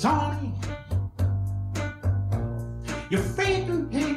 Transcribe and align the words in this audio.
Sonny, 0.00 0.50
you're 3.10 3.20
fading 3.20 3.92
in. 3.92 4.09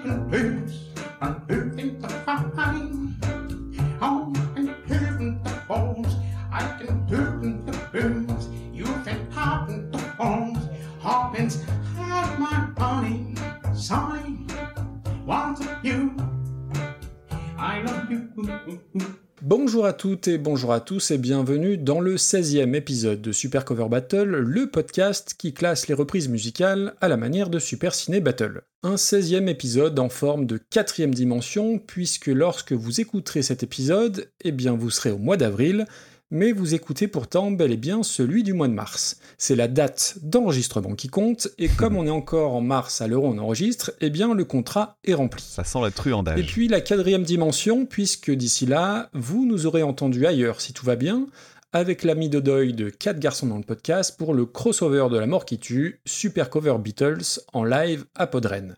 Toutes 20.04 20.28
et 20.28 20.38
bonjour 20.38 20.74
à 20.74 20.82
tous 20.82 21.12
et 21.12 21.18
bienvenue 21.18 21.78
dans 21.78 22.02
le 22.02 22.18
16e 22.18 22.74
épisode 22.74 23.22
de 23.22 23.32
Super 23.32 23.64
Cover 23.64 23.88
Battle, 23.90 24.26
le 24.26 24.70
podcast 24.70 25.34
qui 25.38 25.54
classe 25.54 25.88
les 25.88 25.94
reprises 25.94 26.28
musicales 26.28 26.94
à 27.00 27.08
la 27.08 27.16
manière 27.16 27.50
de 27.50 27.58
Super 27.58 27.96
Ciné 27.96 28.20
Battle. 28.20 28.64
Un 28.84 28.96
16e 28.96 29.48
épisode 29.48 29.98
en 29.98 30.10
forme 30.10 30.46
de 30.46 30.58
quatrième 30.58 31.14
dimension 31.14 31.80
puisque 31.80 32.28
lorsque 32.28 32.74
vous 32.74 33.00
écouterez 33.00 33.44
cet 33.44 33.64
épisode, 33.64 34.30
eh 34.44 34.52
bien 34.52 34.74
vous 34.74 34.90
serez 34.90 35.12
au 35.12 35.18
mois 35.18 35.38
d'avril, 35.38 35.86
mais 36.34 36.52
vous 36.52 36.74
écoutez 36.74 37.08
pourtant 37.08 37.52
bel 37.52 37.72
et 37.72 37.78
bien 37.78 38.02
celui 38.02 38.42
du 38.42 38.54
mois 38.54 38.68
de 38.68 38.74
mars. 38.74 39.20
C'est 39.38 39.56
la 39.56 39.68
date 39.68 40.18
d'enregistrement 40.24 40.96
qui 40.96 41.08
compte, 41.08 41.48
et 41.60 41.68
comme 41.78 41.96
on 41.96 42.08
est 42.08 42.10
encore 42.10 42.56
en 42.56 42.62
mars 42.62 43.02
à 43.02 43.08
l'heure 43.08 43.24
où 43.24 43.28
on 43.28 43.38
enregistre, 43.38 43.92
eh 44.02 44.10
bien 44.10 44.34
le 44.34 44.44
contrat 44.44 44.98
est 45.06 45.14
rempli. 45.14 45.44
Ça 45.48 45.64
sent 45.64 45.80
la 45.82 45.92
truandage. 45.92 46.40
Et 46.40 46.44
puis 46.44 46.68
la 46.68 46.82
quatrième 46.82 47.24
dimension, 47.24 47.86
puisque 47.86 48.32
d'ici 48.32 48.66
là, 48.66 49.10
vous 49.14 49.46
nous 49.46 49.68
aurez 49.68 49.84
entendu 49.84 50.26
ailleurs 50.26 50.60
si 50.60 50.74
tout 50.74 50.88
va 50.88 50.96
bien, 50.96 51.28
avec 51.72 52.04
l'ami 52.04 52.30
de 52.30 52.40
deuil 52.40 52.74
de 52.74 52.90
4 52.90 53.20
garçons 53.20 53.48
dans 53.48 53.58
le 53.58 53.64
podcast 53.64 54.16
pour 54.18 54.36
le 54.36 54.46
crossover 54.46 55.08
de 55.12 55.18
la 55.18 55.26
mort 55.26 55.44
qui 55.44 55.58
tue, 55.58 56.02
Super 56.06 56.52
Cover 56.52 56.76
Beatles 56.80 57.42
en 57.52 57.64
live 57.64 58.06
à 58.16 58.28
Podren. 58.28 58.76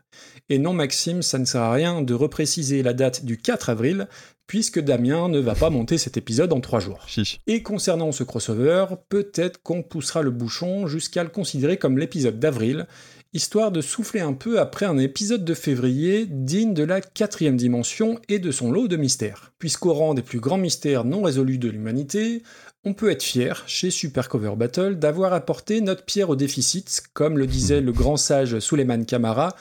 Et 0.47 0.59
non 0.59 0.73
Maxime, 0.73 1.21
ça 1.21 1.37
ne 1.37 1.45
sert 1.45 1.61
à 1.61 1.73
rien 1.73 2.01
de 2.01 2.13
repréciser 2.13 2.83
la 2.83 2.93
date 2.93 3.25
du 3.25 3.37
4 3.37 3.69
avril, 3.69 4.07
puisque 4.47 4.79
Damien 4.79 5.29
ne 5.29 5.39
va 5.39 5.55
pas 5.55 5.69
monter 5.69 5.97
cet 5.97 6.17
épisode 6.17 6.53
en 6.53 6.59
3 6.59 6.79
jours. 6.79 7.03
Chiche. 7.07 7.39
Et 7.47 7.63
concernant 7.63 8.11
ce 8.11 8.23
crossover, 8.23 8.85
peut-être 9.09 9.61
qu'on 9.63 9.83
poussera 9.83 10.21
le 10.21 10.31
bouchon 10.31 10.87
jusqu'à 10.87 11.23
le 11.23 11.29
considérer 11.29 11.77
comme 11.77 11.97
l'épisode 11.97 12.39
d'avril, 12.39 12.87
histoire 13.33 13.71
de 13.71 13.81
souffler 13.81 14.21
un 14.21 14.33
peu 14.33 14.59
après 14.59 14.85
un 14.85 14.97
épisode 14.97 15.43
de 15.43 15.53
février 15.53 16.25
digne 16.25 16.73
de 16.73 16.83
la 16.83 17.01
quatrième 17.01 17.57
dimension 17.57 18.19
et 18.29 18.39
de 18.39 18.49
son 18.49 18.71
lot 18.71 18.87
de 18.87 18.95
mystères. 18.95 19.51
Puisqu'au 19.59 19.93
rang 19.93 20.13
des 20.13 20.21
plus 20.21 20.39
grands 20.39 20.57
mystères 20.57 21.03
non 21.03 21.21
résolus 21.21 21.57
de 21.57 21.67
l'humanité, 21.67 22.43
on 22.85 22.93
peut 22.93 23.11
être 23.11 23.23
fier, 23.23 23.63
chez 23.67 23.89
Super 23.89 24.29
Cover 24.29 24.53
Battle, 24.55 24.99
d'avoir 24.99 25.33
apporté 25.33 25.81
notre 25.81 26.05
pierre 26.05 26.29
au 26.29 26.35
déficit, 26.35 27.03
comme 27.13 27.37
le 27.37 27.47
disait 27.47 27.81
le 27.81 27.91
grand 27.91 28.15
sage 28.15 28.59
Suleiman 28.59 29.03
Kamara, 29.05 29.55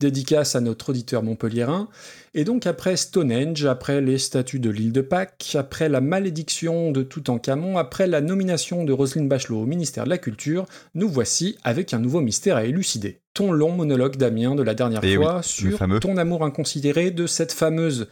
dédicace 0.00 0.56
à 0.56 0.60
notre 0.60 0.90
auditeur 0.90 1.22
montpelliérain. 1.22 1.88
Et 2.34 2.44
donc 2.44 2.66
après 2.66 2.96
Stonehenge, 2.96 3.64
après 3.66 4.00
les 4.00 4.18
statues 4.18 4.58
de 4.58 4.70
l'île 4.70 4.92
de 4.92 5.00
Pâques, 5.00 5.54
après 5.58 5.88
la 5.88 6.00
malédiction 6.00 6.90
de 6.90 7.02
Toutankhamon, 7.02 7.76
après 7.76 8.06
la 8.06 8.20
nomination 8.20 8.84
de 8.84 8.92
Roselyne 8.92 9.28
Bachelot 9.28 9.60
au 9.60 9.66
ministère 9.66 10.04
de 10.04 10.10
la 10.10 10.18
Culture, 10.18 10.66
nous 10.94 11.08
voici 11.08 11.56
avec 11.62 11.94
un 11.94 11.98
nouveau 11.98 12.20
mystère 12.20 12.56
à 12.56 12.64
élucider. 12.64 13.20
Ton 13.34 13.52
long 13.52 13.72
monologue, 13.72 14.16
Damien, 14.16 14.54
de 14.54 14.62
la 14.62 14.74
dernière 14.74 15.00
Eh 15.04 15.16
fois 15.16 15.38
oui, 15.38 15.44
sur 15.44 16.00
ton 16.00 16.16
amour 16.16 16.44
inconsidéré 16.44 17.10
de 17.10 17.26
cette 17.26 17.52
fameuse 17.52 18.08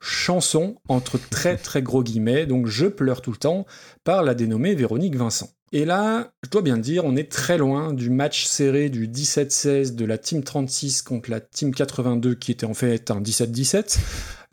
chanson, 0.00 0.76
entre 0.88 1.18
très 1.30 1.56
très 1.56 1.80
gros 1.80 2.02
guillemets, 2.02 2.46
donc 2.46 2.66
je 2.66 2.86
pleure 2.86 3.22
tout 3.22 3.30
le 3.30 3.36
temps, 3.36 3.66
par 4.04 4.22
la 4.22 4.34
dénommée 4.34 4.74
Véronique 4.74 5.16
Vincent. 5.16 5.48
Et 5.74 5.86
là, 5.86 6.32
je 6.44 6.50
dois 6.50 6.60
bien 6.60 6.76
le 6.76 6.82
dire, 6.82 7.06
on 7.06 7.16
est 7.16 7.32
très 7.32 7.56
loin 7.56 7.94
du 7.94 8.10
match 8.10 8.44
serré 8.44 8.90
du 8.90 9.08
17-16 9.08 9.94
de 9.94 10.04
la 10.04 10.18
Team 10.18 10.44
36 10.44 11.00
contre 11.00 11.30
la 11.30 11.40
Team 11.40 11.74
82 11.74 12.34
qui 12.34 12.52
était 12.52 12.66
en 12.66 12.74
fait 12.74 13.10
un 13.10 13.22
17-17, 13.22 13.98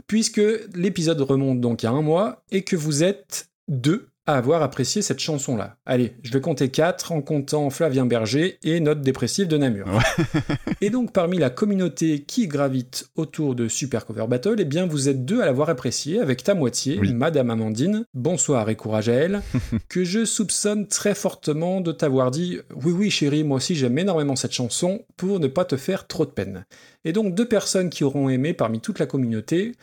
puisque 0.07 0.41
l'épisode 0.73 1.19
remonte 1.19 1.59
donc 1.59 1.83
à 1.83 1.89
un 1.89 2.01
mois 2.01 2.43
et 2.51 2.63
que 2.63 2.77
vous 2.77 3.03
êtes 3.03 3.49
deux 3.67 4.07
à 4.29 4.37
avoir 4.37 4.61
apprécié 4.61 5.01
cette 5.01 5.19
chanson-là. 5.19 5.77
Allez, 5.87 6.13
je 6.21 6.31
vais 6.31 6.39
compter 6.39 6.69
quatre 6.69 7.11
en 7.11 7.21
comptant 7.21 7.69
Flavien 7.71 8.05
Berger 8.05 8.59
et 8.63 8.79
Note 8.79 9.01
dépressive 9.01 9.47
de 9.47 9.57
Namur. 9.57 9.87
et 10.81 10.91
donc 10.91 11.11
parmi 11.11 11.39
la 11.39 11.49
communauté 11.49 12.21
qui 12.21 12.47
gravite 12.47 13.09
autour 13.15 13.55
de 13.55 13.67
Super 13.67 14.05
Cover 14.05 14.27
Battle, 14.27 14.57
eh 14.59 14.65
bien 14.65 14.85
vous 14.85 15.09
êtes 15.09 15.25
deux 15.25 15.41
à 15.41 15.45
l'avoir 15.45 15.69
apprécié 15.69 16.19
avec 16.19 16.43
ta 16.43 16.53
moitié, 16.53 16.99
Oui. 16.99 17.11
Madame 17.11 17.49
Amandine, 17.49 18.05
bonsoir 18.13 18.69
et 18.69 18.75
courage 18.75 19.09
à 19.09 19.13
elle, 19.13 19.41
que 19.89 20.03
je 20.03 20.25
soupçonne 20.25 20.87
très 20.87 21.15
fortement 21.15 21.81
de 21.81 21.91
t'avoir 21.91 22.29
dit 22.29 22.59
oui 22.75 22.91
oui 22.91 23.09
chérie, 23.09 23.43
moi 23.43 23.57
aussi 23.57 23.75
j'aime 23.75 23.97
énormément 23.97 24.35
cette 24.35 24.53
chanson 24.53 25.05
pour 25.17 25.39
ne 25.39 25.47
pas 25.47 25.65
te 25.65 25.75
faire 25.75 26.05
trop 26.05 26.25
de 26.25 26.31
peine. 26.31 26.65
Et 27.03 27.13
donc 27.13 27.33
deux 27.33 27.47
personnes 27.47 27.89
qui 27.89 28.03
auront 28.03 28.29
aimé 28.29 28.53
parmi 28.53 28.79
toute 28.79 28.99
la 28.99 29.07
communauté, 29.07 29.73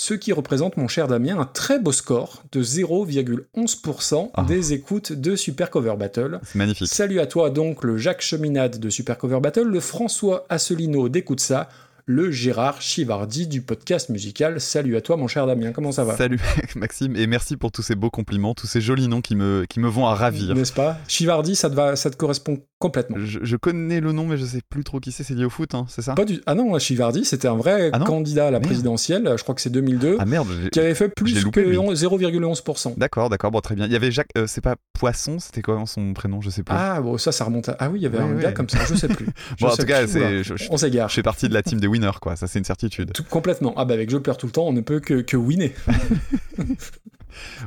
ce 0.00 0.14
qui 0.14 0.32
représente, 0.32 0.76
mon 0.76 0.86
cher 0.86 1.08
Damien, 1.08 1.40
un 1.40 1.44
très 1.44 1.80
beau 1.80 1.90
score 1.90 2.44
de 2.52 2.62
0,11% 2.62 4.30
Ah. 4.34 4.44
des 4.44 4.72
écoutes 4.72 5.12
de 5.12 5.34
Super 5.34 5.70
Cover 5.70 5.94
Battle. 5.98 6.38
Magnifique. 6.54 6.86
Salut 6.86 7.18
à 7.18 7.26
toi 7.26 7.50
donc 7.50 7.82
le 7.82 7.96
Jacques 7.98 8.22
Cheminade 8.22 8.78
de 8.78 8.90
Super 8.90 9.18
Cover 9.18 9.40
Battle, 9.40 9.64
le 9.66 9.80
François 9.80 10.46
Asselineau 10.50 11.08
d'Écoute 11.08 11.40
ça, 11.40 11.68
le 12.10 12.30
Gérard 12.30 12.80
Chivardi 12.80 13.46
du 13.46 13.60
podcast 13.60 14.08
musical. 14.08 14.62
Salut 14.62 14.96
à 14.96 15.02
toi 15.02 15.18
mon 15.18 15.28
cher 15.28 15.46
Damien, 15.46 15.72
comment 15.72 15.92
ça 15.92 16.04
va? 16.04 16.16
Salut 16.16 16.40
Maxime 16.74 17.14
et 17.16 17.26
merci 17.26 17.58
pour 17.58 17.70
tous 17.70 17.82
ces 17.82 17.96
beaux 17.96 18.08
compliments, 18.08 18.54
tous 18.54 18.66
ces 18.66 18.80
jolis 18.80 19.08
noms 19.08 19.20
qui 19.20 19.36
me, 19.36 19.66
qui 19.68 19.78
me 19.78 19.88
vont 19.88 20.06
à 20.06 20.14
ravir. 20.14 20.54
N'est-ce 20.54 20.72
pas? 20.72 20.96
Chivardi, 21.06 21.54
ça 21.54 21.68
te, 21.68 21.74
va, 21.74 21.96
ça 21.96 22.08
te 22.08 22.16
correspond 22.16 22.60
complètement. 22.78 23.18
Je, 23.20 23.40
je 23.42 23.56
connais 23.56 24.00
le 24.00 24.12
nom 24.12 24.24
mais 24.26 24.38
je 24.38 24.46
sais 24.46 24.62
plus 24.70 24.84
trop 24.84 25.00
qui 25.00 25.12
c'est, 25.12 25.22
c'est 25.22 25.34
lié 25.34 25.44
au 25.44 25.50
foot, 25.50 25.74
hein, 25.74 25.84
c'est 25.90 26.00
ça? 26.00 26.14
Pas 26.14 26.24
du... 26.24 26.40
Ah 26.46 26.54
non, 26.54 26.78
Chivardi, 26.78 27.26
c'était 27.26 27.46
un 27.48 27.56
vrai 27.56 27.90
Ah 27.92 27.98
candidat 27.98 28.44
à 28.46 28.50
la 28.50 28.52
Merde. 28.52 28.64
présidentielle, 28.64 29.34
je 29.36 29.42
crois 29.42 29.54
que 29.54 29.60
c'est 29.60 29.68
2002, 29.68 30.16
Ah 30.18 30.24
merde, 30.24 30.48
j'ai- 30.62 30.70
qui 30.70 30.80
avait 30.80 30.94
fait 30.94 31.10
plus 31.10 31.44
loupé, 31.44 31.62
que 31.62 31.68
lui. 31.68 31.76
0,11%. 31.76 32.94
D'accord, 32.96 33.28
d'accord, 33.28 33.50
bon 33.50 33.60
très 33.60 33.74
bien. 33.74 33.84
Il 33.84 33.92
y 33.92 33.96
avait 33.96 34.10
Jacques, 34.10 34.30
euh, 34.38 34.46
c'est 34.46 34.62
pas 34.62 34.76
Poisson, 34.98 35.38
c'était 35.40 35.60
quoi 35.60 35.82
son 35.86 36.14
prénom, 36.14 36.40
je 36.40 36.48
sais 36.48 36.62
plus. 36.62 36.74
Ah 36.76 37.02
bon, 37.02 37.18
ça, 37.18 37.32
ça 37.32 37.44
remonte 37.44 37.68
à... 37.68 37.76
Ah 37.80 37.90
oui, 37.90 37.98
il 37.98 38.02
y 38.02 38.06
avait 38.06 38.16
Oui, 38.18 38.24
un 38.24 38.34
oui. 38.34 38.42
gars 38.42 38.52
comme 38.52 38.68
ça, 38.70 38.78
je 38.88 38.94
sais 38.94 39.08
plus. 39.08 39.26
Je 39.58 39.64
Bon, 39.66 39.70
en 39.72 39.76
tout 39.76 39.84
cas, 39.84 40.06
plus. 40.06 40.42
je- 40.42 40.54
On 40.70 40.76
s'égare. 40.78 41.08
Je 41.10 41.14
fais 41.14 41.22
partie 41.22 41.48
de 41.48 41.54
la 41.54 41.62
team 41.62 41.78
des 41.80 41.86
quoi, 42.20 42.36
ça 42.36 42.46
c'est 42.46 42.58
une 42.58 42.64
certitude. 42.64 43.12
Tout- 43.12 43.24
complètement. 43.24 43.74
Ah 43.76 43.84
bah 43.84 43.94
avec 43.94 44.10
Je 44.10 44.16
pleure 44.18 44.36
tout 44.36 44.46
le 44.46 44.52
temps, 44.52 44.66
on 44.66 44.72
ne 44.72 44.80
peut 44.80 45.00
que, 45.00 45.20
que 45.20 45.36
winner. 45.36 45.74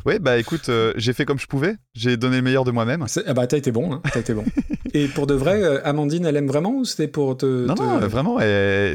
Ouais 0.06 0.20
bah 0.20 0.38
écoute, 0.38 0.70
euh, 0.70 0.94
j'ai 0.96 1.14
fait 1.14 1.26
comme 1.26 1.40
je 1.40 1.48
pouvais, 1.48 1.76
j'ai 1.94 2.18
donné 2.18 2.38
le 2.38 2.42
meilleur 2.44 2.64
de 2.64 2.72
moi-même. 2.72 3.06
Ah 3.26 3.34
bah 3.34 3.48
t'as 3.48 3.58
été 3.58 3.72
bon, 3.72 3.94
hein, 3.94 4.02
t'as 4.14 4.20
été 4.20 4.34
bon. 4.34 4.44
Et 4.94 5.08
pour 5.08 5.26
de 5.28 5.34
vrai, 5.34 5.64
euh, 5.64 5.80
Amandine, 5.86 6.26
elle 6.26 6.36
aime 6.36 6.48
vraiment 6.48 6.72
ou 6.76 6.84
c'était 6.86 7.08
pour 7.08 7.38
te... 7.38 7.66
Non, 7.66 7.76
te- 7.76 7.82
non, 7.82 8.02
euh, 8.02 8.08
vraiment, 8.08 8.38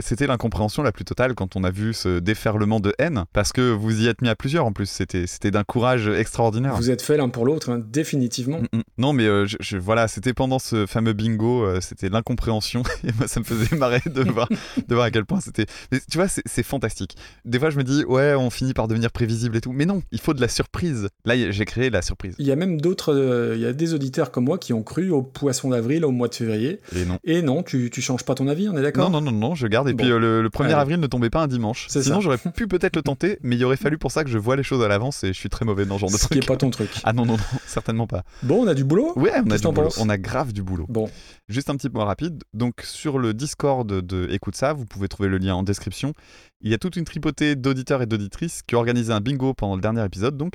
c'était 0.02 0.26
l'incompréhension 0.26 0.82
la 0.82 0.92
plus 0.92 1.04
totale 1.04 1.34
quand 1.34 1.56
on 1.56 1.64
a 1.64 1.70
vu 1.70 1.94
ce 1.94 2.18
déferlement 2.18 2.80
de 2.80 2.92
haine, 2.98 3.24
parce 3.32 3.52
que 3.52 3.72
vous 3.72 4.02
y 4.02 4.06
êtes 4.06 4.20
mis 4.20 4.28
à 4.28 4.34
plusieurs 4.36 4.66
en 4.66 4.72
plus, 4.72 4.86
c'était 4.86 5.50
d'un 5.50 5.64
courage 5.64 6.08
extraordinaire. 6.08 6.74
Vous 6.76 6.90
êtes 6.90 7.02
fait 7.02 7.16
l'un 7.16 7.28
pour 7.30 7.46
l'autre, 7.46 7.70
hein, 7.70 7.80
définitivement. 7.90 8.60
Mm, 8.60 8.76
mm. 8.78 8.82
Non, 8.98 9.12
mais 9.14 9.24
euh, 9.26 9.46
je, 9.46 9.56
je- 9.60 9.78
voilà, 9.78 10.06
c'était 10.08 10.34
pendant 10.34 10.58
ce 10.58 10.86
fameux 10.86 11.12
bingo, 11.14 11.80
c'était 11.80 12.08
l'incompréhension, 12.10 12.82
et 13.04 13.10
moi 13.18 13.26
ça 13.26 13.40
me 13.40 13.44
faisait 13.44 13.74
marrer 13.76 14.02
de 14.04 14.22
voir, 14.30 14.48
de 14.86 14.94
voir 14.94 15.06
à 15.06 15.10
quel 15.10 15.24
point 15.24 15.40
c'était. 15.40 15.66
Tu 16.10 16.18
vois, 16.18 16.28
c'est 16.28 16.62
fantastique. 16.62 17.16
Des 17.44 17.58
fois, 17.58 17.70
je 17.70 17.78
me 17.78 17.84
dis, 17.84 18.04
ouais, 18.04 18.34
on 18.34 18.50
finit 18.50 18.74
par 18.74 18.86
devenir 18.88 19.10
prévisible 19.10 19.56
et 19.56 19.60
tout, 19.60 19.72
mais 19.72 19.86
non, 19.86 20.02
il 20.12 20.20
faut 20.20 20.34
de 20.34 20.40
la 20.40 20.48
surprise. 20.56 21.08
Là, 21.24 21.34
j'ai 21.50 21.64
créé 21.64 21.90
la 21.90 22.02
surprise. 22.02 22.34
Il 22.38 22.46
y 22.46 22.52
a 22.52 22.56
même 22.56 22.80
d'autres, 22.80 23.14
euh, 23.14 23.54
il 23.56 23.60
y 23.62 23.66
a 23.66 23.72
des 23.72 23.94
auditeurs 23.94 24.30
comme 24.30 24.44
moi 24.44 24.58
qui 24.58 24.72
ont 24.72 24.82
cru 24.82 25.10
au 25.10 25.22
poisson 25.22 25.70
d'avril 25.70 26.04
au 26.04 26.10
mois 26.10 26.28
de 26.28 26.34
février. 26.34 26.80
Et 26.96 27.04
non. 27.04 27.18
Et 27.24 27.42
non, 27.42 27.62
tu, 27.62 27.90
tu 27.90 28.00
changes 28.00 28.24
pas 28.24 28.34
ton 28.34 28.48
avis, 28.48 28.68
on 28.68 28.76
est 28.76 28.82
d'accord 28.82 29.10
Non, 29.10 29.20
non, 29.20 29.30
non, 29.30 29.38
non, 29.48 29.54
je 29.54 29.66
garde. 29.66 29.88
Et 29.88 29.92
Bon. 29.92 30.02
puis 30.02 30.10
euh, 30.12 30.18
le, 30.18 30.42
le 30.42 30.48
1er 30.48 30.64
Allez. 30.64 30.74
avril 30.74 31.00
ne 31.00 31.06
tombait 31.06 31.30
pas 31.30 31.42
un 31.42 31.46
dimanche. 31.48 31.86
C'est 31.88 32.02
Sinon, 32.02 32.20
j'aurais 32.20 32.38
pu 32.38 32.66
peut-être 32.68 32.96
le 32.96 33.02
tenter, 33.02 33.38
mais 33.42 33.56
il 33.56 33.64
aurait 33.64 33.76
fallu 33.76 33.98
pour 33.98 34.10
ça 34.10 34.24
que 34.24 34.30
je 34.30 34.38
vois 34.38 34.56
les 34.56 34.62
choses 34.62 34.82
à 34.82 34.88
l'avance 34.88 35.22
et 35.24 35.28
je 35.28 35.38
suis 35.38 35.48
très 35.50 35.64
mauvais 35.64 35.84
dans 35.84 35.96
ce 35.96 36.00
genre 36.00 36.10
de 36.10 36.16
Ce 36.16 36.22
qui 36.22 36.28
truc. 36.30 36.44
est 36.44 36.46
pas 36.46 36.56
ton 36.56 36.70
truc. 36.70 36.90
Ah 37.04 37.12
non, 37.12 37.24
non, 37.26 37.34
non, 37.34 37.42
certainement 37.66 38.06
pas. 38.06 38.24
Bon, 38.42 38.64
on 38.64 38.66
a 38.66 38.74
du 38.74 38.84
boulot? 38.84 39.12
Ouais, 39.16 39.32
on 39.44 39.50
a 39.50 39.58
du 39.58 39.62
boulot. 39.68 39.88
On 39.98 40.08
a 40.08 40.18
grave 40.18 40.52
du 40.52 40.62
boulot. 40.62 40.86
Bon, 40.88 41.08
Juste 41.48 41.70
un 41.70 41.76
petit 41.76 41.88
point 41.88 42.04
rapide. 42.04 42.42
Donc, 42.54 42.80
sur 42.82 43.18
le 43.18 43.32
Discord 43.32 43.86
de 43.86 44.26
Écoute 44.30 44.56
ça, 44.56 44.72
vous 44.72 44.84
pouvez 44.84 45.06
trouver 45.08 45.28
le 45.28 45.38
lien 45.38 45.54
en 45.54 45.62
description. 45.62 46.12
Il 46.60 46.70
y 46.70 46.74
a 46.74 46.78
toute 46.78 46.96
une 46.96 47.04
tripotée 47.04 47.54
d'auditeurs 47.54 48.02
et 48.02 48.06
d'auditrices 48.06 48.62
qui 48.66 48.74
ont 48.74 48.78
organisé 48.78 49.12
un 49.12 49.20
bingo 49.20 49.54
pendant 49.54 49.76
le 49.76 49.80
dernier 49.80 50.04
épisode, 50.04 50.36
donc. 50.36 50.54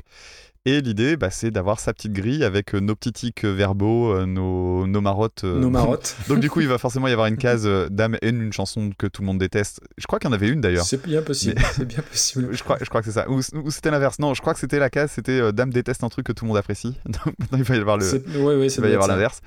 Et 0.64 0.80
l'idée, 0.80 1.16
bah, 1.16 1.30
c'est 1.30 1.50
d'avoir 1.50 1.80
sa 1.80 1.92
petite 1.92 2.12
grille 2.12 2.44
avec 2.44 2.74
euh, 2.76 2.78
nos 2.80 2.94
petits 2.94 3.12
tics 3.12 3.44
verbaux, 3.44 4.12
euh, 4.14 4.26
nos, 4.26 4.86
nos 4.86 5.00
marottes. 5.00 5.42
euh. 5.42 5.58
nos 5.58 5.70
marottes. 5.70 6.14
Donc, 6.28 6.38
du 6.38 6.48
coup, 6.50 6.60
il 6.60 6.68
va 6.68 6.78
forcément 6.78 7.08
y 7.08 7.12
avoir 7.12 7.26
une 7.26 7.36
case 7.38 7.64
euh, 7.66 7.88
dame 7.90 8.16
et 8.22 8.28
une 8.28 8.52
chanson 8.52 8.90
que 8.96 9.08
tout 9.08 9.22
le 9.22 9.26
monde 9.26 9.38
déteste. 9.38 9.80
Je 9.98 10.06
crois 10.06 10.20
qu'il 10.20 10.28
y 10.28 10.30
en 10.30 10.34
avait 10.34 10.48
une 10.48 10.60
d'ailleurs. 10.60 10.84
C'est 10.84 11.02
bien 11.02 11.20
possible, 11.22 11.60
c'est 11.72 11.84
bien 11.84 12.02
possible. 12.02 12.50
Je 12.52 12.62
crois, 12.62 12.78
je 12.80 12.88
crois 12.88 13.00
que 13.00 13.06
c'est 13.06 13.12
ça. 13.12 13.28
Ou, 13.28 13.40
ou 13.54 13.70
c'était 13.72 13.90
l'inverse. 13.90 14.20
Non, 14.20 14.34
je 14.34 14.40
crois 14.40 14.54
que 14.54 14.60
c'était 14.60 14.78
la 14.78 14.88
case, 14.90 15.10
c'était 15.10 15.40
euh, 15.40 15.50
Dame 15.50 15.70
déteste 15.72 16.04
un 16.04 16.08
truc 16.10 16.26
que 16.26 16.32
tout 16.32 16.44
le 16.44 16.48
monde 16.50 16.58
apprécie. 16.58 16.94
Donc 17.06 17.34
maintenant, 17.40 17.58
il 17.58 17.64
va 17.64 17.74
y 17.74 17.80
avoir 17.80 17.96
le, 17.96 18.04
Ouais, 18.38 18.54
ouais, 18.56 18.68
ça 18.68 18.76
il 18.76 18.82
va 18.84 18.88
y 18.90 18.92
avoir 18.92 19.08
l'inverse. 19.08 19.40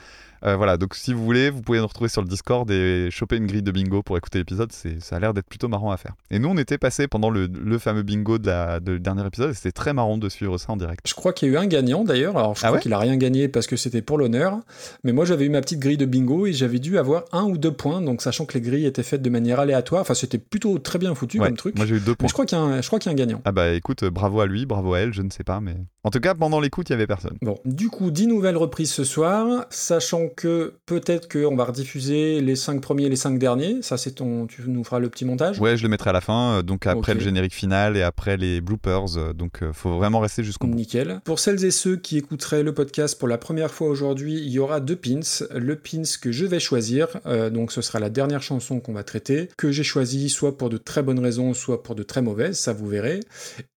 Euh, 0.44 0.56
voilà, 0.56 0.78
donc 0.78 0.96
si 0.96 1.14
vous 1.14 1.24
voulez, 1.24 1.50
vous 1.50 1.62
pouvez 1.62 1.80
nous 1.80 1.88
retrouver 1.88 2.10
sur 2.10 2.22
le 2.22 2.28
Discord 2.28 2.70
et 2.70 3.10
choper 3.12 3.38
une 3.38 3.48
grille 3.48 3.62
de 3.64 3.72
bingo 3.72 4.04
pour 4.04 4.18
écouter 4.18 4.40
l'épisode. 4.40 4.72
C'est, 4.72 5.02
ça 5.02 5.16
a 5.16 5.20
l'air 5.20 5.34
d'être 5.34 5.48
plutôt 5.48 5.68
marrant 5.68 5.92
à 5.92 5.98
faire. 5.98 6.14
Et 6.32 6.40
nous, 6.40 6.50
on 6.50 6.58
était 6.58 6.78
passé 6.78 7.08
pendant 7.08 7.30
le, 7.30 7.48
le 7.48 7.78
fameux 7.80 8.04
bingo 8.04 8.38
de 8.38 8.48
la, 8.48 8.80
de, 8.80 8.94
le 8.94 9.00
dernier 9.00 9.26
épisode 9.26 9.52
et 9.52 9.54
c'était 9.54 9.72
très 9.72 9.94
marrant 9.94 10.18
de 10.18 10.30
suivre 10.30 10.58
ça 10.58 10.72
en 10.74 10.78
direct. 10.78 11.02
Je 11.08 11.14
crois 11.14 11.34
qu'il 11.34 11.50
y 11.50 11.52
a 11.52 11.56
eu 11.56 11.58
un 11.58 11.68
gagnant 11.68 12.04
d'ailleurs. 12.04 12.38
Alors, 12.38 12.56
je 12.56 12.62
Ah 12.64 12.68
crois 12.68 12.78
ouais 12.78 12.82
qu'il 12.82 12.94
a 12.94 13.00
rien 13.00 13.18
gagné 13.18 13.48
parce 13.48 13.68
que 13.68 13.76
c'était 13.76 14.02
pour 14.02 14.18
l'honneur. 14.18 14.60
Mais 15.04 15.12
moi, 15.14 15.26
j'avais 15.26 15.46
eu 15.46 15.50
ma 15.50 15.62
petite 15.62 15.80
grille 15.80 15.98
de 15.98 16.06
bingo 16.06 16.46
et 16.46 16.54
j'avais 16.54 16.80
dû 16.80 16.98
avoir 16.98 17.24
un 17.32 17.44
ou 17.44 17.58
deux 17.58 17.72
points. 17.74 18.02
Donc, 18.02 18.22
sachant 18.22 18.46
que 18.46 18.54
les 18.54 18.62
grilles 18.62 18.86
étaient 18.86 19.04
faites 19.04 19.22
de 19.22 19.30
manière 19.30 19.60
aléatoire, 19.60 20.02
enfin, 20.02 20.14
c'était 20.14 20.38
plutôt 20.38 20.78
très 20.80 21.00
bien 21.00 21.16
foutu 21.16 21.40
Ouais, 21.40 21.48
comme 21.48 21.58
truc. 21.58 21.76
Moi, 21.78 21.86
j'ai 21.86 21.96
eu 21.96 22.00
deux 22.00 22.12
Mais 22.12 22.16
points. 22.16 22.28
je 22.28 22.34
crois 22.34 22.46
qu'il 22.46 22.58
y, 22.58 22.62
a 22.62 22.64
un- 22.64 22.82
je 22.82 22.88
crois 22.88 23.00
qu'il 23.00 23.10
y 23.10 23.14
a 23.14 23.14
un 23.14 23.18
gagnant. 23.18 23.42
Ah 23.46 23.52
bah 23.52 23.72
écoute, 23.74 24.04
bravo 24.06 24.42
à 24.42 24.46
lui, 24.46 24.66
bravo 24.66 24.94
à 24.94 25.00
elle, 25.00 25.14
je 25.14 25.22
ne 25.22 25.30
sais 25.30 25.44
pas, 25.44 25.60
mais. 25.60 25.76
En 26.06 26.12
tout 26.12 26.20
cas, 26.20 26.36
pendant 26.36 26.60
l'écoute, 26.60 26.90
il 26.90 26.92
y 26.92 26.94
avait 26.94 27.08
personne. 27.08 27.36
Bon, 27.42 27.58
du 27.66 27.90
coup, 27.90 28.12
10 28.12 28.28
nouvelles 28.28 28.58
reprises 28.58 28.92
ce 28.92 29.04
soir, 29.04 29.66
sachant 29.72 30.28
que 30.28 30.76
peut-être 30.86 31.28
qu'on 31.28 31.56
va 31.56 31.66
rediffuser 31.66 32.42
les 32.42 32.56
5 32.56 32.80
premiers 32.80 33.06
et 33.06 33.10
les 33.10 33.16
5 33.16 33.40
derniers. 33.40 33.82
Ça, 33.82 33.98
c'est 33.98 34.12
ton. 34.12 34.46
Tu 34.46 34.62
nous 34.68 34.84
feras 34.84 35.00
le 35.00 35.10
petit 35.10 35.26
montage. 35.26 35.60
Ouais, 35.60 35.78
je 35.78 35.82
le 35.82 35.90
mettrai 35.90 36.12
à 36.12 36.14
la 36.14 36.22
fin, 36.22 36.58
euh, 36.58 36.62
donc 36.62 36.86
après 36.86 37.16
le 37.16 37.22
générique 37.22 37.56
final 37.56 37.98
et 37.98 38.04
après 38.04 38.38
les 38.38 38.62
bloopers, 38.62 39.18
euh, 39.18 39.34
donc 39.34 39.64
euh, 39.64 39.74
faut 39.74 39.98
vraiment 39.98 40.20
rester 40.20 40.44
jusqu'au 40.44 40.68
bout. 40.68 40.76
Nickel. 40.76 41.22
Pour 41.24 41.40
celles 41.40 41.66
et 41.66 41.72
ceux 41.72 41.96
qui 41.96 42.20
écouteraient 42.20 42.62
le 42.62 42.74
podcast 42.74 43.18
pour 43.18 43.28
la 43.28 43.40
première 43.40 43.72
fois 43.72 43.88
aujourd'hui, 43.88 44.36
il 44.36 44.50
y 44.50 44.60
aura 44.60 44.82
deux 44.82 44.96
pins. 44.96 45.22
Le 45.56 45.76
pins 45.76 46.04
que 46.22 46.32
je 46.32 46.46
vais 46.46 46.60
choisir, 46.60 47.08
euh, 47.26 47.50
donc 47.50 47.72
ce 47.72 47.82
sera 47.82 48.00
la 48.00 48.12
dernière 48.12 48.44
chanson 48.44 48.80
qu'on 48.80 48.94
va 48.94 49.04
traiter, 49.04 49.50
que 49.58 49.72
j'ai 49.72 49.84
choisi 49.84 50.30
soit 50.30 50.56
pour 50.56 50.70
de 50.70 50.78
très 50.78 51.02
bonnes 51.02 51.20
raisons, 51.20 51.56
soit 51.56 51.82
pour 51.82 51.96
de 51.96 52.04
très 52.04 52.22
mauvaises, 52.22 52.60
ça 52.60 52.74
vous 52.74 52.88
verrez. 52.88 53.22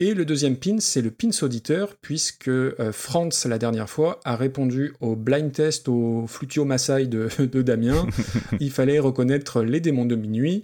Et 0.01 0.13
le 0.13 0.25
deuxième 0.25 0.57
pin, 0.57 0.79
c'est 0.81 1.03
le 1.03 1.13
pins 1.13 1.31
auditeur, 1.43 1.95
puisque 2.17 2.49
euh, 2.49 2.93
Franz, 2.93 3.47
la 3.47 3.59
dernière 3.59 3.91
fois, 3.91 4.21
a 4.25 4.37
répondu 4.37 4.95
au 5.03 5.17
blind 5.17 5.53
test 5.53 5.87
au 5.87 6.25
Flutio 6.27 6.65
Maasai 6.65 7.09
de, 7.09 7.29
de 7.45 7.61
Damien. 7.61 8.07
il 8.59 8.71
fallait 8.71 8.99
reconnaître 8.99 9.61
les 9.61 9.81
démons 9.81 10.07
de 10.07 10.17
minuit. 10.17 10.63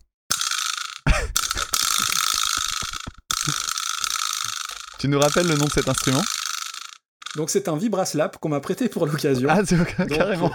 Tu 5.02 5.08
nous 5.08 5.18
rappelles 5.18 5.48
le 5.48 5.56
nom 5.56 5.64
de 5.64 5.70
cet 5.72 5.88
instrument? 5.88 6.22
Donc 7.34 7.50
c'est 7.50 7.66
un 7.66 7.76
vibraslap 7.76 8.36
qu'on 8.38 8.50
m'a 8.50 8.60
prêté 8.60 8.88
pour 8.88 9.04
l'occasion. 9.04 9.48
Ah, 9.50 9.62
c'est 9.64 9.76
carrément. 10.06 10.52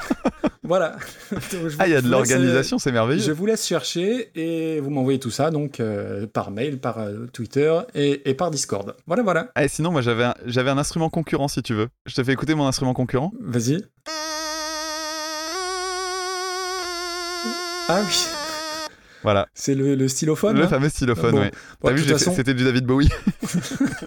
Voilà. 0.63 0.95
Donc, 1.31 1.41
je 1.67 1.75
Ah, 1.79 1.88
il 1.88 1.91
y 1.91 1.95
a 1.95 2.01
de 2.01 2.07
l'organisation, 2.09 2.79
c'est 2.79 2.91
euh, 2.91 2.94
merveilleux. 2.94 3.21
Je 3.21 3.33
vous 3.33 3.45
laisse 3.45 3.65
chercher 3.67 4.31
et 4.35 4.79
vous 4.79 4.89
m'envoyez 4.89 5.19
tout 5.19 5.31
ça 5.31 5.49
donc 5.51 5.81
euh, 5.81 6.27
par 6.27 6.51
mail, 6.51 6.79
par 6.79 6.99
euh, 6.99 7.25
Twitter 7.33 7.77
et, 7.94 8.29
et 8.29 8.33
par 8.35 8.51
Discord. 8.51 8.95
Voilà, 9.05 9.21
voilà. 9.23 9.51
Ah, 9.55 9.65
et 9.65 9.67
sinon, 9.67 9.91
moi 9.91 10.01
j'avais 10.01 10.23
un, 10.23 10.33
j'avais 10.45 10.69
un 10.69 10.77
instrument 10.77 11.09
concurrent 11.09 11.49
si 11.49 11.61
tu 11.61 11.73
veux. 11.73 11.89
Je 12.05 12.15
te 12.15 12.23
fais 12.23 12.31
écouter 12.31 12.55
mon 12.55 12.65
instrument 12.67 12.94
concurrent 12.94 13.33
Vas-y. 13.41 13.83
Ah 17.89 18.01
oui, 18.05 18.25
Voilà, 19.23 19.47
c'est 19.53 19.73
le, 19.73 19.95
le 19.95 20.07
stylophone. 20.09 20.57
le 20.57 20.63
hein? 20.63 20.67
fameux 20.67 20.89
stylophone, 20.89 21.31
Bon. 21.31 21.39
ouais. 21.39 21.51
Bon, 21.81 21.88
T'as 21.89 21.94
vu, 21.95 22.03
façon, 22.03 22.33
c'était 22.35 22.53
du 22.53 22.63
David 22.65 22.85
Bowie. 22.85 23.09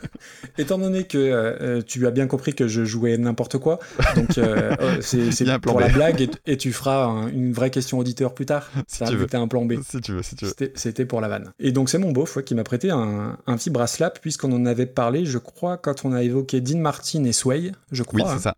étant 0.61 0.79
donné 0.79 1.05
que 1.05 1.19
euh, 1.19 1.57
euh, 1.61 1.83
tu 1.87 2.07
as 2.07 2.11
bien 2.11 2.27
compris 2.27 2.55
que 2.55 2.69
je 2.69 2.85
jouais 2.85 3.17
n'importe 3.19 3.59
quoi, 3.59 3.79
donc 4.17 4.39
euh, 4.39 4.73
euh, 4.81 4.97
c'est 5.01 5.59
pour 5.61 5.81
la 5.81 5.89
blague 5.89 6.21
et, 6.21 6.31
et 6.47 6.57
tu 6.57 6.73
feras 6.73 7.05
un- 7.05 7.29
une 7.29 7.53
vraie 7.53 7.71
question 7.71 7.99
auditeur 7.99 8.35
plus 8.35 8.47
tard. 8.47 8.71
Si 8.87 8.99
Ça, 8.99 9.07
tu 9.07 9.37
un 9.37 9.49
plan 9.49 9.65
B. 9.65 9.75
si 9.89 10.01
tu 10.01 10.13
veux, 10.13 10.23
si 10.23 10.37
tu 10.37 10.45
veux. 10.47 10.53
C'était- 10.75 11.05
pour 11.05 11.21
la 11.21 11.29
vanne. 11.29 11.53
Et 11.59 11.73
donc 11.73 11.89
c'est 11.89 11.99
mon 11.99 12.13
beauf 12.13 12.37
ouais, 12.37 12.45
qui 12.45 12.55
m'a 12.55 12.65
prêté 12.65 12.91
un, 12.91 13.39
un 13.47 13.57
petit 13.57 13.71
bracelet 13.71 14.11
puisqu'on 14.21 14.53
en 14.53 14.67
avait 14.67 14.87
parlé, 14.87 15.25
je 15.25 15.39
crois, 15.39 15.77
quand 15.77 16.05
on 16.05 16.13
a 16.13 16.23
évoqué 16.23 16.61
Dean 16.61 16.79
Martin 16.79 17.25
et 17.25 17.33
Sway, 17.33 17.73
je 17.93 18.03
crois. 18.03 18.21
Oui, 18.21 18.27
c'est 18.29 18.35
hein. 18.35 18.39
ça. 18.39 18.55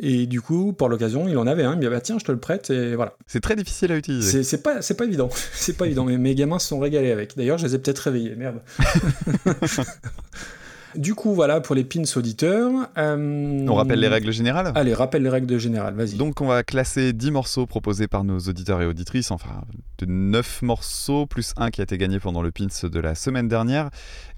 Et 0.00 0.26
du 0.26 0.40
coup, 0.40 0.72
pour 0.72 0.88
l'occasion, 0.88 1.26
il 1.28 1.36
en 1.38 1.46
avait 1.48 1.64
un. 1.64 1.72
Il 1.72 1.76
m'a 1.78 1.80
dit 1.82 1.88
bah, 1.88 2.00
tiens, 2.00 2.18
je 2.20 2.24
te 2.24 2.30
le 2.30 2.38
prête 2.38 2.70
et 2.70 2.94
voilà. 2.94 3.14
C'est 3.26 3.40
très 3.40 3.56
difficile 3.56 3.90
à 3.90 3.96
utiliser. 3.96 4.30
C'est 4.30 4.42
c'est 4.44 4.62
pas, 4.62 4.80
c'est 4.80 4.94
pas 4.94 5.04
évident. 5.04 5.28
c'est 5.54 5.76
pas 5.76 5.86
évident. 5.86 6.04
Mais 6.04 6.18
mes 6.18 6.34
gamins 6.36 6.58
se 6.60 6.68
sont 6.68 6.78
régalés 6.78 7.10
avec. 7.10 7.36
D'ailleurs, 7.36 7.58
je 7.58 7.66
les 7.66 7.74
ai 7.74 7.78
peut-être 7.78 7.98
réveillés. 7.98 8.36
Merde. 8.36 8.60
Du 10.98 11.14
coup, 11.14 11.32
voilà 11.32 11.60
pour 11.60 11.74
les 11.76 11.84
pins 11.84 12.02
auditeurs. 12.16 12.70
Euh, 12.98 13.66
On 13.68 13.74
rappelle 13.74 14.00
les 14.00 14.08
règles 14.08 14.32
générales? 14.32 14.72
Allez, 14.74 14.94
rappelle 14.94 15.22
les 15.22 15.28
règles 15.28 15.58
générales. 15.58 15.94
Vas-y. 15.94 16.14
Donc 16.16 16.40
on 16.40 16.46
va 16.46 16.64
classer 16.64 17.12
10 17.12 17.30
morceaux 17.30 17.66
proposés 17.66 18.08
par 18.08 18.24
nos 18.24 18.38
auditeurs 18.38 18.82
et 18.82 18.86
auditrices, 18.86 19.30
enfin 19.30 19.62
de 19.98 20.06
9 20.06 20.62
morceaux 20.62 21.26
plus 21.26 21.54
un 21.56 21.70
qui 21.70 21.80
a 21.80 21.84
été 21.84 21.98
gagné 21.98 22.18
pendant 22.18 22.42
le 22.42 22.50
pins 22.50 22.66
de 22.82 23.00
la 23.00 23.14
semaine 23.14 23.46
dernière. 23.48 23.90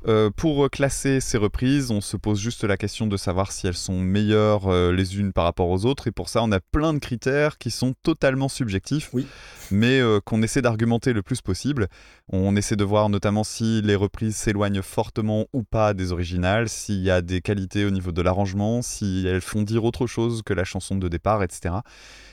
Euh, 0.07 0.31
pour 0.35 0.71
classer 0.71 1.21
ces 1.21 1.37
reprises, 1.37 1.91
on 1.91 2.01
se 2.01 2.17
pose 2.17 2.41
juste 2.41 2.65
la 2.65 2.79
question 2.79 3.07
de 3.07 3.19
savoir 3.19 3.53
si 3.53 3.67
elles 3.67 3.75
sont 3.77 4.01
meilleures 4.01 4.69
euh, 4.69 4.93
les 4.93 5.19
unes 5.19 5.33
par 5.33 5.45
rapport 5.45 5.69
aux 5.69 5.85
autres 5.85 6.09
et 6.09 6.11
pour 6.11 6.31
ça 6.31 6.43
on 6.43 6.51
a 6.53 6.61
plein 6.61 6.95
de 6.95 6.99
critères 6.99 7.59
qui 7.59 7.71
sont 7.71 7.95
totalement 8.03 8.49
subjectifs 8.49 9.11
Oui. 9.13 9.27
mais 9.71 10.01
euh, 10.01 10.19
qu'on 10.25 10.41
essaie 10.43 10.63
d'argumenter 10.63 11.13
le 11.13 11.23
plus 11.23 11.43
possible. 11.43 11.89
On 12.33 12.57
essaie 12.57 12.77
de 12.77 12.85
voir 12.85 13.11
notamment 13.11 13.45
si 13.45 13.83
les 13.83 13.95
reprises 13.95 14.37
s'éloignent 14.37 14.81
fortement 14.81 15.47
ou 15.53 15.65
pas 15.65 15.93
des 15.93 16.13
originales, 16.13 16.71
s'il 16.71 17.03
y 17.03 17.11
a 17.11 17.21
des 17.21 17.43
qualités 17.43 17.85
au 17.85 17.91
niveau 17.91 18.13
de 18.13 18.23
l'arrangement, 18.23 18.81
si 18.81 19.27
elles 19.27 19.43
font 19.43 19.63
dire 19.63 19.85
autre 19.85 20.07
chose 20.07 20.43
que 20.43 20.55
la 20.55 20.65
chanson 20.65 20.97
de 20.97 21.09
départ, 21.09 21.43
etc. 21.43 21.75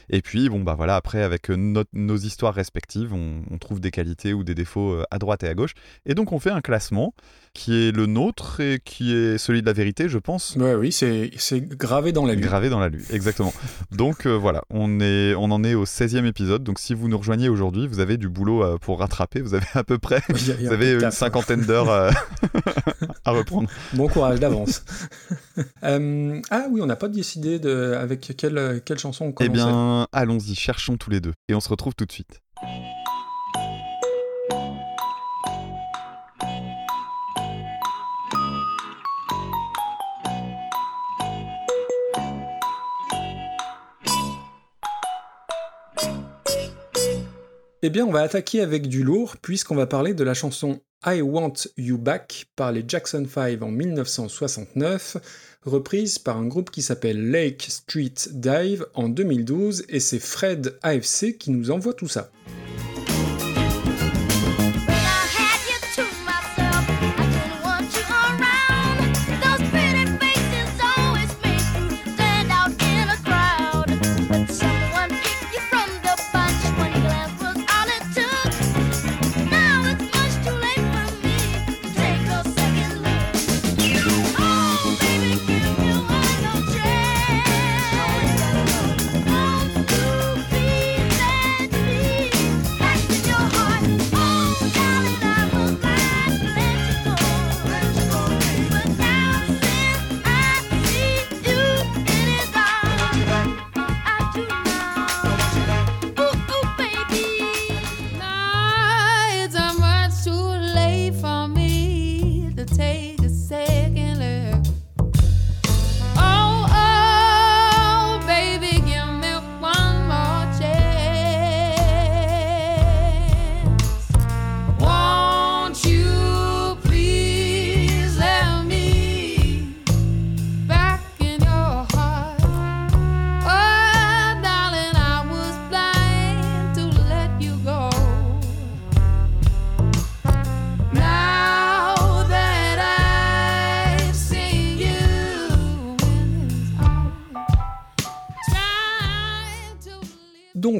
Et 0.09 0.21
puis, 0.21 0.47
bon, 0.47 0.61
bah 0.61 0.75
voilà, 0.75 0.95
après, 0.95 1.21
avec 1.21 1.49
nos 1.49 2.15
histoires 2.15 2.53
respectives, 2.53 3.13
on, 3.13 3.41
on 3.51 3.57
trouve 3.57 3.81
des 3.81 3.91
qualités 3.91 4.33
ou 4.33 4.45
des 4.45 4.55
défauts 4.55 5.01
à 5.11 5.17
droite 5.17 5.43
et 5.43 5.49
à 5.49 5.53
gauche. 5.53 5.73
Et 6.05 6.13
donc, 6.13 6.31
on 6.31 6.39
fait 6.39 6.51
un 6.51 6.61
classement 6.61 7.13
qui 7.53 7.87
est 7.87 7.91
le 7.91 8.05
nôtre 8.05 8.59
et 8.59 8.79
qui 8.83 9.13
est 9.13 9.37
celui 9.37 9.61
de 9.61 9.65
la 9.65 9.73
vérité, 9.73 10.09
je 10.09 10.17
pense. 10.17 10.55
Ouais, 10.55 10.75
oui, 10.75 10.91
c'est 10.91 11.31
gravé 11.61 12.11
dans 12.11 12.25
la 12.25 12.33
lune. 12.35 12.43
Gravé 12.43 12.69
dans 12.69 12.79
la 12.79 12.89
lune, 12.89 13.03
exactement. 13.11 13.53
donc 13.91 14.25
euh, 14.25 14.37
voilà, 14.37 14.63
on, 14.69 14.99
est, 14.99 15.33
on 15.35 15.51
en 15.51 15.63
est 15.63 15.73
au 15.73 15.85
16e 15.85 16.25
épisode. 16.25 16.63
Donc 16.63 16.79
si 16.79 16.93
vous 16.93 17.07
nous 17.07 17.17
rejoignez 17.17 17.49
aujourd'hui, 17.49 17.87
vous 17.87 17.99
avez 17.99 18.17
du 18.17 18.29
boulot 18.29 18.63
euh, 18.63 18.77
pour 18.77 18.99
rattraper. 18.99 19.41
Vous 19.41 19.53
avez 19.53 19.65
à 19.73 19.83
peu 19.83 19.97
près 19.97 20.21
vous 20.29 20.71
avez 20.71 20.93
une 20.93 21.11
cinquantaine 21.11 21.61
d'heures 21.61 21.89
euh, 21.89 22.11
à 23.25 23.31
reprendre. 23.31 23.69
Bon 23.93 24.07
courage 24.07 24.39
d'avance. 24.39 24.83
Euh, 25.83 26.39
ah 26.51 26.67
oui, 26.71 26.81
on 26.81 26.85
n'a 26.85 26.95
pas 26.95 27.07
décidé 27.07 27.57
de, 27.59 27.95
avec 27.99 28.33
quelle, 28.37 28.81
quelle 28.85 28.99
chanson 28.99 29.25
on 29.25 29.29
Eh 29.29 29.33
commence. 29.47 29.51
bien, 29.53 30.07
allons-y, 30.11 30.53
cherchons 30.55 30.97
tous 30.97 31.09
les 31.09 31.19
deux. 31.19 31.33
Et 31.49 31.55
on 31.55 31.59
se 31.59 31.69
retrouve 31.69 31.95
tout 31.95 32.05
de 32.05 32.11
suite. 32.11 32.41
Eh 47.83 47.91
bien, 47.91 48.07
on 48.07 48.11
va 48.11 48.21
attaquer 48.21 48.61
avec 48.61 48.87
du 48.87 49.03
lourd, 49.03 49.37
puisqu'on 49.37 49.75
va 49.75 49.85
parler 49.85 50.15
de 50.15 50.23
la 50.23 50.33
chanson 50.33 50.81
I 51.05 51.21
Want 51.21 51.53
You 51.77 51.99
Back 51.99 52.47
par 52.55 52.71
les 52.71 52.83
Jackson 52.87 53.23
5 53.31 53.61
en 53.61 53.69
1969, 53.69 55.17
reprise 55.61 56.17
par 56.17 56.37
un 56.37 56.47
groupe 56.47 56.71
qui 56.71 56.81
s'appelle 56.81 57.29
Lake 57.29 57.67
Street 57.69 58.15
Dive 58.31 58.87
en 58.95 59.09
2012, 59.09 59.85
et 59.89 59.99
c'est 59.99 60.17
Fred 60.17 60.79
AFC 60.81 61.37
qui 61.37 61.51
nous 61.51 61.69
envoie 61.69 61.93
tout 61.93 62.07
ça. 62.07 62.31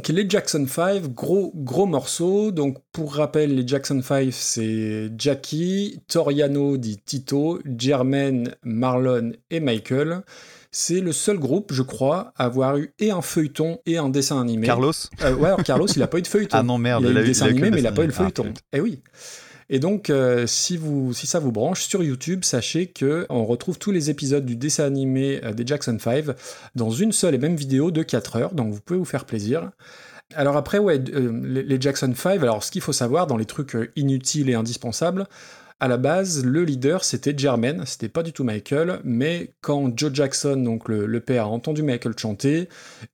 Donc 0.07 0.15
les 0.15 0.29
Jackson 0.29 0.65
5, 0.65 1.13
gros 1.13 1.51
gros 1.53 1.85
morceau. 1.85 2.51
Donc 2.51 2.77
pour 2.93 3.15
rappel, 3.15 3.55
les 3.55 3.67
Jackson 3.67 4.01
5, 4.01 4.29
c'est 4.31 5.11
Jackie, 5.17 5.99
Toriano 6.07 6.77
dit 6.77 6.97
Tito, 6.97 7.59
Jermaine, 7.77 8.55
Marlon 8.63 9.33
et 9.49 9.59
Michael. 9.59 10.21
C'est 10.71 11.01
le 11.01 11.11
seul 11.11 11.37
groupe, 11.39 11.73
je 11.73 11.81
crois, 11.81 12.31
à 12.37 12.45
avoir 12.45 12.77
eu 12.77 12.93
et 12.99 13.11
un 13.11 13.21
feuilleton 13.21 13.79
et 13.85 13.97
un 13.97 14.07
dessin 14.07 14.39
animé. 14.39 14.65
Carlos 14.67 14.91
Euh, 15.23 15.35
ouais, 15.35 15.47
alors 15.47 15.63
Carlos, 15.63 15.87
il 15.87 16.01
a 16.01 16.07
pas 16.07 16.19
eu 16.19 16.21
de 16.21 16.27
feuilleton. 16.27 16.57
Ah 16.59 16.63
non, 16.63 16.77
merde, 16.77 17.03
il 17.03 17.07
a 17.07 17.09
eu 17.09 17.13
il 17.13 17.17
a 17.17 17.21
le 17.21 17.25
eu- 17.25 17.27
dessin 17.27 17.45
il 17.45 17.47
a 17.47 17.51
animé, 17.51 17.71
mais 17.71 17.79
il 17.79 17.87
a 17.87 17.91
dessin 17.91 17.95
pas 17.95 18.03
eu 18.03 18.07
le. 18.07 18.13
Ah, 18.13 18.17
feuilleton. 18.17 18.53
eh 18.73 18.79
oui. 18.79 19.01
Et 19.69 19.79
donc, 19.79 20.09
euh, 20.09 20.47
si, 20.47 20.79
ça 21.13 21.39
vous 21.39 21.51
branche, 21.51 21.83
sur 21.83 22.01
YouTube, 22.01 22.43
sachez 22.43 22.87
que 22.87 23.25
on 23.29 23.45
retrouve 23.45 23.77
tous 23.77 23.91
les 23.91 24.09
épisodes 24.09 24.45
du 24.45 24.55
dessin 24.55 24.85
animé 24.85 25.41
euh, 25.43 25.53
des 25.53 25.67
Jackson 25.67 25.97
5 25.99 26.25
dans 26.75 26.89
une 26.89 27.11
seule 27.11 27.35
et 27.35 27.37
même 27.37 27.55
vidéo 27.55 27.91
de 27.91 28.01
4 28.01 28.35
heures, 28.37 28.53
donc 28.53 28.73
vous 28.73 28.79
pouvez 28.79 28.99
vous 28.99 29.05
faire 29.05 29.25
plaisir. 29.25 29.71
Alors 30.35 30.55
après, 30.55 30.77
ouais, 30.77 31.01
euh, 31.13 31.41
les, 31.43 31.79
Jackson 31.81 32.13
5, 32.15 32.41
alors 32.41 32.63
ce 32.63 32.71
qu'il 32.71 32.81
faut 32.81 32.93
savoir 32.93 33.27
dans 33.27 33.37
les 33.37 33.45
trucs 33.45 33.77
inutiles 33.95 34.49
et 34.49 34.55
indispensables, 34.55 35.27
à 35.79 35.87
la 35.87 35.97
base, 35.97 36.43
le 36.43 36.63
leader, 36.63 37.03
c'était 37.03 37.37
Jermaine, 37.37 37.83
c'était 37.85 38.09
pas 38.09 38.23
du 38.23 38.33
tout 38.33 38.43
Michael, 38.43 38.99
mais 39.03 39.53
quand 39.61 39.95
Joe 39.95 40.11
Jackson, 40.11 40.57
donc 40.57 40.89
le, 40.89 41.19
père, 41.19 41.45
a 41.45 41.49
entendu 41.49 41.83
Michael 41.83 42.17
chanter, 42.17 42.67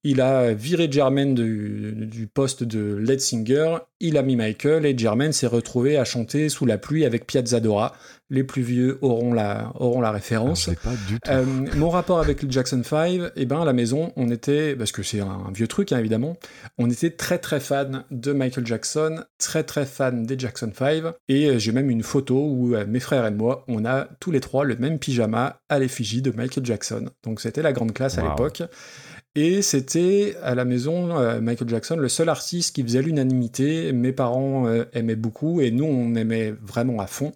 il 0.04 0.22
a 0.22 0.54
viré 0.54 0.90
Jermaine 0.90 1.36
du, 1.36 1.94
du 1.94 2.28
poste 2.28 2.64
de 2.64 2.96
lead 2.96 3.20
singer, 3.20 3.80
il 4.00 4.18
a 4.18 4.22
mis 4.22 4.38
Michael, 4.38 4.86
et 4.86 4.98
Jermaine 4.98 5.34
s'est 5.34 5.48
retrouvé 5.48 5.98
à 5.98 6.06
chanter 6.06 6.48
sous 6.48 6.66
la 6.66 6.78
pluie 6.78 7.04
avec 7.04 7.28
Piazzadora. 7.28 7.94
Les 8.34 8.44
plus 8.44 8.64
vieux 8.64 8.98
auront 9.02 9.32
la, 9.32 9.72
auront 9.76 10.02
la 10.02 10.10
Ah, 10.10 10.12
référence. 10.12 10.66
Pas 10.84 10.90
du 11.08 11.20
tout. 11.20 11.30
Euh, 11.30 11.46
mon 11.76 11.92
rapport 11.92 12.20
avec 12.20 12.42
le 12.42 12.50
Jackson 12.50 12.82
5, 12.84 13.32
eh 13.36 13.46
ben 13.46 13.62
à 13.62 13.66
la 13.66 13.74
maison, 13.74 14.12
on 14.16 14.30
était, 14.32 14.76
parce 14.76 14.92
que 14.92 15.04
c'est 15.04 15.20
un, 15.20 15.28
un 15.28 15.52
vieux 15.54 15.68
truc 15.68 15.92
hein, 15.92 16.00
évidemment, 16.00 16.36
on 16.80 16.90
était 16.90 17.12
très 17.12 17.38
très 17.38 17.60
fan 17.60 18.04
de 18.10 18.34
Michael 18.34 18.66
Jackson, 18.66 19.24
très 19.38 19.64
très 19.64 19.86
fan 19.86 20.26
des 20.26 20.38
Jackson 20.38 20.72
5, 20.76 21.04
et 21.30 21.46
euh, 21.46 21.60
j'ai 21.60 21.72
même 21.72 21.92
une 21.92 22.02
photo 22.02 22.36
où 22.36 22.74
euh, 22.74 22.86
mes 22.88 23.00
frères 23.00 23.28
et 23.28 23.32
moi, 23.32 23.64
on 23.68 23.86
a 23.86 24.08
tous 24.20 24.32
les 24.32 24.40
trois 24.40 24.66
le 24.66 24.78
même 24.78 24.98
pyjama 24.98 25.62
à 25.70 25.78
l'effigie 25.78 26.24
de 26.24 26.32
Michael 26.32 26.66
Jackson. 26.66 27.10
Donc 27.24 27.40
c'était 27.40 27.62
la 27.62 27.72
grande 27.72 27.94
classe 27.94 28.18
à 28.18 28.24
l'époque. 28.24 28.64
Et 29.36 29.64
c'était 29.64 30.36
à 30.44 30.54
la 30.54 30.64
maison, 30.64 31.18
euh, 31.18 31.42
Michael 31.42 31.68
Jackson, 31.68 31.96
le 31.96 32.08
seul 32.08 32.30
artiste 32.30 32.76
qui 32.76 32.84
faisait 32.84 33.02
l'unanimité. 33.02 33.92
Mes 33.92 34.12
parents 34.12 34.68
euh, 34.68 34.84
aimaient 34.94 35.16
beaucoup 35.16 35.60
et 35.60 35.72
nous, 35.72 35.86
on 35.86 36.14
aimait 36.14 36.54
vraiment 36.62 37.00
à 37.00 37.08
fond. 37.08 37.32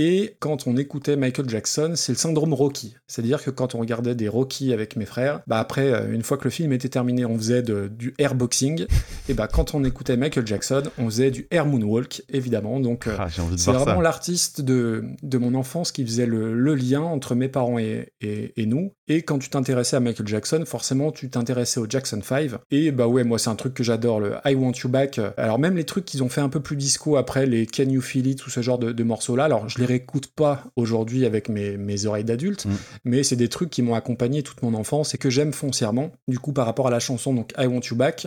Et 0.00 0.36
quand 0.38 0.68
on 0.68 0.76
écoutait 0.76 1.16
Michael 1.16 1.48
Jackson, 1.48 1.92
c'est 1.96 2.12
le 2.12 2.18
syndrome 2.18 2.54
Rocky. 2.54 2.94
C'est-à-dire 3.08 3.42
que 3.42 3.50
quand 3.50 3.74
on 3.74 3.80
regardait 3.80 4.14
des 4.14 4.28
Rocky 4.28 4.72
avec 4.72 4.94
mes 4.94 5.04
frères, 5.06 5.40
bah 5.48 5.58
après, 5.58 5.92
euh, 5.92 6.12
une 6.12 6.22
fois 6.22 6.36
que 6.38 6.44
le 6.44 6.50
film 6.50 6.72
était 6.72 6.88
terminé, 6.88 7.24
on 7.24 7.36
faisait 7.36 7.62
de- 7.62 7.88
du 7.88 8.14
airboxing. 8.18 8.86
Et 9.28 9.34
bah 9.34 9.48
quand 9.48 9.74
on 9.74 9.82
écoutait 9.82 10.16
Michael 10.16 10.46
Jackson, 10.46 10.84
on 10.98 11.06
faisait 11.06 11.32
du 11.32 11.48
air 11.50 11.66
moonwalk, 11.66 12.22
évidemment. 12.28 12.78
Donc 12.78 13.08
euh, 13.08 13.16
Ah, 13.18 13.28
c'est 13.56 13.70
vraiment 13.84 14.00
l'artiste 14.00 14.60
de, 14.60 15.04
de 15.22 15.38
mon 15.38 15.54
enfance 15.54 15.90
qui 15.90 16.04
faisait 16.06 16.26
le, 16.26 16.54
le 16.54 16.74
lien 16.76 17.00
entre 17.02 17.34
mes 17.34 17.48
parents 17.48 17.78
et, 17.80 18.12
et, 18.20 18.52
et 18.56 18.66
nous. 18.66 18.92
Et 19.08 19.22
quand 19.22 19.38
tu 19.38 19.48
t'intéressais 19.48 19.96
à 19.96 20.00
Michael 20.00 20.26
Jackson, 20.28 20.62
forcément, 20.66 21.12
tu 21.12 21.30
t'intéressais 21.30 21.80
au 21.80 21.86
Jackson 21.88 22.20
5. 22.22 22.50
Et 22.70 22.90
bah 22.92 23.06
ouais, 23.06 23.24
moi, 23.24 23.38
c'est 23.38 23.48
un 23.50 23.54
truc 23.54 23.74
que 23.74 23.82
j'adore, 23.82 24.20
le 24.20 24.34
I 24.44 24.54
Want 24.54 24.72
You 24.84 24.88
Back. 24.90 25.20
Alors, 25.36 25.58
même 25.58 25.76
les 25.76 25.84
trucs 25.84 26.04
qu'ils 26.04 26.22
ont 26.22 26.28
fait 26.28 26.40
un 26.42 26.48
peu 26.48 26.60
plus 26.60 26.76
disco 26.76 27.16
après, 27.16 27.46
les 27.46 27.66
Can 27.66 27.84
You 27.88 28.00
Feel 28.00 28.26
It, 28.26 28.38
tout 28.38 28.50
ce 28.50 28.60
genre 28.60 28.78
de, 28.78 28.92
de 28.92 29.02
morceaux-là. 29.04 29.44
Alors, 29.44 29.68
je 29.68 29.78
les 29.78 29.86
réécoute 29.86 30.26
pas 30.28 30.64
aujourd'hui 30.76 31.24
avec 31.24 31.48
mes, 31.48 31.76
mes 31.76 32.06
oreilles 32.06 32.24
d'adulte, 32.24 32.66
Mm. 32.66 32.70
mais 33.04 33.22
c'est 33.22 33.36
des 33.36 33.48
trucs 33.48 33.70
qui 33.70 33.82
m'ont 33.82 33.94
accompagné 33.94 34.42
toute 34.42 34.62
mon 34.62 34.74
enfance 34.74 35.14
et 35.14 35.18
que 35.18 35.30
j'aime 35.30 35.52
foncièrement. 35.52 36.10
Du 36.26 36.38
coup, 36.38 36.52
par 36.52 36.66
rapport 36.66 36.86
à 36.88 36.90
la 36.90 37.00
chanson, 37.00 37.32
donc 37.32 37.52
I 37.58 37.66
Want 37.66 37.80
You 37.90 37.96
Back, 37.96 38.26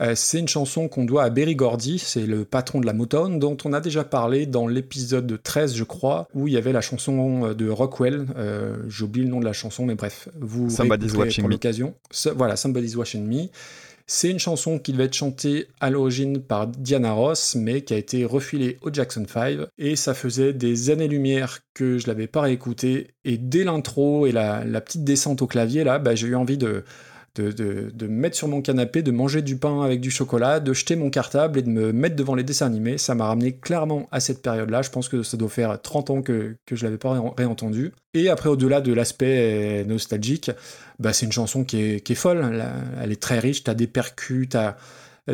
euh, 0.00 0.12
c'est 0.14 0.38
une 0.38 0.48
chanson 0.48 0.88
qu'on 0.88 1.04
doit 1.04 1.24
à 1.24 1.30
Berry 1.30 1.56
Gordy, 1.56 1.98
c'est 1.98 2.26
le 2.26 2.44
patron 2.44 2.80
de 2.80 2.86
la 2.86 2.92
Motown, 2.92 3.38
dont 3.38 3.56
on 3.64 3.72
a 3.72 3.80
déjà 3.80 4.04
parlé 4.04 4.46
dans 4.46 4.68
l'épisode 4.68 5.40
13, 5.42 5.74
je 5.74 5.84
crois, 5.84 6.28
où 6.34 6.46
il 6.46 6.54
y 6.54 6.56
avait 6.56 6.72
la 6.72 6.80
chanson 6.80 7.46
euh, 7.46 7.54
de 7.54 7.68
Rockwell. 7.68 8.26
Euh, 8.36 8.76
J'ai 8.88 9.04
oublié 9.04 9.24
le 9.26 9.32
nom 9.32 9.40
de 9.40 9.44
la 9.44 9.52
chanson, 9.52 9.84
mais 9.84 9.96
bref, 9.96 10.28
vous 10.38 10.70
Somebody's 10.70 11.14
Watching 11.14 11.42
pour 11.42 11.50
l'occasion. 11.50 11.94
Voilà, 12.36 12.56
Somebody's 12.56 12.94
Watching 12.94 13.26
Me. 13.26 13.48
C'est 14.10 14.30
une 14.30 14.38
chanson 14.38 14.78
qui 14.78 14.92
devait 14.92 15.04
être 15.04 15.14
chantée 15.14 15.66
à 15.80 15.90
l'origine 15.90 16.40
par 16.40 16.66
Diana 16.66 17.12
Ross, 17.12 17.56
mais 17.56 17.82
qui 17.82 17.92
a 17.92 17.98
été 17.98 18.24
refilée 18.24 18.78
au 18.80 18.90
Jackson 18.90 19.26
5. 19.28 19.58
Et 19.76 19.96
ça 19.96 20.14
faisait 20.14 20.54
des 20.54 20.88
années-lumière 20.88 21.58
que 21.74 21.98
je 21.98 22.06
l'avais 22.06 22.26
pas 22.26 22.40
réécoutée. 22.40 23.08
Et 23.26 23.36
dès 23.36 23.64
l'intro 23.64 24.26
et 24.26 24.32
la, 24.32 24.64
la 24.64 24.80
petite 24.80 25.04
descente 25.04 25.42
au 25.42 25.46
clavier, 25.46 25.84
là, 25.84 25.98
bah, 25.98 26.14
j'ai 26.14 26.28
eu 26.28 26.36
envie 26.36 26.56
de, 26.56 26.84
de, 27.40 27.52
de- 27.52 27.90
de 27.92 28.06
me 28.06 28.12
mettre 28.12 28.36
sur 28.36 28.48
mon 28.48 28.60
canapé, 28.62 29.02
de 29.02 29.10
manger 29.10 29.42
du 29.42 29.56
pain 29.56 29.82
avec 29.82 30.00
du 30.00 30.10
chocolat, 30.10 30.60
de 30.60 30.72
jeter 30.72 30.96
mon 30.96 31.10
cartable 31.10 31.58
et 31.58 31.62
de 31.62 31.68
me 31.68 31.92
mettre 31.92 32.16
devant 32.16 32.34
les 32.34 32.42
dessins 32.42 32.66
animés. 32.66 32.98
Ça 32.98 33.14
m'a 33.14 33.26
ramené 33.26 33.52
clairement 33.52 34.08
à 34.12 34.20
cette 34.20 34.42
période-là. 34.42 34.82
Je 34.82 34.90
pense 34.90 35.08
que 35.08 35.22
ça 35.22 35.36
doit 35.36 35.48
faire 35.48 35.80
30 35.80 36.10
ans 36.10 36.22
que, 36.22 36.56
que 36.66 36.76
je 36.76 36.84
l'avais 36.84 36.98
pas 36.98 37.12
ré- 37.12 37.30
réentendu. 37.36 37.92
Et 38.14 38.28
après, 38.28 38.48
au-delà 38.48 38.80
de 38.80 38.92
l'aspect 38.92 39.82
euh, 39.82 39.84
nostalgique, 39.84 40.50
bah, 40.98 41.12
c'est 41.12 41.26
une 41.26 41.32
chanson 41.32 41.64
qui 41.64 41.80
est, 41.80 42.00
qui 42.00 42.12
est 42.12 42.16
folle. 42.16 42.62
Elle, 43.02 43.12
est 43.12 43.20
très 43.22 43.38
riche. 43.38 43.64
T'as 43.64 43.74
des 43.74 43.86
percus, 43.86 44.48
t'as 44.48 44.76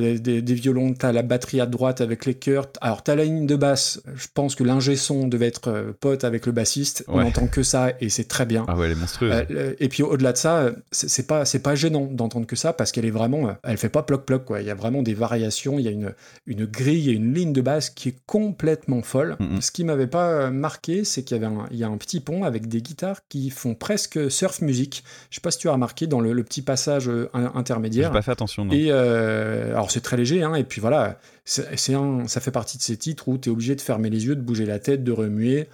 des, 0.01 0.43
des 0.43 0.55
violons, 0.55 0.93
t'as 0.95 1.13
la 1.13 1.23
batterie 1.23 1.61
à 1.61 1.67
droite 1.67 2.01
avec 2.01 2.27
les 2.27 2.35
chœurs. 2.35 2.67
Alors 2.81 3.03
t'as 3.03 3.15
la 3.15 3.25
ligne 3.25 3.47
de 3.47 3.57
basse. 3.57 4.03
Je 4.15 4.27
pense 4.33 4.55
que 4.55 4.65
l'ingé 4.65 4.97
son 4.97 5.27
devait 5.29 5.47
être 5.47 5.69
euh, 5.69 5.93
pote 5.99 6.25
avec 6.25 6.47
le 6.47 6.53
bassiste. 6.53 7.05
On 7.09 7.21
n'entend 7.21 7.47
que 7.47 7.63
ça 7.63 7.93
et 8.01 8.09
c'est 8.09 8.25
très 8.29 8.47
bien. 8.47 8.65
Ah 8.69 8.77
ouais, 8.77 8.87
elle 8.87 8.93
est 8.93 9.01
monstrueuse. 9.01 9.47
Euh, 9.51 9.75
et 9.79 9.89
puis 9.89 10.03
au-delà 10.03 10.33
de 10.33 10.37
ça, 10.39 10.59
euh, 10.59 10.73
c'est 10.93 11.27
pas 11.27 11.45
c'est 11.45 11.59
pas 11.61 11.75
gênant 11.75 12.07
d'entendre 12.11 12.47
que 12.47 12.57
ça 12.57 12.73
parce 12.73 12.93
qu'elle 12.93 13.05
est 13.07 13.11
vraiment, 13.11 13.49
euh, 13.49 13.53
elle 13.63 13.77
fait 13.79 13.89
pas 13.89 14.03
ploc 14.03 14.25
ploc 14.25 14.45
quoi. 14.45 14.61
Il 14.61 14.67
y 14.67 14.71
a 14.71 14.75
vraiment 14.75 15.03
des 15.03 15.15
variations, 15.15 15.79
il 15.79 15.85
y 15.85 15.89
a 15.89 15.93
une 15.93 16.13
une 16.47 16.65
grille 16.67 17.11
et 17.11 17.13
une 17.13 17.33
ligne 17.35 17.53
de 17.53 17.61
basse 17.61 17.91
qui 17.91 18.11
est 18.11 18.17
complètement 18.27 19.03
folle. 19.03 19.37
Mhm. 19.41 19.61
Ce 19.61 19.71
qui 19.71 19.85
m'avait 19.85 20.07
pas 20.07 20.29
euh, 20.31 20.51
marqué, 20.51 21.05
c'est 21.05 21.23
qu'il 21.23 21.37
y 21.37 21.41
avait 21.43 21.53
un, 21.55 21.67
il 21.71 21.77
y 21.79 21.85
a 21.85 21.89
un 21.89 21.97
petit 21.97 22.21
pont 22.21 22.45
avec 22.45 22.69
des 22.69 22.83
guitares 22.83 23.21
qui 23.29 23.51
font 23.51 23.75
presque 23.75 24.31
surf 24.31 24.61
music. 24.61 25.05
Je 25.31 25.37
sais 25.37 25.41
pas 25.41 25.51
si 25.51 25.59
tu 25.59 25.69
as 25.69 25.73
remarqué 25.73 26.07
dans 26.07 26.21
le, 26.21 26.33
le 26.33 26.43
petit 26.45 26.63
passage 26.63 27.09
euh, 27.09 27.29
in- 27.35 27.51
J'ai 27.53 27.59
intermédiaire. 27.59 28.11
pas 28.13 28.23
fait 28.23 28.31
attention, 28.33 28.65
non. 28.65 28.73
Et 28.73 28.87
euh, 28.91 29.71
alors 29.71 29.84
c'est 29.91 30.01
très 30.01 30.17
léger, 30.17 30.43
hein, 30.43 30.55
et 30.55 30.65
puis 30.65 30.81
voilà, 30.81 31.19
ça 31.45 32.41
fait 32.41 32.51
partie 32.51 32.79
de 32.79 32.83
ces 32.83 32.97
titres 32.97 33.29
où 33.29 33.39
tu 33.39 33.49
es 33.49 33.53
obligé 33.53 33.75
de 33.75 33.81
fermer 33.81 34.11
les 34.11 34.27
yeux, 34.27 34.37
de 34.37 34.41
bouger 34.41 34.67
la 34.67 34.79
tête, 34.79 35.05
de 35.05 35.13
remuer. 35.13 35.69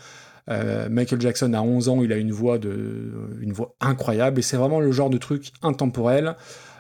Euh, 0.49 0.89
Michael 0.89 1.21
Jackson 1.21 1.53
a 1.55 1.61
11 1.61 1.89
ans, 1.89 2.03
il 2.03 2.13
a 2.13 2.17
une 2.17 2.33
voix, 2.33 2.59
de, 2.59 3.13
une 3.41 3.53
voix 3.53 3.75
incroyable, 3.81 4.41
et 4.41 4.43
c'est 4.43 4.57
vraiment 4.57 4.81
le 4.81 4.93
genre 4.93 5.11
de 5.11 5.19
truc 5.19 5.53
intemporel. 5.63 6.35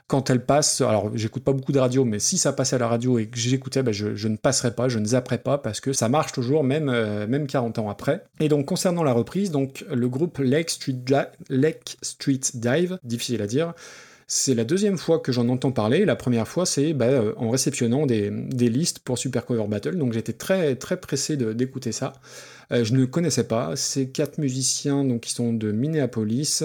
Quand 0.08 0.28
elle 0.28 0.44
passe, 0.44 0.80
alors 0.80 1.12
j'écoute 1.14 1.44
pas 1.44 1.52
beaucoup 1.52 1.70
de 1.70 1.78
radio, 1.78 2.04
mais 2.04 2.18
si 2.18 2.36
ça 2.36 2.52
passait 2.52 2.74
à 2.74 2.80
la 2.80 2.88
radio 2.88 3.20
et 3.20 3.26
que 3.26 3.38
j'écoutais, 3.38 3.84
ben, 3.84 3.92
je, 3.92 4.26
ne 4.26 4.36
passerais 4.36 4.74
pas, 4.74 4.88
je 4.88 4.98
ne 4.98 5.04
zapperais 5.04 5.38
pas, 5.38 5.56
parce 5.58 5.80
que 5.80 5.92
ça 5.92 6.08
marche 6.08 6.32
toujours, 6.32 6.64
même, 6.64 6.88
euh, 6.88 7.28
même 7.28 7.46
40 7.46 7.78
ans 7.78 7.88
après. 7.88 8.24
Et 8.40 8.48
donc 8.48 8.66
concernant 8.66 9.04
la 9.04 9.12
reprise, 9.12 9.52
donc 9.52 9.84
le 9.88 10.08
groupe 10.08 10.38
Lake 10.38 10.70
Street 10.70 12.40
Dive, 12.54 12.98
difficile 13.04 13.40
à 13.40 13.46
dire, 13.46 13.72
c'est 14.32 14.54
la 14.54 14.62
deuxième 14.62 14.96
fois 14.96 15.18
que 15.18 15.32
j'en 15.32 15.48
entends 15.48 15.72
parler. 15.72 16.04
La 16.04 16.14
première 16.14 16.46
fois, 16.46 16.64
c'est 16.64 16.92
bah, 16.92 17.06
euh, 17.06 17.32
en 17.36 17.50
réceptionnant 17.50 18.06
des, 18.06 18.30
listes 18.30 19.00
pour 19.00 19.18
Super 19.18 19.44
Cover 19.44 19.66
Battle. 19.66 19.98
Donc 19.98 20.12
j'étais 20.12 20.32
très 20.32 20.76
très 20.76 21.00
pressé 21.00 21.36
d'écouter 21.36 21.90
ça. 21.90 22.12
Euh, 22.70 22.84
je 22.84 22.94
ne 22.94 23.04
connaissais 23.06 23.48
pas. 23.48 23.74
Ces 23.74 24.10
quatre 24.10 24.38
musiciens 24.38 25.18
qui 25.18 25.32
sont 25.32 25.52
de 25.52 25.72
Minneapolis. 25.72 26.62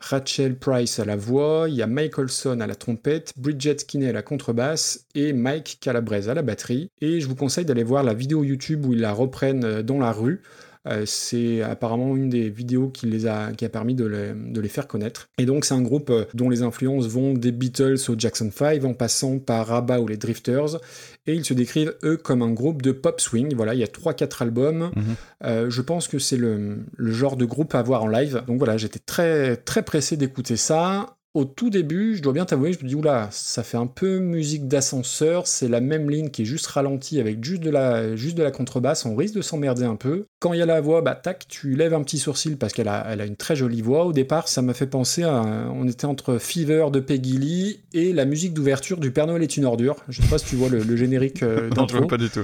Rachel 0.00 0.58
Price 0.58 0.98
à 0.98 1.04
la 1.04 1.16
voix, 1.16 1.66
il 1.68 1.74
y 1.74 1.82
a 1.82 1.86
Mike 1.86 2.18
Olson 2.18 2.58
à 2.60 2.66
la 2.66 2.74
trompette, 2.74 3.32
Bridget 3.36 3.76
Kinney 3.86 4.08
à 4.08 4.12
la 4.12 4.22
contrebasse 4.22 5.06
et 5.14 5.32
Mike 5.34 5.78
Calabrese 5.80 6.30
à 6.30 6.34
la 6.34 6.42
batterie. 6.42 6.88
Et 7.02 7.20
je 7.20 7.28
vous 7.28 7.36
conseille 7.36 7.66
d'aller 7.66 7.84
voir 7.84 8.02
la 8.02 8.14
vidéo 8.14 8.42
YouTube 8.42 8.86
où 8.86 8.94
ils 8.94 9.00
la 9.00 9.12
reprennent 9.12 9.64
euh, 9.64 9.82
dans 9.82 9.98
la 9.98 10.12
rue. 10.12 10.40
Euh, 10.88 11.04
c'est 11.06 11.62
apparemment 11.62 12.16
une 12.16 12.28
des 12.28 12.48
vidéos 12.48 12.88
qui 12.88 13.06
les 13.06 13.26
a, 13.26 13.52
qui 13.52 13.64
a 13.64 13.68
permis 13.68 13.94
de 13.94 14.04
les, 14.04 14.32
de 14.34 14.60
les 14.60 14.68
faire 14.68 14.88
connaître. 14.88 15.28
Et 15.38 15.46
donc 15.46 15.64
c'est 15.64 15.74
un 15.74 15.82
groupe 15.82 16.10
euh, 16.10 16.24
dont 16.34 16.50
les 16.50 16.62
influences 16.62 17.06
vont 17.06 17.34
des 17.34 17.52
Beatles 17.52 17.98
au 18.08 18.14
Jackson 18.18 18.50
5 18.52 18.84
en 18.84 18.94
passant 18.94 19.38
par 19.38 19.68
Rabba 19.68 20.00
ou 20.00 20.08
les 20.08 20.16
Drifters. 20.16 20.80
Et 21.26 21.34
ils 21.34 21.44
se 21.44 21.54
décrivent 21.54 21.94
eux 22.02 22.16
comme 22.16 22.42
un 22.42 22.50
groupe 22.50 22.82
de 22.82 22.90
pop 22.90 23.20
swing. 23.20 23.54
Voilà, 23.54 23.74
il 23.74 23.80
y 23.80 23.84
a 23.84 23.86
3-4 23.86 24.42
albums. 24.42 24.90
Mhm. 24.96 25.02
Euh, 25.44 25.70
je 25.70 25.82
pense 25.82 26.08
que 26.08 26.18
c'est 26.18 26.36
le, 26.36 26.78
le 26.96 27.12
genre 27.12 27.36
de 27.36 27.44
groupe 27.44 27.74
à 27.74 27.82
voir 27.82 28.02
en 28.02 28.08
live. 28.08 28.42
Donc 28.48 28.58
voilà, 28.58 28.76
j'étais 28.76 28.98
très 28.98 29.56
très 29.56 29.82
pressé 29.82 30.16
d'écouter 30.16 30.56
ça. 30.56 31.16
Au 31.34 31.46
tout 31.46 31.70
début, 31.70 32.14
je 32.14 32.20
dois 32.20 32.34
bien 32.34 32.44
t'avouer, 32.44 32.74
je 32.74 32.84
me 32.84 32.88
dis, 32.88 32.94
oula, 32.94 33.28
ça 33.30 33.62
fait 33.62 33.78
un 33.78 33.86
peu 33.86 34.18
musique 34.18 34.68
d'ascenseur, 34.68 35.46
c'est 35.46 35.68
la 35.68 35.80
même 35.80 36.10
ligne 36.10 36.28
qui 36.28 36.42
est 36.42 36.44
juste 36.44 36.66
ralentie 36.66 37.20
avec 37.20 37.42
juste 37.42 37.62
de 37.62 37.70
la, 37.70 38.16
juste 38.16 38.36
de 38.36 38.42
la 38.42 38.50
contrebasse, 38.50 39.06
on 39.06 39.16
risque 39.16 39.34
de 39.34 39.40
s'emmerder 39.40 39.84
un 39.86 39.96
peu. 39.96 40.26
Quand 40.40 40.52
il 40.52 40.58
y 40.58 40.62
a 40.62 40.66
la 40.66 40.82
voix, 40.82 41.00
bah 41.00 41.14
tac, 41.14 41.46
tu 41.48 41.74
lèves 41.74 41.94
un 41.94 42.02
petit 42.02 42.18
sourcil 42.18 42.58
parce 42.58 42.74
qu'elle 42.74 42.88
a, 42.88 43.06
elle 43.08 43.22
a 43.22 43.24
une 43.24 43.36
très 43.36 43.56
jolie 43.56 43.80
voix. 43.80 44.04
Au 44.04 44.12
départ, 44.12 44.48
ça 44.48 44.60
m'a 44.60 44.74
fait 44.74 44.86
penser 44.86 45.22
à, 45.22 45.42
on 45.72 45.88
était 45.88 46.04
entre 46.04 46.36
Fever 46.36 46.88
de 46.92 47.00
Peggy 47.00 47.38
Lee 47.38 47.80
et 47.94 48.12
la 48.12 48.26
musique 48.26 48.52
d'ouverture 48.52 48.98
du 48.98 49.10
Père 49.10 49.26
Noël 49.26 49.42
est 49.42 49.56
une 49.56 49.64
ordure. 49.64 49.96
Je 50.10 50.20
sais 50.20 50.28
pas 50.28 50.36
si 50.36 50.44
tu 50.44 50.56
vois 50.56 50.68
le, 50.68 50.82
le 50.82 50.96
générique 50.96 51.42
euh, 51.42 51.70
Non, 51.76 51.86
je 51.88 51.96
vois 51.96 52.08
pas 52.08 52.18
du 52.18 52.28
tout. 52.28 52.42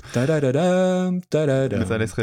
Mais 1.78 1.84
ça 1.84 1.98
laisse 1.98 2.14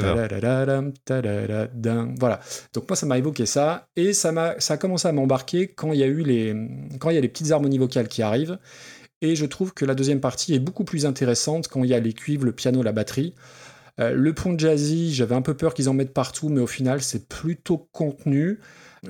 ta-da-da-dam. 1.06 2.16
Voilà. 2.20 2.40
Donc 2.74 2.90
moi, 2.90 2.96
ça 2.96 3.06
m'a 3.06 3.20
évoqué 3.20 3.46
ça, 3.46 3.88
et 3.96 4.14
ça 4.14 4.32
m'a, 4.32 4.60
ça 4.60 4.76
a 4.76 4.78
commencé 4.78 5.08
à 5.08 5.12
m'embarquer 5.12 5.68
quand 5.68 5.92
il 5.92 6.00
y 6.00 6.04
a 6.04 6.08
eu 6.08 6.24
les, 6.24 6.55
quand 7.00 7.10
il 7.10 7.16
y 7.16 7.18
a 7.18 7.22
les 7.22 7.30
petites 7.30 7.52
harmonies 7.52 7.78
vocales 7.78 8.08
qui 8.08 8.22
arrivent. 8.22 8.58
Et 9.22 9.36
je 9.36 9.46
trouve 9.46 9.74
que 9.74 9.86
la 9.86 9.96
deuxième 9.96 10.20
partie 10.20 10.54
est 10.54 10.60
beaucoup 10.60 10.84
plus 10.84 11.06
intéressante 11.06 11.68
quand 11.68 11.84
il 11.84 11.90
y 11.90 11.94
a 11.94 12.00
les 12.00 12.14
cuivres, 12.14 12.46
le 12.46 12.52
piano, 12.52 12.84
la 12.84 12.92
batterie. 12.92 13.34
Euh, 14.00 14.12
le 14.12 14.34
pont 14.34 14.58
jazzy, 14.58 15.14
j'avais 15.14 15.36
un 15.36 15.42
peu 15.42 15.56
peur 15.56 15.74
qu'ils 15.74 15.90
en 15.90 15.94
mettent 15.94 16.14
partout, 16.14 16.50
mais 16.50 16.62
au 16.62 16.68
final, 16.68 17.02
c'est 17.02 17.28
plutôt 17.30 17.78
contenu. 17.92 18.60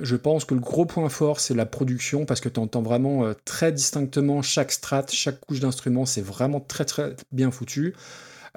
Je 0.00 0.16
pense 0.16 0.44
que 0.44 0.54
le 0.54 0.60
gros 0.60 0.86
point 0.86 1.08
fort, 1.08 1.40
c'est 1.40 1.54
la 1.54 1.66
production, 1.66 2.24
parce 2.24 2.40
que 2.40 2.48
tu 2.48 2.60
entends 2.60 2.82
vraiment 2.82 3.24
euh, 3.24 3.32
très 3.44 3.72
distinctement 3.72 4.42
chaque 4.42 4.70
strat, 4.70 5.06
chaque 5.10 5.40
couche 5.40 5.60
d'instrument, 5.60 6.06
c'est 6.06 6.22
vraiment 6.22 6.60
très 6.60 6.84
très 6.84 7.16
bien 7.32 7.50
foutu. 7.50 7.94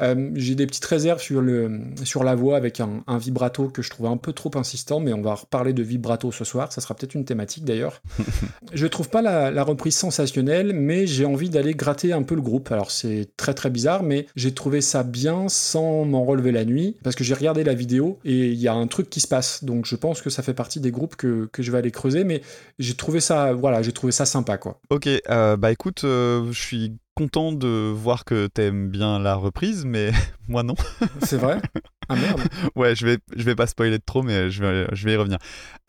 Euh, 0.02 0.30
J'ai 0.36 0.56
des 0.56 0.66
petites 0.68 0.86
réserves 0.86 1.22
sur, 1.22 1.42
le, 1.42 1.82
sur 2.04 2.24
la 2.24 2.36
voix 2.36 2.58
avec 2.58 2.80
un, 2.80 3.04
un 3.08 3.18
vibrato 3.18 3.70
que 3.70 3.82
je 3.82 3.90
trouvais 3.90 4.10
un 4.10 4.18
peu 4.18 4.34
trop 4.34 4.52
insistant, 4.56 5.00
mais 5.00 5.14
on 5.14 5.22
va 5.22 5.36
reparler 5.36 5.74
de 5.74 5.84
vibrato 5.84 6.32
ce 6.32 6.44
soir, 6.46 6.72
ça 6.72 6.82
sera 6.82 6.96
peut-être 6.96 7.16
une 7.16 7.26
thématique 7.26 7.66
d'ailleurs. 7.66 8.02
je 8.74 8.88
trouve 8.88 9.10
pas 9.10 9.22
la, 9.22 9.52
la 9.52 9.64
reprise 9.64 9.96
sensationnelle, 9.96 10.74
mais 10.74 11.08
j'ai 11.08 11.26
envie 11.26 11.50
d'aller 11.50 11.74
gratter 11.74 12.14
un 12.14 12.24
peu 12.24 12.36
le 12.36 12.42
groupe. 12.42 12.72
Alors 12.72 12.92
c'est 12.92 13.30
très 13.38 13.54
très 13.54 13.70
bizarre, 13.70 14.04
mais 14.04 14.28
j'ai 14.36 14.54
trouvé 14.54 14.82
ça 14.82 15.04
bien 15.04 15.50
sans 15.50 16.06
m'en 16.06 16.24
relever 16.24 16.52
la 16.52 16.66
nuit, 16.66 16.96
parce 17.04 17.16
que 17.16 17.24
j'ai 17.24 17.34
regardé 17.34 17.64
la 17.64 17.74
vidéo 17.74 18.20
et 18.26 18.48
il 18.48 18.60
y 18.60 18.68
a 18.68 18.74
un 18.74 18.88
truc 18.88 19.10
qui 19.10 19.20
se 19.20 19.28
passe. 19.28 19.64
Donc 19.64 19.86
je 19.86 19.96
pense 19.96 20.22
que 20.22 20.30
ça 20.30 20.44
fait 20.44 20.54
partie 20.54 20.80
des 20.80 20.92
groupes 20.92 21.16
que, 21.16 21.48
que 21.52 21.64
je 21.64 21.72
vais 21.72 21.78
aller 21.78 21.92
creuser, 21.92 22.24
mais 22.24 22.42
j'ai 22.78 22.94
trouvé 22.96 23.20
ça, 23.20 23.54
voilà, 23.54 23.82
j'ai 23.82 23.92
trouvé 23.92 24.12
ça 24.12 24.26
sympa 24.26 24.58
quoi. 24.58 24.80
Ok, 24.90 25.08
euh, 25.08 25.58
bah 25.58 25.72
écoute, 25.72 26.04
euh, 26.04 26.52
je 26.52 26.60
suis 26.60 26.98
content 27.20 27.52
de 27.52 27.92
voir 27.94 28.24
que 28.24 28.48
t'aimes 28.48 28.88
bien 28.90 29.20
la 29.20 29.36
reprise, 29.36 29.84
mais 29.86 30.12
moi 30.48 30.64
non. 30.64 30.76
C'est 31.22 31.36
vrai? 31.38 31.62
Ah 32.08 32.16
merde 32.16 32.42
Ouais, 32.76 32.96
je 32.96 33.06
vais, 33.06 33.18
je 33.36 33.44
vais 33.44 33.56
pas 33.56 33.68
spoiler 33.68 33.98
de 33.98 34.04
trop, 34.06 34.24
mais 34.24 34.50
je 34.50 34.64
vais, 34.64 34.88
je 34.94 35.06
vais 35.06 35.14
y 35.14 35.16
revenir. 35.18 35.38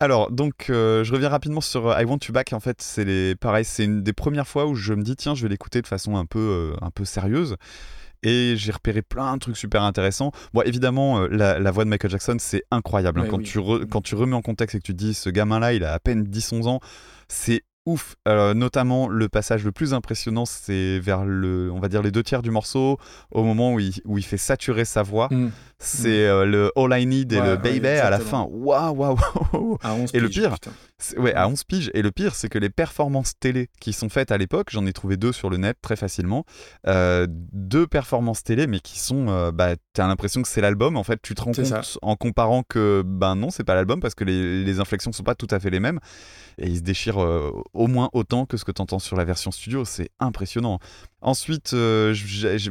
Alors, 0.01 0.29
donc, 0.29 0.65
euh, 0.69 1.03
je 1.05 1.13
reviens 1.13 1.29
rapidement 1.29 1.61
sur 1.61 1.87
euh, 1.87 2.01
I 2.01 2.05
Want 2.05 2.19
You 2.27 2.33
Back. 2.33 2.51
En 2.51 2.59
fait, 2.59 2.81
c'est 2.81 3.05
les, 3.05 3.35
pareil, 3.35 3.63
c'est 3.63 3.85
une 3.85 4.03
des 4.03 4.11
premières 4.13 4.47
fois 4.47 4.65
où 4.67 4.75
je 4.75 4.93
me 4.93 5.03
dis, 5.03 5.15
tiens, 5.15 5.33
je 5.33 5.43
vais 5.43 5.49
l'écouter 5.49 5.81
de 5.81 5.87
façon 5.87 6.17
un 6.17 6.25
peu, 6.25 6.39
euh, 6.39 6.85
un 6.85 6.91
peu 6.91 7.05
sérieuse. 7.05 7.55
Et 8.23 8.53
j'ai 8.57 8.71
repéré 8.71 9.01
plein 9.01 9.33
de 9.33 9.39
trucs 9.39 9.57
super 9.57 9.81
intéressants. 9.83 10.31
Bon, 10.53 10.61
évidemment, 10.63 11.21
la, 11.27 11.57
la 11.59 11.71
voix 11.71 11.85
de 11.85 11.89
Michael 11.89 12.11
Jackson, 12.11 12.35
c'est 12.39 12.63
incroyable. 12.69 13.19
hein. 13.21 13.23
Ouais, 13.23 13.29
quand, 13.29 13.37
oui. 13.37 13.43
tu 13.45 13.57
re- 13.59 13.87
quand 13.87 14.01
tu 14.01 14.13
remets 14.15 14.35
en 14.35 14.41
contexte 14.43 14.75
et 14.75 14.79
que 14.79 14.83
tu 14.85 14.93
dis, 14.93 15.13
ce 15.15 15.29
gamin-là, 15.31 15.73
il 15.73 15.83
a 15.85 15.93
à 15.93 15.99
peine 15.99 16.25
10-11 16.25 16.67
ans, 16.67 16.79
c'est 17.29 17.63
ouf. 17.85 18.15
Euh, 18.27 18.53
notamment, 18.53 19.07
le 19.07 19.29
passage 19.29 19.63
le 19.63 19.71
plus 19.71 19.93
impressionnant, 19.93 20.45
c'est 20.45 20.99
vers 20.99 21.25
le, 21.25 21.71
on 21.71 21.79
va 21.79 21.87
dire, 21.87 22.01
les 22.01 22.11
deux 22.11 22.23
tiers 22.23 22.41
du 22.41 22.51
morceau, 22.51 22.97
au 23.31 23.43
moment 23.43 23.73
où 23.73 23.79
il, 23.79 24.23
fait 24.23 24.37
saturer 24.37 24.85
sa 24.85 25.03
voix. 25.03 25.27
Hmm. 25.31 25.49
C'est 25.83 26.27
euh, 26.27 26.45
le 26.45 26.71
All 26.75 27.01
I 27.01 27.07
Need 27.07 27.33
et 27.33 27.39
Ouais, 27.39 27.43
le 27.45 27.51
ouais, 27.53 27.57
Baby 27.57 27.87
à 27.87 28.11
la 28.11 28.19
fin. 28.19 28.47
Waouh, 28.51 28.95
waouh, 28.95 29.17
waouh. 29.53 29.77
À 29.81 29.93
11 29.95 30.11
Et 30.13 30.19
le 30.19 30.29
pire, 30.29 30.55
Ouais, 31.17 31.33
à 31.33 31.47
11 31.47 31.63
piges. 31.63 31.89
Et 31.95 32.03
le 32.03 32.11
pire, 32.11 32.35
c'est 32.35 32.49
que 32.49 32.59
les 32.59 32.69
performances 32.69 33.33
télé 33.39 33.67
qui 33.79 33.91
sont 33.91 34.07
faites 34.07 34.31
à 34.31 34.37
l'époque, 34.37 34.67
j'en 34.69 34.85
ai 34.85 34.93
trouvé 34.93 35.17
deux 35.17 35.31
sur 35.31 35.49
le 35.49 35.57
net 35.57 35.77
très 35.81 35.95
facilement. 35.95 36.45
euh, 36.87 37.25
deux 37.29 37.87
performances 37.87 38.43
télé, 38.43 38.67
mais 38.67 38.79
qui 38.79 38.99
sont. 38.99 39.27
euh, 39.29 39.51
bah, 39.51 39.71
t'as 39.93 40.05
l'impression 40.07 40.43
que 40.43 40.47
c'est 40.47 40.61
l'album. 40.61 40.97
En 40.97 41.03
fait, 41.03 41.19
tu 41.23 41.33
te 41.33 41.41
rends 41.41 41.51
compte 41.51 41.65
ça. 41.65 41.81
en 42.03 42.15
comparant 42.15 42.61
que, 42.61 43.01
ben 43.03 43.35
non, 43.35 43.49
c'est 43.49 43.63
pas 43.63 43.73
l'album 43.73 43.99
parce 43.99 44.13
que 44.13 44.23
les, 44.23 44.63
les 44.63 44.79
inflexions 44.79 45.11
sont 45.11 45.23
pas 45.23 45.35
tout 45.35 45.47
à 45.49 45.59
fait 45.59 45.71
les 45.71 45.79
mêmes. 45.79 45.99
Et 46.59 46.67
ils 46.67 46.77
se 46.77 46.81
déchirent 46.83 47.17
au 47.73 47.87
moins 47.87 48.09
autant 48.13 48.45
que 48.45 48.57
ce 48.57 48.65
que 48.65 48.71
t'entends 48.71 48.99
sur 48.99 49.15
la 49.17 49.25
version 49.25 49.49
studio. 49.49 49.83
C'est 49.83 50.09
impressionnant. 50.19 50.77
Ensuite, 51.21 51.73
euh, 51.73 52.15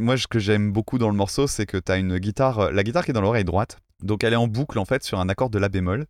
moi, 0.01 0.17
ce 0.17 0.27
que 0.27 0.39
j'aime 0.39 0.73
beaucoup 0.73 0.99
dans 0.99 1.09
le 1.09 1.17
morceau, 1.17 1.47
c'est 1.47 1.67
que 1.67 1.77
t'as 1.77 1.99
une 1.99 2.19
guitare. 2.19 2.73
La 2.73 2.83
guitare 2.83 3.05
qui 3.05 3.13
est 3.13 3.15
dans 3.15 3.21
l'oreille 3.21 3.45
droite. 3.45 3.79
Donc, 4.03 4.25
elle 4.25 4.33
est 4.33 4.37
en 4.37 4.49
boucle, 4.49 4.79
en 4.79 4.85
fait, 4.85 5.05
sur 5.05 5.21
un 5.21 5.29
accord 5.29 5.51
de 5.51 5.59
La 5.59 5.69
bémol. 5.69 6.07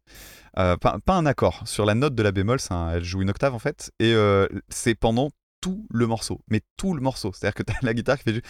Euh, 0.59 0.77
pas, 0.77 0.99
un 1.09 1.27
accord, 1.27 1.63
sur 1.65 1.85
la 1.85 1.95
note 1.95 2.15
de 2.15 2.23
la 2.23 2.33
bémol, 2.33 2.59
elle 2.93 3.05
joue 3.05 3.23
une 3.23 3.31
octave 3.31 3.55
en 3.55 3.61
fait, 3.61 3.93
et 4.01 4.13
euh, 4.15 4.49
c'est 4.69 4.97
pendant 4.97 5.31
tout 5.61 5.87
le 5.91 6.07
morceau, 6.07 6.41
mais 6.49 6.63
tout 6.77 6.95
le 6.95 7.01
morceau. 7.01 7.33
C'est-à-dire 7.33 7.55
que 7.55 7.63
t'as 7.63 7.75
la 7.83 7.95
guitare 7.95 8.19
qui 8.19 8.25
fait 8.25 8.35
juste. 8.35 8.47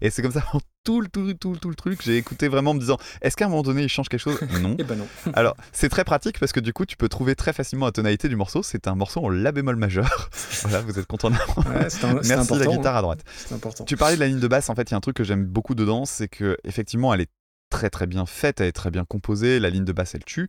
Et 0.00 0.10
c'est 0.10 0.22
comme 0.22 0.32
ça 0.32 0.44
tout 0.84 1.00
le, 1.00 1.08
tout, 1.08 1.32
tout, 1.34 1.56
tout 1.56 1.70
le 1.70 1.74
truc. 1.74 2.00
J'ai 2.02 2.18
écouté 2.18 2.48
vraiment 2.48 2.72
en 2.72 2.74
me 2.74 2.80
disant 2.80 2.98
est-ce 3.22 3.36
qu'à 3.36 3.46
un 3.46 3.48
moment 3.48 3.62
donné 3.62 3.82
il 3.82 3.88
change 3.88 4.08
quelque 4.08 4.20
chose? 4.20 4.38
Non. 4.60 4.76
Eh 4.78 4.84
ben 4.84 4.96
non. 4.96 5.06
Alors, 5.34 5.56
c'est 5.72 5.88
très 5.88 6.04
pratique 6.04 6.38
parce 6.38 6.52
que 6.52 6.60
du 6.60 6.72
coup, 6.72 6.84
tu 6.86 6.96
peux 6.96 7.08
trouver 7.08 7.34
très 7.34 7.52
facilement 7.52 7.86
la 7.86 7.92
tonalité 7.92 8.28
du 8.28 8.36
morceau. 8.36 8.62
C'est 8.62 8.86
un 8.86 8.94
morceau 8.94 9.24
en 9.24 9.30
La 9.30 9.50
bémol 9.50 9.76
majeur. 9.76 10.30
voilà, 10.62 10.80
vous 10.82 10.98
êtes 10.98 11.06
content 11.06 11.30
d'apprendre. 11.30 11.68
Ouais, 11.70 11.88
Merci 12.24 12.58
la 12.58 12.66
guitare 12.66 12.94
hein. 12.94 12.98
à 12.98 13.02
droite. 13.02 13.20
C'est 13.36 13.54
important. 13.54 13.84
Tu 13.84 13.96
parlais 13.96 14.14
de 14.16 14.20
la 14.20 14.28
ligne 14.28 14.40
de 14.40 14.48
basse, 14.48 14.68
en 14.68 14.74
fait, 14.74 14.90
il 14.90 14.92
y 14.92 14.94
a 14.94 14.96
un 14.98 15.00
truc 15.00 15.16
que 15.16 15.24
j'aime 15.24 15.44
beaucoup 15.44 15.74
dedans, 15.74 16.04
c'est 16.04 16.28
que 16.28 16.56
effectivement, 16.64 17.12
elle 17.14 17.22
est 17.22 17.30
très 17.70 17.90
très 17.90 18.06
bien 18.06 18.26
faite, 18.26 18.60
elle 18.60 18.68
est 18.68 18.72
très 18.72 18.90
bien 18.90 19.04
composée, 19.04 19.58
la 19.58 19.70
ligne 19.70 19.84
de 19.84 19.92
basse 19.92 20.14
elle 20.14 20.24
tue. 20.24 20.48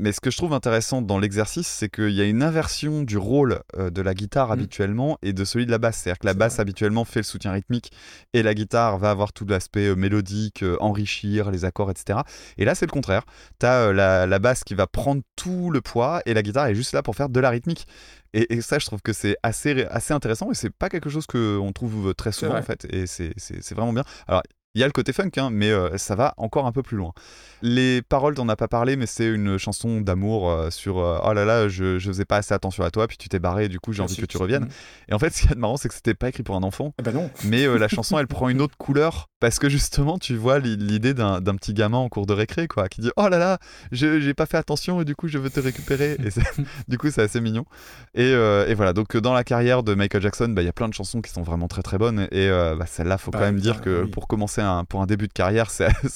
Mais 0.00 0.12
ce 0.12 0.20
que 0.20 0.30
je 0.30 0.36
trouve 0.38 0.54
intéressant 0.54 1.02
dans 1.02 1.18
l'exercice, 1.18 1.66
c'est 1.68 1.90
qu'il 1.90 2.10
y 2.10 2.20
a 2.22 2.24
une 2.24 2.42
inversion 2.42 3.02
du 3.02 3.18
rôle 3.18 3.60
euh, 3.76 3.90
de 3.90 4.00
la 4.00 4.14
guitare 4.14 4.48
Mm. 4.48 4.52
habituellement 4.52 5.18
et 5.22 5.32
de 5.32 5.44
celui 5.44 5.66
de 5.66 5.70
la 5.70 5.78
basse. 5.78 5.98
C'est-à-dire 5.98 6.18
que 6.18 6.26
la 6.26 6.34
basse 6.34 6.54
vrai. 6.54 6.62
habituellement 6.62 7.04
fait 7.04 7.20
le 7.20 7.24
soutien 7.24 7.52
rythmique 7.52 7.92
et 8.32 8.42
la 8.42 8.54
guitare 8.54 8.98
va 8.98 9.10
avoir 9.10 9.32
tout 9.32 9.44
l'aspect 9.44 9.88
euh, 9.88 9.94
mélodique, 9.94 10.62
euh, 10.62 10.76
enrichir 10.80 11.50
les 11.50 11.64
accords, 11.66 11.90
etc. 11.90 12.20
Et 12.56 12.64
là, 12.64 12.74
c'est 12.74 12.86
le 12.86 12.90
contraire. 12.90 13.24
Tu 13.60 13.66
as 13.66 13.92
la, 13.92 14.26
la 14.26 14.38
basse 14.38 14.64
qui 14.64 14.74
va 14.74 14.86
prendre 14.86 15.22
tout 15.36 15.70
le 15.70 15.82
poids 15.82 16.22
et 16.24 16.32
la 16.32 16.42
guitare 16.42 16.66
est 16.66 16.74
juste 16.74 16.92
là 16.92 17.02
pour 17.02 17.14
faire 17.14 17.28
de 17.28 17.40
la 17.40 17.50
rythmique. 17.50 17.86
Et, 18.32 18.54
et 18.54 18.60
ça, 18.62 18.78
je 18.78 18.86
trouve 18.86 19.02
que 19.02 19.12
c'est 19.12 19.36
assez, 19.42 19.84
assez 19.90 20.14
intéressant 20.14 20.50
et 20.50 20.54
c'est 20.54 20.70
pas 20.70 20.88
quelque 20.88 21.10
chose 21.10 21.26
qu'on 21.26 21.72
trouve 21.74 22.14
très 22.14 22.32
souvent 22.32 22.56
en 22.56 22.62
fait. 22.62 22.86
Et 22.90 23.06
c'est 23.06 23.74
vraiment 23.74 23.92
bien. 23.92 24.04
Alors, 24.28 24.42
il 24.74 24.80
y 24.80 24.84
a 24.84 24.86
le 24.86 24.92
côté 24.92 25.12
funk, 25.12 25.30
hein, 25.36 25.50
mais 25.50 25.70
euh, 25.70 25.96
ça 25.98 26.14
va 26.14 26.32
encore 26.36 26.66
un 26.66 26.72
peu 26.72 26.82
plus 26.82 26.96
loin. 26.96 27.12
Les 27.62 28.02
paroles, 28.02 28.34
t'en 28.34 28.48
as 28.48 28.56
pas 28.56 28.68
parlé, 28.68 28.96
mais 28.96 29.06
c'est 29.06 29.26
une 29.26 29.58
chanson 29.58 30.00
d'amour 30.00 30.48
euh, 30.50 30.70
sur 30.70 30.98
euh, 30.98 31.18
oh 31.24 31.32
là 31.32 31.44
là, 31.44 31.68
je, 31.68 31.98
je 31.98 32.08
faisais 32.08 32.24
pas 32.24 32.36
assez 32.36 32.54
attention 32.54 32.84
à 32.84 32.90
toi, 32.90 33.06
puis 33.08 33.16
tu 33.18 33.28
t'es 33.28 33.38
barré, 33.40 33.64
et 33.64 33.68
du 33.68 33.80
coup 33.80 33.92
j'ai 33.92 34.02
envie 34.02 34.16
que 34.16 34.26
tu 34.26 34.36
reviennes. 34.38 34.68
Et 35.08 35.14
en 35.14 35.18
fait, 35.18 35.30
ce 35.34 35.42
qui 35.46 35.52
est 35.52 35.56
marrant, 35.56 35.76
c'est 35.76 35.88
que 35.88 35.94
c'était 35.94 36.14
pas 36.14 36.28
écrit 36.28 36.42
pour 36.44 36.54
un 36.56 36.62
enfant, 36.62 36.94
Eh 36.98 37.02
ben 37.02 37.12
non. 37.12 37.30
mais 37.44 37.66
la 37.78 37.88
chanson 37.88 38.18
elle 38.18 38.28
prend 38.28 38.48
une 38.48 38.60
autre 38.60 38.76
couleur 38.78 39.26
parce 39.40 39.58
que 39.58 39.68
justement, 39.68 40.18
tu 40.18 40.36
vois 40.36 40.58
li- 40.58 40.76
l'idée 40.76 41.14
d'un 41.14 41.40
petit 41.56 41.74
gamin 41.74 41.98
en 41.98 42.08
cours 42.08 42.26
de 42.26 42.32
récré, 42.34 42.68
quoi, 42.68 42.88
qui 42.88 43.00
dit 43.00 43.10
oh 43.16 43.28
là 43.28 43.38
là, 43.38 43.58
j'ai 43.90 44.34
pas 44.34 44.46
fait 44.46 44.58
attention 44.58 45.00
et 45.00 45.04
du 45.04 45.16
coup 45.16 45.28
je 45.28 45.38
veux 45.38 45.50
te 45.50 45.60
récupérer. 45.60 46.12
Et 46.12 46.28
du 46.88 46.96
coup, 46.98 47.10
c'est 47.10 47.22
assez 47.22 47.40
mignon. 47.40 47.64
Et, 48.14 48.30
et 48.30 48.74
voilà, 48.74 48.92
donc 48.92 49.16
dans 49.16 49.32
la 49.32 49.42
carrière 49.44 49.82
de 49.82 49.94
Michael 49.94 50.22
Jackson, 50.22 50.48
bah, 50.50 50.62
il 50.62 50.66
y 50.66 50.68
a 50.68 50.72
plein 50.74 50.88
de 50.88 50.94
chansons 50.94 51.20
qui 51.22 51.30
sont 51.32 51.42
vraiment 51.42 51.68
très 51.68 51.82
très 51.82 51.96
bonnes. 51.98 52.28
Et 52.30 52.48
bah, 52.50 52.84
celle-là, 52.86 53.16
faut 53.18 53.30
Bah, 53.30 53.38
quand 53.38 53.44
même 53.46 53.58
dire 53.60 53.80
que 53.80 54.02
oui. 54.04 54.10
pour 54.10 54.28
commencer 54.28 54.59
un, 54.62 54.84
pour 54.84 55.02
un 55.02 55.06
début 55.06 55.28
de 55.28 55.32
carrière, 55.32 55.70
c'est 55.70 55.88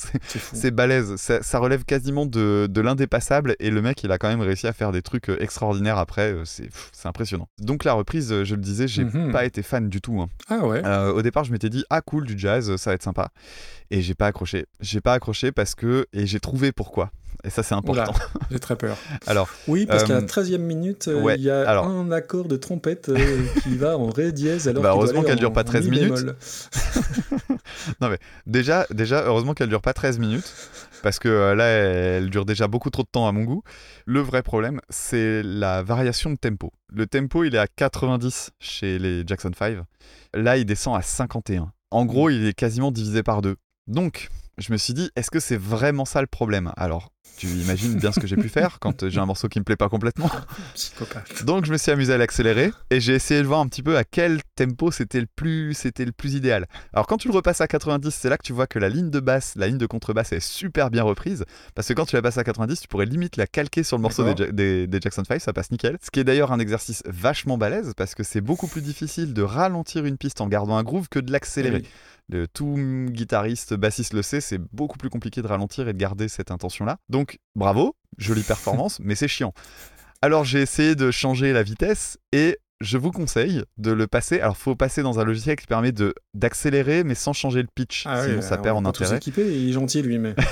c'est- 0.52 0.70
balèze. 0.70 1.16
Ça, 1.16 1.42
ça 1.42 1.58
relève 1.58 1.84
quasiment 1.84 2.26
de, 2.26 2.66
de 2.70 2.80
l'indépassable. 2.80 3.56
Et 3.60 3.70
le 3.70 3.82
mec, 3.82 4.02
il 4.04 4.12
a 4.12 4.18
quand 4.18 4.28
même 4.28 4.40
réussi 4.40 4.66
à 4.66 4.72
faire 4.72 4.92
des 4.92 5.02
trucs 5.02 5.28
euh, 5.30 5.36
extraordinaires 5.42 5.98
après. 5.98 6.32
euh, 6.32 6.44
C'est 6.44 6.64
pff, 6.64 6.90
c'est 6.92 7.08
impressionnant. 7.08 7.48
Donc 7.58 7.84
la 7.84 7.92
reprise, 7.92 8.32
euh, 8.32 8.44
je 8.44 8.54
le 8.54 8.60
disais, 8.60 8.88
j'ai 8.88 9.04
Mhm. 9.04 9.32
pas 9.32 9.44
été 9.44 9.62
fan 9.62 9.88
du 9.88 10.00
tout. 10.00 10.20
hein. 10.20 10.28
Ah 10.48 10.66
ouais. 10.66 10.82
Euh, 10.84 11.12
au 11.12 11.22
départ, 11.22 11.44
je 11.44 11.52
m'étais 11.52 11.70
dit 11.70 11.84
ah 11.90 12.00
cool 12.00 12.24
du 12.26 12.38
jazz, 12.38 12.74
ça 12.76 12.90
va 12.90 12.94
être 12.94 13.02
sympa. 13.02 13.28
Et 13.90 14.00
j'ai 14.02 14.14
pas 14.14 14.26
accroché. 14.26 14.66
J'ai 14.80 15.00
pas 15.00 15.12
accroché 15.14 15.52
parce 15.52 15.74
que 15.74 16.06
et 16.12 16.26
j'ai 16.26 16.40
trouvé 16.40 16.72
pourquoi. 16.72 17.10
Et 17.44 17.50
ça 17.50 17.62
c'est 17.62 17.74
important. 17.74 18.12
j'ai 18.50 18.58
très 18.58 18.76
peur. 18.76 18.96
Alors 19.26 19.48
Oui, 19.68 19.86
parce 19.86 20.04
qu'à 20.04 20.14
Euh, 20.14 20.20
la 20.20 20.26
13e 20.26 20.58
minute, 20.58 21.08
euh, 21.08 21.20
ouais, 21.20 21.36
il 21.36 21.42
y 21.42 21.50
a 21.50 21.68
alors- 21.68 21.86
un 21.86 22.10
accord 22.10 22.46
de 22.48 22.56
trompette 22.56 23.10
euh, 23.10 23.16
qui 23.62 23.76
va 23.76 23.96
en 23.98 24.08
ré 24.10 24.32
dièse 24.32 24.66
alors 24.68 24.82
Bah, 24.82 24.90
heureusement 24.92 25.22
qu'elle 25.22 25.38
dure 25.38 25.50
en- 25.50 25.52
pas 25.52 25.60
en 25.60 25.64
13 25.64 25.88
mi 25.88 26.00
minutes. 26.00 26.24
déjà, 28.46 28.86
déjà, 28.90 29.24
heureusement 29.24 29.54
qu'elle 29.54 29.68
dure 29.68 29.82
pas 29.82 29.92
13 29.92 30.18
minutes 30.18 30.52
parce 31.02 31.18
que 31.18 31.28
euh, 31.28 31.54
là, 31.54 31.66
elle 31.66 32.30
dure 32.30 32.46
déjà 32.46 32.66
beaucoup 32.66 32.90
trop 32.90 33.02
de 33.02 33.08
temps 33.10 33.28
à 33.28 33.32
mon 33.32 33.44
goût. 33.44 33.62
Le 34.06 34.20
vrai 34.20 34.42
problème, 34.42 34.80
c'est 34.88 35.42
la 35.42 35.82
variation 35.82 36.30
de 36.30 36.36
tempo. 36.36 36.72
Le 36.92 37.06
tempo, 37.06 37.44
il 37.44 37.54
est 37.54 37.58
à 37.58 37.66
90 37.66 38.50
chez 38.58 38.98
les 38.98 39.22
Jackson 39.26 39.50
5. 39.56 39.78
Là, 40.32 40.56
il 40.56 40.64
descend 40.64 40.96
à 40.96 41.02
51. 41.02 41.70
En 41.90 42.06
gros, 42.06 42.30
il 42.30 42.46
est 42.46 42.54
quasiment 42.54 42.90
divisé 42.90 43.22
par 43.22 43.42
deux. 43.42 43.56
Donc, 43.86 44.28
je 44.58 44.72
me 44.72 44.76
suis 44.78 44.94
dit, 44.94 45.10
est-ce 45.16 45.30
que 45.30 45.40
c'est 45.40 45.56
vraiment 45.56 46.04
ça 46.04 46.20
le 46.20 46.26
problème? 46.26 46.72
Alors, 46.76 47.10
tu 47.36 47.46
imagines 47.48 47.94
bien 47.98 48.12
ce 48.12 48.20
que 48.20 48.26
j'ai 48.28 48.36
pu 48.36 48.48
faire 48.48 48.78
quand 48.80 49.08
j'ai 49.08 49.18
un 49.18 49.26
morceau 49.26 49.48
qui 49.48 49.58
me 49.58 49.64
plaît 49.64 49.74
pas 49.76 49.88
complètement. 49.88 50.30
Psychopathe. 50.74 51.44
Donc 51.44 51.64
je 51.64 51.72
me 51.72 51.78
suis 51.78 51.90
amusé 51.90 52.12
à 52.12 52.16
l'accélérer 52.18 52.70
et 52.90 53.00
j'ai 53.00 53.14
essayé 53.14 53.40
de 53.42 53.46
voir 53.46 53.60
un 53.60 53.66
petit 53.66 53.82
peu 53.82 53.96
à 53.96 54.04
quel 54.04 54.40
tempo 54.54 54.90
c'était 54.92 55.20
le 55.20 55.26
plus 55.34 55.74
c'était 55.74 56.04
le 56.04 56.12
plus 56.12 56.34
idéal. 56.34 56.66
Alors 56.92 57.06
quand 57.06 57.16
tu 57.16 57.26
le 57.28 57.34
repasses 57.34 57.60
à 57.60 57.66
90, 57.66 58.10
c'est 58.14 58.28
là 58.28 58.36
que 58.36 58.44
tu 58.44 58.52
vois 58.52 58.66
que 58.68 58.78
la 58.78 58.88
ligne 58.88 59.10
de 59.10 59.20
basse, 59.20 59.54
la 59.56 59.66
ligne 59.66 59.78
de 59.78 59.86
contrebasse 59.86 60.32
est 60.32 60.38
super 60.40 60.90
bien 60.90 61.02
reprise 61.02 61.44
parce 61.74 61.88
que 61.88 61.92
quand 61.94 62.06
tu 62.06 62.14
la 62.14 62.22
passes 62.22 62.38
à 62.38 62.44
90, 62.44 62.80
tu 62.80 62.88
pourrais 62.88 63.06
limite 63.06 63.36
la 63.36 63.46
calquer 63.48 63.82
sur 63.82 63.96
le 63.96 64.02
morceau 64.02 64.22
des, 64.22 64.30
D'accord. 64.34 64.46
Ja- 64.46 64.52
des- 64.52 64.86
des 64.86 65.00
Jackson 65.00 65.24
5, 65.26 65.40
ça 65.40 65.52
passe 65.52 65.70
nickel. 65.72 65.98
Ce 66.02 66.10
qui 66.10 66.20
est 66.20 66.24
d'ailleurs 66.24 66.52
un 66.52 66.58
exercice 66.60 67.02
vachement 67.06 67.58
balèze 67.58 67.92
parce 67.96 68.14
que 68.14 68.22
c'est 68.22 68.40
beaucoup 68.42 68.68
plus 68.68 68.82
difficile 68.82 69.34
de 69.34 69.42
ralentir 69.42 70.04
une 70.04 70.18
piste 70.18 70.40
en 70.40 70.46
gardant 70.46 70.76
un 70.76 70.84
groove 70.84 71.08
que 71.08 71.18
de 71.18 71.32
l'accélérer. 71.32 71.78
Oui. 71.78 71.88
Le, 72.28 72.48
tout 72.48 72.76
guitariste, 73.10 73.74
bassiste 73.74 74.14
le 74.14 74.22
sait, 74.22 74.40
c'est 74.40 74.58
beaucoup 74.58 74.98
plus 74.98 75.10
compliqué 75.10 75.42
de 75.42 75.46
ralentir 75.46 75.88
et 75.88 75.92
de 75.92 75.98
garder 75.98 76.28
cette 76.28 76.50
intention-là. 76.50 76.98
Donc, 77.08 77.38
bravo, 77.54 77.96
jolie 78.18 78.42
performance, 78.46 78.98
mais 79.00 79.14
c'est 79.14 79.28
chiant. 79.28 79.52
Alors, 80.22 80.44
j'ai 80.44 80.62
essayé 80.62 80.94
de 80.94 81.10
changer 81.10 81.52
la 81.52 81.62
vitesse 81.62 82.18
et 82.32 82.58
je 82.84 82.98
vous 82.98 83.10
conseille 83.10 83.62
de 83.78 83.90
le 83.90 84.06
passer. 84.06 84.40
Alors, 84.40 84.56
faut 84.56 84.76
passer 84.76 85.02
dans 85.02 85.18
un 85.18 85.24
logiciel 85.24 85.56
qui 85.56 85.66
permet 85.66 85.90
de 85.92 86.14
d'accélérer, 86.34 87.02
mais 87.04 87.14
sans 87.14 87.32
changer 87.32 87.62
le 87.62 87.68
pitch. 87.74 88.04
Ah 88.06 88.20
oui, 88.22 88.28
sinon, 88.30 88.42
ça 88.42 88.58
perd 88.58 88.76
en 88.76 88.84
intérêt. 88.84 89.16
équipés, 89.16 89.50
il 89.56 89.70
est 89.70 89.72
gentil 89.72 90.02
lui, 90.02 90.18
mais 90.18 90.34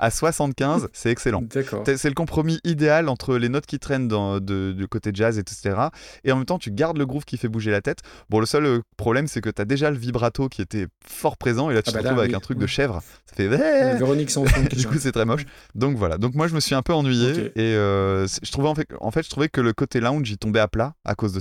À 0.00 0.10
75, 0.10 0.88
c'est 0.92 1.10
excellent. 1.10 1.42
D'accord. 1.42 1.84
C'est 1.86 2.08
le 2.08 2.14
compromis 2.14 2.58
idéal 2.64 3.08
entre 3.08 3.36
les 3.36 3.48
notes 3.48 3.66
qui 3.66 3.78
traînent 3.78 4.08
dans, 4.08 4.40
de- 4.40 4.72
du 4.76 4.88
côté 4.88 5.10
jazz, 5.14 5.38
etc. 5.38 5.76
Et 6.24 6.32
en 6.32 6.36
même 6.36 6.46
temps, 6.46 6.58
tu 6.58 6.72
gardes 6.72 6.98
le 6.98 7.06
groove 7.06 7.24
qui 7.24 7.36
fait 7.36 7.48
bouger 7.48 7.70
la 7.70 7.80
tête. 7.80 8.00
Bon, 8.28 8.40
le 8.40 8.46
seul 8.46 8.66
euh, 8.66 8.80
problème, 8.96 9.28
c'est 9.28 9.40
que 9.40 9.50
tu 9.50 9.62
as 9.62 9.64
déjà 9.64 9.90
le 9.92 9.96
vibrato 9.96 10.48
qui 10.48 10.62
était 10.62 10.88
fort 11.06 11.36
présent. 11.36 11.70
Et 11.70 11.74
là, 11.74 11.82
tu 11.82 11.90
Ah 11.90 11.92
te 11.92 11.96
bah 11.98 12.02
là, 12.02 12.08
retrouves 12.10 12.24
avec 12.24 12.34
un 12.34 12.40
truc 12.40 12.56
oui. 12.58 12.62
de 12.62 12.66
chèvre. 12.66 13.02
Ça 13.26 13.36
fait. 13.36 13.48
Véronique 13.98 14.30
Sanson. 14.30 14.62
du 14.72 14.86
coup, 14.88 14.98
c'est 14.98 15.12
très 15.12 15.24
moche. 15.26 15.44
Donc 15.76 15.96
voilà. 15.96 16.18
Donc 16.18 16.34
moi, 16.34 16.48
je 16.48 16.54
me 16.56 16.60
suis 16.60 16.74
un 16.74 16.82
peu 16.82 16.92
ennuyé. 16.92 17.52
Et 17.54 17.74
euh, 17.76 18.26
je 18.42 18.50
trouvais 18.50 18.68
en 18.68 18.74
fait, 18.74 18.88
en 19.00 19.12
fait, 19.12 19.22
je 19.22 19.30
trouvais 19.30 19.48
que 19.48 19.60
le 19.60 19.72
côté 19.72 20.00
lounge, 20.00 20.28
il 20.28 20.38
tombait 20.38 20.60
à 20.60 20.66
plat 20.68 20.94
à 21.04 21.14
cause 21.14 21.32
de 21.32 21.40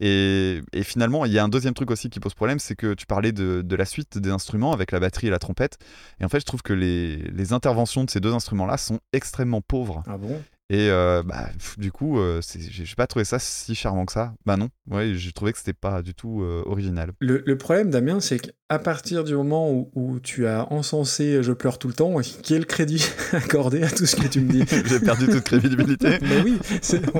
Et, 0.00 0.60
finalement, 0.82 1.24
il 1.24 1.32
y 1.32 1.38
a 1.38 1.44
un 1.44 1.48
deuxième 1.48 1.74
truc 1.74 1.90
aussi 1.90 2.10
qui 2.10 2.20
pose 2.20 2.34
problème, 2.34 2.58
c'est 2.58 2.76
que 2.76 2.94
tu 2.94 3.06
parlais 3.06 3.32
de, 3.32 3.62
de 3.62 3.76
la 3.76 3.84
suite 3.84 4.18
des 4.18 4.30
instruments 4.30 4.72
avec 4.72 4.92
la 4.92 5.00
batterie 5.00 5.28
et 5.28 5.30
la 5.30 5.38
trompette. 5.38 5.78
Et 6.20 6.24
en 6.24 6.28
fait, 6.28 6.40
je 6.40 6.46
trouve 6.46 6.62
que 6.62 6.72
les, 6.72 7.16
les 7.16 7.52
interventions 7.52 8.04
de 8.04 8.10
ces 8.10 8.20
deux 8.20 8.32
instruments-là 8.32 8.76
sont 8.76 9.00
extrêmement 9.12 9.60
pauvres. 9.60 10.02
Ah 10.06 10.16
bon? 10.16 10.42
Et 10.72 10.88
euh, 10.88 11.24
bah, 11.24 11.48
du 11.78 11.90
coup, 11.90 12.20
euh, 12.20 12.40
j'ai 12.70 12.94
pas 12.94 13.08
trouvé 13.08 13.24
ça 13.24 13.40
si 13.40 13.74
charmant 13.74 14.06
que 14.06 14.12
ça. 14.12 14.34
Bah 14.46 14.56
non, 14.56 14.68
ouais, 14.88 15.14
j'ai 15.14 15.32
trouvé 15.32 15.50
que 15.52 15.58
c'était 15.58 15.72
pas 15.72 16.00
du 16.00 16.14
tout 16.14 16.42
euh, 16.42 16.62
original. 16.64 17.10
le, 17.18 17.42
le 17.44 17.58
problème, 17.58 17.90
Damien, 17.90 18.20
c'est 18.20 18.38
qu'à 18.38 18.78
partir 18.78 19.24
du 19.24 19.34
moment 19.34 19.68
où, 19.72 19.90
où 19.96 20.20
tu 20.20 20.46
as 20.46 20.72
encensé 20.72 21.42
Je 21.42 21.50
pleure 21.52 21.78
tout 21.80 21.88
le 21.88 21.94
temps, 21.94 22.14
qui 22.20 22.54
est 22.54 22.58
le 22.60 22.64
crédit 22.66 23.04
accordé 23.32 23.82
à 23.82 23.90
tout 23.90 24.06
ce 24.06 24.14
que 24.14 24.28
tu 24.28 24.40
me 24.40 24.48
dis? 24.48 24.62
J'ai 24.86 25.00
perdu 25.00 25.26
toute 25.26 25.42
crédibilité. 25.42 26.18
Mais 26.22 26.40
oui, 26.44 26.56
c'est 26.82 27.00
tout. 27.02 27.10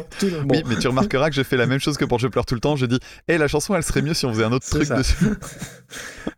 Bon, 0.45 0.55
Oui, 0.55 0.63
mais 0.65 0.77
tu 0.77 0.87
remarqueras 0.87 1.29
que 1.29 1.35
j'ai 1.35 1.43
fait 1.43 1.57
la 1.57 1.67
même 1.67 1.81
chose 1.81 1.97
que 1.97 2.05
pour 2.05 2.21
Je 2.21 2.29
pleure 2.29 2.47
tout 2.47 2.55
le 2.55 2.61
temps. 2.61 2.77
J'ai 2.77 2.87
dit, 2.87 3.01
hé, 3.27 3.37
la 3.37 3.49
chanson, 3.49 3.75
elle 3.75 3.83
serait 3.83 4.03
mieux 4.03 4.15
si 4.15 4.27
on 4.27 4.33
faisait 4.33 4.45
un 4.45 4.53
autre 4.53 4.69
truc 4.69 4.85
ça. 4.85 4.97
dessus. 4.97 5.17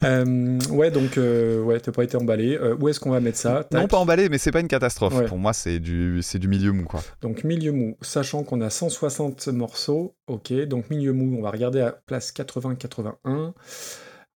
Euh, 0.04 0.58
ouais, 0.70 0.90
donc, 0.90 1.18
euh, 1.18 1.62
ouais, 1.62 1.78
t'as 1.80 1.92
pas 1.92 2.04
été 2.04 2.16
emballé. 2.16 2.56
Euh, 2.56 2.74
où 2.80 2.88
est-ce 2.88 2.98
qu'on 3.00 3.10
va 3.10 3.20
mettre 3.20 3.38
ça? 3.38 3.66
Non, 3.72 3.86
pas 3.86 3.98
emballé, 3.98 4.28
mais 4.28 4.38
c'est 4.38 4.50
pas 4.50 4.60
une 4.60 4.68
catastrophe. 4.68 5.14
Ouais. 5.14 5.26
Pour 5.26 5.38
moi, 5.38 5.52
c'est 5.52 5.78
du, 5.78 6.20
c'est 6.22 6.38
du 6.38 6.48
milieu 6.48 6.72
mou, 6.72 6.84
quoi. 6.84 7.01
Donc 7.20 7.44
milieu 7.44 7.72
mou, 7.72 7.96
sachant 8.02 8.42
qu'on 8.44 8.60
a 8.60 8.70
160 8.70 9.48
morceaux, 9.48 10.14
ok, 10.26 10.52
donc 10.66 10.90
milieu 10.90 11.12
mou, 11.12 11.36
on 11.38 11.42
va 11.42 11.50
regarder 11.50 11.80
à 11.80 11.92
place 11.92 12.32
80-81. 12.32 13.52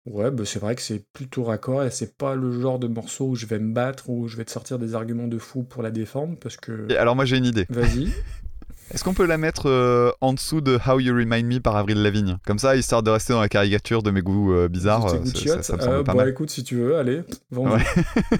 Ouais, 0.07 0.31
bah 0.31 0.44
c'est 0.46 0.61
vrai 0.61 0.76
que 0.76 0.83
c'est 0.83 1.05
plutôt 1.12 1.42
raccord 1.42 1.83
et 1.83 1.90
c'est 1.90 2.16
pas 2.16 2.37
le 2.37 2.61
genre 2.61 2.79
de 2.79 2.87
morceau 2.87 3.26
où 3.26 3.35
je 3.35 3.46
vais 3.46 3.59
me 3.59 3.72
battre 3.72 4.09
ou 4.09 4.29
je 4.29 4.37
vais 4.37 4.44
te 4.44 4.52
sortir 4.52 4.79
des 4.79 4.94
arguments 4.94 5.26
de 5.26 5.38
fou 5.38 5.64
pour 5.64 5.83
la 5.83 5.90
défendre 5.90 6.37
parce 6.40 6.57
que. 6.57 6.87
Et 6.90 6.96
alors, 6.96 7.16
moi, 7.16 7.24
j'ai 7.24 7.37
une 7.38 7.44
idée. 7.46 7.66
Vas-y. 7.70 8.09
Est-ce 8.94 9.02
qu'on 9.02 9.14
peut 9.14 9.26
la 9.26 9.37
mettre 9.37 9.66
euh, 9.68 10.12
en 10.20 10.33
dessous 10.33 10.61
de 10.61 10.79
How 10.87 11.00
You 11.00 11.12
Remind 11.12 11.44
Me 11.52 11.59
par 11.59 11.74
Avril 11.74 12.00
Lavigne? 12.05 12.38
Comme 12.46 12.61
ça, 12.61 12.76
histoire 12.76 13.02
de 13.02 13.11
rester 13.11 13.33
dans 13.33 13.40
la 13.40 13.48
caricature 13.48 14.00
de 14.05 14.12
mes 14.12 14.22
goûts 14.22 14.52
euh, 14.52 14.68
bizarres. 14.68 15.07
Euh, 15.07 15.24
ça, 15.24 15.40
ça- 15.57 15.62
ça 15.64 15.76
me 15.76 15.81
semble 15.83 16.05
pas 16.05 16.12
bah 16.12 16.18
mal. 16.20 16.29
écoute, 16.29 16.50
si 16.50 16.62
tu 16.62 16.76
veux, 16.76 16.96
allez, 16.96 17.22
vendu. 17.50 17.83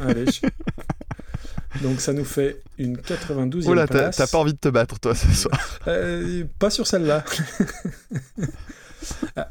allez. 0.01 0.25
Donc 1.83 2.01
ça 2.01 2.13
nous 2.13 2.25
fait 2.25 2.63
une 2.79 2.97
92e 2.97 3.65
Oh 3.67 3.75
là, 3.75 3.87
t'as 3.87 4.27
pas 4.27 4.39
envie 4.39 4.53
de 4.53 4.59
te 4.59 4.69
battre, 4.69 4.99
toi, 5.01 5.15
ce 5.15 5.29
soir. 5.33 5.59
Euh, 5.87 6.45
pas 6.59 6.71
sur 6.71 6.87
celle-là. 6.87 7.25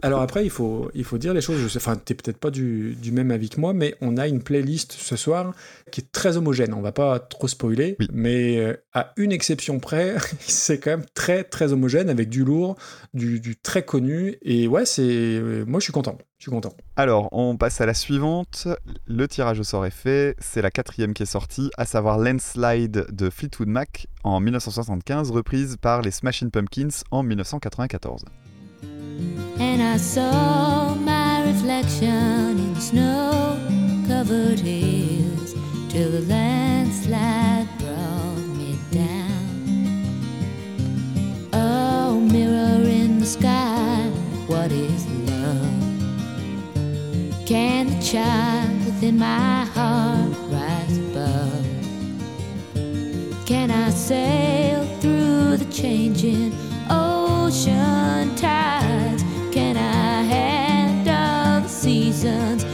Alors 0.02 0.22
après, 0.22 0.44
il 0.46 0.50
faut, 0.50 0.90
il 0.94 1.04
faut 1.04 1.18
dire 1.18 1.34
les 1.34 1.42
choses. 1.42 1.60
Je 1.60 1.68
sais, 1.68 1.78
enfin, 1.78 1.96
t'es 1.96 2.14
peut-être 2.14 2.38
pas 2.38 2.52
du, 2.52 2.96
du 2.96 3.12
même 3.12 3.32
avis 3.32 3.50
que 3.50 3.60
moi, 3.60 3.74
mais 3.74 3.96
on 4.02 4.18
a 4.18 4.28
une 4.28 4.42
playlist 4.44 4.94
ce 4.94 5.16
soir 5.16 5.54
qui 5.92 6.02
est 6.02 6.12
très 6.12 6.38
homogène. 6.38 6.74
On 6.74 6.82
va 6.82 6.92
pas 6.92 7.20
trop 7.20 7.48
spoiler, 7.48 7.96
Oui. 8.00 8.08
mais 8.12 8.58
euh, 8.60 8.74
à 8.94 9.14
une 9.18 9.32
exception 9.32 9.80
près, 9.80 10.16
c'est 10.40 10.80
quand 10.80 10.92
même 10.92 11.06
très 11.14 11.44
très 11.44 11.74
homogène 11.74 12.10
avec 12.10 12.30
du 12.30 12.44
lourd, 12.44 12.76
du, 13.14 13.40
du 13.40 13.56
très 13.56 13.84
connu. 13.84 14.38
Et 14.42 14.68
ouais, 14.68 14.86
c'est, 14.86 15.02
euh, 15.04 15.64
moi 15.68 15.80
je 15.80 15.86
suis 15.86 15.94
content. 15.94 16.18
Je 16.38 16.44
suis 16.44 16.52
content. 16.52 16.76
Alors, 16.98 17.30
on 17.32 17.56
passe 17.56 17.80
à 17.80 17.86
la 17.86 17.94
suivante. 17.94 18.68
Le 19.08 19.26
tirage 19.28 19.60
au 19.60 19.64
sort 19.64 19.86
est 19.86 19.90
fait. 19.90 20.36
C'est 20.40 20.62
la 20.62 20.70
quatrième 20.70 21.14
qui 21.14 21.24
est 21.24 21.28
sortie, 21.28 21.72
à 21.78 21.86
savoir 21.86 22.18
Landslide 22.20 23.06
de 23.10 23.30
Fleetwood 23.30 23.70
Mac 23.70 24.08
en 24.26 24.42
1975, 24.42 25.32
reprise 25.32 25.78
par 25.80 26.02
les 26.02 26.12
Smashing 26.12 26.52
Pumpkins 26.52 26.90
en 27.10 27.24
1994. 27.24 28.26
And 29.60 29.82
I 29.82 29.98
saw 29.98 30.96
my 30.96 31.44
reflection 31.48 32.60
in 32.60 32.76
snow 32.76 33.60
covered 34.08 34.60
hills 34.60 35.54
till 35.90 36.12
the 36.12 36.22
landslide 36.22 37.68
brought 37.80 38.48
me 38.58 38.78
down. 38.92 40.10
Oh, 41.54 42.20
mirror 42.20 42.84
in 42.88 43.20
the 43.20 43.26
sky, 43.26 44.10
what 44.48 44.72
is 44.72 45.08
love? 45.30 45.86
Can 47.46 47.88
the 47.88 48.02
child 48.04 48.86
within 48.86 49.18
my 49.20 49.66
heart 49.66 50.36
rise 50.50 50.98
above? 50.98 51.66
Can 53.46 53.72
I 53.72 53.90
sail 53.92 54.86
through 55.00 55.58
the 55.58 55.66
changing 55.72 56.52
ocean 57.46 58.36
tides? 58.36 59.24
Can 59.52 59.78
I 59.78 60.24
handle 60.24 61.62
the 61.62 61.68
seasons 61.68 62.65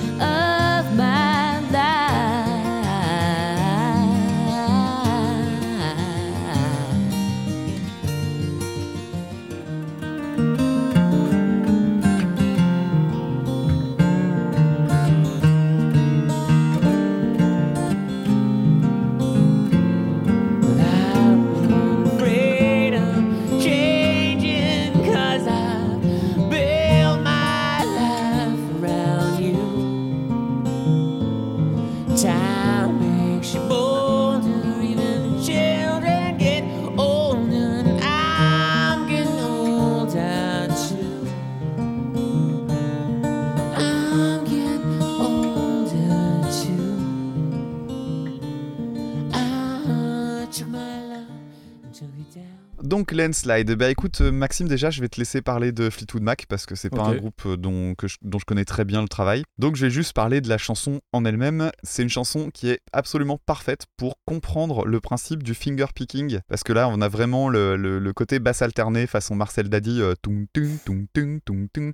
Donc 52.83 53.11
Landslide, 53.11 53.71
bah 53.75 53.89
écoute 53.89 54.21
euh, 54.21 54.31
Maxime 54.31 54.67
déjà 54.67 54.89
je 54.89 55.01
vais 55.01 55.09
te 55.09 55.19
laisser 55.19 55.41
parler 55.41 55.71
de 55.71 55.89
Fleetwood 55.89 56.23
Mac 56.23 56.45
parce 56.47 56.65
que 56.65 56.75
c'est 56.75 56.89
pas 56.89 57.03
un 57.03 57.11
groupe 57.19 57.41
euh, 57.45 57.57
dont, 57.57 57.93
que 57.95 58.07
je, 58.07 58.17
dont 58.21 58.39
je 58.39 58.45
connais 58.45 58.65
très 58.65 58.85
bien 58.85 59.01
le 59.01 59.07
travail. 59.07 59.43
Donc 59.57 59.75
je 59.75 59.85
vais 59.85 59.91
juste 59.91 60.13
parler 60.13 60.41
de 60.41 60.49
la 60.49 60.57
chanson 60.57 60.99
en 61.13 61.23
elle-même. 61.25 61.71
C'est 61.83 62.01
une 62.03 62.09
chanson 62.09 62.49
qui 62.51 62.69
est 62.69 62.79
absolument 62.91 63.39
parfaite 63.45 63.85
pour 63.97 64.15
comprendre 64.25 64.85
le 64.85 64.99
principe 64.99 65.43
du 65.43 65.53
finger 65.53 65.85
picking 65.93 66.39
parce 66.47 66.63
que 66.63 66.73
là 66.73 66.89
on 66.89 67.01
a 67.01 67.07
vraiment 67.07 67.49
le, 67.49 67.75
le- 67.75 67.99
le 67.99 68.13
côté 68.13 68.39
basse 68.39 68.61
alternée 68.61 69.05
façon 69.07 69.35
Marcel 69.35 69.69
Daddy 69.69 70.01
euh, 70.01 70.13
tung 70.21 70.45
tung 70.53 70.77
tung 70.85 71.05
tung 71.13 71.39
tung 71.45 71.67
tung. 71.71 71.93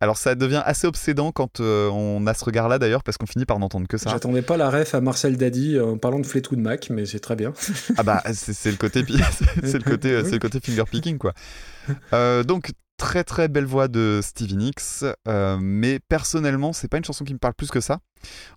Alors 0.00 0.16
ça 0.16 0.34
devient 0.34 0.62
assez 0.64 0.86
obsédant 0.86 1.32
quand 1.32 1.60
euh, 1.60 1.88
on 1.88 2.26
a 2.26 2.34
ce 2.34 2.44
regard 2.44 2.68
là 2.68 2.78
d'ailleurs 2.78 3.02
parce 3.02 3.16
qu'on 3.16 3.26
finit 3.26 3.46
par 3.46 3.58
n'entendre 3.58 3.86
que 3.86 3.96
ça. 3.96 4.10
J'attendais 4.10 4.42
pas 4.42 4.56
la 4.56 4.68
ref 4.68 4.94
à 4.94 5.00
Marcel 5.00 5.36
Daddy 5.36 5.78
en 5.80 5.98
parlant 5.98 6.18
de 6.18 6.26
Fleetwood 6.26 6.58
Mac, 6.58 6.90
mais 6.90 7.06
c'est 7.06 7.20
très 7.20 7.36
bien. 7.36 7.52
Ah 7.96 8.02
bah 8.02 8.22
c'est 8.32 8.70
le 8.70 8.76
côté 8.76 9.04
c'est 9.62 9.78
le 9.78 9.84
côté 9.84 10.22
c'est 10.24 10.32
le 10.32 10.38
côté 10.38 10.60
finger 10.60 10.84
picking 10.90 11.18
quoi. 11.18 11.32
Euh, 12.12 12.42
donc 12.42 12.72
très 12.96 13.24
très 13.24 13.48
belle 13.48 13.64
voix 13.64 13.88
de 13.88 14.20
Stevie 14.22 14.56
Nicks, 14.56 15.04
euh, 15.28 15.58
mais 15.60 16.00
personnellement 16.00 16.72
c'est 16.72 16.88
pas 16.88 16.98
une 16.98 17.04
chanson 17.04 17.24
qui 17.24 17.32
me 17.32 17.38
parle 17.38 17.54
plus 17.54 17.70
que 17.70 17.80
ça. 17.80 18.00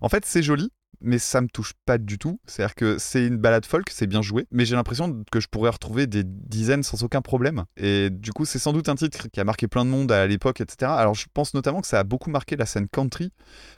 En 0.00 0.08
fait 0.08 0.24
c'est 0.26 0.42
joli, 0.42 0.70
mais 1.00 1.18
ça 1.18 1.40
me 1.40 1.48
touche 1.48 1.72
pas 1.84 1.98
du 1.98 2.18
tout. 2.18 2.40
C'est-à-dire 2.46 2.74
que 2.74 2.98
c'est 2.98 3.26
une 3.26 3.36
balade 3.38 3.64
folk, 3.66 3.88
c'est 3.90 4.06
bien 4.06 4.22
joué, 4.22 4.46
mais 4.50 4.64
j'ai 4.64 4.74
l'impression 4.76 5.22
que 5.30 5.40
je 5.40 5.48
pourrais 5.48 5.70
retrouver 5.70 6.06
des 6.06 6.22
dizaines 6.24 6.82
sans 6.82 7.02
aucun 7.02 7.20
problème. 7.22 7.64
Et 7.76 8.10
du 8.10 8.32
coup, 8.32 8.44
c'est 8.44 8.58
sans 8.58 8.72
doute 8.72 8.88
un 8.88 8.94
titre 8.94 9.28
qui 9.32 9.40
a 9.40 9.44
marqué 9.44 9.68
plein 9.68 9.84
de 9.84 9.90
monde 9.90 10.10
à 10.12 10.26
l'époque, 10.26 10.60
etc. 10.60 10.90
Alors 10.96 11.14
je 11.14 11.26
pense 11.32 11.54
notamment 11.54 11.80
que 11.80 11.86
ça 11.86 11.98
a 12.00 12.04
beaucoup 12.04 12.30
marqué 12.30 12.56
la 12.56 12.66
scène 12.66 12.88
country, 12.88 13.32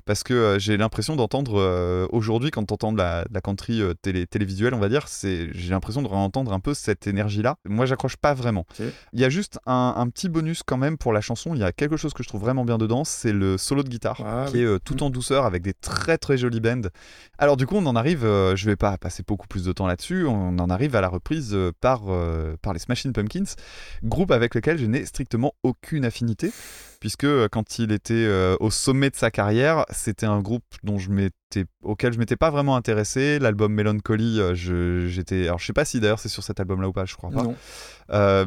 parce 0.05 0.23
que 0.23 0.35
euh, 0.35 0.59
j'ai 0.59 0.77
l'impression 0.77 1.17
d'entendre 1.17 1.61
euh, 1.61 2.07
aujourd'hui, 2.11 2.51
quand 2.51 2.65
t'entends 2.65 2.93
de 2.93 2.99
la, 2.99 3.25
de 3.25 3.35
la 3.35 3.41
country 3.41 3.81
euh, 3.83 3.95
télé, 3.95 4.27
télévisuelle, 4.27 4.75
on 4.75 4.79
va 4.81 4.89
dire, 4.89 5.09
c'est 5.09 5.49
j'ai 5.53 5.71
l'impression 5.71 6.03
de 6.03 6.09
entendre 6.09 6.53
un 6.53 6.61
peu 6.61 6.75
cette 6.75 7.07
énergie-là. 7.07 7.57
Moi, 7.65 7.87
j'accroche 7.87 8.17
pas 8.17 8.35
vraiment. 8.35 8.67
Il 9.13 9.21
y 9.21 9.25
a 9.25 9.29
juste 9.31 9.59
un, 9.67 9.95
un 9.97 10.09
petit 10.09 10.29
bonus 10.29 10.63
quand 10.65 10.77
même 10.77 10.99
pour 10.99 11.13
la 11.13 11.21
chanson. 11.21 11.55
Il 11.55 11.61
y 11.61 11.65
a 11.65 11.73
quelque 11.73 11.97
chose 11.97 12.13
que 12.13 12.23
je 12.23 12.29
trouve 12.29 12.41
vraiment 12.41 12.65
bien 12.65 12.79
dedans, 12.79 13.05
c'est 13.05 13.33
le 13.33 13.59
solo 13.59 13.83
de 13.83 13.89
guitare, 13.89 14.21
Ah, 14.25 14.47
qui 14.49 14.57
oui. 14.57 14.63
est 14.75 14.79
tout 14.81 15.03
en 15.03 15.11
douceur 15.11 15.45
avec 15.45 15.63
des 15.63 15.73
très 15.75 16.19
très 16.19 16.37
jolies 16.37 16.61
bends. 16.61 16.89
Alors 17.39 17.57
du 17.57 17.67
coup, 17.67 17.77
on 17.77 17.87
en 17.87 17.97
arrive, 17.97 18.25
euh, 18.25 18.55
je 18.55 18.67
vais 18.67 18.77
pas 18.77 18.99
passer 18.99 19.23
beaucoup 19.27 19.47
plus 19.49 19.65
de 19.65 19.73
temps 19.73 19.87
là-dessus, 19.87 20.27
on 20.27 20.59
en 20.59 20.69
arrive 20.69 20.95
à 20.95 21.01
la 21.01 21.09
reprise 21.09 21.55
euh, 21.55 21.73
par, 21.81 22.03
euh, 22.09 22.55
par 22.61 22.75
les 22.75 22.79
Smashing 22.79 23.15
Pumpkins, 23.15 23.55
groupe 24.05 24.31
avec 24.31 24.55
lequel 24.55 24.77
je 24.77 24.85
n'ai 24.85 25.07
strictement 25.07 25.55
aucune 25.63 26.05
affinité, 26.05 26.53
puisque 27.01 27.25
euh, 27.25 27.49
quand 27.51 27.79
il 27.79 27.93
était 27.93 28.29
au 28.61 28.71
sommet 28.71 29.09
de 29.09 29.17
sa 29.17 29.31
carrière, 29.31 29.87
c'était 29.91 30.27
un 30.27 30.41
groupe 30.41 30.65
dont 30.83 30.99
je 30.99 31.11
m'étais, 31.11 31.65
auquel 31.83 32.13
je 32.13 32.19
m'étais 32.19 32.37
pas 32.37 32.51
vraiment 32.51 32.77
intéressé. 32.77 33.39
L'album 33.39 33.73
Melancholy, 33.73 34.41
je, 34.55 35.07
j'étais, 35.09 35.45
alors 35.45 35.59
je 35.59 35.65
sais 35.65 35.73
pas 35.73 35.87
si 35.87 35.99
d'ailleurs 35.99 36.19
c'est 36.19 36.29
sur 36.29 36.43
cet 36.43 36.61
album-là 36.61 36.89
ou 36.89 36.93
pas, 36.93 37.07
je 37.07 37.17
crois 37.17 37.31
pas. 37.31 37.43
Non. 37.43 37.57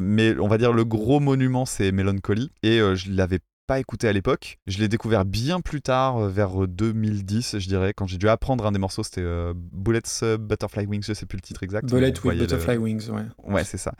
Mais 0.00 0.38
on 0.38 0.46
va 0.46 0.56
dire 0.56 0.72
le 0.72 0.84
gros 0.84 1.18
monument 1.18 1.66
c'est 1.66 1.90
Melancholy 1.90 2.52
et 2.62 2.78
je 2.78 3.10
l'avais 3.10 3.40
pas 3.66 3.78
écouté 3.78 4.08
à 4.08 4.12
l'époque. 4.12 4.58
Je 4.66 4.78
l'ai 4.78 4.88
découvert 4.88 5.24
bien 5.24 5.60
plus 5.60 5.80
tard, 5.80 6.18
euh, 6.18 6.28
vers 6.28 6.66
2010, 6.66 7.58
je 7.58 7.68
dirais, 7.68 7.92
quand 7.94 8.06
j'ai 8.06 8.18
dû 8.18 8.28
apprendre 8.28 8.66
un 8.66 8.72
des 8.72 8.78
morceaux. 8.78 9.02
C'était 9.02 9.22
euh, 9.22 9.52
Bullets 9.56 10.00
euh, 10.22 10.36
Butterfly 10.36 10.86
Wings, 10.86 11.04
je 11.06 11.14
sais 11.14 11.26
plus 11.26 11.36
le 11.36 11.42
titre 11.42 11.62
exact. 11.62 11.88
Bullet 11.88 12.12
mais 12.12 12.30
with 12.30 12.38
le- 12.38 12.46
Butterfly 12.46 12.76
Wings, 12.76 13.10
ouais. 13.10 13.22
Ouais, 13.44 13.64
c'est 13.64 13.78
ça. 13.78 13.94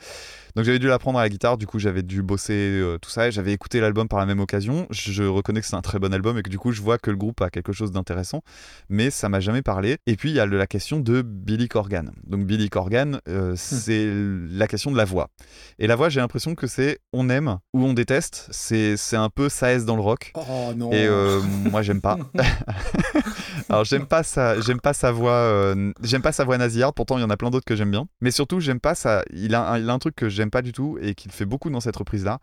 Donc 0.55 0.63
j'avais 0.63 0.79
dû 0.79 0.87
l'apprendre 0.87 1.19
à 1.19 1.21
la 1.21 1.29
guitare, 1.29 1.57
du 1.57 1.67
coup 1.67 1.79
j'avais 1.79 2.01
dû 2.01 2.23
bosser 2.23 2.53
euh, 2.53 2.97
tout 2.97 3.09
ça, 3.09 3.27
et 3.27 3.31
j'avais 3.31 3.51
écouté 3.51 3.81
l'album 3.81 4.07
par 4.07 4.19
la 4.19 4.25
même 4.25 4.39
occasion. 4.39 4.87
Je, 4.89 5.23
reconnais 5.23 5.59
que 5.59 5.67
c'est 5.67 5.75
un 5.75 5.81
très 5.81 5.99
bon 5.99 6.13
album 6.13 6.37
et 6.37 6.43
que 6.43 6.49
du 6.49 6.57
coup 6.57 6.71
je 6.71 6.81
vois 6.81 6.97
que 6.97 7.11
le 7.11 7.17
groupe 7.17 7.41
a 7.41 7.49
quelque 7.49 7.73
chose 7.73 7.91
d'intéressant, 7.91 8.41
mais 8.87 9.09
ça 9.09 9.27
m'a 9.27 9.41
jamais 9.41 9.61
parlé. 9.61 9.97
Et 10.07 10.15
puis 10.15 10.29
il 10.29 10.35
y 10.35 10.39
a 10.39 10.45
la 10.45 10.67
question 10.67 11.01
de 11.01 11.21
Billy 11.21 11.67
Corgan. 11.67 12.11
Donc 12.25 12.45
Billy 12.45 12.69
Corgan, 12.69 13.19
euh, 13.27 13.53
c'est 13.57 14.09
la 14.49 14.67
question 14.67 14.91
de 14.91 14.97
la 14.97 15.03
voix. 15.03 15.27
Et 15.77 15.87
la 15.87 15.97
voix, 15.97 16.07
j'ai 16.07 16.21
l'impression 16.21 16.55
que 16.55 16.67
c'est 16.67 16.99
on 17.11 17.29
aime 17.29 17.57
ou 17.73 17.83
on 17.83 17.93
déteste. 17.93 18.47
C'est 18.51 18.95
un 19.17 19.29
peu 19.29 19.49
ça 19.55 19.71
est 19.71 19.85
dans 19.85 19.95
le 19.95 20.01
rock. 20.01 20.31
Oh 20.35 20.73
non. 20.75 20.91
Et 20.91 21.05
euh, 21.07 21.41
moi 21.41 21.81
j'aime 21.81 22.01
pas. 22.01 22.17
Alors 23.69 23.85
j'aime 23.85 24.05
pas 24.05 24.23
sa, 24.23 24.59
j'aime 24.61 24.79
pas 24.79 24.93
sa 24.93 25.11
voix, 25.11 25.31
euh, 25.31 25.91
j'aime 26.03 26.21
pas 26.21 26.31
sa 26.31 26.43
voix 26.43 26.57
nasillarde. 26.57 26.93
Pourtant 26.93 27.17
il 27.17 27.21
y 27.21 27.23
en 27.23 27.29
a 27.29 27.37
plein 27.37 27.49
d'autres 27.49 27.65
que 27.65 27.75
j'aime 27.75 27.91
bien. 27.91 28.07
Mais 28.21 28.31
surtout 28.31 28.59
j'aime 28.59 28.79
pas 28.79 28.95
ça. 28.95 29.23
Il 29.31 29.55
a, 29.55 29.71
un, 29.71 29.79
il 29.79 29.89
a 29.89 29.93
un 29.93 29.99
truc 29.99 30.15
que 30.15 30.29
j'aime 30.29 30.51
pas 30.51 30.61
du 30.61 30.71
tout 30.71 30.97
et 31.01 31.15
qu'il 31.15 31.31
fait 31.31 31.45
beaucoup 31.45 31.69
dans 31.69 31.79
cette 31.79 31.95
reprise 31.95 32.25
là. 32.25 32.39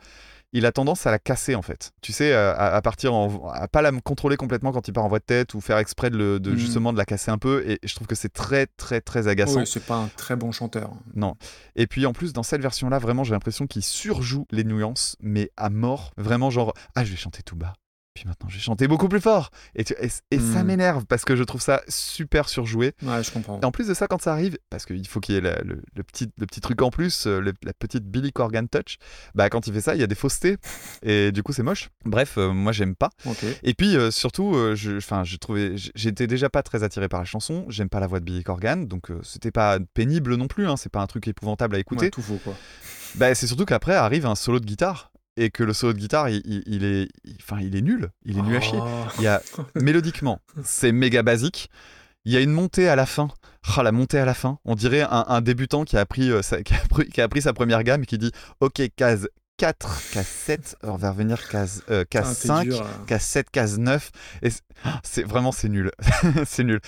Il 0.55 0.67
a 0.67 0.73
tendance 0.73 1.07
à 1.07 1.11
la 1.11 1.19
casser 1.19 1.55
en 1.55 1.63
fait. 1.63 1.93
Tu 2.03 2.13
sais, 2.13 2.33
à, 2.35 2.53
à 2.75 2.83
partir 2.83 3.15
en, 3.15 3.51
à 3.53 3.69
pas 3.69 3.81
la 3.83 3.91
contrôler 4.01 4.37
complètement 4.37 4.71
quand 4.73 4.87
il 4.87 4.93
part 4.93 5.05
en 5.05 5.09
voix 5.09 5.19
de 5.19 5.25
tête 5.25 5.55
ou 5.55 5.61
faire 5.61 5.79
exprès 5.79 6.11
de, 6.11 6.17
le- 6.19 6.41
de 6.41 6.51
Mhm. 6.51 6.57
justement 6.59 6.93
de 6.93 6.99
la 6.99 7.05
casser 7.07 7.31
un 7.31 7.39
peu. 7.39 7.65
Et 7.67 7.79
je 7.83 7.95
trouve 7.95 8.07
que 8.07 8.15
c'est 8.15 8.33
très 8.33 8.67
très 8.67 9.01
très 9.01 9.29
agaçant. 9.29 9.61
Oui, 9.61 9.67
c'est 9.67 9.85
pas 9.87 9.97
un 9.97 10.09
très 10.09 10.37
bon 10.37 10.53
chanteur. 10.53 10.91
Et 11.77 11.87
puis 11.87 12.05
en 12.07 12.13
plus, 12.13 12.33
dans 12.33 12.43
cette 12.43 12.61
version-là, 12.61 12.99
vraiment, 12.99 13.25
j'ai 13.25 13.33
l'impression 13.33 13.67
qu'il 13.67 13.83
surjoue 13.83 14.47
les 14.51 14.65
nuances, 14.65 15.17
mais 15.21 15.51
à 15.57 15.71
mort. 15.71 16.13
Vraiment, 16.17 16.51
genre, 16.51 16.75
ah, 16.95 17.05
je 17.05 17.11
vais 17.11 17.17
chanter 17.17 17.43
tout 17.43 17.57
bas. 17.57 17.73
Puis 18.15 18.25
maintenant, 18.27 18.49
je 18.51 18.57
vais 18.57 18.61
chanter 18.63 18.89
beaucoup 18.89 19.09
plus 19.09 19.21
fort. 19.23 19.51
Et, 19.75 19.85
tu- 19.85 19.95
et- 19.99 20.11
et 20.31 20.39
ça 20.39 20.63
Hmm. 20.63 20.67
m'énerve 20.67 21.07
parce 21.07 21.25
que 21.25 21.35
je 21.35 21.43
trouve 21.45 21.63
ça 21.63 21.83
super 21.89 22.49
surjoué. 22.49 22.93
Ouais, 23.03 23.23
je 23.23 23.31
comprends. 23.31 23.59
Et 23.61 23.65
en 23.65 23.71
plus 23.73 23.89
de 23.89 23.95
ça, 23.95 24.07
quand 24.07 24.21
ça 24.21 24.33
arrive, 24.33 24.59
parce 24.69 24.85
qu'il 24.85 25.07
faut 25.09 25.19
qu'il 25.21 25.35
y 25.35 25.39
ait 25.39 25.41
la- 25.41 25.63
le, 25.63 25.83
le 25.97 26.03
petit, 26.03 26.31
le 26.37 26.45
petit 26.47 26.61
truc 26.61 26.83
en 26.83 26.91
plus, 26.91 27.27
euh, 27.27 27.41
le- 27.41 27.55
la 27.63 27.73
petite 27.73 28.05
Billy 28.05 28.31
Corgan 28.31 28.67
touch, 28.69 28.99
bah 29.35 29.49
quand 29.49 29.67
il 29.67 29.73
fait 29.73 29.81
ça, 29.81 29.95
il 29.95 30.01
y 30.01 30.05
a 30.05 30.07
des 30.07 30.15
faussetés. 30.15 30.59
Et 31.03 31.33
du 31.33 31.43
coup, 31.43 31.53
c'est 31.55 31.63
moche. 31.63 31.89
Bref, 32.05 32.35
euh, 32.37 32.53
moi, 32.53 32.73
j'aime 32.73 32.95
pas. 32.97 33.09
Ok. 33.25 33.45
Et 33.63 33.73
puis 33.73 33.97
euh, 33.97 34.11
surtout, 34.11 34.55
euh, 34.55 34.75
je, 34.75 35.01
je 35.01 35.37
trouvais, 35.39 35.73
j'étais 35.95 36.27
déjà 36.27 36.51
pas 36.51 36.63
très 36.63 36.83
attiré 36.83 37.09
par 37.09 37.21
la 37.21 37.25
chanson. 37.27 37.65
J'aime 37.69 37.89
pas 37.89 38.01
la 38.01 38.07
voix 38.09 38.21
de 38.21 38.25
Billy 38.27 38.43
Corgan, 38.45 38.87
donc 38.87 39.09
c'était 39.23 39.51
pas 39.53 39.79
pénible 39.95 40.35
non 40.37 40.49
plus. 40.49 40.69
Hein, 40.69 40.77
c'est 40.77 40.93
pas 40.93 41.01
un 41.01 41.07
truc 41.07 41.29
épouvantable 41.29 41.77
à 41.77 41.79
écouter. 41.79 42.07
Ouais, 42.07 42.11
tout 42.11 42.21
faux, 42.23 42.39
quoi. 42.45 42.55
Bah, 43.15 43.35
c'est 43.35 43.47
surtout 43.47 43.65
qu'après 43.67 43.95
arrive 43.95 44.25
un 44.27 44.35
solo 44.35 44.59
de 44.61 44.65
guitare 44.67 45.12
et 45.37 45.51
que 45.51 45.63
le 45.65 45.73
solo 45.73 45.93
de 45.95 45.99
guitare, 45.99 46.29
il, 46.29 46.43
il- 46.45 46.63
il 46.67 46.85
est, 46.85 47.09
il- 47.25 47.37
enfin, 47.41 47.61
il 47.61 47.75
est 47.77 47.83
nul. 47.83 48.11
Il 48.25 48.39
est 48.39 48.43
nul 48.43 48.57
à 48.57 48.61
chier. 48.61 48.79
Oh. 48.81 48.87
Il 49.19 49.25
y 49.25 49.27
a 49.27 49.41
mélodiquement, 49.75 50.41
c'est 50.65 50.93
méga 50.93 51.23
basique. 51.23 51.71
Il 52.25 52.33
y 52.33 52.37
a 52.37 52.41
une 52.41 52.53
montée 52.53 52.89
à 52.89 52.95
la 52.97 53.07
fin. 53.07 53.29
Ah, 53.77 53.83
la 53.83 53.91
montée 53.93 54.19
à 54.19 54.25
la 54.25 54.35
fin. 54.35 54.59
On 54.65 54.75
dirait 54.75 55.03
un, 55.03 55.25
un 55.29 55.41
débutant 55.41 55.85
qui 55.85 55.97
a, 55.97 56.07
pris, 56.07 56.31
euh, 56.31 56.43
sa, 56.43 56.63
qui, 56.63 56.75
a 56.75 56.79
qui 57.05 57.21
a 57.21 57.29
sa 57.41 57.53
première 57.53 57.83
gamme 57.83 58.03
et 58.03 58.07
qui 58.07 58.19
dit 58.19 58.31
Ok, 58.61 58.81
case 58.97 59.29
4, 59.59 60.11
case 60.13 60.27
7, 60.27 60.77
on 60.83 60.97
va 60.97 61.11
revenir 61.11 61.49
case, 61.49 61.83
euh, 61.91 62.05
case 62.09 62.29
Ah, 62.31 62.35
t'es 62.43 62.49
5, 62.49 62.65
dur, 62.65 62.83
là. 62.83 62.91
case 63.07 63.23
7, 63.23 63.51
case 63.51 63.79
9. 63.79 64.11
Et 64.43 64.49
ah, 64.85 65.01
c'est 65.05 65.23
vraiment, 65.25 65.53
c'est 65.53 65.69
nul. 65.69 65.91
c'est 66.47 66.65
nul. 66.65 66.81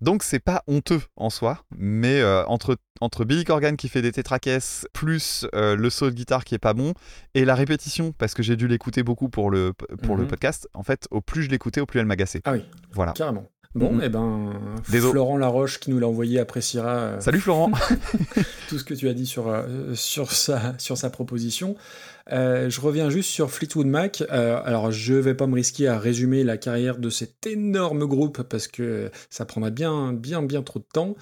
Donc 0.00 0.22
c'est 0.22 0.38
pas 0.40 0.62
honteux 0.66 1.00
en 1.16 1.28
soi, 1.30 1.58
mais 1.76 2.20
euh, 2.20 2.44
entre, 2.46 2.76
entre 3.02 3.24
Billy 3.24 3.44
Corgan 3.44 3.76
qui 3.76 3.88
fait 3.88 4.00
des 4.02 4.12
tétraquesses, 4.12 4.86
plus 4.94 5.46
euh, 5.54 5.76
le 5.76 5.90
solo 5.90 6.10
de 6.10 6.16
guitare 6.16 6.44
qui 6.44 6.54
est 6.54 6.58
pas 6.58 6.72
bon, 6.74 6.94
et 7.34 7.44
la 7.44 7.54
répétition, 7.54 8.12
parce 8.16 8.32
que 8.34 8.42
j'ai 8.42 8.56
dû 8.56 8.66
l'écouter 8.66 9.02
beaucoup 9.02 9.28
pour, 9.28 9.50
le, 9.50 9.72
pour 10.02 10.16
le 10.16 10.22
Mhm. 10.22 10.28
podcast, 10.28 10.68
en 10.74 10.82
fait, 10.82 11.06
au 11.10 11.20
plus 11.20 11.42
je 11.42 11.50
l'écoutais, 11.50 11.80
au 11.80 11.86
plus 11.86 12.00
elle 12.00 12.06
m'agaçait. 12.06 12.40
Ah 12.44 12.52
oui, 12.52 12.64
Voilà. 12.92 13.12
carrément. 13.12 13.46
Bon, 13.76 13.92
Mhm. 13.92 14.00
eh 14.02 14.08
ben, 14.08 14.54
Désolé. 14.88 15.12
Florent 15.12 15.36
Laroche 15.36 15.78
qui 15.78 15.90
nous 15.90 16.00
l'a 16.00 16.08
envoyé 16.08 16.40
appréciera 16.40 16.88
euh, 16.90 17.20
Salut 17.20 17.38
Florent 17.38 17.70
tout 18.68 18.78
ce 18.78 18.84
que 18.84 18.94
tu 18.94 19.08
as 19.08 19.12
dit 19.14 19.26
sur, 19.26 19.54
sur, 19.94 20.32
sa, 20.32 20.76
sur 20.78 20.96
sa 20.96 21.08
proposition. 21.10 21.76
Euh, 22.32 22.70
je 22.70 22.80
reviens 22.80 23.10
juste 23.10 23.30
sur 23.30 23.50
Fleetwood 23.50 23.86
Mac. 23.86 24.22
Euh, 24.30 24.60
alors, 24.64 24.90
je 24.90 25.14
vais 25.14 25.34
pas 25.34 25.46
me 25.46 25.54
risquer 25.54 25.88
à 25.88 25.98
résumer 25.98 26.44
la 26.44 26.56
carrière 26.56 26.98
de 26.98 27.10
cet 27.10 27.46
énorme 27.46 28.06
groupe 28.06 28.42
parce 28.42 28.68
que 28.68 29.10
ça 29.30 29.44
prendrait 29.44 29.70
bien, 29.70 30.12
bien, 30.12 30.42
bien 30.42 30.62
trop 30.62 30.78
de 30.78 30.84
temps. 30.92 31.16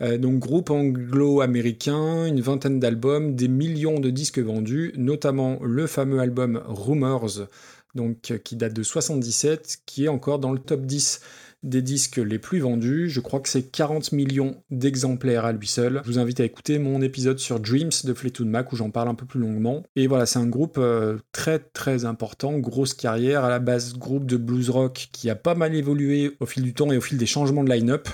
Euh, 0.00 0.18
donc, 0.18 0.38
groupe 0.38 0.70
anglo-américain, 0.70 2.26
une 2.26 2.40
vingtaine 2.40 2.80
d'albums, 2.80 3.34
des 3.34 3.48
millions 3.48 4.00
de 4.00 4.10
disques 4.10 4.38
vendus, 4.38 4.92
notamment 4.96 5.58
le 5.62 5.86
fameux 5.86 6.20
album 6.20 6.62
Rumors, 6.66 7.46
donc, 7.94 8.30
euh, 8.30 8.38
qui 8.38 8.56
date 8.56 8.74
de 8.74 8.82
77, 8.82 9.78
qui 9.86 10.04
est 10.04 10.08
encore 10.08 10.38
dans 10.38 10.52
le 10.52 10.58
top 10.58 10.82
10 10.82 11.20
des 11.64 11.80
disques 11.80 12.18
les 12.18 12.38
plus 12.38 12.60
vendus. 12.60 13.08
Je 13.08 13.20
crois 13.20 13.40
que 13.40 13.48
c'est 13.48 13.62
40 13.62 14.12
millions 14.12 14.62
d'exemplaires 14.70 15.46
à 15.46 15.52
lui 15.52 15.66
seul. 15.66 16.02
Je 16.04 16.10
vous 16.10 16.18
invite 16.18 16.38
à 16.40 16.44
écouter 16.44 16.78
mon 16.78 17.00
épisode 17.00 17.38
sur 17.38 17.58
Dreams 17.58 17.90
de 18.04 18.12
Fleetwood 18.12 18.48
Mac 18.48 18.72
où 18.72 18.76
j'en 18.76 18.90
parle 18.90 19.08
un 19.08 19.14
peu 19.14 19.24
plus 19.24 19.40
longuement. 19.40 19.82
Et 19.96 20.06
voilà, 20.06 20.26
c'est 20.26 20.38
un 20.38 20.46
groupe 20.46 20.76
euh, 20.78 21.18
très 21.32 21.58
très 21.58 22.04
important, 22.04 22.58
grosse 22.58 22.92
carrière, 22.92 23.44
à 23.44 23.48
la 23.48 23.58
base 23.58 23.94
groupe 23.94 24.26
de 24.26 24.36
blues 24.36 24.68
rock 24.68 25.08
qui 25.10 25.30
a 25.30 25.34
pas 25.34 25.54
mal 25.54 25.74
évolué 25.74 26.36
au 26.38 26.46
fil 26.46 26.62
du 26.62 26.74
temps 26.74 26.92
et 26.92 26.98
au 26.98 27.00
fil 27.00 27.16
des 27.16 27.26
changements 27.26 27.64
de 27.64 27.70
line-up. 27.70 28.08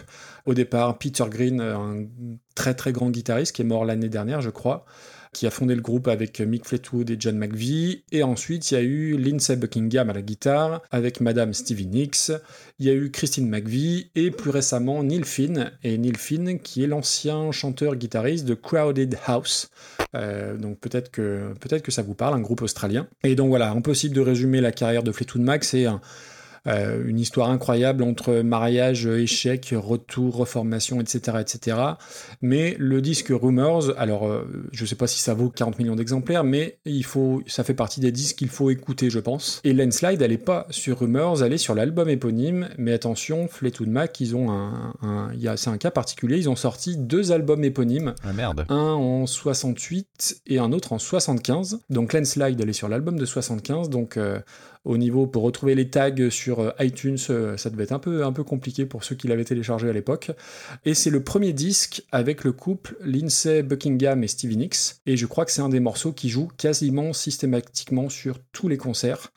Au 0.47 0.55
départ, 0.55 0.97
Peter 0.99 1.25
Green, 1.29 1.61
euh, 1.61 1.77
un 1.77 2.07
très 2.55 2.75
très 2.75 2.93
grand 2.93 3.11
guitariste 3.11 3.55
qui 3.55 3.63
est 3.63 3.67
mort 3.67 3.85
l'année 3.85 4.09
dernière, 4.09 4.41
je 4.41 4.51
crois 4.51 4.87
qui 5.33 5.47
a 5.47 5.51
fondé 5.51 5.75
le 5.75 5.81
groupe 5.81 6.09
avec 6.09 6.41
Mick 6.41 6.67
Fleetwood 6.67 7.11
et 7.11 7.17
John 7.19 7.37
McVie. 7.37 8.05
Et 8.11 8.23
ensuite, 8.23 8.71
il 8.71 8.75
y 8.75 8.77
a 8.77 8.81
eu 8.81 9.17
Lindsey 9.17 9.57
Buckingham 9.57 10.11
à 10.11 10.13
la 10.13 10.23
guitare, 10.23 10.83
avec 10.91 11.21
Madame 11.21 11.55
Stevie 11.55 11.87
Nicks. 11.87 12.33
Il 12.79 12.87
y 12.87 12.91
a 12.91 12.95
eu 12.95 13.11
Christine 13.11 13.49
McVie, 13.49 14.11
et 14.15 14.31
plus 14.31 14.51
récemment 14.51 15.03
Neil 15.03 15.25
Finn. 15.25 15.71
Et 15.85 15.97
Neil 15.99 16.17
Finn, 16.17 16.59
qui 16.59 16.83
est 16.83 16.87
l'ancien 16.87 17.53
chanteur-guitariste 17.53 18.45
de 18.45 18.55
Crowded 18.55 19.17
House. 19.27 19.71
Euh, 20.17 20.57
donc 20.57 20.81
peut-être 20.81 21.11
que, 21.11 21.55
peut 21.61 21.79
que 21.79 21.93
ça 21.93 22.03
vous 22.03 22.15
parle, 22.15 22.35
un 22.35 22.41
groupe 22.41 22.63
australien. 22.63 23.07
Et 23.23 23.37
donc 23.37 23.51
voilà, 23.51 23.71
impossible 23.71 24.15
de 24.15 24.21
résumer 24.21 24.61
la 24.61 24.73
carrière 24.73 25.03
de 25.03 25.13
Fleetwood 25.13 25.43
Mac, 25.43 25.63
c'est 25.63 25.87
un, 25.87 26.01
euh, 26.67 27.03
une 27.07 27.19
histoire 27.19 27.51
incroyable 27.51 28.03
entre 28.03 28.41
mariage, 28.43 29.07
échec, 29.07 29.75
retour, 29.77 30.37
reformation, 30.37 31.01
etc., 31.01 31.39
etc. 31.41 31.77
Mais 32.43 32.77
le 32.79 33.01
disque 33.01 33.29
Rumors, 33.31 33.93
alors 33.99 34.27
euh, 34.29 34.45
je 34.73 34.85
sais 34.85 34.95
pas 34.97 35.07
si 35.07 35.21
ça 35.21 35.35
vaut 35.35 35.51
40 35.51 35.79
millions 35.79 35.97
d'exemplaires, 35.97 36.45
mais 36.45 36.79
il 36.85 37.05
faut, 37.05 37.43
ça 37.47 37.65
fait 37.65 37.75
partie 37.75 38.01
des 38.01 38.13
disques 38.13 38.37
qu'il 38.37 38.49
faut 38.49 38.71
écouter, 38.71 39.11
je 39.11 39.19
pense. 39.19 39.61
Et 39.65 39.73
Landslide, 39.73 40.21
elle 40.23 40.33
est 40.33 40.39
pas 40.39 40.67
sur 40.71 40.99
Rumors, 41.01 41.43
elle 41.43 41.53
est 41.53 41.59
sur 41.59 41.75
l'album 41.75 42.09
éponyme. 42.09 42.69
Mais 42.79 42.93
attention, 42.93 43.49
Fleetwood 43.49 43.89
Mac, 43.89 44.21
ils 44.21 44.37
ont 44.37 44.51
un, 44.51 45.33
y 45.35 45.49
a- 45.49 45.57
c'est 45.57 45.71
un 45.71 45.79
cas 45.79 45.91
particulier. 45.91 46.37
Ils 46.39 46.49
ont 46.49 46.57
sorti 46.57 46.97
deux 46.97 47.33
albums 47.33 47.65
éponymes 47.65 48.15
Ah 48.25 48.33
merde. 48.33 48.67
un 48.69 48.77
en 48.93 49.27
68 49.27 50.43
et 50.47 50.59
un 50.59 50.73
autre 50.73 50.93
en 50.93 50.99
75. 50.99 51.81
Donc 51.91 52.13
Landslide, 52.13 52.61
elle 52.61 52.69
est 52.69 52.73
sur 52.75 52.89
l'album 52.89 53.19
de 53.19 53.25
75. 53.25 53.91
Donc 53.91 54.17
euh, 54.17 54.41
au 54.85 54.97
niveau 54.97 55.27
pour 55.27 55.43
retrouver 55.43 55.75
les 55.75 55.91
tags 55.91 56.31
sur 56.31 56.61
euh, 56.61 56.71
iTunes, 56.81 57.19
euh, 57.29 57.57
ça 57.57 57.71
devait 57.71 57.85
être 57.85 57.93
un 57.93 57.99
peu, 57.99 58.25
un 58.25 58.33
peu 58.33 58.45
compliqué 58.45 58.87
pour 58.87 59.05
ceux 59.05 59.15
qui 59.15 59.29
l'avaient 59.29 59.45
téléchargé 59.45 59.89
à 59.89 59.93
l'époque. 59.93 60.31
Et 60.85 60.95
c'est 60.95 61.11
le 61.11 61.23
premier 61.23 61.53
disque 61.53 62.03
avec 62.13 62.45
le 62.45 62.53
couple 62.53 62.97
Lindsay 63.03 63.63
Buckingham 63.63 64.25
et 64.25 64.29
Stevie 64.29 64.57
Nicks. 64.57 64.97
Et 65.07 65.17
je 65.17 65.27
crois 65.27 65.45
que 65.45 65.53
c'est 65.53 65.63
un 65.63 65.69
des 65.69 65.81
morceaux 65.81 66.13
qui 66.13 66.29
joue 66.31 66.49
quasiment 66.57 67.13
systématiquement 67.13 68.09
sur 68.09 68.39
tous 68.53 68.69
les 68.69 68.79
concerts. 68.79 69.33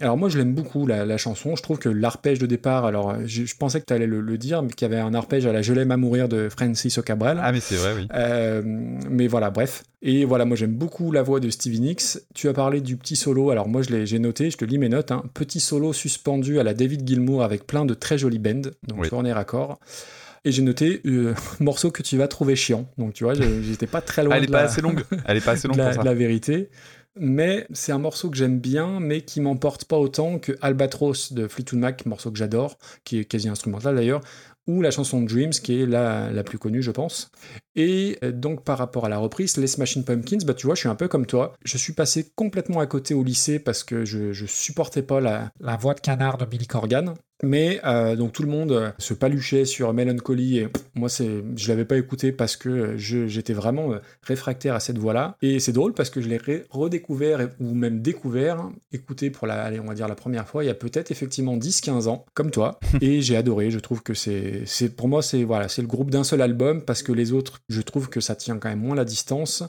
Alors 0.00 0.16
moi 0.16 0.28
je 0.28 0.38
l'aime 0.38 0.54
beaucoup 0.54 0.86
la, 0.86 1.04
la 1.04 1.16
chanson, 1.16 1.56
je 1.56 1.62
trouve 1.62 1.78
que 1.78 1.88
l'arpège 1.88 2.38
de 2.38 2.46
départ, 2.46 2.84
alors 2.84 3.16
je, 3.26 3.44
je 3.44 3.56
pensais 3.56 3.80
que 3.80 3.86
tu 3.86 3.92
allais 3.92 4.06
le, 4.06 4.20
le 4.20 4.38
dire, 4.38 4.62
mais 4.62 4.70
qu'il 4.70 4.88
y 4.88 4.92
avait 4.92 5.00
un 5.00 5.14
arpège 5.14 5.46
à 5.46 5.52
la 5.52 5.62
Je 5.62 5.72
l'aime 5.72 5.90
à 5.90 5.96
mourir 5.96 6.28
de 6.28 6.48
Francis 6.48 6.96
O'Cabral. 6.98 7.40
Ah 7.42 7.52
mais 7.52 7.60
c'est 7.60 7.76
vrai, 7.76 7.92
oui. 7.96 8.06
Euh, 8.14 8.62
mais 8.64 9.26
voilà, 9.26 9.50
bref. 9.50 9.82
Et 10.02 10.24
voilà, 10.24 10.44
moi 10.44 10.56
j'aime 10.56 10.74
beaucoup 10.74 11.10
la 11.10 11.22
voix 11.22 11.40
de 11.40 11.50
Stevie 11.50 11.80
Nicks. 11.80 12.18
Tu 12.34 12.48
as 12.48 12.52
parlé 12.52 12.80
du 12.80 12.96
petit 12.96 13.16
solo, 13.16 13.50
alors 13.50 13.68
moi 13.68 13.82
je 13.82 13.90
l'ai, 13.90 14.06
j'ai 14.06 14.18
noté, 14.18 14.50
je 14.50 14.56
te 14.56 14.64
lis 14.64 14.78
mes 14.78 14.88
notes. 14.88 15.10
hein. 15.10 15.24
Petit 15.34 15.60
solo 15.60 15.92
suspendu 15.92 16.58
à 16.60 16.62
la 16.62 16.74
David 16.74 17.06
Gilmour 17.06 17.42
avec 17.42 17.66
plein 17.66 17.84
de 17.84 17.94
très 17.94 18.18
jolis 18.18 18.38
bends, 18.38 18.70
donc 18.86 19.00
Oui. 19.00 19.08
tourné 19.08 19.32
raccord. 19.32 19.80
Et 20.44 20.52
j'ai 20.52 20.62
noté 20.62 21.02
euh, 21.04 21.34
morceau 21.60 21.90
que 21.90 22.02
tu 22.02 22.16
vas 22.16 22.28
trouver 22.28 22.54
chiant. 22.54 22.88
Donc 22.96 23.12
tu 23.12 23.24
vois, 23.24 23.34
j'étais 23.34 23.88
pas 23.88 24.00
très 24.00 24.22
loin 24.22 24.36
Elle 24.36 24.44
est 24.44 24.46
de, 24.46 24.52
pas 24.52 24.58
la, 24.58 24.64
assez 24.66 24.80
longue. 24.80 25.02
Elle 25.26 25.36
est 25.36 25.44
pas 25.44 25.50
assez 25.52 25.62
de 25.66 25.68
longue 25.72 25.78
la- 25.78 25.84
pour 25.86 25.94
ça. 25.94 26.00
de 26.00 26.04
la 26.04 26.14
vérité. 26.14 26.70
Mais 27.16 27.66
c'est 27.72 27.92
un 27.92 27.98
morceau 27.98 28.30
que 28.30 28.36
j'aime 28.36 28.60
bien, 28.60 29.00
mais 29.00 29.22
qui 29.22 29.40
m'emporte 29.40 29.84
pas 29.86 29.98
autant 29.98 30.38
que 30.38 30.52
Albatros 30.60 31.32
de 31.32 31.48
Fleetwood 31.48 31.80
Mac, 31.80 32.06
morceau 32.06 32.30
que 32.30 32.38
j'adore, 32.38 32.78
qui 33.04 33.18
est 33.18 33.24
quasi 33.24 33.48
instrumental 33.48 33.96
d'ailleurs, 33.96 34.20
ou 34.66 34.82
la 34.82 34.90
chanson 34.90 35.22
Dreams, 35.22 35.50
qui 35.50 35.82
est 35.82 35.86
la, 35.86 36.30
la 36.30 36.44
plus 36.44 36.58
connue, 36.58 36.82
je 36.82 36.90
pense. 36.92 37.30
Et 37.78 38.18
euh, 38.24 38.32
donc, 38.32 38.64
par 38.64 38.76
rapport 38.76 39.06
à 39.06 39.08
la 39.08 39.16
reprise, 39.18 39.56
Les 39.56 39.66
Smashing 39.68 40.04
Pumpkins, 40.04 40.38
bah, 40.44 40.52
tu 40.52 40.66
vois, 40.66 40.74
je 40.74 40.80
suis 40.80 40.88
un 40.88 40.94
peu 40.96 41.08
comme 41.08 41.24
toi. 41.26 41.54
Je 41.64 41.78
suis 41.78 41.92
passé 41.94 42.26
complètement 42.34 42.80
à 42.80 42.86
côté 42.86 43.14
au 43.14 43.22
lycée 43.22 43.58
parce 43.60 43.84
que 43.84 44.04
je, 44.04 44.32
je 44.32 44.44
supportais 44.46 45.02
pas 45.02 45.20
la, 45.20 45.50
la 45.60 45.76
voix 45.76 45.94
de 45.94 46.00
canard 46.00 46.36
de 46.38 46.44
Billy 46.44 46.66
Corgan. 46.66 47.14
Mais 47.44 47.80
euh, 47.84 48.16
donc 48.16 48.32
tout 48.32 48.42
le 48.42 48.48
monde 48.48 48.72
euh, 48.72 48.90
se 48.98 49.14
paluchait 49.14 49.64
sur 49.64 49.92
Melancholy 49.94 50.58
et 50.58 50.66
pff, 50.66 50.82
moi 50.96 51.08
c'est 51.08 51.44
je 51.54 51.68
l'avais 51.68 51.84
pas 51.84 51.96
écouté 51.96 52.32
parce 52.32 52.56
que 52.56 52.96
j'étais 52.96 53.52
vraiment 53.52 53.92
réfractaire 54.24 54.74
à 54.74 54.80
cette 54.80 54.98
voix-là 54.98 55.36
et 55.40 55.60
c'est 55.60 55.70
drôle 55.70 55.94
parce 55.94 56.10
que 56.10 56.20
je 56.20 56.28
l'ai 56.28 56.40
redécouvert 56.70 57.40
et- 57.40 57.48
ou 57.60 57.74
même 57.74 58.02
découvert 58.02 58.68
écouté 58.90 59.30
pour 59.30 59.46
la 59.46 59.62
allez, 59.62 59.78
on 59.78 59.84
va 59.84 59.94
dire 59.94 60.08
la 60.08 60.16
première 60.16 60.48
fois 60.48 60.64
il 60.64 60.66
y 60.66 60.70
a 60.70 60.74
peut-être 60.74 61.12
effectivement 61.12 61.56
10-15 61.56 62.08
ans 62.08 62.26
comme 62.34 62.50
toi 62.50 62.80
et 63.00 63.20
j'ai 63.22 63.36
adoré 63.36 63.70
je 63.70 63.78
trouve 63.78 64.02
que 64.02 64.14
c'est 64.14 64.62
c'est 64.66 64.96
pour 64.96 65.06
moi 65.06 65.22
c'est 65.22 65.44
voilà 65.44 65.68
c'est 65.68 65.82
le 65.82 65.86
groupe 65.88 66.10
d'un 66.10 66.24
seul 66.24 66.40
album 66.42 66.82
parce 66.82 67.04
que 67.04 67.12
les 67.12 67.32
autres 67.32 67.60
je 67.68 67.80
trouve 67.82 68.08
que 68.08 68.20
ça 68.20 68.34
tient 68.34 68.58
quand 68.58 68.68
même 68.68 68.80
moins 68.80 68.96
la 68.96 69.04
distance 69.04 69.62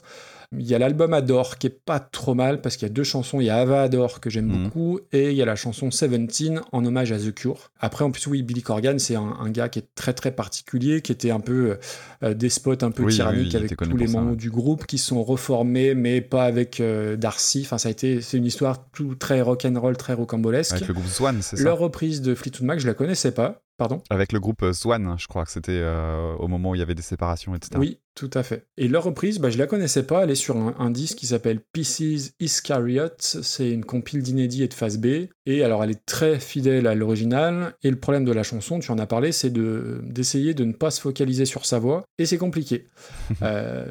il 0.58 0.66
y 0.66 0.74
a 0.74 0.80
l'album 0.80 1.14
Adore 1.14 1.60
qui 1.60 1.68
est 1.68 1.80
pas 1.86 2.00
trop 2.00 2.34
mal 2.34 2.62
parce 2.62 2.76
qu'il 2.76 2.88
y 2.88 2.90
a 2.90 2.94
deux 2.94 3.04
chansons. 3.04 3.40
Il 3.40 3.44
y 3.46 3.50
a 3.52 3.58
Ava 3.58 3.84
Adore 3.84 4.20
que 4.20 4.32
j'aime 4.32 4.48
Mhm. 4.48 4.64
beaucoup 4.64 5.00
et 5.12 5.30
il 5.30 5.36
y 5.36 5.44
a 5.44 5.46
la 5.46 5.56
chanson 5.56 5.92
Seventeen 5.92 6.62
en 6.72 6.84
hommage 6.84 7.12
à 7.12 7.20
The 7.20 7.32
Cure. 7.32 7.70
Après, 7.80 8.04
en 8.04 8.10
plus, 8.10 8.26
oui, 8.26 8.42
Billy 8.42 8.64
Corgan, 8.64 8.98
c'est 8.98 9.16
un, 9.16 9.38
un 9.40 9.52
gars 9.52 9.70
qui 9.70 9.78
est 9.78 9.88
très 9.94 10.14
très 10.14 10.32
particulier, 10.32 11.04
qui 11.04 11.12
était 11.12 11.30
un 11.30 11.40
peu 11.40 11.78
euh, 12.24 12.34
despote, 12.34 12.82
un 12.82 12.90
peu 12.90 13.04
Oui, 13.04 13.14
tyrannique 13.14 13.54
avec 13.54 13.78
tous 13.78 13.96
les 13.96 14.08
membres 14.08 14.36
du 14.36 14.50
groupe 14.50 14.88
qui 14.88 14.98
sont 14.98 15.24
reformés, 15.24 15.94
mais 15.94 16.20
pas 16.20 16.46
avec 16.46 16.80
euh, 16.80 17.16
Darcy. 17.16 17.62
Enfin, 17.64 17.78
ça 17.78 17.90
a 17.90 17.92
été, 17.92 18.20
c'est 18.20 18.38
une 18.38 18.46
histoire 18.48 18.90
tout 18.90 19.14
très 19.14 19.42
rock'n'roll, 19.42 19.98
très 19.98 20.14
rocambolesque. 20.14 20.74
Avec 20.74 20.88
le 20.88 20.96
groupe 20.96 21.06
Swan, 21.06 21.44
c'est 21.44 21.58
ça? 21.58 21.64
Leur 21.64 21.78
reprise 21.78 22.24
de 22.24 22.34
Fleetwood 22.34 22.66
Mac, 22.66 22.80
je 22.80 22.88
la 22.88 22.96
connaissais 22.96 23.32
pas. 23.32 23.62
Pardon? 23.80 24.04
Avec 24.10 24.34
le 24.34 24.42
groupe 24.42 24.74
Swan, 24.74 25.15
je 25.18 25.28
crois 25.28 25.46
que 25.46 25.52
c'était 25.52 25.72
euh, 25.72 26.36
au 26.36 26.50
moment 26.50 26.72
où 26.72 26.76
il 26.76 26.80
y 26.80 26.82
avait 26.82 26.96
des 26.96 27.02
séparations, 27.02 27.56
etc. 27.56 27.80
Oui, 27.80 28.02
tout 28.15 28.30
à 28.34 28.43
fait. 28.43 28.65
Et 28.78 28.88
leur 28.89 29.04
reprise, 29.04 29.39
bah, 29.39 29.50
je 29.50 29.58
la 29.58 29.65
connaissais 29.67 30.04
pas. 30.04 30.24
Elle 30.24 30.32
est 30.32 30.36
sur 30.36 30.58
un, 30.58 30.76
un 30.78 30.89
disque 30.91 31.17
qui 31.19 31.28
s'appelle 31.28 31.60
Pieces 31.72 32.34
Iscariot. 32.39 33.08
C'est 33.19 33.72
une 33.72 33.86
compile 33.86 34.22
d'inédits 34.22 34.63
et 34.63 34.67
de 34.67 34.74
phase 34.74 34.98
B. 34.98 35.28
Et 35.45 35.63
alors, 35.63 35.84
elle 35.84 35.91
est 35.91 36.06
très 36.06 36.39
fidèle 36.39 36.86
à 36.88 36.95
l'original. 36.95 37.74
Et 37.82 37.89
le 37.89 37.95
problème 37.98 38.26
de 38.26 38.32
la 38.34 38.43
chanson, 38.43 38.80
tu 38.80 38.91
en 38.91 39.00
as 39.00 39.06
parlé, 39.08 39.32
c'est 39.32 39.50
de 39.50 40.02
d'essayer 40.04 40.54
de 40.54 40.65
ne 40.65 40.74
pas 40.74 40.91
se 40.91 41.00
focaliser 41.02 41.45
sur 41.45 41.65
sa 41.65 41.80
voix. 41.80 42.04
Et 42.17 42.26
c'est 42.26 42.38
compliqué. 42.38 42.88
Euh, 43.41 43.86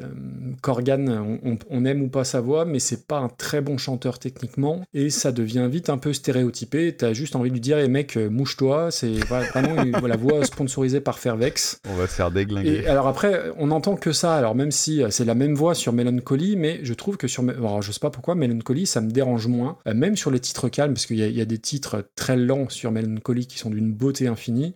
Corgan, 0.61 1.07
on, 1.09 1.39
on- 1.53 1.57
on 1.69 1.85
aime 1.85 2.01
ou 2.03 2.09
pas 2.09 2.23
sa 2.23 2.39
voix, 2.41 2.65
mais 2.65 2.79
c'est 2.79 3.07
pas 3.07 3.17
un 3.17 3.29
très 3.29 3.61
bon 3.61 3.77
chanteur 3.77 4.19
techniquement. 4.19 4.83
Et 4.93 5.09
ça 5.09 5.31
devient 5.31 5.67
vite 5.71 5.89
un 5.89 5.97
peu 5.97 6.13
stéréotypé. 6.13 6.95
T'as 6.95 7.13
juste 7.13 7.35
envie 7.35 7.49
de 7.49 7.53
lui 7.55 7.61
dire, 7.61 7.79
eh 7.79 7.87
mec, 7.87 8.15
euh, 8.17 8.29
mouche-toi. 8.29 8.91
C'est 8.91 9.13
vraiment 9.13 9.81
une- 9.83 10.07
la 10.07 10.17
voix 10.17 10.43
sponsorisée 10.45 11.01
par 11.01 11.19
Fairvex. 11.19 11.79
On 11.89 11.95
va 11.95 12.05
se 12.07 12.13
faire 12.13 12.31
déglinguer. 12.31 12.81
Et 12.83 12.87
alors 12.87 13.07
après, 13.07 13.51
on 13.57 13.67
n'entend 13.67 13.95
que 13.95 14.08
ça. 14.11 14.35
Alors 14.35 14.55
même 14.55 14.71
si 14.71 15.03
euh, 15.03 15.09
c'est 15.09 15.25
la 15.25 15.35
même 15.35 15.55
voix 15.55 15.75
sur 15.75 15.93
Melancholy, 15.93 16.55
mais 16.55 16.79
je 16.83 16.93
trouve 16.93 17.17
que 17.17 17.27
sur, 17.27 17.43
alors, 17.43 17.81
je 17.81 17.91
sais 17.91 17.99
pas 17.99 18.09
pourquoi 18.09 18.35
Melancholy, 18.35 18.85
ça 18.85 19.01
me 19.01 19.11
dérange 19.11 19.47
moins. 19.47 19.77
Euh, 19.87 19.93
même 19.93 20.15
sur 20.17 20.31
les 20.31 20.39
titres 20.39 20.69
calmes, 20.69 20.93
parce 20.93 21.05
qu'il 21.05 21.17
y, 21.17 21.31
y 21.31 21.41
a 21.41 21.45
des 21.45 21.59
titres 21.59 22.09
très 22.15 22.37
lents 22.37 22.69
sur 22.69 22.91
Melancholy 22.91 23.47
qui 23.47 23.57
sont 23.57 23.69
d'une 23.69 23.93
beauté 23.93 24.27
infinie. 24.27 24.75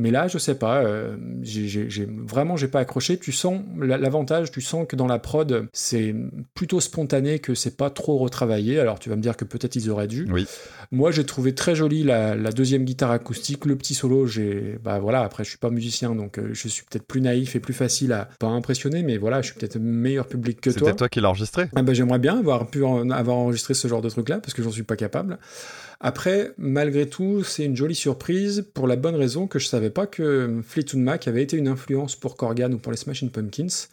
Mais 0.00 0.10
là, 0.10 0.28
je 0.28 0.38
sais 0.38 0.54
pas, 0.54 0.82
euh, 0.82 1.16
j'ai, 1.42 1.68
j'ai- 1.68 2.08
vraiment, 2.26 2.56
j'ai 2.56 2.68
pas 2.68 2.80
accroché. 2.80 3.18
Tu 3.18 3.32
sens 3.32 3.60
la- 3.78 3.98
l'avantage, 3.98 4.50
tu 4.50 4.60
sens 4.62 4.86
que 4.88 4.96
dans 4.96 5.06
la 5.06 5.18
prod, 5.18 5.66
c'est 5.74 6.14
plutôt 6.54 6.80
spontané, 6.80 7.38
que 7.38 7.54
c'est 7.54 7.76
pas 7.76 7.90
trop 7.90 8.16
retravaillé. 8.16 8.80
Alors 8.80 8.98
tu 8.98 9.10
vas 9.10 9.16
me 9.16 9.20
dire 9.22 9.36
que 9.36 9.44
peut-être 9.44 9.76
ils 9.76 9.90
auraient 9.90 10.08
dû. 10.08 10.26
Oui. 10.32 10.46
Moi, 10.90 11.10
j'ai 11.10 11.24
trouvé 11.24 11.54
très 11.54 11.74
jolie 11.74 12.02
la, 12.02 12.34
la 12.34 12.50
deuxième 12.50 12.84
guitare 12.84 13.10
acoustique, 13.10 13.66
le 13.66 13.76
petit 13.76 13.94
solo. 13.94 14.26
J'ai, 14.26 14.78
bah 14.82 14.98
voilà, 14.98 15.20
après, 15.20 15.44
je 15.44 15.50
suis 15.50 15.58
pas 15.58 15.70
musicien, 15.70 16.14
donc 16.14 16.38
euh, 16.38 16.48
je 16.52 16.68
suis 16.68 16.82
peut-être 16.90 17.06
plus 17.06 17.20
naïf 17.20 17.54
et 17.54 17.60
plus 17.60 17.74
facile 17.74 18.12
à 18.12 18.28
pas 18.38 18.48
impressionner, 18.48 19.02
mais 19.02 19.18
voilà, 19.18 19.42
je 19.42 19.50
suis 19.50 19.58
peut-être 19.60 19.78
meilleur 19.78 20.26
public 20.26 20.60
que 20.60 20.70
C'est 20.70 20.78
toi. 20.78 20.86
peut-être 20.88 20.98
toi 20.98 21.08
qui 21.10 21.20
l'as 21.20 21.28
enregistré? 21.28 21.68
Ah 21.76 21.82
bah, 21.82 21.92
j'aimerais 21.92 22.18
bien 22.18 22.38
avoir 22.38 22.68
pu 22.70 22.82
en- 22.84 23.10
avoir 23.10 23.36
enregistré 23.36 23.74
ce 23.74 23.86
genre 23.86 24.00
de 24.00 24.08
truc-là, 24.08 24.38
parce 24.40 24.54
que 24.54 24.62
j'en 24.62 24.70
suis 24.70 24.82
pas 24.82 24.96
capable. 24.96 25.38
Après, 26.00 26.52
malgré 26.56 27.06
tout, 27.08 27.44
c'est 27.44 27.66
une 27.66 27.76
jolie 27.76 27.94
surprise 27.94 28.66
pour 28.72 28.86
la 28.86 28.96
bonne 28.96 29.16
raison 29.16 29.46
que 29.46 29.58
je 29.58 29.66
savais 29.66 29.90
pas 29.90 30.06
que 30.06 30.62
Fleetwood 30.66 31.02
Mac 31.02 31.28
avait 31.28 31.42
été 31.42 31.58
une 31.58 31.68
influence 31.68 32.16
pour 32.16 32.36
Corgan 32.36 32.72
ou 32.72 32.78
pour 32.78 32.90
les 32.90 32.96
Smashing 32.96 33.30
Pumpkins. 33.30 33.88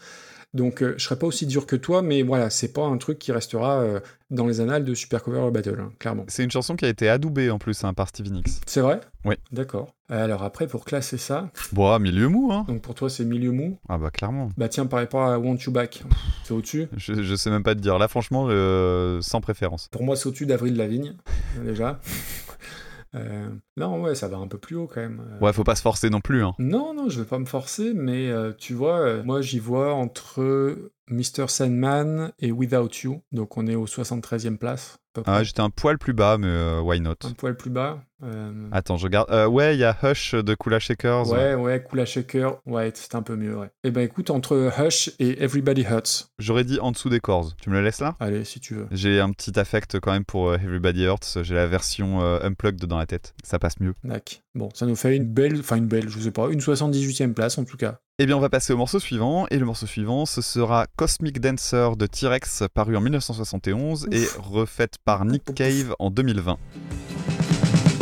Donc, 0.58 0.82
euh, 0.82 0.96
je 0.98 1.04
serais 1.06 1.18
pas 1.20 1.28
aussi 1.28 1.46
dur 1.46 1.68
que 1.68 1.76
toi, 1.76 2.02
mais 2.02 2.24
voilà, 2.24 2.50
c'est 2.50 2.74
pas 2.74 2.82
un 2.84 2.98
truc 2.98 3.20
qui 3.20 3.32
restera 3.32 3.80
euh, 3.82 4.00
dans 4.32 4.48
les 4.48 4.60
annales 4.60 4.84
de 4.84 4.94
Super 4.96 5.22
Cover 5.22 5.52
Battle, 5.52 5.78
hein, 5.80 5.92
clairement. 6.00 6.26
C'est 6.28 6.44
une 6.44 6.50
chanson 6.50 6.76
qui 6.76 6.84
a 6.86 6.90
été 6.90 7.08
adoubée 7.08 7.52
en 7.52 7.60
plus 7.60 7.84
hein, 7.84 7.94
par 7.94 8.10
Stevie 8.10 8.32
Nicks. 8.32 8.50
C'est 8.66 8.82
vrai? 8.82 9.00
Oui. 9.24 9.36
D'accord. 9.52 9.94
Alors 10.10 10.42
après, 10.42 10.66
pour 10.68 10.84
classer 10.84 11.18
ça, 11.20 11.50
Bon, 11.74 11.92
ah, 11.92 12.00
milieu 12.00 12.28
mou, 12.28 12.52
hein. 12.52 12.66
donc 12.68 12.82
pour 12.82 12.96
toi 12.96 13.10
c'est 13.10 13.24
milieu 13.26 13.52
mou, 13.52 13.78
Ah 13.90 13.98
bah 13.98 14.10
clairement. 14.10 14.50
bah 14.58 14.68
tiens, 14.70 14.86
par 14.88 15.00
rapport 15.00 15.24
à 15.24 15.38
Want 15.38 15.58
You 15.58 15.72
Back, 15.72 16.04
c'est 16.44 16.54
au-dessus? 16.54 16.88
Je, 16.98 17.22
je 17.22 17.36
sais 17.36 17.50
même 17.52 17.64
pas 17.64 17.76
te 17.76 17.80
dire. 17.82 18.00
Là, 18.00 18.08
franchement, 18.08 18.48
euh, 18.50 19.20
sans 19.22 19.42
préférence. 19.42 19.90
Pour 19.92 20.04
moi, 20.04 20.16
c'est 20.16 20.28
au-dessus 20.28 20.46
d'Avril 20.48 20.76
Lavigne, 20.76 21.14
déjà. 21.64 22.00
Euh, 23.18 23.50
non, 23.78 24.02
ouais, 24.02 24.16
ça 24.16 24.28
va 24.28 24.38
un 24.38 24.48
peu 24.48 24.58
plus 24.58 24.76
haut 24.76 24.88
quand 24.88 25.02
même. 25.02 25.20
Euh, 25.20 25.40
Ouais, 25.46 25.54
faut 25.54 25.64
pas 25.64 25.76
se 25.76 25.82
forcer 25.82 26.10
non 26.10 26.22
plus. 26.22 26.44
Hein. 26.44 26.54
Non, 26.60 26.94
non, 26.94 27.10
je 27.10 27.22
vais 27.22 27.28
pas 27.28 27.40
me 27.40 27.46
forcer, 27.46 27.94
mais 27.94 28.30
euh, 28.30 28.52
tu 28.58 28.74
vois, 28.74 29.00
euh, 29.00 29.24
moi 29.24 29.42
j'y 29.42 29.60
vois 29.60 29.94
entre 29.94 30.92
Mr. 31.10 31.48
Sandman 31.50 32.32
et 32.40 32.52
Without 32.52 32.90
You, 33.04 33.22
donc 33.32 33.58
on 33.58 33.68
est 33.68 33.76
au 33.76 33.86
73e 33.86 34.58
place. 34.58 34.98
Ah, 35.26 35.44
J'étais 35.44 35.62
un 35.62 35.70
poil 35.70 35.98
plus 35.98 36.14
bas, 36.14 36.38
mais 36.38 36.48
euh, 36.48 36.80
why 36.80 37.00
not? 37.00 37.16
Un 37.24 37.32
poil 37.34 37.56
plus 37.58 37.70
bas. 37.72 38.00
Euh, 38.24 38.68
Attends, 38.72 38.98
je 38.98 39.06
regarde. 39.06 39.30
Euh, 39.32 39.48
ouais, 39.48 39.76
il 39.76 39.80
y 39.80 39.84
a 39.84 39.96
Hush 40.04 40.36
de 40.36 40.54
Kula 40.56 40.80
Shakers. 40.80 41.30
Ouais, 41.32 41.56
ouais, 41.56 41.84
Kula 41.84 42.06
Shaker, 42.06 42.58
ouais, 42.66 42.92
c'est 42.94 43.16
un 43.16 43.22
peu 43.22 43.36
mieux, 43.36 43.58
ouais. 43.58 43.70
Eh 43.84 43.92
ben 43.92 44.02
écoute, 44.02 44.30
entre 44.30 44.70
Hush 44.80 45.10
et 45.20 45.42
Everybody 45.44 45.84
Hurts, 45.84 46.30
J'aurais 46.40 46.64
dit 46.64 46.80
en 46.80 46.92
dessous 46.92 47.10
des 47.10 47.20
cordes. 47.20 47.54
Tu 47.62 47.70
me 47.70 47.76
le 47.76 47.82
laisses 47.84 48.00
là? 48.02 48.16
Allez, 48.20 48.44
si 48.44 48.60
tu 48.60 48.76
veux. 48.76 48.88
J'ai 48.92 49.20
un 49.20 49.32
petit 49.32 49.58
affect 49.60 50.00
quand 50.00 50.12
même 50.12 50.26
pour 50.26 50.50
euh, 50.50 50.56
Everybody 50.58 51.04
Hurts. 51.06 51.44
J'ai 51.44 51.56
la 51.56 51.68
version 51.68 52.20
unplugged 52.22 52.86
dans 52.86 52.98
la 52.98 53.06
tête. 53.06 53.34
Ça 53.44 53.60
passe 53.60 53.80
mieux. 53.80 53.94
Dac. 54.04 54.44
Bon, 54.58 54.70
ça 54.74 54.88
nous 54.88 54.96
fait 54.96 55.16
une 55.16 55.26
belle, 55.26 55.60
enfin 55.60 55.76
une 55.76 55.86
belle, 55.86 56.10
je 56.10 56.20
sais 56.20 56.32
pas, 56.32 56.50
une 56.50 56.62
78e 56.62 57.34
place 57.34 57.60
en 57.60 57.64
tout 57.64 57.78
cas. 57.78 58.00
Eh 58.18 58.26
bien, 58.26 58.36
on 58.36 58.40
va 58.40 58.50
passer 58.50 58.74
au 58.74 58.78
morceau 58.78 59.00
suivant. 59.00 59.46
Et 59.52 59.60
le 59.60 59.66
morceau 59.66 59.86
suivant, 59.86 60.26
ce 60.26 60.42
sera 60.42 60.88
Cosmic 60.96 61.40
Dancer 61.40 61.96
de 61.96 62.08
T-Rex, 62.08 62.64
paru 62.74 62.98
en 62.98 63.02
1971 63.02 64.08
et 64.12 64.26
refaite 64.40 64.96
par 65.06 65.26
Nick 65.26 65.54
Cave 65.54 65.94
en 66.00 66.10
2020. 66.10 66.58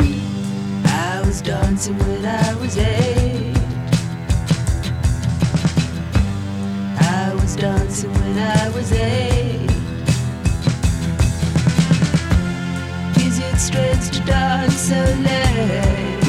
I 0.00 1.20
was 1.26 1.42
dancing 1.42 1.98
when 1.98 2.24
I 2.24 2.54
was 2.54 2.78
eight. 2.78 3.54
I 6.98 7.34
was 7.34 7.54
dancing 7.54 8.10
when 8.14 8.38
I 8.38 8.70
was 8.74 8.92
eight. 8.92 9.70
Is 13.18 13.38
it 13.40 13.58
strange 13.58 14.10
to 14.12 14.24
dance 14.24 14.74
so 14.74 14.94
late? 14.94 16.25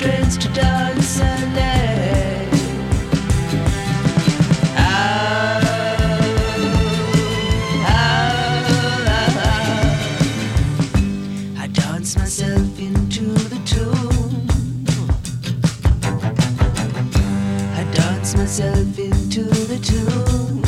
Is 0.00 0.04
strange 0.04 0.38
to 0.38 0.48
dance? 0.54 1.20
Ah, 4.76 5.60
ah, 7.84 8.64
ah. 9.38 9.98
I 11.58 11.66
dance 11.66 12.16
myself 12.16 12.78
into 12.78 13.24
the 13.50 13.58
tune. 13.66 14.46
I 17.74 17.82
dance 17.92 18.36
myself 18.36 18.96
into 18.98 19.42
the 19.42 19.78
tune. 19.82 20.62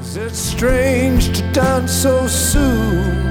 Is 0.00 0.16
it 0.16 0.34
strange 0.34 1.36
to 1.38 1.52
dance 1.52 1.92
so 1.92 2.26
soon? 2.26 3.21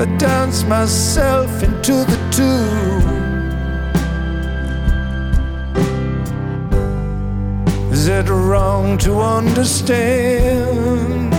I 0.00 0.04
dance 0.16 0.62
myself 0.62 1.60
into 1.60 2.04
the 2.04 2.16
tune. 2.30 3.02
Is 7.90 8.06
it 8.06 8.28
wrong 8.28 8.96
to 8.98 9.18
understand 9.18 11.32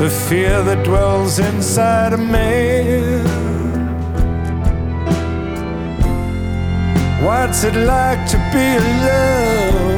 the 0.00 0.08
fear 0.08 0.62
that 0.62 0.82
dwells 0.86 1.38
inside 1.38 2.14
a 2.14 2.16
man? 2.16 3.26
What's 7.22 7.62
it 7.64 7.74
like 7.74 8.26
to 8.30 8.38
be 8.54 8.76
alone? 8.76 9.95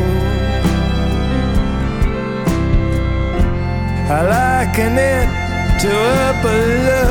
I 4.11 4.23
liken 4.23 4.97
it 4.97 5.29
to 5.81 5.93
up 6.29 6.45
alone. 6.45 7.09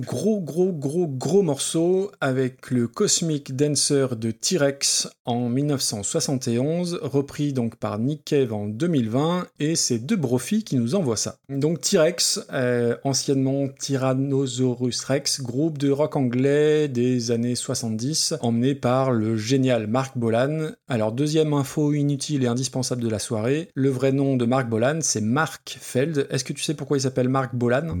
Gros, 0.00 0.40
gros, 0.40 0.72
gros, 0.72 1.06
gros 1.06 1.42
morceau 1.42 2.10
avec 2.22 2.70
le 2.70 2.88
Cosmic 2.88 3.54
Dancer 3.54 4.16
de 4.16 4.30
T-Rex 4.30 5.10
en 5.26 5.50
1971, 5.50 7.00
repris 7.02 7.52
donc 7.52 7.76
par 7.76 7.98
Nick 7.98 8.24
Cave 8.24 8.54
en 8.54 8.66
2020, 8.66 9.48
et 9.58 9.76
c'est 9.76 9.98
deux 9.98 10.16
brofis 10.16 10.64
qui 10.64 10.76
nous 10.76 10.94
envoient 10.94 11.18
ça. 11.18 11.36
Donc 11.50 11.82
T-Rex, 11.82 12.40
euh, 12.50 12.96
anciennement 13.04 13.68
Tyrannosaurus 13.68 15.04
Rex, 15.04 15.42
groupe 15.42 15.76
de 15.76 15.90
rock 15.90 16.16
anglais 16.16 16.88
des 16.88 17.30
années 17.30 17.54
70, 17.54 18.36
emmené 18.40 18.74
par 18.74 19.12
le 19.12 19.36
génial 19.36 19.86
Mark 19.86 20.16
Bolan. 20.16 20.70
Alors 20.88 21.12
deuxième 21.12 21.52
info 21.52 21.92
inutile 21.92 22.44
et 22.44 22.46
indispensable 22.46 23.02
de 23.02 23.08
la 23.10 23.18
soirée, 23.18 23.68
le 23.74 23.90
vrai 23.90 24.12
nom 24.12 24.38
de 24.38 24.46
Mark 24.46 24.66
Bolan, 24.66 25.00
c'est 25.02 25.20
Mark 25.20 25.76
Feld. 25.78 26.26
Est-ce 26.30 26.44
que 26.44 26.54
tu 26.54 26.62
sais 26.62 26.72
pourquoi 26.72 26.96
il 26.96 27.02
s'appelle 27.02 27.28
Mark 27.28 27.54
Bolan? 27.54 27.94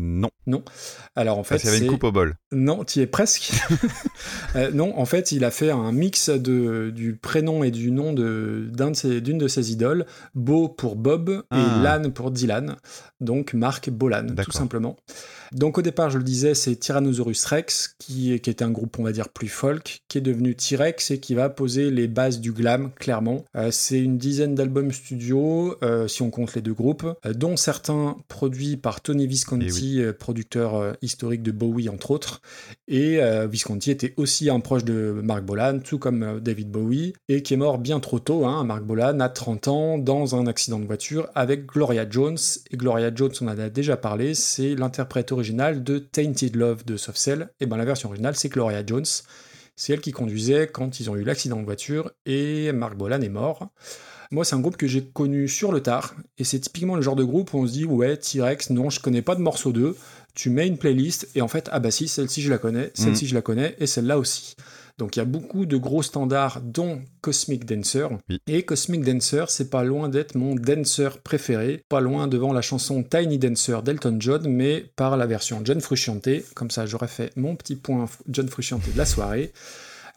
Non, 0.46 0.62
Alors 1.14 1.38
en 1.38 1.44
fait, 1.44 1.58
c'est 1.58 1.89
coupe 1.90 2.04
au 2.04 2.12
bol. 2.12 2.34
non, 2.52 2.84
tu 2.84 2.98
y 2.98 3.02
es 3.02 3.06
presque. 3.06 3.52
Euh, 4.56 4.70
non, 4.72 4.98
en 4.98 5.04
fait, 5.04 5.30
il 5.32 5.44
a 5.44 5.50
fait 5.52 5.70
un 5.70 5.92
mix 5.92 6.28
de, 6.28 6.90
du 6.94 7.14
prénom 7.14 7.62
et 7.62 7.70
du 7.70 7.90
nom 7.92 8.12
de- 8.12 8.68
d'un 8.72 8.90
de 8.90 8.96
ses- 8.96 9.20
d'une 9.20 9.38
de, 9.38 9.46
ses 9.48 9.70
idoles, 9.70 10.06
Bo 10.34 10.68
pour 10.68 10.96
Bob 10.96 11.44
Ah. 11.50 11.58
et 11.58 11.82
Lan 11.84 12.10
pour 12.10 12.30
Dylan, 12.32 12.76
donc 13.20 13.54
Mark 13.54 13.90
Bolan, 13.90 14.26
tout 14.44 14.50
simplement. 14.50 14.96
Donc 15.52 15.78
au 15.78 15.82
départ, 15.82 16.10
je 16.10 16.18
le 16.18 16.24
disais, 16.24 16.54
c'est 16.54 16.76
Tyrannosaurus 16.76 17.44
Rex, 17.46 17.96
qui, 17.98 18.38
qui 18.40 18.50
était 18.50 18.62
un 18.62 18.70
groupe, 18.70 18.98
on 18.98 19.02
va 19.02 19.12
dire, 19.12 19.28
plus 19.28 19.48
folk, 19.48 20.00
qui 20.08 20.18
est 20.18 20.20
devenu 20.20 20.54
T-Rex 20.54 21.10
et 21.10 21.18
qui 21.18 21.34
va 21.34 21.48
poser 21.48 21.90
les 21.90 22.06
bases 22.06 22.40
du 22.40 22.52
glam, 22.52 22.90
clairement. 22.98 23.44
Euh, 23.56 23.70
c'est 23.70 24.00
une 24.00 24.18
dizaine 24.18 24.54
d'albums 24.54 24.92
studio, 24.92 25.76
euh, 25.82 26.06
si 26.08 26.22
on 26.22 26.30
compte 26.30 26.54
les 26.54 26.62
deux 26.62 26.72
groupes, 26.72 27.06
euh, 27.26 27.32
dont 27.32 27.56
certains 27.56 28.16
produits 28.28 28.76
par 28.76 29.00
Tony 29.00 29.26
Visconti, 29.26 30.00
euh, 30.00 30.12
producteur 30.12 30.94
historique 31.02 31.42
de 31.42 31.50
Bowie, 31.50 31.88
entre 31.88 32.10
autres. 32.10 32.40
Et 32.88 33.20
Visconti 33.48 33.90
était 33.90 34.14
aussi 34.16 34.50
un 34.50 34.60
proche 34.60 34.84
de 34.84 35.20
Mark 35.22 35.44
Bolan, 35.44 35.78
tout 35.78 35.98
comme 35.98 36.40
David 36.40 36.70
Bowie, 36.70 37.12
et 37.28 37.42
qui 37.42 37.54
est 37.54 37.56
mort 37.56 37.78
bien 37.78 38.00
trop 38.00 38.18
tôt, 38.18 38.46
hein, 38.46 38.64
Mark 38.64 38.82
Bolan, 38.84 39.20
à 39.20 39.28
30 39.28 39.68
ans, 39.68 39.98
dans 39.98 40.34
un 40.34 40.46
accident 40.46 40.78
de 40.78 40.86
voiture 40.86 41.28
avec 41.34 41.66
Gloria 41.66 42.08
Jones. 42.08 42.38
Et 42.70 42.76
Gloria 42.76 43.10
Jones, 43.14 43.32
on 43.40 43.48
en 43.48 43.58
a 43.58 43.68
déjà 43.68 43.96
parlé, 43.96 44.34
c'est 44.34 44.74
l'interprète 44.74 45.32
originale 45.40 45.82
de 45.82 45.98
Tainted 45.98 46.54
Love 46.54 46.84
de 46.84 46.98
Soft 46.98 47.16
Cell. 47.16 47.48
Et 47.60 47.66
ben 47.66 47.78
la 47.78 47.86
version 47.86 48.10
originale, 48.10 48.36
c'est 48.36 48.50
Gloria 48.50 48.84
Jones. 48.86 49.06
C'est 49.74 49.94
elle 49.94 50.00
qui 50.00 50.12
conduisait 50.12 50.68
quand 50.68 51.00
ils 51.00 51.08
ont 51.08 51.16
eu 51.16 51.24
l'accident 51.24 51.58
de 51.58 51.64
voiture 51.64 52.10
et 52.26 52.70
Mark 52.72 52.96
Bolan 52.96 53.22
est 53.22 53.30
mort. 53.30 53.70
Moi, 54.30 54.44
c'est 54.44 54.54
un 54.54 54.60
groupe 54.60 54.76
que 54.76 54.86
j'ai 54.86 55.02
connu 55.02 55.48
sur 55.48 55.72
le 55.72 55.80
tard, 55.80 56.14
et 56.38 56.44
c'est 56.44 56.60
typiquement 56.60 56.94
le 56.94 57.02
genre 57.02 57.16
de 57.16 57.24
groupe 57.24 57.52
où 57.52 57.58
on 57.58 57.66
se 57.66 57.72
dit 57.72 57.84
ouais, 57.84 58.16
T-Rex, 58.16 58.70
non, 58.70 58.88
je 58.88 59.00
connais 59.00 59.22
pas 59.22 59.34
de 59.34 59.40
morceau 59.40 59.72
d'eux. 59.72 59.96
Tu 60.34 60.50
mets 60.50 60.68
une 60.68 60.78
playlist 60.78 61.28
et 61.34 61.40
en 61.40 61.48
fait, 61.48 61.68
ah 61.72 61.80
bah 61.80 61.90
si, 61.90 62.06
celle-ci 62.06 62.42
je 62.42 62.50
la 62.50 62.58
connais, 62.58 62.92
celle-ci 62.94 63.26
je 63.26 63.34
la 63.34 63.42
connais 63.42 63.74
et 63.78 63.86
celle-là 63.86 64.18
aussi. 64.18 64.54
Donc 65.00 65.16
il 65.16 65.20
y 65.20 65.22
a 65.22 65.24
beaucoup 65.24 65.64
de 65.64 65.78
gros 65.78 66.02
standards, 66.02 66.60
dont 66.60 67.00
Cosmic 67.22 67.64
Dancer. 67.64 68.06
Oui. 68.28 68.38
Et 68.46 68.64
Cosmic 68.64 69.02
Dancer, 69.02 69.46
c'est 69.48 69.70
pas 69.70 69.82
loin 69.82 70.10
d'être 70.10 70.34
mon 70.34 70.54
dancer 70.54 71.18
préféré, 71.24 71.82
pas 71.88 72.00
loin 72.00 72.28
devant 72.28 72.52
la 72.52 72.60
chanson 72.60 73.02
Tiny 73.02 73.38
Dancer 73.38 73.82
d'Elton 73.82 74.18
John, 74.20 74.46
mais 74.46 74.84
par 74.96 75.16
la 75.16 75.26
version 75.26 75.62
John 75.64 75.80
Frusciante. 75.80 76.28
Comme 76.54 76.70
ça, 76.70 76.84
j'aurais 76.84 77.08
fait 77.08 77.34
mon 77.34 77.56
petit 77.56 77.76
point 77.76 78.04
John 78.28 78.48
Frusciante 78.48 78.82
de 78.92 78.98
la 78.98 79.06
soirée. 79.06 79.52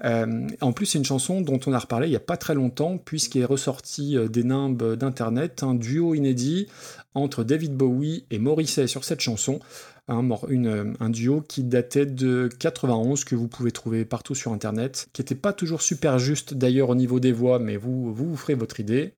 Euh, 0.03 0.47
en 0.59 0.73
plus, 0.73 0.87
c'est 0.87 0.97
une 0.97 1.05
chanson 1.05 1.39
dont 1.39 1.59
on 1.65 1.71
a 1.71 1.79
reparlé 1.79 2.07
il 2.07 2.09
n'y 2.09 2.15
a 2.15 2.19
pas 2.19 2.35
très 2.35 2.55
longtemps, 2.55 2.97
puisqu'il 2.97 3.41
est 3.41 3.45
ressorti 3.45 4.17
euh, 4.17 4.27
des 4.27 4.43
nimbes 4.43 4.95
d'Internet 4.95 5.63
un 5.63 5.75
duo 5.75 6.15
inédit 6.15 6.67
entre 7.13 7.43
David 7.43 7.73
Bowie 7.75 8.25
et 8.31 8.39
Morrissey 8.39 8.87
sur 8.87 9.03
cette 9.03 9.21
chanson. 9.21 9.59
Un, 10.09 11.09
duo 11.09 11.41
qui 11.41 11.63
datait 11.63 12.05
de 12.05 12.49
91, 12.59 13.23
que 13.23 13.35
vous 13.35 13.47
pouvez 13.47 13.71
trouver 13.71 14.03
partout 14.03 14.35
sur 14.35 14.51
Internet, 14.51 15.07
qui 15.13 15.21
n'était 15.21 15.35
pas 15.35 15.53
toujours 15.53 15.81
super 15.81 16.19
juste 16.19 16.53
d'ailleurs 16.53 16.89
au 16.89 16.95
niveau 16.95 17.21
des 17.21 17.31
voix, 17.31 17.57
mais 17.57 17.77
vous, 17.77 18.13
vous 18.13 18.29
vous 18.29 18.35
ferez 18.35 18.55
votre 18.55 18.81
idée. 18.81 19.13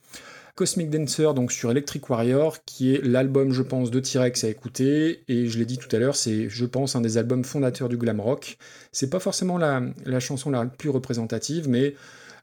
Cosmic 0.55 0.89
Dancer, 0.89 1.33
donc 1.33 1.51
sur 1.51 1.69
Electric 1.69 2.09
Warrior, 2.09 2.63
qui 2.63 2.93
est 2.93 3.03
l'album, 3.03 3.51
je 3.51 3.61
pense, 3.61 3.91
de 3.91 3.99
T-Rex 3.99 4.45
à 4.45 4.47
écouter. 4.47 5.23
Et 5.27 5.47
je 5.47 5.59
l'ai 5.59 5.65
dit 5.65 5.77
tout 5.77 5.93
à 5.93 5.99
l'heure, 5.99 6.15
c'est, 6.15 6.47
je 6.49 6.65
pense, 6.65 6.95
un 6.95 7.01
des 7.01 7.17
albums 7.17 7.43
fondateurs 7.43 7.89
du 7.89 7.97
glam 7.97 8.21
rock. 8.21 8.57
C'est 8.93 9.09
pas 9.09 9.19
forcément 9.19 9.57
la, 9.57 9.81
la 10.05 10.19
chanson 10.21 10.49
la 10.51 10.65
plus 10.65 10.89
représentative, 10.89 11.67
mais 11.67 11.95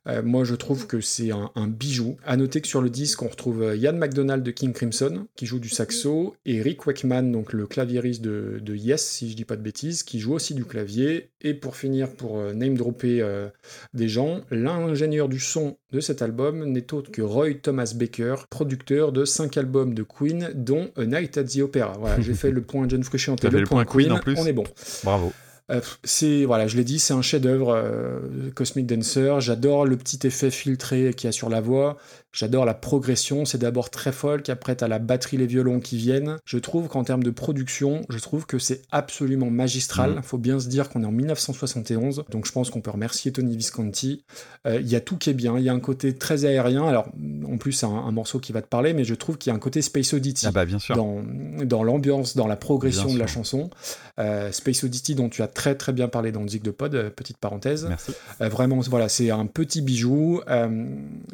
euh, 0.09 0.23
moi 0.23 0.45
je 0.45 0.55
trouve 0.55 0.87
que 0.87 1.01
c'est 1.01 1.31
un, 1.31 1.51
un 1.55 1.69
bijou. 1.69 2.17
À 2.25 2.37
noter 2.37 2.61
que 2.61 2.69
sur 2.69 2.83
le 2.83 2.91
disque, 2.91 3.23
on 3.23 3.29
retrouve 3.29 3.63
euh, 3.63 3.77
Ian 3.77 3.95
McDonald 3.95 4.43
de 4.43 4.51
King 4.51 4.73
Crimson, 4.73 5.27
qui 5.37 5.47
joue 5.47 5.59
du 5.59 5.69
saxo, 5.69 6.35
et 6.45 6.61
Rick 6.61 6.87
Wakeman, 6.87 7.31
donc 7.31 7.53
le 7.53 7.67
claviériste 7.67 8.23
de, 8.23 8.59
de 8.61 8.75
Yes, 8.75 9.05
si 9.05 9.31
je 9.31 9.37
dis 9.37 9.45
pas 9.45 9.57
de 9.57 9.63
bêtises, 9.63 10.03
qui 10.03 10.19
joue 10.19 10.35
aussi 10.35 10.55
du 10.55 10.65
clavier. 10.65 11.31
Et 11.41 11.55
pour 11.55 11.77
finir, 11.77 12.11
pour 12.11 12.39
euh, 12.39 12.53
name 12.53 12.77
dropper 12.77 13.21
euh, 13.21 13.49
des 13.95 14.09
gens, 14.09 14.43
l'ingénieur 14.51 15.29
du 15.29 15.41
son 15.41 15.77
de 15.93 16.01
cet 16.01 16.23
album 16.23 16.65
n'est 16.65 16.93
autre 16.93 17.11
que 17.11 17.23
Roy 17.23 17.55
Thomas 17.55 17.93
Baker, 17.95 18.37
producteur 18.51 19.13
de 19.13 19.25
5 19.25 19.57
albums 19.57 19.95
de 19.95 20.03
Queen, 20.03 20.51
dont 20.55 20.91
A 20.97 21.05
Night 21.05 21.37
at 21.39 21.45
the 21.45 21.59
Opera. 21.59 21.97
Voilà, 21.99 22.21
j'ai 22.21 22.35
fait 22.35 22.51
le 22.51 22.63
point 22.63 22.89
John 22.89 23.03
Frusciante 23.05 23.45
et 23.45 23.51
le, 23.51 23.61
le 23.61 23.67
point 23.67 23.85
point 23.85 23.93
Queen 23.93 24.09
Queen, 24.09 24.19
en 24.19 24.21
plus 24.21 24.39
on 24.39 24.47
est 24.47 24.53
bon. 24.53 24.65
Bravo. 25.05 25.33
Euh, 25.73 25.81
c'est 26.05 26.45
voilà, 26.45 26.67
je 26.67 26.77
l'ai 26.77 26.85
dit, 26.85 26.99
c'est 26.99 27.15
un 27.15 27.23
chef-d'œuvre 27.23 27.75
euh, 27.75 28.51
Cosmic 28.55 28.87
Dancer. 28.87 29.41
J'adore 29.41 29.87
le 29.87 29.97
petit 29.97 30.27
effet 30.27 30.51
filtré 30.51 31.15
qu'il 31.15 31.29
y 31.29 31.31
a 31.31 31.33
sur 31.33 31.49
la 31.49 31.61
voix. 31.61 31.97
J'adore 32.33 32.65
la 32.65 32.75
progression. 32.75 33.45
C'est 33.45 33.59
d'abord 33.59 33.91
très 33.91 34.11
folk, 34.13 34.49
après 34.49 34.75
t'as 34.75 34.89
la 34.89 34.99
batterie, 34.99 35.37
les 35.37 35.47
violons 35.47 35.81
qui 35.81 35.97
viennent. 35.99 36.39
Je 36.45 36.59
trouve 36.59 36.89
qu'en 36.89 37.05
termes 37.05 37.23
de 37.23 37.31
production, 37.31 38.03
je 38.09 38.19
trouve 38.19 38.47
que 38.47 38.59
c'est 38.59 38.83
absolument 38.91 39.51
magistral. 39.51 40.15
Mhm. 40.15 40.23
Faut 40.23 40.39
bien 40.39 40.59
se 40.59 40.69
dire 40.69 40.89
qu'on 40.89 41.03
est 41.03 41.07
en 41.07 41.13
1971, 41.13 42.25
donc 42.31 42.47
je 42.47 42.53
pense 42.53 42.71
qu'on 42.71 42.81
peut 42.81 42.91
remercier 42.91 43.33
Tony 43.33 43.57
Visconti. 43.57 44.25
Euh, 44.67 44.81
Il 44.81 44.89
y 44.89 44.97
a 44.97 45.01
tout 45.01 45.17
qui 45.19 45.31
est 45.31 45.35
bien. 45.35 45.59
Il 45.59 45.65
y 45.65 45.69
a 45.69 45.73
un 45.75 45.81
côté 45.81 46.17
très 46.17 46.45
aérien. 46.45 46.87
Alors 46.87 47.09
en 47.47 47.59
plus, 47.59 47.73
c'est 47.73 47.87
un, 47.87 47.91
un 47.91 48.13
morceau 48.13 48.39
qui 48.41 48.53
va 48.53 48.63
te 48.63 48.67
parler, 48.69 48.95
mais 48.95 49.05
je 49.05 49.15
trouve 49.15 49.37
qu'il 49.39 49.51
y 49.51 49.53
a 49.53 49.57
un 49.57 49.61
côté 49.61 49.83
Space 49.83 50.13
Oddity 50.15 50.47
Ah 50.49 50.53
bah 50.53 50.65
bien 50.65 50.79
sûr. 50.79 50.97
dans, 50.97 51.23
dans 51.65 51.83
l'ambiance, 51.85 52.35
dans 52.37 52.47
la 52.47 52.57
progression 52.57 53.07
Bien 53.07 53.15
de 53.15 53.21
la 53.21 53.27
chanson. 53.27 53.69
Euh, 54.19 54.51
Space 54.53 54.83
Oddity, 54.85 55.15
dont 55.15 55.29
tu 55.29 55.43
as 55.43 55.49
très 55.49 55.75
très 55.75 55.93
bien 55.93 56.09
parlé 56.09 56.33
dans 56.33 56.43
le 56.43 56.49
Zig 56.49 56.63
de 56.63 56.71
Pod, 56.71 56.95
euh, 56.95 57.11
petite 57.11 57.37
parenthèse. 57.39 57.87
Merci. 57.89 58.13
Vraiment, 58.41 58.81
voilà, 58.81 59.09
c'est 59.09 59.31
un 59.31 59.47
petit 59.47 59.83
bijou. 59.83 60.41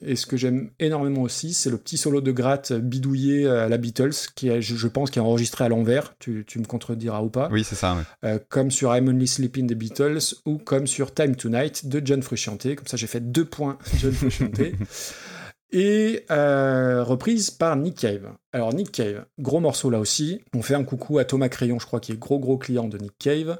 Et 0.02 0.16
ce 0.16 0.26
que 0.26 0.36
j'aime 0.36 0.70
énormément 0.78 0.87
aussi, 0.94 1.54
c'est 1.54 1.70
le 1.70 1.78
petit 1.78 1.96
solo 1.96 2.20
de 2.20 2.32
gratte 2.32 2.72
bidouillé 2.72 3.48
à 3.48 3.68
la 3.68 3.76
Beatles, 3.78 4.14
qui 4.34 4.48
est, 4.48 4.62
je, 4.62 4.76
je 4.76 4.88
pense, 4.88 5.10
qui 5.10 5.18
est 5.18 5.22
enregistré 5.22 5.64
à 5.64 5.68
l'envers. 5.68 6.14
Tu, 6.18 6.44
tu 6.46 6.58
me 6.58 6.64
contrediras 6.64 7.22
ou 7.22 7.28
pas. 7.30 7.48
Oui, 7.50 7.64
c'est 7.64 7.74
ça. 7.74 7.94
ouais. 7.94 8.02
Euh, 8.24 8.38
comme 8.48 8.70
sur 8.70 8.94
I'm 8.94 9.08
Only 9.08 9.26
Sleeping 9.26 9.66
des 9.66 9.74
Beatles 9.74 10.18
ou 10.46 10.58
comme 10.58 10.86
sur 10.86 11.12
Time 11.14 11.36
Tonight 11.36 11.86
de 11.86 12.00
John 12.04 12.22
Frusciante. 12.22 12.74
Comme 12.74 12.86
ça, 12.86 12.96
j'ai 12.96 13.06
fait 13.06 13.20
deux 13.20 13.44
points 13.44 13.78
John 13.98 14.12
Frusciante. 14.12 14.60
Et 15.70 16.24
euh, 16.30 17.04
reprise 17.04 17.50
par 17.50 17.76
Nick 17.76 17.96
Cave. 17.96 18.32
Alors 18.52 18.72
Nick 18.72 18.90
Cave, 18.90 19.26
gros 19.38 19.60
morceau 19.60 19.90
là 19.90 19.98
aussi. 20.00 20.40
On 20.54 20.62
fait 20.62 20.74
un 20.74 20.84
coucou 20.84 21.18
à 21.18 21.24
Thomas 21.26 21.50
Crayon, 21.50 21.78
je 21.78 21.84
crois, 21.84 22.00
qui 22.00 22.12
est 22.12 22.18
gros 22.18 22.38
gros 22.38 22.56
client 22.56 22.88
de 22.88 22.96
Nick 22.96 23.18
Cave. 23.18 23.58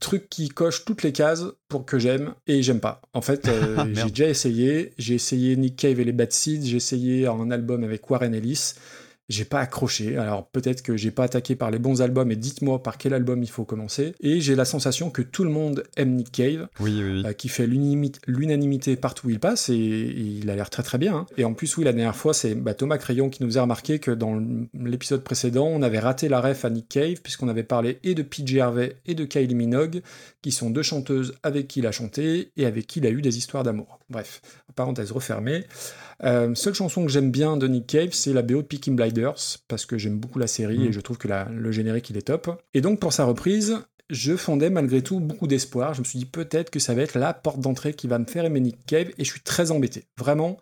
Truc 0.00 0.28
qui 0.30 0.48
coche 0.48 0.84
toutes 0.86 1.02
les 1.02 1.12
cases 1.12 1.44
pour 1.68 1.84
que 1.84 1.98
j'aime 1.98 2.34
et 2.46 2.62
j'aime 2.62 2.80
pas. 2.80 3.02
En 3.12 3.20
fait, 3.20 3.46
euh, 3.48 3.76
j'ai 3.86 3.92
Merde. 3.92 4.08
déjà 4.08 4.28
essayé. 4.28 4.92
J'ai 4.98 5.14
essayé 5.14 5.56
Nick 5.56 5.76
Cave 5.76 6.00
et 6.00 6.04
les 6.04 6.12
Bad 6.12 6.32
Seeds. 6.32 6.66
J'ai 6.66 6.78
essayé 6.78 7.26
un 7.26 7.50
album 7.50 7.84
avec 7.84 8.08
Warren 8.10 8.34
Ellis. 8.34 8.72
J'ai 9.30 9.44
pas 9.46 9.60
accroché. 9.60 10.18
Alors 10.18 10.46
peut-être 10.48 10.82
que 10.82 10.96
j'ai 10.96 11.10
pas 11.12 11.24
attaqué 11.24 11.54
par 11.56 11.70
les 11.70 11.78
bons 11.78 12.02
albums 12.02 12.30
et 12.30 12.36
dites-moi 12.36 12.82
par 12.82 12.98
quel 12.98 13.14
album 13.14 13.42
il 13.42 13.48
faut 13.48 13.64
commencer. 13.64 14.14
Et 14.20 14.40
j'ai 14.40 14.56
la 14.56 14.64
sensation 14.64 15.08
que 15.08 15.22
tout 15.22 15.44
le 15.44 15.50
monde 15.50 15.84
aime 15.96 16.16
Nick 16.16 16.32
Cave 16.32 16.68
Oui, 16.80 17.00
oui, 17.02 17.12
oui. 17.12 17.22
euh, 17.24 17.32
qui 17.32 17.48
fait 17.48 17.66
l'unanimité 17.66 18.96
partout 18.96 19.28
où 19.28 19.30
il 19.30 19.40
passe 19.40 19.68
et, 19.68 19.74
il 19.76 20.50
a 20.50 20.56
l'air 20.56 20.68
très 20.68 20.82
très 20.82 20.98
bien. 20.98 21.14
hein. 21.14 21.26
Et 21.36 21.44
en 21.44 21.54
plus, 21.54 21.76
oui, 21.76 21.84
la 21.84 21.92
dernière 21.92 22.16
fois, 22.16 22.34
c'est 22.34 22.54
bah, 22.54 22.74
Thomas 22.74 22.98
Crayon 22.98 23.30
qui 23.30 23.42
nous 23.44 23.56
a 23.58 23.62
remarqué 23.62 23.98
que 23.98 24.10
dans 24.10 24.42
l'épisode 24.74 25.22
précédent, 25.22 25.66
on 25.66 25.82
avait 25.82 25.98
raté 26.00 26.28
la 26.28 26.40
ref 26.40 26.64
à 26.64 26.70
Nick 26.70 26.88
Cave 26.88 27.20
puisqu'on 27.22 27.48
avait 27.48 27.62
parlé 27.62 27.98
et 28.02 28.14
de 28.14 28.22
PJ 28.22 28.58
Harvey 28.58 28.96
et 29.06 29.14
de 29.14 29.24
Kylie 29.24 29.54
Minogue, 29.54 30.02
qui 30.42 30.52
sont 30.52 30.70
deux 30.70 30.82
chanteuses 30.82 31.34
avec 31.42 31.68
qui 31.68 31.80
il 31.80 31.86
a 31.86 31.92
chanté 31.92 32.50
et 32.56 32.66
avec 32.66 32.86
qui 32.86 32.98
il 32.98 33.06
a 33.06 33.10
eu 33.10 33.22
des 33.22 33.38
histoires 33.38 33.62
d'amour. 33.62 33.98
Bref, 34.10 34.42
parenthèse 34.74 35.12
refermée. 35.12 35.64
Euh, 36.22 36.54
seule 36.54 36.74
chanson 36.74 37.04
que 37.04 37.10
j'aime 37.10 37.30
bien 37.30 37.56
de 37.56 37.66
Nick 37.66 37.86
Cave, 37.86 38.10
c'est 38.12 38.32
la 38.32 38.42
BO 38.42 38.58
de 38.62 38.66
Peaky 38.66 38.90
Blinders, 38.90 39.58
parce 39.68 39.86
que 39.86 39.96
j'aime 39.98 40.18
beaucoup 40.18 40.38
la 40.38 40.46
série 40.46 40.86
et 40.86 40.92
je 40.92 41.00
trouve 41.00 41.16
que 41.18 41.28
la- 41.28 41.48
le 41.50 41.72
générique 41.72 42.10
il 42.10 42.16
est 42.16 42.22
top. 42.22 42.50
Et 42.74 42.80
donc 42.80 43.00
pour 43.00 43.12
sa 43.12 43.24
reprise, 43.24 43.78
je 44.10 44.36
fondais 44.36 44.70
malgré 44.70 45.02
tout 45.02 45.20
beaucoup 45.20 45.46
d'espoir. 45.46 45.94
Je 45.94 46.00
me 46.00 46.04
suis 46.04 46.18
dit 46.18 46.26
peut-être 46.26 46.70
que 46.70 46.78
ça 46.80 46.94
va 46.94 47.02
être 47.02 47.18
la 47.18 47.32
porte 47.32 47.60
d'entrée 47.60 47.94
qui 47.94 48.06
va 48.08 48.18
me 48.18 48.26
faire 48.26 48.44
aimer 48.44 48.60
Nick 48.60 48.84
Cave, 48.86 49.08
et 49.18 49.24
je 49.24 49.30
suis 49.30 49.40
très 49.40 49.70
embêté. 49.70 50.04
Vraiment. 50.18 50.58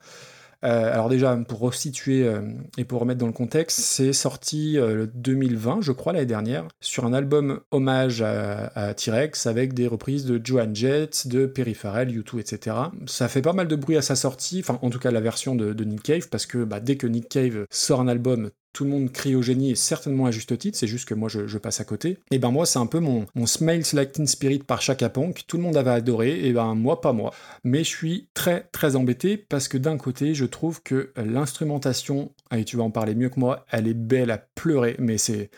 Euh, 0.65 0.93
alors 0.93 1.09
déjà, 1.09 1.37
pour 1.37 1.61
resituer 1.61 2.27
euh, 2.27 2.41
et 2.77 2.85
pour 2.85 3.01
remettre 3.01 3.21
dans 3.21 3.27
le 3.27 3.33
contexte, 3.33 3.79
c'est 3.79 4.13
sorti 4.13 4.79
euh, 4.79 5.07
2020, 5.15 5.81
je 5.83 5.93
crois, 5.93 6.13
l'année 6.13 6.27
dernière, 6.27 6.67
sur 6.81 7.05
un 7.05 7.13
album 7.13 7.61
hommage 7.71 8.23
à, 8.23 8.95
T-Rex 8.95 9.47
avec 9.47 9.75
des 9.75 9.87
reprises 9.87 10.25
de 10.25 10.41
Joan 10.43 10.75
Jett, 10.75 11.29
de 11.29 11.47
Perry 11.47 11.75
Farrell, 11.75 12.09
U2, 12.09 12.41
etc. 12.41 12.77
Ça 13.07 13.29
fait 13.29 13.43
pas 13.43 13.53
mal 13.53 13.69
de 13.69 13.77
bruit 13.77 13.97
à 13.97 14.03
sa 14.03 14.17
sortie, 14.17 14.61
enfin 14.61 14.79
en 14.83 14.91
tout 14.91 14.99
cas 14.99 15.11
la 15.11 15.21
version 15.21 15.55
de, 15.55 15.73
de 15.73 15.85
Nick 15.85 16.03
Cave, 16.03 16.29
parce 16.29 16.47
que 16.47 16.65
bah, 16.65 16.81
dès 16.81 16.97
que 16.97 17.07
Nick 17.07 17.29
Cave 17.29 17.67
sort 17.71 18.01
un 18.01 18.09
album, 18.09 18.51
tout 18.73 18.85
le 18.85 18.91
monde 18.91 19.11
crie 19.11 19.35
au 19.35 19.43
génie 19.43 19.71
et 19.71 19.75
certainement 19.75 20.27
à 20.27 20.31
juste 20.31 20.57
titre, 20.59 20.79
c'est 20.79 20.87
juste 20.87 21.09
que 21.09 21.15
moi 21.15 21.29
je, 21.29 21.47
je 21.47 21.59
passe 21.59 21.81
à 21.81 21.85
côté. 21.85 22.19
Et 22.31 22.39
ben 22.39 22.51
moi 22.51 22.67
c'est 22.67 22.79
un 22.79 22.87
peu 22.87 23.01
mon, 23.01 23.27
mon 23.35 23.47
Smells 23.47 23.85
Like 23.93 24.13
Teen 24.13 24.27
Spirit 24.27 24.61
par 24.61 24.83
Chaka 24.83 25.09
Punk, 25.09 25.45
tout 25.47 25.57
le 25.57 25.63
monde 25.63 25.77
avait 25.77 25.91
adoré, 25.91 26.47
et 26.47 26.53
ben 26.53 26.75
moi 26.75 27.01
pas 27.01 27.13
moi. 27.13 27.33
Mais 27.65 27.79
je 27.85 27.89
suis 27.89 28.29
très 28.35 28.69
très 28.73 28.95
embêté 28.95 29.37
parce 29.37 29.69
que 29.69 29.79
d'un 29.79 29.97
côté 29.97 30.35
je 30.35 30.45
trouve 30.45 30.83
que 30.83 31.13
l'instrumentation, 31.17 32.33
et 32.55 32.65
tu 32.65 32.77
vas 32.77 32.85
en 32.85 32.91
parler 32.91 33.15
mieux 33.15 33.31
que 33.31 33.41
moi, 33.41 33.65
elle 33.71 33.89
est 33.89 33.95
belle 33.95 34.31
à 34.31 34.39
pleurer, 34.39 34.97
mais 34.99 35.19
c'est... 35.19 35.51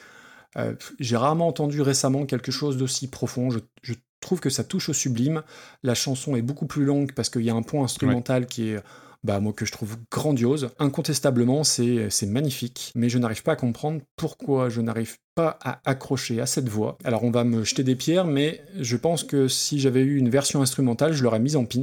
euh, 0.56 0.74
J'ai 0.98 1.16
rarement 1.16 1.48
entendu 1.48 1.82
récemment 1.82 2.26
quelque 2.26 2.52
chose 2.52 2.76
d'aussi 2.76 3.08
profond, 3.08 3.50
je, 3.50 3.58
je 3.82 3.94
trouve 4.20 4.40
que 4.40 4.50
ça 4.50 4.64
touche 4.64 4.88
au 4.88 4.92
sublime, 4.92 5.42
la 5.82 5.94
chanson 5.94 6.36
est 6.36 6.42
beaucoup 6.42 6.66
plus 6.66 6.84
longue 6.84 7.12
parce 7.12 7.28
qu'il 7.30 7.42
y 7.42 7.50
a 7.50 7.54
un 7.54 7.62
point 7.62 7.84
instrumental 7.84 8.46
qui 8.46 8.70
est 8.70 8.78
bah, 9.22 9.40
moi 9.40 9.52
que 9.52 9.64
je 9.66 9.72
trouve 9.72 9.96
grandiose. 10.10 10.70
Incontestablement, 10.78 11.64
c'est 11.64 12.10
magnifique, 12.26 12.92
mais 12.94 13.08
je 13.08 13.18
n'arrive 13.18 13.42
pas 13.42 13.52
à 13.52 13.56
comprendre 13.56 14.00
pourquoi 14.16 14.68
je 14.68 14.80
n'arrive 14.80 15.18
pas 15.34 15.58
à 15.62 15.80
accrocher 15.84 16.40
à 16.40 16.46
cette 16.46 16.68
voix. 16.68 16.98
Alors 17.04 17.24
on 17.24 17.30
va 17.30 17.44
me 17.44 17.64
jeter 17.64 17.84
des 17.84 17.96
pierres, 17.96 18.26
mais 18.26 18.62
je 18.78 18.96
pense 18.96 19.24
que 19.24 19.48
si 19.48 19.78
j'avais 19.78 20.00
eu 20.00 20.16
une 20.16 20.30
version 20.30 20.62
instrumentale, 20.62 21.12
je 21.12 21.22
l'aurais 21.22 21.40
mise 21.40 21.56
en 21.56 21.64
pins. 21.64 21.82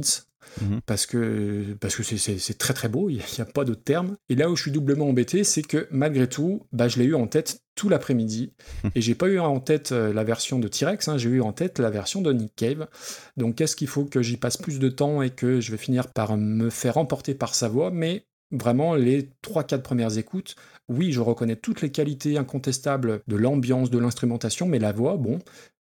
Mhm. 0.60 0.80
Parce 0.86 1.06
que 1.06 1.74
parce 1.80 1.94
que 1.96 2.02
c'est- 2.02 2.58
très 2.58 2.74
très 2.74 2.88
beau, 2.88 3.08
il 3.10 3.16
n'y 3.16 3.40
a, 3.40 3.44
pas 3.44 3.64
d'autre 3.64 3.82
terme. 3.84 4.16
Et 4.28 4.34
là 4.34 4.50
où 4.50 4.56
je 4.56 4.62
suis 4.62 4.70
doublement 4.70 5.08
embêté, 5.08 5.44
c'est 5.44 5.62
que 5.62 5.86
malgré 5.90 6.28
tout, 6.28 6.66
bah, 6.72 6.88
je 6.88 6.98
l'ai 6.98 7.04
eu 7.04 7.14
en 7.14 7.26
tête 7.26 7.60
tout 7.74 7.88
l'après-midi. 7.88 8.52
et 8.94 9.00
j'ai 9.00 9.14
pas 9.14 9.28
eu 9.28 9.38
en 9.38 9.60
tête 9.60 9.92
euh, 9.92 10.12
la 10.12 10.24
version 10.24 10.58
de 10.58 10.68
T-Rex, 10.68 11.08
hein, 11.08 11.16
j'ai 11.18 11.28
eu 11.30 11.40
en 11.40 11.52
tête 11.52 11.78
la 11.78 11.90
version 11.90 12.20
de 12.22 12.32
Nick 12.32 12.54
Cave. 12.56 12.88
Donc 13.36 13.60
est-ce 13.60 13.76
qu'il 13.76 13.88
faut 13.88 14.04
que 14.04 14.22
j'y 14.22 14.36
passe 14.36 14.56
plus 14.56 14.78
de 14.78 14.88
temps 14.88 15.22
et 15.22 15.30
que 15.30 15.60
je 15.60 15.70
vais 15.70 15.76
finir 15.78 16.08
par 16.08 16.36
me 16.36 16.70
faire 16.70 16.96
emporter 16.98 17.34
par 17.34 17.54
sa 17.54 17.68
voix? 17.68 17.90
Mais 17.90 18.24
vraiment, 18.50 18.94
les 18.94 19.30
3-4 19.42 19.82
premières 19.82 20.18
écoutes, 20.18 20.56
oui, 20.88 21.12
je 21.12 21.20
reconnais 21.20 21.56
toutes 21.56 21.82
les 21.82 21.90
qualités 21.90 22.38
incontestables 22.38 23.20
de 23.28 23.36
l'ambiance, 23.36 23.90
de 23.90 23.98
l'instrumentation, 23.98 24.66
mais 24.66 24.78
la 24.78 24.92
voix, 24.92 25.16
bon, 25.16 25.38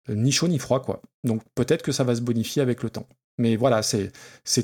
euh, 0.10 0.16
ni 0.16 0.32
chaud 0.32 0.48
ni 0.48 0.60
froid, 0.60 0.82
quoi. 0.82 1.02
Donc 1.24 1.42
peut-être 1.56 1.82
que 1.82 1.92
ça 1.92 2.04
va 2.04 2.16
se 2.16 2.22
bonifier 2.22 2.62
avec 2.62 2.84
le 2.84 2.90
temps. 2.90 3.08
Mais 3.38 3.56
voilà, 3.56 3.82
c'est 3.84 4.12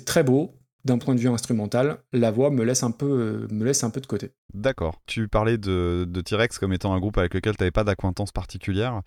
très 0.05 0.23
beau 0.23 0.55
d'un 0.85 0.97
point 0.97 1.15
de 1.15 1.19
vue 1.19 1.29
instrumental. 1.29 1.99
La 2.11 2.31
voix 2.31 2.49
me 2.49 2.63
laisse 2.63 2.83
un 2.83 2.91
peu, 2.91 3.05
euh, 3.05 3.47
me 3.53 3.63
laisse 3.63 3.83
un 3.83 3.89
peu 3.89 4.01
de 4.01 4.05
côté. 4.05 4.31
D'accord. 4.53 5.01
Tu 5.05 5.27
parlais 5.27 5.57
de, 5.57 6.05
de 6.07 6.21
T-Rex 6.21 6.59
comme 6.59 6.73
étant 6.73 6.93
un 6.93 6.99
groupe 6.99 7.17
avec 7.17 7.33
lequel 7.33 7.55
tu 7.55 7.63
n'avais 7.63 7.71
pas 7.71 7.83
d'acquaintance 7.83 8.31
particulière. 8.31 9.01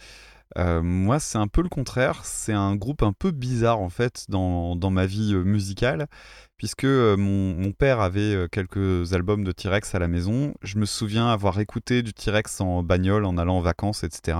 Euh, 0.57 0.81
moi, 0.81 1.19
c'est 1.19 1.39
un 1.39 1.49
peu 1.49 1.63
le 1.63 1.69
contraire. 1.69 2.25
C'est 2.25 2.53
un 2.53 2.77
groupe 2.77 3.03
un 3.03 3.13
peu 3.13 3.31
bizarre, 3.31 3.81
en 3.81 3.91
fait, 3.91 4.25
dans, 4.29 4.77
dans 4.77 4.91
ma 4.91 5.05
vie 5.05 5.35
euh, 5.35 5.43
musicale, 5.43 6.07
puisque 6.59 6.85
euh, 6.85 7.17
mon, 7.17 7.55
mon 7.55 7.73
père 7.73 8.01
avait 8.01 8.35
euh, 8.35 8.49
quelques 8.51 9.13
albums 9.13 9.45
de 9.45 9.53
T-Rex 9.53 9.95
à 9.95 9.99
la 9.99 10.09
maison. 10.09 10.55
Je 10.63 10.79
me 10.79 10.87
souviens 10.87 11.29
avoir 11.29 11.61
écouté 11.61 12.03
du 12.03 12.15
T-Rex 12.15 12.61
en 12.61 12.83
bagnole, 12.83 13.25
en 13.25 13.37
allant 13.39 13.59
en 13.59 13.61
vacances, 13.61 14.05
etc. 14.05 14.39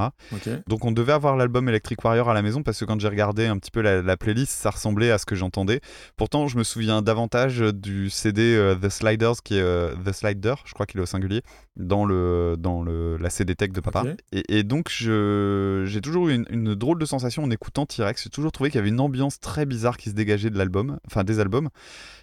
Donc 0.67 0.85
on 0.85 0.93
devait 0.93 1.13
avoir 1.13 1.37
l'album 1.37 1.69
Electric 1.69 2.03
Warrior 2.05 2.29
à 2.31 2.35
la 2.35 2.43
maison 2.43 2.63
parce 2.63 2.81
que 2.81 2.85
quand 2.85 2.99
j'ai 3.01 3.09
regardé 3.09 3.47
un 3.47 3.59
petit 3.59 3.71
peu 3.71 3.81
la, 3.83 4.03
la 4.03 4.17
playlist, 4.17 4.53
ça 4.53 4.71
ressemblait 4.71 5.11
à 5.11 5.19
ce 5.19 5.27
que 5.27 5.35
j'entendais. 5.35 5.81
Pourtant, 6.17 6.49
je 6.49 6.57
me 6.59 6.65
souviens 6.65 7.03
davantage 7.03 7.59
du 7.59 8.11
CD 8.11 8.55
euh, 8.57 8.75
The 8.75 8.89
Sliders, 8.89 9.43
qui 9.45 9.57
est 9.57 9.61
euh, 9.63 9.95
The 10.05 10.13
Slider, 10.13 10.55
je 10.65 10.73
crois 10.73 10.87
qu'il 10.87 11.01
est 11.01 11.03
au 11.03 11.07
singulier, 11.07 11.43
dans, 11.77 12.05
le, 12.07 12.57
dans 12.59 12.83
le, 12.83 13.17
la 13.19 13.31
CD 13.31 13.55
Tech 13.55 13.71
de 13.73 13.81
papa. 13.81 14.05
Et, 14.33 14.59
et 14.59 14.63
donc 14.63 14.89
j'ai 14.91 16.01
toujours 16.03 16.29
eu 16.29 16.35
une, 16.35 16.47
une 16.51 16.75
drôle 16.75 16.99
de 16.99 17.05
sensation 17.05 17.45
en 17.45 17.51
écoutant 17.51 17.85
T-Rex. 17.87 18.25
J'ai 18.25 18.31
toujours 18.31 18.53
trouvé 18.53 18.71
qu'il 18.71 18.79
y 18.79 18.81
avait 18.81 18.89
une 18.89 19.01
ambiance 19.01 19.39
très 19.41 19.67
bizarre 19.67 19.97
qui 19.97 20.09
se 20.11 20.15
dégageait 20.15 20.51
de 20.51 20.59
l'album, 20.59 20.99
enfin 21.07 21.25
des 21.25 21.41
albums. 21.41 21.69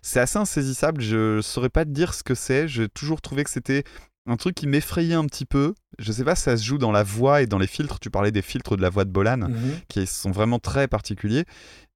C'est 0.02 0.20
assez 0.20 0.38
insaisissable, 0.38 1.02
je 1.02 1.42
saurais 1.42 1.70
pas 1.70 1.86
te 1.86 1.90
dire 1.92 2.14
ce 2.14 2.24
que 2.24 2.36
c'est. 2.36 2.68
J'ai 2.68 2.90
toujours 2.90 3.22
trouvé 3.22 3.44
que 3.44 3.50
c'était 3.50 3.84
un 4.26 4.38
truc 4.38 4.56
qui 4.56 4.68
m'effrayait 4.68 5.16
un 5.16 5.26
petit 5.26 5.46
peu. 5.46 5.74
Je 6.00 6.12
sais 6.12 6.24
pas 6.24 6.36
si 6.36 6.44
ça 6.44 6.56
se 6.58 6.64
joue 6.64 6.78
dans 6.78 6.92
la 6.94 7.04
voix 7.04 7.42
et 7.42 7.46
dans 7.48 7.58
les 7.60 7.68
filtres. 7.68 8.00
Tu 8.00 8.10
parlais 8.10 8.32
des 8.32 8.42
filtres 8.42 8.78
de 8.78 8.82
la 8.82 8.90
voix 8.90 9.04
de 9.06 9.12
Bolan 9.12 9.38
Mhm. 9.50 9.56
qui 9.90 10.08
sont 10.08 10.32
vraiment 10.32 10.60
très 10.60 10.88
particuliers. 10.88 11.44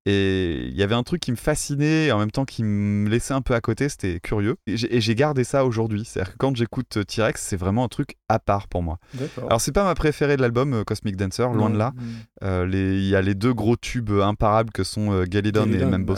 Et 0.09 0.67
il 0.67 0.75
y 0.77 0.83
avait 0.83 0.95
un 0.95 1.03
truc 1.03 1.19
qui 1.19 1.31
me 1.31 1.35
fascinait 1.38 2.05
et 2.05 2.11
en 2.13 2.19
même 2.19 2.31
temps 2.31 2.45
qui 2.45 2.63
me 2.63 3.09
laissait 3.09 3.33
un 3.33 3.41
peu 3.41 3.53
à 3.53 3.59
côté, 3.59 3.89
c'était 3.89 4.21
curieux. 4.21 4.55
Et 4.65 5.01
j'ai 5.01 5.15
gardé 5.15 5.43
ça 5.43 5.65
aujourd'hui. 5.65 6.05
C'est-à-dire 6.05 6.31
que 6.33 6.38
quand 6.38 6.55
j'écoute 6.55 6.95
euh, 6.95 7.03
T-Rex, 7.03 7.41
c'est 7.41 7.57
vraiment 7.57 7.83
un 7.83 7.88
truc 7.89 8.15
à 8.29 8.39
part 8.39 8.69
pour 8.69 8.83
moi. 8.83 8.99
Alors 9.47 9.59
c'est 9.59 9.73
pas 9.73 9.83
ma 9.83 9.95
préférée 9.95 10.38
de 10.38 10.41
l'album 10.41 10.73
euh, 10.73 10.83
Cosmic 10.85 11.17
Dancer, 11.17 11.49
loin 11.53 11.69
de 11.69 11.77
là. 11.77 11.91
Mhm. 11.95 12.03
Euh, 12.43 12.69
Il 12.71 13.05
y 13.07 13.15
a 13.17 13.21
les 13.21 13.35
deux 13.35 13.53
gros 13.53 13.75
tubes 13.75 14.11
imparables 14.11 14.71
que 14.71 14.85
sont 14.85 15.11
euh, 15.11 15.25
Galidon 15.25 15.65
et 15.65 15.77
même 15.91 16.05
bah. 16.05 16.13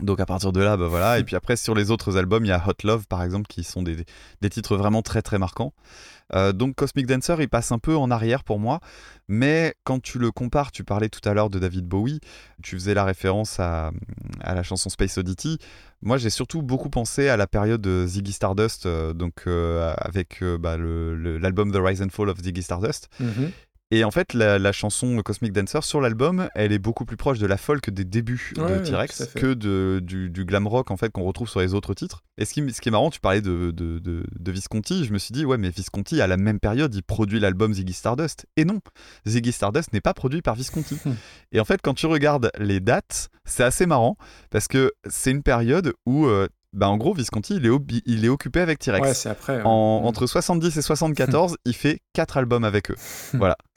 Donc 0.00 0.20
à 0.20 0.26
partir 0.26 0.52
de 0.52 0.60
là, 0.60 0.76
bah 0.76 0.88
voilà. 0.88 1.18
Et 1.18 1.24
puis 1.24 1.36
après 1.36 1.56
sur 1.56 1.74
les 1.74 1.90
autres 1.90 2.16
albums, 2.16 2.44
il 2.44 2.48
y 2.48 2.52
a 2.52 2.62
Hot 2.66 2.84
Love 2.84 3.06
par 3.06 3.22
exemple, 3.22 3.46
qui 3.46 3.64
sont 3.64 3.82
des, 3.82 4.04
des 4.40 4.50
titres 4.50 4.76
vraiment 4.76 5.02
très 5.02 5.22
très 5.22 5.38
marquants. 5.38 5.72
Euh, 6.34 6.52
donc 6.52 6.74
Cosmic 6.76 7.06
Dancer, 7.06 7.36
il 7.40 7.48
passe 7.48 7.72
un 7.72 7.78
peu 7.78 7.94
en 7.96 8.10
arrière 8.10 8.42
pour 8.42 8.58
moi, 8.58 8.80
mais 9.28 9.74
quand 9.84 10.00
tu 10.00 10.18
le 10.18 10.30
compares, 10.30 10.72
tu 10.72 10.82
parlais 10.82 11.08
tout 11.08 11.26
à 11.28 11.34
l'heure 11.34 11.50
de 11.50 11.58
David 11.58 11.86
Bowie, 11.86 12.20
tu 12.62 12.76
faisais 12.76 12.94
la 12.94 13.04
référence 13.04 13.60
à, 13.60 13.90
à 14.40 14.54
la 14.54 14.62
chanson 14.62 14.88
Space 14.88 15.18
Oddity. 15.18 15.58
Moi, 16.00 16.16
j'ai 16.16 16.30
surtout 16.30 16.62
beaucoup 16.62 16.88
pensé 16.88 17.28
à 17.28 17.36
la 17.36 17.46
période 17.46 17.80
de 17.80 18.06
Ziggy 18.06 18.32
Stardust, 18.32 18.86
euh, 18.86 19.12
donc 19.12 19.44
euh, 19.46 19.94
avec 19.98 20.42
bah, 20.60 20.76
l'album 20.78 21.70
The 21.70 21.78
Rise 21.78 22.02
and 22.02 22.08
Fall 22.10 22.30
of 22.30 22.38
Ziggy 22.40 22.62
Stardust. 22.62 23.08
Mhm. 23.20 23.52
Et 23.94 24.04
en 24.04 24.10
fait, 24.10 24.32
la, 24.32 24.58
la 24.58 24.72
chanson 24.72 25.20
Cosmic 25.22 25.52
Dancer 25.52 25.82
sur 25.82 26.00
l'album, 26.00 26.48
elle 26.54 26.72
est 26.72 26.78
beaucoup 26.78 27.04
plus 27.04 27.18
proche 27.18 27.38
de 27.38 27.46
la 27.46 27.58
folk 27.58 27.90
des 27.90 28.06
débuts 28.06 28.54
Ouais, 28.56 28.78
de 28.78 28.84
T-Rex 28.86 29.26
que 29.34 29.52
de, 29.52 30.00
du, 30.02 30.30
du 30.30 30.46
glam 30.46 30.66
rock 30.66 30.90
en 30.90 30.96
fait 30.96 31.10
qu'on 31.12 31.24
retrouve 31.24 31.46
sur 31.48 31.60
les 31.60 31.74
autres 31.74 31.92
titres. 31.92 32.24
Et 32.38 32.46
ce 32.46 32.54
qui, 32.54 32.72
ce 32.72 32.80
qui 32.80 32.88
est 32.88 32.90
marrant, 32.92 33.10
tu 33.10 33.20
parlais 33.20 33.42
de, 33.42 33.70
de, 33.70 33.98
de- 33.98 34.24
de 34.34 34.50
Visconti, 34.50 35.04
je 35.04 35.12
me 35.12 35.18
suis 35.18 35.32
dit 35.34 35.44
ouais 35.44 35.58
mais 35.58 35.68
Visconti 35.68 36.22
à 36.22 36.26
la 36.26 36.38
même 36.38 36.58
période 36.58 36.94
il 36.94 37.02
produit 37.02 37.38
l'album 37.38 37.74
Ziggy 37.74 37.92
Stardust. 37.92 38.46
Et 38.56 38.64
non, 38.64 38.80
Ziggy 39.28 39.52
Stardust 39.52 39.92
n'est 39.92 40.00
pas 40.00 40.14
produit 40.14 40.40
par 40.40 40.54
Visconti. 40.54 40.98
Hmm. 41.04 41.12
Et 41.52 41.60
en 41.60 41.66
fait 41.66 41.82
quand 41.82 41.92
tu 41.92 42.06
regardes 42.06 42.50
les 42.58 42.80
dates, 42.80 43.28
c'est 43.44 43.62
assez 43.64 43.84
marrant 43.84 44.16
parce 44.48 44.68
que 44.68 44.92
c'est 45.10 45.32
une 45.32 45.42
période 45.42 45.92
où 46.06 46.24
euh, 46.26 46.48
bah, 46.72 46.88
en 46.88 46.96
gros 46.96 47.14
Visconti 47.14 47.56
il 47.56 47.66
est, 47.66 47.70
obi- 47.70 48.02
il 48.06 48.24
est 48.24 48.28
occupé 48.28 48.60
avec 48.60 48.78
T-Rex. 48.78 49.06
Ouais, 49.06 49.14
c'est 49.14 49.28
après. 49.28 49.56
ouais. 49.56 49.62
En- 49.64 50.00
Mhm. 50.00 50.06
entre 50.06 50.26
70 50.26 50.76
et 50.76 50.82
74, 50.82 51.56
il 51.64 51.74
fait 51.74 52.00
4 52.12 52.36
albums 52.36 52.64
avec 52.64 52.90
eux. 52.90 52.96
voilà, 53.34 53.56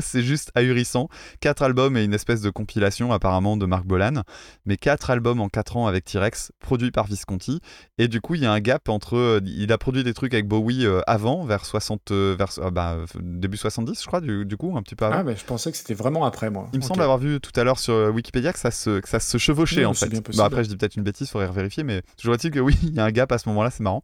c'est 0.00 0.22
juste 0.22 0.50
ahurissant. 0.54 1.08
4 1.40 1.62
albums 1.62 1.96
et 1.96 2.04
une 2.04 2.14
espèce 2.14 2.40
de 2.40 2.50
compilation 2.50 3.12
apparemment 3.12 3.56
de 3.56 3.66
Marc 3.66 3.84
Bolan, 3.84 4.22
mais 4.66 4.76
4 4.76 5.10
albums 5.10 5.40
en 5.40 5.48
4 5.48 5.76
ans 5.76 5.86
avec 5.86 6.04
T-Rex, 6.04 6.52
produits 6.60 6.90
par 6.90 7.06
Visconti. 7.06 7.60
Et 7.98 8.08
du 8.08 8.20
coup, 8.20 8.34
il 8.34 8.42
y 8.42 8.46
a 8.46 8.52
un 8.52 8.60
gap 8.60 8.88
entre. 8.88 9.16
euh, 9.16 9.40
Il 9.44 9.72
a 9.72 9.78
produit 9.78 10.02
des 10.04 10.14
trucs 10.14 10.34
avec 10.34 10.48
Bowie 10.48 10.86
euh, 10.86 11.00
avant, 11.06 11.44
vers 11.44 11.64
60, 11.64 12.10
euh, 12.10 12.34
vers, 12.38 12.70
bah, 12.72 12.98
début 13.20 13.56
70, 13.56 14.00
je 14.00 14.06
crois, 14.06 14.20
du, 14.20 14.44
du 14.44 14.56
coup, 14.56 14.76
un 14.76 14.82
petit 14.82 14.96
peu 14.96 15.04
avant. 15.04 15.16
Ah, 15.18 15.22
bah, 15.22 15.34
je 15.36 15.44
pensais 15.44 15.70
que 15.70 15.76
c'était 15.78 15.94
vraiment 15.94 16.24
après, 16.24 16.50
moi. 16.50 16.68
Il 16.72 16.78
me 16.80 16.84
semble 16.84 17.02
avoir 17.02 17.18
vu 17.18 17.40
tout 17.40 17.52
à 17.58 17.64
l'heure 17.64 17.78
sur 17.78 17.94
Wikipédia 18.14 18.52
que 18.52 18.58
ça 18.58 18.70
se, 18.70 19.00
que 19.00 19.08
ça 19.08 19.20
se 19.20 19.38
chevauchait 19.38 19.80
Oui, 19.80 19.84
en 19.86 19.94
fait. 19.94 20.08
bien 20.08 20.20
Bah, 20.36 20.44
après, 20.46 20.64
je 20.64 20.68
dis 20.68 20.76
peut-être 20.76 20.96
une 20.96 21.02
bêtise, 21.04 21.28
faudrait 21.30 21.50
vérifier, 21.52 21.84
mais 21.84 22.02
toujours 22.24 22.34
est-il 22.34 22.50
que 22.50 22.60
oui, 22.60 22.76
il 22.82 22.94
y 22.94 23.00
a 23.00 23.04
un 23.04 23.10
gap 23.10 23.30
à 23.32 23.38
ce 23.38 23.48
moment-là, 23.50 23.70
c'est 23.70 23.82
marrant. 23.82 24.02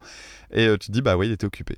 Et 0.52 0.66
euh, 0.66 0.76
tu 0.76 0.88
te 0.88 0.92
dis, 0.92 1.02
bah 1.02 1.16
oui, 1.16 1.28
il 1.28 1.32
était 1.32 1.46
occupé. 1.46 1.76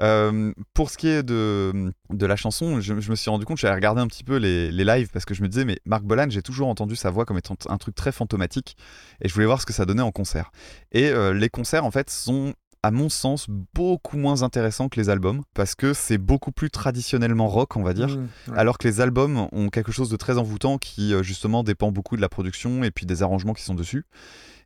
Euh, 0.00 0.52
pour 0.72 0.90
ce 0.90 0.96
qui 0.96 1.08
est 1.08 1.22
de, 1.22 1.92
la 2.10 2.36
chanson, 2.36 2.80
je, 2.80 3.00
je 3.00 3.10
me 3.10 3.16
suis 3.16 3.30
rendu 3.30 3.44
compte, 3.44 3.58
j'avais 3.58 3.74
regardé 3.74 4.00
un 4.00 4.06
petit 4.06 4.24
peu 4.24 4.36
les, 4.36 4.70
les 4.70 4.84
lives 4.84 5.10
parce 5.12 5.24
que 5.24 5.34
je 5.34 5.42
me 5.42 5.48
disais, 5.48 5.64
mais 5.64 5.78
Marc 5.84 6.04
Bolan, 6.04 6.30
j'ai 6.30 6.42
toujours 6.42 6.68
entendu 6.68 6.96
sa 6.96 7.10
voix 7.10 7.24
comme 7.24 7.38
étant 7.38 7.56
un 7.68 7.78
truc 7.78 7.94
très 7.94 8.12
fantomatique 8.12 8.76
et 9.20 9.28
je 9.28 9.34
voulais 9.34 9.46
voir 9.46 9.60
ce 9.60 9.66
que 9.66 9.72
ça 9.72 9.84
donnait 9.84 10.02
en 10.02 10.12
concert. 10.12 10.52
Et 10.92 11.08
euh, 11.08 11.34
les 11.34 11.48
concerts, 11.48 11.84
en 11.84 11.90
fait, 11.90 12.08
sont 12.08 12.54
à 12.82 12.90
mon 12.90 13.08
sens, 13.10 13.46
beaucoup 13.74 14.16
moins 14.16 14.42
intéressants 14.42 14.88
que 14.88 14.98
les 14.98 15.10
albums, 15.10 15.42
parce 15.54 15.74
que 15.74 15.92
c'est 15.92 16.16
beaucoup 16.18 16.50
plus 16.52 16.70
traditionnellement 16.70 17.46
rock, 17.48 17.76
on 17.76 17.82
va 17.82 17.92
dire. 17.92 18.16
Ouais. 18.48 18.56
alors 18.58 18.78
que 18.78 18.88
les 18.88 19.00
albums 19.02 19.48
ont 19.52 19.68
quelque 19.68 19.92
chose 19.92 20.08
de 20.08 20.16
très 20.16 20.38
envoûtant 20.38 20.78
qui 20.78 21.12
euh, 21.12 21.22
justement 21.22 21.62
dépend 21.62 21.92
beaucoup 21.92 22.16
de 22.16 22.22
la 22.22 22.28
production 22.30 22.82
et 22.82 22.90
puis 22.90 23.04
des 23.06 23.22
arrangements 23.22 23.52
qui 23.52 23.62
sont 23.64 23.74
dessus. 23.74 24.04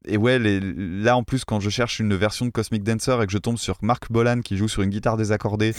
Et 0.07 0.17
ouais, 0.19 0.39
les- 0.39 0.61
là 0.61 1.17
en 1.17 1.23
plus 1.23 1.45
quand 1.47 1.61
je 1.61 1.71
cherche 1.71 1.99
une 1.99 2.15
version 2.15 2.45
de 2.47 2.51
Cosmic 2.51 2.85
Dancer 2.85 3.21
et 3.23 3.27
que 3.27 3.33
je 3.33 3.39
tombe 3.39 3.57
sur 3.57 3.79
Mark 3.81 4.13
Bolan 4.13 4.41
qui 4.43 4.57
joue 4.59 4.69
sur 4.69 4.83
une 4.83 4.91
guitare 4.91 5.17
désaccordée, 5.17 5.75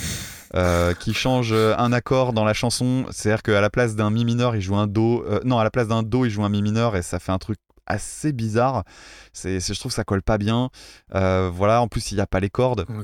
euh, 0.56 0.94
qui 0.94 1.14
change 1.14 1.52
euh, 1.52 1.74
un 1.78 1.92
accord 1.92 2.32
dans 2.32 2.44
la 2.44 2.52
chanson, 2.52 3.06
c'est-à-dire 3.12 3.42
qu'à 3.44 3.60
la 3.60 3.70
place 3.70 3.94
d'un 3.96 4.10
mi 4.10 4.24
mineur 4.24 4.56
il 4.56 4.60
joue 4.62 4.76
un 4.76 4.88
do, 4.88 5.24
euh, 5.26 5.38
non 5.44 5.58
à 5.58 5.64
la 5.64 5.70
place 5.70 5.88
d'un 5.88 6.02
do 6.02 6.24
il 6.24 6.30
joue 6.30 6.44
un 6.44 6.48
mi 6.48 6.60
mineur 6.60 6.96
et 6.96 7.02
ça 7.02 7.18
fait 7.20 7.32
un 7.32 7.38
truc 7.38 7.58
assez 7.86 8.32
bizarre. 8.32 8.84
C'est, 9.32 9.60
je 9.60 9.78
trouve 9.78 9.90
que 9.92 9.96
ça 9.96 10.04
colle 10.04 10.22
pas 10.22 10.38
bien. 10.38 10.70
Euh, 11.14 11.50
voilà, 11.52 11.80
en 11.82 11.88
plus 11.88 12.10
il 12.12 12.14
n'y 12.16 12.20
a 12.20 12.26
pas 12.26 12.40
les 12.40 12.50
cordes. 12.50 12.84
Bon, 12.88 13.02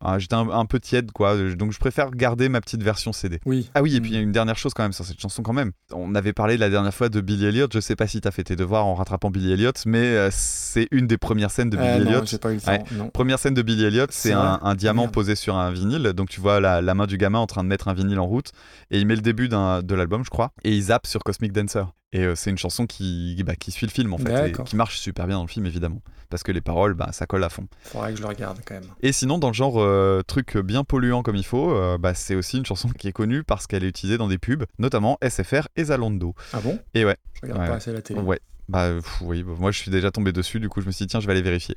ah, 0.00 0.16
j'étais 0.20 0.34
un, 0.36 0.48
un 0.50 0.64
peu 0.64 0.78
tiède 0.78 1.10
quoi, 1.10 1.36
donc 1.54 1.72
je 1.72 1.78
préfère 1.80 2.12
garder 2.12 2.48
ma 2.48 2.60
petite 2.60 2.84
version 2.84 3.12
CD. 3.12 3.40
Oui. 3.46 3.68
Ah 3.74 3.82
oui, 3.82 3.96
et 3.96 4.00
puis 4.00 4.10
il 4.10 4.14
y 4.14 4.16
a 4.16 4.20
une 4.20 4.30
dernière 4.30 4.56
chose 4.56 4.72
quand 4.72 4.84
même 4.84 4.92
sur 4.92 5.04
cette 5.04 5.18
chanson 5.20 5.42
quand 5.42 5.52
même. 5.52 5.72
On 5.92 6.14
avait 6.14 6.32
parlé 6.32 6.56
la 6.56 6.70
dernière 6.70 6.94
fois 6.94 7.08
de 7.08 7.20
Billy 7.20 7.46
Elliot, 7.46 7.66
je 7.74 7.80
sais 7.80 7.96
pas 7.96 8.06
si 8.06 8.20
t'as 8.20 8.30
fait 8.30 8.44
tes 8.44 8.54
devoirs 8.54 8.86
en 8.86 8.94
rattrapant 8.94 9.28
Billy 9.32 9.52
Elliot, 9.52 9.72
mais 9.86 9.98
euh, 10.04 10.28
c'est 10.30 10.86
une 10.92 11.08
des 11.08 11.18
premières 11.18 11.50
scènes 11.50 11.70
de 11.70 11.76
Billy 11.76 11.88
Euh, 11.88 11.96
Elliot. 11.96 12.18
non, 12.20 12.26
j'ai 12.26 12.38
pas 12.38 12.52
eu 12.52 12.54
le 12.54 12.60
temps. 12.60 12.70
Ouais. 12.70 12.84
Non. 12.92 13.08
Première 13.10 13.40
scène 13.40 13.54
de 13.54 13.62
Billy 13.62 13.86
Elliot, 13.86 14.06
c'est 14.10 14.32
un, 14.32 14.74
diamant 14.76 15.02
Merde. 15.02 15.14
posé 15.14 15.34
sur 15.34 15.56
un 15.56 15.72
vinyle, 15.72 16.12
donc 16.12 16.28
tu 16.28 16.40
vois 16.40 16.60
la, 16.60 16.80
la 16.80 16.94
main 16.94 17.06
du 17.08 17.18
gamin 17.18 17.40
en 17.40 17.48
train 17.48 17.64
de 17.64 17.68
mettre 17.68 17.88
un 17.88 17.94
vinyle 17.94 18.20
en 18.20 18.26
route, 18.26 18.52
et 18.92 19.00
il 19.00 19.06
met 19.06 19.16
le 19.16 19.20
début 19.22 19.48
d'un- 19.48 19.82
de 19.82 19.94
l'album, 19.96 20.22
je 20.24 20.30
crois, 20.30 20.52
et 20.62 20.76
il 20.76 20.82
zappe 20.82 21.08
sur 21.08 21.24
Cosmic 21.24 21.52
Dancer. 21.52 21.86
Et 22.12 22.20
euh, 22.24 22.34
c'est 22.34 22.48
une 22.48 22.56
chanson 22.56 22.86
qui, 22.86 23.42
bah, 23.44 23.54
qui 23.54 23.70
suit 23.70 23.86
le 23.86 23.92
film 23.92 24.14
en 24.14 24.18
fait, 24.18 24.48
et 24.48 24.52
qui 24.64 24.76
marche 24.76 24.98
super 24.98 25.26
bien 25.26 25.36
dans 25.36 25.42
le 25.42 25.48
film 25.48 25.66
évidemment. 25.66 26.00
Parce 26.30 26.42
que 26.42 26.52
les 26.52 26.60
paroles, 26.62 26.94
bah, 26.94 27.10
ça 27.12 27.26
colle 27.26 27.44
à 27.44 27.48
fond. 27.50 27.66
Faudrait 27.82 28.12
que 28.12 28.16
je 28.18 28.22
le 28.22 28.28
regarde 28.28 28.58
quand 28.66 28.74
même. 28.74 28.84
Et 29.02 29.12
sinon, 29.12 29.38
dans 29.38 29.48
le 29.48 29.54
genre 29.54 29.74
euh, 29.78 30.22
truc 30.26 30.56
bien 30.56 30.84
polluant 30.84 31.22
comme 31.22 31.36
il 31.36 31.44
faut, 31.44 31.70
euh, 31.74 31.98
bah, 31.98 32.14
c'est 32.14 32.34
aussi 32.34 32.56
une 32.58 32.64
chanson 32.66 32.88
qui 32.88 33.08
est 33.08 33.12
connue 33.12 33.44
parce 33.44 33.66
qu'elle 33.66 33.84
est 33.84 33.88
utilisée 33.88 34.16
dans 34.18 34.28
des 34.28 34.38
pubs, 34.38 34.64
notamment 34.78 35.18
SFR 35.22 35.68
et 35.76 35.84
Zalando. 35.84 36.34
Ah 36.54 36.60
bon? 36.60 36.78
Et 36.94 37.04
ouais, 37.04 37.16
Je 37.34 37.40
regarde 37.42 37.60
Ouais. 37.60 37.68
pas 37.68 37.74
assez 37.74 37.92
la 37.92 38.00
télé. 38.02 38.20
ouais. 38.20 38.40
Bah 38.70 38.90
pff, 38.94 39.22
oui, 39.22 39.42
bah, 39.44 39.52
moi 39.58 39.70
je 39.70 39.78
suis 39.78 39.90
déjà 39.90 40.10
tombé 40.10 40.30
dessus, 40.30 40.60
du 40.60 40.68
coup 40.68 40.82
je 40.82 40.86
me 40.86 40.92
suis 40.92 41.06
dit 41.06 41.10
tiens 41.10 41.20
je 41.20 41.26
vais 41.26 41.32
aller 41.32 41.40
vérifier. 41.40 41.74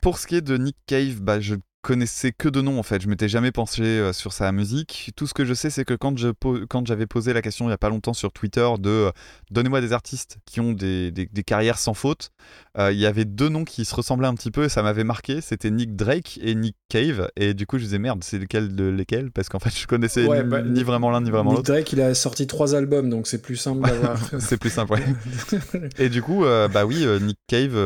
Pour 0.00 0.18
ce 0.18 0.26
qui 0.28 0.36
est 0.36 0.40
de 0.40 0.56
Nick 0.56 0.76
Cave, 0.86 1.20
bah 1.20 1.40
je 1.40 1.56
connaissais 1.82 2.32
que 2.32 2.48
de 2.48 2.60
nom 2.60 2.78
en 2.78 2.82
fait, 2.82 3.00
je 3.00 3.08
m'étais 3.08 3.28
jamais 3.28 3.52
penché 3.52 3.82
euh, 3.84 4.12
sur 4.12 4.32
sa 4.32 4.50
musique. 4.52 5.12
Tout 5.16 5.26
ce 5.26 5.34
que 5.34 5.44
je 5.44 5.54
sais 5.54 5.70
c'est 5.70 5.84
que 5.84 5.94
quand 5.94 6.18
je 6.18 6.28
quand 6.68 6.86
j'avais 6.86 7.06
posé 7.06 7.32
la 7.32 7.40
question 7.42 7.66
il 7.68 7.70
y 7.70 7.74
a 7.74 7.78
pas 7.78 7.88
longtemps 7.88 8.12
sur 8.14 8.32
Twitter 8.32 8.68
de 8.78 8.90
euh, 8.90 9.10
donnez-moi 9.50 9.80
des 9.80 9.92
artistes 9.92 10.38
qui 10.44 10.60
ont 10.60 10.72
des, 10.72 11.10
des- 11.12 11.26
des 11.26 11.42
carrières 11.44 11.78
sans 11.78 11.94
faute, 11.94 12.30
euh, 12.78 12.92
il 12.92 12.98
y 12.98 13.06
avait 13.06 13.24
deux 13.24 13.48
noms 13.48 13.64
qui 13.64 13.84
se 13.84 13.94
ressemblaient 13.94 14.26
un 14.28 14.34
petit 14.34 14.50
peu 14.50 14.64
et 14.64 14.68
ça 14.68 14.82
m'avait 14.82 15.04
marqué, 15.04 15.40
c'était 15.40 15.70
Nick 15.70 15.94
Drake 15.96 16.38
et 16.42 16.54
Nick 16.54 16.76
Cave 16.88 17.30
et 17.36 17.54
du 17.54 17.66
coup 17.66 17.78
je 17.78 17.84
disais 17.84 17.98
merde 17.98 18.22
c'est 18.24 18.38
lequel 18.38 18.74
de 18.74 18.84
lesquels? 18.84 19.30
Parce 19.30 19.48
qu'en 19.48 19.58
fait 19.60 19.76
je 19.76 19.86
connaissais 19.86 20.26
Ouais, 20.26 20.42
ni, 20.42 20.48
bah, 20.48 20.62
ni 20.62 20.82
vraiment 20.82 21.10
l'un 21.10 21.20
ni 21.20 21.30
vraiment 21.30 21.50
Nick 21.50 21.58
l'autre. 21.58 21.72
Drake, 21.72 21.92
il 21.92 22.00
a 22.00 22.14
sorti 22.14 22.46
trois 22.46 22.74
albums, 22.74 23.08
donc 23.08 23.26
c'est 23.28 23.40
plus 23.40 23.56
simple 23.56 23.82
d'avoir. 23.86 24.18
C'est 24.40 24.56
plus 24.58 24.70
simple. 24.70 24.92
ouais. 24.94 25.04
Et 25.98 26.08
du 26.08 26.22
coup, 26.22 26.44
euh, 26.44 26.66
bah 26.68 26.84
oui, 26.86 27.06
Nick 27.20 27.38
Cave 27.46 27.76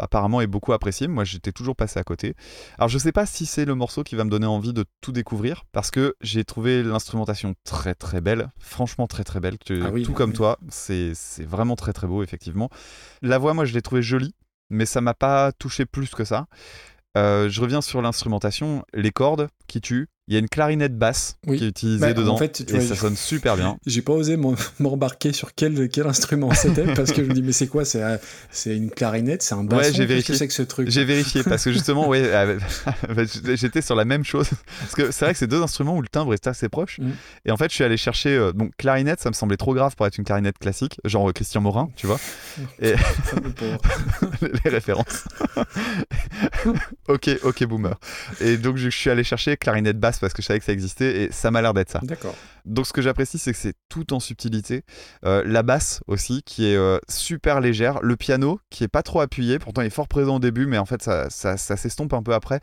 apparemment 0.00 0.40
est 0.40 0.46
beaucoup 0.46 0.72
apprécié. 0.72 1.06
Moi, 1.08 1.24
j'étais 1.24 1.52
toujours 1.52 1.76
passé 1.76 1.98
à 1.98 2.04
côté. 2.04 2.34
Alors, 2.78 2.88
je 2.88 2.98
sais 2.98 3.12
pas 3.12 3.26
si 3.26 3.41
c'est 3.46 3.64
le 3.64 3.74
morceau 3.74 4.02
qui 4.02 4.14
va 4.14 4.24
me 4.24 4.30
donner 4.30 4.46
envie 4.46 4.72
de 4.72 4.84
tout 5.00 5.12
découvrir, 5.12 5.64
parce 5.72 5.90
que 5.90 6.14
j'ai 6.20 6.44
trouvé 6.44 6.82
l'instrumentation 6.82 7.54
très 7.64 7.94
très 7.94 8.20
belle, 8.20 8.48
franchement 8.58 9.06
très 9.06 9.24
très 9.24 9.40
belle. 9.40 9.56
Ah 9.70 9.90
oui, 9.92 10.02
tout 10.02 10.10
oui, 10.10 10.14
comme 10.14 10.30
oui. 10.30 10.36
toi, 10.36 10.58
c'est 10.68 11.12
c'est 11.14 11.44
vraiment 11.44 11.76
très 11.76 11.92
très 11.92 12.06
beau 12.06 12.22
effectivement. 12.22 12.70
La 13.22 13.38
voix, 13.38 13.54
moi, 13.54 13.64
je 13.64 13.74
l'ai 13.74 13.82
trouvée 13.82 14.02
jolie, 14.02 14.34
mais 14.70 14.86
ça 14.86 15.00
m'a 15.00 15.14
pas 15.14 15.52
touché 15.52 15.86
plus 15.86 16.10
que 16.10 16.24
ça. 16.24 16.46
Euh, 17.16 17.48
je 17.48 17.60
reviens 17.60 17.82
sur 17.82 18.00
l'instrumentation, 18.00 18.84
les 18.94 19.10
cordes 19.10 19.48
qui 19.66 19.80
tuent. 19.80 20.08
Il 20.32 20.36
y 20.36 20.38
a 20.38 20.40
une 20.40 20.48
clarinette 20.48 20.96
basse 20.96 21.36
Oui. 21.46 21.58
qui 21.58 21.64
est 21.64 21.68
utilisée 21.68 22.00
Bah, 22.00 22.14
dedans 22.14 22.32
en 22.32 22.38
fait, 22.38 22.64
tu 22.66 22.74
et 22.74 22.78
vois, 22.78 22.88
ça 22.88 22.96
sonne 22.96 23.16
super 23.16 23.54
bien. 23.54 23.76
J'ai 23.86 24.00
pas 24.00 24.14
osé 24.14 24.38
m'embarquer 24.80 25.34
sur 25.34 25.54
quel, 25.54 25.90
quel 25.90 26.06
instrument 26.06 26.54
c'était 26.54 26.84
parce 26.94 27.12
que 27.12 27.22
je 27.22 27.28
me 27.28 27.34
dis 27.34 27.42
mais 27.42 27.52
c'est 27.52 27.66
quoi? 27.66 27.84
C'est 27.84 28.02
euh, 28.02 28.16
une 28.64 28.90
clarinette, 28.90 29.42
c'est 29.42 29.54
un 29.54 29.62
basson? 29.64 29.82
Ouais, 29.90 29.92
j'ai 29.92 30.06
vérifié. 30.06 30.32
que 30.32 30.38
c'est 30.38 30.48
que 30.48 30.54
ce 30.54 30.62
truc? 30.62 30.88
J'ai 30.88 31.04
vérifié 31.04 31.42
parce 31.42 31.62
que 31.64 31.70
justement, 31.70 32.08
ouais, 32.08 32.22
euh, 32.24 32.58
bah, 33.14 33.24
j'étais 33.54 33.82
sur 33.82 33.94
la 33.94 34.06
même 34.06 34.24
chose. 34.24 34.48
Parce 34.80 34.94
que 34.94 35.10
c'est 35.10 35.26
vrai 35.26 35.34
que 35.34 35.38
c'est 35.38 35.46
deux 35.46 35.60
instruments 35.62 35.98
où 35.98 36.00
le 36.00 36.08
timbre 36.08 36.32
est 36.32 36.46
assez 36.46 36.70
proche. 36.70 36.98
Mm. 36.98 37.10
Et 37.44 37.50
en 37.50 37.58
fait, 37.58 37.68
je 37.68 37.74
suis 37.74 37.84
allé 37.84 37.98
chercher. 37.98 38.30
euh, 38.30 38.52
donc, 38.54 38.72
clarinette, 38.78 39.20
ça 39.20 39.28
me 39.28 39.34
semblait 39.34 39.58
trop 39.58 39.74
grave 39.74 39.96
pour 39.96 40.06
être 40.06 40.16
une 40.16 40.24
clarinette 40.24 40.56
classique, 40.58 40.96
genre 41.04 41.30
Christian 41.34 41.60
Morin, 41.60 41.90
tu 41.94 42.06
vois, 42.06 42.18
et 42.80 42.94
les 44.64 44.70
références. 44.70 45.24
ok, 47.08 47.28
ok, 47.42 47.64
boomer. 47.64 47.98
Et 48.40 48.56
donc, 48.56 48.78
je 48.78 48.88
suis 48.88 49.10
allé 49.10 49.24
chercher 49.24 49.58
clarinette 49.58 50.00
basse 50.00 50.21
parce 50.22 50.32
que 50.32 50.40
je 50.40 50.46
savais 50.46 50.58
que 50.58 50.64
ça 50.64 50.72
existait 50.72 51.24
et 51.24 51.32
ça 51.32 51.50
m'a 51.50 51.60
l'air 51.60 51.74
d'être 51.74 51.90
ça. 51.90 52.00
D'accord. 52.02 52.34
Donc 52.64 52.86
ce 52.86 52.92
que 52.94 53.02
j'apprécie, 53.02 53.38
c'est 53.38 53.52
que 53.52 53.58
c'est 53.58 53.74
tout 53.90 54.14
en 54.14 54.20
subtilité. 54.20 54.84
Euh, 55.26 55.42
la 55.44 55.62
basse 55.62 56.00
aussi, 56.06 56.42
qui 56.44 56.66
est 56.66 56.76
euh, 56.76 56.98
super 57.08 57.60
légère. 57.60 57.98
Le 58.02 58.16
piano, 58.16 58.60
qui 58.70 58.84
est 58.84 58.88
pas 58.88 59.02
trop 59.02 59.20
appuyé, 59.20 59.58
pourtant 59.58 59.82
il 59.82 59.86
est 59.88 59.90
fort 59.90 60.08
présent 60.08 60.36
au 60.36 60.38
début, 60.40 60.66
mais 60.66 60.78
en 60.78 60.86
fait 60.86 61.02
ça, 61.02 61.28
ça, 61.28 61.58
ça 61.58 61.76
s'estompe 61.76 62.14
un 62.14 62.22
peu 62.22 62.32
après. 62.32 62.60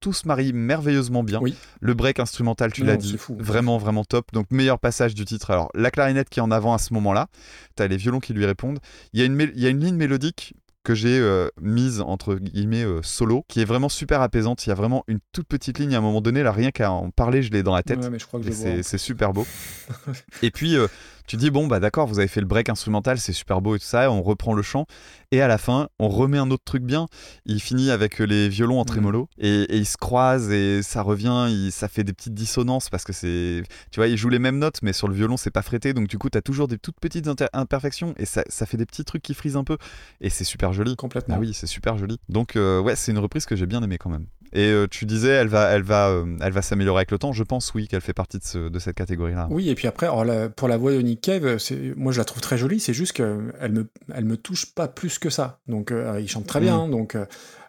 Tout 0.00 0.12
se 0.12 0.26
marie 0.26 0.52
merveilleusement 0.52 1.22
bien. 1.22 1.38
Oui. 1.40 1.54
Le 1.80 1.94
break 1.94 2.18
instrumental, 2.18 2.72
tu 2.72 2.82
l'as 2.82 2.96
dit, 2.96 3.16
fou. 3.18 3.36
vraiment 3.38 3.78
vraiment 3.78 4.04
top. 4.04 4.32
Donc 4.32 4.46
meilleur 4.50 4.80
passage 4.80 5.14
du 5.14 5.24
titre. 5.24 5.50
Alors 5.52 5.70
la 5.74 5.90
clarinette 5.92 6.28
qui 6.28 6.40
est 6.40 6.42
en 6.42 6.50
avant 6.50 6.74
à 6.74 6.78
ce 6.78 6.92
moment-là, 6.94 7.28
t'as 7.76 7.86
les 7.86 7.96
violons 7.98 8.18
qui 8.20 8.32
lui 8.32 8.46
répondent. 8.46 8.80
Il 9.12 9.20
y 9.20 9.22
a 9.22 9.26
une, 9.26 9.36
mél- 9.36 9.52
il 9.54 9.62
y 9.62 9.66
a 9.66 9.68
une 9.68 9.80
ligne 9.80 9.96
mélodique 9.96 10.54
que 10.84 10.94
j'ai 10.94 11.18
euh, 11.18 11.48
mise 11.60 12.00
entre 12.00 12.34
guillemets 12.34 12.84
euh, 12.84 13.02
solo, 13.02 13.44
qui 13.48 13.60
est 13.60 13.64
vraiment 13.64 13.88
super 13.88 14.20
apaisante. 14.20 14.66
Il 14.66 14.70
y 14.70 14.72
a 14.72 14.74
vraiment 14.74 15.04
une 15.06 15.20
toute 15.32 15.46
petite 15.46 15.78
ligne 15.78 15.94
à 15.94 15.98
un 15.98 16.00
moment 16.00 16.20
donné, 16.20 16.42
là 16.42 16.52
rien 16.52 16.70
qu'à 16.70 16.90
en 16.90 17.10
parler, 17.10 17.42
je 17.42 17.52
l'ai 17.52 17.62
dans 17.62 17.74
la 17.74 17.82
tête. 17.82 17.98
Ouais, 17.98 18.82
c'est 18.82 18.98
super 18.98 19.32
beau. 19.32 19.46
et 20.42 20.50
puis, 20.50 20.76
euh, 20.76 20.88
tu 21.32 21.38
dis, 21.38 21.50
bon, 21.50 21.66
bah 21.66 21.80
d'accord, 21.80 22.06
vous 22.06 22.18
avez 22.18 22.28
fait 22.28 22.40
le 22.42 22.46
break 22.46 22.68
instrumental, 22.68 23.18
c'est 23.18 23.32
super 23.32 23.62
beau 23.62 23.74
et 23.74 23.78
tout 23.78 23.86
ça, 23.86 24.10
on 24.10 24.20
reprend 24.20 24.52
le 24.52 24.60
chant. 24.60 24.84
Et 25.30 25.40
à 25.40 25.48
la 25.48 25.56
fin, 25.56 25.88
on 25.98 26.08
remet 26.10 26.36
un 26.36 26.50
autre 26.50 26.64
truc 26.64 26.82
bien. 26.82 27.06
Il 27.46 27.58
finit 27.60 27.90
avec 27.90 28.20
euh, 28.20 28.24
les 28.24 28.50
violons 28.50 28.78
en 28.78 28.84
trémolo 28.84 29.28
et, 29.38 29.62
et 29.62 29.78
ils 29.78 29.86
se 29.86 29.96
croisent 29.96 30.50
et 30.50 30.82
ça 30.82 31.00
revient, 31.00 31.46
il- 31.48 31.72
ça 31.72 31.88
fait 31.88 32.04
des 32.04 32.12
petites 32.12 32.34
dissonances 32.34 32.90
parce 32.90 33.04
que 33.04 33.14
c'est. 33.14 33.62
Tu 33.90 33.98
vois, 34.00 34.08
ils 34.08 34.18
jouent 34.18 34.28
les 34.28 34.38
mêmes 34.38 34.58
notes, 34.58 34.80
mais 34.82 34.92
sur 34.92 35.08
le 35.08 35.14
violon, 35.14 35.38
c'est 35.38 35.50
pas 35.50 35.62
frété. 35.62 35.94
Donc, 35.94 36.06
du 36.06 36.18
coup, 36.18 36.28
t'as 36.28 36.42
toujours 36.42 36.68
des 36.68 36.76
toutes 36.76 37.00
petites 37.00 37.28
imperfections 37.54 38.14
et 38.18 38.26
ça, 38.26 38.42
ça 38.48 38.66
fait 38.66 38.76
des 38.76 38.84
petits 38.84 39.04
trucs 39.06 39.22
qui 39.22 39.32
frisent 39.32 39.56
un 39.56 39.64
peu. 39.64 39.78
Et 40.20 40.28
c'est 40.28 40.44
super 40.44 40.74
joli. 40.74 40.96
Complètement. 40.96 41.36
Ah 41.36 41.40
oui, 41.40 41.54
c'est 41.54 41.66
super 41.66 41.96
joli. 41.96 42.18
Donc 42.28 42.56
euh, 42.56 42.78
ouais, 42.80 42.94
c'est 42.94 43.10
une 43.10 43.18
reprise 43.18 43.46
que 43.46 43.56
j'ai 43.56 43.64
bien 43.66 43.82
aimée 43.82 43.96
quand 43.96 44.10
même. 44.10 44.26
Et 44.54 44.70
euh, 44.70 44.86
tu 44.86 45.06
disais, 45.06 45.30
elle 45.30 45.48
va, 45.48 45.70
elle 45.70 45.82
va, 45.82 46.10
euh, 46.10 46.36
elle 46.42 46.52
va 46.52 46.60
s'améliorer 46.62 46.98
avec 47.00 47.10
le 47.10 47.18
temps. 47.18 47.32
Je 47.32 47.42
pense 47.42 47.72
oui 47.74 47.88
qu'elle 47.88 48.00
fait 48.02 48.12
partie 48.12 48.38
de, 48.38 48.44
ce- 48.44 48.68
de 48.68 48.78
cette 48.78 48.96
catégorie-là. 48.96 49.48
Oui, 49.50 49.70
et 49.70 49.74
puis 49.74 49.88
après, 49.88 50.06
alors, 50.06 50.24
la- 50.24 50.48
pour 50.50 50.68
la 50.68 50.76
voix 50.76 50.92
de 50.92 51.00
Nick 51.00 51.20
Cave, 51.22 51.58
c'est- 51.58 51.94
moi 51.96 52.12
je 52.12 52.18
la 52.18 52.24
trouve 52.24 52.42
très 52.42 52.58
jolie, 52.58 52.78
c'est 52.80 52.92
juste 52.94 53.12
qu'elle 53.12 53.72
me, 53.72 53.88
elle 54.14 54.24
me 54.26 54.36
touche 54.36 54.74
pas 54.74 54.88
plus 54.88 55.18
que 55.18 55.30
ça. 55.30 55.60
Donc 55.68 55.90
euh, 55.90 56.20
il 56.20 56.28
chante 56.28 56.46
très 56.46 56.60
bien, 56.60 56.76
hein, 56.80 56.88
donc, 56.88 57.14
euh, 57.14 57.24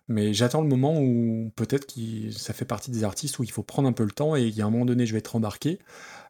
mais 0.09 0.33
j'attends 0.33 0.61
le 0.61 0.67
moment 0.67 0.99
où 0.99 1.51
peut-être 1.55 1.85
que 1.85 2.31
ça 2.31 2.53
fait 2.53 2.65
partie 2.65 2.91
des 2.91 3.03
artistes 3.05 3.39
où 3.39 3.43
il 3.43 3.51
faut 3.51 3.63
prendre 3.63 3.87
un 3.87 3.93
peu 3.93 4.03
le 4.03 4.11
temps 4.11 4.35
et 4.35 4.41
il 4.43 4.53
y 4.53 4.61
a 4.61 4.65
un 4.65 4.69
moment 4.69 4.85
donné 4.85 5.05
je 5.05 5.13
vais 5.13 5.19
être 5.19 5.35
embarqué. 5.37 5.79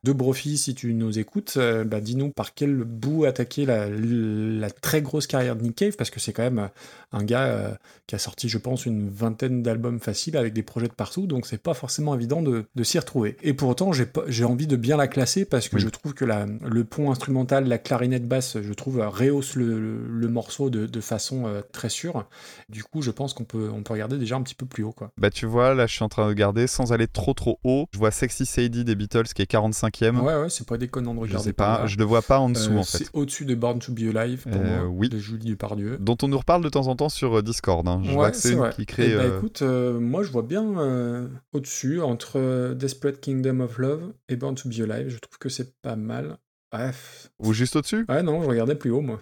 De 0.04 0.12
Brophy, 0.12 0.58
si 0.58 0.76
tu 0.76 0.93
nous 0.93 1.18
écoutes, 1.18 1.54
euh, 1.56 1.86
bah, 1.86 2.01
dis-nous 2.01 2.30
par 2.32 2.54
quel 2.54 2.76
bout 2.76 3.24
attaquer 3.24 3.66
la, 3.66 3.88
la 3.89 4.70
très 4.70 5.01
grosse 5.01 5.28
carrière 5.28 5.56
de 5.56 5.64
Nick 5.64 5.76
Cave, 5.78 5.95
parce 5.95 6.10
que 6.10 6.20
c'est 6.20 6.34
quand 6.34 6.43
même 6.43 6.60
euh, 6.60 6.68
un 7.14 7.24
gars 7.24 7.45
euh, 7.45 7.72
qui 8.06 8.16
a 8.16 8.18
sorti, 8.20 8.49
je 8.49 8.58
pense, 8.58 8.86
une 8.86 9.10
vingtaine 9.10 9.64
d'albums 9.64 10.01
faciles 10.01 10.36
avec 10.36 10.51
des 10.51 10.62
projets 10.62 10.89
de 10.89 10.93
partout, 10.93 11.26
donc 11.26 11.45
c'est 11.45 11.58
pas 11.58 11.74
forcément 11.74 12.14
évident 12.16 12.41
de, 12.41 12.66
de 12.76 12.84
s'y 12.84 12.99
retrouver. 12.99 13.38
Et 13.43 13.54
pour 13.54 13.70
autant, 13.70 13.91
j'ai 13.93 14.43
envie 14.43 14.68
de 14.68 14.76
bien 14.76 14.97
la 14.97 15.08
classer 15.08 15.45
parce 15.45 15.70
que 15.70 15.78
Oui. 15.78 15.82
je 15.82 15.88
trouve 15.88 16.14
que 16.14 16.26
la- 16.26 16.47
le 16.47 16.84
pont 16.84 17.10
instrumental, 17.10 17.66
la 17.70 17.78
clarinette 17.78 18.28
basse, 18.28 18.58
je 18.62 18.74
trouve, 18.74 18.99
rehausse 18.99 19.56
le, 19.56 19.80
le- 19.80 20.06
le 20.06 20.28
morceau 20.28 20.70
de, 20.70 20.86
de 20.86 20.99
façon 21.01 21.47
euh, 21.47 21.62
très 21.72 21.88
sûre. 21.88 22.26
Du 22.68 22.84
coup, 22.84 23.01
je 23.01 23.12
pense 23.12 23.34
qu'on 23.34 23.45
peut, 23.45 23.70
on 23.74 23.84
peut 23.84 23.93
regarder 23.93 24.18
déjà 24.18 24.36
un 24.36 24.41
petit 24.41 24.56
peu 24.56 24.66
plus 24.66 24.84
haut. 24.84 24.91
Quoi. 24.91 25.12
Bah 25.18 25.30
tu 25.30 25.45
vois, 25.45 25.74
là 25.74 25.88
je 25.88 25.93
suis 25.93 26.04
en 26.04 26.10
train 26.10 26.24
de 26.24 26.28
regarder 26.28 26.68
sans 26.68 26.91
aller 26.91 27.08
trop 27.08 27.34
trop 27.34 27.58
haut. 27.64 27.88
Je 27.93 27.97
vois 27.99 28.12
Sexy 28.12 28.45
Sadie 28.45 28.84
des 28.84 28.95
Beatles 28.95 29.28
qui 29.34 29.41
est 29.41 29.45
45e. 29.94 30.20
Ouais, 30.22 30.36
ouais, 30.41 30.50
c'est 30.50 30.68
pas 30.68 30.78
déconnant 30.78 31.14
de 31.14 31.20
je 31.20 31.24
regarder. 31.24 31.44
sais 31.46 31.54
par 31.54 31.82
pas, 31.82 31.88
je 31.88 31.98
le 31.98 32.04
vois 32.04 32.22
pas 32.22 32.39
en 32.39 32.50
dessous 32.50 32.72
Euh, 32.74 32.78
en 32.80 32.84
fait. 32.84 32.98
C'est 33.00 33.10
au-dessus 33.14 33.46
de 33.46 33.56
Born 33.56 33.80
to 33.80 33.91
Be 33.94 34.16
Alive 34.16 34.44
pour 34.44 34.62
Euh, 34.62 34.80
moi, 34.80 34.88
oui. 34.89 35.10
de 35.10 35.18
Julie 35.20 35.52
Depardieu. 35.52 35.98
Dont 36.00 36.18
on 36.24 36.28
nous 36.28 36.38
reparle 36.38 36.64
de 36.64 36.70
temps 36.70 36.88
en 36.88 36.96
temps 36.96 37.10
sur 37.10 37.38
euh, 37.38 37.41
Discord. 37.41 37.88
hein. 37.88 38.02
Je 38.04 38.10
Ouais, 38.10 38.16
vois 38.16 38.32
que 38.32 38.38
c'est 38.38 38.58
qui 38.76 38.86
crée. 38.86 39.14
Euh, 39.14 39.38
écoute, 39.38 39.62
euh, 39.62 40.00
moi 40.00 40.24
je 40.24 40.32
vois 40.32 40.44
bien 40.44 40.64
euh, 40.80 41.28
au-dessus, 41.54 42.02
entre 42.02 42.39
euh, 42.39 42.74
Desperate 42.74 43.20
Kingdom 43.20 43.60
of 43.62 43.78
Love 43.78 44.14
et 44.30 44.36
Born 44.36 44.56
to 44.56 44.70
Be 44.70 44.74
Alive. 44.89 45.10
Je 45.10 45.18
trouve 45.20 45.38
que 45.39 45.50
c'est 45.50 45.74
pas 45.82 45.96
mal. 45.96 46.38
Bref. 46.72 47.30
Ou 47.39 47.54
juste 47.54 47.76
au-dessus? 47.76 48.06
Ouais, 48.10 48.24
non, 48.24 48.41
je 48.41 48.48
regardais 48.50 48.76
plus 48.76 48.89
haut, 48.89 49.02
moi. 49.02 49.20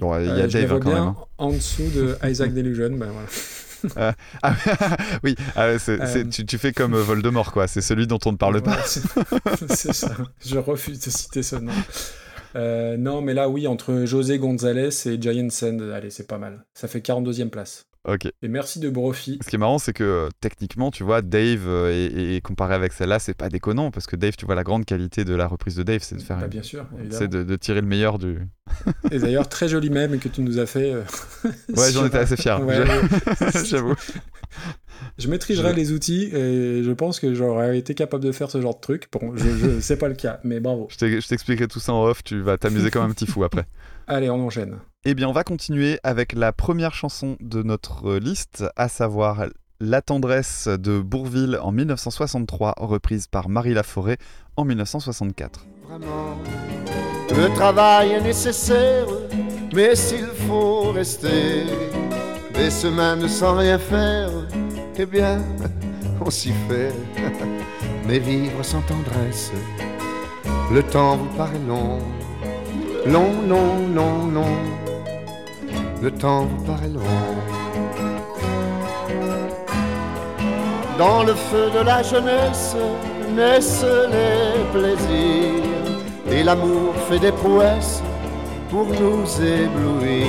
Bon, 0.00 0.16
Il 0.20 0.26
y 0.26 0.30
a 0.30 0.32
Euh, 0.34 0.48
je 0.48 0.58
Dave 0.58 0.72
hein, 0.74 0.80
quand 0.80 0.90
même. 0.90 0.98
hein. 1.02 1.16
en 1.38 1.50
dessous 1.50 1.88
de 1.94 2.16
Isaac 2.24 2.52
Delusion. 2.54 2.90
ben 2.90 3.08
voilà. 3.10 3.26
Ah, 4.42 4.54
oui, 5.24 5.34
ah, 5.56 5.66
Euh, 5.88 6.24
tu, 6.30 6.46
tu 6.46 6.58
fais 6.58 6.72
comme 6.72 6.94
euh, 6.94 7.02
Voldemort 7.02 7.52
quoi. 7.52 7.66
C'est 7.66 7.80
celui 7.80 8.06
dont 8.06 8.18
on 8.26 8.32
ne 8.32 8.36
parle 8.36 8.62
pas. 8.62 8.78
C'est 9.68 9.92
ça. 9.92 10.16
Je 10.44 10.58
refuse 10.58 11.00
de 11.00 11.10
citer 11.10 11.42
ce 11.42 11.56
nom. 11.56 11.72
Euh, 12.56 12.96
non, 12.96 13.20
mais 13.20 13.34
là, 13.34 13.48
oui, 13.48 13.66
entre 13.66 14.04
José 14.04 14.38
González 14.38 15.06
et 15.06 15.20
Giant 15.20 15.50
Sand, 15.50 15.82
allez, 15.94 16.10
c'est 16.10 16.26
pas 16.26 16.38
mal. 16.38 16.64
Ça 16.74 16.88
fait 16.88 17.00
42e 17.00 17.50
place. 17.50 17.87
Ok. 18.10 18.26
Et 18.42 18.48
merci 18.48 18.80
de 18.80 18.88
Brophy. 18.88 19.38
Ce 19.44 19.48
qui 19.50 19.56
est 19.56 19.58
marrant, 19.58 19.78
c'est 19.78 19.92
que 19.92 20.02
euh, 20.04 20.28
techniquement, 20.40 20.90
tu 20.90 21.04
vois, 21.04 21.20
Dave, 21.20 21.64
euh, 21.66 21.90
et, 21.92 22.36
et 22.36 22.40
comparé 22.40 22.74
avec 22.74 22.92
celle-là, 22.92 23.18
c'est 23.18 23.34
pas 23.34 23.48
déconnant, 23.50 23.90
parce 23.90 24.06
que 24.06 24.16
Dave, 24.16 24.34
tu 24.36 24.46
vois, 24.46 24.54
la 24.54 24.64
grande 24.64 24.84
qualité 24.86 25.24
de 25.24 25.34
la 25.34 25.46
reprise 25.46 25.76
de 25.76 25.82
Dave, 25.82 26.00
c'est 26.02 26.16
de 26.16 26.22
faire, 26.22 26.38
Bah, 26.38 26.48
bien 26.48 26.62
sûr, 26.62 26.86
c'est 27.10 27.28
de, 27.28 27.42
de 27.42 27.56
tirer 27.56 27.80
le 27.82 27.86
meilleur 27.86 28.18
du. 28.18 28.38
Et 29.10 29.18
d'ailleurs, 29.18 29.48
très 29.48 29.68
joli 29.68 29.90
même 29.90 30.18
que 30.18 30.28
tu 30.28 30.40
nous 30.40 30.58
as 30.58 30.66
fait. 30.66 30.92
euh, 30.92 31.02
Ouais, 31.76 31.92
j'en 31.92 32.06
étais 32.06 32.18
assez 32.18 32.36
fier. 32.36 32.64
Ouais. 32.64 32.84
J'avoue. 33.64 33.94
Je 35.18 35.28
maîtriserai 35.28 35.70
Je- 35.72 35.76
les 35.76 35.92
outils 35.92 36.24
et 36.34 36.82
je 36.82 36.92
pense 36.92 37.20
que 37.20 37.34
j'aurais 37.34 37.78
été 37.78 37.94
capable 37.94 38.24
de 38.24 38.32
faire 38.32 38.50
ce 38.50 38.60
genre 38.60 38.74
de 38.74 38.80
truc. 38.80 39.08
Bon, 39.12 39.32
je, 39.36 39.44
je 39.56 39.80
c'est 39.80 39.96
pas 39.98 40.08
le 40.08 40.14
cas, 40.14 40.40
mais 40.44 40.60
bravo. 40.60 40.88
Je 40.90 40.96
t'expliquerai 41.26 41.68
tout 41.68 41.80
ça 41.80 41.92
en 41.92 42.04
off, 42.04 42.24
tu 42.24 42.40
vas 42.40 42.56
t'amuser 42.58 42.90
comme 42.90 43.04
un 43.04 43.10
petit 43.10 43.26
fou 43.26 43.44
après. 43.44 43.66
Allez, 44.10 44.30
on 44.30 44.46
enchaîne. 44.46 44.78
Eh 45.04 45.14
bien, 45.14 45.28
on 45.28 45.32
va 45.32 45.44
continuer 45.44 46.00
avec 46.02 46.32
la 46.32 46.50
première 46.52 46.94
chanson 46.94 47.36
de 47.40 47.62
notre 47.62 48.14
liste, 48.16 48.64
à 48.74 48.88
savoir 48.88 49.44
La 49.80 50.00
tendresse 50.00 50.66
de 50.66 50.98
Bourville 50.98 51.58
en 51.60 51.72
1963, 51.72 52.74
reprise 52.78 53.26
par 53.26 53.50
Marie 53.50 53.74
Laforêt 53.74 54.16
en 54.56 54.64
1964. 54.64 55.66
Vraiment, 55.86 56.38
le 57.36 57.54
travail 57.54 58.12
est 58.12 58.22
nécessaire, 58.22 59.06
mais 59.74 59.94
s'il 59.94 60.26
faut 60.48 60.90
rester 60.92 61.64
des 62.54 62.70
semaines 62.70 63.28
sans 63.28 63.58
rien 63.58 63.78
faire, 63.78 64.30
eh 64.96 65.04
bien, 65.04 65.38
on 66.24 66.30
s'y 66.30 66.52
fait. 66.66 66.94
Mais 68.06 68.20
vivre 68.20 68.64
sans 68.64 68.80
tendresse, 68.80 69.52
le 70.72 70.82
temps 70.82 71.18
vous 71.18 71.36
paraît 71.36 71.60
long, 71.68 71.98
Non, 73.06 73.32
non, 73.46 73.78
non, 73.94 74.26
non, 74.26 74.44
le 76.02 76.10
temps 76.10 76.44
vous 76.44 76.64
paraît 76.64 76.88
long. 76.88 77.00
Dans 80.98 81.22
le 81.22 81.34
feu 81.34 81.70
de 81.74 81.84
la 81.84 82.02
jeunesse 82.02 82.76
naissent 83.34 83.84
les 84.10 84.64
plaisirs 84.72 85.64
et 86.30 86.42
l'amour 86.42 86.92
fait 87.08 87.20
des 87.20 87.32
prouesses 87.32 88.02
pour 88.68 88.86
nous 88.86 89.24
éblouir. 89.40 90.26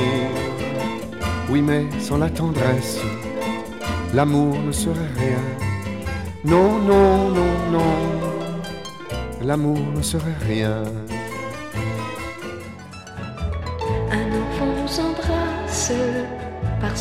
Oui, 1.49 1.61
mais 1.61 1.85
sans 1.99 2.17
la 2.17 2.29
tendresse, 2.29 2.99
l'amour 4.13 4.55
ne 4.59 4.71
serait 4.71 5.13
rien. 5.17 5.41
Non, 6.45 6.79
non, 6.79 7.29
non, 7.29 7.71
non, 7.71 7.95
l'amour 9.41 9.79
ne 9.95 10.01
serait 10.01 10.37
rien. 10.47 10.83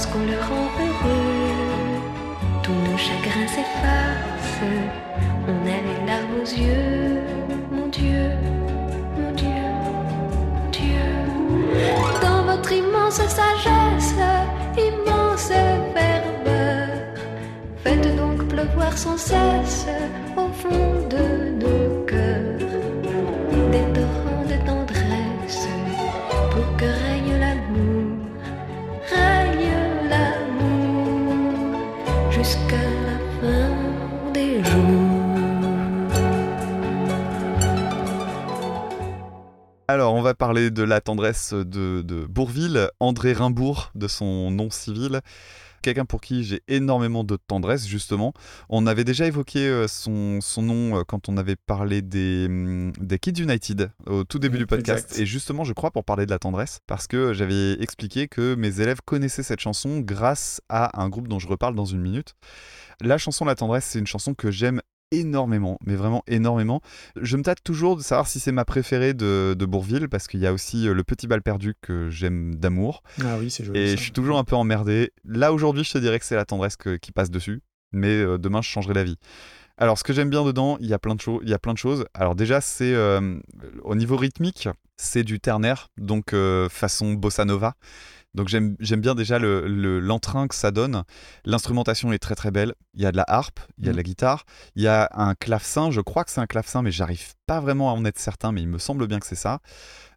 Parce 0.09 0.13
qu'on 0.13 0.27
le 0.27 0.39
rend 0.39 0.69
heureux. 0.81 2.01
Tous 2.63 2.73
nos 2.73 2.99
chagrins 2.99 3.47
s'effacent. 3.47 4.61
On 5.47 5.67
a 5.67 5.79
les 5.87 6.07
larmes 6.07 6.41
aux 6.43 6.47
yeux. 6.47 7.21
Mon 7.71 7.87
Dieu, 7.89 8.31
mon 9.19 9.33
Dieu, 9.33 9.65
mon 10.63 10.71
Dieu. 10.71 11.09
Dans 12.23 12.45
votre 12.45 12.73
immense 12.73 13.15
sagesse, 13.15 14.15
immense 14.77 15.49
ferveur, 15.49 16.89
faites 17.83 18.17
donc 18.17 18.49
pleuvoir 18.49 18.97
sans 18.97 19.17
cesse 19.17 19.87
au 20.37 20.49
fond 20.53 21.09
de 21.09 21.65
nos 21.65 21.88
Alors, 40.09 40.19
on 40.19 40.23
va 40.23 40.33
parler 40.33 40.71
de 40.71 40.83
la 40.83 41.03
tendresse 41.03 41.53
de, 41.53 42.01
de 42.01 42.25
Bourville, 42.25 42.89
André 42.99 43.35
Rimbourg, 43.35 43.91
de 43.95 44.09
son 44.09 44.51
nom 44.51 44.71
civil. 44.71 45.21
Quelqu'un 45.83 46.07
pour 46.07 46.23
qui 46.23 46.45
j'ai 46.45 46.63
énormément 46.67 47.25
de 47.25 47.37
tendresse, 47.37 47.87
justement. 47.87 48.33
On 48.71 48.87
avait 48.87 49.05
déjà 49.05 49.27
évoqué 49.27 49.59
euh, 49.59 49.87
son, 49.87 50.41
son 50.41 50.63
nom 50.63 50.97
euh, 50.97 51.03
quand 51.07 51.29
on 51.29 51.37
avait 51.37 51.57
parlé 51.57 52.01
des, 52.01 52.47
hum, 52.49 52.93
des 52.99 53.19
Kids 53.19 53.43
United 53.43 53.91
au 54.07 54.25
tout 54.25 54.39
début 54.39 54.57
du 54.57 54.67
podcast. 54.67 55.09
exact. 55.11 55.21
Et 55.21 55.27
justement, 55.27 55.65
je 55.65 55.75
crois, 55.75 55.91
pour 55.91 56.05
parler 56.05 56.25
de 56.25 56.31
la 56.31 56.39
tendresse, 56.39 56.81
parce 56.87 57.07
que 57.07 57.35
j'avais 57.35 57.73
expliqué 57.75 58.29
que 58.29 58.55
mes 58.55 58.81
élèves 58.81 59.03
connaissaient 59.05 59.43
cette 59.43 59.61
chanson 59.61 60.01
grâce 60.01 60.63
à 60.71 61.03
un 61.03 61.11
groupe 61.11 61.29
dont 61.29 61.39
je 61.39 61.49
reparle 61.49 61.75
dans 61.75 61.85
une 61.85 62.01
minute. 62.01 62.33
La 63.03 63.19
chanson 63.19 63.45
La 63.45 63.57
tendresse, 63.57 63.85
c'est 63.85 63.99
une 63.99 64.07
chanson 64.07 64.33
que 64.33 64.51
j'aime 64.51 64.81
énormément, 65.11 65.79
mais 65.85 65.97
vraiment 65.97 66.23
énormément. 66.27 66.81
Je 67.21 67.37
me 67.37 67.43
tâte 67.43 67.63
toujours 67.65 67.97
de 67.97 68.03
savoir 68.03 68.29
si 68.29 68.41
c'est 68.41 68.53
ma 68.53 68.65
préférée 68.65 69.15
de, 69.15 69.55
de 69.59 69.67
Bourville, 69.67 70.09
parce 70.09 70.27
qu'il 70.29 70.41
y 70.41 70.47
a 70.47 70.53
aussi 70.53 70.89
euh, 70.89 70.95
Le 70.95 71.05
Petit 71.05 71.27
Bal 71.27 71.43
Perdu 71.43 71.75
que 71.81 72.11
j'aime 72.11 72.55
d'amour. 72.57 73.03
Ah 73.25 73.37
oui, 73.39 73.51
c'est 73.51 73.65
joli. 73.65 73.79
Et 73.81 73.89
ça. 73.91 73.97
je 73.97 74.01
suis 74.03 74.13
toujours 74.13 74.39
un 74.39 74.45
peu 74.45 74.57
emmerdé. 74.57 75.13
Là, 75.25 75.53
aujourd'hui, 75.53 75.85
je 75.85 75.93
te 75.93 75.99
dirais 75.99 76.19
que 76.19 76.25
c'est 76.25 76.37
la 76.37 76.45
tendresse 76.45 76.77
que- 76.77 76.97
qui 76.97 77.13
passe 77.13 77.31
dessus, 77.31 77.63
mais 77.93 78.09
euh, 78.21 78.39
demain, 78.39 78.63
je 78.63 78.69
changerai 78.69 78.95
d'avis. 78.95 79.17
Alors, 79.77 79.97
ce 79.99 80.05
que 80.05 80.13
j'aime 80.13 80.29
bien 80.31 80.45
dedans, 80.45 80.77
il 80.81 80.87
y 80.89 80.93
a 80.95 80.99
plein 80.99 81.15
de 81.15 81.21
choses. 81.21 81.41
Il 81.45 81.49
y 81.49 81.55
a 81.55 81.59
plein 81.59 81.73
de 81.73 81.79
choses. 81.79 82.05
Alors 82.13 82.35
déjà, 82.35 82.61
c'est 82.61 82.93
euh, 82.95 83.39
au 83.85 83.95
niveau 83.95 84.17
rythmique, 84.17 84.69
c'est 84.97 85.23
du 85.23 85.39
ternaire, 85.39 85.89
donc 85.97 86.33
euh, 86.33 86.69
façon 86.69 87.13
bossa 87.15 87.45
nova. 87.45 87.75
Donc 88.35 88.49
j'aime 88.49 88.77
bien 89.01 89.15
déjà 89.15 89.39
le- 89.39 89.67
le- 89.67 90.01
l'entrain 90.01 90.47
que 90.49 90.55
ça 90.55 90.71
donne. 90.71 91.03
L'instrumentation 91.45 92.13
est 92.13 92.19
très 92.19 92.35
très 92.35 92.51
belle. 92.51 92.75
Il 92.95 93.03
y 93.03 93.07
a 93.07 93.13
de 93.13 93.17
la 93.17 93.25
harpe, 93.27 93.61
il 93.79 93.87
y 93.87 93.89
a 93.89 93.93
de 93.93 93.97
la 93.97 94.03
guitare, 94.03 94.45
il 94.77 94.83
y 94.83 94.87
a 94.87 95.09
un 95.15 95.35
clavecin. 95.35 95.91
Je 95.91 96.01
crois 96.01 96.25
que 96.25 96.31
c'est 96.31 96.41
un 96.41 96.47
clavecin, 96.47 96.83
mais 96.83 96.91
j'arrive 96.93 97.35
pas 97.47 97.61
vraiment 97.61 97.91
à 97.91 97.95
en 97.95 98.05
être 98.05 98.19
certain, 98.19 98.53
mais 98.53 98.63
il 98.63 98.69
me 98.69 98.79
semble 98.79 99.07
bien 99.07 99.19
que 99.19 99.27
c'est 99.27 99.35
ça. 99.35 99.61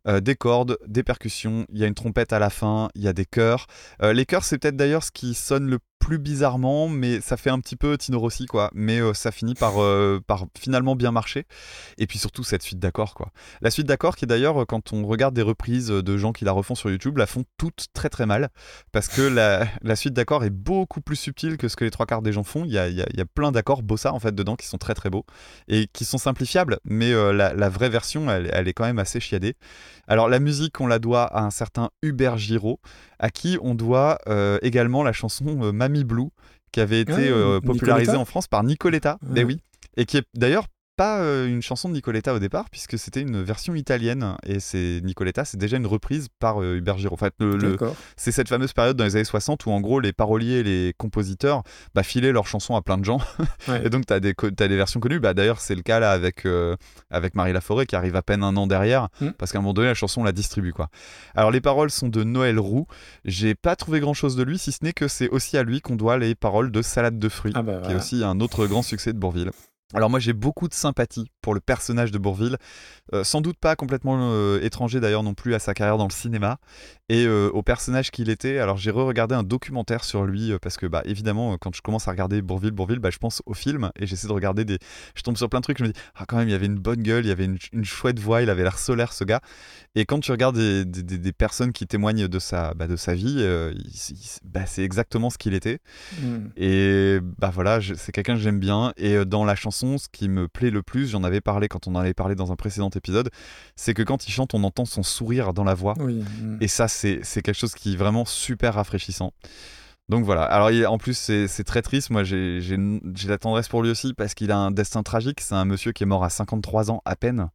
Euh, 0.08 0.20
des 0.20 0.36
cordes, 0.36 0.78
des 0.88 1.04
percussions, 1.04 1.66
il 1.72 1.80
y 1.80 1.84
a 1.84 1.88
une 1.88 1.94
trompette 1.94 2.34
à 2.34 2.40
la 2.40 2.50
fin, 2.50 2.90
il 2.96 3.04
y 3.04 3.08
a 3.08 3.14
des 3.14 3.26
chœurs. 3.26 3.68
Euh, 4.02 4.14
les 4.14 4.26
chœurs, 4.26 4.44
c'est 4.44 4.58
peut-être 4.58 4.76
d'ailleurs 4.76 5.04
ce 5.04 5.12
qui 5.12 5.34
sonne 5.36 5.70
le 5.70 5.80
plus 6.00 6.18
bizarrement, 6.18 6.90
mais 6.90 7.22
ça 7.22 7.38
fait 7.38 7.52
un 7.52 7.60
petit 7.60 7.76
peu 7.76 7.96
Tino 7.96 8.20
Rossi, 8.20 8.48
quoi. 8.48 8.72
Mais 8.74 9.00
euh, 9.00 9.14
ça 9.14 9.32
finit 9.32 9.54
par, 9.54 9.74
par 10.26 10.46
finalement 10.58 10.96
bien 10.96 11.12
marcher. 11.12 11.46
Et 12.00 12.08
puis 12.08 12.18
surtout 12.18 12.44
cette 12.44 12.64
suite 12.64 12.80
d'accords, 12.80 13.14
quoi. 13.14 13.32
La 13.62 13.70
suite 13.70 13.86
d'accords 13.86 14.16
qui 14.16 14.26
d'ailleurs, 14.26 14.66
quand 14.66 14.94
on 14.94 15.06
regarde 15.06 15.36
des 15.36 15.44
reprises 15.44 15.90
de 15.90 16.18
gens 16.18 16.32
qui 16.32 16.44
la 16.44 16.54
refont 16.54 16.74
sur 16.74 16.90
YouTube, 16.90 17.20
la 17.20 17.28
font 17.28 17.44
toutes 17.58 17.86
très 17.94 18.10
très 18.10 18.26
mal. 18.26 18.50
Parce 18.92 19.08
que 19.08 19.22
la, 19.22 19.68
la 19.84 19.96
suite 19.96 20.16
d'accords 20.16 20.44
est 20.44 20.50
beaucoup 20.50 21.02
plus 21.02 21.18
subtile 21.18 21.58
que 21.58 21.68
ce 21.68 21.76
que 21.76 21.86
les 21.86 21.92
trois 21.92 22.08
quarts 22.08 22.24
des 22.24 22.34
gens 22.34 22.44
font. 22.44 22.66
Il 22.66 22.72
y 22.72 22.80
a, 22.80 22.90
y 22.90 22.96
y 22.96 23.22
a 23.22 23.26
plein 23.26 23.52
d'accords 23.52 23.84
bossa 23.84 24.12
en 24.12 24.20
fait 24.20 24.34
dedans 24.34 24.56
qui 24.56 24.66
sont 24.66 24.80
très 24.80 24.96
très 24.96 25.12
beaux 25.12 25.26
et 25.68 25.88
qui 25.94 26.04
sont 26.04 26.18
simplifiables, 26.18 26.80
mais 26.84 27.12
la, 27.12 27.54
la 27.54 27.70
vraie 27.70 27.90
version, 27.90 28.32
elle, 28.32 28.50
elle 28.52 28.68
est 28.68 28.74
quand 28.74 28.86
même 28.86 29.00
assez 29.00 29.20
chiadée. 29.20 29.56
Alors 30.12 30.28
la 30.28 30.42
musique, 30.42 30.82
on 30.82 30.88
la 30.88 31.00
doit 31.00 31.24
à 31.24 31.42
un 31.42 31.52
certain 31.52 31.90
Hubert 32.02 32.38
Giraud, 32.38 32.82
à 33.18 33.30
qui 33.30 33.58
on 33.62 33.76
doit 33.76 34.18
euh, 34.28 34.60
également 34.62 35.04
la 35.04 35.14
chanson 35.14 35.64
euh, 35.64 35.72
Mamie 35.72 36.04
Blue, 36.04 36.28
qui 36.74 36.82
avait 36.82 37.00
été 37.00 37.14
Ah, 37.30 37.32
euh, 37.32 37.62
popularisée 37.62 38.18
en 38.18 38.26
France 38.26 38.50
par 38.50 38.62
Nicoletta. 38.66 39.20
Ben 39.22 39.46
oui. 39.46 39.62
Et 39.96 40.04
qui 40.04 40.18
est 40.18 40.26
d'ailleurs 40.34 40.66
pas 41.02 41.20
euh, 41.22 41.48
une 41.48 41.62
chanson 41.64 41.90
de 41.90 41.94
Nicoletta 41.96 42.34
au 42.34 42.40
départ, 42.40 42.70
puisque 42.70 43.00
c'était 43.00 43.22
une 43.22 43.42
version 43.42 43.74
italienne. 43.74 44.36
Et 44.46 44.60
c'est 44.60 45.02
Nicoletta, 45.04 45.46
c'est 45.46 45.58
déjà 45.58 45.78
une 45.78 45.88
reprise 45.88 46.28
par 46.40 46.62
euh, 46.62 46.76
Hubert 46.78 46.98
Giraud. 47.00 47.16
En 47.16 47.18
fait, 47.18 47.34
le- 47.40 47.76
c'est 48.18 48.32
cette 48.32 48.50
fameuse 48.50 48.74
période 48.74 48.98
dans 48.98 49.04
les 49.04 49.16
années 49.16 49.24
60 49.26 49.66
où 49.66 49.72
en 49.72 49.82
gros 49.82 50.00
les 50.00 50.14
paroliers 50.14 50.60
et 50.60 50.64
les 50.64 50.94
compositeurs 50.98 51.64
bah, 51.96 52.04
filaient 52.04 52.32
leurs 52.32 52.46
chansons 52.46 52.76
à 52.76 52.82
plein 52.82 52.98
de 53.00 53.06
gens. 53.06 53.20
Ouais. 53.68 53.86
et 53.86 53.90
donc 53.90 54.06
tu 54.08 54.14
as, 54.14 54.20
des 54.20 54.34
des 54.58 54.76
versions 54.76 55.00
connues. 55.00 55.20
Bah, 55.20 55.34
D'ailleurs 55.34 55.60
c'est 55.62 55.76
le 55.76 55.82
cas 55.82 56.00
là 56.00 56.12
avec, 56.12 56.46
euh, 56.46 56.76
avec 57.10 57.36
Marie 57.36 57.54
Laforêt 57.54 57.86
qui 57.86 57.96
arrive 57.96 58.16
à 58.16 58.22
peine 58.22 58.44
un 58.44 58.56
an 58.58 58.68
derrière 58.68 59.08
Mm. 59.22 59.30
parce 59.38 59.52
qu'à 59.52 59.58
un 59.60 59.62
moment 59.62 59.74
donné 59.74 59.88
la 59.88 59.94
chanson 59.94 60.22
on 60.22 60.24
la 60.24 60.32
distribue. 60.32 60.74
quoi. 60.74 60.90
Alors 61.36 61.52
les 61.52 61.62
paroles 61.62 61.90
sont 61.92 62.08
de 62.10 62.24
Noël 62.24 62.60
Roux. 62.60 62.86
J'ai 63.26 63.56
pas 63.56 63.76
trouvé 63.76 64.00
grand 64.00 64.14
chose 64.14 64.36
de 64.36 64.44
lui 64.44 64.58
si 64.58 64.72
ce 64.72 64.80
n'est 64.84 64.94
que 64.94 65.08
c'est 65.08 65.30
aussi 65.30 65.58
à 65.58 65.64
lui 65.64 65.82
qu'on 65.82 65.96
doit 65.96 66.18
les 66.18 66.36
paroles 66.36 66.72
de 66.72 66.82
Salade 66.82 67.18
de 67.20 67.30
fruits 67.30 67.54
Ah 67.56 67.62
bah 67.64 67.82
qui 67.86 67.92
est 67.92 67.96
aussi 67.96 68.24
un 68.24 68.40
autre 68.40 68.66
grand 68.68 68.82
succès 68.84 69.14
de 69.14 69.18
Bourville. 69.20 69.52
Alors 69.94 70.10
moi 70.10 70.20
j'ai 70.20 70.34
beaucoup 70.34 70.68
de 70.68 70.74
sympathie 70.74 71.30
pour 71.42 71.54
le 71.54 71.60
personnage 71.60 72.12
de 72.12 72.18
Bourville, 72.18 72.58
Euh, 73.14 73.26
sans 73.26 73.42
doute 73.42 73.58
pas 73.60 73.76
complètement 73.76 74.16
euh, 74.32 74.62
étranger 74.62 75.02
d'ailleurs 75.02 75.24
non 75.24 75.34
plus 75.34 75.54
à 75.54 75.60
sa 75.60 75.74
carrière 75.74 75.98
dans 75.98 76.08
le 76.08 76.14
cinéma 76.14 76.60
et 77.10 77.26
euh, 77.26 77.50
au 77.50 77.62
personnage 77.62 78.10
qu'il 78.10 78.30
était. 78.30 78.58
Alors 78.60 78.78
j'ai 78.78 78.90
re-regardé 78.92 79.36
un 79.36 79.44
documentaire 79.44 80.04
sur 80.06 80.24
lui 80.26 80.54
parce 80.62 80.78
que 80.78 80.86
bah 80.86 81.02
évidemment 81.04 81.58
quand 81.58 81.76
je 81.76 81.82
commence 81.82 82.08
à 82.08 82.12
regarder 82.12 82.42
Bourville, 82.42 82.72
Bourville, 82.72 83.00
bah, 83.00 83.10
je 83.12 83.18
pense 83.18 83.42
au 83.46 83.54
film 83.54 83.92
et 84.00 84.06
j'essaie 84.08 84.28
de 84.28 84.32
regarder 84.34 84.64
des, 84.64 84.78
je 85.16 85.22
tombe 85.24 85.36
sur 85.36 85.50
plein 85.50 85.60
de 85.60 85.64
trucs, 85.64 85.78
je 85.80 85.84
me 85.84 85.90
dis 85.90 86.00
ah 86.16 86.26
quand 86.26 86.38
même 86.38 86.48
il 86.48 86.52
y 86.52 86.56
avait 86.56 86.68
une 86.68 86.80
bonne 86.80 87.02
gueule, 87.04 87.26
il 87.26 87.30
y 87.30 87.32
avait 87.32 87.46
une, 87.46 87.58
une 87.74 87.84
chouette 87.86 88.20
voix, 88.20 88.42
il 88.42 88.50
avait 88.50 88.64
l'air 88.64 88.78
solaire 88.80 89.12
ce 89.12 89.26
gars. 89.26 89.42
Et 89.96 90.06
quand 90.06 90.22
tu 90.22 90.32
regardes 90.32 90.56
des, 90.56 90.86
des- 90.86 91.18
des- 91.18 91.34
personnes 91.34 91.74
qui 91.74 91.86
témoignent 91.86 92.28
de 92.30 92.40
sa, 92.40 92.74
bah, 92.76 92.88
de 92.88 92.96
sa 92.96 93.14
vie, 93.14 93.44
bah, 94.46 94.66
c'est 94.66 94.84
exactement 94.84 95.30
ce 95.30 95.38
qu'il 95.38 95.54
était. 95.54 95.80
Hmm. 96.22 96.48
Et 96.56 97.20
bah 97.40 97.52
voilà, 97.54 97.80
c'est 97.98 98.12
quelqu'un 98.12 98.36
que 98.36 98.40
j'aime 98.42 98.60
bien. 98.60 98.94
Et 98.96 99.26
dans 99.26 99.44
la 99.44 99.56
chanson, 99.56 99.81
ce 99.98 100.08
qui 100.12 100.30
me 100.30 100.48
plaît 100.48 100.70
le 100.70 100.82
plus, 100.84 101.08
j'en 101.10 101.24
avais 101.24 101.42
parlé 101.42 101.68
quand 101.68 101.88
on 101.88 101.96
en 101.96 102.00
avait 102.00 102.14
parlé 102.14 102.36
dans 102.36 102.52
un 102.52 102.56
précédent 102.56 102.90
épisode, 102.90 103.30
c'est 103.76 103.94
que 103.94 104.04
quand 104.04 104.28
il 104.28 104.32
chante, 104.32 104.54
on 104.54 104.64
entend 104.64 104.86
son 104.86 105.04
sourire 105.04 105.54
dans 105.54 105.64
la 105.64 105.74
voix. 105.74 105.94
Oui. 106.00 106.24
hmm. 106.42 106.58
Et 106.62 106.68
ça, 106.68 106.88
c'est 106.88 107.22
quelque 107.42 107.54
chose 107.54 107.74
qui 107.76 107.94
est 107.94 107.98
vraiment 107.98 108.26
super 108.26 108.74
rafraîchissant. 108.76 109.34
Donc 110.10 110.26
voilà. 110.26 110.44
Alors 110.44 110.72
il- 110.72 110.86
en 110.88 110.98
plus, 110.98 111.14
c'est 111.48 111.64
très 111.64 111.82
triste. 111.82 112.10
Moi, 112.10 112.24
j'ai 112.26 112.60
la 113.28 113.38
tendresse 113.38 113.70
pour 113.70 113.82
lui 113.82 113.90
aussi 113.92 114.14
parce 114.14 114.34
qu'il 114.34 114.52
a 114.52 114.58
un 114.58 114.72
destin 114.72 115.04
tragique. 115.04 115.40
C'est 115.40 115.56
un 115.56 115.64
monsieur 115.64 115.94
qui 115.94 116.04
est 116.04 116.08
mort 116.08 116.24
à 116.26 116.30
53 116.30 116.92
ans 116.92 117.02
à 117.06 117.16
peine. 117.16 117.50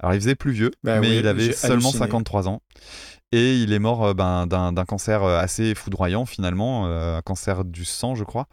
Alors 0.00 0.14
il 0.14 0.20
faisait 0.20 0.34
plus 0.34 0.50
vieux, 0.52 0.72
Bah 0.82 0.98
mais 1.00 1.08
oui, 1.10 1.16
il 1.18 1.26
avait 1.28 1.52
seulement 1.52 1.90
halluciné. 1.90 1.98
53 2.06 2.48
ans. 2.48 2.62
Et 3.32 3.54
il 3.58 3.72
est 3.72 3.78
mort 3.78 4.04
euh, 4.06 4.14
ben, 4.14 4.48
d'un 4.48 4.84
cancer 4.84 5.22
euh, 5.22 5.38
assez 5.38 5.76
foudroyant 5.76 6.26
finalement, 6.26 6.86
euh, 6.88 7.18
un 7.18 7.22
cancer 7.22 7.64
du 7.64 7.84
sang 7.84 8.16
je 8.16 8.24
crois. 8.24 8.46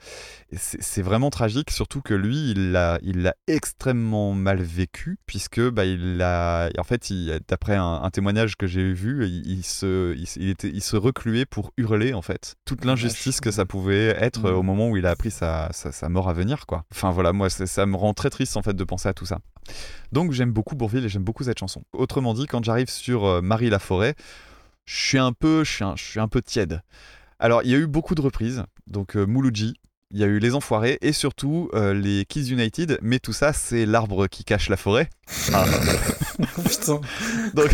C'est 0.55 1.01
vraiment 1.01 1.29
tragique, 1.31 1.71
surtout 1.71 2.01
que 2.01 2.13
lui, 2.13 2.51
il 2.51 2.71
l'a 2.71 2.99
il 3.01 3.33
extrêmement 3.47 4.33
mal 4.33 4.61
vécu, 4.61 5.17
puisque 5.25 5.59
bah, 5.59 5.83
il 5.83 6.21
a, 6.21 6.69
en 6.77 6.83
fait, 6.83 7.11
d'après 7.47 7.75
un, 7.75 8.01
un 8.03 8.09
témoignage 8.11 8.55
que 8.55 8.67
j'ai 8.67 8.93
vu, 8.93 9.25
il, 9.27 9.45
il 9.49 9.63
se, 9.63 10.15
il, 10.15 10.49
était, 10.49 10.69
il 10.69 10.81
se 10.81 10.95
recluait 10.95 11.45
pour 11.45 11.73
hurler 11.77 12.13
en 12.13 12.21
fait 12.21 12.55
toute 12.65 12.85
l'injustice 12.85 13.41
que 13.41 13.51
ça 13.51 13.65
pouvait 13.65 14.15
être 14.19 14.45
euh, 14.45 14.51
Mm. 14.51 14.55
au 14.57 14.63
moment 14.63 14.89
où 14.89 14.97
il 14.97 15.05
a 15.05 15.09
appris 15.09 15.31
sa, 15.31 15.69
sa, 15.73 15.91
sa 15.91 16.07
mort 16.07 16.29
à 16.29 16.33
venir 16.33 16.65
quoi. 16.67 16.85
Enfin 16.91 17.09
voilà, 17.11 17.33
moi 17.33 17.49
ça 17.49 17.85
me 17.85 17.95
rend 17.95 18.13
très 18.13 18.29
triste 18.29 18.55
en 18.55 18.61
fait 18.61 18.75
de 18.75 18.83
penser 18.83 19.09
à 19.09 19.13
tout 19.13 19.25
ça. 19.25 19.39
Donc 20.11 20.31
j'aime 20.31 20.51
beaucoup 20.51 20.75
Bourville 20.75 21.03
et 21.03 21.09
j'aime 21.09 21.23
beaucoup 21.23 21.43
cette 21.43 21.59
chanson. 21.59 21.81
Autrement 21.93 22.33
dit, 22.33 22.45
quand 22.45 22.63
j'arrive 22.63 22.89
sur 22.89 23.41
Marie 23.41 23.69
Laforêt, 23.69 24.15
je 24.87 24.95
suis 24.99 25.17
un 25.19 25.33
peu, 25.33 25.63
je 25.63 25.71
suis 25.71 25.83
un, 25.83 25.95
je 25.95 26.03
suis 26.03 26.19
un 26.19 26.27
peu 26.27 26.41
tiède. 26.41 26.81
Alors 27.39 27.61
il 27.63 27.69
y 27.69 27.75
a 27.75 27.77
eu 27.77 27.85
beaucoup 27.87 28.15
de 28.15 28.21
reprises, 28.21 28.63
donc 28.87 29.15
euh, 29.15 29.25
Mouloudji, 29.27 29.75
il 30.11 30.19
y 30.19 30.23
a 30.23 30.27
eu 30.27 30.39
Les 30.39 30.55
Enfoirés 30.55 30.97
et 31.01 31.11
surtout 31.11 31.69
euh, 31.73 31.93
les 31.93 32.23
Kids 32.25 32.51
United, 32.51 32.97
mais 33.01 33.19
tout 33.19 33.33
ça, 33.33 33.51
c'est 33.53 33.85
l'arbre 33.85 34.27
qui 34.27 34.43
cache 34.45 34.69
la 34.69 34.77
forêt. 34.77 35.09
Ah. 35.53 35.65
Putain, 36.69 37.01
Donc, 37.55 37.71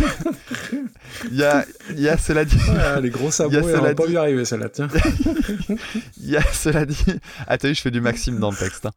il 1.30 1.36
y 1.38 1.44
a, 1.44 1.66
il 1.90 2.00
y 2.00 2.08
a 2.10 2.18
cela 2.18 2.46
dit. 2.46 2.58
ah, 2.80 3.00
les 3.02 3.10
gros 3.10 3.30
sabots, 3.30 3.52
Il 3.52 3.56
y 3.56 3.58
a 3.58 3.60
elle 3.62 3.66
cela 3.68 3.82
va 3.90 3.96
pas 3.96 4.04
dit- 4.06 4.10
lui 4.12 4.18
arriver 4.18 4.46
celle-là, 4.46 4.70
tiens. 4.70 4.88
Il 6.18 6.30
y 6.30 6.38
a 6.38 6.44
cela 6.54 6.86
dit. 6.86 7.04
Ah, 7.48 7.58
t'as 7.58 7.68
vu, 7.68 7.76
je 7.76 7.82
fais 7.82 7.92
du 7.92 8.00
Maxime 8.02 8.40
dans 8.40 8.52
le 8.52 8.56
texte. 8.58 8.86
hein. 8.86 8.92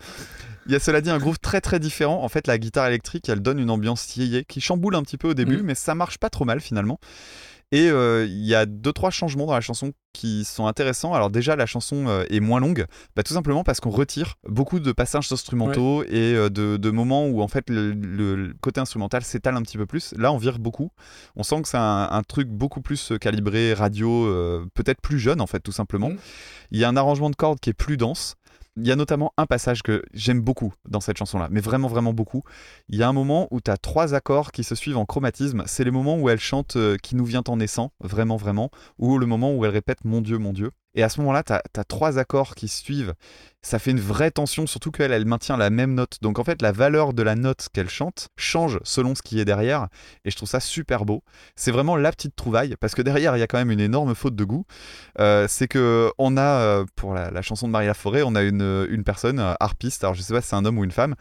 Il 0.66 0.72
y 0.72 0.76
a 0.76 0.78
cela 0.80 1.00
dit 1.00 1.10
un 1.10 1.18
groove 1.18 1.38
très 1.40 1.60
très 1.60 1.78
différent. 1.80 2.22
En 2.22 2.28
fait, 2.28 2.46
la 2.46 2.58
guitare 2.58 2.86
électrique, 2.86 3.28
elle 3.28 3.40
donne 3.40 3.58
une 3.58 3.70
ambiance 3.70 4.16
yéyé 4.16 4.44
qui 4.44 4.60
chamboule 4.60 4.94
un 4.94 5.02
petit 5.02 5.16
peu 5.18 5.28
au 5.28 5.34
début, 5.34 5.56
Mhm. 5.58 5.62
mais 5.64 5.74
ça 5.74 5.94
marche 5.94 6.18
pas 6.18 6.30
trop 6.30 6.44
mal 6.44 6.60
finalement. 6.60 6.98
Et 7.72 7.88
euh, 7.90 8.26
il 8.26 8.44
y 8.44 8.54
a 8.54 8.64
deux 8.64 8.92
trois 8.92 9.10
changements 9.10 9.46
dans 9.46 9.54
la 9.54 9.60
chanson 9.60 9.92
qui 10.16 10.44
sont 10.44 10.66
intéressants. 10.66 11.12
Alors 11.12 11.30
déjà, 11.30 11.56
la 11.56 11.66
chanson 11.66 12.08
euh, 12.08 12.24
est 12.30 12.40
moins 12.40 12.58
longue, 12.58 12.86
bah, 13.14 13.22
tout 13.22 13.34
simplement 13.34 13.64
parce 13.64 13.80
qu'on 13.80 13.90
retire 13.90 14.36
beaucoup 14.48 14.80
de 14.80 14.92
passages 14.92 15.30
instrumentaux 15.30 16.04
et 16.04 16.34
euh, 16.34 16.48
de, 16.48 16.78
de 16.78 16.90
moments 16.90 17.26
où 17.26 17.42
en 17.42 17.48
fait 17.48 17.68
le, 17.68 18.54
côté 18.62 18.80
instrumental 18.80 19.22
s'étale 19.22 19.56
un 19.56 19.62
petit 19.62 19.76
peu 19.76 19.84
plus. 19.84 20.14
Là, 20.16 20.32
on 20.32 20.38
vire 20.38 20.58
beaucoup. 20.58 20.90
On 21.36 21.42
sent 21.42 21.60
que 21.62 21.68
c'est 21.68 21.76
un, 21.76 22.08
un 22.10 22.22
truc 22.22 22.48
beaucoup 22.48 22.80
plus 22.80 23.12
calibré 23.20 23.74
radio, 23.74 24.26
euh, 24.26 24.64
peut-être 24.74 25.02
plus 25.02 25.18
jeune 25.18 25.42
en 25.42 25.46
fait, 25.46 25.60
tout 25.60 25.72
simplement. 25.72 26.08
Mhm. 26.08 26.18
Il 26.70 26.78
y 26.80 26.84
a 26.84 26.88
un 26.88 26.96
arrangement 26.96 27.28
de 27.28 27.36
cordes 27.36 27.60
qui 27.60 27.70
est 27.70 27.74
plus 27.74 27.98
dense. 27.98 28.36
Il 28.76 28.86
y 28.86 28.92
a 28.92 28.96
notamment 28.96 29.32
un 29.38 29.46
passage 29.46 29.82
que 29.82 30.02
j'aime 30.12 30.40
beaucoup 30.40 30.74
dans 30.86 31.00
cette 31.00 31.16
chanson-là, 31.16 31.48
mais 31.50 31.60
vraiment, 31.60 31.88
vraiment 31.88 32.12
beaucoup. 32.12 32.42
Il 32.88 32.96
y 32.98 33.02
a 33.02 33.08
un 33.08 33.12
moment 33.12 33.48
où 33.50 33.60
tu 33.60 33.70
as 33.70 33.78
trois 33.78 34.14
accords 34.14 34.52
qui 34.52 34.64
se 34.64 34.74
suivent 34.74 34.98
en 34.98 35.06
chromatisme. 35.06 35.62
C'est 35.66 35.84
les 35.84 35.90
moments 35.90 36.18
où 36.18 36.28
elle 36.28 36.38
chante 36.38 36.76
euh, 36.76 36.96
Qui 37.02 37.16
nous 37.16 37.24
vient 37.24 37.42
en 37.48 37.56
naissant, 37.56 37.92
vraiment, 38.00 38.36
vraiment, 38.36 38.70
ou 38.98 39.18
le 39.18 39.26
moment 39.26 39.54
où 39.54 39.64
elle 39.64 39.70
répète 39.70 40.04
Mon 40.04 40.20
Dieu, 40.20 40.36
mon 40.36 40.52
Dieu. 40.52 40.70
Et 40.96 41.02
à 41.02 41.10
ce 41.10 41.20
moment-là, 41.20 41.42
tu 41.42 41.52
as, 41.52 41.84
trois 41.84 42.18
accords 42.18 42.54
qui 42.54 42.68
se 42.68 42.82
suivent. 42.82 43.14
Ça 43.66 43.80
fait 43.80 43.90
une 43.90 43.98
vraie 43.98 44.30
tension, 44.30 44.64
surtout 44.68 44.92
qu'elle, 44.92 45.10
elle 45.10 45.24
maintient 45.24 45.56
la 45.56 45.70
même 45.70 45.94
note. 45.94 46.18
Donc 46.22 46.38
en 46.38 46.44
fait, 46.44 46.62
la 46.62 46.70
valeur 46.70 47.12
de 47.12 47.22
la 47.24 47.34
note 47.34 47.66
qu'elle 47.72 47.88
chante 47.88 48.28
change 48.36 48.78
selon 48.84 49.16
ce 49.16 49.22
qui 49.22 49.40
est 49.40 49.44
derrière. 49.44 49.88
Et 50.24 50.30
je 50.30 50.36
trouve 50.36 50.48
ça 50.48 50.60
super 50.60 51.04
beau. 51.04 51.24
C'est 51.56 51.72
vraiment 51.72 51.96
la 51.96 52.12
petite 52.12 52.36
trouvaille, 52.36 52.76
parce 52.78 52.94
que 52.94 53.02
derrière, 53.02 53.36
il 53.36 53.40
y 53.40 53.42
a 53.42 53.48
quand 53.48 53.58
même 53.58 53.72
une 53.72 53.80
énorme 53.80 54.14
faute 54.14 54.36
de 54.36 54.44
goût. 54.44 54.66
Euh, 55.18 55.46
c'est 55.48 55.66
que 55.66 56.12
on 56.16 56.36
a, 56.36 56.60
euh, 56.60 56.84
pour 56.94 57.12
la, 57.12 57.42
chanson 57.42 57.66
de 57.66 57.72
Marie 57.72 57.88
Laforêt, 57.88 58.22
on 58.24 58.36
a 58.36 58.44
une, 58.44 59.02
personne, 59.04 59.40
euh, 59.40 59.54
harpiste. 59.58 60.04
Alors 60.04 60.14
je 60.14 60.22
sais 60.22 60.32
pas 60.32 60.42
si 60.42 60.50
c'est 60.50 60.54
un 60.54 60.64
homme 60.64 60.78
ou 60.78 60.84
une 60.84 60.92
femme, 60.92 61.16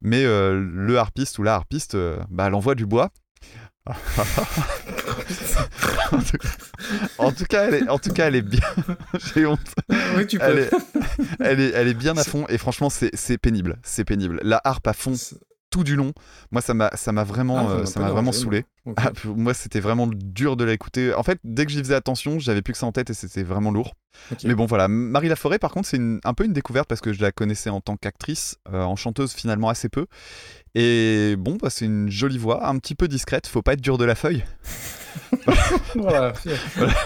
mais 0.00 0.22
le 0.22 0.96
harpiste 0.96 1.40
ou 1.40 1.42
la 1.42 1.56
harpiste, 1.56 1.96
bah, 2.30 2.46
elle 2.46 2.54
envoie 2.54 2.76
du 2.76 2.86
bois. 2.86 3.10
En, 6.12 6.18
tout, 6.18 6.38
en 7.18 7.32
tout 7.32 7.44
cas, 7.44 7.66
elle 7.68 7.74
est, 7.74 7.88
en 7.88 7.98
tout 7.98 8.12
cas, 8.12 8.28
elle 8.28 8.36
est 8.36 8.42
bien. 8.42 8.60
J'ai 9.34 9.46
honte. 9.46 9.60
oui, 10.16 10.26
tu 10.26 10.38
Elle 10.40 10.54
peux. 10.54 10.60
est, 10.60 10.70
elle 11.40 11.60
est, 11.60 11.70
elle 11.70 11.88
est 11.88 11.94
bien 11.94 12.16
à 12.16 12.24
fond 12.24 12.46
et 12.48 12.58
franchement, 12.58 12.90
c'est 12.90 13.38
pénible. 13.38 13.78
C'est 13.82 14.04
pénible. 14.04 14.40
La 14.42 14.60
harpe 14.64 14.86
à 14.86 14.92
fond 14.92 15.14
tout 15.70 15.84
du 15.84 15.96
long. 15.96 16.12
Moi, 16.50 16.60
ça 16.60 16.74
m'a, 16.74 16.90
ça 16.96 17.12
m'a 17.12 17.24
vraiment, 17.24 17.68
Ah, 17.70 17.86
ça 17.86 18.00
euh, 18.00 18.02
m'a 18.02 18.10
vraiment 18.10 18.32
saoulé. 18.32 18.64
Ah, 18.96 19.12
moi, 19.24 19.54
c'était 19.54 19.80
vraiment 19.80 20.08
dur 20.08 20.56
de 20.56 20.64
l'écouter. 20.64 21.14
En 21.14 21.22
fait, 21.22 21.38
dès 21.44 21.64
que 21.64 21.72
j'y 21.72 21.78
faisais 21.78 21.94
attention, 21.94 22.38
j'avais 22.38 22.60
plus 22.60 22.72
que 22.72 22.78
ça 22.78 22.86
en 22.86 22.92
tête 22.92 23.10
et 23.10 23.14
c'était 23.14 23.44
vraiment 23.44 23.70
lourd. 23.70 23.94
Mais 24.44 24.54
bon, 24.54 24.66
voilà. 24.66 24.88
Marie 24.88 25.28
Laforêt, 25.28 25.58
par 25.60 25.70
contre, 25.70 25.88
c'est 25.88 26.00
un 26.24 26.34
peu 26.34 26.44
une 26.44 26.52
découverte 26.52 26.88
parce 26.88 27.00
que 27.00 27.12
je 27.12 27.22
la 27.22 27.30
connaissais 27.30 27.70
en 27.70 27.80
tant 27.80 27.96
qu'actrice, 27.96 28.56
euh, 28.72 28.82
en 28.82 28.96
chanteuse 28.96 29.32
finalement 29.32 29.68
assez 29.68 29.88
peu. 29.88 30.06
Et 30.74 31.36
bon, 31.36 31.56
bah, 31.60 31.68
c'est 31.70 31.84
une 31.84 32.10
jolie 32.10 32.38
voix, 32.38 32.66
un 32.66 32.78
petit 32.78 32.94
peu 32.94 33.08
discrète. 33.08 33.46
Faut 33.46 33.62
pas 33.62 33.72
être 33.72 33.80
dur 33.80 33.98
de 33.98 34.04
la 34.04 34.14
feuille. 34.14 34.44
Voilà, 35.96 36.32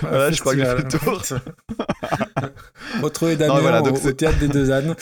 Voilà, 0.03 0.31
je 0.31 0.41
crois 0.41 0.55
que 0.55 0.61
j'ai 0.61 0.67
fait 0.67 0.77
le 0.77 0.89
tour. 0.89 1.23
Retrouvez 3.03 3.37
Damien 3.37 3.55
Non, 3.55 3.61
voilà, 3.61 3.81
donc 3.81 4.05
au, 4.05 4.13
théâtre 4.13 4.39
des 4.39 4.49
Deux 4.49 4.71
Ânes. 4.71 4.95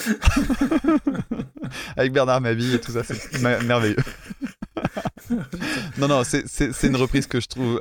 Avec 1.96 2.12
Bernard 2.12 2.40
Mabille 2.40 2.74
et 2.74 2.80
tout 2.80 2.92
ça, 2.92 3.02
c'est 3.02 3.40
merveilleux. 3.40 3.96
non, 5.98 6.08
non, 6.08 6.22
c'est 6.24 6.82
une 6.84 6.96
reprise 6.96 7.26
que 7.26 7.40
je 7.40 7.46
trouve 7.46 7.80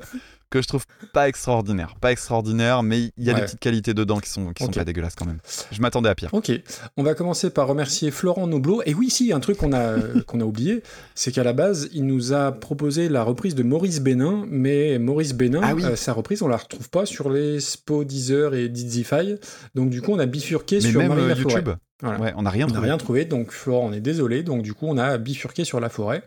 que 0.52 0.62
je 0.62 0.68
trouve 0.68 0.86
pas 1.14 1.28
extraordinaire, 1.28 1.95
pas 1.99 2.12
extraordinaire, 2.12 2.84
mais 2.84 3.12
il 3.18 3.24
y 3.24 3.30
a 3.30 3.34
Ouais. 3.34 3.39
des 3.39 3.45
petites 3.47 3.60
qualités 3.60 3.93
dedans 3.95 4.20
qui 4.20 4.30
sont 4.30 4.54
qui 4.54 4.64
Ok. 4.64 4.74
sont 4.74 4.80
pas 4.80 4.86
dégueulasses 4.86 5.16
quand 5.16 5.26
même. 5.26 5.39
Je 5.72 5.82
m'attendais 5.82 6.10
à 6.10 6.14
pire. 6.14 6.30
Ok, 6.34 6.52
on 6.97 7.04
va 7.04 7.16
commencer 7.16 7.49
par 7.49 7.68
remercier 7.68 8.12
Florent 8.12 8.45
Noblot. 8.45 8.84
Et 8.86 8.93
oui, 8.93 9.10
si, 9.10 9.34
un 9.34 9.39
truc 9.39 9.58
qu'on 9.58 9.74
a, 9.74 9.95
qu'on 10.28 10.39
a 10.41 10.43
oublié, 10.43 10.84
c'est 11.16 11.32
qu'à 11.32 11.43
la 11.43 11.54
base, 11.54 11.89
il 11.93 12.06
nous 12.06 12.34
a 12.34 12.52
proposé 12.52 13.10
la 13.10 13.24
reprise 13.24 13.56
de 13.56 13.64
Maurice 13.64 14.02
Bénin, 14.02 14.45
mais 14.49 14.99
Maurice 14.99 15.34
Bénin, 15.34 15.62
Ah 15.64 15.74
oui. 15.74 15.84
euh, 15.86 15.95
sa 15.95 16.14
reprise, 16.14 16.41
on 16.43 16.47
la 16.47 16.58
retrouve 16.58 16.89
pas 16.89 17.06
sur 17.08 17.30
les 17.32 17.60
Spo, 17.62 18.04
Deezer 18.04 18.54
et 18.54 18.68
Dizify. 18.70 19.38
Donc 19.74 19.89
du 19.89 20.02
coup, 20.02 20.12
on 20.12 20.20
a 20.20 20.26
bifurqué 20.26 20.76
Mais 20.84 20.91
sur 20.91 20.99
même 20.99 21.08
Marie 21.10 21.22
euh. 21.32 21.36
YouTube, 21.36 21.70
Voilà. 22.02 22.20
ouais, 22.20 22.34
on 22.36 22.41
n'a 22.41 22.49
rien 22.49 22.66
On 22.66 22.68
n'a 22.68 22.74
trouvé. 22.74 22.88
rien 22.89 22.97
trouvé, 22.97 23.26
donc 23.26 23.52
Florent, 23.52 23.88
on 23.88 23.93
est 23.93 24.02
désolé. 24.02 24.43
Donc 24.43 24.64
du 24.64 24.74
coup, 24.74 24.86
on 24.89 24.97
a 24.97 25.18
bifurqué 25.18 25.64
sur 25.64 25.80
la 25.80 25.88
forêt. 25.88 26.24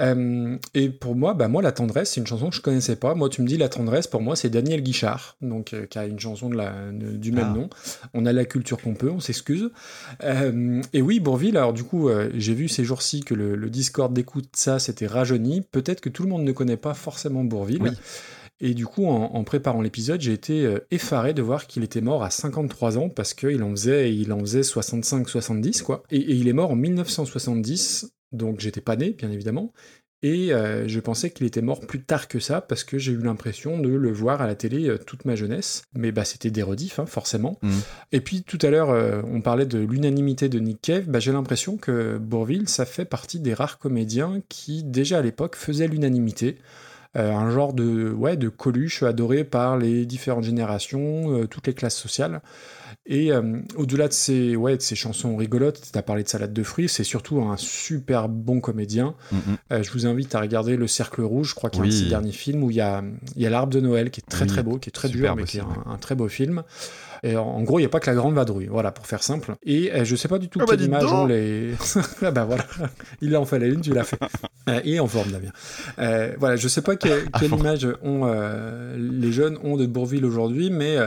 Euh, 0.00 0.56
et 0.74 0.88
pour 0.88 1.14
moi, 1.14 1.34
bah 1.34 1.48
moi, 1.48 1.60
la 1.60 1.72
tendresse, 1.72 2.12
c'est 2.12 2.20
une 2.20 2.26
chanson 2.26 2.48
que 2.50 2.56
je 2.56 2.62
connaissais 2.62 2.96
pas. 2.96 3.14
Moi, 3.14 3.28
tu 3.28 3.42
me 3.42 3.46
dis 3.46 3.58
la 3.58 3.68
tendresse, 3.68 4.06
pour 4.06 4.22
moi, 4.22 4.36
c'est 4.36 4.48
Daniel 4.48 4.82
Guichard, 4.82 5.36
donc 5.42 5.74
euh, 5.74 5.84
qui 5.86 5.98
a 5.98 6.06
une 6.06 6.18
chanson 6.18 6.48
de 6.48 6.56
la, 6.56 6.72
de- 6.92 7.12
du 7.16 7.30
même 7.32 7.48
Ah. 7.50 7.54
nom. 7.54 7.70
On 8.14 8.24
a 8.24 8.32
la 8.32 8.44
culture 8.46 8.80
qu'on 8.80 8.94
peut, 8.94 9.10
on 9.10 9.20
s'excuse. 9.20 9.70
Euh, 10.24 10.80
et 10.94 11.02
oui, 11.02 11.20
Bourville. 11.20 11.56
Alors 11.56 11.72
du 11.74 11.84
coup, 11.84 12.08
j'ai 12.34 12.54
vu 12.54 12.68
ces 12.68 12.84
jours-ci 12.84 13.20
que 13.20 13.34
le, 13.34 13.54
le 13.54 13.70
Discord 13.70 14.12
d'écoute 14.12 14.48
ça, 14.54 14.78
c'était 14.78 15.06
rajeuni. 15.06 15.60
Peut-être 15.60 16.00
que 16.00 16.08
tout 16.08 16.22
le 16.22 16.28
monde 16.30 16.44
ne 16.44 16.52
connaît 16.52 16.76
pas 16.78 16.94
forcément 16.94 17.44
Bourville. 17.44 17.82
Oui. 17.82 17.90
Et 18.64 18.74
du 18.74 18.86
coup, 18.86 19.06
en, 19.06 19.24
en 19.34 19.42
préparant 19.44 19.82
l'épisode, 19.82 20.20
j'ai 20.20 20.32
été 20.32 20.76
effaré 20.92 21.34
de 21.34 21.42
voir 21.42 21.66
qu'il 21.66 21.82
était 21.82 22.00
mort 22.00 22.22
à 22.22 22.30
53 22.30 22.96
ans 22.96 23.08
parce 23.08 23.34
qu'il 23.34 23.60
en 23.62 23.70
faisait, 23.72 24.14
il 24.14 24.32
en 24.32 24.38
faisait 24.40 24.60
65-70, 24.60 25.82
quoi. 25.82 26.02
Et, 26.12 26.18
et 26.18 26.34
il 26.34 26.46
est 26.48 26.52
mort 26.52 26.70
en 26.70 26.76
1970, 26.76 28.12
donc 28.32 28.60
j'étais 28.60 28.80
pas 28.80 28.96
né, 28.96 29.10
bien 29.10 29.30
évidemment. 29.30 29.72
Et 30.24 30.52
euh, 30.52 30.86
je 30.86 31.00
pensais 31.00 31.30
qu'il 31.30 31.46
était 31.46 31.62
mort 31.62 31.80
plus 31.80 32.00
tard 32.00 32.28
que 32.28 32.38
ça 32.38 32.60
parce 32.60 32.84
que 32.84 32.96
j'ai 32.96 33.10
eu 33.10 33.22
l'impression 33.22 33.78
de 33.78 33.88
le 33.88 34.12
voir 34.12 34.40
à 34.40 34.46
la 34.46 34.54
télé 34.54 34.88
euh, 34.88 34.98
toute 34.98 35.24
ma 35.24 35.34
jeunesse. 35.34 35.82
Mais 35.94 36.12
bah, 36.12 36.24
c'était 36.24 36.50
des 36.50 36.62
rediffs, 36.62 37.00
hein, 37.00 37.06
forcément. 37.06 37.58
Mhm. 37.62 37.80
Et 38.12 38.20
puis 38.20 38.42
tout 38.42 38.58
à 38.62 38.70
l'heure, 38.70 38.90
euh, 38.90 39.20
on 39.26 39.40
parlait 39.40 39.66
de 39.66 39.80
l'unanimité 39.80 40.48
de 40.48 40.60
Nick 40.60 40.80
Cave. 40.80 41.06
Bah, 41.08 41.18
j'ai 41.18 41.32
l'impression 41.32 41.76
que 41.76 42.18
Bourville, 42.18 42.68
ça 42.68 42.84
fait 42.84 43.04
partie 43.04 43.40
des 43.40 43.52
rares 43.52 43.78
comédiens 43.78 44.40
qui, 44.48 44.84
déjà 44.84 45.18
à 45.18 45.22
l'époque, 45.22 45.56
faisaient 45.56 45.88
l'unanimité. 45.88 46.58
Euh, 47.16 47.32
un 47.32 47.50
genre 47.50 47.72
de, 47.74 48.10
ouais, 48.12 48.36
de 48.36 48.48
coluche 48.48 49.02
adoré 49.02 49.42
par 49.42 49.76
les 49.76 50.06
différentes 50.06 50.44
générations, 50.44 51.46
toutes 51.48 51.66
les 51.66 51.74
classes 51.74 51.96
sociales. 51.96 52.42
Et 53.04 53.32
euh, 53.32 53.58
au-delà 53.76 54.06
de 54.06 54.12
ces, 54.12 54.54
ouais, 54.54 54.76
de 54.76 54.82
ces 54.82 54.94
chansons 54.94 55.36
rigolotes, 55.36 55.80
tu 55.92 55.98
as 55.98 56.02
parlé 56.02 56.22
de 56.22 56.28
salade 56.28 56.52
de 56.52 56.62
fruits, 56.62 56.88
c'est 56.88 57.02
surtout 57.04 57.40
un 57.42 57.56
super 57.56 58.28
bon 58.28 58.60
comédien. 58.60 59.14
Mm, 59.32 59.36
mm. 59.36 59.40
Euh, 59.72 59.82
je 59.82 59.90
vous 59.90 60.06
invite 60.06 60.34
à 60.36 60.40
regarder 60.40 60.76
Le 60.76 60.86
Cercle 60.86 61.22
Rouge, 61.22 61.50
je 61.50 61.54
crois 61.56 61.68
qu'il 61.68 61.80
y 61.80 61.82
a 61.82 61.86
un 61.86 61.88
de 61.88 61.92
Oui. 61.94 61.98
ses 62.04 62.08
derniers 62.08 62.32
films 62.32 62.62
où 62.62 62.70
il 62.70 62.76
y 62.76 62.80
a, 62.80 63.02
il 63.34 63.42
y 63.42 63.46
a 63.46 63.50
L'Arbre 63.50 63.72
de 63.72 63.80
Noël 63.80 64.10
qui 64.10 64.20
est 64.20 64.28
très 64.30 64.42
Oui, 64.44 64.50
très 64.50 64.62
beau, 64.62 64.78
qui 64.78 64.88
est 64.88 64.92
très 64.92 65.08
dur, 65.08 65.34
mais 65.34 65.44
qui 65.44 65.58
est 65.58 65.62
un, 65.62 65.84
un 65.92 65.96
très 65.98 66.14
beau 66.14 66.28
film. 66.28 66.62
Et 67.24 67.36
en, 67.36 67.42
en 67.44 67.62
gros, 67.62 67.78
il 67.78 67.82
n'y 67.82 67.86
a 67.86 67.88
pas 67.88 68.00
que 68.00 68.10
la 68.10 68.16
grande 68.16 68.34
vadrouille, 68.34 68.66
voilà, 68.66 68.90
pour 68.92 69.06
faire 69.06 69.22
simple. 69.22 69.54
Et 69.64 69.92
euh, 69.92 70.04
je 70.04 70.16
sais 70.16 70.26
pas 70.28 70.38
du 70.38 70.48
tout 70.48 70.58
Ah 70.60 70.64
bah 70.66 70.72
quelle 70.76 70.86
image 70.86 71.04
ont 71.12 71.26
les. 71.26 71.72
ah 72.22 72.30
bah 72.32 72.44
voilà, 72.44 72.66
il 73.20 73.36
en 73.36 73.44
fallait 73.44 73.68
une, 73.68 73.80
tu 73.80 73.92
l'as 73.92 74.04
fait. 74.04 74.18
Euh, 74.68 74.80
et 74.84 75.00
en 75.00 75.08
forme, 75.08 75.32
Damien. 75.32 75.50
Euh, 75.98 76.34
voilà, 76.38 76.54
je 76.54 76.68
sais 76.68 76.82
pas 76.82 76.94
que- 76.94 77.26
quelle 77.40 77.50
image 77.52 77.84
ont, 78.00 78.26
euh, 78.26 78.96
les 78.96 79.32
jeunes 79.32 79.58
ont 79.64 79.76
de 79.76 79.86
Bourville 79.86 80.24
aujourd'hui, 80.24 80.70
mais 80.70 80.98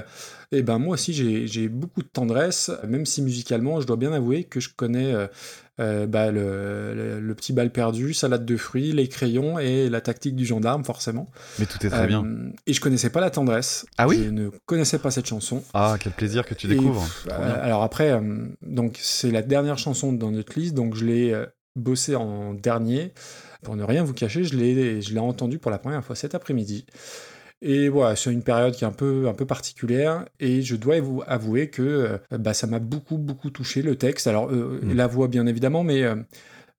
euh, 0.54 0.58
eh 0.60 0.62
ben, 0.64 0.80
moi 0.80 0.94
aussi 0.94 1.14
j'ai 1.48 1.68
beaucoup 1.70 2.02
de 2.02 2.08
tendresse, 2.08 2.72
même 2.88 3.06
si 3.06 3.22
musicalement, 3.22 3.82
je 3.82 3.88
dois 3.88 3.98
bien 3.98 4.14
avouer 4.14 4.44
que 4.44 4.60
je 4.60 4.70
connais 4.76 5.14
euh, 5.14 5.28
euh, 5.80 6.08
bah, 6.08 6.32
le, 6.32 6.94
le- 6.96 7.20
le 7.20 7.36
petit 7.36 7.52
bal 7.52 7.70
perdu, 7.72 8.14
salade 8.14 8.46
de 8.46 8.56
fruits, 8.58 8.92
les 8.94 9.08
crayons 9.10 9.60
et 9.60 9.90
la 9.90 10.00
tactique 10.02 10.36
du 10.36 10.46
gendarme, 10.46 10.86
forcément. 10.86 11.30
Mais 11.60 11.66
tout 11.66 11.86
est 11.86 11.90
très 11.90 12.04
Euh, 12.04 12.08
bien. 12.08 12.26
Et 12.66 12.74
je 12.74 12.80
connaissais 12.80 13.10
pas 13.10 13.20
la 13.22 13.30
tendresse. 13.30 13.86
Ah 13.98 14.08
oui 14.08 14.22
Je 14.24 14.30
ne 14.30 14.50
connaissais 14.66 15.00
pas 15.00 15.12
cette 15.12 15.26
chanson. 15.28 15.62
Ah, 15.74 15.98
quel 16.00 16.14
plaisir 16.14 16.46
que 16.46 16.54
tu 16.54 16.68
Et, 16.68 16.70
découvres. 16.70 17.06
euh, 17.30 17.64
alors 17.64 17.84
après, 17.84 18.12
euh, 18.12 18.48
donc 18.62 18.98
c'est 19.02 19.32
la 19.32 19.42
dernière 19.42 19.78
chanson 19.78 20.14
dans 20.14 20.32
notre 20.32 20.58
liste, 20.58 20.76
donc 20.76 20.96
je 20.96 21.04
l'ai 21.06 21.32
euh, 21.34 21.46
bossé 21.76 22.16
en 22.16 22.54
dernier. 22.54 23.12
Pour 23.64 23.76
ne 23.76 23.84
rien 23.84 24.04
vous 24.04 24.14
cacher, 24.14 24.44
je 24.46 24.56
l'ai, 24.56 25.02
je 25.02 25.12
l'ai 25.14 25.20
entendu 25.20 25.58
pour 25.60 25.72
la 25.72 25.80
première 25.80 26.06
fois 26.06 26.16
cet 26.16 26.36
après-midi. 26.36 26.86
Et 27.62 27.90
voilà, 27.90 28.16
c'est 28.16 28.32
une 28.32 28.44
période 28.44 28.76
qui 28.76 28.84
est 28.84 28.88
un 28.88 28.92
peu, 28.92 29.28
un 29.28 29.34
peu 29.34 29.46
particulière, 29.46 30.26
et 30.40 30.62
je 30.62 30.76
dois 30.76 31.00
vous 31.00 31.24
avouer 31.26 31.70
que 31.70 31.82
euh, 31.82 32.38
bah, 32.38 32.54
ça 32.54 32.68
m'a 32.68 32.80
beaucoup, 32.80 33.18
beaucoup 33.18 33.50
touché 33.50 33.82
le 33.82 33.96
texte. 33.98 34.28
Alors, 34.28 34.52
euh, 34.52 34.80
Mm. 34.82 34.94
la 34.94 35.08
voix, 35.08 35.28
bien 35.28 35.46
évidemment, 35.48 35.84
mais 35.84 36.04
euh, 36.04 36.16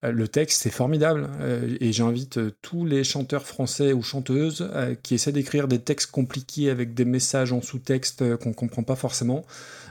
Le 0.03 0.29
texte, 0.29 0.63
c'est 0.63 0.71
formidable. 0.71 1.29
euh, 1.41 1.77
et 1.81 1.93
j'invite 1.93 2.39
tous 2.63 2.85
les 2.87 3.03
chanteurs 3.05 3.47
français 3.47 3.93
ou 3.95 4.03
chanteuses 4.03 4.69
euh, 4.75 4.95
qui 5.03 5.15
essaient 5.15 5.33
d'écrire 5.33 5.69
des 5.69 5.81
textes 5.81 6.11
compliqués 6.13 6.71
avec 6.71 6.95
des 6.95 7.05
messages 7.07 7.53
en 7.53 7.63
sous-texte 7.63 8.23
euh, 8.23 8.37
qu'on 8.37 8.53
comprend 8.53 8.83
pas 8.85 8.97
forcément. 8.97 9.45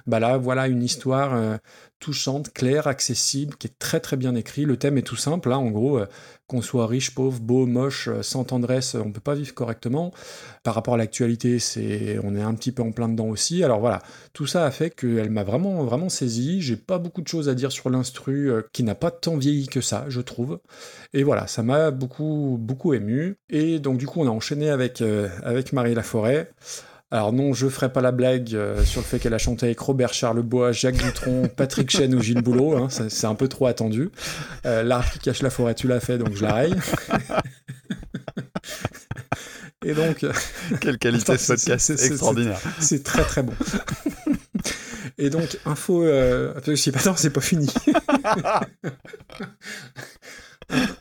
Bah 0.07 0.19
là, 0.19 0.37
voilà 0.37 0.67
une 0.67 0.83
histoire 0.83 1.33
euh, 1.33 1.57
touchante, 1.99 2.53
claire, 2.53 2.85
accessible, 2.87 3.55
qui 3.55 3.67
est 3.67 3.79
très 3.79 3.99
très 3.99 4.17
bien 4.17 4.35
écrit. 4.35 4.65
Le 4.65 4.77
thème 4.77 4.97
est 4.99 5.01
tout 5.01 5.15
simple. 5.15 5.51
hein. 5.51 5.57
En 5.57 5.71
gros, 5.71 5.97
euh, 5.97 6.05
qu'on 6.47 6.61
soit 6.61 6.85
riche, 6.85 7.15
pauvre, 7.15 7.39
beau, 7.39 7.65
moche, 7.65 8.07
euh, 8.07 8.21
sans 8.21 8.43
tendresse, 8.43 8.93
on 8.95 9.11
peut 9.11 9.19
pas 9.19 9.33
vivre 9.33 9.53
correctement. 9.55 10.13
Par 10.63 10.75
rapport 10.75 10.93
à 10.93 10.97
l'actualité, 10.97 11.57
c'est, 11.57 12.19
on 12.23 12.35
est 12.35 12.41
un 12.41 12.53
petit 12.53 12.71
peu 12.71 12.83
en 12.83 12.91
plein 12.91 13.09
dedans 13.09 13.27
aussi. 13.29 13.63
Alors 13.63 13.79
voilà, 13.79 14.01
tout 14.33 14.45
ça 14.45 14.65
a 14.65 14.71
fait 14.71 14.91
qu'elle 14.91 15.31
m'a 15.31 15.43
vraiment 15.43 15.83
vraiment 15.83 16.09
saisi. 16.09 16.61
J'ai 16.61 16.75
pas 16.77 16.99
beaucoup 16.99 17.21
de 17.23 17.27
choses 17.27 17.49
à 17.49 17.55
dire 17.55 17.71
sur 17.71 17.89
l'instru, 17.89 18.51
qui 18.73 18.83
n'a 18.83 18.95
pas 18.95 19.09
tant 19.11 19.37
vieilli 19.37 19.67
que 19.67 19.81
ça, 19.81 20.05
je 20.07 20.21
trouve. 20.21 20.59
Et 21.13 21.23
voilà, 21.23 21.47
ça 21.47 21.63
m'a 21.63 21.89
beaucoup 21.91 22.57
beaucoup 22.59 22.93
ému. 22.93 23.37
Et 23.49 23.79
donc 23.79 23.97
du 23.97 24.05
coup, 24.07 24.21
on 24.21 24.27
a 24.27 24.31
enchaîné 24.31 24.69
avec 24.69 25.01
avec 25.43 25.73
Marie 25.73 25.95
Laforêt. 25.95 26.51
Alors 27.15 27.31
non, 27.31 27.53
je 27.53 27.69
ferai 27.69 27.93
pas 27.93 28.01
la 28.01 28.11
blague 28.11 28.53
euh, 28.55 28.83
sur 28.83 28.99
le 28.99 29.05
fait 29.05 29.19
qu'elle 29.19 29.33
a 29.33 29.37
chanté 29.37 29.67
avec 29.67 29.79
Robert 29.79 30.13
Charlebois, 30.13 30.73
Jacques 30.73 30.97
Dutronc, 30.97 31.47
Patrick 31.55 31.89
Chen 31.89 32.13
ou 32.13 32.21
Gilles 32.21 32.41
Boulot. 32.41 32.75
hein, 32.75 32.89
c'est 32.89 33.25
un 33.25 33.35
peu 33.35 33.47
trop 33.47 33.67
attendu. 33.67 34.09
Euh, 34.65 34.83
L'arbre 34.83 35.09
qui 35.13 35.19
cache 35.19 35.41
la 35.41 35.49
forêt, 35.49 35.75
tu 35.75 35.87
l'as 35.87 36.01
fait, 36.01 36.17
donc 36.17 36.35
je 36.35 36.41
la 36.43 36.53
raye. 36.53 36.75
Et 39.85 39.93
donc, 39.93 40.25
euh, 40.25 40.33
Quelle 40.81 40.97
qualité 40.97 41.37
ce 41.37 41.37
c'est- 41.37 41.53
podcast 41.53 41.89
extraordinaire. 41.91 42.59
c'est 42.81 43.01
très 43.03 43.23
très 43.23 43.43
bon. 43.43 43.53
Et 45.17 45.29
donc, 45.29 45.57
info. 45.65 46.03
Euh... 46.03 46.51
parce 46.53 46.65
que 46.65 46.89
pas, 46.89 47.15
c'est 47.15 47.29
pas 47.29 47.39
fini. 47.39 47.67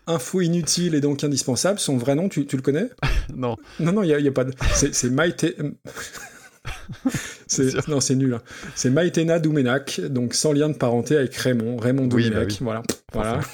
info 0.07 0.41
inutile 0.41 0.95
et 0.95 1.01
donc 1.01 1.25
indispensable. 1.25 1.79
Son 1.79 1.97
vrai 1.97 2.15
nom, 2.15 2.29
tu, 2.29 2.47
tu 2.47 2.57
le 2.57 2.63
connais 2.63 2.89
Non, 3.37 3.57
Non, 3.81 3.93
non, 3.93 4.03
il 4.03 4.17
n'y 4.17 4.29
a, 4.29 4.33
pas 4.33 4.45
de. 4.45 4.53
C'est 4.75 5.11
Maïté. 5.11 5.57
Sûr. 7.47 7.83
non, 7.89 8.01
c'est 8.01 8.15
nul. 8.15 8.35
hein. 8.35 8.43
C'est 8.75 8.91
Maïtena 8.91 9.39
Doumenac, 9.39 10.01
donc 10.01 10.35
sans 10.35 10.53
lien 10.53 10.69
de 10.69 10.75
parenté 10.77 11.17
avec 11.17 11.35
Raymond, 11.37 11.77
Raymond 11.77 12.09
Oui, 12.13 12.25
Doumenac. 12.31 12.33
bah 12.33 12.47
oui. 12.49 12.59
Voilà. 12.61 12.83
voilà. 13.13 13.41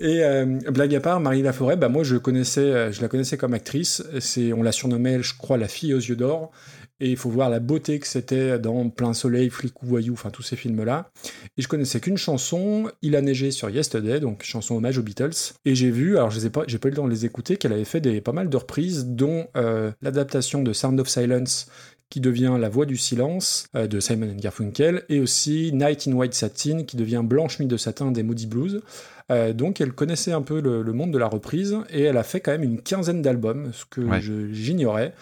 Et 0.00 0.24
euh, 0.24 0.44
blague 0.72 0.92
à 0.96 1.00
part, 1.00 1.20
Marie 1.20 1.42
Laforêt, 1.42 1.76
bah 1.76 1.88
moi 1.88 2.02
je 2.02 2.16
connaissais, 2.16 2.60
euh, 2.60 2.90
je 2.92 3.00
la 3.00 3.06
connaissais 3.06 3.36
comme 3.36 3.54
actrice. 3.54 4.02
C'est, 4.18 4.52
on 4.52 4.62
la 4.64 4.72
surnommait, 4.72 5.22
je 5.22 5.34
crois, 5.38 5.56
la 5.56 5.68
fille 5.68 5.94
aux 5.94 5.98
yeux 6.00 6.16
d'or. 6.16 6.50
Et 7.00 7.10
il 7.10 7.16
faut 7.16 7.28
voir 7.30 7.50
la 7.50 7.58
beauté 7.58 7.98
que 7.98 8.06
c'était 8.06 8.58
dans 8.58 8.88
Plein 8.88 9.14
Soleil, 9.14 9.50
Flic 9.50 9.82
ou 9.82 9.86
Voyou, 9.86 10.12
enfin 10.12 10.30
tous 10.30 10.42
ces 10.42 10.54
films-là. 10.56 11.10
Et 11.58 11.62
je 11.62 11.68
connaissais 11.68 11.98
qu'une 12.00 12.16
chanson, 12.16 12.88
Il 13.02 13.16
a 13.16 13.20
neigé 13.20 13.50
sur 13.50 13.68
Yesterday, 13.68 14.20
donc 14.20 14.42
chanson 14.44 14.76
hommage 14.76 14.96
aux 14.98 15.02
Beatles. 15.02 15.32
Et 15.64 15.74
j'ai 15.74 15.90
vu, 15.90 16.16
alors 16.16 16.30
je 16.30 16.40
n'ai 16.40 16.50
pas, 16.50 16.62
j'ai 16.68 16.78
pas 16.78 16.88
eu 16.88 16.92
le 16.92 16.96
temps 16.96 17.04
de 17.06 17.10
les 17.10 17.24
écouter, 17.26 17.56
qu'elle 17.56 17.72
avait 17.72 17.84
fait 17.84 18.00
des, 18.00 18.20
pas 18.20 18.32
mal 18.32 18.48
de 18.48 18.56
reprises, 18.56 19.06
dont 19.06 19.46
euh, 19.56 19.90
l'adaptation 20.02 20.62
de 20.62 20.72
Sound 20.72 21.00
of 21.00 21.08
Silence, 21.08 21.66
qui 22.10 22.20
devient 22.20 22.56
La 22.60 22.68
Voix 22.68 22.86
du 22.86 22.96
Silence 22.96 23.66
euh, 23.74 23.88
de 23.88 23.98
Simon 23.98 24.30
and 24.30 24.36
Garfunkel, 24.40 25.02
et 25.08 25.18
aussi 25.18 25.72
Night 25.72 26.06
in 26.06 26.12
White 26.12 26.34
Satin, 26.34 26.84
qui 26.84 26.96
devient 26.96 27.22
Blanche 27.24 27.58
Nuit 27.58 27.66
de 27.66 27.76
Satin 27.76 28.12
des 28.12 28.22
Moody 28.22 28.46
Blues. 28.46 28.82
Euh, 29.32 29.52
donc 29.52 29.80
elle 29.80 29.92
connaissait 29.92 30.32
un 30.32 30.42
peu 30.42 30.60
le, 30.60 30.82
le 30.82 30.92
monde 30.92 31.10
de 31.10 31.18
la 31.18 31.26
reprise, 31.26 31.76
et 31.90 32.02
elle 32.02 32.18
a 32.18 32.22
fait 32.22 32.40
quand 32.40 32.52
même 32.52 32.62
une 32.62 32.80
quinzaine 32.80 33.20
d'albums, 33.20 33.70
ce 33.72 33.84
que 33.84 34.00
Ouais. 34.02 34.20
je- 34.20 34.52
j'ignorais 34.52 35.12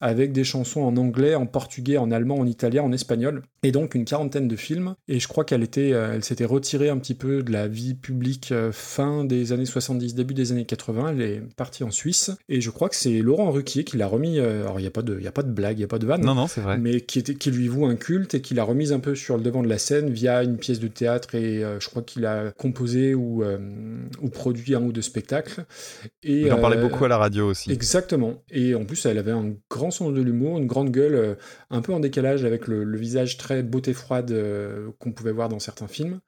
avec 0.00 0.32
des 0.32 0.44
chansons 0.44 0.82
en 0.82 0.96
anglais, 0.96 1.34
en 1.34 1.46
portugais, 1.46 1.96
en 1.96 2.10
allemand, 2.10 2.36
en 2.36 2.46
italien, 2.46 2.82
en 2.82 2.92
espagnol, 2.92 3.42
et 3.62 3.72
donc 3.72 3.94
une 3.94 4.04
quarantaine 4.04 4.48
de 4.48 4.56
films. 4.56 4.94
Et 5.08 5.20
je 5.20 5.28
crois 5.28 5.44
qu'elle 5.44 5.62
était, 5.62 5.92
euh, 5.92 6.14
elle 6.14 6.24
s'était 6.24 6.44
retirée 6.44 6.88
un 6.88 6.98
petit 6.98 7.14
peu 7.14 7.42
de 7.42 7.52
la 7.52 7.68
vie 7.68 7.94
publique 7.94 8.52
euh, 8.52 8.72
fin 8.72 9.24
des 9.24 9.52
années 9.52 9.66
70, 9.66 10.14
début 10.14 10.34
des 10.34 10.52
années 10.52 10.64
80. 10.66 11.10
Elle 11.10 11.22
est 11.22 11.42
partie 11.56 11.84
en 11.84 11.90
Suisse, 11.90 12.30
et 12.48 12.60
je 12.60 12.70
crois 12.70 12.88
que 12.88 12.96
c'est 12.96 13.18
Laurent 13.18 13.50
Ruquier 13.50 13.84
qui 13.84 13.96
l'a 13.96 14.06
remis. 14.06 14.38
euh, 14.38 14.62
alors 14.62 14.78
il 14.78 14.82
n'y 14.82 14.88
a 14.88 14.92
pas 14.92 15.02
de, 15.02 15.16
il 15.18 15.24
y 15.24 15.28
a 15.28 15.32
pas 15.32 15.42
de 15.42 15.50
blague, 15.52 15.78
il 15.78 15.82
y 15.82 15.84
a 15.84 15.88
pas 15.88 15.98
de 15.98 16.06
vanne. 16.06 16.24
non, 16.24 16.34
non, 16.34 16.46
c'est 16.46 16.60
vrai. 16.60 16.78
Mais 16.78 17.00
qui, 17.00 17.18
était, 17.18 17.34
qui 17.34 17.50
lui 17.50 17.68
voue 17.68 17.86
un 17.86 17.96
culte 17.96 18.34
et 18.34 18.40
qui 18.40 18.54
l'a 18.54 18.64
remise 18.64 18.92
un 18.92 19.00
peu 19.00 19.14
sur 19.14 19.36
le 19.36 19.42
devant 19.42 19.62
de 19.62 19.68
la 19.68 19.78
scène 19.78 20.10
via 20.10 20.42
une 20.42 20.56
pièce 20.56 20.80
de 20.80 20.88
théâtre 20.88 21.34
et 21.34 21.64
euh, 21.64 21.80
je 21.80 21.88
crois 21.88 22.02
qu'il 22.02 22.26
a 22.26 22.52
composé 22.52 23.14
ou, 23.14 23.42
euh, 23.42 23.58
ou 24.20 24.28
produit 24.28 24.74
un 24.74 24.82
ou 24.82 24.92
deux 24.92 25.02
spectacles. 25.02 25.64
Et, 26.22 26.42
Il 26.42 26.52
en 26.52 26.60
parlait 26.60 26.76
euh, 26.76 26.82
beaucoup 26.88 27.04
à 27.04 27.08
la 27.08 27.18
radio 27.18 27.48
aussi. 27.48 27.70
Exactement. 27.70 28.42
Et 28.50 28.74
en 28.74 28.84
plus, 28.84 29.06
elle 29.06 29.18
avait 29.18 29.32
un 29.32 29.54
grand 29.70 29.85
sens 29.90 30.12
de 30.12 30.22
l'humour, 30.22 30.58
une 30.58 30.66
grande 30.66 30.90
gueule, 30.90 31.14
euh, 31.14 31.34
un 31.70 31.80
peu 31.80 31.92
en 31.92 32.00
décalage 32.00 32.44
avec 32.44 32.66
le, 32.66 32.96
visage 32.96 33.36
très 33.36 33.62
beauté 33.62 33.92
froide 33.92 34.30
euh, 34.30 34.90
qu'on 34.98 35.12
pouvait 35.12 35.32
voir 35.32 35.48
dans 35.48 35.58
certains 35.58 35.88
films. 35.88 36.20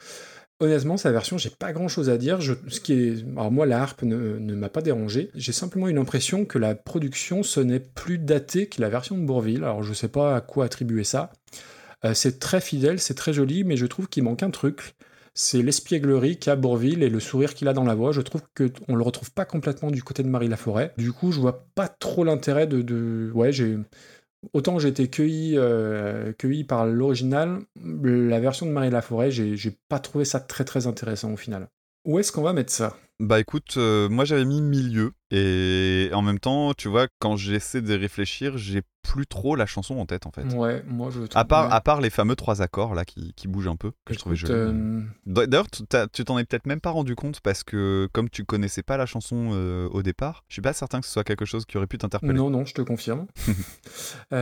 Honnêtement, 0.60 0.96
sa 0.96 1.12
version, 1.12 1.38
j'ai 1.38 1.50
pas 1.50 1.72
grand 1.72 1.86
chose 1.86 2.10
à 2.10 2.18
dire. 2.18 2.40
Ce 2.42 2.80
qui 2.80 2.92
est, 2.92 3.24
alors 3.36 3.52
moi, 3.52 3.64
la 3.64 3.80
harpe 3.80 4.02
ne, 4.02 4.54
m'a 4.54 4.68
pas 4.68 4.82
dérangé. 4.82 5.30
J'ai 5.34 5.52
simplement 5.52 5.88
eu 5.88 5.92
l'impression 5.92 6.44
que 6.44 6.58
la 6.58 6.74
production 6.74 7.44
sonnait 7.44 7.78
plus 7.78 8.18
datée 8.18 8.66
que 8.66 8.80
la 8.80 8.88
version 8.88 9.16
de 9.16 9.24
Bourville. 9.24 9.62
Alors 9.62 9.84
je 9.84 9.92
sais 9.92 10.08
pas 10.08 10.34
à 10.34 10.40
quoi 10.40 10.64
attribuer 10.64 11.04
ça. 11.04 11.30
Euh, 12.04 12.12
c'est 12.14 12.40
très 12.40 12.60
fidèle, 12.60 12.98
c'est 12.98 13.14
très 13.14 13.32
joli, 13.32 13.62
mais 13.62 13.76
je 13.76 13.86
trouve 13.86 14.08
qu'il 14.08 14.24
manque 14.24 14.42
un 14.42 14.50
truc. 14.50 14.96
C'est 15.40 15.62
l'espièglerie 15.62 16.36
qu'a 16.36 16.56
Bourville 16.56 17.04
et 17.04 17.08
le 17.08 17.20
sourire 17.20 17.54
qu'il 17.54 17.68
a 17.68 17.72
dans 17.72 17.84
la 17.84 17.94
voix. 17.94 18.10
Je 18.10 18.22
trouve 18.22 18.42
que 18.54 18.72
on 18.88 18.96
le 18.96 19.04
retrouve 19.04 19.30
pas 19.30 19.44
complètement 19.44 19.92
du 19.92 20.02
côté 20.02 20.24
de 20.24 20.28
Marie 20.28 20.48
Laforêt. 20.48 20.92
Du 20.98 21.12
coup, 21.12 21.30
je 21.30 21.38
vois 21.38 21.64
pas 21.76 21.86
trop 21.86 22.24
l'intérêt 22.24 22.66
de, 22.66 23.30
ouais, 23.32 23.52
j'ai 23.52 23.78
autant 24.52 24.80
j'ai 24.80 24.88
été 24.88 25.08
cueilli, 25.08 25.56
euh, 25.56 26.32
cueilli 26.32 26.64
par 26.64 26.86
l'original, 26.86 27.60
la 27.80 28.40
version 28.40 28.66
de 28.66 28.72
Marie 28.72 28.90
Laforêt, 28.90 29.30
j'ai 29.30 29.78
pas 29.88 30.00
trouvé 30.00 30.24
ça 30.24 30.40
très 30.40 30.64
très 30.64 30.88
intéressant 30.88 31.32
au 31.32 31.36
final. 31.36 31.68
Où 32.04 32.18
est-ce 32.18 32.32
qu'on 32.32 32.42
va 32.42 32.52
mettre 32.52 32.72
ça? 32.72 32.96
Bah 33.20 33.40
écoute, 33.40 33.74
euh, 33.78 34.08
moi 34.08 34.24
j'avais 34.24 34.44
mis 34.44 34.60
milieu 34.62 35.12
et 35.32 36.08
en 36.12 36.22
même 36.22 36.38
temps, 36.38 36.72
tu 36.72 36.86
vois, 36.86 37.08
quand 37.18 37.36
j'essaie 37.36 37.82
de 37.82 37.92
réfléchir, 37.92 38.56
j'ai 38.56 38.82
plus 39.02 39.26
trop 39.26 39.56
la 39.56 39.66
chanson 39.66 39.98
en 39.98 40.06
tête 40.06 40.24
en 40.26 40.30
fait. 40.30 40.44
Ouais, 40.54 40.84
moi 40.86 41.10
je. 41.10 41.22
À 41.34 41.44
part, 41.44 41.66
ouais. 41.66 41.74
à 41.74 41.80
part 41.80 42.00
les 42.00 42.10
fameux 42.10 42.36
trois 42.36 42.62
accords 42.62 42.94
là 42.94 43.04
qui, 43.04 43.32
qui 43.34 43.48
bougent 43.48 43.66
un 43.66 43.74
peu, 43.74 43.90
que 44.04 44.14
je 44.14 44.20
trouvais 44.20 44.36
jolis. 44.36 44.52
euh, 44.54 45.02
D'ailleurs, 45.26 45.66
tu 45.68 46.24
t'en 46.24 46.38
es 46.38 46.44
peut-être 46.44 46.66
même 46.66 46.80
pas 46.80 46.90
rendu 46.90 47.16
compte 47.16 47.40
parce 47.40 47.64
que 47.64 48.08
comme 48.12 48.30
tu 48.30 48.44
connaissais 48.44 48.84
pas 48.84 48.96
la 48.96 49.06
chanson 49.06 49.50
euh, 49.52 49.88
au 49.88 50.02
départ, 50.04 50.44
je 50.46 50.54
suis 50.54 50.62
pas 50.62 50.72
certain 50.72 51.00
que 51.00 51.06
ce 51.06 51.12
soit 51.12 51.24
quelque 51.24 51.44
chose 51.44 51.64
qui 51.64 51.76
aurait 51.76 51.88
pu 51.88 51.98
t'interpeller. 51.98 52.34
Non, 52.34 52.50
non, 52.50 52.64
je 52.66 52.74
te 52.74 52.82
confirme. 52.82 53.26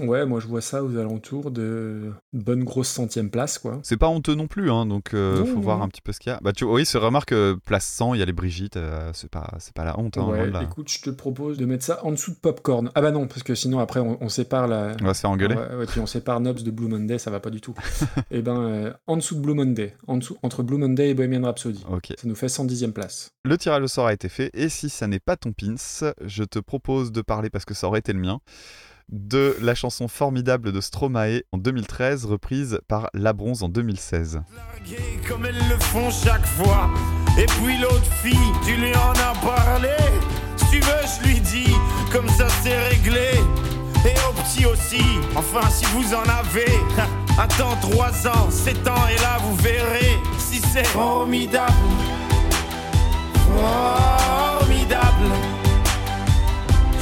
Ouais, 0.00 0.26
moi 0.26 0.40
je 0.40 0.46
vois 0.46 0.60
ça 0.60 0.82
aux 0.84 0.96
alentours 0.96 1.50
de 1.50 2.12
bonne 2.32 2.64
grosse 2.64 2.88
centième 2.88 3.30
place, 3.30 3.58
quoi. 3.58 3.80
C'est 3.82 3.96
pas 3.96 4.08
honteux 4.08 4.34
non 4.34 4.46
plus, 4.46 4.70
hein, 4.70 4.86
donc 4.86 5.14
euh, 5.14 5.38
Non, 5.38 5.46
faut 5.46 5.54
non, 5.54 5.60
voir 5.60 5.82
un 5.82 5.88
petit 5.88 6.02
peu 6.02 6.12
ce 6.12 6.20
qu'il 6.20 6.30
y 6.30 6.34
a. 6.34 6.38
Bah 6.42 6.52
tu, 6.52 6.64
oui, 6.64 6.84
c'est 6.84 6.98
remarque 6.98 7.32
euh, 7.32 7.56
place 7.64 7.86
100, 7.86 8.14
il 8.14 8.20
y 8.20 8.22
a 8.22 8.26
les 8.26 8.32
Brigitte, 8.32 8.76
euh, 8.76 9.10
c'est 9.14 9.30
pas, 9.30 9.54
c'est 9.58 9.74
pas 9.74 9.84
la 9.84 9.98
honte. 9.98 10.18
Hein, 10.18 10.26
ouais, 10.26 10.50
là. 10.50 10.62
écoute, 10.62 10.88
je 10.90 11.00
te 11.00 11.10
propose 11.10 11.56
de 11.56 11.66
mettre 11.66 11.84
ça 11.84 12.04
en 12.04 12.10
dessous 12.10 12.32
de 12.32 12.36
Popcorn. 12.36 12.90
Ah 12.94 13.00
bah 13.00 13.10
non, 13.10 13.26
parce 13.26 13.42
que 13.42 13.54
sinon 13.54 13.78
après 13.78 14.00
on, 14.00 14.18
on 14.20 14.28
sépare 14.28 14.68
la. 14.68 14.96
On 15.00 15.06
va 15.06 15.14
se 15.14 15.20
faire 15.20 15.30
engueuler. 15.30 15.54
Ouais, 15.54 15.76
ouais, 15.76 15.86
puis 15.86 16.00
on 16.00 16.06
sépare 16.06 16.40
Nobs 16.40 16.62
de 16.62 16.70
Blue 16.70 16.88
Monday, 16.88 17.18
ça 17.18 17.30
va 17.30 17.40
pas 17.40 17.50
du 17.50 17.60
tout. 17.60 17.74
Et 18.30 18.42
ben, 18.42 18.60
euh, 18.60 18.92
en 19.06 19.16
dessous 19.16 19.36
de 19.36 19.40
Blue 19.40 19.54
Monday, 19.54 19.94
en 20.06 20.18
dessous, 20.18 20.36
entre 20.42 20.62
Blue 20.62 20.78
Monday 20.78 21.10
et 21.10 21.14
Bohemian 21.14 21.42
Rhapsody. 21.42 21.84
Ok. 21.90 22.12
Ça 22.16 22.28
nous 22.28 22.34
fait 22.34 22.46
110e 22.46 22.92
place. 22.92 23.30
Le 23.44 23.56
tirage 23.56 23.82
au 23.82 23.88
sort 23.88 24.06
a 24.06 24.12
été 24.12 24.28
fait, 24.28 24.50
et 24.54 24.68
si 24.68 24.88
ça 24.88 25.06
n'est 25.06 25.20
pas 25.20 25.36
ton 25.36 25.52
pins, 25.52 25.76
je 26.24 26.44
te 26.44 26.58
propose 26.58 27.12
de 27.12 27.22
parler, 27.22 27.50
parce 27.50 27.64
que 27.64 27.74
ça 27.74 27.86
aurait 27.86 28.00
été 28.00 28.12
le 28.12 28.18
mien, 28.18 28.40
de 29.10 29.56
la 29.60 29.74
chanson 29.74 30.08
formidable 30.08 30.72
de 30.72 30.80
Stromae 30.80 31.42
en 31.52 31.58
2013, 31.58 32.24
reprise 32.24 32.80
par 32.88 33.08
La 33.14 33.32
Bronze 33.32 33.62
en 33.62 33.68
2016. 33.68 34.42
larguer 34.54 35.20
comme 35.28 35.44
elles 35.46 35.68
le 35.68 35.78
font 35.78 36.10
chaque 36.10 36.46
fois. 36.46 36.90
Et 37.38 37.46
puis 37.46 37.78
l'autre 37.78 38.10
fille, 38.22 38.52
tu 38.64 38.76
lui 38.76 38.94
en 38.94 39.12
as 39.12 39.34
parlé. 39.44 39.96
Si 40.56 40.66
tu 40.70 40.80
veux, 40.80 40.92
je 41.20 41.28
lui 41.28 41.40
dis, 41.40 41.72
comme 42.12 42.28
ça 42.28 42.48
c'est 42.62 42.88
réglé. 42.88 43.30
Et 44.04 44.14
au 44.28 44.32
petit 44.42 44.66
aussi, 44.66 45.02
enfin 45.34 45.68
si 45.70 45.84
vous 45.86 46.14
en 46.14 46.22
avez. 46.22 46.72
Attends 47.38 47.76
3 47.82 48.28
ans, 48.28 48.50
7 48.50 48.88
ans, 48.88 49.08
et 49.10 49.20
là 49.20 49.38
vous 49.42 49.56
verrez 49.56 50.16
si 50.38 50.58
c'est 50.58 50.86
formidable. 50.86 51.72
Formidable. 53.34 54.45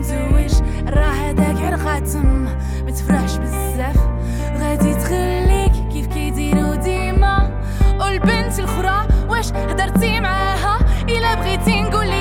متزوج 0.00 0.62
راه 0.88 1.28
هداك 1.28 1.56
غير 1.56 1.76
خاتم. 1.76 2.48
متفرحش 2.86 3.36
بزاف. 3.36 3.96
غادي 4.60 4.94
تخليك 4.94 5.72
كيف 5.92 6.06
كيديرو 6.06 6.74
ديما. 6.74 7.62
والبنت 8.00 8.58
الخرى 8.58 9.06
واش 9.28 9.52
هدرتي 9.52 10.20
معاها؟ 10.20 10.78
إلا 11.08 11.34
بغيتي 11.34 11.82
نقولي 11.82 12.19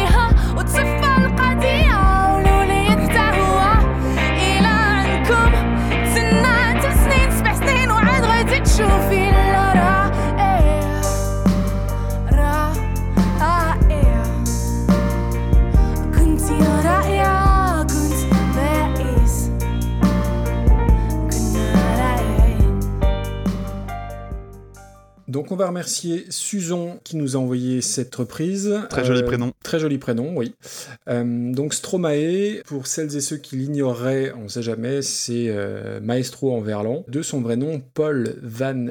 Donc 25.30 25.52
on 25.52 25.56
va 25.56 25.68
remercier 25.68 26.26
Suzon 26.30 27.00
qui 27.04 27.16
nous 27.16 27.38
a 27.38 27.40
envoyé 27.40 27.82
cette 27.82 28.14
reprise. 28.16 28.74
Très 28.90 29.06
joli 29.06 29.22
Euh, 29.22 29.26
prénom. 29.26 29.52
Très 29.64 29.80
joli 29.80 30.00
prénom, 30.00 30.36
oui. 30.36 30.56
Euh, 31.08 31.54
donc 31.54 31.76
Stromae, 31.76 32.64
pour 32.66 32.88
celles 32.88 33.16
et 33.16 33.22
ceux 33.22 33.38
qui 33.38 33.56
l'ignoreraient, 33.56 34.34
on 34.36 34.48
sait 34.48 34.64
jamais, 34.64 35.04
c'est 35.04 35.46
euh, 35.50 36.00
maestro 36.02 36.56
en 36.56 36.62
verlan. 36.62 37.06
De 37.08 37.22
son 37.22 37.42
vrai 37.42 37.58
nom, 37.58 37.80
Paul 37.94 38.38
Van 38.42 38.88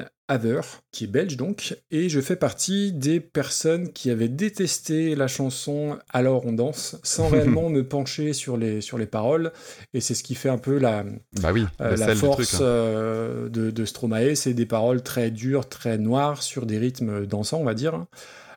Qui 0.91 1.05
est 1.05 1.07
belge 1.07 1.37
donc, 1.37 1.75
et 1.89 2.07
je 2.07 2.21
fais 2.21 2.35
partie 2.35 2.91
des 2.93 3.19
personnes 3.19 3.91
qui 3.91 4.11
avaient 4.11 4.29
détesté 4.29 5.15
la 5.15 5.27
chanson 5.27 5.97
Alors 6.11 6.45
on 6.45 6.53
danse, 6.53 6.97
sans 7.03 7.27
réellement 7.29 7.69
me 7.69 7.83
pencher 7.83 8.33
sur 8.33 8.55
les, 8.55 8.79
sur 8.81 8.97
les 8.99 9.07
paroles, 9.07 9.51
et 9.93 10.01
c'est 10.01 10.13
ce 10.13 10.23
qui 10.23 10.35
fait 10.35 10.49
un 10.49 10.57
peu 10.59 10.77
la, 10.77 11.03
Bah 11.41 11.51
oui, 11.51 11.65
euh, 11.81 11.97
la 11.97 12.15
force 12.15 12.47
truc. 12.47 12.61
hein. 12.61 12.63
euh, 12.63 13.49
de, 13.49 13.71
de 13.71 13.85
Stromae, 13.85 14.35
c'est 14.35 14.53
des 14.53 14.65
paroles 14.67 15.01
très 15.01 15.31
dures, 15.31 15.67
très 15.67 15.97
noires, 15.97 16.43
sur 16.43 16.65
des 16.65 16.77
rythmes 16.77 17.25
dansants, 17.25 17.59
on 17.59 17.65
va 17.65 17.73
dire. 17.73 18.05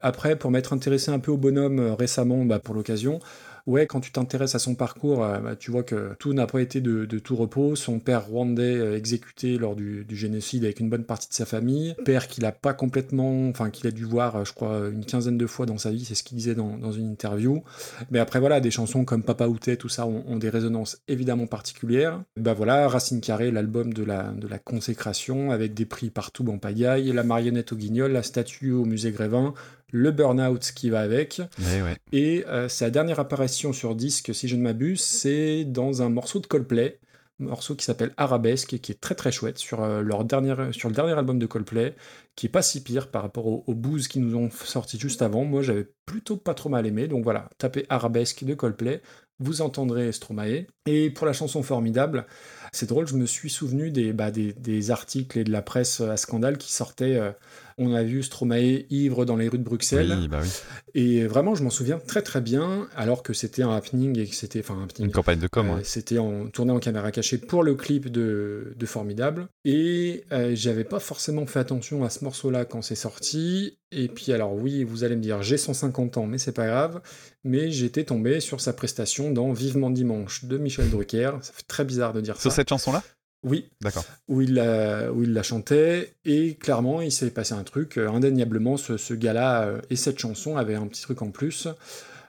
Après, 0.03 0.37
pour 0.37 0.51
m'être 0.51 0.73
intéressé 0.73 1.11
un 1.11 1.21
peu 1.21 1.31
au 1.31 1.37
bonhomme 1.37 1.79
euh, 1.79 1.95
récemment, 1.95 2.45
bah, 2.45 2.59
pour 2.59 2.75
l'occasion, 2.75 3.21
ouais, 3.67 3.87
quand 3.87 4.01
tu 4.01 4.13
t'intéresses 4.13 4.55
à 4.55 4.59
son 4.59 4.75
parcours, 4.75 5.25
euh, 5.25 5.39
bah, 5.39 5.57
tu 5.57 5.71
vois 5.71 5.83
que 5.83 6.15
tout 6.19 6.33
n'a 6.33 6.47
pas 6.47 6.61
été 6.61 6.81
de, 6.81 7.05
tout 7.19 7.37
repos. 7.37 7.77
Son 7.77 7.99
père 7.99 8.27
rwandais 8.27 8.77
euh, 8.77 8.97
exécuté 8.97 9.59
lors 9.59 9.77
du, 9.77 10.07
génocide 10.11 10.65
avec 10.65 10.81
une 10.81 10.91
bonne 10.91 11.05
partie 11.05 11.29
de 11.29 11.35
sa 11.35 11.47
famille. 11.47 11.95
Père 12.05 12.29
qu'il 12.29 12.45
a 12.45 12.53
pas 12.53 12.75
complètement, 12.75 13.49
enfin 13.49 13.71
qu'il 13.71 13.87
a 13.87 13.91
dû 13.91 14.05
voir, 14.05 14.37
euh, 14.37 14.45
je 14.45 14.53
crois, 14.53 14.89
une 14.93 15.05
quinzaine 15.05 15.39
de 15.39 15.47
fois 15.47 15.67
dans 15.67 15.79
sa 15.79 15.91
vie, 15.91 16.05
c'est 16.05 16.15
ce 16.15 16.23
qu'il 16.23 16.37
disait 16.37 16.55
dans, 16.55 16.93
une 16.93 17.11
interview. 17.11 17.63
Mais 18.11 18.19
après, 18.19 18.41
voilà, 18.41 18.61
des 18.61 18.71
chansons 18.71 19.05
comme 19.05 19.23
Papa 19.23 19.47
Outé, 19.47 19.77
tout 19.77 19.89
ça, 19.89 20.07
ont, 20.07 20.25
ont 20.27 20.37
des 20.37 20.51
résonances 20.51 21.01
évidemment 21.09 21.47
particulières. 21.47 22.23
Bah 22.37 22.55
voilà, 22.55 22.89
Racine 22.89 23.21
Carré, 23.21 23.51
l'album 23.51 23.95
de 23.95 24.05
la, 24.05 24.33
de 24.33 24.47
la 24.47 24.59
consécration, 24.59 25.51
avec 25.51 25.75
des 25.75 25.87
prix 25.87 26.11
partout 26.11 26.47
en 26.49 26.59
pagaille, 26.59 27.13
la 27.13 27.23
marionnette 27.23 27.73
au 27.73 27.77
guignol, 27.77 28.13
la 28.13 28.23
statue 28.23 28.73
au 28.73 28.85
musée 28.85 29.11
Grévin, 29.11 29.55
le 29.93 30.11
burn-out 30.11 30.73
qui 30.75 30.91
va 30.91 31.01
avec. 31.01 31.41
Eh 31.61 31.83
ouais. 31.83 31.97
Et 32.13 32.45
euh, 32.49 32.69
sa 32.69 32.91
dernière 32.91 33.21
apparition 33.21 33.73
sur 33.73 33.95
disque, 33.95 34.35
si 34.35 34.49
je 34.49 34.57
ne 34.57 34.63
m'abuse, 34.63 35.01
c'est 35.03 35.65
dans 35.65 36.03
un 36.03 36.09
morceau 36.09 36.41
de 36.41 36.47
Coldplay, 36.47 36.99
un 37.41 37.45
morceau 37.45 37.75
qui 37.77 37.85
s'appelle 37.85 38.13
Arabesque, 38.17 38.73
et 38.73 38.79
qui 38.79 38.91
est 38.93 39.01
très 39.01 39.15
très 39.15 39.31
chouette 39.31 39.59
sur, 39.59 39.83
euh, 39.83 40.01
leur 40.01 40.25
dernière, 40.25 40.73
sur 40.73 40.89
le 40.89 40.95
dernier 40.95 41.13
album 41.13 41.39
de 41.39 41.47
Coldplay, 41.47 41.95
qui 42.37 42.47
est 42.47 42.49
pas 42.49 42.63
si 42.63 42.83
pire 42.83 43.11
par 43.11 43.23
rapport 43.23 43.47
aux, 43.47 43.65
aux 43.67 43.75
booze 43.75 44.09
qui 44.09 44.19
nous 44.19 44.35
ont 44.35 44.51
sorti 44.51 44.99
juste 44.99 45.21
avant. 45.23 45.45
Moi, 45.45 45.63
j'avais 45.63 45.87
plutôt 46.07 46.37
pas 46.37 46.55
trop 46.55 46.71
mal 46.71 46.87
aimé, 46.87 47.07
donc 47.07 47.23
voilà, 47.23 47.51
tapez 47.59 47.85
Arabesque 47.91 48.45
de 48.45 48.55
Coldplay, 48.55 49.03
vous 49.41 49.61
entendrez 49.61 50.11
Stromae. 50.13 50.67
Et 50.87 51.11
pour 51.11 51.27
la 51.27 51.33
chanson 51.35 51.63
formidable, 51.63 52.27
c'est 52.73 52.89
drôle, 52.89 53.07
je 53.09 53.15
me 53.17 53.27
suis 53.27 53.51
souvenu 53.51 53.91
des, 53.91 54.13
bah, 54.15 54.31
des, 54.31 54.53
des 54.55 54.91
articles 54.91 55.39
et 55.39 55.45
de 55.45 55.53
la 55.53 55.63
presse 55.63 56.01
à 56.01 56.17
scandale 56.17 56.57
qui 56.57 56.73
sortaient. 56.73 57.17
euh, 57.17 57.33
on 57.79 57.95
a 57.95 58.03
vu 58.03 58.23
Stromae 58.23 58.85
ivre 58.91 59.25
dans 59.25 59.37
les 59.37 59.49
rues 59.49 59.59
de 59.59 59.65
Bruxelles. 59.65 60.17
Oui, 60.19 60.29
bah 60.29 60.41
oui. 60.43 60.49
Et 60.95 61.27
vraiment, 61.27 61.55
je 61.55 61.63
m'en 61.63 61.71
souviens 61.71 61.99
très 61.99 62.23
très 62.23 62.41
bien, 62.41 62.89
alors 62.97 63.23
que 63.23 63.33
c'était 63.33 63.63
un 63.63 63.75
happening 63.75 64.19
et 64.19 64.27
que 64.27 64.35
c'était. 64.35 64.61
Enfin, 64.61 64.75
un 64.75 64.85
happening. 64.85 65.07
Une 65.07 65.13
campagne 65.13 65.39
de 65.39 65.47
com. 65.47 65.69
Euh, 65.69 65.75
ouais. 65.77 65.85
C'était 65.85 66.19
en, 66.19 66.49
tourné 66.49 66.73
en 66.73 66.79
caméra 66.81 67.11
cachée 67.11 67.39
pour 67.39 67.63
le 67.63 67.75
clip 67.75 68.11
de, 68.11 68.75
de 68.77 68.87
Formidable. 68.87 69.49
Et 69.65 70.25
euh, 70.33 70.53
j'avais 70.55 70.85
pas 70.85 71.01
forcément 71.01 71.47
fait 71.47 71.61
attention 71.61 72.05
à 72.05 72.11
ce 72.11 72.25
morceau-là 72.25 72.65
quand 72.65 72.83
c'est 72.83 72.95
sorti. 72.95 73.79
Et 73.91 74.09
puis, 74.09 74.33
alors 74.33 74.55
oui, 74.55 74.85
vous 74.85 75.05
allez 75.05 75.17
me 75.17 75.21
dire, 75.23 75.43
j'ai 75.43 75.59
150 75.59 76.17
ans, 76.17 76.27
mais 76.27 76.39
c'est 76.39 76.53
pas 76.53 76.67
grave. 76.67 77.01
Mais 77.45 77.71
j'étais 77.71 78.05
tombé 78.05 78.41
sur 78.41 78.61
sa 78.61 78.73
prestation 78.73 79.31
dans 79.31 79.53
Vivement 79.53 79.91
Dimanche 79.91 80.45
de 80.45 80.57
Michel 80.59 80.89
Drucker. 80.91 81.33
Ça 81.43 81.53
fait 81.53 81.67
très 81.67 81.85
bizarre 81.85 82.13
de 82.13 82.21
dire 82.21 82.41
Sur 82.41 82.51
ça. 82.51 82.57
cette 82.57 82.69
chanson-là? 82.69 83.03
Oui, 83.45 83.69
D'accord. 83.81 84.05
où 84.29 84.41
il, 84.41 84.55
la, 84.55 85.13
où 85.13 85.23
il 85.25 85.33
la 85.33 85.43
chantait, 85.43 86.15
et 86.25 86.55
clairement, 86.55 87.01
il 87.01 87.11
s'est 87.11 87.31
passé 87.31 87.55
un 87.55 87.65
truc. 87.65 87.99
euh, 87.99 88.09
indéniablement, 88.09 88.77
ce, 88.77 88.97
ce 88.97 89.15
gars-là 89.15 89.63
euh, 89.65 89.81
et 89.91 89.97
cette 89.97 90.19
chanson 90.19 90.57
avaient 90.57 90.77
un 90.77 90.87
petit 90.87 91.03
truc 91.03 91.23
en 91.23 91.31
plus. 91.31 91.67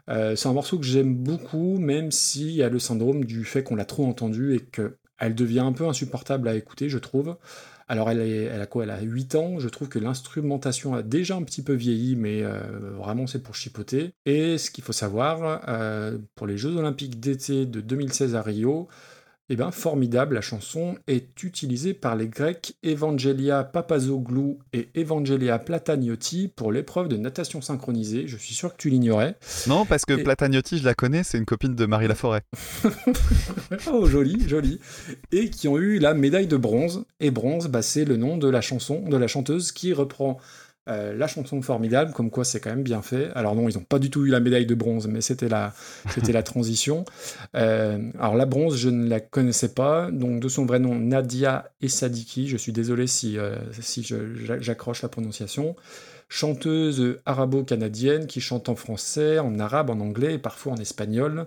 Euh, 0.10 0.36
c'est 0.36 0.50
un 0.50 0.54
morceau 0.54 0.78
que 0.80 0.86
j'aime 0.86 1.16
beaucoup, 1.16 1.78
même 1.78 2.12
s'il 2.12 2.52
y 2.52 2.64
a 2.64 2.70
le 2.70 2.80
syndrome 2.80 3.26
du 3.26 3.46
fait 3.46 3.64
qu'on 3.64 3.76
l'a 3.76 3.86
trop 3.86 4.06
entendu 4.06 4.56
et 4.56 4.60
qu'elle 4.60 5.36
devient 5.36 5.60
un 5.62 5.72
peu 5.72 5.88
insupportable 5.88 6.48
à 6.48 6.56
écouter, 6.56 6.90
je 6.90 6.98
trouve. 6.98 7.38
Alors, 7.88 8.10
elle, 8.10 8.22
est, 8.22 8.44
elle 8.44 8.62
a 8.62 8.66
quoi? 8.66 8.84
Elle 8.84 8.90
a 8.92 9.02
8 9.02 9.36
ans. 9.36 9.60
Je 9.60 9.68
trouve 9.70 9.90
que 9.90 10.00
l'instrumentation 10.00 10.94
a 10.94 11.04
déjà 11.04 11.36
un 11.36 11.44
petit 11.44 11.62
peu 11.62 11.74
vieilli, 11.74 12.16
mais 12.16 12.42
euh, 12.44 12.60
vraiment, 12.98 13.28
c'est 13.28 13.44
pour 13.44 13.56
chipoter. 13.56 14.14
Et 14.26 14.58
ce 14.58 14.72
qu'il 14.72 14.84
faut 14.84 14.94
savoir, 14.94 15.64
euh, 15.68 16.18
pour 16.36 16.48
les 16.48 16.58
Jeux 16.58 16.76
Olympiques 16.76 17.20
d'été 17.20 17.66
de 17.66 17.82
2016 17.82 18.36
à 18.36 18.42
Rio, 18.42 18.88
eh 19.50 19.56
bien, 19.58 19.72
formidable, 19.72 20.36
la 20.36 20.42
chanson 20.42 20.96
est 21.08 21.44
utilisée 21.44 21.94
par 21.94 22.16
les 22.16 22.28
Grecs 22.28 22.76
Evangelia 22.82 23.64
Papazoglou 23.64 24.60
et 24.72 24.90
Evangelia 24.96 25.60
Platagnotti 25.60 26.48
pour 26.48 26.72
l'épreuve 26.72 27.10
de 27.10 27.18
natation 27.18 27.62
synchronisée. 27.62 28.24
Je 28.28 28.38
suis 28.38 28.54
sûr 28.56 28.72
que 28.72 28.78
tu 28.78 28.90
l'ignorais. 28.90 29.36
Non, 29.68 29.86
parce 29.86 30.06
que 30.06 30.14
Et- 30.14 30.24
Platagnotti, 30.24 30.78
je 30.78 30.86
la 30.86 30.94
connais, 30.96 31.24
c'est 31.24 31.38
une 31.38 31.46
copine 31.46 31.76
de 31.76 31.86
Marie 31.86 32.08
Laforêt. 32.08 32.42
Oh, 33.92 34.06
joli, 34.06 34.48
joli. 34.48 34.80
Et 35.32 35.50
qui 35.50 35.68
ont 35.68 35.78
eu 35.78 36.00
la 36.00 36.14
médaille 36.14 36.48
de 36.48 36.58
bronze. 36.58 37.06
Et 37.20 37.32
bronze, 37.32 37.68
bah, 37.68 37.82
c'est 37.82 38.06
le 38.06 38.18
nom 38.18 38.38
de 38.38 38.48
la 38.48 38.62
chanson, 38.62 39.02
de 39.08 39.18
la 39.18 39.28
chanteuse 39.28 39.72
qui 39.72 39.94
reprend 39.94 40.38
euh, 40.90 41.14
la 41.14 41.28
chanson 41.28 41.62
formidable, 41.62 42.12
comme 42.12 42.30
quoi 42.30 42.44
c'est 42.44 42.60
quand 42.60 42.70
même 42.70 42.84
bien 42.84 43.02
fait. 43.02 43.32
Alors 43.36 43.56
non, 43.56 43.70
ils 43.70 43.78
n'ont 43.78 43.86
pas 43.86 44.00
du 44.00 44.10
tout 44.10 44.26
eu 44.26 44.30
la 44.30 44.42
médaille 44.42 44.66
de 44.66 44.76
bronze, 44.76 45.08
mais 45.08 45.22
c'était 45.22 45.48
la, 45.48 45.74
c'était 46.10 46.34
la 46.34 46.44
transition. 46.44 47.06
Euh, 47.56 48.12
alors 48.20 48.36
la 48.36 48.46
bronze, 48.46 48.78
je 48.78 48.90
ne 48.90 49.08
la 49.08 49.22
connaissais 49.22 49.74
pas. 49.74 50.12
Donc 50.12 50.42
de 50.42 50.48
son 50.50 50.66
vrai 50.66 50.80
nom, 50.80 50.96
Nadia 50.96 51.72
Essadiki. 51.82 52.50
Je 52.50 52.58
suis 52.58 52.74
désolé 52.74 53.08
si, 53.08 53.38
euh, 53.38 53.56
si 53.80 54.04
j'accroche 54.60 55.02
la 55.02 55.10
prononciation. 55.10 55.76
Chanteuse 56.28 57.20
arabo-canadienne 57.26 58.28
qui 58.28 58.42
chante 58.42 58.68
en 58.68 58.76
français, 58.76 59.40
en 59.40 59.60
arabe, 59.60 59.90
en 59.90 60.00
anglais 60.00 60.34
et 60.34 60.40
parfois 60.40 60.74
en 60.74 60.78
espagnol 60.78 61.46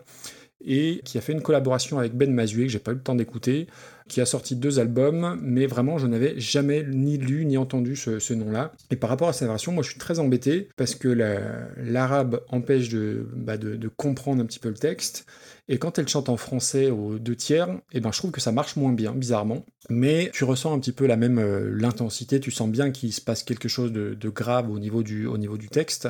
et 0.65 1.01
qui 1.05 1.19
a 1.19 1.21
fait 1.21 1.33
une 1.33 1.43
collaboration 1.43 1.99
avec 1.99 2.15
Ben 2.15 2.33
Mazué, 2.33 2.67
que 2.67 2.73
j'ai 2.73 2.79
pas 2.79 2.93
eu 2.93 2.95
le 2.95 3.01
temps 3.01 3.15
d'écouter, 3.15 3.67
qui 4.09 4.21
a 4.21 4.27
sorti 4.27 4.57
deux 4.57 4.79
albums, 4.79 5.39
mais 5.43 5.67
vraiment 5.67 5.99
je 5.99 6.07
n'avais 6.07 6.39
jamais 6.39 6.85
ni 6.89 7.19
lu 7.19 7.45
ni 7.45 7.57
entendu 7.57 7.97
ce, 7.97 8.33
nom-là. 8.35 8.73
Et 8.91 8.97
par 8.97 9.11
rapport 9.11 9.29
à 9.29 9.33
cette 9.33 9.49
version, 9.49 9.73
moi 9.73 9.83
je 9.83 9.91
suis 9.91 9.99
très 9.99 10.19
embêté, 10.19 10.69
parce 10.77 10.95
que 10.95 11.09
la- 11.09 11.69
l'arabe 11.77 12.41
empêche 12.49 12.89
de, 12.89 13.27
bah, 13.35 13.57
de, 13.57 13.89
comprendre 13.89 14.43
un 14.43 14.47
petit 14.47 14.59
peu 14.59 14.69
le 14.69 14.75
texte, 14.75 15.27
et 15.69 15.79
quand 15.79 15.99
elle 15.99 16.09
chante 16.09 16.29
en 16.29 16.37
français 16.37 16.91
aux 16.91 17.19
deux 17.19 17.35
tiers, 17.35 17.69
et 17.93 18.01
ben 18.01 18.13
je 18.13 18.19
trouve 18.19 18.31
que 18.31 18.41
ça 18.41 18.53
marche 18.53 18.77
moins 18.77 18.93
bien, 18.93 19.13
bizarrement. 19.13 19.65
Mais 19.89 20.31
tu 20.33 20.45
ressens 20.45 20.73
un 20.73 20.79
petit 20.79 20.93
peu 20.93 21.07
la 21.07 21.17
même 21.17 21.39
euh, 21.39 21.71
l'intensité, 21.75 22.41
tu 22.41 22.51
sens 22.51 22.69
bien 22.69 22.91
qu'il 22.91 23.13
se 23.13 23.21
passe 23.21 23.43
quelque 23.43 23.69
chose 23.69 23.93
de, 23.93 24.29
grave 24.29 24.69
du, 25.03 25.27
au 25.27 25.39
niveau 25.39 25.57
du 25.57 25.69
texte. 25.69 26.09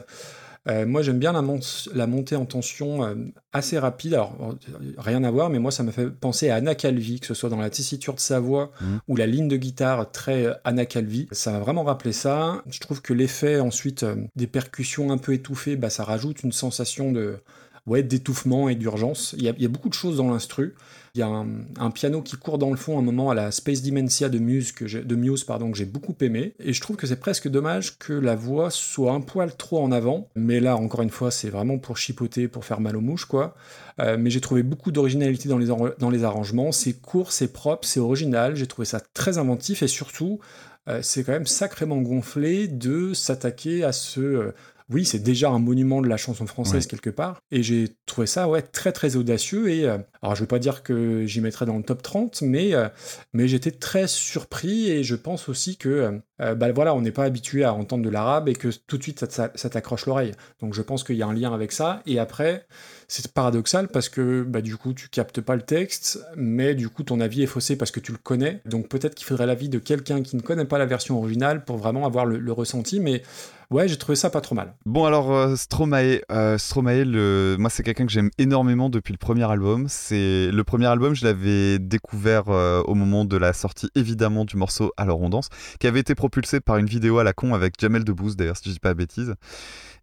Euh, 0.69 0.85
moi, 0.87 1.03
j'aime 1.03 1.19
bien 1.19 1.33
la, 1.33 1.43
mon- 1.43 1.61
la 1.95 2.07
montée 2.07 2.35
en 2.37 2.45
tension 2.45 3.05
euh, 3.05 3.15
assez 3.53 3.79
rapide. 3.79 4.15
Alors, 4.15 4.57
rien 4.99 5.23
à 5.25 5.31
voir, 5.31 5.49
mais 5.49 5.59
moi, 5.61 5.71
ça 5.71 5.83
me 5.85 5.93
fait 5.93 6.11
penser 6.11 6.51
à 6.51 6.57
Anna 6.57 6.75
Calvi, 6.75 7.21
que 7.21 7.27
ce 7.27 7.35
soit 7.35 7.51
dans 7.51 7.61
la 7.61 7.71
tessiture 7.71 8.15
de 8.15 8.21
sa 8.21 8.41
voix 8.41 8.73
Mhm. 8.81 9.01
ou 9.09 9.17
la 9.17 9.27
ligne 9.27 9.49
de 9.49 9.57
guitare 9.57 10.11
très 10.11 10.47
euh, 10.47 10.55
Anna 10.65 10.85
Calvi. 10.87 11.29
Ça 11.31 11.53
m'a 11.53 11.61
vraiment 11.61 11.85
rappelé 11.85 12.13
ça. 12.13 12.63
Je 12.69 12.81
trouve 12.81 13.01
que 13.01 13.13
l'effet, 13.15 13.61
ensuite, 13.61 14.03
euh, 14.03 14.17
des 14.35 14.47
percussions 14.49 15.13
un 15.13 15.19
peu 15.19 15.33
étouffées, 15.35 15.77
bah, 15.77 15.91
ça 15.91 16.03
rajoute 16.05 16.43
une 16.43 16.53
sensation 16.53 17.13
de 17.13 17.37
ouais, 17.87 18.03
d'étouffement 18.03 18.69
et 18.69 18.75
d'urgence. 18.75 19.35
Il 19.39 19.45
y, 19.45 19.49
a, 19.49 19.53
il 19.57 19.63
y 19.63 19.67
a 19.67 19.69
beaucoup 19.69 19.89
de 19.89 19.95
choses 19.95 20.17
dans 20.17 20.29
l'instru. 20.31 20.75
Il 21.17 21.21
y 21.21 21.23
a 21.23 21.29
un, 21.29 21.47
un 21.79 21.91
piano 21.91 22.21
qui 22.21 22.37
court 22.37 22.59
dans 22.59 22.69
le 22.69 22.77
fond 22.77 22.97
à 22.97 23.01
un 23.01 23.03
moment 23.03 23.31
à 23.31 23.35
la 23.35 23.51
Space 23.51 23.81
Dementia 23.81 24.29
de 24.29 24.39
Muse, 24.39 24.73
que 24.73 24.87
j'ai- 24.87 25.03
de 25.03 25.15
Muse 25.17 25.45
pardon, 25.45 25.71
que 25.73 25.79
j'ai 25.79 25.87
beaucoup 25.87 26.15
aimé. 26.21 26.53
Et 26.61 26.75
je 26.75 26.81
trouve 26.83 26.97
que 26.97 27.07
c'est 27.07 27.19
presque 27.19 27.49
dommage 27.49 27.99
que 27.99 28.13
la 28.13 28.37
voix 28.37 28.71
soit 28.71 29.13
un 29.13 29.23
poil 29.23 29.57
trop 29.57 29.83
en 29.83 29.93
avant. 29.93 30.29
Mais 30.37 30.61
là, 30.61 30.77
encore 30.77 31.01
une 31.01 31.09
fois, 31.11 31.31
c'est 31.31 31.49
vraiment 31.49 31.79
pour 31.79 31.97
chipoter, 31.97 32.49
pour 32.49 32.67
faire 32.67 32.81
mal 32.81 32.97
aux 32.97 33.01
mouches, 33.01 33.25
quoi. 33.25 33.55
Euh, 33.99 34.19
mais 34.21 34.29
j'ai 34.29 34.43
trouvé 34.43 34.63
beaucoup 34.63 34.93
d'originalité 34.93 35.49
dans 35.49 35.57
les, 35.57 35.69
dans 35.99 36.11
les 36.11 36.23
arrangements. 36.25 36.71
C'est 36.71 36.93
court, 37.01 37.33
c'est 37.33 37.51
propre, 37.51 37.89
c'est 37.89 37.99
original. 38.01 38.55
J'ai 38.55 38.67
trouvé 38.67 38.85
ça 38.85 39.01
très 39.15 39.39
inventif 39.39 39.83
et 39.83 39.89
surtout, 39.89 40.39
euh, 40.89 41.01
c'est 41.03 41.25
quand 41.25 41.33
même 41.33 41.47
sacrément 41.47 41.97
gonflé 41.97 42.69
de 42.69 43.15
s'attaquer 43.15 43.85
à 43.85 43.93
ce. 43.93 44.21
euh, 44.21 44.53
oui, 44.89 45.05
c'est 45.05 45.19
déjà 45.19 45.51
un 45.51 45.59
monument 45.59 46.01
de 46.01 46.07
la 46.09 46.17
chanson 46.17 46.47
française 46.47 46.85
Ouais. 46.85 46.89
quelque 46.91 47.11
part. 47.11 47.41
Et 47.51 47.65
j'ai 47.65 47.89
trouvé 48.07 48.29
ça 48.29 48.49
ouais, 48.49 48.63
très 48.63 48.93
très 48.93 49.17
audacieux. 49.17 49.69
Et 49.69 49.85
euh, 49.89 49.99
alors, 50.27 50.35
je 50.35 50.41
vais 50.41 50.49
pas 50.49 50.59
dire 50.59 50.83
que 50.83 51.25
j'y 51.25 51.41
mettrais 51.41 51.67
dans 51.67 51.77
le 51.77 51.85
top 51.85 52.03
30, 52.03 52.43
mais, 52.43 52.75
euh, 52.75 52.89
mais 53.33 53.47
j'étais 53.47 53.71
très 53.71 54.09
surpris. 54.09 54.91
Et 54.91 55.05
je 55.05 55.15
pense 55.15 55.49
aussi 55.49 55.77
que 55.77 55.89
euh, 55.89 56.19
euh, 56.41 56.57
bah, 56.57 56.73
voilà, 56.73 56.97
on 56.97 57.01
n'est 57.01 57.13
pas 57.13 57.23
habitué 57.23 57.63
à 57.63 57.73
entendre 57.73 58.05
de 58.05 58.11
l'arabe 58.11 58.49
et 58.49 58.55
que 58.55 58.69
tout 58.89 58.99
de 58.99 59.05
suite 59.05 59.25
ça, 59.31 59.53
ça- 59.55 59.71
t'accroche 59.71 60.05
l'oreille. 60.07 60.33
Donc 60.61 60.75
je 60.75 60.83
pense 60.83 61.05
qu'il 61.05 61.15
y 61.15 61.23
a 61.23 61.29
un 61.29 61.33
lien 61.33 61.55
avec 61.55 61.71
ça. 61.71 62.03
Et 62.07 62.19
après, 62.19 62.67
c'est 63.07 63.33
paradoxal 63.33 63.87
parce 63.87 64.09
que 64.09 64.43
bah, 64.43 64.63
du 64.63 64.77
coup, 64.77 64.95
tu 64.95 65.09
captes 65.09 65.41
pas 65.41 65.55
le 65.55 65.63
texte, 65.63 66.19
mais 66.35 66.75
du 66.75 66.89
coup, 66.89 67.05
ton 67.05 67.21
avis 67.21 67.45
est 67.45 67.47
faussé 67.47 67.77
parce 67.77 67.93
que 67.93 68.01
tu 68.01 68.11
le 68.11 68.19
connais. 68.19 68.63
Donc 68.67 68.89
peut-être 68.89 69.15
qu'il 69.15 69.27
faudrait 69.29 69.47
l'avis 69.47 69.69
de 69.69 69.79
quelqu'un 69.79 70.23
qui 70.23 70.35
ne 70.35 70.43
connaît 70.43 70.65
pas 70.65 70.79
la 70.79 70.87
version 70.87 71.17
originale 71.19 71.65
pour 71.65 71.77
vraiment 71.77 72.05
avoir 72.05 72.27
le, 72.27 72.53
ressenti. 72.53 72.99
Mais 72.99 73.23
ouais, 73.71 73.87
j'ai 73.87 73.97
trouvé 73.97 74.17
ça 74.17 74.29
pas 74.29 74.41
trop 74.41 74.57
mal. 74.57 74.75
Bon 74.87 75.05
alors 75.05 75.33
euh, 75.33 75.55
Stromae, 75.55 76.21
Stromae, 76.59 77.05
moi 77.59 77.71
c'est 77.71 77.85
quelqu'un 77.85 78.07
que 78.07 78.13
j'aime 78.13 78.31
énormément 78.39 78.91
depuis 78.91 79.13
le 79.13 79.19
premier 79.19 79.49
album. 79.49 79.87
Le 80.17 80.63
premier 80.63 80.87
album, 80.87 81.15
je 81.15 81.25
l'avais 81.25 81.79
découvert 81.79 82.49
euh, 82.49 82.83
au 82.83 82.95
moment 82.95 83.25
de 83.25 83.37
la 83.37 83.53
sortie 83.53 83.89
évidemment 83.95 84.45
du 84.45 84.57
morceau 84.57 84.93
Alors 84.97 85.21
on 85.21 85.29
danse, 85.29 85.49
qui 85.81 85.87
avait 85.87 86.01
été 86.01 86.15
propulsé 86.15 86.61
par 86.61 86.77
une 86.77 86.87
vidéo 86.87 87.19
à 87.19 87.25
la 87.25 87.33
con 87.33 87.55
avec 87.55 87.75
Jamel 87.79 88.05
Debbouze 88.05 88.37
d'ailleurs, 88.37 88.57
si 88.57 88.69
je 88.69 88.75
dis 88.75 88.81
pas 88.81 88.93
de 88.93 88.99
bêtises. 88.99 89.35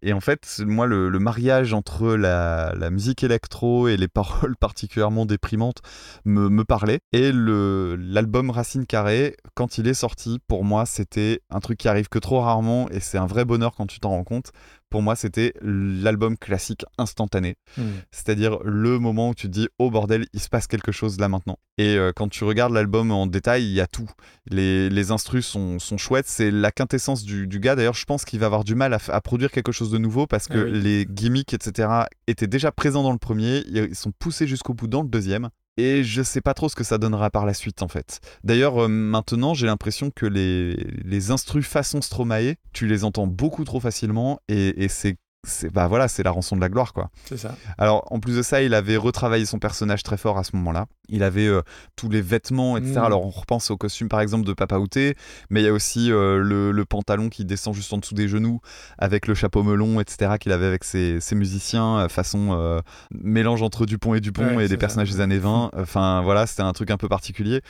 Et 0.02 0.12
en 0.12 0.20
fait, 0.20 0.60
moi, 0.66 0.86
le, 0.86 1.10
mariage 1.18 1.72
entre 1.72 2.14
la, 2.14 2.74
musique 2.90 3.24
électro 3.24 3.88
et 3.88 3.96
les 3.96 4.08
paroles 4.14 4.54
particulièrement 4.56 5.24
déprimantes 5.24 5.80
me, 6.26 6.50
me 6.50 6.64
parlait. 6.64 7.00
Et 7.12 7.32
l'album 7.32 8.50
Racine 8.50 8.86
Carrée, 8.86 9.36
quand 9.54 9.78
il 9.78 9.88
est 9.88 9.94
sorti, 9.94 10.40
pour 10.46 10.64
moi, 10.64 10.84
c'était 10.84 11.40
un 11.48 11.60
truc 11.60 11.78
qui 11.78 11.88
arrive 11.88 12.08
que 12.08 12.18
trop 12.18 12.40
rarement 12.40 12.88
et 12.90 13.00
c'est 13.00 13.18
un 13.18 13.26
vrai 13.26 13.46
bonheur 13.46 13.74
quand 13.74 13.86
tu 13.86 13.98
t'en 13.98 14.10
rends 14.10 14.24
compte. 14.24 14.52
Pour 14.94 15.02
moi, 15.02 15.16
c'était 15.16 15.52
l'album 15.60 16.38
classique 16.38 16.84
instantané. 16.98 17.56
Hmm. 17.76 17.94
C'est-à-dire 18.12 18.60
le 18.62 19.00
moment 19.00 19.30
où 19.30 19.34
tu 19.34 19.48
te 19.48 19.52
dis 19.52 19.66
oh 19.80 19.90
bordel, 19.90 20.26
il 20.32 20.38
se 20.38 20.48
passe 20.48 20.68
quelque 20.68 20.92
chose 20.92 21.18
là 21.18 21.28
maintenant. 21.28 21.58
Et 21.78 21.96
euh, 21.96 22.12
quand 22.14 22.28
tu 22.28 22.44
regardes 22.44 22.72
l'album 22.72 23.10
en 23.10 23.26
détail, 23.26 23.64
il 23.64 23.72
y 23.72 23.80
a 23.80 23.88
tout. 23.88 24.08
Les, 24.48 24.88
les 24.88 25.10
instrus 25.10 25.44
sont, 25.44 25.80
sont 25.80 25.98
chouettes, 25.98 26.28
c'est 26.28 26.52
la 26.52 26.70
quintessence 26.70 27.24
du, 27.24 27.48
du 27.48 27.58
gars. 27.58 27.74
D'ailleurs, 27.74 27.94
je 27.94 28.04
pense 28.04 28.24
qu'il 28.24 28.38
va 28.38 28.46
avoir 28.46 28.62
du 28.62 28.76
mal 28.76 28.96
à, 29.08 29.20
produire 29.20 29.50
quelque 29.50 29.72
chose 29.72 29.90
de 29.90 29.98
nouveau 29.98 30.28
parce 30.28 30.46
que 30.46 30.58
Ah 30.58 30.70
oui. 30.70 30.80
les 30.80 31.06
gimmicks, 31.10 31.54
etc., 31.54 31.88
étaient 32.28 32.46
déjà 32.46 32.70
présents 32.70 33.02
dans 33.02 33.10
le 33.10 33.18
premier, 33.18 33.64
ils 33.66 33.96
sont 33.96 34.12
poussés 34.16 34.46
jusqu'au 34.46 34.74
bout 34.74 34.86
dans 34.86 35.02
le 35.02 35.08
deuxième. 35.08 35.48
Et 35.76 36.04
je 36.04 36.22
sais 36.22 36.40
pas 36.40 36.54
trop 36.54 36.68
ce 36.68 36.76
que 36.76 36.84
ça 36.84 36.98
donnera 36.98 37.30
par 37.30 37.46
la 37.46 37.54
suite 37.54 37.82
en 37.82 37.88
fait. 37.88 38.20
D'ailleurs, 38.44 38.84
euh, 38.84 38.88
maintenant, 38.88 39.54
j'ai 39.54 39.66
l'impression 39.66 40.10
que 40.10 40.26
les, 40.26 40.74
les 41.04 41.30
instrus 41.30 41.66
façon 41.66 42.00
Stromae, 42.00 42.54
tu 42.72 42.86
les 42.86 43.04
entends 43.04 43.26
beaucoup 43.26 43.64
trop 43.64 43.80
facilement 43.80 44.40
et, 44.48 44.84
et 44.84 44.88
c'est, 44.88 45.16
c'est, 45.44 45.70
bah 45.70 45.86
voilà, 45.88 46.08
c'est 46.08 46.22
la 46.22 46.30
rançon 46.30 46.56
de 46.56 46.60
la 46.60 46.68
gloire 46.68 46.92
quoi. 46.92 47.10
C'est 47.24 47.36
ça. 47.36 47.54
Alors, 47.78 48.06
en 48.12 48.20
plus 48.20 48.36
de 48.36 48.42
ça, 48.42 48.62
il 48.62 48.74
avait 48.74 48.96
retravaillé 48.96 49.46
son 49.46 49.58
personnage 49.58 50.02
très 50.02 50.16
fort 50.16 50.38
à 50.38 50.44
ce 50.44 50.56
moment-là. 50.56 50.86
Il 51.08 51.22
avait 51.22 51.46
euh, 51.46 51.62
tous 51.96 52.08
les 52.08 52.22
vêtements, 52.22 52.76
etc. 52.76 52.94
Mm. 52.96 53.04
Alors, 53.04 53.26
on 53.26 53.30
repense 53.30 53.70
au 53.70 53.76
costume, 53.76 54.08
par 54.08 54.20
exemple, 54.20 54.46
de 54.46 54.52
Papa 54.52 54.78
Outé, 54.78 55.16
mais 55.50 55.60
il 55.60 55.64
y 55.64 55.68
a 55.68 55.72
aussi 55.72 56.10
euh, 56.10 56.38
le, 56.38 56.72
le 56.72 56.84
pantalon 56.84 57.28
qui 57.28 57.44
descend 57.44 57.74
juste 57.74 57.92
en 57.92 57.98
dessous 57.98 58.14
des 58.14 58.28
genoux, 58.28 58.60
avec 58.98 59.26
le 59.26 59.34
chapeau 59.34 59.62
melon, 59.62 60.00
etc., 60.00 60.32
qu'il 60.40 60.52
avait 60.52 60.66
avec 60.66 60.84
ses, 60.84 61.20
ses 61.20 61.34
musiciens, 61.34 61.98
euh, 61.98 62.08
façon 62.08 62.48
euh, 62.52 62.80
mélange 63.12 63.62
entre 63.62 63.86
Dupont 63.86 64.14
et 64.14 64.20
Dupont 64.20 64.56
Ouais, 64.56 64.64
et 64.64 64.68
des 64.68 64.74
ça. 64.74 64.78
personnages 64.78 65.10
des 65.10 65.20
années 65.20 65.38
20. 65.38 65.70
Enfin, 65.76 66.22
voilà, 66.22 66.46
c'était 66.46 66.62
un 66.62 66.72
truc 66.72 66.90
un 66.90 66.96
peu 66.96 67.08
particulier. 67.08 67.60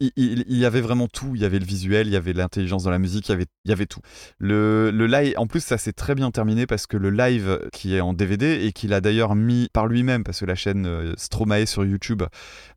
Il, 0.00 0.44
y 0.48 0.64
avait 0.64 0.80
vraiment 0.80 1.08
tout. 1.08 1.32
Il 1.34 1.40
y 1.40 1.44
avait 1.44 1.58
le 1.58 1.64
visuel, 1.64 2.06
il 2.06 2.12
y 2.12 2.16
avait 2.16 2.32
l'intelligence 2.32 2.84
dans 2.84 2.90
la 2.90 2.98
musique, 2.98 3.28
il 3.28 3.32
y 3.32 3.34
avait, 3.34 3.46
il 3.64 3.70
y 3.70 3.72
avait 3.72 3.86
tout. 3.86 4.00
Le, 4.38 4.90
le 4.90 5.06
live, 5.06 5.34
en 5.36 5.46
plus, 5.46 5.60
ça 5.60 5.78
s'est 5.78 5.92
très 5.92 6.14
bien 6.14 6.30
terminé 6.30 6.66
parce 6.66 6.86
que 6.86 6.96
le 6.96 7.10
live 7.10 7.60
qui 7.72 7.94
est 7.94 8.00
en 8.00 8.12
DVD 8.12 8.66
et 8.66 8.72
qu'il 8.72 8.92
a 8.92 9.00
d'ailleurs 9.00 9.34
mis 9.34 9.68
par 9.72 9.86
lui-même, 9.86 10.24
parce 10.24 10.40
que 10.40 10.44
la 10.44 10.54
chaîne 10.54 10.86
euh, 10.86 11.14
Stromae 11.16 11.66
sur 11.66 11.84
YouTube, 11.84 12.22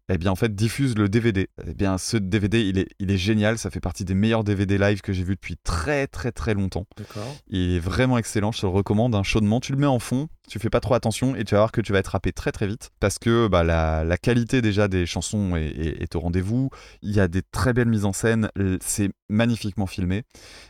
eh 0.09 0.17
bien, 0.17 0.31
en 0.31 0.35
fait, 0.35 0.55
diffuse 0.55 0.95
le 0.97 1.07
DVD. 1.09 1.47
Eh 1.67 1.73
bien, 1.73 1.97
ce 1.97 2.17
DVD, 2.17 2.61
il 2.67 2.77
est, 2.79 2.87
il 2.99 3.11
est 3.11 3.17
génial. 3.17 3.57
Ça 3.57 3.69
fait 3.69 3.79
partie 3.79 4.05
des 4.05 4.13
meilleurs 4.15 4.43
DVD 4.43 4.77
live 4.77 5.01
que 5.01 5.13
j'ai 5.13 5.23
vus 5.23 5.35
depuis 5.35 5.55
très, 5.57 6.07
très, 6.07 6.31
très 6.31 6.53
longtemps. 6.53 6.85
D'accord. 6.97 7.35
Il 7.47 7.73
est 7.75 7.79
vraiment 7.79 8.17
excellent, 8.17 8.51
je 8.51 8.61
te 8.61 8.65
le 8.65 8.71
recommande 8.71 9.13
hein, 9.15 9.23
chaudement. 9.23 9.59
Tu 9.59 9.71
le 9.71 9.77
mets 9.77 9.85
en 9.85 9.99
fond, 9.99 10.27
tu 10.47 10.57
fais 10.59 10.69
pas 10.69 10.79
trop 10.79 10.95
attention 10.95 11.35
et 11.35 11.43
tu 11.43 11.53
vas 11.55 11.61
voir 11.61 11.71
que 11.71 11.81
tu 11.81 11.91
vas 11.93 11.99
être 11.99 12.15
happé 12.15 12.31
très 12.31 12.51
très 12.51 12.65
vite 12.67 12.89
parce 12.99 13.19
que 13.19 13.47
bah, 13.47 13.63
la, 13.63 14.03
la 14.03 14.17
qualité 14.17 14.61
déjà 14.61 14.87
des 14.87 15.05
chansons 15.05 15.55
est, 15.55 15.67
est- 15.67 16.01
est 16.01 16.15
au 16.15 16.19
rendez-vous. 16.19 16.69
Il 17.01 17.11
y 17.11 17.19
a 17.19 17.27
des 17.27 17.41
très 17.43 17.73
belles 17.73 17.87
mises 17.89 18.05
en 18.05 18.13
scène, 18.13 18.49
c'est 18.81 19.09
magnifiquement 19.29 19.85
filmé. 19.85 20.23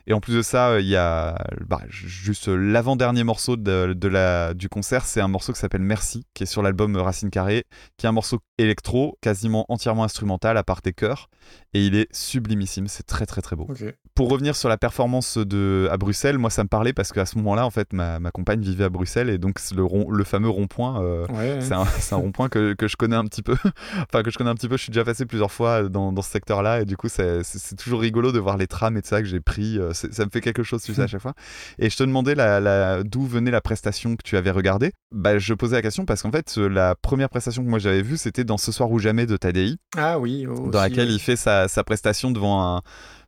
Et 0.06 0.11
en 0.14 0.20
plus 0.20 0.36
de 0.36 0.41
ça, 0.41 0.72
euh, 0.72 0.82
il 0.82 0.88
y 0.88 0.98
a 0.98 1.38
bah, 1.66 1.82
ju- 1.88 2.10
juste 2.10 2.49
l'avant-dernier 2.49 3.24
morceau 3.24 3.56
de, 3.56 3.94
de 3.94 4.07
la, 4.10 4.53
du 4.53 4.68
concert, 4.68 5.06
c'est 5.06 5.22
un 5.22 5.30
morceau 5.30 5.53
qui 5.53 5.60
s'appelle 5.60 5.82
Merci, 5.82 6.26
qui 6.34 6.44
est 6.44 6.45
sur 6.45 6.61
l'album 6.61 6.98
Racine 6.98 7.30
Carrée, 7.30 7.64
qui 7.98 8.06
est 8.06 8.10
un 8.10 8.14
morceau 8.14 8.40
électro, 8.57 9.18
quasiment 9.30 9.65
entièrement 9.69 10.03
instrumental 10.03 10.57
à 10.57 10.64
part 10.64 10.81
des 10.84 10.93
chœurs. 10.93 11.30
Et 11.73 11.85
il 11.85 11.95
est 11.95 12.07
sublimissime, 12.11 12.88
c'est 12.88 13.03
très 13.06 13.26
très 13.26 13.41
très 13.41 13.56
beau 13.56 13.68
pour 14.15 14.30
revenir 14.30 14.56
sur 14.56 14.68
la 14.69 14.77
performance 14.77 15.38
de, 15.38 15.88
à 15.91 15.95
Bruxelles, 15.97 16.38
moi 16.38 16.49
ça 16.49 16.64
me 16.64 16.68
parlait 16.68 16.91
parce 16.91 17.14
qu'à 17.14 17.26
ce 17.26 17.38
moment-là, 17.38 17.65
en 17.65 17.69
fait, 17.69 17.93
ma, 17.93 18.19
ma 18.19 18.31
compagne 18.31 18.60
vivait 18.60 18.84
à 18.84 18.89
Bruxelles 18.89 19.30
et 19.30 19.38
donc 19.38 19.60
le, 19.73 19.84
rond, 19.84 20.10
le 20.11 20.23
fameux 20.26 20.49
rond-point, 20.49 21.01
euh, 21.01 21.26
Ouais. 21.30 21.60
c'est 21.61 21.73
un, 21.73 22.18
rond-point 22.18 22.49
que, 22.49 22.73
que 22.73 22.88
je 22.89 22.97
connais 22.97 23.15
un 23.15 23.23
petit 23.23 23.41
peu. 23.41 23.53
enfin, 24.01 24.22
que 24.23 24.30
je 24.30 24.38
connais 24.38 24.49
un 24.49 24.56
petit 24.56 24.68
peu, 24.68 24.76
je 24.77 24.84
suis 24.84 24.91
déjà 24.91 25.06
passé 25.06 25.26
plusieurs 25.26 25.51
fois 25.51 25.84
dans, 25.84 26.11
dans 26.11 26.22
ce 26.22 26.31
secteur-là 26.31 26.81
et 26.81 26.85
du 26.85 26.97
coup, 26.97 27.07
c'est 27.07 27.43
toujours 27.77 28.01
rigolo 28.01 28.31
de 28.34 28.39
voir 28.39 28.57
les 28.57 28.68
trams 28.68 28.97
et 28.97 29.01
tout 29.01 29.07
ça 29.07 29.22
que 29.22 29.27
j'ai 29.27 29.39
pris. 29.39 29.77
euh, 29.80 29.93
ça 29.93 30.26
me 30.26 30.30
fait 30.30 30.41
quelque 30.41 30.64
chose, 30.64 30.81
tu 30.84 30.93
sais, 30.93 31.03
à 31.03 31.07
chaque 31.14 31.22
fois. 31.22 31.34
Et 31.77 31.89
je 31.89 31.95
te 31.95 32.03
demandais 32.03 32.35
la, 32.35 32.60
la- 32.60 33.03
d'où 33.03 33.26
venait 33.26 33.51
la 33.51 33.61
prestation 33.61 34.15
que 34.18 34.23
tu 34.23 34.35
avais 34.35 34.51
regardée. 34.51 34.91
Bah, 35.14 35.38
je 35.39 35.53
posais 35.53 35.76
la 35.77 35.81
question 35.81 36.03
parce 36.06 36.23
qu'en 36.23 36.31
fait, 36.31 36.56
euh, 36.57 36.68
la 36.68 36.95
première 36.95 37.30
prestation 37.30 37.64
que 37.64 37.69
moi 37.69 37.80
j'avais 37.80 38.01
vue, 38.01 38.18
c'était 38.18 38.43
dans 38.43 38.57
Ce 38.57 38.72
soir 38.73 38.91
ou 38.91 38.99
jamais 38.99 39.19
de 39.26 39.38
Tadei 39.38 39.76
Ah 39.98 40.20
oui. 40.20 40.46
aussi, 40.48 40.70
dans 40.72 40.82
laquelle 40.82 41.08
oui. 41.10 41.16
il 41.16 41.20
fait 41.20 41.36
sa, 41.36 41.68
sa 41.68 41.84
prestation 41.84 42.32
devant 42.32 42.62
un 42.78 42.82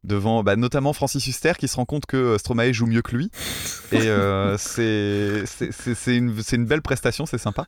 devant 0.03 0.41
bah, 0.41 0.55
notamment 0.55 0.93
Francis 0.93 1.27
Huster 1.27 1.53
qui 1.59 1.67
se 1.67 1.75
rend 1.75 1.85
compte 1.85 2.07
que 2.07 2.17
euh, 2.17 2.37
Stromae 2.39 2.73
joue 2.73 2.87
mieux 2.87 3.03
que 3.03 3.15
lui 3.15 3.29
et 3.91 4.07
euh, 4.07 4.57
c'est 4.57 5.43
une, 6.17 6.65
belle 6.65 6.81
prestation 6.81 7.25
c'est 7.27 7.37
sympa 7.37 7.65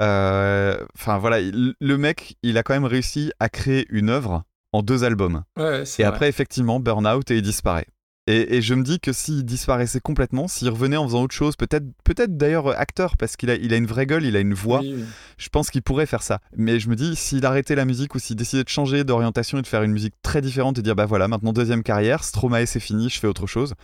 Euh, 0.00 0.76
enfin 0.98 1.18
voilà 1.18 1.40
il- 1.40 1.74
le 1.80 1.96
mec 1.98 2.36
il 2.42 2.58
a 2.58 2.62
quand 2.62 2.74
même 2.74 2.84
réussi 2.86 3.32
à 3.38 3.48
créer 3.48 3.86
une 3.90 4.08
œuvre 4.10 4.42
en 4.72 4.82
deux 4.82 5.04
albums 5.04 5.44
Ouais, 5.56 5.82
et 5.82 5.84
vrai. 5.84 6.04
après 6.04 6.28
effectivement 6.28 6.80
Burnout 6.80 7.30
et 7.30 7.36
il 7.36 7.42
disparaît 7.42 7.86
et, 8.30 8.56
et 8.56 8.62
je 8.62 8.74
me 8.74 8.82
dis 8.82 9.00
que 9.00 9.12
s'il 9.12 9.44
disparaissait 9.44 10.00
complètement, 10.00 10.48
s'il 10.48 10.68
revenait 10.68 10.96
en 10.96 11.04
faisant 11.06 11.22
autre 11.22 11.34
chose, 11.34 11.56
peut-être 11.56 11.84
peut-être 12.04 12.36
d'ailleurs 12.36 12.68
euh, 12.68 12.74
acteur, 12.76 13.16
parce 13.16 13.36
qu'il 13.36 13.50
a, 13.50 13.54
il 13.56 13.72
a 13.72 13.76
une 13.76 13.86
vraie 13.86 14.06
gueule, 14.06 14.24
il 14.24 14.36
a 14.36 14.40
une 14.40 14.54
voix, 14.54 14.80
Oui, 14.80 14.94
oui. 14.96 15.04
je 15.38 15.48
pense 15.48 15.70
qu'il 15.70 15.82
pourrait 15.82 16.06
faire 16.06 16.22
ça. 16.22 16.40
Mais 16.56 16.80
je 16.80 16.88
me 16.88 16.96
dis, 16.96 17.16
s'il 17.16 17.44
arrêtait 17.46 17.74
la 17.74 17.84
musique 17.84 18.14
ou 18.14 18.18
s'il 18.18 18.36
décidait 18.36 18.64
de 18.64 18.68
changer 18.68 19.04
d'orientation 19.04 19.58
et 19.58 19.62
de 19.62 19.66
faire 19.66 19.82
une 19.82 19.92
musique 19.92 20.14
très 20.22 20.40
différente 20.40 20.78
et 20.78 20.82
dire, 20.82 20.94
bah 20.96 21.06
voilà, 21.06 21.28
maintenant 21.28 21.52
deuxième 21.52 21.82
carrière, 21.82 22.24
Stromae 22.24 22.66
c'est 22.66 22.80
fini, 22.80 23.08
je 23.08 23.18
fais 23.18 23.26
autre 23.26 23.46
chose, 23.46 23.74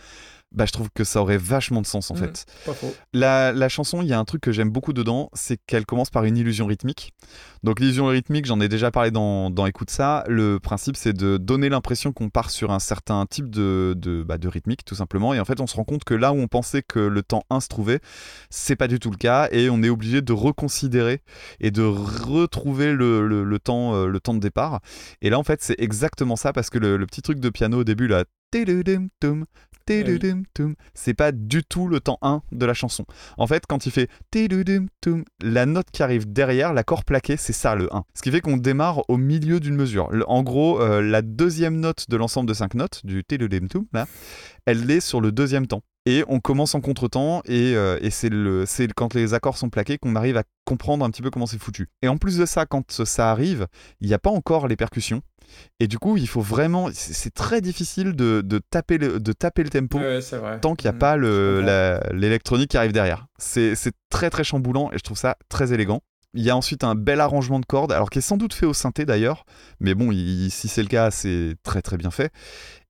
bah 0.53 0.65
je 0.65 0.71
trouve 0.71 0.89
que 0.93 1.03
ça 1.03 1.21
aurait 1.21 1.37
vachement 1.37 1.81
de 1.81 1.85
sens 1.87 2.09
en 2.09 2.15
Mhm. 2.15 2.21
fait. 2.21 2.45
Pas 2.65 2.73
faux. 2.73 2.93
La, 3.13 3.51
la 3.51 3.69
chanson, 3.69 4.01
il 4.01 4.07
y 4.07 4.13
a 4.13 4.19
un 4.19 4.25
truc 4.25 4.41
que 4.41 4.51
j'aime 4.51 4.69
beaucoup 4.69 4.93
dedans, 4.93 5.29
c'est 5.33 5.57
qu'elle 5.67 5.85
commence 5.85 6.09
par 6.09 6.23
une 6.23 6.37
illusion 6.37 6.65
rythmique. 6.65 7.13
Donc 7.63 7.79
l'illusion 7.79 8.05
rythmique, 8.07 8.45
j'en 8.45 8.59
ai 8.61 8.67
déjà 8.69 8.89
parlé 8.89 9.11
dans, 9.11 9.49
dans 9.49 9.65
Écoute 9.65 9.89
ça. 9.89 10.23
Le 10.27 10.59
principe, 10.59 10.95
c'est 10.95 11.11
de 11.13 11.37
donner 11.37 11.67
l'impression 11.69 12.13
qu'on 12.13 12.29
part 12.29 12.49
sur 12.49 12.71
un 12.71 12.79
certain 12.79 13.25
type 13.25 13.49
de, 13.49 13.93
de, 13.97 14.23
bah, 14.23 14.37
de 14.37 14.47
rythmique, 14.47 14.85
tout 14.85 14.95
simplement. 14.95 15.33
Et 15.33 15.39
en 15.39 15.45
fait, 15.45 15.59
on 15.59 15.67
se 15.67 15.75
rend 15.75 15.83
compte 15.83 16.03
que 16.05 16.13
là 16.13 16.31
où 16.31 16.37
on 16.37 16.47
pensait 16.47 16.81
que 16.81 16.99
le 16.99 17.23
temps 17.23 17.43
1 17.49 17.59
se 17.59 17.67
trouvait, 17.67 17.99
c'est 18.49 18.75
pas 18.77 18.87
du 18.87 18.99
tout 18.99 19.11
le 19.11 19.17
cas. 19.17 19.49
Et 19.51 19.69
on 19.69 19.83
est 19.83 19.89
obligé 19.89 20.21
de 20.21 20.31
reconsidérer 20.33 21.21
et 21.59 21.71
de 21.71 21.83
retrouver 21.83 22.93
le, 22.93 23.27
le- 23.27 23.43
le 23.43 23.59
temps, 23.59 23.95
euh, 23.95 24.07
le 24.07 24.19
temps 24.19 24.33
de 24.33 24.39
départ. 24.39 24.79
Et 25.21 25.29
là, 25.29 25.37
en 25.39 25.43
fait, 25.43 25.61
c'est 25.61 25.75
exactement 25.79 26.35
ça, 26.35 26.53
parce 26.53 26.69
que 26.69 26.77
le, 26.77 26.97
le 26.97 27.05
petit 27.05 27.21
truc 27.21 27.39
de 27.39 27.49
piano 27.49 27.79
au 27.79 27.83
début, 27.83 28.07
là, 28.07 28.23
c'est 30.93 31.13
pas 31.13 31.31
du 31.31 31.63
tout 31.63 31.87
le 31.87 31.99
temps 31.99 32.17
1 32.21 32.41
de 32.51 32.65
la 32.65 32.73
chanson. 32.73 33.05
En 33.37 33.47
fait, 33.47 33.63
quand 33.67 33.85
il 33.85 33.91
fait 33.91 34.09
la 35.41 35.65
note 35.65 35.87
qui 35.91 36.03
arrive 36.03 36.31
derrière, 36.31 36.73
l'accord 36.73 37.05
plaqué, 37.05 37.37
c'est 37.37 37.53
ça 37.53 37.75
le 37.75 37.93
1. 37.93 38.03
Ce 38.13 38.21
qui 38.21 38.31
fait 38.31 38.41
qu'on 38.41 38.57
démarre 38.57 39.09
au 39.09 39.17
milieu 39.17 39.59
d'une 39.59 39.75
mesure. 39.75 40.09
En 40.27 40.43
gros, 40.43 40.81
euh, 40.81 41.01
la 41.01 41.21
deuxième 41.21 41.79
note 41.79 42.09
de 42.09 42.17
l'ensemble 42.17 42.49
de 42.49 42.53
5 42.53 42.75
notes, 42.75 43.05
du 43.05 43.23
là, 43.93 44.05
elle 44.65 44.89
est 44.91 44.99
sur 44.99 45.21
le 45.21 45.31
deuxième 45.31 45.67
temps. 45.67 45.83
Et 46.05 46.23
on 46.29 46.39
commence 46.39 46.73
en 46.73 46.79
contretemps, 46.79 47.41
et, 47.45 47.75
euh, 47.75 47.97
et 48.01 48.11
c'est 48.11 48.29
le, 48.29 48.65
c'est 48.65 48.91
quand 48.93 49.13
les 49.13 49.33
accords 49.33 49.57
sont 49.57 49.69
plaqués 49.69 49.97
qu'on 49.97 50.15
arrive 50.15 50.37
à 50.37 50.43
comprendre 50.63 51.03
un 51.03 51.09
petit 51.09 51.21
peu 51.21 51.29
comment 51.29 51.47
c'est 51.47 51.59
foutu. 51.61 51.89
Et 52.01 52.07
en 52.07 52.17
plus 52.17 52.37
de 52.37 52.45
ça, 52.45 52.65
quand 52.65 53.03
ça 53.03 53.29
arrive, 53.29 53.67
il 53.99 54.07
n'y 54.07 54.13
a 54.13 54.19
pas 54.19 54.29
encore 54.29 54.67
les 54.69 54.77
percussions. 54.77 55.21
Et 55.79 55.87
du 55.87 55.97
coup, 55.99 56.17
il 56.17 56.27
faut 56.27 56.41
vraiment. 56.41 56.89
C'est 56.93 57.33
très 57.33 57.61
difficile 57.61 58.13
de, 58.13 58.41
de 58.41 58.59
taper 58.59 58.97
le, 58.97 59.19
de 59.19 59.31
taper 59.33 59.63
le 59.63 59.69
tempo 59.69 59.99
Ouais, 59.99 60.21
c'est 60.21 60.37
vrai. 60.37 60.59
tant 60.59 60.75
qu'il 60.75 60.85
n'y 60.89 60.89
a 60.89 60.93
Mhm. 60.93 60.99
pas 60.99 61.17
l'électronique 62.13 62.71
qui 62.71 62.77
arrive 62.77 62.91
derrière. 62.93 63.27
C'est 63.37 63.75
c'est 63.75 63.93
très 64.09 64.29
très 64.29 64.43
chamboulant 64.43 64.91
et 64.91 64.97
je 64.97 65.03
trouve 65.03 65.17
ça 65.17 65.37
très 65.49 65.73
élégant. 65.73 66.01
Il 66.33 66.43
y 66.43 66.49
a 66.49 66.57
ensuite 66.57 66.83
un 66.83 66.93
bel 66.93 67.21
arrangement 67.21 67.59
de 67.59 67.65
cordes, 67.65 67.91
alors 67.91 68.09
qui 68.09 68.19
est 68.19 68.21
sans 68.21 68.37
doute 68.37 68.53
fait 68.53 68.65
au 68.65 68.73
synthé 68.73 69.05
d'ailleurs, 69.05 69.45
mais 69.79 69.95
bon, 69.95 70.11
il- 70.11 70.51
si 70.51 70.67
c'est 70.67 70.81
le 70.83 70.87
cas, 70.89 71.09
c'est 71.09 71.55
très 71.63 71.81
très 71.81 71.97
bien 71.97 72.11
fait. 72.11 72.31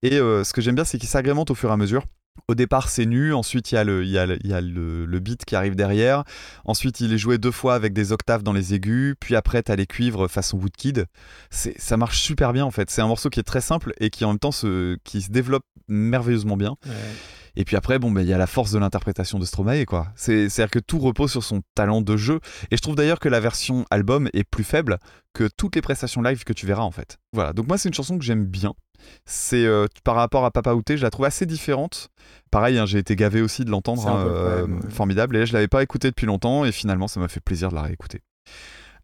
Et 0.01 0.15
euh, 0.17 0.43
ce 0.43 0.53
que 0.53 0.59
j'aime 0.61 0.75
bien, 0.75 0.83
c'est 0.83 0.97
qu'il 0.97 1.07
s'agrémente 1.07 1.49
au 1.51 1.55
fur 1.55 1.69
et 1.69 1.73
à 1.73 1.77
mesure. 1.77 2.03
Au 2.47 2.55
départ, 2.55 2.89
c'est 2.89 3.05
nu, 3.05 3.33
ensuite 3.33 3.71
il 3.71 3.75
y 3.75 3.77
a, 3.77 3.83
le, 3.83 4.03
il 4.03 4.09
y 4.09 4.17
a, 4.17 4.25
le, 4.25 4.37
il 4.43 4.49
y 4.49 4.53
a 4.53 4.61
le- 4.61 5.05
le 5.05 5.19
beat 5.19 5.43
qui 5.45 5.55
arrive 5.55 5.75
derrière, 5.75 6.23
ensuite 6.65 6.99
il 7.01 7.11
est 7.13 7.17
joué 7.17 7.37
deux 7.37 7.51
fois 7.51 7.75
avec 7.75 7.93
des 7.93 8.11
octaves 8.11 8.43
dans 8.43 8.53
les 8.53 8.73
aigus, 8.73 9.15
puis 9.19 9.35
après 9.35 9.63
tu 9.63 9.71
as 9.71 9.75
les 9.75 9.85
cuivres 9.87 10.27
façon 10.29 10.57
Woodkid. 10.57 11.05
Ça 11.49 11.97
marche 11.97 12.19
super 12.21 12.53
bien 12.53 12.65
en 12.65 12.71
fait. 12.71 12.89
C'est 12.89 13.01
un 13.01 13.07
morceau 13.07 13.29
qui 13.29 13.39
est 13.39 13.43
très 13.43 13.61
simple 13.61 13.93
et 13.99 14.09
qui 14.09 14.23
en 14.25 14.29
même 14.29 14.39
temps 14.39 14.51
se, 14.51 14.97
qui 15.03 15.21
se 15.21 15.29
développe 15.31 15.63
merveilleusement 15.87 16.57
bien. 16.57 16.75
Ouais. 16.85 16.91
Et 17.59 17.65
puis 17.65 17.75
après, 17.75 17.97
bon, 17.97 18.11
ben, 18.11 18.21
il 18.21 18.27
y 18.27 18.33
a 18.33 18.37
la 18.37 18.45
force 18.45 18.71
de 18.71 18.77
l'interprétation 18.77 19.39
de 19.39 19.45
Stromae, 19.45 19.85
quoi. 19.85 20.09
C'est- 20.15 20.47
C'est-à-dire 20.47 20.69
que 20.69 20.77
tout 20.77 20.99
repose 20.99 21.31
sur 21.31 21.43
son 21.43 21.61
talent 21.73 22.01
de 22.03 22.15
jeu. 22.15 22.39
Et 22.69 22.77
je 22.77 22.81
trouve 22.83 22.93
d'ailleurs 22.95 23.19
que 23.19 23.29
la 23.29 23.39
version 23.39 23.83
album 23.89 24.29
est 24.33 24.43
plus 24.43 24.63
faible 24.63 24.99
que 25.33 25.49
toutes 25.57 25.75
les 25.75 25.81
prestations 25.81 26.21
live 26.21 26.43
que 26.43 26.53
tu 26.53 26.67
verras, 26.67 26.83
en 26.83 26.91
fait. 26.91 27.17
Voilà. 27.33 27.53
Donc 27.53 27.67
moi, 27.67 27.79
c'est 27.79 27.89
une 27.89 27.95
chanson 27.95 28.19
que 28.19 28.23
j'aime 28.23 28.45
bien. 28.45 28.75
C'est 29.25 29.65
euh, 29.65 29.87
par 30.03 30.15
rapport 30.15 30.45
à 30.45 30.51
Papa 30.51 30.73
Outé, 30.73 30.97
je 30.97 31.03
la 31.03 31.09
trouve 31.09 31.25
assez 31.25 31.45
différente. 31.45 32.09
Pareil, 32.51 32.77
hein, 32.77 32.85
j'ai 32.85 32.99
été 32.99 33.15
gavé 33.15 33.41
aussi 33.41 33.65
de 33.65 33.71
l'entendre, 33.71 34.07
hein, 34.07 34.25
euh, 34.25 34.67
formidable. 34.89 35.37
Et 35.37 35.45
je 35.45 35.53
l'avais 35.53 35.67
pas 35.67 35.83
écouté 35.83 36.09
depuis 36.09 36.25
longtemps, 36.25 36.65
et 36.65 36.71
finalement, 36.71 37.07
ça 37.07 37.19
m'a 37.19 37.27
fait 37.27 37.39
plaisir 37.39 37.69
de 37.69 37.75
la 37.75 37.83
réécouter. 37.83 38.21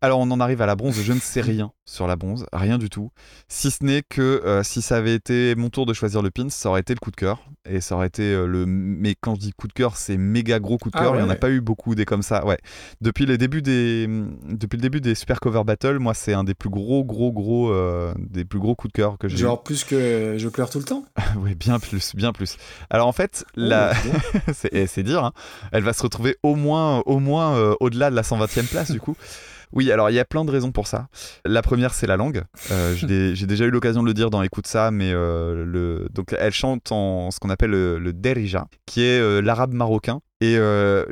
Alors 0.03 0.19
on 0.19 0.29
en 0.31 0.41
arrive 0.41 0.61
à 0.61 0.65
la 0.65 0.75
bronze, 0.75 1.01
je 1.01 1.13
ne 1.13 1.19
sais 1.19 1.39
rien 1.39 1.71
sur 1.85 2.07
la 2.07 2.17
bronze, 2.17 2.45
rien 2.51 2.77
du 2.77 2.89
tout. 2.89 3.11
Si 3.47 3.71
ce 3.71 3.85
n'est 3.85 4.01
que 4.01 4.21
euh, 4.21 4.61
si 4.61 4.81
ça 4.81 4.97
avait 4.97 5.15
été 5.15 5.55
mon 5.55 5.69
tour 5.69 5.85
de 5.85 5.93
choisir 5.93 6.21
le 6.21 6.29
pin, 6.29 6.49
ça 6.49 6.67
aurait 6.67 6.81
été 6.81 6.93
le 6.93 6.99
coup 6.99 7.09
de 7.09 7.15
cœur. 7.15 7.45
Et 7.63 7.79
ça 7.79 7.95
aurait 7.95 8.07
été 8.07 8.33
euh, 8.33 8.45
le... 8.45 8.65
Mais 8.65 9.15
quand 9.15 9.35
je 9.35 9.39
dis 9.39 9.51
coup 9.53 9.69
de 9.69 9.73
cœur, 9.73 9.95
c'est 9.95 10.17
méga 10.17 10.59
gros 10.59 10.77
coup 10.77 10.89
de 10.89 10.97
Ah 10.97 11.03
cœur. 11.03 11.15
Il 11.15 11.19
n'y 11.19 11.23
en 11.23 11.29
a 11.29 11.33
ouais. 11.33 11.39
pas 11.39 11.49
eu 11.49 11.61
beaucoup 11.61 11.95
des 11.95 12.03
comme 12.03 12.21
ça. 12.21 12.45
Ouais. 12.45 12.57
Depuis, 12.99 13.25
les 13.25 13.37
débuts 13.37 13.61
des... 13.61 14.05
Depuis 14.49 14.75
le 14.75 14.81
début 14.81 14.99
des 14.99 15.15
Super 15.15 15.39
Cover 15.39 15.63
Battle, 15.63 15.99
moi 15.99 16.13
c'est 16.13 16.33
un 16.33 16.43
des 16.43 16.53
plus 16.53 16.69
gros, 16.69 17.05
gros, 17.05 17.31
gros, 17.31 17.71
euh, 17.71 18.13
des 18.17 18.43
plus 18.43 18.59
gros 18.59 18.75
coups 18.75 18.91
de 18.91 18.97
cœur 18.97 19.17
que 19.17 19.29
j'ai 19.29 19.37
eu. 19.37 19.39
Genre 19.39 19.63
plus 19.63 19.85
que 19.85 20.35
je 20.37 20.49
pleure 20.49 20.69
tout 20.69 20.79
le 20.79 20.85
temps 20.85 21.05
oui, 21.37 21.55
bien 21.55 21.79
plus, 21.79 22.13
bien 22.13 22.33
plus. 22.33 22.57
Alors 22.89 23.07
en 23.07 23.13
fait, 23.13 23.45
la... 23.55 23.93
Oh, 23.93 24.09
donc. 24.09 24.55
c'est 24.57 25.03
dire, 25.03 25.23
hein. 25.23 25.31
elle 25.71 25.83
va 25.83 25.93
se 25.93 26.03
retrouver 26.03 26.35
au 26.43 26.55
moins, 26.55 27.03
au 27.05 27.19
moins 27.19 27.73
au-delà 27.79 28.09
de 28.09 28.15
la 28.17 28.23
120e 28.23 28.67
place 28.67 28.91
du 28.91 28.99
coup. 28.99 29.15
Oui, 29.73 29.91
alors 29.91 30.09
il 30.09 30.13
y 30.13 30.19
a 30.19 30.25
plein 30.25 30.45
de 30.45 30.51
raisons 30.51 30.71
pour 30.71 30.87
ça. 30.87 31.07
La 31.45 31.61
première, 31.61 31.93
c'est 31.93 32.07
la 32.07 32.15
langue. 32.15 32.43
Euh, 32.71 32.95
J'ai 33.35 33.45
déjà 33.47 33.65
eu 33.65 33.69
l'occasion 33.71 34.01
de 34.03 34.07
le 34.07 34.13
dire 34.13 34.29
dans 34.29 34.41
Écoute 34.43 34.67
ça, 34.67 34.91
mais 34.91 35.11
euh, 35.11 35.65
le... 35.65 36.07
donc 36.11 36.33
elle 36.37 36.53
chante 36.53 36.91
en 36.91 37.31
ce 37.31 37.39
qu'on 37.39 37.49
appelle 37.49 37.71
le, 37.71 37.97
le 37.99 38.13
derija, 38.13 38.67
qui 38.85 39.01
est 39.03 39.19
euh, 39.19 39.41
l'arabe 39.41 39.73
marocain. 39.73 40.21
Et 40.41 40.57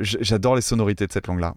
j'adore 0.00 0.56
les 0.56 0.60
sonorités 0.60 1.06
de 1.06 1.12
cette 1.12 1.26
langue-là. 1.26 1.54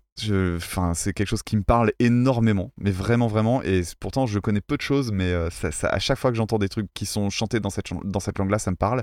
Enfin, 0.55 0.93
c'est 0.93 1.11
quelque 1.11 1.27
chose 1.27 1.43
qui 1.43 1.57
me 1.57 1.63
parle 1.63 1.91
énormément, 1.99 2.71
mais 2.77 2.91
vraiment, 2.91 3.27
vraiment. 3.27 3.61
Et 3.63 3.81
pourtant, 3.99 4.25
je 4.27 4.39
connais 4.39 4.61
peu 4.61 4.77
de 4.77 4.81
choses, 4.81 5.11
mais 5.11 5.33
ça- 5.51 5.71
ça- 5.73 5.89
à 5.89 5.99
chaque 5.99 6.17
fois 6.17 6.31
que 6.31 6.37
j'entends 6.37 6.57
des 6.57 6.69
trucs 6.69 6.87
qui 6.93 7.05
sont 7.05 7.29
chantés 7.29 7.59
dans 7.59 7.69
cette, 7.69 7.87
chan- 7.87 7.99
dans 8.05 8.21
cette 8.21 8.39
langue-là, 8.39 8.59
ça 8.59 8.71
me 8.71 8.77
parle. 8.77 9.01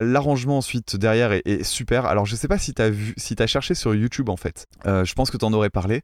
L'arrangement 0.00 0.58
ensuite 0.58 0.96
derrière 0.96 1.30
est, 1.32 1.42
est 1.46 1.62
super. 1.62 2.04
Alors 2.06 2.26
je 2.26 2.34
sais 2.34 2.48
pas 2.48 2.58
si 2.58 2.74
t'as 2.74 2.90
vu, 2.90 3.14
si 3.16 3.36
t'as 3.36 3.46
cherché 3.46 3.74
sur 3.76 3.94
YouTube 3.94 4.28
en 4.28 4.36
fait. 4.36 4.66
Euh, 4.86 5.04
je 5.04 5.14
pense 5.14 5.30
que 5.30 5.36
t'en 5.36 5.52
aurais 5.52 5.70
parlé. 5.70 6.02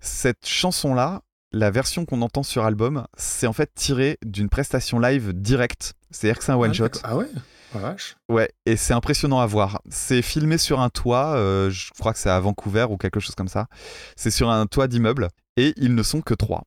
Cette 0.00 0.46
chanson 0.46 0.94
là, 0.94 1.22
la 1.52 1.70
version 1.70 2.04
qu'on 2.04 2.22
entend 2.22 2.42
sur 2.42 2.64
album, 2.64 3.06
c'est 3.16 3.46
en 3.46 3.52
fait 3.52 3.70
tiré 3.74 4.18
d'une 4.24 4.48
prestation 4.48 4.98
live 4.98 5.32
directe. 5.32 5.94
C'est-à-dire 6.10 6.38
que 6.38 6.44
c'est 6.44 6.52
un 6.52 6.60
Ah, 6.62 6.72
shot. 6.72 6.84
d'accord. 6.84 7.02
Ah 7.04 7.16
ouais 7.16 7.28
vache. 7.72 8.16
Ouais, 8.28 8.50
et 8.66 8.76
c'est 8.76 8.94
impressionnant 8.94 9.38
à 9.38 9.46
voir. 9.46 9.80
C'est 9.88 10.22
filmé 10.22 10.58
sur 10.58 10.80
un 10.80 10.88
toit, 10.90 11.36
euh, 11.36 11.70
je 11.70 11.90
crois 11.98 12.12
que 12.12 12.18
c'est 12.18 12.28
à 12.30 12.40
Vancouver 12.40 12.86
ou 12.90 12.96
quelque 12.96 13.20
chose 13.20 13.36
comme 13.36 13.46
ça. 13.46 13.68
C'est 14.16 14.32
sur 14.32 14.50
un 14.50 14.66
toit 14.66 14.88
d'immeuble 14.88 15.28
et 15.56 15.72
ils 15.76 15.94
ne 15.94 16.02
sont 16.02 16.20
que 16.20 16.34
trois. 16.34 16.64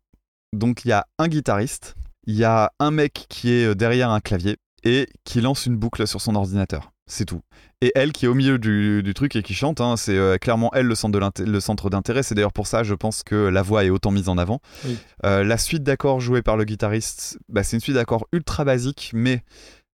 Donc 0.53 0.85
il 0.85 0.89
y 0.89 0.91
a 0.93 1.05
un 1.19 1.27
guitariste, 1.27 1.95
il 2.26 2.35
y 2.35 2.45
a 2.45 2.72
un 2.80 2.91
mec 2.91 3.26
qui 3.27 3.51
est 3.51 3.65
euh, 3.65 3.76
derrière 3.76 4.11
un 4.11 4.22
clavier 4.22 4.55
et 4.85 5.10
qui 5.26 5.41
lance 5.41 5.65
une 5.65 5.76
boucle 5.76 6.07
sur 6.07 6.22
son 6.22 6.35
ordinateur. 6.35 6.93
C'est 7.05 7.25
tout. 7.25 7.41
Et 7.81 7.91
elle 7.95 8.13
qui 8.13 8.25
est 8.25 8.27
au 8.30 8.34
milieu 8.34 8.57
du, 8.57 9.03
du 9.03 9.13
truc 9.13 9.35
et 9.35 9.43
qui 9.43 9.53
chante, 9.53 9.81
hein, 9.81 9.97
c'est 9.97 10.17
euh, 10.17 10.38
clairement 10.38 10.71
elle 10.73 10.85
le 10.88 10.95
centre 10.95 11.89
d'intérêt. 11.89 12.23
C'est 12.23 12.34
d'ailleurs 12.34 12.53
pour 12.53 12.65
ça, 12.65 12.84
je 12.84 12.93
pense 12.93 13.23
que 13.23 13.35
la 13.35 13.61
voix 13.61 13.84
est 13.84 13.89
autant 13.89 14.11
mise 14.11 14.30
en 14.30 14.38
avant. 14.38 14.61
Oui. 14.85 14.97
Euh, 15.25 15.43
la 15.43 15.57
suite 15.57 15.84
d'accords 15.84 16.21
jouée 16.21 16.41
par 16.41 16.55
le 16.55 16.63
guitariste, 16.63 17.38
bah, 17.49 17.63
c'est 17.63 17.75
une 17.75 17.81
suite 17.81 17.95
d'accords 17.95 18.25
ultra 18.31 18.63
basique, 18.63 19.11
mais 19.13 19.43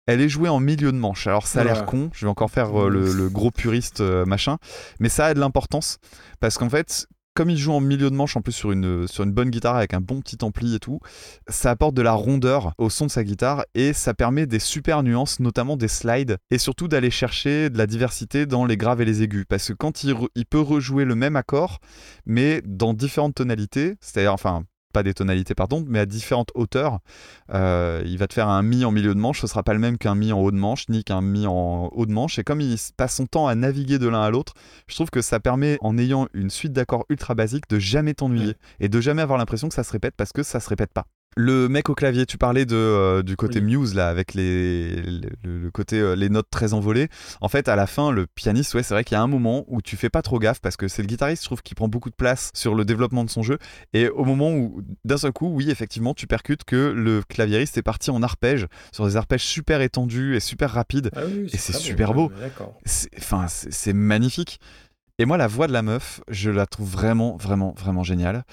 elle 0.05 0.21
est 0.21 0.29
jouée 0.29 0.49
en 0.49 0.59
milieu 0.59 0.91
de 0.91 0.97
manche. 0.97 1.25
Alors 1.25 1.47
ça 1.47 1.61
a 1.61 1.63
l'air 1.63 1.85
con, 1.85 2.09
je 2.13 2.25
vais 2.25 2.29
encore 2.29 2.51
faire 2.51 2.79
euh, 2.79 2.89
le, 2.89 3.11
le 3.11 3.29
gros 3.29 3.51
puriste 3.51 4.01
machin, 4.01 4.57
mais 4.99 5.09
ça 5.09 5.25
a 5.27 5.33
de 5.33 5.39
l'importance 5.39 5.97
parce 6.39 6.57
qu'en 6.59 6.69
fait, 6.69 7.07
comme 7.39 7.49
il 7.49 7.57
joue 7.57 7.71
en 7.71 7.79
milieu 7.79 8.09
de 8.09 8.15
manche, 8.17 8.35
en 8.35 8.41
plus 8.41 8.51
sur 8.51 8.73
une, 8.73 9.07
bonne 9.27 9.49
guitare 9.49 9.77
avec 9.77 9.93
un 9.93 10.01
bon 10.01 10.19
petit 10.19 10.35
ampli 10.41 10.75
et 10.75 10.79
tout, 10.79 10.99
ça 11.47 11.71
apporte 11.71 11.93
de 11.93 12.01
la 12.01 12.11
rondeur 12.11 12.73
au 12.77 12.89
son 12.89 13.05
de 13.05 13.11
sa 13.11 13.23
guitare 13.23 13.63
et 13.75 13.93
ça 13.93 14.13
permet 14.13 14.45
des 14.45 14.59
super 14.59 15.03
nuances, 15.03 15.39
notamment 15.39 15.77
des 15.77 15.87
slides, 15.87 16.35
et 16.51 16.57
surtout 16.57 16.89
d'aller 16.89 17.09
chercher 17.09 17.69
de 17.69 17.77
la 17.77 17.87
diversité 17.87 18.45
dans 18.45 18.65
les 18.65 18.75
graves 18.75 18.99
et 18.99 19.05
les 19.05 19.23
aigus. 19.23 19.45
Parce 19.47 19.69
que 19.69 19.71
quand 19.71 20.03
il 20.03 20.45
peut 20.47 20.59
rejouer 20.59 21.05
le 21.05 21.15
même 21.15 21.37
accord, 21.37 21.79
mais 22.25 22.61
dans 22.65 22.93
différentes 22.93 23.35
tonalités, 23.35 23.95
c'est-à-dire, 24.01 24.33
enfin, 24.33 24.65
pas 24.91 25.03
des 25.03 25.13
tonalités, 25.13 25.55
pardon, 25.55 25.83
mais 25.87 25.99
à 25.99 26.05
différentes 26.05 26.51
hauteurs, 26.55 26.99
euh, 27.53 28.01
il 28.05 28.17
va 28.17 28.27
te 28.27 28.33
faire 28.33 28.47
un 28.47 28.61
mi 28.63 28.85
en 28.85 28.91
milieu 28.91 29.13
de 29.13 29.19
manche, 29.19 29.41
ce 29.41 29.47
sera 29.47 29.63
pas 29.63 29.73
le 29.73 29.79
même 29.79 29.97
qu'un 29.97 30.15
mi 30.15 30.31
en 30.31 30.39
haut 30.39 30.51
de 30.51 30.57
manche, 30.57 30.89
ni 30.89 31.03
qu'un 31.03 31.21
mi 31.21 31.47
en 31.47 31.89
haut 31.91 32.05
de 32.05 32.11
manche. 32.11 32.39
Et 32.39 32.43
comme 32.43 32.61
il 32.61 32.77
passe 32.97 33.15
son 33.15 33.25
temps 33.25 33.47
à 33.47 33.55
naviguer 33.55 33.99
de 33.99 34.07
l'un 34.07 34.21
à 34.21 34.29
l'autre, 34.29 34.53
je 34.87 34.95
trouve 34.95 35.09
que 35.09 35.21
ça 35.21 35.39
permet, 35.39 35.77
en 35.81 35.97
ayant 35.97 36.27
une 36.33 36.49
suite 36.49 36.73
d'accords 36.73 37.05
ultra 37.09 37.35
basiques, 37.35 37.69
de 37.69 37.79
jamais 37.79 38.13
t'ennuyer 38.13 38.55
et 38.79 38.89
de 38.89 39.01
jamais 39.01 39.21
avoir 39.21 39.37
l'impression 39.37 39.69
que 39.69 39.75
ça 39.75 39.83
se 39.83 39.91
répète 39.91 40.15
parce 40.17 40.31
que 40.31 40.43
ça 40.43 40.59
se 40.59 40.69
répète 40.69 40.93
pas. 40.93 41.05
Le 41.37 41.69
mec 41.69 41.89
au 41.89 41.95
clavier, 41.95 42.25
tu 42.25 42.37
parlais 42.37 42.65
de, 42.65 42.75
euh, 42.75 43.21
du 43.23 43.37
côté 43.37 43.59
Oui. 43.59 43.77
Muse 43.77 43.95
là, 43.95 44.09
avec 44.09 44.33
les, 44.33 44.95
le, 45.01 45.29
le 45.43 45.71
côté 45.71 45.97
euh, 45.99 46.15
les 46.15 46.27
notes 46.27 46.49
très 46.49 46.73
envolées. 46.73 47.07
En 47.39 47.47
fait, 47.47 47.69
à 47.69 47.75
la 47.75 47.87
fin, 47.87 48.11
le 48.11 48.27
pianiste, 48.27 48.73
ouais, 48.73 48.83
c'est 48.83 48.93
vrai 48.93 49.03
qu'il 49.03 49.15
y 49.15 49.17
a 49.17 49.21
un 49.21 49.27
moment 49.27 49.63
où 49.67 49.81
tu 49.81 49.95
fais 49.95 50.09
pas 50.09 50.21
trop 50.21 50.39
gaffe 50.39 50.59
parce 50.59 50.75
que 50.75 50.87
c'est 50.87 51.01
le 51.01 51.07
guitariste, 51.07 51.43
je 51.43 51.47
trouve, 51.47 51.61
qui 51.61 51.75
prend 51.75 51.87
beaucoup 51.87 52.09
de 52.09 52.15
place 52.15 52.51
sur 52.53 52.75
le 52.75 52.83
développement 52.83 53.23
de 53.23 53.29
son 53.29 53.43
jeu. 53.43 53.57
Et 53.93 54.09
au 54.09 54.25
moment 54.25 54.51
où, 54.51 54.81
d'un 55.05 55.17
seul 55.17 55.31
coup, 55.31 55.47
oui, 55.47 55.69
effectivement, 55.69 56.13
tu 56.13 56.27
percutes 56.27 56.63
que 56.65 56.93
le 56.95 57.21
claviériste 57.21 57.77
est 57.77 57.83
parti 57.83 58.09
en 58.11 58.21
arpège, 58.21 58.67
sur 58.91 59.05
des 59.05 59.15
arpèges 59.15 59.43
super 59.45 59.81
étendus 59.81 60.35
et 60.35 60.39
super 60.39 60.71
rapides. 60.71 61.11
Ah 61.15 61.21
oui, 61.25 61.49
Et 61.53 61.57
c'est 61.57 61.73
super 61.75 62.13
beau. 62.13 62.31
Enfin, 63.17 63.45
c'est 63.47 63.93
magnifique. 63.93 64.59
Et 65.21 65.25
moi, 65.25 65.35
la 65.35 65.47
voix 65.47 65.67
de 65.67 65.73
la 65.73 65.81
meuf, 65.81 66.21
je 66.29 66.49
la 66.49 66.65
trouve 66.65 66.89
vraiment, 66.89 67.35
vraiment, 67.35 67.73
vraiment 67.77 68.03
géniale. 68.03 68.45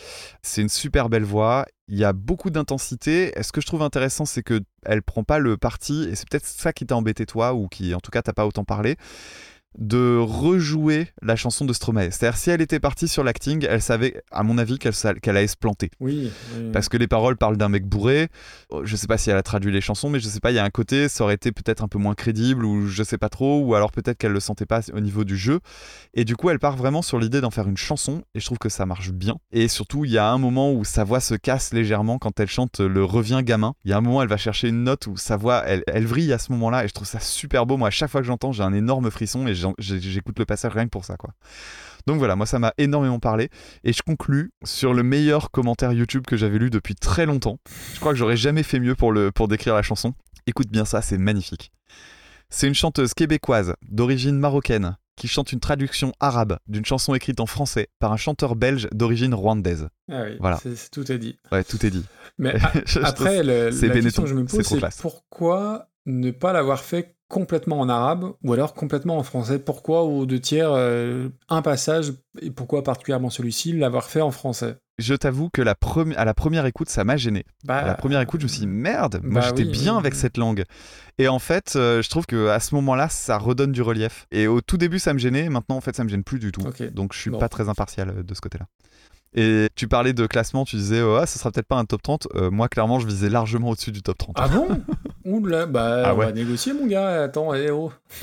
C'est 0.43 0.62
une 0.62 0.68
super 0.68 1.09
belle 1.09 1.22
voix. 1.22 1.64
Il 1.86 1.97
y 1.97 2.02
a 2.02 2.12
beaucoup 2.12 2.51
d'intensité. 2.51 3.32
Ce 3.40 3.52
que 3.52 3.60
je 3.60 3.66
trouve 3.66 3.82
intéressant, 3.82 4.24
c'est 4.24 4.43
que 4.43 4.60
elle 4.84 5.01
prend 5.01 5.22
pas 5.22 5.38
le 5.38 5.56
parti, 5.56 6.09
et 6.10 6.16
c'est 6.16 6.28
peut-être 6.28 6.44
ça 6.44 6.72
qui 6.72 6.84
t'a 6.84 6.97
embêté 6.97 7.24
toi, 7.24 7.55
ou 7.55 7.68
qui, 7.68 7.94
en 7.94 8.01
tout 8.01 8.10
cas, 8.10 8.20
t'as 8.20 8.32
pas 8.32 8.47
autant 8.47 8.64
parlé, 8.64 8.97
de 9.78 10.18
rejouer 10.18 11.08
la 11.22 11.36
chanson 11.36 11.64
de 11.64 11.72
Stromae. 11.72 12.10
C'est-à-dire, 12.10 12.36
si 12.36 12.50
elle 12.50 12.60
était 12.60 12.80
partie 12.80 13.08
sur 13.08 13.24
l'acting, 13.24 13.66
elle 13.68 13.82
savait, 13.82 14.22
à 14.30 14.42
mon 14.42 14.58
avis, 14.58 14.78
qu'elle 14.78 14.94
qu'elle 15.20 15.36
allait 15.36 15.46
se 15.46 15.56
planter. 15.56 15.90
Oui. 16.00 16.30
oui. 16.56 16.70
Parce 16.72 16.88
que 16.88 16.96
les 16.96 17.06
paroles 17.06 17.36
parlent 17.36 17.56
d'un 17.56 17.68
mec 17.68 17.86
bourré. 17.86 18.28
Oh, 18.70 18.82
Je 18.84 18.96
sais 18.96 19.06
pas 19.06 19.18
si 19.18 19.30
elle 19.30 19.36
a 19.36 19.42
traduit 19.42 19.72
les 19.72 19.80
chansons, 19.80 20.10
mais 20.10 20.20
je 20.20 20.28
sais 20.28 20.40
pas, 20.40 20.50
il 20.50 20.54
y 20.54 20.58
a 20.58 20.64
un 20.64 20.70
côté, 20.70 21.08
ça 21.08 21.24
aurait 21.24 21.34
été 21.34 21.52
peut-être 21.52 21.82
un 21.82 21.88
peu 21.88 21.98
moins 21.98 22.14
crédible, 22.14 22.64
ou 22.64 22.86
je 22.86 23.02
sais 23.02 23.18
pas 23.18 23.28
trop, 23.28 23.60
ou 23.60 23.74
alors 23.74 23.92
peut-être 23.92 24.18
qu'elle 24.18 24.32
le 24.32 24.40
sentait 24.40 24.66
pas 24.66 24.80
au 24.92 25.00
niveau 25.00 25.24
du 25.24 25.36
jeu. 25.36 25.60
Et 26.14 26.24
du 26.24 26.36
coup, 26.36 26.50
elle 26.50 26.58
part 26.58 26.76
vraiment 26.76 27.02
sur 27.02 27.18
l'idée 27.18 27.40
d'en 27.40 27.50
faire 27.50 27.68
une 27.68 27.76
chanson, 27.76 28.22
et 28.34 28.40
je 28.40 28.46
trouve 28.46 28.58
que 28.58 28.68
ça 28.68 28.86
marche 28.86 29.10
bien. 29.10 29.36
Et 29.52 29.68
surtout, 29.68 30.04
il 30.04 30.10
y 30.10 30.18
a 30.18 30.30
un 30.30 30.38
moment 30.38 30.72
où 30.72 30.84
sa 30.84 31.04
voix 31.04 31.20
se 31.20 31.34
casse 31.34 31.72
légèrement 31.72 32.18
quand 32.18 32.40
elle 32.40 32.48
chante 32.48 32.80
le 32.80 33.04
revient 33.04 33.40
gamin. 33.42 33.74
Il 33.84 33.90
y 33.90 33.94
a 33.94 33.98
un 33.98 34.00
moment, 34.00 34.22
elle 34.22 34.28
va 34.28 34.36
chercher 34.36 34.68
une 34.68 34.84
note 34.84 35.06
où 35.06 35.16
sa 35.16 35.36
voix, 35.36 35.62
elle, 35.66 35.82
elle 35.86 36.06
vrille 36.06 36.32
à 36.32 36.38
ce 36.38 36.52
moment-là, 36.52 36.84
et 36.84 36.88
je 36.88 36.94
trouve 36.94 37.06
ça 37.06 37.20
super 37.20 37.66
beau. 37.66 37.76
Moi, 37.76 37.88
à 37.88 37.90
chaque 37.90 38.10
fois 38.10 38.20
que 38.20 38.26
j'entends, 38.26 38.52
j'ai 38.52 38.62
un 38.62 38.72
énorme 38.72 39.10
frisson, 39.10 39.46
et 39.46 39.54
j'écoute 39.78 40.38
le 40.38 40.44
passage 40.44 40.72
rien 40.72 40.84
que 40.84 40.90
pour 40.90 41.05
ça, 41.05 41.16
quoi. 41.16 41.30
Donc 42.06 42.18
voilà, 42.18 42.36
moi 42.36 42.47
ça 42.47 42.59
m'a 42.59 42.72
énormément 42.78 43.18
parlé. 43.18 43.48
Et 43.84 43.93
je 43.93 44.02
conclus 44.02 44.52
sur 44.64 44.94
le 44.94 45.02
meilleur 45.02 45.51
commentaire 45.51 45.93
YouTube 45.93 46.24
que 46.26 46.36
j'avais 46.36 46.59
lu 46.59 46.70
depuis 46.70 46.94
très 46.94 47.26
longtemps. 47.26 47.59
Je 47.94 48.01
crois 48.01 48.12
que 48.12 48.18
j'aurais 48.18 48.36
jamais 48.36 48.62
fait 48.62 48.78
mieux 48.80 48.94
pour, 48.94 49.12
le, 49.12 49.32
pour 49.32 49.48
décrire 49.48 49.74
la 49.74 49.82
chanson. 49.82 50.14
Écoute 50.47 50.68
bien 50.70 50.84
ça, 50.84 51.02
c'est 51.02 51.18
magnifique. 51.18 51.72
C'est 52.48 52.68
une 52.68 52.74
chanteuse 52.74 53.12
québécoise 53.14 53.74
d'origine 53.88 54.38
marocaine 54.38 54.97
qui 55.16 55.26
chante 55.28 55.51
une 55.51 55.60
traduction 55.60 56.12
arabe 56.20 56.59
d'une 56.68 56.84
chanson 56.84 57.14
écrite 57.14 57.40
en 57.40 57.47
français 57.47 57.88
par 57.98 58.12
un 58.12 58.16
chanteur 58.18 58.55
belge 58.55 58.86
d'origine 58.93 59.34
rwandaise. 59.34 59.88
Ah 60.12 60.24
oui, 60.26 60.36
Voilà. 60.38 60.60
tout 60.93 61.10
est 61.10 61.18
dit. 61.18 61.38
Ouais, 61.51 61.64
tout 61.64 61.84
est 61.84 61.90
dit. 61.90 62.05
Mais 62.38 62.55
a- 62.62 62.72
Je 62.84 62.98
trouve 63.01 63.05
après, 63.05 63.43
le- 63.43 63.72
c'est 63.72 63.88
la 63.88 63.98
question 64.01 64.22
que 64.22 64.28
je 64.28 64.34
me 64.34 64.44
pose, 64.44 64.62
c'est 64.64 65.01
pourquoi 65.01 65.88
ne 66.05 66.30
pas 66.30 66.52
l'avoir 66.52 66.80
fait 66.82 67.15
complètement 67.28 67.80
en 67.80 67.88
arabe 67.88 68.32
ou 68.44 68.52
alors 68.52 68.74
complètement 68.74 69.18
en 69.18 69.22
français 69.22 69.58
Pourquoi 69.58 70.04
aux 70.04 70.26
deux 70.26 70.40
tiers 70.40 70.70
euh, 70.72 71.28
un 71.48 71.62
passage 71.62 72.12
et 72.40 72.50
pourquoi 72.50 72.82
particulièrement 72.82 73.30
celui-ci 73.30 73.72
l'avoir 73.72 74.04
fait 74.04 74.20
en 74.20 74.30
français? 74.30 74.76
Je 74.98 75.14
t'avoue 75.14 75.50
que 75.50 75.60
la 75.60 75.74
à 76.16 76.24
la 76.24 76.32
première 76.34 76.64
écoute, 76.64 76.88
ça 76.88 77.04
m'a 77.04 77.18
gêné. 77.18 77.44
bah, 77.64 77.78
À 77.78 77.86
la 77.86 77.94
première 77.94 78.20
écoute, 78.22 78.40
je 78.40 78.46
me 78.46 78.48
suis 78.48 78.60
dit 78.60 78.66
merde, 78.66 79.20
moi 79.22 79.42
bah 79.42 79.46
j'étais 79.48 79.64
oui, 79.64 79.70
bien 79.70 79.92
oui, 79.92 79.98
avec 79.98 80.14
cette 80.14 80.38
langue. 80.38 80.64
Et 81.18 81.28
en 81.28 81.38
fait, 81.38 81.74
euh, 81.76 82.00
je 82.00 82.08
trouve 82.08 82.24
que 82.24 82.48
à 82.48 82.60
ce 82.60 82.74
moment-là, 82.76 83.10
ça 83.10 83.36
redonne 83.36 83.72
du 83.72 83.82
relief. 83.82 84.26
Et 84.30 84.46
au 84.46 84.62
tout 84.62 84.78
début, 84.78 84.98
ça 84.98 85.12
me 85.12 85.18
gênait, 85.18 85.50
maintenant 85.50 85.76
en 85.76 85.80
fait, 85.82 85.94
ça 85.94 86.02
me 86.04 86.08
gêne 86.08 86.24
plus 86.24 86.38
du 86.38 86.50
tout. 86.50 86.62
Donc 86.92 87.12
je 87.12 87.18
suis 87.18 87.30
Bon. 87.30 87.38
pas 87.38 87.50
très 87.50 87.68
impartial 87.68 88.08
euh, 88.08 88.22
de 88.22 88.34
ce 88.34 88.40
côté-là. 88.40 88.66
Et 89.38 89.68
tu 89.74 89.86
parlais 89.86 90.14
de 90.14 90.26
classement, 90.26 90.64
tu 90.64 90.76
disais, 90.76 91.02
oh, 91.02 91.16
ah, 91.16 91.26
ce 91.26 91.38
sera 91.38 91.50
peut-être 91.50 91.66
pas 91.68 91.76
un 91.76 91.84
top 91.84 92.00
30. 92.02 92.28
Euh, 92.36 92.50
moi, 92.50 92.68
clairement, 92.68 92.98
je 93.00 93.06
visais 93.06 93.28
largement 93.28 93.68
au-dessus 93.68 93.92
du 93.92 94.00
top 94.02 94.16
30. 94.16 94.36
Ah 94.38 94.48
bon? 94.48 94.66
Oula, 95.26 95.66
bah 95.66 96.02
Ah 96.06 96.14
on 96.14 96.18
ouais. 96.18 96.26
va 96.26 96.32
négocier 96.32 96.72
mon 96.72 96.86
gars, 96.86 97.24
attends, 97.24 97.52
eh 97.52 97.70
oh 97.70 97.92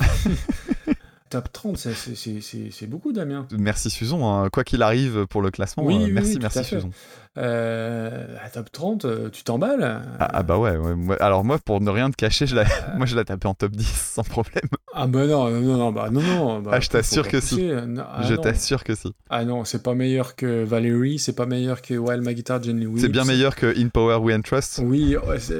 Top 1.34 1.52
30, 1.52 1.76
c'est- 1.76 2.86
beaucoup 2.86 3.12
Damien. 3.12 3.48
Merci 3.58 3.90
Susan, 3.90 4.24
hein. 4.24 4.48
quoi 4.52 4.62
qu'il 4.62 4.82
arrive 4.82 5.26
pour 5.26 5.42
le 5.42 5.50
classement, 5.50 5.84
Oui, 5.84 5.96
euh, 5.96 6.04
oui, 6.04 6.12
merci, 6.12 6.34
oui, 6.34 6.38
merci. 6.40 6.62
Susan. 6.62 6.90
Euh, 7.36 8.36
à 8.40 8.48
top 8.50 8.70
30, 8.70 9.04
euh, 9.04 9.30
tu 9.30 9.42
t'emballes 9.42 9.82
Ah, 10.20 10.28
ah 10.32 10.42
bah 10.44 10.58
ouais, 10.58 10.78
alors 11.18 11.42
moi, 11.42 11.58
pour 11.58 11.80
ne 11.80 11.90
rien 11.90 12.08
te 12.12 12.14
cacher, 12.14 12.46
je 12.46 12.54
moi 12.96 13.06
je 13.06 13.16
la 13.16 13.24
tapais 13.24 13.48
en 13.48 13.54
top 13.54 13.72
10 13.72 14.12
sans 14.14 14.22
problème. 14.22 14.62
Ah 14.94 15.08
bah 15.08 15.26
non, 15.26 15.50
non, 15.50 15.60
non, 15.60 15.76
non, 15.76 15.90
bah 15.90 16.10
non, 16.12 16.22
non. 16.22 16.60
Bah, 16.60 16.70
Ah, 16.74 16.78
je 16.78 16.88
t'assure 16.88 17.26
que 17.26 17.40
si. 17.40 17.64
Non, 17.64 18.04
ah 18.08 18.22
je 18.28 18.36
t'assure 18.36 18.84
que 18.84 18.94
si. 18.94 19.12
Ah 19.28 19.44
non, 19.44 19.64
c'est 19.64 19.82
pas 19.82 19.94
meilleur 19.94 20.36
que 20.36 20.62
Valerie, 20.62 21.18
c'est 21.18 21.34
pas 21.34 21.46
meilleur 21.46 21.82
que 21.82 21.94
While 21.94 22.20
My 22.20 22.36
Guitar 22.36 22.60
Weeps. 22.60 23.00
C'est 23.00 23.08
bien 23.08 23.24
meilleur 23.24 23.56
que 23.56 23.76
In 23.76 23.88
Power 23.88 24.18
We 24.18 24.40
Trust. 24.44 24.82
Oui, 24.84 25.16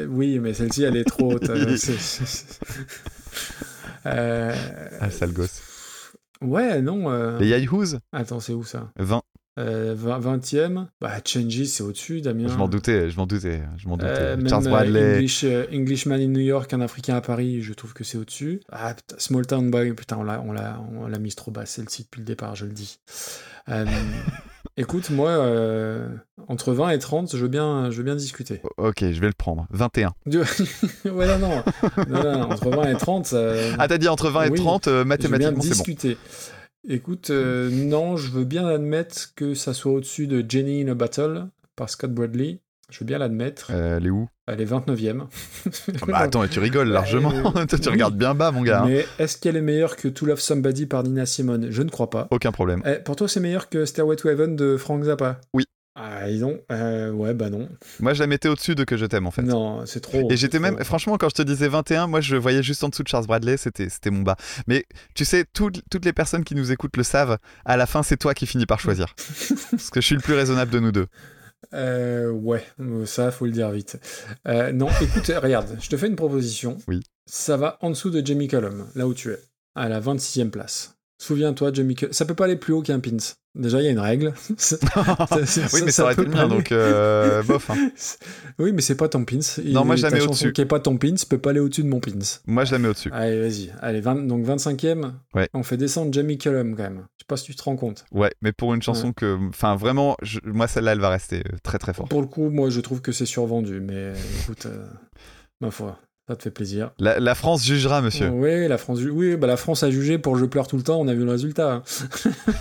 oui, 0.09 0.39
mais 0.39 0.55
celle-ci, 0.55 0.85
elle 0.85 0.97
est 0.97 1.03
trop 1.03 1.33
haute. 1.33 1.51
euh, 4.07 4.55
Ah, 5.01 5.11
sale 5.11 5.33
gosse. 5.33 5.63
Ouais, 6.41 6.81
non. 6.83 7.11
euh, 7.11 7.39
Les 7.39 7.49
Yahoos, 7.49 7.97
Attends, 8.13 8.41
c'est 8.41 8.53
où 8.53 8.65
ça? 8.65 8.91
20. 8.97 9.23
Euh, 9.57 9.95
20e, 9.95 10.87
bah, 11.01 11.13
Changes, 11.25 11.65
c'est 11.67 11.83
au-dessus, 11.85 12.21
Damien. 12.21 12.49
Je 12.49 12.57
m'en 12.57 12.67
doutais, 12.69 13.09
je 13.09 13.17
m'en 13.17 13.27
doutais, 13.27 13.63
je 13.77 13.87
m'en 13.89 13.97
doutais. 13.97 14.11
Euh, 14.13 14.37
même, 14.37 14.49
Charles 14.49 14.67
euh, 14.67 14.71
Bradley. 14.71 15.15
English, 15.17 15.45
euh, 15.45 15.67
Englishman 15.73 16.17
in 16.17 16.27
New 16.29 16.41
York, 16.41 16.73
un 16.73 16.81
Africain 16.81 17.15
à 17.15 17.21
Paris, 17.21 17.63
je 17.63 17.73
trouve 17.73 17.93
que 17.95 18.03
c'est 18.03 18.19
au-dessus. 18.19 18.61
Ah, 18.73 18.95
putain, 18.95 19.15
Small 19.19 19.47
Town 19.47 19.71
Boy, 19.71 19.93
putain, 19.93 20.17
on 20.19 20.25
l'a, 20.25 20.43
on 20.45 20.51
l'a, 20.53 20.81
on 21.01 21.07
l'a 21.07 21.19
mise 21.21 21.37
trop 21.37 21.53
bas, 21.53 21.67
celle-ci 21.67 22.03
depuis 22.03 22.19
le 22.21 22.25
départ, 22.25 22.57
je 22.57 22.65
le 22.67 22.73
dis. 22.73 22.99
Euh, 23.69 23.85
écoute, 24.77 25.11
moi, 25.11 25.31
euh, 25.31 26.09
entre 26.49 26.73
20 26.73 26.91
et 26.91 26.99
30, 26.99 27.37
je 27.37 27.41
veux 27.43 27.49
bien, 27.49 27.93
je 27.93 27.99
veux 27.99 28.03
bien 28.03 28.17
discuter. 28.17 28.61
Ok, 28.77 29.01
je 29.03 29.21
vais 29.21 29.29
le 29.29 29.33
prendre. 29.35 29.69
21. 29.71 30.15
Du- 30.27 30.39
ouais, 31.05 31.27
non, 31.27 31.39
non. 31.39 31.63
Non, 32.09 32.23
non, 32.25 32.41
entre 32.51 32.71
20 32.71 32.91
et 32.91 32.97
30, 32.97 33.27
ça, 33.27 33.53
Ah, 33.79 33.87
t'as 33.87 33.99
dit 33.99 34.09
entre 34.09 34.31
20 34.31 34.47
et 34.47 34.51
Oui, 34.51 34.59
30, 34.59 34.89
euh, 34.89 34.91
je 34.91 34.97
veux 34.99 35.05
bien 35.05 35.09
mathématiquement, 35.53 35.63
c'est 35.63 35.69
bon. 35.69 35.75
discuter. 35.75 36.19
Écoute, 36.89 37.31
euh, 37.31 37.71
non, 37.71 38.17
je 38.17 38.31
veux 38.31 38.45
bien 38.45 38.67
admettre 38.67 39.35
que 39.35 39.55
ça 39.55 39.73
soit 39.73 39.93
au-dessus 39.93 40.27
de 40.27 40.45
Jenny 40.47 40.83
in 40.83 40.89
a 40.89 40.95
Battle 40.95 41.47
par 41.77 41.89
Scott 41.89 42.13
Bradley. 42.13 42.61
Je 42.91 43.01
veux 43.01 43.07
bien 43.07 43.17
l'admettre. 43.19 43.69
Euh, 43.73 43.97
elle 43.97 44.07
est 44.07 44.11
où? 44.11 44.29
Elle 44.47 44.61
est 44.61 44.71
29e. 44.71 45.23
Ah 45.25 46.07
bah, 46.07 46.19
Attends, 46.19 46.47
tu 46.47 46.61
rigoles 46.61 46.89
largement. 46.91 47.33
Euh, 47.33 47.65
Toi, 47.67 47.79
tu 47.79 47.87
oui. 47.87 47.93
regardes 47.93 48.17
bien 48.19 48.35
bas, 48.35 48.51
mon 48.51 48.63
gars. 48.63 48.83
hein. 48.83 48.87
Mais 48.89 49.07
est-ce 49.19 49.39
qu'elle 49.39 49.57
est 49.57 49.63
meilleure 49.63 49.97
que 49.97 50.07
To 50.09 50.27
Love 50.27 50.39
Somebody 50.41 50.85
par 50.85 51.03
Nina 51.03 51.25
Simone? 51.25 51.69
Je 51.71 51.83
ne 51.83 51.89
crois 51.89 52.11
pas. 52.11 52.29
Aucun 52.31 52.53
problème. 52.53 52.83
Eh, 52.85 53.03
pour 53.03 53.17
toi, 53.17 53.27
c'est 53.27 53.41
meilleur 53.41 53.71
que 53.71 53.87
Stairway 53.87 54.17
to 54.17 54.29
Heaven 54.29 54.55
de 54.55 54.77
Frank 54.77 55.03
Zappa? 55.05 55.41
Oui. 55.55 55.65
Ah, 55.97 56.29
dis 56.29 56.41
donc. 56.41 56.61
Euh, 56.73 57.13
ouais, 57.13 57.35
bah 57.35 57.51
non. 57.51 57.69
Moi, 58.01 58.15
je 58.15 58.21
la 58.21 58.27
mettais 58.27 58.49
au-dessus 58.49 58.75
de 58.75 58.83
Que 58.83 58.97
je 58.97 59.07
t'aime, 59.07 59.27
en 59.27 59.31
fait. 59.31 59.43
Non, 59.43 59.87
c'est 59.87 60.01
trop. 60.01 60.29
Et 60.31 60.37
j'étais 60.37 60.59
même, 60.59 60.75
trop. 60.75 60.85
franchement, 60.85 61.17
quand 61.19 61.29
je 61.29 61.37
te 61.37 61.43
disais 61.43 61.69
21, 61.69 62.09
moi 62.09 62.21
je 62.21 62.35
voyais 62.35 62.63
juste 62.65 62.83
en 62.83 62.89
dessous 62.89 63.05
de 63.05 63.09
Charles 63.09 63.27
Bradley, 63.27 63.57
c'était 63.57 63.89
c'était 63.89 64.11
mon 64.11 64.23
bas. 64.23 64.37
Mais 64.67 64.87
tu 65.15 65.25
sais, 65.25 65.45
toutes 65.53 65.83
toutes 65.91 66.05
les 66.05 66.13
personnes 66.13 66.43
qui 66.43 66.57
nous 66.57 66.73
écoutent 66.73 66.97
le 66.97 67.05
savent, 67.05 67.39
à 67.65 67.77
la 67.77 67.87
fin, 67.87 68.03
c'est 68.03 68.17
toi 68.17 68.35
qui 68.35 68.47
finis 68.47 68.67
par 68.67 68.81
choisir. 68.81 69.15
Parce 69.71 69.91
que 69.91 70.01
je 70.01 70.07
suis 70.07 70.17
le 70.17 70.21
plus 70.21 70.35
raisonnable 70.35 70.73
de 70.73 70.81
nous 70.81 70.93
deux. 70.93 71.07
Euh, 71.73 72.31
ouais, 72.31 72.65
euh, 72.81 73.07
ça, 73.07 73.31
faut 73.31 73.47
le 73.47 73.53
dire 73.53 73.71
vite. 73.71 73.99
Euh, 74.47 74.73
non, 74.73 74.89
écoute, 75.01 75.31
regarde, 75.41 75.77
je 75.81 75.89
te 75.89 75.97
fais 75.97 76.09
une 76.09 76.17
proposition. 76.17 76.79
Oui. 76.89 77.01
Ça 77.27 77.57
va 77.57 77.79
en 77.81 77.91
dessous 77.91 78.11
de 78.11 78.25
Jamie 78.25 78.49
Cullum, 78.49 78.87
là 78.95 79.07
où 79.07 79.15
tu 79.15 79.31
es, 79.31 79.39
à 79.75 79.89
la 79.89 80.01
26e 80.01 80.51
place. 80.51 80.97
Souviens-toi, 81.19 81.73
Jamie 81.73 81.95
Cullum. 81.95 82.13
Ça 82.13 82.27
peut 82.27 82.35
pas 82.35 82.45
aller 82.45 82.57
plus 82.57 82.73
haut 82.73 82.83
qu'un 82.83 83.01
pins. 83.01 83.17
Déjà, 83.55 83.81
il 83.81 83.85
y 83.85 83.89
a 83.89 83.91
une 83.91 84.01
règle. 84.01 84.33
Ça- 84.59 84.77
oui, 85.73 85.81
mais 85.85 85.91
ça, 85.93 86.03
aurait 86.05 86.15
été 86.15 86.23
le 86.25 86.31
mien, 86.31 86.49
donc 86.49 86.73
euh, 86.73 87.43
bof. 87.45 87.71
hein. 87.71 87.91
Oui, 88.59 88.73
mais 88.73 88.83
c'est 88.83 88.97
pas 88.97 89.09
ton 89.09 89.25
pins. 89.25 89.39
Non, 89.65 89.85
moi, 89.85 89.95
je 89.97 90.03
la 90.03 90.11
mets 90.11 90.21
au-dessus. 90.21 90.53
qui 90.53 90.61
est 90.61 90.67
pas 90.67 90.81
ton 90.81 90.97
pins 90.97 91.15
peut 91.29 91.39
pas 91.39 91.51
aller 91.51 91.61
au-dessus 91.61 91.85
de 91.85 91.89
mon 91.89 92.01
pins. 92.01 92.11
Moi, 92.47 92.65
je 92.65 92.73
la 92.73 92.79
mets 92.79 92.89
au-dessus. 92.89 93.11
Allez, 93.13 93.41
vas-y. 93.41 93.73
Allez, 93.81 94.01
20 94.01 94.27
donc 94.27 94.45
25e. 94.45 95.13
Ouais. 95.35 95.49
On 95.55 95.63
fait 95.63 95.77
descendre 95.77 96.13
Jamie 96.13 96.37
Cullum 96.39 96.75
quand 96.77 96.83
même. 96.83 97.07
Je 97.17 97.23
sais 97.23 97.27
pas 97.29 97.37
si 97.37 97.45
tu 97.45 97.55
te 97.55 97.63
rends 97.63 97.77
compte. 97.77 98.05
Ouais, 98.13 98.33
mais 98.43 98.53
pour 98.53 98.75
une 98.75 98.83
chanson 98.83 99.13
que. 99.13 99.39
Enfin, 99.49 99.77
vraiment, 99.77 100.17
je- 100.23 100.41
moi, 100.45 100.67
celle-là, 100.67 100.93
elle 100.93 101.01
va 101.01 101.11
rester 101.11 101.39
euh, 101.39 101.57
très 101.63 101.79
très 101.79 101.95
fort. 101.95 102.09
Pour 102.09 102.21
le 102.23 102.27
coup, 102.27 102.51
moi, 102.51 102.71
je 102.71 102.81
trouve 102.81 103.01
que 103.03 103.13
c'est 103.13 103.27
survendu. 103.27 103.81
Mais 103.81 104.13
écoute, 104.43 104.67
euh, 104.67 104.85
ma 105.61 105.71
foi, 105.71 105.99
ça 106.29 106.37
te 106.37 106.43
fait 106.43 106.51
plaisir. 106.51 106.91
La, 106.99 107.21
la 107.21 107.35
France 107.35 107.65
jugera, 107.65 108.01
monsieur. 108.01 108.29
Oui, 108.31 108.67
la 108.69 108.79
France, 108.79 109.01
ju- 109.01 109.11
oui, 109.11 109.37
bah 109.37 109.47
la 109.47 109.57
France 109.57 109.83
a 109.83 109.91
jugé 109.91 110.19
pour 110.19 110.37
Je 110.37 110.45
pleure 110.47 110.67
tout 110.67 110.77
le 110.77 110.83
temps, 110.83 110.99
on 111.01 111.09
a 111.09 111.15
vu 111.15 111.25
le 111.25 111.31
résultat. 111.31 111.83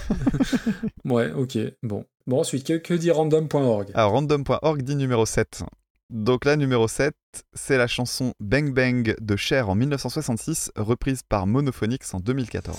ouais, 1.06 1.32
ok, 1.32 1.58
bon. 1.82 2.06
Bon, 2.28 2.40
ensuite, 2.40 2.66
que, 2.66 2.74
que 2.78 2.94
dit 2.94 3.12
random.org 3.12 3.92
Alors, 3.94 4.12
random.org 4.12 4.82
dit 4.82 4.96
numéro 4.96 5.26
7. 5.26 5.64
Donc 6.10 6.46
là, 6.46 6.56
numéro 6.58 6.88
7, 6.88 7.14
c'est 7.54 7.78
la 7.78 7.88
chanson 7.88 8.34
Bang 8.40 8.72
Bang 8.74 9.16
de 9.20 9.36
Cher 9.36 9.70
en 9.70 9.76
1966, 9.76 10.72
reprise 10.76 11.22
par 11.28 11.48
Monophonics 11.48 12.04
en 12.14 12.20
2014. 12.20 12.78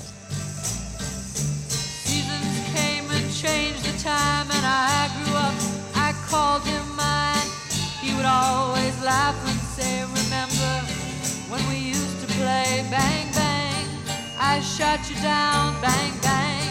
Bang 12.94 13.26
bang? 13.38 13.86
I 14.38 14.60
shot 14.60 15.00
you 15.10 15.16
down, 15.16 15.66
bang 15.82 16.14
bang. 16.22 16.70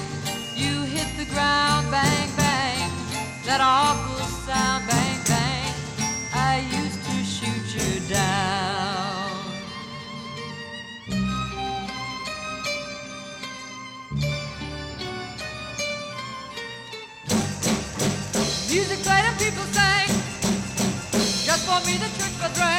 You 0.55 0.73
hit 0.95 1.09
the 1.19 1.27
ground, 1.33 1.83
bang 1.91 2.29
bang. 2.43 2.89
That 3.45 3.61
awful 3.61 4.25
sound, 4.47 4.83
bang 4.89 5.19
bang. 5.31 5.73
I 6.49 6.53
used 6.79 7.01
to 7.07 7.15
shoot 7.35 7.67
you 7.77 7.91
down. 8.07 9.31
Music 18.71 18.99
played 19.07 19.25
and 19.29 19.37
people 19.45 19.67
sang. 19.77 20.09
Just 21.47 21.63
for 21.67 21.79
me, 21.87 21.93
the 22.03 22.09
church 22.17 22.37
was 22.43 22.59
rang. 22.59 22.72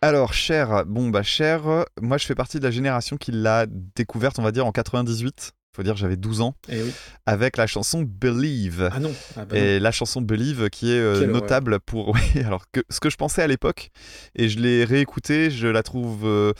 Alors, 0.00 0.32
Cher, 0.32 0.84
bon, 0.86 1.08
bah, 1.10 1.22
Cher, 1.22 1.84
moi 2.00 2.18
je 2.18 2.26
fais 2.26 2.34
partie 2.36 2.58
de 2.58 2.64
la 2.64 2.70
génération 2.70 3.16
qui 3.16 3.32
l'a 3.32 3.66
découverte, 3.96 4.38
on 4.38 4.42
va 4.42 4.52
dire, 4.52 4.64
en 4.66 4.72
98. 4.72 5.52
Faut 5.76 5.82
dire, 5.82 5.96
j'avais 5.96 6.16
12 6.16 6.40
ans, 6.40 6.54
Eh 6.68 6.82
oui. 6.82 6.90
avec 7.26 7.56
la 7.56 7.66
chanson 7.68 8.02
Believe. 8.02 8.90
Ah 8.92 8.98
non. 9.00 9.12
Ah 9.36 9.44
bah 9.44 9.54
non. 9.56 9.60
Et 9.60 9.78
la 9.78 9.92
chanson 9.92 10.20
Believe 10.20 10.70
qui 10.70 10.90
est 10.92 10.98
euh, 10.98 11.26
notable 11.26 11.78
pour. 11.80 12.14
Oui, 12.34 12.42
alors 12.44 12.64
que 12.72 12.80
ce 12.90 12.98
que 13.00 13.10
je 13.10 13.16
pensais 13.16 13.42
à 13.42 13.46
l'époque, 13.46 13.90
et 14.34 14.48
je 14.48 14.58
l'ai 14.58 14.84
réécoutée, 14.84 15.50
je 15.50 15.68
la 15.68 15.82
trouve. 15.82 16.26
euh, 16.26 16.52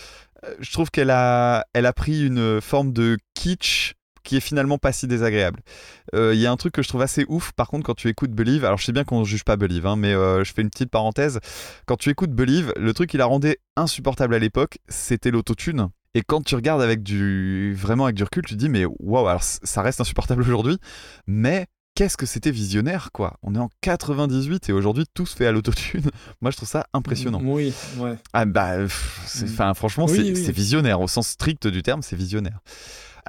je 0.61 0.71
trouve 0.73 0.91
qu'elle 0.91 1.11
a, 1.11 1.65
elle 1.73 1.87
a 1.87 1.93
pris 1.93 2.25
une 2.27 2.61
forme 2.61 2.93
de 2.93 3.17
kitsch 3.35 3.95
qui 4.29 4.37
est 4.37 4.41
finalement 4.41 4.77
pas 4.79 4.93
si 4.93 5.07
désagréable. 5.07 5.61
Euh, 6.15 6.35
Il 6.35 6.41
y 6.41 6.47
a 6.47 6.53
un 6.53 6.57
truc 6.57 6.75
que 6.75 6.83
je 6.83 6.89
trouve 6.89 7.01
assez 7.03 7.25
ouf, 7.29 7.53
par 7.53 7.69
contre, 7.69 7.85
quand 7.87 7.95
tu 7.95 8.09
écoutes 8.09 8.31
Believe, 8.33 8.65
alors 8.65 8.77
je 8.79 8.85
sais 8.85 8.93
bien 8.93 9.05
qu'on 9.05 9.25
juge 9.25 9.43
pas 9.43 9.57
Believe, 9.57 9.87
hein, 9.87 9.97
mais 9.97 10.13
euh, 10.13 10.45
je 10.45 10.53
fais 10.53 10.63
une 10.63 10.71
petite 10.71 10.91
parenthèse. 10.91 11.41
Quand 11.87 11.97
tu 11.97 12.11
écoutes 12.11 12.33
Believe, 12.33 12.73
le 12.77 12.93
truc 12.93 13.09
qui 13.11 13.17
la 13.17 13.25
rendait 13.25 13.59
insupportable 13.77 14.35
à 14.35 14.39
l'époque, 14.39 14.79
c'était 14.89 15.31
l'autotune. 15.31 15.89
Et 16.15 16.23
quand 16.23 16.43
tu 16.43 16.55
regardes 16.57 16.83
avec 16.83 17.03
du 17.03 17.75
vraiment 17.75 18.05
avec 18.05 18.17
du 18.17 18.23
recul, 18.25 18.43
tu 18.45 18.55
te 18.55 18.59
dis 18.59 18.69
mais 18.69 18.85
waouh, 18.85 19.27
alors 19.29 19.43
ça 19.43 19.83
reste 19.83 20.01
insupportable 20.01 20.43
aujourd'hui, 20.43 20.79
mais 21.27 21.67
qu'est-ce 21.95 22.17
que 22.17 22.27
c'était 22.27 22.51
visionnaire 22.51 23.11
quoi. 23.13 23.37
On 23.43 23.55
est 23.55 23.59
en 23.59 23.69
98 23.83 24.69
et 24.69 24.73
aujourd'hui 24.73 25.05
tout 25.15 25.27
se 25.27 25.37
fait 25.37 25.47
à 25.47 25.53
l'autotune. 25.53 26.03
Moi 26.41 26.51
je 26.51 26.57
trouve 26.57 26.69
ça 26.69 26.87
impressionnant. 26.93 27.41
Oui, 27.43 27.73
ouais. 27.99 28.17
Ah 28.33 28.45
bah 28.45 28.77
pff, 28.79 29.15
Mm. 29.43 29.45
enfin 29.45 29.75
franchement 29.75 30.07
Oui, 30.09 30.17
c'est 30.17 30.23
oui. 30.33 30.45
c'est 30.47 30.53
visionnaire 30.53 31.01
au 31.01 31.09
sens 31.09 31.29
strict 31.29 31.67
du 31.67 31.83
terme, 31.83 32.03
c'est 32.03 32.17
visionnaire. 32.17 32.61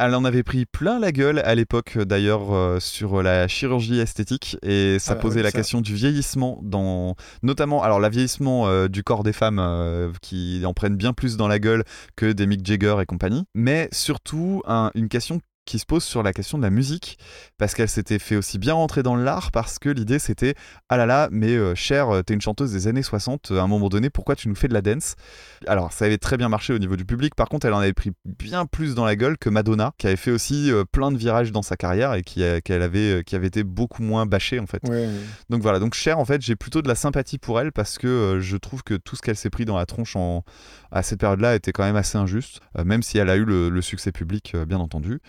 Elle 0.01 0.15
en 0.15 0.23
avait 0.23 0.43
pris 0.43 0.65
plein 0.65 0.97
la 0.97 1.11
gueule 1.11 1.39
à 1.39 1.55
l'époque 1.55 1.97
d'ailleurs 1.97 2.53
euh, 2.53 2.79
sur 2.79 3.21
la 3.21 3.49
chirurgie 3.49 3.99
esthétique 3.99 4.55
et 4.63 4.97
ça 4.97 5.11
Ah 5.11 5.15
bah 5.15 5.21
posait 5.21 5.37
oui, 5.39 5.43
la 5.43 5.51
ça. 5.51 5.57
question 5.57 5.81
du 5.81 5.93
vieillissement 5.93 6.59
dans 6.63 7.15
notamment 7.43 7.83
alors 7.83 7.99
la 7.99 8.07
vieillissement 8.07 8.67
euh, 8.69 8.87
du 8.87 9.03
corps 9.03 9.23
des 9.23 9.33
femmes 9.33 9.59
euh, 9.59 10.09
qui 10.21 10.61
en 10.65 10.73
prennent 10.73 10.95
bien 10.95 11.11
plus 11.11 11.35
dans 11.35 11.49
la 11.49 11.59
gueule 11.59 11.83
que 12.15 12.31
des 12.31 12.47
Mick 12.47 12.65
Jagger 12.65 12.95
et 13.01 13.05
compagnie, 13.05 13.43
mais 13.53 13.89
surtout 13.91 14.61
un- 14.65 14.91
une 14.95 15.09
question 15.09 15.41
qui 15.69 15.77
se 15.77 15.85
pose 15.85 16.03
sur 16.03 16.23
la 16.23 16.33
question 16.33 16.57
de 16.57 16.63
la 16.63 16.71
musique, 16.71 17.19
parce 17.59 17.75
qu'elle 17.75 17.87
s'était 17.87 18.17
fait 18.17 18.35
aussi 18.35 18.57
bien 18.57 18.73
rentrer 18.73 19.03
dans 19.03 19.15
l'art, 19.15 19.51
parce 19.51 19.77
que 19.77 19.89
l'idée 19.89 20.17
c'était 20.17 20.55
ah 20.89 20.97
là 20.97 21.05
là, 21.05 21.29
mais 21.31 21.51
euh, 21.51 21.75
Cher, 21.75 22.09
euh, 22.09 22.21
t'es 22.23 22.33
une 22.33 22.41
chanteuse 22.41 22.71
des 22.71 22.87
années 22.87 23.03
60, 23.03 23.51
à 23.51 23.61
un 23.61 23.67
moment 23.67 23.87
donné, 23.87 24.09
pourquoi 24.09 24.35
tu 24.35 24.49
nous 24.49 24.55
fais 24.55 24.67
de 24.67 24.73
la 24.73 24.81
dance? 24.81 25.15
Alors 25.67 25.93
ça 25.93 26.05
avait 26.05 26.17
très 26.17 26.37
bien 26.37 26.49
marché 26.49 26.73
au 26.73 26.79
niveau 26.79 26.95
du 26.95 27.05
public, 27.05 27.35
par 27.35 27.47
contre 27.49 27.67
elle 27.67 27.73
en 27.73 27.79
avait 27.79 27.93
pris 27.93 28.11
bien 28.25 28.65
plus 28.65 28.95
dans 28.95 29.05
la 29.05 29.15
gueule 29.15 29.37
que 29.37 29.49
Madonna, 29.49 29.93
qui 29.99 30.07
avait 30.07 30.15
fait 30.15 30.31
aussi 30.31 30.71
euh, 30.71 30.85
plein 30.91 31.11
de 31.11 31.17
virages 31.17 31.51
dans 31.51 31.61
sa 31.61 31.77
carrière 31.77 32.15
et 32.15 32.23
qui, 32.23 32.43
avait, 32.43 33.19
euh, 33.19 33.21
qui 33.21 33.35
avait 33.35 33.47
été 33.47 33.63
beaucoup 33.63 34.01
moins 34.01 34.25
bâchée 34.25 34.59
en 34.59 34.65
fait. 34.65 34.81
Ouais. 34.87 35.07
Donc 35.49 35.61
voilà, 35.61 35.79
donc 35.79 35.93
Cher, 35.93 36.19
en 36.19 36.25
fait, 36.25 36.41
j'ai 36.41 36.55
plutôt 36.55 36.81
de 36.81 36.87
la 36.87 36.95
sympathie 36.95 37.37
pour 37.37 37.59
elle 37.59 37.71
parce 37.71 37.97
que 37.97 38.07
euh, 38.07 38.39
je 38.39 38.57
trouve 38.57 38.83
que 38.83 38.95
tout 38.95 39.15
ce 39.15 39.21
qu'elle 39.21 39.35
s'est 39.35 39.49
pris 39.49 39.65
dans 39.65 39.77
la 39.77 39.85
tronche 39.85 40.15
en... 40.15 40.43
à 40.91 41.03
cette 41.03 41.19
période-là 41.19 41.55
était 41.55 41.71
quand 41.71 41.83
même 41.83 41.95
assez 41.95 42.17
injuste, 42.17 42.61
euh, 42.77 42.83
même 42.83 43.03
si 43.03 43.17
elle 43.17 43.29
a 43.29 43.35
eu 43.35 43.45
le, 43.45 43.69
le 43.69 43.81
succès 43.81 44.11
public, 44.11 44.53
euh, 44.55 44.65
bien 44.65 44.79
entendu. 44.79 45.19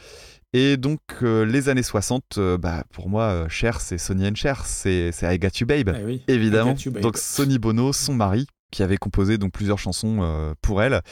Et 0.53 0.77
donc, 0.77 1.01
euh, 1.23 1.45
les 1.47 1.69
années 1.69 1.83
60, 1.83 2.39
euh, 2.39 2.59
bah, 2.59 2.85
pour 2.93 3.09
moi, 3.09 3.23
euh, 3.25 3.49
Cher, 3.49 3.81
c'est 3.81 3.99
Sonny 3.99 4.27
and 4.27 4.35
Cher, 4.35 4.67
c'est 4.67 5.13
c'est 5.13 5.33
I 5.33 5.39
Got 5.39 5.49
You 5.61 5.67
Babe, 5.67 5.95
Eh 5.97 6.05
oui. 6.05 6.23
évidemment. 6.27 6.75
You 6.75 6.91
Babe. 6.91 7.03
Donc, 7.03 7.19
Sonny 7.19 7.59
Bono, 7.59 7.93
son 7.93 8.15
mari, 8.15 8.47
qui 8.73 8.83
avait 8.83 8.97
composé 8.97 9.39
donc 9.39 9.53
plusieurs 9.53 9.79
chansons 9.79 10.55
pour 10.61 10.83
elle. 10.83 11.03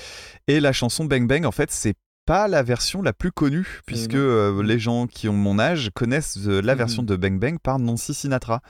Et 0.48 0.60
la 0.60 0.72
chanson 0.72 1.04
Bang 1.04 1.26
Bang, 1.28 1.44
en 1.44 1.52
fait, 1.52 1.70
c'est 1.70 1.94
pas 2.28 2.46
la 2.46 2.62
version 2.62 3.00
la 3.00 3.14
plus 3.14 3.32
connue, 3.32 3.80
puisque 3.86 4.12
non. 4.12 4.20
euh, 4.20 4.62
les 4.62 4.78
gens 4.78 5.06
qui 5.06 5.30
ont 5.30 5.32
mon 5.32 5.58
âge 5.58 5.88
connaissent 5.94 6.36
euh, 6.46 6.60
la 6.60 6.74
Mhm. 6.74 6.78
version 6.78 7.02
de 7.02 7.16
Bang 7.16 7.38
Bang 7.40 7.56
par 7.58 7.78
Nancy 7.78 8.12
Sinatra, 8.12 8.60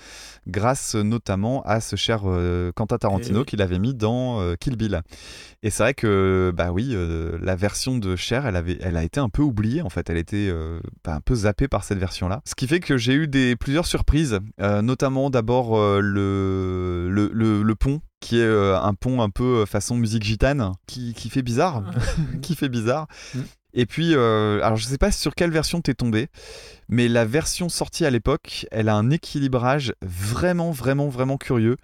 grâce 0.46 0.94
euh, 0.94 1.02
notamment 1.02 1.62
à 1.64 1.80
ce 1.80 1.96
cher 1.96 2.20
euh, 2.26 2.70
Quentin 2.76 2.98
Tarantino 2.98 3.40
Eh 3.42 3.44
qu'il 3.44 3.60
avait 3.60 3.80
mis 3.80 3.94
dans 3.94 4.54
Kill 4.60 4.76
Bill. 4.76 5.00
Et 5.64 5.70
c'est 5.70 5.82
vrai 5.82 5.94
que, 5.94 6.52
bah 6.56 6.70
oui, 6.70 6.96
la 7.42 7.56
version 7.56 7.98
de 7.98 8.14
Cher, 8.14 8.46
elle, 8.46 8.54
avait, 8.54 8.78
elle 8.80 8.96
a 8.96 9.02
été 9.02 9.18
un 9.18 9.28
peu 9.28 9.42
oubliée, 9.42 9.82
en 9.82 9.90
fait, 9.90 10.08
elle 10.08 10.18
était 10.18 10.52
bah, 11.04 11.16
un 11.16 11.20
peu 11.20 11.34
zappée 11.34 11.66
par 11.66 11.82
cette 11.82 11.98
version-là. 11.98 12.42
Ce 12.44 12.54
qui 12.54 12.68
fait 12.68 12.78
que 12.78 12.96
j'ai 12.96 13.14
eu 13.14 13.26
des, 13.26 13.56
plusieurs 13.56 13.86
surprises, 13.86 14.38
notamment 14.60 15.30
d'abord 15.30 15.76
le, 16.00 17.08
le, 17.10 17.28
le- 17.32 17.62
le 17.64 17.74
pont, 17.74 18.00
qui 18.20 18.38
est 18.38 18.44
euh, 18.44 18.78
un 18.80 18.94
pont 18.94 19.22
un 19.22 19.30
peu 19.30 19.60
euh, 19.62 19.66
façon 19.66 19.96
musique 19.96 20.24
gitane, 20.24 20.72
qui, 20.86 21.14
qui 21.14 21.30
fait 21.30 21.42
bizarre, 21.42 21.82
qui 22.42 22.54
fait 22.54 22.68
bizarre. 22.68 23.06
Mm. 23.34 23.40
Et 23.74 23.86
puis, 23.86 24.14
euh, 24.14 24.60
alors 24.62 24.76
je 24.76 24.84
sais 24.84 24.98
pas 24.98 25.12
sur 25.12 25.34
quelle 25.34 25.50
version 25.50 25.80
t'es 25.80 25.94
tombé, 25.94 26.28
mais 26.88 27.08
la 27.08 27.24
version 27.24 27.68
sortie 27.68 28.04
à 28.04 28.10
l'époque, 28.10 28.66
elle 28.70 28.88
a 28.88 28.96
un 28.96 29.10
équilibrage 29.10 29.92
vraiment, 30.02 30.70
vraiment, 30.70 31.08
vraiment 31.08 31.36
curieux. 31.36 31.76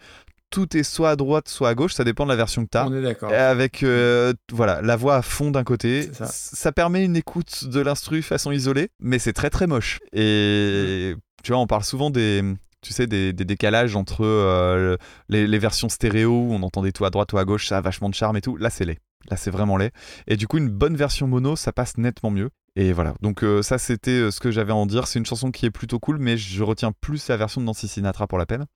Tout 0.51 0.77
est 0.77 0.82
soit 0.82 1.11
à 1.11 1.16
droite, 1.16 1.48
soit 1.48 1.69
à 1.69 1.74
gauche, 1.74 1.94
ça 1.94 2.05
dépend 2.05 2.24
de 2.24 2.31
la 2.31 2.36
version 2.36 2.65
que 2.65 2.70
t'as. 2.70 2.86
On 2.86 2.94
est 2.94 3.02
d'accord. 3.02 3.32
Avec 3.32 3.82
euh, 3.82 4.32
voilà 4.52 4.82
la 4.82 4.97
voix 4.97 5.16
à 5.16 5.23
fond 5.23 5.51
d'un 5.51 5.65
côté, 5.65 6.11
ça. 6.12 6.27
ça. 6.27 6.73
permet 6.73 7.05
une 7.05 7.16
écoute 7.16 7.65
de 7.66 7.81
l'instru 7.81 8.23
façon 8.23 8.52
isolée, 8.52 8.90
mais 9.01 9.19
c'est 9.19 9.32
très 9.32 9.51
très 9.51 9.66
moche. 9.66 9.98
Et 10.12 11.15
tu 11.43 11.52
vois, 11.52 11.61
on 11.61 11.66
parle 11.66 11.85
souvent 11.85 12.11
des 12.11 12.43
tu 12.85 12.93
sais 12.93 13.06
des, 13.09 13.32
des 13.32 13.44
décalages 13.44 13.97
entre 13.97 14.24
euh, 14.24 14.97
les, 15.28 15.48
les 15.48 15.59
versions 15.59 15.89
stéréo 15.89 16.31
où 16.31 16.52
on 16.52 16.62
entendait 16.62 16.93
tout 16.93 17.05
à 17.05 17.11
droite 17.11 17.32
ou 17.32 17.39
à 17.39 17.44
gauche, 17.44 17.66
ça 17.66 17.78
a 17.78 17.81
vachement 17.81 18.11
de 18.11 18.15
charme 18.15 18.36
et 18.36 18.43
tout. 18.43 18.56
Là 18.56 18.70
c'est 18.70 18.85
laid, 18.85 19.01
là 19.31 19.36
c'est 19.36 19.51
vraiment 19.51 19.77
laid. 19.77 19.90
Et 20.27 20.36
du 20.36 20.47
coup 20.47 20.59
une 20.59 20.69
bonne 20.69 20.94
version 20.94 21.27
mono, 21.27 21.56
ça 21.56 21.73
passe 21.73 21.97
nettement 21.97 22.31
mieux. 22.31 22.51
Et 22.77 22.93
voilà, 22.93 23.15
donc 23.23 23.43
euh, 23.43 23.62
ça 23.62 23.78
c'était 23.78 24.11
euh, 24.11 24.31
ce 24.31 24.39
que 24.39 24.51
j'avais 24.51 24.73
à 24.73 24.77
en 24.77 24.86
dire. 24.86 25.06
C'est 25.06 25.19
une 25.19 25.27
chanson 25.27 25.51
qui 25.51 25.65
est 25.65 25.70
plutôt 25.70 25.98
cool, 25.98 26.19
mais 26.19 26.36
je 26.36 26.62
retiens 26.62 26.93
plus 27.01 27.27
la 27.28 27.36
version 27.36 27.61
de 27.61 27.66
Nancy 27.66 27.89
Sinatra 27.89 28.27
pour 28.27 28.39
la 28.39 28.47
peine. 28.47 28.66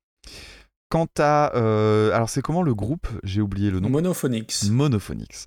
Quant 0.90 1.08
à... 1.18 1.54
euh, 1.54 2.14
alors 2.14 2.30
c'est 2.30 2.40
comment 2.40 2.62
le 2.62 2.74
groupe? 2.74 3.08
J'ai 3.22 3.42
oublié 3.42 3.70
le 3.70 3.80
nom. 3.80 3.90
Monophonics. 3.90 4.70
Monophonics. 4.70 5.44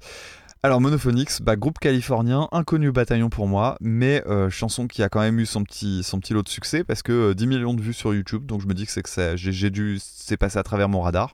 Alors 0.63 0.79
Monophonics, 0.79 1.41
bah, 1.41 1.55
groupe 1.55 1.79
californien, 1.79 2.47
inconnu 2.51 2.89
au 2.89 2.91
bataillon 2.91 3.29
pour 3.31 3.47
moi, 3.47 3.77
mais 3.81 4.23
euh, 4.27 4.51
chanson 4.51 4.85
qui 4.85 5.01
a 5.01 5.09
quand 5.09 5.19
même 5.19 5.39
eu 5.39 5.47
son 5.47 5.63
petit, 5.63 6.03
son 6.03 6.19
petit 6.19 6.33
lot 6.33 6.43
de 6.43 6.49
succès 6.49 6.83
parce 6.83 7.01
que 7.01 7.11
euh, 7.31 7.33
10 7.33 7.47
millions 7.47 7.73
de 7.73 7.81
vues 7.81 7.93
sur 7.95 8.13
YouTube, 8.13 8.45
donc 8.45 8.61
je 8.61 8.67
me 8.67 8.75
dis 8.75 8.85
que 8.85 8.91
c'est 8.91 9.01
que 9.01 9.35
j'ai, 9.37 9.69
dû, 9.71 9.97
c'est 9.99 10.37
passé 10.37 10.59
à 10.59 10.63
travers 10.63 10.87
mon 10.87 11.01
radar. 11.01 11.33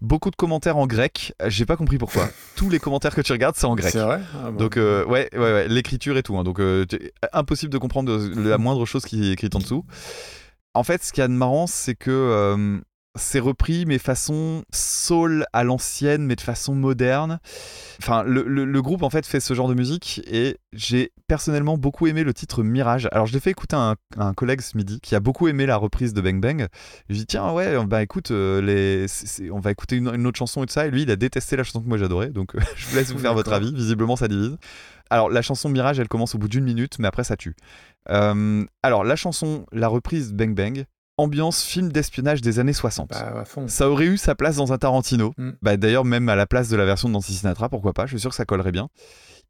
Beaucoup 0.00 0.30
de 0.30 0.36
commentaires 0.36 0.76
en 0.76 0.86
grec, 0.86 1.34
j'ai 1.48 1.66
pas 1.66 1.76
compris 1.76 1.98
pourquoi. 1.98 2.28
Tous 2.54 2.70
les 2.70 2.78
commentaires 2.78 3.16
que 3.16 3.20
tu 3.20 3.32
regardes, 3.32 3.56
c'est 3.56 3.66
en 3.66 3.74
grec. 3.74 3.90
C'est 3.90 3.98
vrai? 3.98 4.20
Ah 4.32 4.52
bon. 4.52 4.58
Donc 4.58 4.76
euh, 4.76 5.04
ouais, 5.06 5.28
ouais, 5.32 5.40
ouais, 5.40 5.66
l'écriture 5.68 6.16
et 6.16 6.22
tout. 6.22 6.38
hein. 6.38 6.44
donc 6.44 6.60
euh, 6.60 6.86
impossible 7.32 7.72
de 7.72 7.78
comprendre 7.78 8.16
la 8.36 8.58
moindre 8.58 8.86
chose 8.86 9.04
qui 9.04 9.28
est 9.28 9.32
écrite 9.32 9.56
en 9.56 9.58
dessous. 9.58 9.84
En 10.74 10.84
fait, 10.84 11.02
ce 11.02 11.12
qu'il 11.12 11.22
y 11.22 11.24
a 11.24 11.28
de 11.28 11.32
marrant, 11.32 11.66
c'est 11.66 11.96
que 11.96 12.80
c'est 13.14 13.40
repris, 13.40 13.84
mais 13.86 13.98
façon 13.98 14.64
soul 14.72 15.44
à 15.52 15.64
l'ancienne, 15.64 16.24
mais 16.24 16.34
de 16.36 16.40
façon 16.40 16.74
moderne. 16.74 17.40
Enfin, 18.00 18.22
le, 18.22 18.42
le- 18.46 18.64
le 18.64 18.82
groupe 18.82 19.02
en 19.02 19.10
fait 19.10 19.26
fait 19.26 19.38
ce 19.40 19.52
genre 19.52 19.68
de 19.68 19.74
musique 19.74 20.22
et 20.26 20.56
j'ai 20.72 21.12
personnellement 21.28 21.76
beaucoup 21.76 22.06
aimé 22.06 22.24
le 22.24 22.32
titre 22.32 22.62
Mirage. 22.62 23.08
Alors 23.12 23.26
je 23.26 23.32
l'ai 23.34 23.40
fait 23.40 23.50
écouter 23.50 23.76
à 23.76 23.90
un, 23.90 23.92
à 24.18 24.24
un 24.26 24.32
collègue 24.34 24.60
ce 24.62 24.76
midi 24.76 24.98
qui 25.00 25.14
a 25.14 25.20
beaucoup 25.20 25.46
aimé 25.48 25.66
la 25.66 25.76
reprise 25.76 26.14
de 26.14 26.20
Bang 26.22 26.40
Bang. 26.40 26.66
Je 27.08 27.12
lui 27.12 27.18
dis 27.20 27.26
tiens 27.26 27.52
ouais 27.52 27.84
bah 27.86 28.02
écoute 28.02 28.30
euh, 28.30 28.62
les, 28.62 29.06
on 29.52 29.60
va 29.60 29.70
écouter 29.70 29.96
une, 29.96 30.08
une 30.14 30.26
autre 30.26 30.38
chanson 30.38 30.62
et 30.62 30.66
tout 30.66 30.72
ça 30.72 30.86
et 30.86 30.90
lui 30.90 31.02
il 31.02 31.10
a 31.10 31.16
détesté 31.16 31.56
la 31.56 31.64
chanson 31.64 31.82
que 31.82 31.88
moi 31.88 31.98
j'adorais 31.98 32.30
donc 32.30 32.54
euh, 32.54 32.60
je 32.76 32.86
vous 32.88 32.96
laisse 32.96 33.12
vous 33.12 33.18
faire 33.18 33.34
votre 33.34 33.52
avis. 33.52 33.74
Visiblement 33.74 34.16
ça 34.16 34.26
divise. 34.28 34.56
Alors 35.10 35.28
la 35.28 35.42
chanson 35.42 35.68
Mirage 35.68 36.00
elle 36.00 36.08
commence 36.08 36.34
au 36.34 36.38
bout 36.38 36.48
d'une 36.48 36.64
minute 36.64 36.98
mais 36.98 37.08
après 37.08 37.24
ça 37.24 37.36
tue. 37.36 37.54
Euh, 38.10 38.64
alors 38.82 39.04
la 39.04 39.16
chanson 39.16 39.66
la 39.70 39.88
reprise 39.88 40.32
Bang 40.32 40.54
Bang 40.54 40.86
ambiance 41.18 41.62
film 41.62 41.92
d'espionnage 41.92 42.40
des 42.40 42.58
années 42.58 42.72
60. 42.72 43.10
Bah. 43.10 43.44
Ça 43.66 43.88
aurait 43.90 44.06
eu 44.06 44.16
sa 44.16 44.34
place 44.34 44.56
dans 44.56 44.72
un 44.72 44.78
Tarantino. 44.78 45.32
Mm. 45.36 45.50
Bah, 45.62 45.76
D'ailleurs, 45.76 46.04
même 46.04 46.28
à 46.28 46.36
la 46.36 46.46
place 46.46 46.68
de 46.68 46.76
la 46.76 46.84
version 46.84 47.08
de 47.08 47.14
Nancy 47.14 47.34
Sinatra, 47.34 47.68
pourquoi 47.68 47.92
pas, 47.92 48.06
je 48.06 48.10
suis 48.12 48.20
sûr 48.20 48.30
que 48.30 48.36
ça 48.36 48.44
collerait 48.44 48.72
bien. 48.72 48.88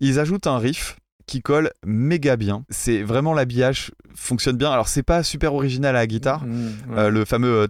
Ils 0.01 0.19
ajoutent 0.19 0.47
un 0.47 0.59
riff 0.59 0.97
qui 1.27 1.41
colle 1.41 1.71
méga 1.87 2.37
bien. 2.37 2.65
C'est 2.69 3.03
vraiment 3.03 3.33
l'habillage 3.33 3.93
fonctionne 4.15 4.57
bien. 4.57 4.71
Alors, 4.73 4.89
c'est 4.89 5.05
pas 5.05 5.23
super 5.23 5.55
original 5.55 5.95
à 5.97 6.01
la 6.01 6.07
guitare. 6.07 6.45
Mmh, 6.45 6.67
ouais. 6.91 6.99
Euh, 6.99 7.11
le 7.11 7.25
fameux 7.25 7.69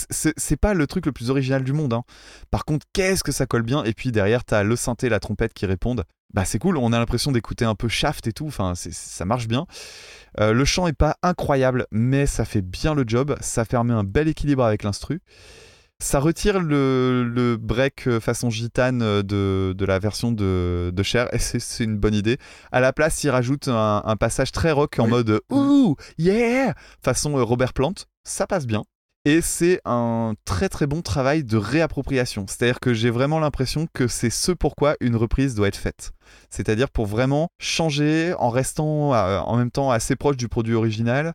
c'est 0.00 0.56
pas 0.56 0.74
le 0.74 0.86
truc 0.86 1.06
le 1.06 1.12
plus 1.12 1.30
original 1.30 1.62
du 1.64 1.72
monde. 1.72 1.92
hein. 1.92 2.02
Par 2.50 2.64
contre, 2.64 2.86
qu'est-ce 2.92 3.22
que 3.22 3.32
ça 3.32 3.46
colle 3.46 3.62
bien? 3.62 3.84
Et 3.84 3.92
puis 3.92 4.10
derrière, 4.12 4.44
t'as 4.44 4.62
le 4.62 4.76
synthé, 4.76 5.08
la 5.08 5.20
trompette 5.20 5.52
qui 5.54 5.66
répondent. 5.66 6.04
Bah 6.34 6.44
c'est 6.44 6.58
cool. 6.58 6.76
On 6.76 6.92
a 6.92 6.98
l'impression 6.98 7.32
d'écouter 7.32 7.64
un 7.64 7.76
peu 7.76 7.88
Shaft 7.88 8.26
et 8.26 8.32
tout. 8.32 8.46
Enfin, 8.46 8.74
ça 8.74 9.24
marche 9.24 9.46
bien. 9.48 9.66
Euh, 10.40 10.52
le 10.52 10.64
chant 10.64 10.88
est 10.88 10.92
pas 10.92 11.16
incroyable, 11.22 11.86
mais 11.92 12.26
ça 12.26 12.44
fait 12.44 12.60
bien 12.60 12.94
le 12.94 13.04
job. 13.06 13.36
Ça 13.40 13.64
permet 13.64 13.94
un 13.94 14.02
bel 14.04 14.26
équilibre 14.26 14.64
avec 14.64 14.82
l'instru. 14.82 15.20
Ça 16.00 16.18
retire 16.18 16.58
le, 16.60 17.22
le 17.24 17.56
break 17.56 18.08
euh, 18.08 18.18
façon 18.18 18.50
gitane 18.50 19.00
euh, 19.00 19.22
de, 19.22 19.74
de 19.78 19.84
la 19.84 20.00
version 20.00 20.32
de, 20.32 20.90
de 20.92 21.02
Cher 21.04 21.32
et 21.32 21.38
c'est 21.38 21.60
c'est 21.60 21.84
une 21.84 21.96
bonne 21.98 22.14
idée. 22.14 22.36
À 22.72 22.80
la 22.80 22.92
place, 22.92 23.22
il 23.22 23.30
rajoute 23.30 23.68
un, 23.68 24.02
un 24.04 24.16
passage 24.16 24.50
très 24.50 24.72
rock 24.72 24.96
en 24.98 25.04
Oui. 25.04 25.10
mode 25.10 25.40
Ouh, 25.50 25.94
yeah 26.18 26.74
façon 27.02 27.34
Robert 27.46 27.72
Plant. 27.72 27.94
Ça 28.24 28.48
passe 28.48 28.66
bien. 28.66 28.82
Et 29.26 29.40
c'est 29.40 29.80
un 29.86 30.34
très 30.44 30.68
très 30.68 30.86
bon 30.86 31.00
travail 31.00 31.44
de 31.44 31.56
réappropriation. 31.56 32.44
C'est-à-dire 32.46 32.78
que 32.78 32.92
j'ai 32.92 33.08
vraiment 33.08 33.40
l'impression 33.40 33.88
que 33.94 34.06
c'est 34.06 34.28
ce 34.28 34.52
pourquoi 34.52 34.96
une 35.00 35.16
reprise 35.16 35.54
doit 35.54 35.68
être 35.68 35.78
faite. 35.78 36.12
C'est-à-dire 36.50 36.90
pour 36.90 37.06
vraiment 37.06 37.48
changer 37.58 38.34
en 38.38 38.50
restant 38.50 39.14
euh, 39.14 39.40
en 39.40 39.56
même 39.56 39.70
temps 39.70 39.90
assez 39.90 40.14
proche 40.14 40.36
du 40.36 40.48
produit 40.48 40.74
original 40.74 41.32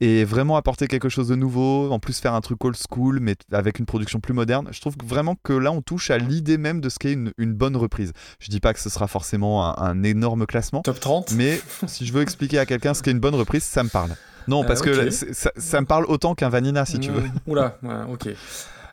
et 0.00 0.24
vraiment 0.24 0.56
apporter 0.56 0.86
quelque 0.86 1.08
chose 1.08 1.28
de 1.28 1.34
nouveau, 1.34 1.90
en 1.90 1.98
plus 1.98 2.20
faire 2.20 2.34
un 2.34 2.42
truc 2.42 2.62
old 2.62 2.76
school 2.76 3.20
mais 3.20 3.36
avec 3.52 3.78
une 3.78 3.86
production 3.86 4.20
plus 4.20 4.34
moderne. 4.34 4.68
Je 4.70 4.80
trouve 4.82 4.96
vraiment 5.02 5.34
que 5.42 5.54
là 5.54 5.72
on 5.72 5.80
touche 5.80 6.10
à 6.10 6.18
l'idée 6.18 6.58
même 6.58 6.82
de 6.82 6.90
ce 6.90 6.98
qu'est 6.98 7.14
une, 7.14 7.32
une 7.38 7.54
bonne 7.54 7.76
reprise. 7.76 8.12
Je 8.38 8.50
dis 8.50 8.60
pas 8.60 8.74
que 8.74 8.80
ce 8.80 8.90
sera 8.90 9.06
forcément 9.06 9.64
un, 9.64 9.82
un 9.82 10.02
énorme 10.02 10.44
classement, 10.44 10.82
Top 10.82 11.00
30 11.00 11.32
mais 11.32 11.58
si 11.86 12.04
je 12.04 12.12
veux 12.12 12.20
expliquer 12.20 12.58
à 12.58 12.66
quelqu'un 12.66 12.92
ce 12.92 13.02
qu'est 13.02 13.12
une 13.12 13.18
bonne 13.20 13.34
reprise, 13.34 13.62
ça 13.62 13.82
me 13.82 13.88
parle. 13.88 14.10
Non, 14.50 14.62
Euh, 14.62 14.66
parce 14.66 14.82
que 14.82 15.10
ça, 15.10 15.52
ça 15.56 15.80
me 15.80 15.86
parle 15.86 16.04
autant 16.06 16.34
qu'un 16.34 16.48
Vanina 16.50 16.84
si 16.84 16.98
tu 16.98 17.10
veux. 17.10 17.22
Mmh, 17.22 17.30
Oula, 17.46 17.78
ok. 18.12 18.28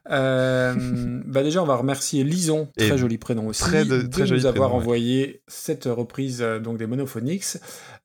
Euh, 0.09 0.73
bah 1.25 1.43
déjà, 1.43 1.61
on 1.61 1.65
va 1.65 1.75
remercier 1.75 2.23
Lison, 2.23 2.69
très 2.77 2.91
Et 2.91 2.97
joli 2.97 3.17
prénom 3.17 3.47
aussi, 3.47 3.61
très 3.61 3.83
de- 3.83 4.03
de, 4.03 4.07
très 4.07 4.25
joli 4.25 4.39
nous 4.41 4.45
avoir 4.47 4.69
prénom, 4.69 4.77
ouais. 4.79 4.83
envoyé 4.83 5.41
cette 5.47 5.83
reprise 5.83 6.39
euh, 6.41 6.59
donc 6.59 6.77
des 6.77 6.85
Monophonics. 6.87 7.57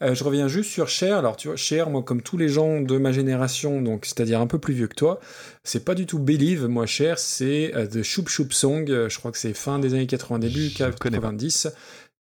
Euh, 0.02 0.12
je 0.12 0.24
reviens 0.24 0.48
juste 0.48 0.70
sur 0.70 0.88
Cher. 0.88 1.16
Alors, 1.18 1.36
tu 1.36 1.46
vois, 1.46 1.56
Cher, 1.56 1.90
moi, 1.90 2.02
comme 2.02 2.20
tous 2.22 2.36
les 2.36 2.48
gens 2.48 2.80
de 2.80 2.98
ma 2.98 3.12
génération, 3.12 3.80
donc 3.80 4.04
c'est-à-dire 4.04 4.40
un 4.40 4.48
peu 4.48 4.58
plus 4.58 4.74
vieux 4.74 4.88
que 4.88 4.96
toi, 4.96 5.20
c'est 5.62 5.84
pas 5.84 5.94
du 5.94 6.06
tout 6.06 6.18
Believe. 6.18 6.66
Moi, 6.66 6.86
Cher, 6.86 7.20
c'est 7.20 7.72
euh, 7.76 7.86
The 7.86 8.02
Shoop 8.02 8.28
Shoop 8.28 8.52
Song. 8.52 8.90
Euh, 8.90 9.08
je 9.08 9.18
crois 9.20 9.30
que 9.30 9.38
c'est 9.38 9.54
fin 9.54 9.78
des 9.78 9.94
années 9.94 10.08
80, 10.08 10.40
début 10.40 10.70
Je 10.76 10.84
connais 10.98 11.20
pas. 11.20 11.28
90 11.28 11.68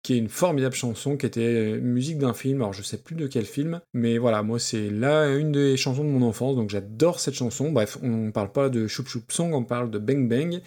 qui 0.02 0.14
est 0.14 0.18
une 0.18 0.30
formidable 0.30 0.76
chanson, 0.76 1.18
qui 1.18 1.26
était 1.26 1.42
euh, 1.42 1.80
musique 1.80 2.18
d'un 2.18 2.34
film, 2.34 2.62
alors 2.62 2.74
je 2.74 2.82
sais 2.82 2.98
plus 2.98 3.16
de 3.16 3.28
quel 3.28 3.46
film, 3.46 3.82
mais 3.94 4.18
voilà, 4.18 4.44
moi 4.44 4.60
c'est 4.60 4.90
là 4.90 5.36
une 5.36 5.52
des 5.52 5.78
chansons 5.78 6.04
de 6.04 6.10
mon 6.10 6.26
enfance, 6.26 6.56
donc 6.56 6.70
j'adore 6.70 7.20
cette 7.20 7.34
chanson. 7.34 7.72
Bref, 7.72 7.98
on 8.02 8.32
parle 8.32 8.52
pas 8.52 8.70
de 8.70 8.88
Choup 8.88 9.06
Choup 9.06 9.24
Song, 9.30 9.54
on 9.54 9.64
parle 9.64 9.92
de 9.92 10.00
Bang 10.00 10.30
Bang. 10.30 10.62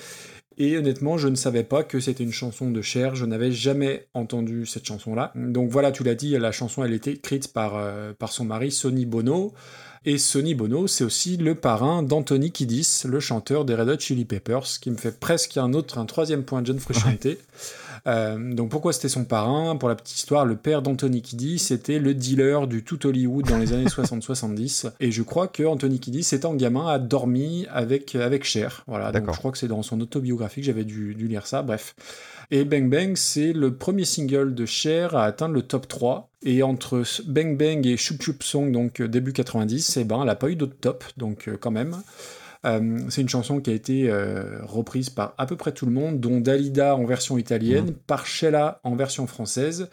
Et 0.59 0.77
honnêtement, 0.77 1.17
je 1.17 1.29
ne 1.29 1.35
savais 1.35 1.65
pas 1.65 1.83
que 1.83 1.99
c'était 1.99 2.25
une 2.25 2.33
chanson 2.33 2.71
de 2.71 2.83
Cher, 2.83 3.15
je 3.17 3.25
n'avais 3.25 3.53
jamais 3.53 4.07
entendu 4.13 4.67
cette 4.67 4.85
chanson-là. 4.85 5.33
Donc 5.35 5.71
voilà, 5.71 5.93
tu 5.93 6.05
l'as 6.05 6.15
dit, 6.15 6.37
la 6.39 6.53
chanson 6.53 6.85
elle 6.85 6.93
était 6.93 7.13
écrite 7.13 7.53
par, 7.53 7.77
euh, 7.77 8.13
par 8.13 8.33
son 8.33 8.45
mari 8.45 8.71
Sonny 8.71 9.07
Bono. 9.07 9.55
Et 10.05 10.19
Sonny 10.19 10.55
Bono, 10.55 10.89
c'est 10.89 11.05
aussi 11.05 11.37
le 11.37 11.55
parrain 11.55 12.03
d'Anthony 12.03 12.51
Kiddis, 12.51 13.03
le 13.05 13.21
chanteur 13.21 13.65
des 13.65 13.77
Red 13.77 13.89
Hot 13.89 14.01
Chili 14.01 14.25
Peppers, 14.25 14.67
ce 14.67 14.81
qui 14.81 14.91
me 14.91 14.97
fait 14.97 15.17
presque 15.19 15.57
un 15.57 15.75
autre, 15.75 15.99
un 15.99 16.07
troisième 16.07 16.43
point 16.43 16.61
de 16.61 16.67
John 16.67 16.81
Frusciante. 16.81 17.29
Euh, 18.09 18.53
donc 18.53 18.71
pourquoi 18.71 18.93
c'était 18.93 19.09
son 19.09 19.25
parrain? 19.25 19.77
Pour 19.77 19.89
la 19.89 19.95
petite 19.95 20.17
histoire, 20.17 20.45
le 20.45 20.57
père 20.57 20.83
d'Anthony 20.83 21.23
Kiddis 21.23 21.61
c'était 21.61 22.01
le 22.01 22.15
dealer 22.15 22.67
du 22.67 22.83
tout 22.83 23.07
Hollywood 23.07 23.47
dans 23.47 23.59
les 23.59 23.73
années 23.73 23.85
60-70. 23.87 24.91
Et 24.99 25.13
je 25.13 25.23
crois 25.23 25.47
que 25.47 25.63
Anthony 25.63 26.01
Kiddis, 26.01 26.27
étant 26.33 26.55
gamin, 26.55 26.89
a 26.89 26.99
dormi 26.99 27.67
avec, 27.71 28.17
avec 28.17 28.43
Cher. 28.43 28.83
Voilà, 28.89 29.07
donc 29.07 29.15
D'accord. 29.15 29.35
je 29.35 29.39
crois 29.39 29.53
que 29.53 29.59
c'est 29.59 29.69
dans 29.69 29.83
son 29.83 30.01
autobiographie 30.01 30.63
que 30.63 30.67
j'avais 30.67 30.85
dû, 30.85 31.15
dû 31.15 31.29
lire 31.29 31.47
ça. 31.47 31.63
Bref. 31.63 31.95
Et 32.55 32.67
Bang 32.67 32.91
Bang, 32.91 33.17
c'est 33.17 33.55
le 33.55 33.75
premier 33.75 34.05
single 34.05 34.55
de 34.55 34.67
Cher 34.67 35.17
à 35.17 35.25
atteindre 35.25 35.55
le 35.55 35.63
top 35.63 35.89
3. 35.89 36.29
Et 36.43 36.63
entre 36.63 37.03
Bang 37.27 37.57
Bang 37.57 37.87
et 37.87 37.97
Choup 37.97 38.21
Choup 38.21 38.43
Song, 38.43 38.71
donc 38.71 39.01
euh, 39.01 39.09
début 39.09 39.33
90, 39.33 39.97
eh 39.97 40.05
ben, 40.05 40.21
elle 40.21 40.27
n'a 40.27 40.35
pas 40.35 40.51
eu 40.51 40.57
d'autre 40.57 40.77
top, 40.79 41.03
donc 41.17 41.49
euh, 41.49 41.57
quand 41.59 41.71
même. 41.71 41.97
Euh, 42.67 42.99
c'est 43.09 43.23
une 43.23 43.29
chanson 43.31 43.61
qui 43.61 43.71
a 43.71 43.73
été 43.73 44.11
euh, 44.11 44.59
reprise 44.65 45.09
par 45.09 45.35
à 45.39 45.47
peu 45.47 45.57
près 45.57 45.73
tout 45.73 45.87
le 45.87 45.93
monde, 45.93 46.21
dont 46.21 46.41
Dalida 46.41 46.95
en 46.95 47.07
version 47.07 47.39
italienne, 47.39 47.95
par 48.07 48.27
Sheila 48.27 48.81
en 48.85 48.97
version 48.97 49.27
française, 49.27 49.89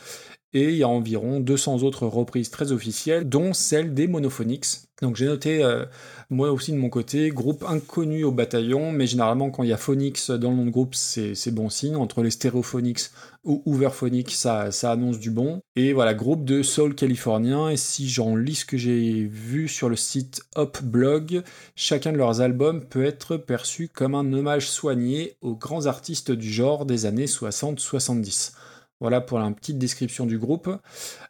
et 0.53 0.69
il 0.69 0.75
y 0.75 0.83
a 0.83 0.87
environ 0.87 1.39
200 1.39 1.83
autres 1.83 2.07
reprises 2.07 2.49
très 2.49 2.71
officielles, 2.71 3.27
dont 3.29 3.53
celle 3.53 3.93
des 3.93 4.07
Monophonics. 4.07 4.89
Donc 5.01 5.15
j'ai 5.15 5.27
noté, 5.27 5.63
euh, 5.63 5.85
moi 6.29 6.51
aussi 6.51 6.73
de 6.73 6.77
mon 6.77 6.89
côté, 6.89 7.29
groupe 7.29 7.63
inconnu 7.67 8.23
au 8.25 8.31
bataillon, 8.31 8.91
mais 8.91 9.07
généralement 9.07 9.49
quand 9.49 9.63
il 9.63 9.69
y 9.69 9.73
a 9.73 9.77
Phonics 9.77 10.29
dans 10.31 10.51
le 10.51 10.57
nom 10.57 10.65
de 10.65 10.71
groupe, 10.71 10.93
c'est 10.95 11.51
bon 11.51 11.69
signe. 11.69 11.95
Entre 11.95 12.21
les 12.21 12.31
Stereophonics 12.31 13.11
ou 13.45 13.63
Hooverphonics, 13.65 14.31
ça, 14.31 14.71
ça 14.71 14.91
annonce 14.91 15.19
du 15.19 15.31
bon. 15.31 15.61
Et 15.77 15.93
voilà, 15.93 16.13
groupe 16.13 16.43
de 16.43 16.63
soul 16.63 16.95
californien, 16.95 17.69
et 17.69 17.77
si 17.77 18.09
j'en 18.09 18.35
lis 18.35 18.55
ce 18.55 18.65
que 18.65 18.77
j'ai 18.77 19.23
vu 19.23 19.69
sur 19.69 19.87
le 19.87 19.95
site 19.95 20.41
Hop 20.55 20.81
Blog, 20.83 21.43
chacun 21.75 22.11
de 22.11 22.17
leurs 22.17 22.41
albums 22.41 22.83
peut 22.83 23.05
être 23.05 23.37
perçu 23.37 23.87
comme 23.87 24.15
un 24.15 24.33
hommage 24.33 24.69
soigné 24.69 25.37
aux 25.41 25.55
grands 25.55 25.85
artistes 25.85 26.31
du 26.31 26.51
genre 26.51 26.85
des 26.85 27.05
années 27.05 27.25
60-70. 27.25 28.51
Voilà 29.01 29.21
pour 29.21 29.39
la 29.39 29.49
petite 29.51 29.77
description 29.77 30.25
du 30.25 30.37
groupe. 30.37 30.69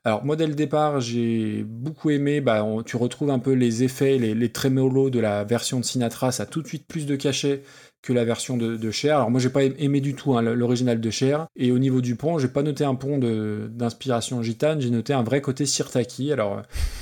Alors 0.03 0.25
moi 0.25 0.35
dès 0.35 0.47
le 0.47 0.55
départ 0.55 1.01
j'ai 1.01 1.63
beaucoup 1.63 2.09
aimé, 2.09 2.41
bah, 2.41 2.65
tu 2.85 2.97
retrouves 2.97 3.29
un 3.29 3.39
peu 3.39 3.53
les 3.53 3.83
effets, 3.83 4.17
les, 4.17 4.33
les 4.33 4.51
trémolos 4.51 5.11
de 5.11 5.19
la 5.19 5.43
version 5.43 5.79
de 5.79 5.85
Sinatra, 5.85 6.31
ça 6.31 6.43
a 6.43 6.45
tout 6.47 6.63
de 6.63 6.67
suite 6.67 6.87
plus 6.87 7.05
de 7.05 7.15
cachet 7.15 7.63
que 8.01 8.13
la 8.13 8.23
version 8.23 8.55
de, 8.57 8.77
de 8.77 8.91
Cher. 8.91 9.17
Alors 9.17 9.29
moi 9.31 9.39
j'ai 9.39 9.49
pas 9.49 9.63
aimé 9.63 9.99
du 10.01 10.13
tout 10.15 10.35
hein, 10.37 10.41
l'original 10.41 11.01
de 11.01 11.09
Cher. 11.09 11.47
Et 11.55 11.71
au 11.71 11.79
niveau 11.79 11.99
du 12.01 12.15
pont, 12.15 12.39
j'ai 12.39 12.47
pas 12.47 12.63
noté 12.63 12.83
un 12.85 12.95
pont 12.95 13.17
d'inspiration 13.67 14.41
gitane, 14.43 14.81
j'ai 14.81 14.89
noté 14.89 15.13
un 15.13 15.23
vrai 15.23 15.41
côté 15.41 15.65
Sirtaki. 15.65 16.31
Alors 16.31 16.61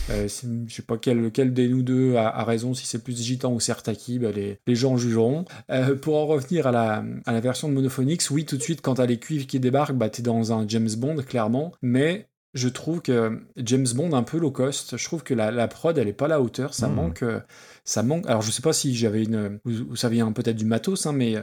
euh, 0.09 0.27
c'est- 0.27 0.47
je 0.67 0.73
sais 0.75 0.81
pas 0.81 0.97
quel, 0.97 1.31
quel 1.31 1.53
des 1.53 1.67
nous 1.67 1.83
deux 1.83 2.15
a, 2.15 2.27
a 2.29 2.43
raison, 2.43 2.73
si 2.73 2.85
c'est 2.85 3.03
plus 3.03 3.21
gitan 3.21 3.53
ou 3.53 3.59
Sirtaki, 3.59 4.19
bah, 4.19 4.31
les, 4.31 4.59
les 4.65 4.75
gens 4.75 4.97
jugeront. 4.97 5.45
Euh, 5.69 5.95
pour 5.95 6.17
en 6.17 6.25
revenir 6.25 6.67
à 6.67 6.71
la, 6.71 7.03
à 7.25 7.33
la 7.33 7.39
version 7.39 7.69
de 7.69 7.73
Monophonics, 7.73 8.23
oui 8.31 8.45
tout 8.45 8.57
de 8.57 8.63
suite 8.63 8.81
quand 8.81 8.95
t'as 8.95 9.05
les 9.05 9.19
cuivres 9.19 9.47
qui 9.47 9.59
débarquent, 9.59 9.95
bah, 9.95 10.09
t'es 10.09 10.21
dans 10.23 10.53
un 10.53 10.67
James 10.67 10.89
Bond 10.97 11.17
clairement, 11.17 11.71
mais 11.81 12.27
je 12.53 12.69
trouve 12.69 13.01
que 13.01 13.39
James 13.57 13.85
Bond 13.93 14.13
un 14.13 14.23
peu 14.23 14.39
low 14.39 14.51
cost, 14.51 14.97
je 14.97 15.03
trouve 15.05 15.21
que 15.23 15.33
la, 15.33 15.51
la 15.51 15.67
prod 15.67 15.95
elle 15.97 16.07
est 16.07 16.13
pas 16.13 16.25
à 16.25 16.29
la 16.29 16.41
hauteur, 16.41 16.73
ça 16.73 16.87
Mhm. 16.87 16.95
manque, 16.95 17.23
euh, 17.23 17.39
ça 17.87 18.03
manque. 18.03 18.27
Alors 18.27 18.41
je 18.41 18.51
sais 18.51 18.61
pas 18.61 18.73
si 18.73 18.95
j'avais 18.95 19.23
une, 19.23 19.59
vous, 19.63 19.87
hein, 20.05 20.31
peut-être 20.33 20.57
du 20.57 20.65
matos, 20.65 21.05
hein, 21.05 21.13
mais 21.13 21.37
euh, 21.37 21.41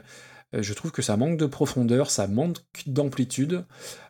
je 0.52 0.72
trouve 0.74 0.92
que 0.92 1.02
ça 1.02 1.16
manque 1.16 1.38
de 1.38 1.46
profondeur, 1.46 2.10
ça 2.10 2.28
manque 2.28 2.58
d'amplitude. 2.86 3.64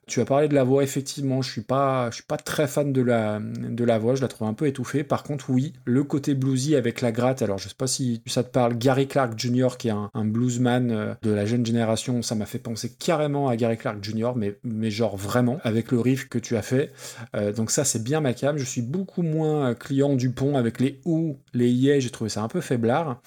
Tu 0.06 0.20
as 0.20 0.24
parlé 0.24 0.48
de 0.48 0.55
la 0.55 0.64
voix, 0.64 0.82
effectivement, 0.82 1.43
je 1.43 1.51
suis 1.51 1.62
pas, 1.62 2.10
suis 2.12 2.22
pas 2.22 2.36
très 2.36 2.66
fan 2.66 2.93
de 2.93 3.02
la, 3.02 3.40
de 3.40 3.85
la 3.85 3.98
voix, 3.98 4.14
je 4.14 4.22
la 4.22 4.28
trouve 4.28 4.48
un 4.48 4.55
peu 4.55 4.66
étouffée. 4.66 5.05
Par 5.05 5.22
contre, 5.22 5.51
oui, 5.51 5.72
le 5.85 6.05
côté 6.05 6.35
bluesy 6.35 6.76
avec 6.76 7.01
la 7.01 7.12
gratte, 7.12 7.43
alors 7.43 7.59
je 7.59 7.68
sais 7.68 7.74
pas 7.76 7.86
si 7.86 8.22
ça 8.26 8.43
te 8.43 8.51
parle, 8.51 8.76
Gary 8.76 9.09
Clark 9.09 9.39
Jr., 9.39 9.76
qui 9.78 9.89
est 9.89 9.93
un, 9.93 10.24
bluesman 10.24 10.90
euh, 10.90 11.14
de 11.22 11.31
la 11.31 11.47
jeune 11.47 11.64
génération, 11.64 12.22
ça 12.22 12.35
m'a 12.35 12.47
fait 12.47 12.59
penser 12.59 12.90
carrément 12.98 13.48
à 13.48 13.56
Gary 13.56 13.76
Clark 13.76 14.02
Jr., 14.02 14.32
mais, 14.36 14.56
mais 14.64 14.90
genre 14.90 15.16
vraiment, 15.16 15.59
avec 15.62 15.93
le 15.93 16.01
riff 16.01 16.28
que 16.28 16.39
tu 16.39 16.56
as 16.56 16.62
fait. 16.62 16.93
Euh, 17.35 17.52
donc 17.52 17.70
ça, 17.70 17.85
c'est 17.85 18.02
bien 18.02 18.20
ma 18.20 18.35
cam. 18.35 18.56
Je 18.56 18.64
suis 18.64 18.82
beaucoup 18.82 19.22
moins 19.22 19.70
euh, 19.70 19.74
client 19.74 20.14
du 20.14 20.31
pont 20.31 20.56
avec 20.56 20.81
les 20.81 21.01
ou, 21.05 21.36
les 21.52 21.70
yeah, 21.70 21.98
j'ai 21.98 22.10
trouvé 22.10 22.31
ça 22.31 22.43
un 22.43 22.48
peu 22.48 22.60
faiblard. 22.60 23.20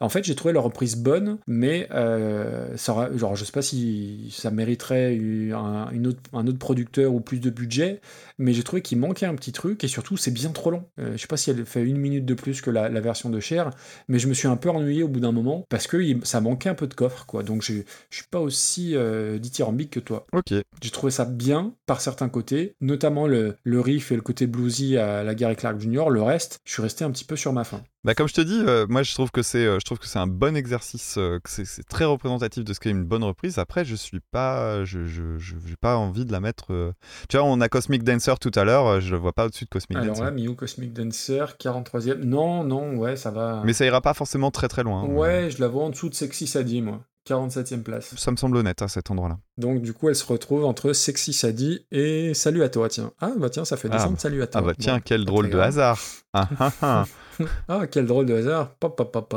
En 0.00 0.08
fait, 0.08 0.24
j'ai 0.24 0.34
trouvé 0.34 0.52
leur 0.52 0.64
reprise 0.64 0.96
bonne, 0.96 1.38
mais 1.46 1.88
euh, 1.92 2.76
ça 2.76 3.10
genre, 3.16 3.36
je 3.36 3.44
sais 3.44 3.52
pas 3.52 3.62
si 3.62 4.32
ça 4.36 4.50
mériterait 4.50 5.14
une 5.14 6.06
autre, 6.06 6.20
un 6.32 6.46
autre 6.46 6.58
producteur 6.58 7.14
ou 7.14 7.20
plus 7.20 7.40
de 7.40 7.50
budget, 7.50 8.00
mais 8.42 8.52
j'ai 8.52 8.62
trouvé 8.62 8.82
qu'il 8.82 8.98
manquait 8.98 9.26
un 9.26 9.34
petit 9.34 9.52
truc 9.52 9.84
et 9.84 9.88
surtout 9.88 10.16
c'est 10.16 10.30
bien 10.32 10.50
trop 10.50 10.70
long. 10.70 10.84
Euh, 10.98 11.12
je 11.16 11.18
sais 11.22 11.26
pas 11.26 11.36
si 11.36 11.50
elle 11.50 11.64
fait 11.64 11.82
une 11.82 11.96
minute 11.96 12.24
de 12.26 12.34
plus 12.34 12.60
que 12.60 12.70
la, 12.70 12.88
la 12.88 13.00
version 13.00 13.30
de 13.30 13.40
Cher, 13.40 13.70
mais 14.08 14.18
je 14.18 14.28
me 14.28 14.34
suis 14.34 14.48
un 14.48 14.56
peu 14.56 14.68
ennuyé 14.68 15.02
au 15.02 15.08
bout 15.08 15.20
d'un 15.20 15.32
moment 15.32 15.64
parce 15.68 15.86
que 15.86 15.96
il- 15.96 16.20
ça 16.26 16.40
manquait 16.40 16.68
un 16.68 16.74
peu 16.74 16.86
de 16.86 16.94
coffre, 16.94 17.24
quoi. 17.26 17.42
Donc 17.42 17.62
je 17.62 17.72
je 18.10 18.16
suis 18.16 18.26
pas 18.30 18.40
aussi 18.40 18.94
euh, 18.96 19.38
dithyrambique 19.38 19.90
que 19.90 20.00
toi. 20.00 20.26
Ok. 20.32 20.52
J'ai 20.82 20.90
trouvé 20.90 21.10
ça 21.12 21.24
bien 21.24 21.74
par 21.86 22.00
certains 22.00 22.28
côtés, 22.28 22.74
notamment 22.80 23.26
le, 23.26 23.56
le 23.62 23.80
riff 23.80 24.12
et 24.12 24.16
le 24.16 24.22
côté 24.22 24.46
bluesy 24.46 24.96
à 24.98 25.22
la 25.22 25.34
Gary 25.34 25.56
Clark 25.56 25.78
Jr. 25.80 26.10
Le 26.10 26.22
reste, 26.22 26.58
je 26.64 26.72
suis 26.72 26.82
resté 26.82 27.04
un 27.04 27.10
petit 27.10 27.24
peu 27.24 27.36
sur 27.36 27.52
ma 27.52 27.64
faim. 27.64 27.82
Bah 28.04 28.14
comme 28.16 28.26
je 28.26 28.34
te 28.34 28.40
dis, 28.40 28.60
euh, 28.66 28.84
moi 28.88 29.04
je 29.04 29.14
trouve 29.14 29.30
que 29.30 29.42
c'est, 29.42 29.64
euh, 29.64 29.78
je 29.78 29.84
trouve 29.84 30.00
que 30.00 30.06
c'est 30.08 30.18
un 30.18 30.26
bon 30.26 30.56
exercice, 30.56 31.14
euh, 31.18 31.38
que 31.38 31.48
c'est, 31.48 31.64
très 31.88 32.04
représentatif 32.04 32.64
de 32.64 32.72
ce 32.72 32.80
qu'est 32.80 32.90
une 32.90 33.04
bonne 33.04 33.22
reprise. 33.22 33.58
Après, 33.58 33.84
je 33.84 33.94
suis 33.94 34.18
pas, 34.32 34.84
je, 34.84 35.04
je, 35.04 35.38
je- 35.38 35.54
pas 35.80 35.96
envie 35.96 36.24
de 36.24 36.32
la 36.32 36.38
mettre. 36.40 36.92
Tu 37.28 37.36
vois, 37.36 37.46
on 37.46 37.60
a 37.60 37.68
Cosmic 37.68 38.04
Dancer 38.04 38.31
tout 38.38 38.50
à 38.54 38.64
l'heure, 38.64 38.86
euh, 38.86 39.00
je 39.00 39.10
le 39.10 39.16
vois 39.18 39.32
pas 39.32 39.46
au-dessus 39.46 39.64
de 39.64 39.70
Cosmic 39.70 39.96
Alors 39.98 40.14
Dancer. 40.16 40.24
là, 40.24 40.30
Miu 40.30 40.54
Cosmic 40.54 40.92
Dancer, 40.92 41.56
43e. 41.58 42.24
Non, 42.24 42.64
non, 42.64 42.96
ouais, 42.96 43.16
ça 43.16 43.30
va. 43.30 43.62
Mais 43.64 43.72
ça 43.72 43.84
ira 43.86 44.00
pas 44.00 44.14
forcément 44.14 44.50
très 44.50 44.68
très 44.68 44.82
loin. 44.82 45.02
hein. 45.02 45.06
Ouais, 45.08 45.50
je 45.50 45.60
la 45.60 45.68
vois 45.68 45.84
en 45.84 45.90
dessous 45.90 46.08
de 46.08 46.14
Sexy 46.14 46.46
Sadie, 46.46 46.82
moi. 46.82 47.00
47e 47.28 47.82
place. 47.82 48.14
Ça 48.16 48.32
me 48.32 48.36
semble 48.36 48.56
honnête 48.56 48.82
à 48.82 48.88
cet 48.88 49.10
endroit-là. 49.12 49.38
Donc, 49.56 49.80
du 49.80 49.92
coup, 49.92 50.08
elle 50.08 50.16
se 50.16 50.26
retrouve 50.26 50.64
entre 50.64 50.92
Sexy 50.92 51.32
Sadie 51.32 51.86
et 51.92 52.34
Salut 52.34 52.64
à 52.64 52.68
toi, 52.68 52.88
tiens. 52.88 53.12
Ah, 53.20 53.30
bah 53.38 53.48
tiens, 53.48 53.64
ça 53.64 53.76
fait 53.76 53.86
Ah, 53.92 53.96
descendre 53.96 54.18
Salut 54.18 54.42
à 54.42 54.48
toi. 54.48 54.60
Ah 54.60 54.66
bah 54.66 54.72
tiens, 54.76 54.96
Bon, 54.96 55.02
quel 55.04 55.24
drôle 55.24 55.46
de 55.46 55.52
grave. 55.52 55.68
hasard. 55.68 56.00
Ah, 56.32 56.48
ah, 56.58 56.72
ah. 56.82 57.04
Ah, 57.68 57.86
quel 57.86 58.06
drôle 58.06 58.26
de 58.26 58.34
hasard. 58.34 58.74
Pop, 58.74 58.96
pop. 58.96 59.34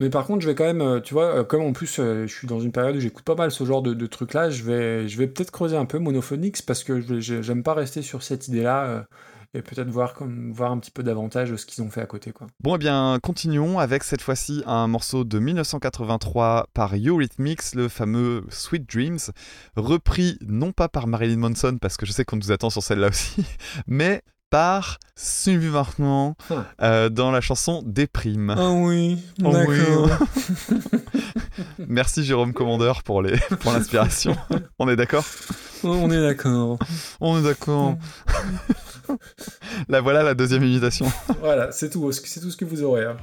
Mais 0.00 0.08
par 0.08 0.26
contre, 0.26 0.40
je 0.40 0.48
vais 0.48 0.54
quand 0.54 0.64
même, 0.64 0.80
euh, 0.80 1.00
tu 1.00 1.12
vois, 1.12 1.36
euh, 1.36 1.44
comme 1.44 1.62
en 1.62 1.72
plus, 1.72 1.98
euh, 1.98 2.26
je 2.26 2.34
suis 2.34 2.46
dans 2.46 2.58
une 2.58 2.72
période 2.72 2.96
où 2.96 3.00
j'écoute 3.00 3.24
pas 3.24 3.34
mal 3.34 3.50
ce 3.50 3.64
genre 3.64 3.82
de, 3.82 3.92
de 3.92 4.06
trucs-là, 4.06 4.48
je 4.48 4.64
vais, 4.64 5.26
peut-être 5.26 5.50
creuser 5.50 5.76
un 5.76 5.84
peu 5.84 5.98
Monophonics 5.98 6.64
parce 6.64 6.82
que 6.82 7.20
j'aime 7.20 7.62
pas 7.62 7.74
rester 7.74 8.00
sur 8.00 8.22
cette 8.22 8.48
idée-là 8.48 9.06
et 9.52 9.62
peut-être 9.62 9.90
voir, 9.90 10.14
un 10.22 10.78
petit 10.78 10.90
peu 10.90 11.02
davantage 11.02 11.54
ce 11.54 11.66
qu'ils 11.66 11.82
ont 11.84 11.90
fait 11.90 12.00
à 12.00 12.06
côté, 12.06 12.32
quoi. 12.32 12.46
Bon, 12.60 12.76
eh 12.76 12.78
bien, 12.78 13.18
continuons 13.22 13.78
avec 13.78 14.04
cette 14.04 14.22
fois-ci 14.22 14.62
un 14.66 14.86
morceau 14.86 15.24
de 15.24 15.38
1983 15.38 16.68
par 16.72 16.94
Eurythmics, 16.94 17.74
le 17.74 17.88
fameux 17.88 18.44
Sweet 18.48 18.88
Dreams, 18.88 19.18
repris 19.76 20.38
non 20.40 20.72
pas 20.72 20.88
par 20.88 21.06
Marilyn 21.06 21.36
Manson, 21.36 21.78
parce 21.80 21.96
que 21.96 22.06
je 22.06 22.12
sais 22.12 22.24
qu'on 22.24 22.36
nous 22.36 22.52
attend 22.52 22.70
sur 22.70 22.82
celle-là 22.82 23.08
aussi, 23.08 23.44
mais 23.86 24.22
par 24.50 24.98
Sylvie 25.14 25.68
Vartan 25.68 26.34
Ah. 26.50 26.64
euh, 26.82 27.08
dans 27.08 27.30
la 27.30 27.40
chanson 27.40 27.82
Déprime. 27.86 28.54
Ah 28.58 28.70
oui, 28.72 29.18
Oh 29.44 29.54
oui. 29.68 29.78
Merci 31.88 32.24
Jérôme 32.24 32.52
Commandeur 32.52 33.02
pour 33.02 33.22
les 33.22 33.38
pour 33.60 33.72
l'inspiration. 33.72 34.36
On 34.78 34.88
est 34.88 34.96
d'accord? 34.96 35.24
On 35.84 36.10
est 36.10 36.20
d'accord. 36.20 36.78
On 37.20 37.38
est 37.38 37.42
d'accord. 37.42 37.96
Là 39.88 40.00
voilà 40.00 40.22
la 40.22 40.34
deuxième 40.34 40.64
imitation. 40.64 41.06
Voilà, 41.40 41.72
c'est 41.72 41.90
tout, 41.90 42.10
c'est 42.12 42.40
tout 42.40 42.50
ce 42.50 42.56
que 42.56 42.64
vous 42.64 42.82
aurez. 42.82 43.04
hein. 43.04 43.16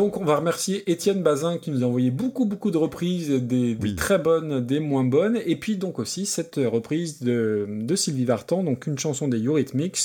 Donc 0.00 0.16
on 0.16 0.24
va 0.24 0.36
remercier 0.36 0.90
Étienne 0.90 1.22
Bazin 1.22 1.58
qui 1.58 1.70
nous 1.70 1.82
a 1.84 1.86
envoyé 1.86 2.10
beaucoup 2.10 2.46
beaucoup 2.46 2.70
de 2.70 2.78
reprises, 2.78 3.28
des, 3.28 3.74
des 3.74 3.76
Oui. 3.82 3.94
très 3.96 4.18
bonnes, 4.18 4.64
des 4.64 4.80
moins 4.80 5.04
bonnes, 5.04 5.38
et 5.44 5.56
puis 5.56 5.76
donc 5.76 5.98
aussi 5.98 6.24
cette 6.24 6.56
reprise 6.56 7.20
de, 7.20 7.66
de 7.68 7.96
Sylvie 7.96 8.24
Vartan, 8.24 8.64
donc 8.64 8.86
une 8.86 8.98
chanson 8.98 9.28
des 9.28 9.36
Eurythmics. 9.44 9.98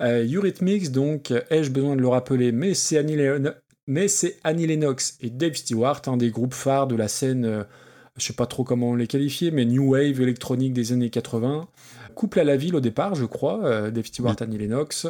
Euh, 0.00 0.24
Eurythmics, 0.32 0.92
donc 0.92 1.32
ai-je 1.50 1.72
besoin 1.72 1.96
de 1.96 2.02
le 2.02 2.06
rappeler, 2.08 2.52
mais 2.52 2.72
c'est 2.74 2.98
Annie, 2.98 3.16
Lenno- 3.16 3.50
mais 3.88 4.06
c'est 4.06 4.36
Annie 4.44 4.68
Lennox 4.68 5.18
et 5.20 5.30
Dave 5.30 5.54
Stewart, 5.54 6.02
un 6.06 6.18
des 6.18 6.30
groupes 6.30 6.54
phares 6.54 6.86
de 6.86 6.94
la 6.94 7.08
scène, 7.08 7.44
euh, 7.46 7.64
je 8.16 8.24
sais 8.24 8.32
pas 8.32 8.46
trop 8.46 8.62
comment 8.62 8.94
les 8.94 9.08
qualifier, 9.08 9.50
mais 9.50 9.64
New 9.64 9.90
Wave 9.94 10.20
électronique 10.20 10.72
des 10.72 10.92
années 10.92 11.10
80. 11.10 11.66
Couple 12.14 12.38
à 12.40 12.44
la 12.44 12.56
ville 12.56 12.76
au 12.76 12.80
départ, 12.80 13.16
je 13.16 13.24
crois, 13.24 13.60
euh, 13.64 13.90
Dave 13.90 14.06
Stewart, 14.06 14.36
Annie 14.40 14.56
Lennox. 14.56 15.08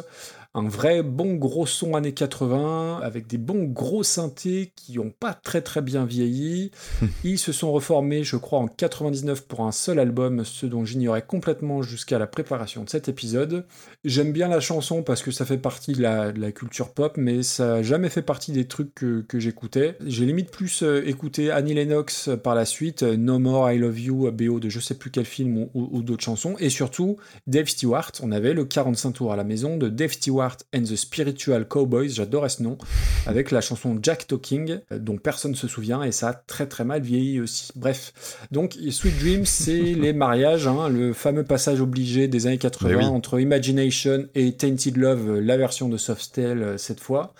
Un 0.59 0.67
vrai 0.69 1.03
bon 1.03 1.35
gros 1.35 1.67
son 1.67 1.93
années 1.93 2.13
80, 2.15 3.01
avec 3.03 3.27
des 3.27 3.37
bons 3.37 3.65
gros 3.65 4.01
synthés 4.01 4.71
qui 4.75 4.97
ont 4.97 5.11
pas 5.11 5.35
très 5.35 5.61
très 5.61 5.83
bien 5.83 6.03
vieilli. 6.03 6.71
Ils 7.23 7.37
se 7.37 7.51
sont 7.51 7.71
reformés, 7.71 8.23
je 8.23 8.37
crois, 8.37 8.57
en 8.57 8.67
99 8.67 9.43
pour 9.45 9.61
un 9.67 9.71
seul 9.71 9.99
album, 9.99 10.43
ce 10.43 10.65
dont 10.65 10.83
j'ignorais 10.83 11.21
complètement 11.21 11.83
jusqu'à 11.83 12.17
la 12.17 12.25
préparation 12.25 12.83
de 12.83 12.89
cet 12.89 13.07
épisode. 13.07 13.65
J'aime 14.03 14.31
bien 14.31 14.47
la 14.47 14.59
chanson 14.59 15.03
parce 15.03 15.21
que 15.21 15.29
ça 15.29 15.45
fait 15.45 15.59
partie 15.59 15.91
de 15.93 16.01
la, 16.01 16.31
de 16.31 16.41
la 16.41 16.51
culture 16.51 16.91
pop, 16.91 17.17
mais 17.17 17.43
ça 17.43 17.67
n'a 17.75 17.83
jamais 17.83 18.09
fait 18.09 18.23
partie 18.23 18.51
des 18.51 18.65
trucs 18.65 18.95
que, 18.95 19.21
que 19.27 19.39
j'écoutais. 19.39 19.95
J'ai 20.07 20.25
limite 20.25 20.49
plus 20.49 20.81
euh, 20.81 21.07
écouté 21.07 21.51
Annie 21.51 21.75
Lennox 21.75 22.31
par 22.43 22.55
la 22.55 22.65
suite, 22.65 23.03
No 23.03 23.37
More 23.37 23.69
I 23.71 23.77
Love 23.77 23.99
You, 23.99 24.31
BO 24.31 24.59
de 24.59 24.69
je 24.69 24.79
sais 24.79 24.95
plus 24.95 25.11
quel 25.11 25.25
film 25.25 25.55
ou, 25.55 25.69
ou- 25.75 25.89
ou 25.91 26.01
d'autres 26.01 26.23
chansons, 26.23 26.55
et 26.57 26.71
surtout 26.71 27.17
Dave 27.45 27.67
Stewart. 27.67 28.11
On 28.23 28.31
avait 28.31 28.55
le 28.55 28.65
45 28.65 29.11
tours 29.11 29.31
à 29.31 29.35
la 29.35 29.43
maison 29.43 29.77
de 29.77 29.87
Dave 29.87 30.13
Stewart 30.13 30.46
and 30.75 30.83
the 30.83 30.95
Spiritual 30.95 31.65
Cowboys, 31.67 32.09
j'adorais 32.09 32.49
ce 32.49 32.63
nom, 32.63 32.77
avec 33.25 33.51
la 33.51 33.61
chanson 33.61 33.97
Jack 34.01 34.27
Talking, 34.27 34.79
euh, 34.91 34.99
dont 34.99 35.17
personne 35.17 35.55
se 35.55 35.67
souvient, 35.67 36.03
et 36.03 36.11
ça 36.11 36.29
a 36.29 36.33
très 36.33 36.67
très 36.67 36.83
mal 36.83 37.01
vieilli 37.01 37.39
aussi. 37.39 37.71
Bref, 37.75 38.13
donc 38.51 38.77
Sweet 38.89 39.19
Dreams, 39.19 39.45
c'est 39.45 39.71
les 39.77 40.13
mariages, 40.13 40.67
hein, 40.67 40.89
le 40.89 41.13
fameux 41.13 41.43
passage 41.43 41.81
obligé 41.81 42.27
des 42.27 42.47
années 42.47 42.57
80 42.57 42.89
Mais 42.89 42.95
oui. 42.95 43.05
entre 43.05 43.39
Imagination 43.39 44.27
et 44.35 44.53
Tainted 44.53 44.97
Love, 44.97 45.29
euh, 45.29 45.39
la 45.39 45.57
version 45.57 45.89
de 45.89 45.97
Softail 45.97 46.61
euh, 46.61 46.77
cette 46.77 46.99
fois. 46.99 47.33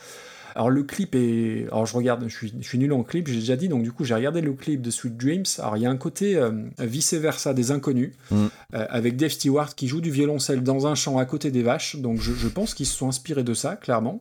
Alors 0.58 0.72
le 0.72 0.82
clip 0.82 1.14
est... 1.14 1.68
Alors 1.72 1.86
je 1.86 1.96
regarde, 1.96 2.24
je 2.28 2.36
suis, 2.36 2.52
je 2.60 2.68
suis 2.68 2.80
nul 2.80 2.92
en 2.92 3.04
clip, 3.04 3.28
j'ai 3.28 3.36
déjà 3.36 3.56
dit, 3.56 3.70
donc 3.70 3.84
du 3.84 3.92
coup 3.92 4.04
j'ai 4.04 4.16
regardé 4.16 4.42
le 4.42 4.54
clip 4.54 4.82
de 4.82 4.90
Sweet 4.90 5.16
Dreams. 5.16 5.46
Alors 5.60 5.78
il 5.78 5.84
y 5.84 5.86
a 5.86 5.92
un 5.92 5.98
côté 5.98 6.36
euh, 6.36 6.52
vice-versa 6.80 7.54
des 7.54 7.70
inconnus, 7.70 8.12
Mm. 8.32 8.36
euh, 8.74 8.86
avec 8.90 9.16
Dave 9.18 9.30
Stewart 9.30 9.76
qui 9.76 9.88
joue 9.88 10.02
du 10.02 10.10
violoncelle 10.10 10.64
dans 10.64 10.88
un 10.88 10.96
champ 10.96 11.20
à 11.20 11.26
côté 11.26 11.52
des 11.52 11.62
vaches, 11.62 11.98
donc 11.98 12.20
je, 12.20 12.34
je 12.34 12.48
pense 12.48 12.74
qu'ils 12.74 12.88
se 12.88 12.98
sont 12.98 13.08
inspirés 13.08 13.44
de 13.44 13.54
ça, 13.54 13.76
clairement. 13.76 14.20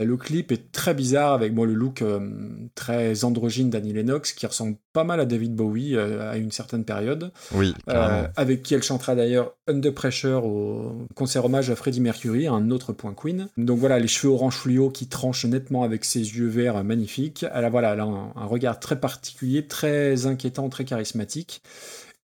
Le 0.00 0.16
clip 0.16 0.50
est 0.50 0.72
très 0.72 0.94
bizarre 0.94 1.34
avec 1.34 1.52
moi 1.52 1.66
le 1.66 1.74
look 1.74 2.00
euh, 2.00 2.18
très 2.74 3.22
androgyne 3.24 3.68
d'Annie 3.68 3.92
Lennox 3.92 4.32
qui 4.32 4.46
ressemble 4.46 4.76
pas 4.94 5.04
mal 5.04 5.20
à 5.20 5.26
David 5.26 5.54
Bowie 5.54 5.94
euh, 5.94 6.30
à 6.30 6.38
une 6.38 6.50
certaine 6.50 6.84
période. 6.84 7.30
Oui, 7.54 7.74
Euh, 7.88 8.26
avec 8.36 8.62
qui 8.62 8.74
elle 8.74 8.82
chantera 8.82 9.14
d'ailleurs 9.14 9.52
Under 9.68 9.92
Pressure 9.92 10.44
au 10.46 11.06
concert 11.14 11.44
hommage 11.44 11.68
à 11.70 11.76
Freddie 11.76 12.00
Mercury, 12.00 12.46
un 12.46 12.70
autre 12.70 12.92
point 12.94 13.14
Queen. 13.14 13.48
Donc 13.58 13.78
voilà, 13.78 13.98
les 13.98 14.08
cheveux 14.08 14.32
orange 14.32 14.56
fluo 14.56 14.90
qui 14.90 15.06
tranchent 15.06 15.44
nettement 15.44 15.82
avec 15.82 16.04
ses 16.04 16.20
yeux 16.20 16.48
verts 16.48 16.82
magnifiques. 16.82 17.44
Elle 17.52 17.64
a, 17.64 17.70
voilà, 17.70 17.92
elle 17.92 18.00
a 18.00 18.04
un, 18.04 18.32
un 18.34 18.46
regard 18.46 18.80
très 18.80 18.98
particulier, 18.98 19.66
très 19.66 20.26
inquiétant, 20.26 20.68
très 20.70 20.84
charismatique. 20.84 21.62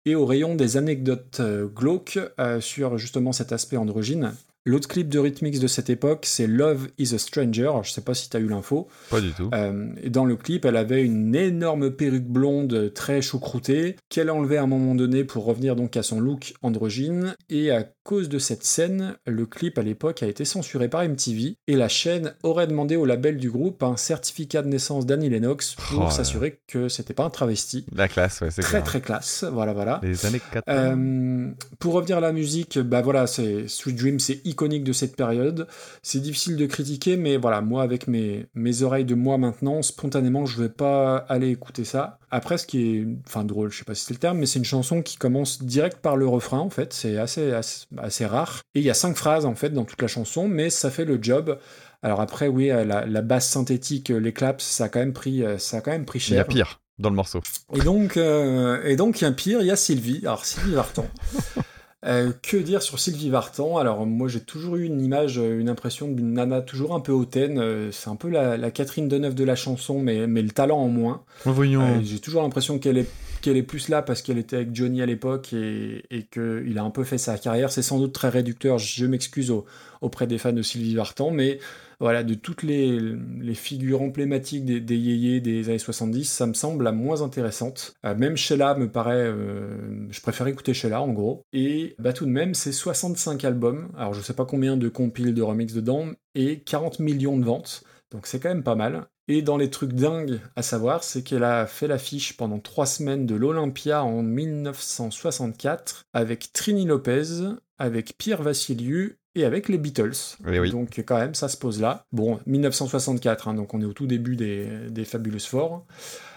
Et 0.06 0.14
au 0.15 0.26
rayon 0.26 0.56
des 0.56 0.77
anecdotes 0.77 1.41
glauques 1.76 2.19
euh, 2.39 2.61
sur 2.61 2.97
justement 2.99 3.31
cet 3.31 3.52
aspect 3.52 3.77
androgyne, 3.77 4.34
l'autre 4.66 4.88
clip 4.88 5.10
de 5.10 5.20
Rhythmix 5.20 5.60
de 5.60 5.68
cette 5.68 5.90
époque, 5.90 6.26
c'est 6.28 6.48
Love 6.48 6.88
is 6.98 7.14
a 7.14 7.18
Stranger. 7.18 7.62
Alors, 7.64 7.84
je 7.84 7.92
sais 7.92 8.02
pas 8.02 8.14
si 8.14 8.30
tu 8.30 8.38
as 8.38 8.40
eu 8.40 8.48
l'info. 8.48 8.88
Pas 9.10 9.22
du 9.22 9.32
tout. 9.32 9.50
Euh, 9.54 9.88
et 10.02 10.10
dans 10.10 10.26
le 10.26 10.36
clip, 10.36 10.66
elle 10.66 10.78
avait 10.78 11.04
une 11.04 11.36
énorme 11.36 11.92
perruque 11.92 12.26
blonde 12.28 12.92
très 12.94 13.22
choucroutée 13.22 13.96
qu'elle 14.10 14.30
a 14.30 14.34
enlevée 14.34 14.58
à 14.58 14.64
un 14.64 14.68
moment 14.68 14.96
donné 14.96 15.24
pour 15.24 15.46
revenir 15.46 15.76
donc 15.76 15.96
à 15.98 16.04
son 16.04 16.20
look 16.20 16.54
androgyne. 16.62 17.36
Et 17.50 17.72
à 17.72 17.86
cause 18.04 18.30
de 18.30 18.40
cette 18.40 18.64
scène, 18.64 19.16
le 19.26 19.46
clip 19.46 19.78
à 19.78 19.82
l'époque 19.82 20.22
a 20.24 20.28
été 20.28 20.46
censuré 20.46 20.90
par 20.90 21.04
MTV 21.04 21.56
et 21.68 21.76
la 21.76 21.88
chaîne 21.88 22.34
aurait 22.44 22.68
demandé 22.68 22.96
au 22.96 23.06
label 23.06 23.38
du 23.38 23.50
groupe 23.50 23.82
un 23.84 23.98
certificat 23.98 24.62
de 24.62 24.68
naissance 24.68 25.06
d'Annie 25.06 25.30
Lennox 25.30 25.76
pour 25.76 26.06
Oh 26.08 26.12
s'assurer 26.12 26.60
que 26.68 26.88
c'était 26.90 27.14
pas 27.16 27.24
un 27.24 27.30
travesti. 27.30 27.86
La 27.96 28.08
classe, 28.08 28.42
ouais, 28.42 28.52
c'est 28.52 28.62
Très 28.62 28.72
clair. 28.74 28.84
très 28.84 29.02
classe, 29.02 29.44
voilà 29.52 29.74
voilà. 29.74 30.00
Les 30.04 30.26
années 30.26 30.42
80. 30.52 30.62
Euh, 30.76 31.52
pour 31.80 31.94
revenir 31.94 32.18
à 32.18 32.22
la 32.22 32.32
musique, 32.32 32.78
bah 32.80 33.02
voilà, 33.02 33.26
c'est 33.28 33.68
Sweet 33.68 33.96
Dream, 33.96 34.20
c'est 34.20 34.42
iconique 34.56 34.84
de 34.84 34.94
cette 34.94 35.15
période. 35.15 35.68
C'est 36.02 36.19
difficile 36.19 36.56
de 36.56 36.65
critiquer, 36.65 37.18
mais 37.18 37.38
voilà, 37.38 37.61
moi 37.61 37.84
avec 37.84 38.07
mes, 38.07 38.45
mes 38.56 38.82
oreilles 38.82 39.06
de 39.06 39.15
moi 39.15 39.38
maintenant, 39.38 39.82
spontanément, 39.82 40.45
je 40.45 40.61
vais 40.61 40.69
pas 40.69 41.18
aller 41.18 41.49
écouter 41.49 41.84
ça. 41.84 42.18
Après, 42.32 42.57
ce 42.57 42.65
qui 42.65 42.98
est, 42.98 43.07
enfin 43.27 43.44
drôle, 43.44 43.72
je 43.72 43.77
sais 43.80 43.84
pas 43.84 43.95
si 43.95 44.06
c'est 44.06 44.14
le 44.14 44.19
terme, 44.19 44.40
mais 44.40 44.45
c'est 44.45 44.60
une 44.60 44.65
chanson 44.65 45.02
qui 45.02 45.18
commence 45.18 45.61
direct 45.61 45.98
par 45.98 46.15
le 46.18 46.27
refrain 46.27 46.60
en 46.60 46.69
fait. 46.69 46.94
C'est 46.94 47.18
assez, 47.18 47.52
assez 47.52 47.86
assez 47.98 48.26
rare. 48.26 48.61
Et 48.73 48.80
il 48.80 48.86
y 48.86 48.90
a 48.90 48.94
cinq 48.95 49.15
phrases 49.15 49.45
en 49.45 49.56
fait 49.56 49.69
dans 49.69 49.86
toute 49.86 50.02
la 50.02 50.07
chanson, 50.07 50.48
mais 50.48 50.69
ça 50.69 50.90
fait 50.90 51.06
le 51.06 51.19
job. 51.22 51.60
Alors 52.02 52.22
après, 52.22 52.48
oui, 52.48 52.68
la, 52.68 53.06
la 53.06 53.22
basse 53.22 53.49
synthétique, 53.49 54.10
les 54.10 54.34
claps, 54.34 54.64
ça 54.64 54.86
a 54.86 54.90
quand 54.90 54.99
même 54.99 55.14
pris, 55.14 55.44
ça 55.57 55.77
a 55.77 55.82
quand 55.82 55.91
même 55.91 56.06
pris 56.06 56.19
Il 56.30 56.36
y 56.36 56.38
a 56.38 56.44
cher. 56.44 56.48
pire 56.48 56.80
dans 56.99 57.10
le 57.10 57.15
morceau. 57.15 57.41
Et 57.73 57.82
donc, 57.82 58.18
euh, 58.18 58.82
et 58.84 58.95
donc, 58.95 59.19
il 59.19 59.23
y 59.23 59.26
a 59.26 59.30
un 59.30 59.34
pire, 59.34 59.61
il 59.61 59.68
y 59.68 59.72
a 59.72 59.76
Sylvie. 59.76 60.19
Alors, 60.23 60.45
Sylvie 60.45 60.73
Vartan. 60.73 61.07
Euh, 62.06 62.32
que 62.44 62.57
dire 62.57 62.84
sur 62.84 62.99
Sylvie 62.99 63.30
Vartan? 63.30 63.77
Alors, 63.77 64.06
moi, 64.06 64.27
j'ai 64.27 64.41
toujours 64.41 64.76
eu 64.76 64.84
une 64.86 65.02
image, 65.02 65.40
euh, 65.40 65.60
une 65.60 65.69
impression 65.69 66.07
d'une 66.07 66.34
nana 66.34 66.61
toujours 66.61 66.94
un 66.94 66.99
peu 66.99 67.11
hautaine. 67.11 67.57
Euh, 67.57 67.90
C'est 67.91 68.10
un 68.10 68.15
peu 68.15 68.30
la, 68.30 68.57
la 68.57 68.69
Catherine 68.69 69.07
Deneuve 69.07 69.34
de 69.34 69.44
la 69.44 69.56
chanson, 69.56 69.99
mais, 69.99 70.27
mais 70.27 70.44
le 70.44 70.52
talent 70.52 70.77
en 70.77 70.88
moins. 70.88 71.23
Voyons. 71.45 71.82
Euh, 71.82 72.02
j'ai 72.03 72.19
toujours 72.19 72.44
l'impression 72.44 72.77
qu'elle 72.77 72.99
est, 72.99 73.10
qu'elle 73.41 73.57
est 73.57 73.64
plus 73.64 73.90
là 73.90 74.03
parce 74.03 74.22
qu'elle 74.22 74.38
était 74.38 74.57
avec 74.57 74.76
Johnny 74.76 75.02
à 75.02 75.07
l'époque 75.07 75.52
et, 75.53 76.03
et 76.11 76.23
qu'il 76.23 76.77
a 76.77 76.84
un 76.84 76.91
peu 76.91 77.03
fait 77.03 77.18
sa 77.18 77.38
carrière. 77.40 77.72
C'est 77.72 77.82
sans 77.82 77.99
doute 77.99 78.14
très 78.14 78.30
réducteur, 78.30 78.77
je 78.77 79.06
m'excuse 79.07 79.49
au- 79.49 79.65
auprès 80.02 80.27
des 80.27 80.38
fans 80.38 80.53
de 80.53 80.61
Sylvie 80.61 80.94
Vartan, 80.94 81.32
mais 81.32 81.60
voilà, 81.99 82.23
de 82.23 82.34
toutes 82.34 82.63
les, 82.63 83.15
figures 83.53 84.01
emblématiques 84.01 84.65
des, 84.65 84.81
des 84.81 84.97
yéyés 84.97 85.39
des 85.39 85.69
années 85.69 85.80
70, 85.80 86.26
ça 86.26 86.45
me 86.45 86.53
semble 86.53 86.84
la 86.84 86.91
moins 86.91 87.22
intéressante. 87.22 87.93
Euh, 88.05 88.15
même 88.15 88.35
Sheila 88.35 88.76
me 88.76 88.89
paraît... 88.89 89.15
euh, 89.15 90.07
je 90.09 90.22
préfère 90.22 90.47
écouter 90.47 90.73
Sheila, 90.73 91.01
en 91.01 91.13
gros. 91.13 91.43
Et 91.53 91.95
bah, 91.99 92.13
tout 92.13 92.26
de 92.26 92.31
même, 92.31 92.53
c'est 92.53 92.72
65 92.72 93.43
albums. 93.45 93.89
Alors, 93.97 94.13
je 94.13 94.22
sais 94.22 94.34
pas 94.34 94.45
combien 94.45 94.77
de 94.77 94.89
compiles 94.89 95.34
de 95.34 95.41
remix 95.41 95.73
dedans, 95.73 96.09
et 96.35 96.59
40 96.59 96.99
millions 96.99 97.38
de 97.38 97.45
ventes. 97.45 97.84
Donc 98.11 98.27
c'est 98.27 98.39
quand 98.39 98.49
même 98.49 98.63
pas 98.63 98.76
mal. 98.76 99.07
Et 99.27 99.41
dans 99.41 99.57
les 99.57 99.69
trucs 99.69 99.93
dingues 99.93 100.39
à 100.55 100.61
savoir, 100.61 101.03
c'est 101.03 101.23
qu'elle 101.23 101.43
a 101.43 101.65
fait 101.65 101.88
l'affiche 101.88 102.38
pendant 102.38 102.59
trois 102.59 102.85
semaines 102.85 103.26
de 103.26 103.35
l'Olympia 103.35 104.03
en 104.03 104.22
1964 104.22 106.05
avec 106.13 106.53
Trini 106.53 106.85
Lopez, 106.85 107.55
avec 107.80 108.17
Pierre 108.17 108.43
Vassiliou 108.43 109.09
et 109.36 109.45
avec 109.45 109.70
les 109.70 109.78
Beatles. 109.78 110.38
Eh 110.48 110.60
oui. 110.60 110.72
Donc 110.72 111.03
quand 111.06 111.18
même, 111.18 111.36
ça 111.36 111.48
se 111.48 111.57
pose 111.57 111.82
là. 111.82 112.06
Bon, 112.12 112.40
1964, 112.45 113.48
hein, 113.48 113.53
donc 113.53 113.74
on 113.74 113.82
est 113.82 113.86
au 113.86 113.94
tout 113.94 114.07
début 114.07 114.36
des, 114.36 114.68
des 114.90 115.06
Fabulous 115.06 115.40
Four. 115.40 115.86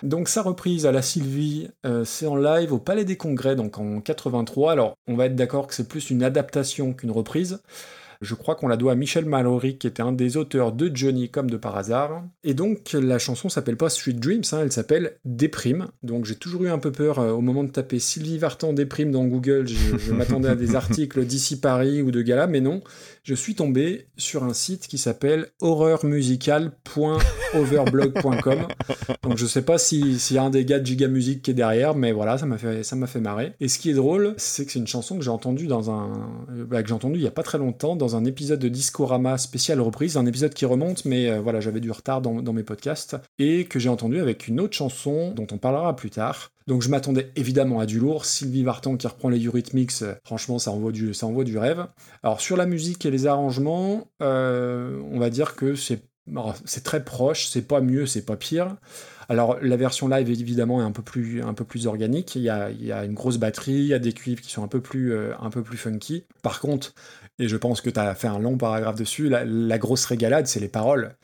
Donc 0.02 0.28
sa 0.28 0.42
reprise 0.42 0.86
à 0.86 0.92
la 0.92 1.02
Sylvie, 1.02 1.68
euh, 1.86 2.04
c'est 2.04 2.26
en 2.26 2.36
live 2.36 2.72
au 2.72 2.78
Palais 2.78 3.04
des 3.04 3.16
Congrès, 3.16 3.56
donc 3.56 3.78
en 3.78 4.00
83. 4.00 4.72
Alors 4.72 4.94
on 5.06 5.14
va 5.14 5.26
être 5.26 5.36
d'accord 5.36 5.66
que 5.66 5.74
c'est 5.74 5.88
plus 5.88 6.10
une 6.10 6.22
adaptation 6.22 6.92
qu'une 6.92 7.10
reprise. 7.12 7.62
Je 8.20 8.34
crois 8.34 8.56
qu'on 8.56 8.66
la 8.68 8.76
doit 8.76 8.92
à 8.92 8.94
Michel 8.96 9.24
Mallory, 9.26 9.78
qui 9.78 9.86
était 9.86 10.02
un 10.02 10.10
des 10.12 10.36
auteurs 10.36 10.72
de 10.72 10.90
Johnny 10.92 11.30
comme 11.30 11.48
de 11.50 11.56
par 11.56 11.76
hasard. 11.76 12.24
Et 12.42 12.52
donc 12.54 12.92
la 12.92 13.18
chanson 13.18 13.48
s'appelle 13.48 13.76
pas 13.76 13.88
Sweet 13.90 14.18
Dreams, 14.18 14.42
hein, 14.52 14.60
elle 14.62 14.72
s'appelle 14.72 15.18
Déprime. 15.24 15.88
Donc 16.02 16.24
j'ai 16.24 16.34
toujours 16.34 16.64
eu 16.64 16.68
un 16.68 16.78
peu 16.78 16.90
peur 16.90 17.20
euh, 17.20 17.30
au 17.30 17.40
moment 17.40 17.62
de 17.62 17.70
taper 17.70 18.00
Sylvie 18.00 18.38
Vartan 18.38 18.72
Déprime 18.72 19.12
dans 19.12 19.24
Google. 19.24 19.68
Je, 19.68 19.96
je 19.98 20.12
m'attendais 20.12 20.48
à 20.48 20.56
des 20.56 20.74
articles 20.74 21.24
d'ici 21.24 21.60
Paris 21.60 22.02
ou 22.02 22.10
de 22.10 22.22
Gala, 22.22 22.48
mais 22.48 22.60
non. 22.60 22.82
Je 23.22 23.34
suis 23.34 23.54
tombé 23.54 24.06
sur 24.16 24.42
un 24.42 24.54
site 24.54 24.88
qui 24.88 24.98
s'appelle 24.98 25.48
horreurmusical.overblog.com. 25.60 28.58
Donc 29.22 29.36
je 29.36 29.46
sais 29.46 29.62
pas 29.62 29.78
si- 29.78 30.18
s'il 30.18 30.36
y 30.36 30.38
a 30.38 30.42
un 30.42 30.50
des 30.50 30.64
gars 30.64 30.78
de 30.78 30.86
Giga 30.86 31.08
Music 31.08 31.42
qui 31.42 31.50
est 31.50 31.54
derrière, 31.54 31.94
mais 31.94 32.12
voilà, 32.12 32.38
ça 32.38 32.46
m'a 32.46 32.56
fait, 32.58 32.82
ça 32.82 32.96
fait 33.06 33.20
marrer. 33.20 33.52
Et 33.60 33.68
ce 33.68 33.78
qui 33.78 33.90
est 33.90 33.94
drôle, 33.94 34.34
c'est 34.38 34.64
que 34.66 34.72
c'est 34.72 34.78
une 34.78 34.86
chanson 34.86 35.16
que 35.18 35.24
j'ai 35.24 35.30
entendue 35.30 35.66
dans 35.66 35.90
un, 35.90 36.10
euh, 36.50 36.64
bah, 36.64 36.82
que 36.82 36.88
j'ai 36.88 36.94
entendue 36.94 37.18
il 37.18 37.22
y 37.22 37.26
a 37.28 37.32
pas 37.32 37.42
très 37.42 37.58
longtemps 37.58 37.96
dans 37.96 38.07
un 38.16 38.24
épisode 38.24 38.58
de 38.58 38.68
Discorama 38.68 39.38
spécial 39.38 39.80
reprise, 39.80 40.16
un 40.16 40.26
épisode 40.26 40.54
qui 40.54 40.64
remonte, 40.64 41.04
mais 41.04 41.30
euh, 41.30 41.40
voilà, 41.40 41.60
j'avais 41.60 41.80
du 41.80 41.90
retard 41.90 42.20
dans, 42.20 42.52
mes 42.52 42.62
podcasts 42.62 43.16
et 43.38 43.66
que 43.66 43.78
j'ai 43.78 43.88
entendu 43.88 44.20
avec 44.20 44.48
une 44.48 44.60
autre 44.60 44.74
chanson 44.74 45.32
dont 45.34 45.46
on 45.52 45.58
parlera 45.58 45.94
plus 45.96 46.10
tard. 46.10 46.50
Donc 46.66 46.82
je 46.82 46.88
m'attendais 46.88 47.30
évidemment 47.36 47.80
à 47.80 47.86
du 47.86 47.98
lourd. 47.98 48.24
Sylvie 48.24 48.62
Vartan 48.62 48.96
qui 48.96 49.06
reprend 49.06 49.28
les 49.28 49.38
Eurythmics, 49.44 50.02
euh, 50.02 50.14
franchement, 50.24 50.58
ça 50.58 50.70
envoie 50.70 50.92
du, 50.92 51.14
ça 51.14 51.26
envoie 51.26 51.44
du 51.44 51.58
rêve. 51.58 51.86
Alors 52.22 52.40
sur 52.40 52.56
la 52.56 52.66
musique 52.66 53.06
et 53.06 53.10
les 53.10 53.26
arrangements, 53.26 54.08
euh, 54.22 55.00
on 55.10 55.18
va 55.18 55.30
dire 55.30 55.56
que 55.56 55.74
c'est 55.74 56.02
c'est 56.66 56.84
très 56.84 57.02
proche, 57.02 57.46
c'est 57.46 57.66
pas 57.66 57.80
mieux, 57.80 58.04
c'est 58.04 58.26
pas 58.26 58.36
pire. 58.36 58.76
Alors 59.30 59.56
la 59.62 59.78
version 59.78 60.08
live 60.08 60.28
évidemment 60.28 60.82
est 60.82 60.84
un 60.84 60.92
peu 60.92 61.00
plus, 61.00 61.42
un 61.42 61.54
peu 61.54 61.64
plus 61.64 61.86
organique. 61.86 62.36
Il 62.36 62.42
y, 62.42 62.50
a, 62.50 62.70
il 62.70 62.84
y 62.84 62.92
a 62.92 63.06
une 63.06 63.14
grosse 63.14 63.38
batterie, 63.38 63.72
il 63.72 63.86
y 63.86 63.94
a 63.94 63.98
des 63.98 64.12
cuivres 64.12 64.42
qui 64.42 64.50
sont 64.50 64.62
un 64.62 64.68
peu 64.68 64.82
plus, 64.82 65.14
un 65.16 65.48
peu 65.48 65.62
plus 65.62 65.78
funky. 65.78 66.24
Par 66.42 66.60
contre, 66.60 66.92
et 67.38 67.48
je 67.48 67.56
pense 67.56 67.80
que 67.80 67.90
tu 67.90 68.00
as 68.00 68.14
fait 68.14 68.28
un 68.28 68.38
long 68.38 68.56
paragraphe 68.56 68.96
dessus, 68.96 69.28
la, 69.28 69.78
grosse 69.78 70.04
régalade, 70.06 70.46
c'est 70.46 70.60
les 70.60 70.68
paroles. 70.68 71.16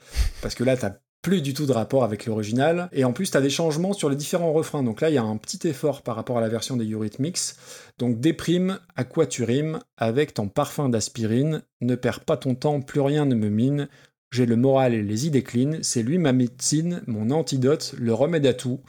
Parce 0.42 0.54
que 0.54 0.64
là, 0.64 0.76
tu 0.76 0.86
plus 1.24 1.40
du 1.40 1.54
tout 1.54 1.64
de 1.64 1.72
rapport 1.72 2.04
avec 2.04 2.26
l'original. 2.26 2.90
Et 2.92 3.02
en 3.04 3.14
plus, 3.14 3.30
tu 3.30 3.36
as 3.36 3.40
des 3.40 3.50
changements 3.50 3.94
sur 3.94 4.10
les 4.10 4.14
différents 4.14 4.52
refrains. 4.52 4.82
Donc 4.82 5.00
là, 5.00 5.08
il 5.08 5.14
y 5.14 5.18
a 5.18 5.22
un 5.22 5.38
petit 5.38 5.66
effort 5.66 6.02
par 6.02 6.16
rapport 6.16 6.36
à 6.36 6.42
la 6.42 6.50
version 6.50 6.76
des 6.76 6.84
Eurythmics. 6.84 7.54
Donc 7.98 8.20
déprime, 8.20 8.78
à 8.94 9.04
quoi 9.04 9.26
tu 9.26 9.42
rimes, 9.42 9.78
avec 9.96 10.34
ton 10.34 10.48
parfum 10.48 10.90
d'aspirine, 10.90 11.62
ne 11.80 11.94
perds 11.94 12.20
pas 12.20 12.36
ton 12.36 12.54
temps, 12.54 12.82
plus 12.82 13.00
rien 13.00 13.24
ne 13.24 13.34
me 13.34 13.48
mine. 13.48 13.88
J'ai 14.32 14.44
le 14.44 14.56
moral 14.56 14.92
et 14.92 15.02
les 15.02 15.26
idées 15.26 15.42
clean, 15.42 15.78
c'est 15.80 16.02
lui 16.02 16.18
ma 16.18 16.32
médecine, 16.32 17.02
mon 17.06 17.30
antidote, 17.30 17.94
le 17.98 18.12
remède 18.12 18.44
à 18.46 18.52
tout. 18.52 18.80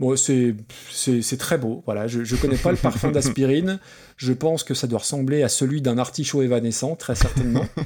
Bon, 0.00 0.16
c'est 0.16 0.56
très 1.38 1.58
beau, 1.58 1.82
voilà. 1.86 2.06
Je, 2.08 2.24
je 2.24 2.34
connais 2.34 2.56
pas 2.56 2.70
le 2.72 2.78
parfum 2.78 3.10
d'aspirine. 3.12 3.78
Je 4.16 4.34
pense 4.34 4.64
que 4.64 4.74
ça 4.74 4.86
doit 4.86 4.98
ressembler 4.98 5.42
à 5.42 5.48
celui 5.48 5.80
d'un 5.80 5.96
artichaut 5.96 6.42
évanescent, 6.42 6.94
très 6.96 7.14
certainement. 7.14 7.64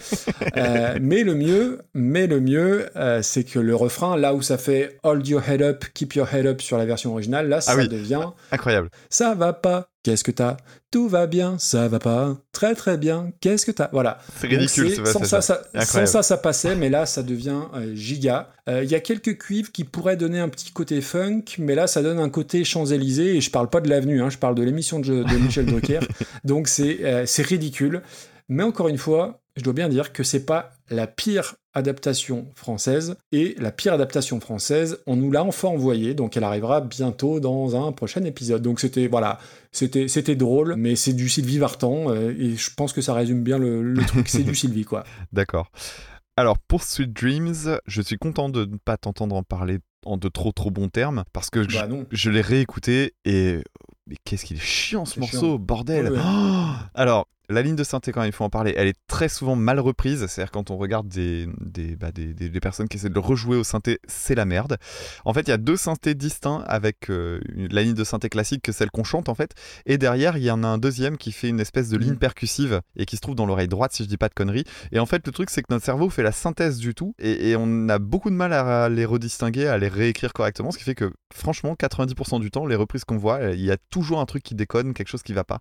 Euh, 0.56 0.98
mais 1.00 1.24
le 1.24 1.34
mieux, 1.34 1.80
mais 1.94 2.26
le 2.28 2.40
mieux, 2.40 2.88
euh, 2.96 3.22
c'est 3.22 3.42
que 3.44 3.58
le 3.58 3.74
refrain, 3.74 4.16
là 4.16 4.34
où 4.34 4.42
ça 4.42 4.56
fait 4.58 4.98
Hold 5.02 5.26
your 5.26 5.42
head 5.48 5.62
up, 5.62 5.84
keep 5.94 6.14
your 6.14 6.32
head 6.32 6.46
up 6.46 6.60
sur 6.60 6.78
la 6.78 6.84
version 6.86 7.10
originale, 7.12 7.48
là, 7.48 7.60
ça 7.60 7.72
Ah 7.72 7.76
oui. 7.76 7.88
devient 7.88 8.26
Incroyable. 8.52 8.90
Ça 9.10 9.34
va 9.34 9.52
pas, 9.52 9.88
qu'est-ce 10.04 10.22
que 10.22 10.30
t'as? 10.30 10.58
Tout 10.92 11.08
va 11.08 11.26
bien, 11.26 11.58
ça 11.58 11.88
va 11.88 11.98
pas, 11.98 12.36
très 12.52 12.76
très 12.76 12.96
bien, 12.96 13.32
qu'est-ce 13.40 13.66
que 13.66 13.72
t'as? 13.72 13.88
Voilà. 13.90 14.18
C'est 14.38 14.46
ridicule, 14.46 14.94
ce 14.94 15.04
sans, 15.04 15.24
ça, 15.24 15.40
ça, 15.40 15.64
sans 15.80 16.06
ça, 16.06 16.22
ça 16.22 16.36
passait, 16.36 16.76
mais 16.76 16.88
là, 16.90 17.06
ça 17.06 17.24
devient 17.24 17.62
euh, 17.74 17.92
giga. 17.96 18.50
Euh, 18.68 18.84
Il 18.84 18.90
y 18.90 18.94
a 18.94 19.00
quelques 19.00 19.36
cuivres 19.38 19.72
qui 19.72 19.82
pourraient 19.82 20.16
donner 20.16 20.38
un 20.38 20.48
petit 20.48 20.70
côté 20.70 21.00
funk, 21.00 21.42
mais 21.58 21.74
là, 21.74 21.88
ça 21.88 22.02
donne 22.02 22.20
un 22.20 22.28
côté 22.30 22.62
Champs-Élysées, 22.62 23.36
et 23.36 23.40
je 23.40 23.50
parle 23.50 23.68
pas 23.68 23.80
de 23.80 23.88
l'avenue, 23.88 24.22
hein, 24.22 24.30
je 24.30 24.38
parle 24.38 24.54
de 24.54 24.62
l'émission 24.62 25.00
de, 25.00 25.24
de 25.24 25.36
Michel 25.38 25.66
Drucker. 25.66 26.00
Donc 26.44 26.68
c'est 26.68 27.04
euh, 27.04 27.24
c'est 27.26 27.42
ridicule. 27.42 28.02
Mais 28.48 28.62
encore 28.62 28.88
une 28.88 28.98
fois, 28.98 29.40
je 29.56 29.62
dois 29.62 29.72
bien 29.72 29.88
dire 29.88 30.12
que 30.12 30.22
c'est 30.22 30.44
pas 30.44 30.72
la 30.90 31.06
pire 31.06 31.54
adaptation 31.74 32.46
française, 32.54 33.16
et 33.32 33.56
la 33.58 33.72
pire 33.72 33.92
adaptation 33.92 34.38
française, 34.38 35.00
on 35.06 35.16
nous 35.16 35.32
l'a 35.32 35.42
enfin 35.42 35.68
envoyée, 35.68 36.14
donc 36.14 36.36
elle 36.36 36.44
arrivera 36.44 36.80
bientôt 36.80 37.40
dans 37.40 37.74
un 37.76 37.90
prochain 37.92 38.22
épisode. 38.24 38.62
Donc 38.62 38.80
c'était, 38.80 39.08
voilà, 39.08 39.38
c'était 39.72 40.06
c'était 40.06 40.36
drôle, 40.36 40.74
mais 40.76 40.94
c'est 40.94 41.12
du 41.14 41.28
Sylvie 41.28 41.58
Vartan, 41.58 42.10
euh, 42.10 42.34
et 42.38 42.56
je 42.56 42.70
pense 42.74 42.92
que 42.92 43.00
ça 43.00 43.12
résume 43.12 43.42
bien 43.42 43.58
le, 43.58 43.82
le 43.82 44.04
truc, 44.04 44.28
c'est 44.28 44.44
du 44.44 44.54
Sylvie, 44.54 44.84
quoi. 44.84 45.04
D'accord. 45.32 45.70
Alors, 46.36 46.58
pour 46.58 46.82
Sweet 46.82 47.12
Dreams, 47.12 47.78
je 47.86 48.02
suis 48.02 48.16
content 48.16 48.48
de 48.48 48.64
ne 48.64 48.76
pas 48.76 48.96
t'entendre 48.96 49.36
en 49.36 49.42
parler 49.42 49.78
en 50.04 50.16
de 50.16 50.28
trop 50.28 50.52
trop 50.52 50.70
bons 50.70 50.88
termes, 50.88 51.24
parce 51.32 51.50
que 51.50 51.68
je, 51.68 51.78
Bah 51.78 51.88
je 52.10 52.30
l'ai 52.30 52.40
réécouté 52.40 53.14
et... 53.24 53.60
Mais 54.06 54.16
qu'est-ce 54.24 54.44
qu'il 54.44 54.58
est 54.58 54.60
chiant 54.60 55.06
ce 55.06 55.18
morceau, 55.18 55.38
chiant. 55.38 55.58
bordel 55.58 56.10
Ouais, 56.10 56.18
ouais. 56.18 56.22
Oh 56.22 56.72
Alors, 56.92 57.26
la 57.48 57.62
ligne 57.62 57.76
de 57.76 57.84
synthé, 57.84 58.12
quand 58.12 58.22
il 58.22 58.32
faut 58.32 58.44
en 58.44 58.50
parler, 58.50 58.74
elle 58.76 58.88
est 58.88 58.98
très 59.06 59.28
souvent 59.28 59.56
mal 59.56 59.80
reprise. 59.80 60.26
C'est-à-dire 60.26 60.50
quand 60.50 60.70
on 60.70 60.76
regarde 60.76 61.08
des, 61.08 61.46
des, 61.60 61.96
bah, 61.96 62.10
des, 62.12 62.60
personnes 62.60 62.88
qui 62.88 62.96
essaient 62.96 63.10
de 63.10 63.14
le 63.14 63.20
rejouer 63.20 63.56
au 63.56 63.64
synthé, 63.64 63.98
c'est 64.06 64.34
la 64.34 64.44
merde. 64.44 64.78
En 65.24 65.34
fait, 65.34 65.42
il 65.42 65.48
y 65.48 65.52
a 65.52 65.58
deux 65.58 65.76
synthés 65.76 66.14
distincts 66.14 66.64
avec 66.66 67.10
euh, 67.10 67.40
la 67.54 67.82
ligne 67.82 67.94
de 67.94 68.04
synthé 68.04 68.28
classique 68.28 68.62
que 68.62 68.72
celle 68.72 68.90
qu'on 68.90 69.04
chante 69.04 69.28
en 69.28 69.34
fait. 69.34 69.54
Et 69.86 69.98
derrière, 69.98 70.36
il 70.36 70.44
y 70.44 70.50
en 70.50 70.62
a 70.62 70.66
un 70.66 70.78
deuxième 70.78 71.18
qui 71.18 71.32
fait 71.32 71.48
une 71.48 71.60
espèce 71.60 71.88
de 71.90 71.98
ligne 71.98 72.12
Mhm. 72.12 72.18
percussive 72.18 72.80
et 72.96 73.04
qui 73.04 73.16
se 73.16 73.20
trouve 73.20 73.34
dans 73.34 73.46
l'oreille 73.46 73.68
droite, 73.68 73.92
si 73.92 74.04
je 74.04 74.08
dis 74.08 74.16
pas 74.16 74.28
de 74.28 74.34
conneries. 74.34 74.64
Et 74.92 74.98
en 74.98 75.06
fait, 75.06 75.26
le 75.26 75.32
truc, 75.32 75.50
c'est 75.50 75.62
que 75.62 75.70
notre 75.70 75.84
cerveau 75.84 76.08
fait 76.08 76.22
la 76.22 76.32
synthèse 76.32 76.78
du 76.78 76.94
tout 76.94 77.14
et, 77.18 77.50
et 77.50 77.56
on 77.56 77.88
a 77.88 77.98
beaucoup 77.98 78.30
de 78.30 78.36
mal 78.36 78.52
à 78.52 78.88
les 78.88 79.04
redistinguer, 79.04 79.66
à 79.66 79.76
les 79.76 79.88
réécrire 79.88 80.32
correctement. 80.32 80.70
Ce 80.70 80.78
qui 80.78 80.84
fait 80.84 80.94
que, 80.94 81.12
franchement, 81.32 81.74
90% 81.74 82.40
du 82.40 82.50
temps, 82.50 82.66
les 82.66 82.76
reprises 82.76 83.04
qu'on 83.04 83.18
voit, 83.18 83.42
il 83.52 83.60
y 83.64 83.70
a 83.70 83.76
toujours 83.90 84.20
un 84.20 84.26
truc 84.26 84.42
qui 84.42 84.54
déconne, 84.54 84.94
quelque 84.94 85.08
chose 85.08 85.22
qui 85.22 85.32
va 85.32 85.44
pas. 85.44 85.60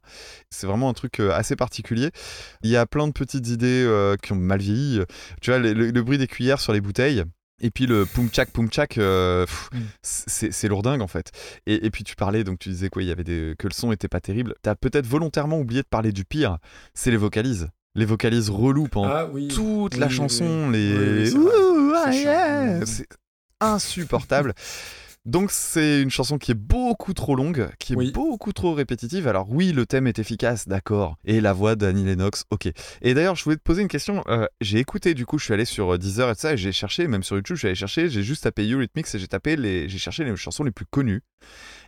C'est 0.49 0.67
vraiment 0.67 0.89
un 0.89 0.93
truc 0.93 1.19
euh, 1.19 1.31
assez 1.33 1.55
particulier. 1.55 1.72
Il 1.81 2.69
y 2.69 2.75
a 2.77 2.85
plein 2.85 3.07
de 3.07 3.13
petites 3.13 3.47
idées 3.47 3.83
euh, 3.87 4.15
qui 4.21 4.33
ont 4.33 4.35
mal 4.35 4.59
vieilli. 4.61 5.01
Tu 5.41 5.49
vois, 5.51 5.59
le, 5.59 5.73
le- 5.73 5.91
le 5.91 6.01
bruit 6.03 6.17
des 6.17 6.27
cuillères 6.27 6.59
sur 6.59 6.73
les 6.73 6.81
bouteilles. 6.81 7.23
Et 7.61 7.69
puis 7.71 7.85
le 7.85 8.05
poum 8.05 8.27
tchak 8.29 8.49
poum 8.51 8.67
tchak, 8.67 8.97
euh, 8.97 9.45
Mm. 9.71 9.77
c'est 10.01 10.67
lourdingue 10.67 11.01
en 11.01 11.07
fait. 11.07 11.31
Et, 11.65 11.85
et 11.85 11.91
puis 11.91 12.03
tu 12.03 12.15
parlais, 12.15 12.43
donc 12.43 12.59
tu 12.59 12.67
disais 12.69 12.89
quoi, 12.89 13.03
il 13.03 13.07
y 13.07 13.11
avait 13.11 13.23
des, 13.23 13.55
que 13.57 13.67
le 13.67 13.73
son 13.73 13.91
était 13.93 14.07
pas 14.09 14.19
terrible. 14.19 14.55
T'as 14.63 14.75
peut-être 14.75 15.05
volontairement 15.07 15.59
oublié 15.59 15.81
de 15.81 15.87
parler 15.87 16.11
du 16.11 16.25
pire, 16.25 16.57
c'est 16.93 17.11
les 17.11 17.17
vocalises. 17.17 17.69
Les 17.95 18.05
vocalises 18.05 18.49
relous 18.49 18.87
pendant 18.87 19.09
Ah 19.11 19.29
oui. 19.31 19.47
toute 19.49 19.93
Oui, 19.93 19.99
la 19.99 20.07
oui, 20.07 20.13
chanson, 20.13 20.69
les. 20.71 21.31
Ouh, 21.35 21.93
ah, 21.95 22.11
yeah. 22.11 22.85
C'est 22.85 23.07
insupportable. 23.61 24.53
Donc 25.25 25.51
c'est 25.51 26.01
une 26.01 26.09
chanson 26.09 26.37
qui 26.37 26.51
est 26.51 26.55
beaucoup 26.55 27.13
trop 27.13 27.35
longue, 27.35 27.69
qui 27.79 27.93
est 27.93 27.95
Oui. 27.95 28.11
beaucoup 28.11 28.51
trop 28.51 28.73
répétitive. 28.73 29.25
Alors 29.27 29.49
oui, 29.49 29.71
le 29.71 29.85
thème 29.85 30.05
est 30.05 30.19
efficace, 30.19 30.67
d'accord. 30.67 31.15
Et 31.23 31.39
la 31.39 31.53
voix 31.53 31.75
d'Annie 31.77 32.03
Lennox, 32.03 32.43
ok. 32.49 32.69
Et 33.01 33.13
d'ailleurs, 33.13 33.35
je 33.35 33.43
voulais 33.45 33.55
te 33.55 33.61
poser 33.61 33.81
une 33.83 33.87
question. 33.87 34.21
Euh, 34.27 34.45
j'ai 34.59 34.79
écouté, 34.79 35.13
du 35.13 35.25
coup, 35.25 35.39
je 35.39 35.45
suis 35.45 35.53
allé 35.53 35.63
sur 35.63 35.93
euh, 35.93 35.97
Deezer 35.97 36.29
et 36.29 36.33
tout 36.35 36.41
ça, 36.41 36.53
et 36.53 36.57
j'ai 36.57 36.73
cherché, 36.73 37.07
même 37.07 37.23
sur 37.23 37.37
YouTube, 37.37 37.55
je 37.55 37.59
suis 37.59 37.67
allé 37.67 37.75
chercher, 37.75 38.09
j'ai 38.09 38.21
juste 38.21 38.43
tapé 38.43 38.69
Eurythmics 38.69 39.07
et 39.15 39.19
j'ai 39.19 39.27
tapé 39.29 39.55
les, 39.55 39.87
j'ai 39.87 39.97
cherché 39.97 40.25
les 40.25 40.35
chansons 40.35 40.65
les 40.65 40.71
plus 40.71 40.85
connues. 40.85 41.21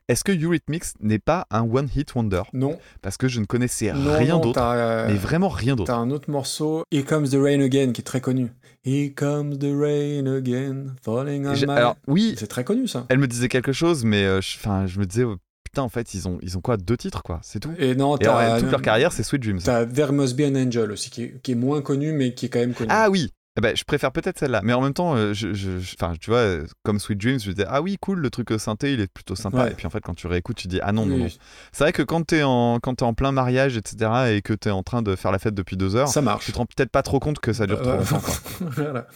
Est-ce 0.08 0.24
que 0.24 0.32
Eurythmics 0.32 0.84
n'est 1.00 1.20
pas 1.20 1.48
un 1.50 1.64
one 1.64 1.90
hit 1.96 2.14
wonder? 2.14 2.44
Non. 2.54 2.78
Parce 3.02 3.18
que 3.18 3.28
je 3.28 3.40
ne 3.40 3.46
connaissais 3.46 3.92
non, 3.92 4.16
rien 4.16 4.38
d'autre, 4.38 4.62
euh, 4.62 5.08
mais 5.08 5.16
vraiment 5.16 5.50
rien 5.50 5.76
d'autre. 5.76 5.92
T'as 5.92 5.98
un 5.98 6.12
autre 6.12 6.30
morceau, 6.30 6.84
Here 6.92 7.04
Comes 7.04 7.28
the 7.28 7.38
Rain 7.42 7.60
Again, 7.60 7.92
qui 7.92 8.02
est 8.02 8.04
très 8.04 8.22
connu. 8.22 8.52
Here 8.86 9.12
comes 9.16 9.58
the 9.58 9.74
rain 9.74 10.28
again, 10.28 10.94
falling 11.02 11.48
on 11.48 11.54
my... 11.54 11.72
Alors 11.72 11.98
oui, 12.08 12.36
C'est 12.38 12.46
très 12.46 12.64
connu, 12.64 12.88
ça. 12.88 13.08
Elle 13.10 13.18
me 13.18 13.28
disait 13.28 13.48
quelque 13.48 13.72
chose, 13.72 14.06
mais 14.06 14.24
euh, 14.24 14.42
je, 14.42 15.00
me 15.00 15.06
disais, 15.06 15.24
oh, 15.24 15.38
putain, 15.64 15.82
en 15.82 15.90
fait, 15.90 16.14
ils 16.14 16.28
ont, 16.28 16.38
ils 16.44 16.56
ont 16.56 16.62
quoi 16.62 16.78
Deux 16.78 16.98
titres, 16.98 17.24
quoi, 17.24 17.40
c'est 17.42 17.60
tout. 17.60 17.74
Et 17.80 17.96
non, 17.96 18.16
Et 18.18 18.26
alors, 18.26 18.38
t'as... 18.38 18.60
toute 18.60 18.70
leur 18.70 18.84
carrière, 18.84 19.12
c'est 19.12 19.24
Sweet 19.24 19.42
Dreams. 19.42 19.62
T'as 19.64 19.88
There 19.88 20.12
Must 20.12 20.36
Be 20.38 20.42
an 20.42 20.56
Angel 20.56 20.92
aussi, 20.92 21.10
qui 21.10 21.24
est, 21.24 21.42
qui 21.42 21.54
est 21.54 21.56
moins 21.56 21.82
connu, 21.82 22.12
mais 22.12 22.36
qui 22.36 22.46
est 22.46 22.50
quand 22.50 22.60
même 22.60 22.76
connu. 22.76 22.90
Ah 22.92 23.10
oui 23.10 23.32
Eh 23.58 23.62
ben, 23.62 23.74
je 23.74 23.86
préfère 23.86 24.12
peut-être 24.12 24.38
celle-là, 24.38 24.60
mais 24.66 24.74
en 24.74 24.82
même 24.82 24.94
temps, 24.94 25.16
euh, 25.16 25.32
je, 25.34 25.54
je- 25.54 25.80
tu 26.20 26.30
vois, 26.30 26.40
euh, 26.40 26.66
comme 26.84 27.00
Sweet 27.00 27.18
Dreams, 27.18 27.40
je 27.40 27.52
disais, 27.52 27.66
ah 27.70 27.82
oui, 27.82 27.96
cool, 28.02 28.20
le 28.20 28.30
truc 28.30 28.50
synthé, 28.58 28.92
il 28.94 29.00
est 29.00 29.08
plutôt 29.08 29.36
sympa. 29.36 29.64
Ouais. 29.64 29.72
Et 29.72 29.76
puis 29.76 29.88
en 29.88 29.90
fait, 29.90 30.02
quand 30.02 30.14
tu 30.14 30.28
réécoutes, 30.28 30.58
tu 30.58 30.68
dis, 30.68 30.80
ah 30.84 30.92
non, 30.92 31.06
non, 31.06 31.16
Oui, 31.16 31.22
non. 31.22 31.28
C'est 31.72 31.86
vrai 31.86 31.94
que 31.94 32.02
quand 32.04 32.24
t'es 32.28 32.44
en, 32.44 32.80
quand 32.82 32.96
t'es 32.96 33.04
en 33.06 33.14
plein 33.14 33.32
mariage, 33.32 33.78
etc., 33.78 34.12
et 34.36 34.42
que 34.42 34.52
t'es 34.54 34.72
en 34.72 34.84
train 34.84 35.02
de 35.02 35.16
faire 35.16 35.32
la 35.32 35.40
fête 35.40 35.54
depuis 35.56 35.78
deux 35.78 35.96
heures, 35.96 36.10
Ça 36.10 36.22
marche. 36.22 36.46
tu 36.46 36.52
te 36.52 36.58
rends 36.58 36.66
peut-être 36.66 36.90
pas 36.92 37.02
trop 37.02 37.20
compte 37.22 37.40
que 37.40 37.54
ça 37.54 37.66
dure 37.66 37.82
trop 37.82 37.92
Euh, 37.92 37.98
longtemps. 38.00 38.20
quoi. 38.20 38.34
voilà. 38.76 39.08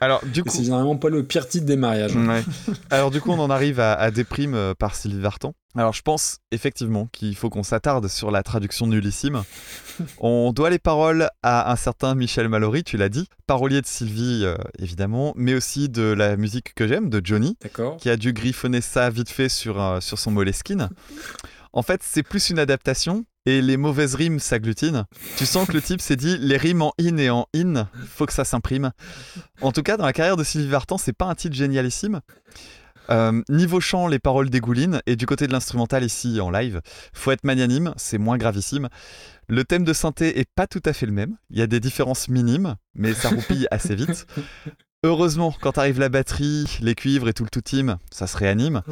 Alors, 0.00 0.20
du 0.26 0.42
coup. 0.42 0.50
C'est 0.50 0.64
généralement 0.64 0.96
pas 0.96 1.08
le 1.08 1.22
pire 1.22 1.46
titre 1.46 1.66
des 1.66 1.76
mariages. 1.76 2.16
Ouais. 2.16 2.42
Alors 2.90 3.12
du 3.12 3.20
coup, 3.20 3.30
on 3.30 3.38
en 3.38 3.50
arrive 3.50 3.78
à, 3.78 3.92
à 3.94 4.10
Déprime 4.10 4.74
par 4.80 4.96
Sylvie 4.96 5.20
Vartan. 5.20 5.54
Alors 5.76 5.92
je 5.92 6.02
pense 6.02 6.38
effectivement 6.50 7.06
qu'il 7.06 7.36
faut 7.36 7.48
qu'on 7.48 7.62
s'attarde 7.62 8.08
sur 8.08 8.30
la 8.30 8.42
traduction 8.42 8.86
nullissime. 8.86 9.42
On 10.18 10.52
doit 10.52 10.70
les 10.70 10.80
paroles 10.80 11.28
à 11.42 11.70
un 11.70 11.76
certain 11.76 12.14
Michel 12.14 12.48
Mallory, 12.48 12.82
tu 12.82 12.96
l'as 12.96 13.08
dit, 13.08 13.28
parolier 13.46 13.80
de 13.80 13.86
Sylvie 13.86 14.42
euh, 14.44 14.56
évidemment, 14.78 15.32
mais 15.36 15.54
aussi 15.54 15.88
de 15.88 16.02
la 16.02 16.36
musique 16.36 16.74
que 16.74 16.88
j'aime, 16.88 17.08
de 17.08 17.20
Johnny, 17.22 17.56
qui 17.98 18.10
a 18.10 18.16
dû 18.16 18.32
griffonner 18.32 18.80
ça 18.80 19.10
vite 19.10 19.30
fait 19.30 19.48
sur, 19.48 19.80
euh, 19.80 20.00
sur 20.00 20.18
son 20.18 20.32
Moleskine. 20.32 20.88
En 21.72 21.82
fait, 21.82 22.02
c'est 22.02 22.24
plus 22.24 22.50
une 22.50 22.58
adaptation. 22.58 23.24
Et 23.46 23.62
les 23.62 23.78
mauvaises 23.78 24.16
rimes 24.16 24.38
s'agglutinent. 24.38 25.06
Tu 25.38 25.46
sens 25.46 25.66
que 25.66 25.72
le 25.72 25.80
type 25.80 26.02
s'est 26.02 26.14
dit 26.14 26.36
les 26.38 26.58
rimes 26.58 26.82
en 26.82 26.92
in 27.00 27.16
et 27.16 27.30
en 27.30 27.46
in, 27.56 27.88
faut 28.06 28.26
que 28.26 28.34
ça 28.34 28.44
s'imprime. 28.44 28.92
En 29.62 29.72
tout 29.72 29.82
cas, 29.82 29.96
dans 29.96 30.04
la 30.04 30.12
carrière 30.12 30.36
de 30.36 30.44
Sylvie 30.44 30.68
Vartan, 30.68 30.98
c'est 30.98 31.14
pas 31.14 31.24
un 31.24 31.34
titre 31.34 31.56
génialissime. 31.56 32.20
Euh, 33.12 33.42
niveau 33.48 33.80
chant, 33.80 34.06
les 34.06 34.18
paroles 34.18 34.50
dégoulinent, 34.50 35.00
et 35.06 35.16
du 35.16 35.26
côté 35.26 35.46
de 35.46 35.52
l'instrumental 35.52 36.04
ici 36.04 36.40
en 36.40 36.50
live, 36.50 36.80
faut 37.12 37.32
être 37.32 37.44
magnanime, 37.44 37.92
c'est 37.96 38.18
moins 38.18 38.38
gravissime. 38.38 38.88
Le 39.48 39.64
thème 39.64 39.84
de 39.84 39.92
synthé 39.92 40.38
est 40.38 40.48
pas 40.54 40.66
tout 40.66 40.82
à 40.84 40.92
fait 40.92 41.06
le 41.06 41.12
même, 41.12 41.36
il 41.50 41.58
y 41.58 41.62
a 41.62 41.66
des 41.66 41.80
différences 41.80 42.28
minimes, 42.28 42.76
mais 42.94 43.12
ça 43.14 43.28
roupille 43.30 43.66
assez 43.70 43.94
vite. 43.94 44.26
Heureusement, 45.02 45.54
quand 45.62 45.78
arrive 45.78 45.98
la 45.98 46.10
batterie, 46.10 46.66
les 46.82 46.94
cuivres 46.94 47.28
et 47.28 47.32
tout 47.32 47.44
le 47.44 47.48
tout 47.48 47.62
team, 47.62 47.96
ça 48.10 48.26
se 48.26 48.36
réanime. 48.36 48.82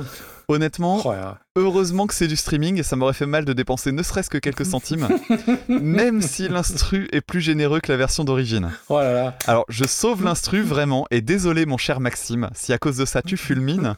Honnêtement, 0.48 1.02
Oh 1.04 1.12
là. 1.12 1.38
heureusement 1.54 2.06
que 2.06 2.14
c'est 2.14 2.28
du 2.28 2.36
streaming 2.36 2.78
et 2.78 2.82
ça 2.82 2.96
m'aurait 2.96 3.12
fait 3.12 3.26
mal 3.26 3.44
de 3.44 3.52
dépenser 3.52 3.92
ne 3.92 4.02
serait-ce 4.02 4.30
que 4.30 4.38
quelques 4.38 4.64
centimes, 4.64 5.06
même 5.68 6.22
si 6.22 6.48
l'instru 6.48 7.08
est 7.12 7.20
plus 7.20 7.42
généreux 7.42 7.80
que 7.80 7.92
la 7.92 7.98
version 7.98 8.24
d'origine. 8.24 8.70
Oh 8.88 8.98
là 9.00 9.12
là. 9.12 9.38
Alors, 9.46 9.66
je 9.68 9.84
sauve 9.84 10.24
l'instru 10.24 10.62
vraiment, 10.62 11.06
et 11.10 11.20
désolé 11.20 11.66
mon 11.66 11.76
cher 11.76 12.00
Maxime, 12.00 12.48
si 12.54 12.72
à 12.72 12.78
cause 12.78 12.96
de 12.96 13.04
ça 13.04 13.20
tu 13.20 13.36
fulmines. 13.36 13.94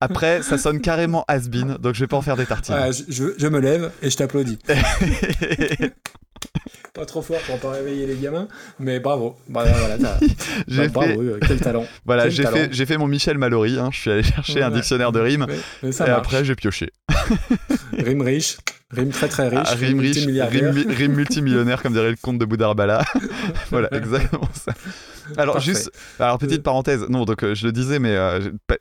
Après, 0.00 0.42
ça 0.42 0.58
sonne 0.58 0.80
carrément 0.80 1.24
has-been, 1.28 1.76
donc 1.78 1.94
je 1.94 2.00
vais 2.00 2.08
pas 2.08 2.16
en 2.16 2.22
faire 2.22 2.36
des 2.36 2.46
tartines. 2.46 2.74
Ah, 2.76 2.90
je 2.90 3.46
me 3.46 3.60
lève 3.60 3.92
et 4.02 4.10
je 4.10 4.16
t'applaudis. 4.16 4.58
Pas 6.94 7.04
trop 7.04 7.20
fort 7.20 7.40
pour 7.40 7.58
pas 7.58 7.72
réveiller 7.72 8.06
les 8.06 8.16
gamins, 8.16 8.48
mais 8.78 9.00
bravo. 9.00 9.36
Bah, 9.48 9.64
voilà, 9.66 9.98
bah, 9.98 10.18
fait, 10.66 10.88
bravo, 10.88 11.20
euh, 11.20 11.38
quel 11.46 11.60
talent. 11.60 11.84
voilà, 12.06 12.30
j'ai 12.30 12.46
fait, 12.46 12.72
j'ai 12.72 12.86
fait 12.86 12.96
mon 12.96 13.06
Michel 13.06 13.36
Mallory, 13.36 13.78
hein, 13.78 13.90
je 13.92 14.00
suis 14.00 14.10
allé 14.10 14.22
chercher 14.22 14.62
un 14.62 14.70
dictionnaire 14.70 15.12
de 15.12 15.20
rimes, 15.20 15.46
et 15.82 15.86
marche. 15.86 16.00
après 16.00 16.44
j'ai 16.44 16.54
pioché. 16.54 16.90
Rime 17.98 18.22
riche, 18.22 18.56
Rime 18.92 19.10
très 19.10 19.26
très 19.28 19.48
riche, 19.48 19.60
Ah, 19.66 19.74
rime 19.74 19.98
riche, 19.98 20.14
multimilliardaire. 20.16 20.72
rime, 20.72 20.90
rime 20.92 21.12
multimillionnaire, 21.14 21.82
comme 21.82 21.92
dirait 21.92 22.10
le 22.10 22.16
comte 22.22 22.38
de 22.38 22.44
Boudarbala. 22.44 23.04
voilà, 23.70 23.88
exactement 23.92 24.48
ça. 24.54 24.72
Alors, 25.36 25.54
Parfait. 25.56 25.72
juste, 25.72 25.90
alors 26.20 26.38
petite 26.38 26.62
parenthèse, 26.62 27.04
non, 27.08 27.24
donc 27.24 27.42
euh, 27.42 27.52
je 27.56 27.66
le 27.66 27.72
disais, 27.72 27.98
mais 27.98 28.14
euh, 28.14 28.38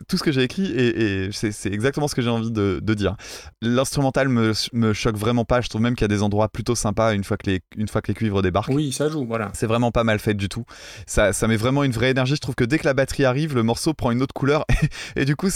tout 0.08 0.18
ce 0.18 0.22
que 0.24 0.32
j'ai 0.32 0.44
écrit, 0.44 0.68
et, 0.72 1.24
et 1.26 1.30
c'est 1.32 1.74
exactement 1.74 2.08
ce 2.08 2.14
que 2.14 2.22
j'ai 2.22 2.30
envie 2.30 2.52
de, 2.52 2.80
de 2.84 2.94
dire. 2.94 3.16
L'instrumental 3.64 4.30
me, 4.30 4.54
me 4.74 4.94
choque 4.94 5.18
vraiment 5.18 5.44
pas, 5.44 5.62
je 5.62 5.70
trouve 5.70 5.82
même 5.82 5.96
qu'il 5.96 6.04
y 6.04 6.06
a 6.06 6.16
des 6.16 6.22
endroits 6.22 6.50
plutôt 6.50 6.76
sympas 6.76 7.16
une 7.16 7.24
fois 7.24 7.38
que 7.38 7.50
les, 7.50 7.62
une 7.76 7.88
fois 7.88 8.04
que 8.04 8.10
les 8.10 8.14
cuivres 8.14 8.44
débarquent. 8.44 8.70
Oui, 8.76 8.92
ça 8.92 9.10
joue, 9.10 9.26
voilà. 9.26 9.50
C'est 9.56 9.66
vraiment 9.66 9.90
pas 9.90 10.04
mal 10.04 10.20
fait 10.20 10.36
du 10.36 10.50
tout. 10.50 10.66
Ça, 11.08 11.34
ça 11.34 11.48
met 11.48 11.56
vraiment 11.58 11.84
une 11.84 11.92
vraie 11.94 12.12
énergie. 12.12 12.36
Je 12.36 12.42
trouve 12.42 12.54
que 12.54 12.64
dès 12.64 12.78
que 12.78 12.86
la 12.86 12.94
batterie 12.94 13.26
arrive, 13.26 13.56
le 13.56 13.64
morceau 13.64 13.96
prend 13.96 14.12
une 14.12 14.22
autre 14.22 14.36
couleur. 14.36 14.66
Et, 15.16 15.26
du 15.26 15.36
coup, 15.36 15.48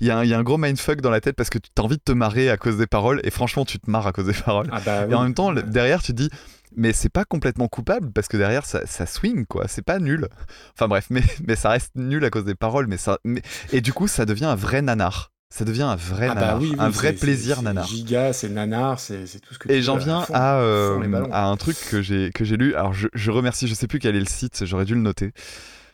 il 0.00 0.06
y, 0.06 0.10
a 0.10 0.18
un- 0.18 0.24
il 0.24 0.30
y 0.30 0.34
a 0.34 0.38
un 0.38 0.42
gros 0.42 0.58
mindfuck 0.58 1.00
dans 1.02 1.10
la 1.10 1.20
tête 1.20 1.36
parce 1.36 1.50
que 1.50 1.58
tu 1.58 1.68
as 1.78 1.82
envie 1.82 1.98
de 1.98 2.02
te 2.04 2.10
marrer 2.12 2.50
à 2.50 2.56
cause 2.56 2.78
des 2.78 2.88
paroles. 2.88 3.20
Et 3.22 3.30
franchement, 3.30 3.64
tu 3.64 3.78
te 3.78 3.88
marres 3.92 4.06
à 4.08 4.12
cause 4.12 4.26
des 4.26 4.32
paroles. 4.32 4.68
Ah 4.72 4.80
bah 4.84 5.06
Et 5.08 5.14
en 5.14 5.22
même 5.22 5.34
temps, 5.34 5.52
derrière, 5.52 6.02
tu 6.02 6.12
te 6.12 6.16
dis, 6.16 6.30
mais 6.74 6.92
c'est 6.92 7.08
pas 7.10 7.24
complètement 7.24 7.68
coupable 7.68 8.10
parce 8.12 8.26
que 8.28 8.36
derrière, 8.36 8.64
ça, 8.66 8.84
ça 8.86 9.06
swing, 9.06 9.46
quoi. 9.46 9.68
C'est 9.68 9.82
pas 9.82 9.98
nul. 10.00 10.28
Enfin 10.74 10.88
bref, 10.88 11.06
mais, 11.10 11.22
mais 11.46 11.54
ça 11.54 11.68
reste 11.70 11.92
nul 11.94 12.24
à 12.24 12.30
cause 12.30 12.44
des 12.44 12.54
paroles. 12.56 12.86
Mais 12.88 12.96
ça, 12.96 13.18
mais- 13.24 13.42
Et 13.72 13.80
du 13.80 13.92
coup, 13.92 14.08
ça 14.08 14.24
devient 14.24 14.46
un 14.46 14.56
vrai 14.56 14.82
nanar. 14.82 15.30
Ça 15.54 15.66
devient 15.66 15.82
un 15.82 15.96
vrai 15.96 16.28
Ah 16.30 16.34
bah 16.34 16.40
nanar. 16.40 16.60
oui, 16.62 16.70
oui, 16.70 16.76
un 16.78 16.88
vrai 16.88 17.12
plaisir 17.12 17.60
nanar. 17.60 17.86
C'est 17.86 17.94
giga, 17.94 18.32
c'est 18.32 18.48
nanar, 18.48 18.98
c'est 18.98 19.24
tout 19.46 19.52
ce 19.52 19.58
que 19.58 19.70
Et 19.70 19.82
j'en 19.82 19.98
viens 19.98 20.22
fond, 20.22 20.32
à, 20.34 20.54
euh, 20.60 21.28
à 21.30 21.44
un 21.44 21.56
truc 21.58 21.76
que 21.90 22.00
j'ai 22.00 22.30
que 22.32 22.42
j'ai 22.42 22.56
lu. 22.56 22.74
Alors 22.74 22.94
je, 22.94 23.08
je 23.12 23.30
remercie, 23.30 23.68
je 23.68 23.74
sais 23.74 23.86
plus 23.86 23.98
quel 23.98 24.16
est 24.16 24.20
le 24.20 24.24
site, 24.26 24.64
j'aurais 24.64 24.86
dû 24.86 24.94
le 24.94 25.02
noter. 25.02 25.32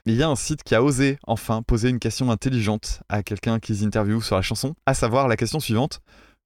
Mais 0.07 0.12
il 0.12 0.16
y 0.19 0.23
a 0.23 0.29
un 0.29 0.37
site 0.37 0.62
qui 0.62 0.77
a 0.77 0.83
osé 0.83 1.19
enfin 1.27 1.62
poser 1.62 1.89
une 1.89 1.99
question 1.99 2.31
intelligente 2.31 3.01
à 3.09 3.25
quelqu'un 3.25 3.59
qu'ils 3.59 3.85
interviewent 3.85 4.23
sur 4.23 4.37
la 4.37 4.43
chanson, 4.43 4.77
à 4.87 4.95
savoir 4.95 5.27
la 5.27 5.37
question 5.37 5.59
suivante. 5.59 6.03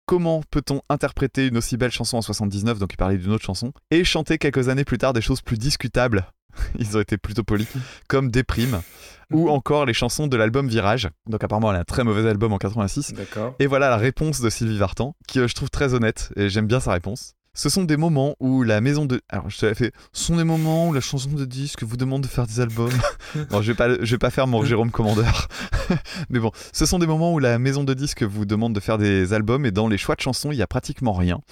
Comment 0.06 0.42
peut-on 0.50 0.80
interpréter 0.88 1.46
une 1.46 1.56
aussi 1.56 1.76
belle 1.76 1.92
chanson 1.92 2.16
en 2.18 2.22
79, 2.22 2.78
donc 2.78 2.92
il 2.92 2.96
parlait 2.96 3.16
d'une 3.16 3.32
autre 3.32 3.44
chanson, 3.44 3.72
et 3.90 4.04
chanter 4.04 4.38
quelques 4.38 4.68
années 4.68 4.84
plus 4.84 4.98
tard 4.98 5.12
des 5.12 5.20
choses 5.20 5.42
plus 5.42 5.58
discutables 5.58 6.26
Ils 6.78 6.96
ont 6.96 7.00
été 7.00 7.18
plutôt 7.18 7.44
polis, 7.44 7.68
comme 8.08 8.30
Déprime, 8.30 8.82
ou 9.30 9.48
encore 9.48 9.86
les 9.86 9.94
chansons 9.94 10.26
de 10.26 10.36
l'album 10.36 10.68
Virage. 10.68 11.08
Donc 11.26 11.42
apparemment 11.42 11.70
elle 11.70 11.78
a 11.78 11.80
un 11.80 11.84
très 11.84 12.04
mauvais 12.04 12.28
album 12.28 12.52
en 12.52 12.58
86. 12.58 13.14
D'accord. 13.14 13.54
Et 13.58 13.66
voilà 13.66 13.88
la 13.88 13.96
réponse 13.96 14.40
de 14.40 14.50
Sylvie 14.50 14.78
Vartan, 14.78 15.14
qui 15.26 15.40
euh, 15.40 15.48
je 15.48 15.54
trouve 15.54 15.70
très 15.70 15.94
honnête, 15.94 16.32
et 16.36 16.48
j'aime 16.48 16.66
bien 16.66 16.80
sa 16.80 16.92
réponse. 16.92 17.34
Ce 17.54 17.68
sont 17.68 17.84
des 17.84 17.98
moments 17.98 18.34
où 18.40 18.62
la 18.62 18.80
maison 18.80 19.04
de... 19.04 19.20
Alors 19.28 19.50
je 19.50 19.58
te 19.58 19.74
fait. 19.74 19.92
Ce 20.14 20.24
sont 20.24 20.36
des 20.36 20.44
moments 20.44 20.88
où 20.88 20.94
la 20.94 21.02
chanson 21.02 21.28
de 21.28 21.44
disque 21.44 21.82
vous 21.82 21.98
demande 21.98 22.22
de 22.22 22.26
faire 22.26 22.46
des 22.46 22.60
albums. 22.60 22.88
non, 23.50 23.60
je 23.60 23.72
vais 23.72 23.76
pas, 23.76 24.02
je 24.02 24.10
vais 24.10 24.18
pas 24.18 24.30
faire 24.30 24.46
mon 24.46 24.64
Jérôme 24.64 24.90
Commandeur. 24.90 25.48
Mais 26.30 26.38
bon, 26.38 26.50
ce 26.72 26.86
sont 26.86 26.98
des 26.98 27.06
moments 27.06 27.34
où 27.34 27.38
la 27.38 27.58
maison 27.58 27.84
de 27.84 27.92
disque 27.92 28.22
vous 28.22 28.46
demande 28.46 28.74
de 28.74 28.80
faire 28.80 28.96
des 28.96 29.34
albums 29.34 29.66
et 29.66 29.70
dans 29.70 29.86
les 29.86 29.98
choix 29.98 30.14
de 30.14 30.22
chansons, 30.22 30.50
il 30.50 30.56
y 30.56 30.62
a 30.62 30.66
pratiquement 30.66 31.12
rien. 31.12 31.42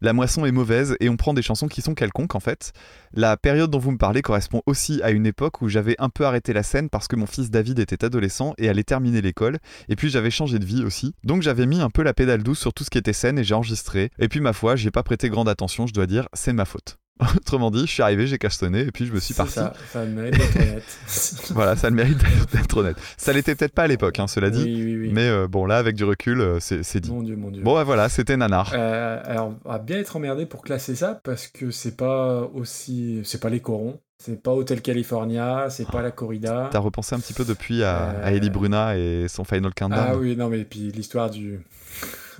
La 0.00 0.14
moisson 0.14 0.46
est 0.46 0.50
mauvaise 0.50 0.96
et 0.98 1.10
on 1.10 1.18
prend 1.18 1.34
des 1.34 1.42
chansons 1.42 1.68
qui 1.68 1.82
sont 1.82 1.92
quelconques 1.92 2.34
en 2.34 2.40
fait. 2.40 2.72
La 3.12 3.36
période 3.36 3.70
dont 3.70 3.78
vous 3.78 3.90
me 3.90 3.98
parlez 3.98 4.22
correspond 4.22 4.62
aussi 4.64 5.02
à 5.02 5.10
une 5.10 5.26
époque 5.26 5.60
où 5.60 5.68
j'avais 5.68 5.94
un 5.98 6.08
peu 6.08 6.24
arrêté 6.24 6.54
la 6.54 6.62
scène 6.62 6.88
parce 6.88 7.06
que 7.06 7.16
mon 7.16 7.26
fils 7.26 7.50
David 7.50 7.80
était 7.80 8.02
adolescent 8.02 8.54
et 8.56 8.70
allait 8.70 8.82
terminer 8.82 9.20
l'école. 9.20 9.58
Et 9.90 9.96
puis 9.96 10.08
j'avais 10.08 10.30
changé 10.30 10.58
de 10.58 10.64
vie 10.64 10.84
aussi. 10.84 11.14
Donc 11.22 11.42
j'avais 11.42 11.66
mis 11.66 11.82
un 11.82 11.90
peu 11.90 12.02
la 12.02 12.14
pédale 12.14 12.42
douce 12.42 12.60
sur 12.60 12.72
tout 12.72 12.82
ce 12.82 12.88
qui 12.88 12.96
était 12.96 13.12
scène 13.12 13.38
et 13.38 13.44
j'ai 13.44 13.54
enregistré. 13.54 14.10
Et 14.18 14.28
puis 14.28 14.40
ma 14.40 14.54
foi, 14.54 14.74
j'y 14.74 14.88
ai 14.88 14.90
pas 14.90 15.02
prêté 15.02 15.28
grande 15.28 15.49
attention, 15.50 15.86
je 15.86 15.92
dois 15.92 16.06
dire, 16.06 16.28
c'est 16.32 16.52
ma 16.52 16.64
faute. 16.64 16.96
Autrement 17.36 17.70
dit, 17.70 17.80
je 17.86 17.92
suis 17.92 18.02
arrivé, 18.02 18.26
j'ai 18.26 18.38
cachetonné 18.38 18.80
et 18.80 18.90
puis 18.92 19.04
je 19.04 19.12
me 19.12 19.20
suis 19.20 19.34
parti. 19.34 19.52
Ça, 19.52 19.74
ça 19.92 20.06
mérite 20.06 20.38
d'être 20.38 20.56
honnête. 20.56 20.84
Voilà, 21.50 21.76
ça 21.76 21.90
le 21.90 21.96
mérite 21.96 22.16
d'être- 22.52 22.76
honnête. 22.78 22.96
Ça 23.18 23.34
l'était 23.34 23.54
peut-être 23.54 23.74
pas 23.74 23.82
à 23.82 23.86
l'époque, 23.88 24.18
hein, 24.18 24.26
cela 24.26 24.48
dit. 24.48 24.62
Oui, 24.64 24.82
oui, 24.84 24.96
oui. 24.96 25.10
Mais 25.12 25.28
euh, 25.28 25.46
bon, 25.46 25.66
là, 25.66 25.76
avec 25.76 25.96
du 25.96 26.04
recul, 26.04 26.40
euh, 26.40 26.58
c'est 26.60 26.98
dit. 27.00 27.10
Mon 27.10 27.22
dieu, 27.22 27.36
mon 27.36 27.50
dieu. 27.50 27.62
Bon, 27.62 27.74
bah, 27.74 27.84
voilà, 27.84 28.08
c'était 28.08 28.38
Nanar. 28.38 28.72
Euh, 28.74 29.20
alors, 29.26 29.52
on 29.66 29.70
va 29.70 29.78
bien 29.78 29.98
être 29.98 30.16
emmerdé 30.16 30.46
pour 30.46 30.62
classer 30.62 30.94
ça 30.94 31.20
parce 31.22 31.46
que 31.46 31.70
c'est 31.70 31.94
pas 31.96 32.48
aussi. 32.54 33.20
C'est 33.24 33.40
pas 33.42 33.50
les 33.50 33.60
corons, 33.60 34.00
c'est 34.16 34.42
pas 34.42 34.52
Hotel 34.52 34.80
California, 34.80 35.66
c'est 35.68 35.86
pas 35.90 36.00
la 36.00 36.12
corrida. 36.12 36.70
T'as 36.72 36.78
repensé 36.78 37.14
un 37.14 37.20
petit 37.20 37.34
peu 37.34 37.44
depuis 37.44 37.82
à, 37.82 38.12
Euh, 38.12 38.24
à 38.28 38.32
Ellie 38.32 38.48
Bruna 38.50 38.96
et 38.96 39.26
son 39.28 39.44
Final 39.44 39.74
Countdown 39.74 40.06
Ah 40.08 40.16
oui, 40.16 40.36
non, 40.36 40.48
mais 40.48 40.64
puis 40.64 40.90
l'histoire 40.90 41.28
du. 41.28 41.60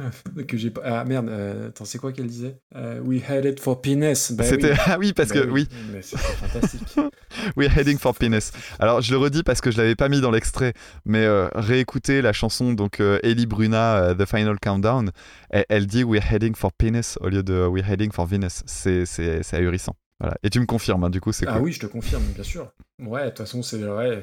que 0.49 0.57
j'ai 0.57 0.71
pas. 0.71 0.83
Ah 0.85 1.05
merde, 1.05 1.29
euh, 1.29 1.69
attends, 1.69 1.85
c'est 1.85 1.99
quoi 1.99 2.13
qu'elle 2.13 2.27
disait? 2.27 2.57
Euh, 2.77 3.01
We 3.01 3.23
headed 3.29 3.61
for 3.61 3.81
penis. 3.83 4.33
Bah 4.33 4.45
C'était 4.45 4.73
oui. 4.73 4.77
ah 4.87 4.97
oui 4.99 5.13
parce 5.13 5.31
Bah 5.31 5.41
que 5.43 5.49
oui, 5.49 5.69
Mais 5.93 6.03
c'était 6.03 6.23
fantastique. 6.23 6.97
we're 7.57 7.71
heading 7.77 7.99
for 7.99 8.15
penis. 8.15 8.53
Alors 8.79 9.01
je 9.01 9.11
le 9.13 9.19
redis 9.19 9.43
parce 9.43 9.61
que 9.61 9.71
je 9.71 9.79
l'avais 9.79 9.97
pas 9.97 10.09
mis 10.09 10.21
dans 10.21 10.31
l'extrait, 10.31 10.75
mais 11.05 11.25
euh, 11.25 11.49
réécouter 11.55 12.23
la 12.23 12.33
chanson 12.33 12.73
donc 12.73 13.01
euh, 13.01 13.19
Ellie 13.23 13.47
Bruna 13.47 14.15
The 14.19 14.27
Final 14.27 14.59
Countdown, 14.61 15.11
elle, 15.51 15.65
elle 15.69 15.87
dit 15.87 16.05
we're 16.05 16.23
heading 16.31 16.55
for 16.55 16.73
penis 16.73 17.17
au 17.21 17.29
lieu 17.29 17.43
de 17.43 17.67
we're 17.67 17.89
heading 17.89 18.13
for 18.13 18.27
Venus. 18.27 18.63
C'est 18.67 19.05
ahurissant. 19.53 19.97
Voilà. 20.21 20.37
Et 20.43 20.51
tu 20.51 20.61
me 20.61 20.67
confirmes, 20.67 21.05
hein, 21.05 21.11
du 21.11 21.21
coup 21.21 21.33
c'est 21.33 21.47
ah 21.49 21.55
cool. 21.55 21.63
oui, 21.63 21.73
je 21.73 21.81
te 21.81 21.87
confirme, 21.87 22.23
bien 22.35 22.45
sûr. 22.45 22.71
Ouais, 23.03 23.25
de 23.25 23.29
toute 23.31 23.39
façon, 23.39 23.63
c'est 23.63 23.83
ouais, 23.83 24.21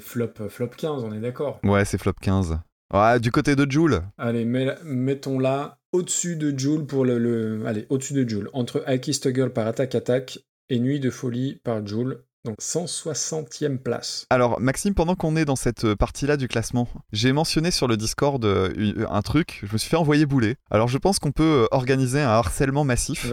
flop, 0.00 0.28
flop 0.50 0.68
15, 0.76 1.04
on 1.04 1.12
est 1.14 1.20
d'accord. 1.20 1.58
Ouais, 1.64 1.86
c'est 1.86 1.96
flop 1.96 2.12
15. 2.20 2.58
Ouais, 2.92 3.18
du 3.20 3.30
côté 3.32 3.56
de 3.56 3.68
Joule. 3.70 4.02
Allez, 4.16 4.44
mettons-la 4.44 5.78
au-dessus 5.92 6.36
de 6.36 6.56
Joule 6.56 6.86
pour 6.86 7.04
le, 7.04 7.18
le- 7.18 7.66
Allez, 7.66 7.86
au-dessus 7.88 8.14
de 8.14 8.28
Joule. 8.28 8.48
Entre 8.52 8.84
I 8.86 9.00
Kissed 9.00 9.26
a 9.26 9.34
Girl 9.34 9.52
par 9.52 9.66
Attack 9.66 10.38
et 10.68 10.78
Nuit 10.78 11.00
de 11.00 11.10
Folie 11.10 11.60
par 11.64 11.84
Joule. 11.86 12.24
Donc 12.46 12.60
160e 12.60 13.78
place. 13.78 14.24
Alors 14.30 14.60
Maxime, 14.60 14.94
pendant 14.94 15.16
qu'on 15.16 15.34
est 15.36 15.44
dans 15.44 15.56
cette 15.56 15.84
euh, 15.84 15.96
partie-là 15.96 16.36
du 16.36 16.46
classement, 16.48 16.88
j'ai 17.12 17.32
mentionné 17.32 17.70
sur 17.72 17.88
le 17.88 17.96
Discord 17.96 18.44
euh, 18.44 18.70
une- 18.76 19.04
un 19.10 19.20
truc, 19.22 19.60
je 19.66 19.72
me 19.72 19.78
suis 19.78 19.90
fait 19.90 19.96
envoyer 19.96 20.26
bouler. 20.26 20.54
Alors 20.70 20.86
je 20.88 20.96
pense 20.98 21.18
qu'on 21.18 21.32
peut 21.32 21.64
euh, 21.64 21.66
organiser 21.72 22.20
un 22.20 22.28
harcèlement 22.28 22.84
massif 22.84 23.26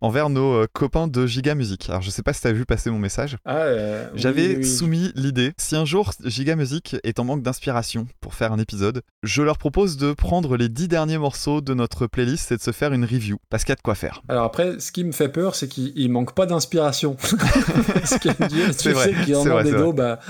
envers 0.00 0.30
nos 0.30 0.54
euh, 0.54 0.66
copains 0.72 1.08
de 1.08 1.26
Giga 1.26 1.56
Music. 1.56 1.88
Alors 1.90 2.02
je 2.02 2.10
sais 2.10 2.22
pas 2.22 2.32
si 2.32 2.40
t'as 2.42 2.52
vu 2.52 2.64
passer 2.64 2.88
mon 2.90 3.00
message. 3.00 3.36
Ah, 3.44 3.56
euh, 3.62 4.08
J'avais 4.14 4.48
oui, 4.48 4.56
oui. 4.58 4.64
soumis 4.64 5.10
l'idée, 5.16 5.52
si 5.58 5.74
un 5.74 5.84
jour 5.84 6.12
Giga 6.24 6.54
Music 6.54 6.96
est 7.02 7.18
en 7.18 7.24
manque 7.24 7.42
d'inspiration 7.42 8.06
pour 8.20 8.34
faire 8.34 8.52
un 8.52 8.58
épisode, 8.60 9.02
je 9.24 9.42
leur 9.42 9.58
propose 9.58 9.96
de 9.96 10.12
prendre 10.12 10.56
les 10.56 10.68
10 10.68 10.86
derniers 10.86 11.18
morceaux 11.18 11.60
de 11.60 11.74
notre 11.74 12.06
playlist 12.06 12.52
et 12.52 12.56
de 12.58 12.62
se 12.62 12.70
faire 12.70 12.92
une 12.92 13.04
review, 13.04 13.38
parce 13.50 13.64
qu'il 13.64 13.70
y 13.70 13.72
a 13.72 13.76
de 13.76 13.82
quoi 13.82 13.96
faire. 13.96 14.22
Alors 14.28 14.44
après, 14.44 14.78
ce 14.78 14.92
qui 14.92 15.02
me 15.02 15.10
fait 15.12 15.28
peur, 15.30 15.56
c'est 15.56 15.66
qu'il 15.66 15.92
il 15.96 16.10
manque 16.12 16.34
pas 16.34 16.46
d'inspiration. 16.46 17.16
C'est 18.72 18.76
tu 18.76 18.90
vrai, 18.90 19.04
sais 19.04 19.14
qu'il 19.24 19.30
y 19.30 19.36
en 19.36 19.56
a 19.56 19.62
des 19.62 19.72
daubes 19.72 20.00
à, 20.00 20.20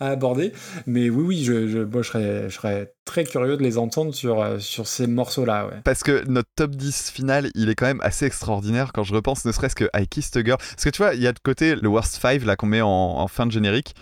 à 0.00 0.08
aborder. 0.08 0.52
Mais 0.86 1.10
oui, 1.10 1.24
oui, 1.24 1.44
je, 1.44 1.68
je, 1.68 1.78
moi, 1.78 2.02
je, 2.02 2.08
serais, 2.08 2.48
je 2.48 2.54
serais 2.54 2.92
très 3.04 3.24
curieux 3.24 3.56
de 3.56 3.62
les 3.62 3.78
entendre 3.78 4.14
sur, 4.14 4.42
euh, 4.42 4.58
sur 4.58 4.86
ces 4.86 5.06
morceaux-là. 5.06 5.66
Ouais. 5.66 5.80
Parce 5.84 6.02
que 6.02 6.24
notre 6.28 6.48
top 6.56 6.72
10 6.72 7.10
final, 7.10 7.50
il 7.54 7.68
est 7.68 7.74
quand 7.74 7.86
même 7.86 8.00
assez 8.02 8.26
extraordinaire 8.26 8.92
quand 8.92 9.02
je 9.02 9.14
repense 9.14 9.44
ne 9.44 9.52
serait-ce 9.52 9.74
que 9.74 9.88
I 9.96 10.06
Kissed 10.06 10.36
a 10.36 10.44
Girl. 10.44 10.58
Parce 10.58 10.84
que 10.84 10.90
tu 10.90 11.02
vois, 11.02 11.14
il 11.14 11.22
y 11.22 11.26
a 11.26 11.32
de 11.32 11.38
côté 11.38 11.74
le 11.74 11.88
worst 11.88 12.20
5 12.20 12.44
là 12.44 12.56
qu'on 12.56 12.66
met 12.66 12.82
en, 12.82 12.88
en 12.88 13.28
fin 13.28 13.46
de 13.46 13.52
générique. 13.52 13.94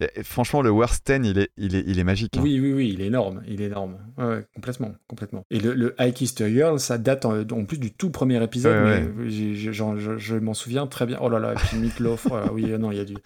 Et, 0.00 0.22
franchement, 0.22 0.62
le 0.62 0.70
worst 0.70 1.06
10, 1.10 1.28
il 1.28 1.38
est, 1.38 1.50
il 1.56 1.74
est, 1.74 1.84
il 1.86 1.98
est 1.98 2.04
magique. 2.04 2.36
hein. 2.36 2.40
Oui, 2.42 2.58
oui, 2.58 2.72
oui, 2.72 2.90
il 2.94 3.00
est 3.02 3.06
énorme, 3.06 3.42
il 3.46 3.60
est 3.60 3.66
énorme. 3.66 3.98
Ouais, 4.16 4.24
ouais, 4.24 4.46
complètement, 4.54 4.92
complètement. 5.08 5.44
Et 5.50 5.60
le, 5.60 5.74
le 5.74 5.94
I 5.98 6.12
Kissed 6.12 6.40
a 6.42 6.48
Girl, 6.48 6.80
ça 6.80 6.96
date 6.98 7.24
en, 7.26 7.40
en 7.40 7.64
plus 7.64 7.78
du 7.78 7.92
tout 7.92 8.10
premier 8.10 8.42
épisode, 8.42 8.72
Ouais, 8.84 9.08
mais 9.16 9.30
je, 9.30 9.72
je 9.72 10.34
m'en 10.36 10.54
souviens 10.54 10.86
très 10.86 11.06
bien. 11.06 11.18
Oh 11.20 11.28
là 11.28 11.38
là, 11.38 11.52
et 11.52 11.56
puis 11.56 11.76
Meatloaf, 11.78 12.28
euh, 12.32 12.46
oui, 12.52 12.70
euh, 12.72 12.78
non, 12.78 12.92
il 12.92 12.98
y 12.98 13.00
a 13.00 13.04
du, 13.04 13.16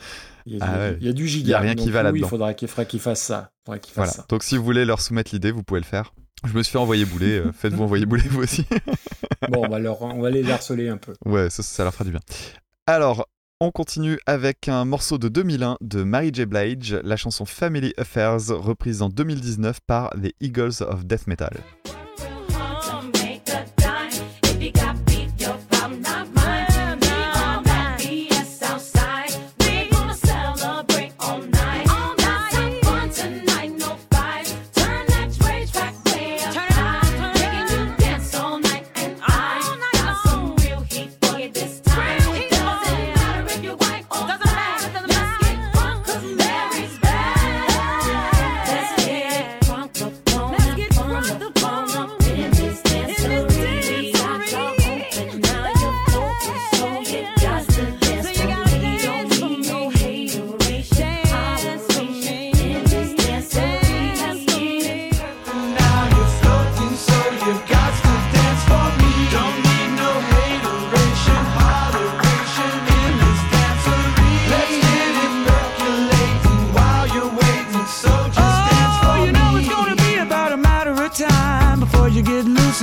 il 0.46 0.56
y 0.56 0.60
a, 0.60 0.64
Ah 0.66 0.90
du- 0.92 0.98
il 1.00 1.06
y 1.06 1.10
a 1.10 1.12
du 1.12 1.26
giga. 1.28 1.46
Il 1.46 1.50
y 1.50 1.54
a 1.54 1.58
rien 1.60 1.74
qui 1.74 1.90
va 1.90 2.00
oui, 2.00 2.04
là-dedans. 2.04 2.26
Il 2.26 2.28
faudra 2.28 2.54
qu'il 2.54 3.00
fasse 3.00 3.20
ça. 3.22 3.50
Faudra 3.64 3.78
fasse 3.80 3.92
Voilà. 3.94 4.10
ça. 4.12 4.26
Donc 4.28 4.42
si 4.42 4.56
vous 4.56 4.64
voulez 4.64 4.84
leur 4.84 5.00
soumettre 5.00 5.30
l'idée, 5.32 5.50
vous 5.52 5.62
pouvez 5.62 5.80
le 5.80 5.86
faire. 5.86 6.12
Je 6.44 6.52
me 6.56 6.62
suis 6.62 6.72
fait 6.72 6.78
envoyer 6.78 7.04
bouler, 7.04 7.38
euh, 7.38 7.52
faites-vous 7.56 7.84
envoyer 7.84 8.04
bouler 8.04 8.24
vous 8.28 8.42
aussi. 8.42 8.66
Bon, 9.48 9.62
on 9.64 9.68
va, 9.68 9.78
leur, 9.78 10.02
on 10.02 10.20
va 10.20 10.30
les 10.30 10.50
harceler 10.50 10.88
un 10.88 10.96
peu. 10.98 11.14
Ouais, 11.24 11.48
ça, 11.50 11.62
ça 11.62 11.84
leur 11.84 11.92
fera 11.94 12.04
du 12.04 12.10
bien. 12.10 12.20
Alors, 12.86 13.26
on 13.60 13.70
continue 13.70 14.18
avec 14.26 14.68
un 14.68 14.84
morceau 14.84 15.18
de 15.18 15.28
2001 15.28 15.76
de 15.80 16.02
Mary 16.02 16.30
J. 16.32 16.44
Blige, 16.46 16.98
la 17.02 17.16
chanson 17.16 17.44
Family 17.44 17.92
Affairs, 17.96 18.48
reprise 18.48 19.02
en 19.02 19.08
2019 19.08 19.80
par 19.86 20.10
The 20.10 20.32
Eagles 20.40 20.82
of 20.82 21.04
Death 21.04 21.26
Metal. 21.26 21.56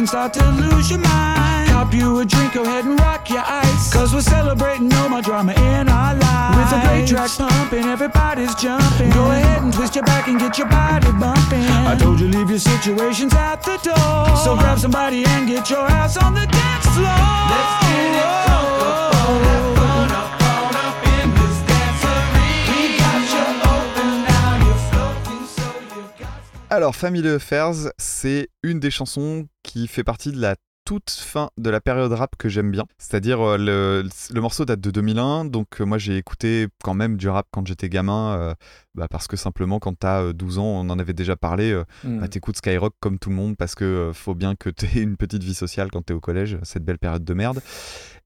And 0.02 0.10
start 0.10 0.34
to 0.34 0.44
lose 0.54 0.90
your 0.90 1.00
mind. 1.00 1.70
Cop 1.70 1.94
you 1.94 2.20
a 2.20 2.26
drink, 2.26 2.54
go 2.54 2.64
ahead 2.64 2.86
and 2.86 3.00
rock 3.00 3.30
your 3.30 3.44
ice. 3.46 3.94
Cause 3.94 4.16
we're 4.16 4.22
celebrating 4.22 4.88
no 4.88 5.08
more 5.08 5.22
drama 5.22 5.54
in 5.54 5.88
our 5.90 6.16
lives. 6.16 6.58
With 6.58 6.74
a 6.74 6.88
great 6.88 7.08
track 7.08 7.30
pumping, 7.38 7.86
everybody's 7.86 8.56
jumping. 8.56 9.12
Go 9.12 9.30
ahead 9.30 9.62
and 9.62 9.72
twist 9.72 9.94
your 9.96 10.04
back 10.04 10.28
and 10.28 10.40
get 10.40 10.58
your 10.58 10.68
body 10.70 11.12
bumping. 11.20 11.68
I 11.92 11.96
told 11.96 12.20
you 12.20 12.30
leave 12.30 12.50
your 12.50 12.58
situations 12.58 13.34
at 13.36 13.62
the 13.62 13.78
door. 13.78 14.36
So 14.38 14.56
grab 14.56 14.80
somebody 14.80 15.24
and 15.24 15.48
get 15.48 15.70
your 15.70 15.86
ass 15.86 16.18
on 16.18 16.34
the 16.34 16.48
dance 16.48 16.88
floor. 16.96 17.22
Let's 17.54 17.86
get 17.86 18.02
it 18.02 18.26
crunk 18.26 18.50
oh, 18.50 19.12
oh, 19.14 19.56
oh. 19.56 19.61
Alors, 26.72 26.96
Family 26.96 27.28
Affairs, 27.28 27.74
c'est 27.98 28.48
une 28.64 28.80
des 28.80 28.92
chansons 28.92 29.48
qui 29.62 29.88
fait 29.88 30.04
partie 30.06 30.32
de 30.32 30.40
la 30.40 30.56
toute 30.86 31.12
fin 31.12 31.50
de 31.58 31.70
la 31.70 31.80
période 31.80 32.12
rap 32.12 32.36
que 32.38 32.50
j'aime 32.50 32.72
bien. 32.72 32.86
C'est-à-dire, 32.98 33.40
euh, 33.42 33.58
le, 33.58 34.04
le 34.34 34.42
morceau 34.42 34.66
date 34.66 34.80
de 34.82 34.90
2001, 34.90 35.46
donc 35.46 35.80
euh, 35.80 35.86
moi 35.86 35.98
j'ai 36.00 36.18
écouté 36.18 36.68
quand 36.84 36.96
même 36.96 37.18
du 37.18 37.30
rap 37.30 37.46
quand 37.52 37.68
j'étais 37.68 37.88
gamin, 37.88 38.36
euh, 38.36 38.54
bah, 38.96 39.08
parce 39.10 39.28
que 39.28 39.38
simplement 39.38 39.78
quand 39.80 39.94
t'as 40.00 40.22
euh, 40.24 40.34
12 40.34 40.58
ans, 40.58 40.64
on 40.66 40.90
en 40.90 40.98
avait 40.98 41.14
déjà 41.14 41.36
parlé, 41.36 41.72
euh, 41.72 41.84
Mm. 42.04 42.20
bah, 42.22 42.28
t'écoutes 42.30 42.58
Skyrock 42.58 42.96
comme 43.00 43.20
tout 43.20 43.30
le 43.30 43.36
monde, 43.36 43.58
parce 43.58 43.76
que 43.76 43.86
euh, 43.86 44.14
faut 44.14 44.34
bien 44.34 44.56
que 44.56 44.70
t'aies 44.70 45.02
une 45.02 45.18
petite 45.18 45.44
vie 45.44 45.54
sociale 45.54 45.92
quand 45.92 46.02
t'es 46.04 46.14
au 46.16 46.20
collège, 46.20 46.58
cette 46.64 46.84
belle 46.84 46.98
période 46.98 47.24
de 47.24 47.34
merde. 47.36 47.62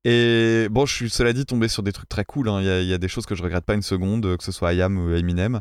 Et 0.08 0.68
bon, 0.70 0.86
je 0.86 0.94
suis 0.94 1.10
cela 1.10 1.34
dit 1.34 1.46
tombé 1.48 1.68
sur 1.68 1.82
des 1.84 1.92
trucs 1.92 2.08
très 2.10 2.24
cool. 2.26 2.48
hein. 2.48 2.62
Il 2.62 2.68
y, 2.68 2.70
a- 2.70 2.82
il 2.82 2.88
y 2.88 2.94
a 2.94 3.00
des 3.00 3.08
choses 3.08 3.26
que 3.26 3.34
je 3.36 3.42
regrette 3.44 3.66
pas 3.66 3.74
une 3.74 3.82
seconde, 3.82 4.38
que 4.38 4.44
ce 4.44 4.52
soit 4.52 4.72
IAM 4.74 4.98
ou 5.00 5.14
Eminem. 5.16 5.60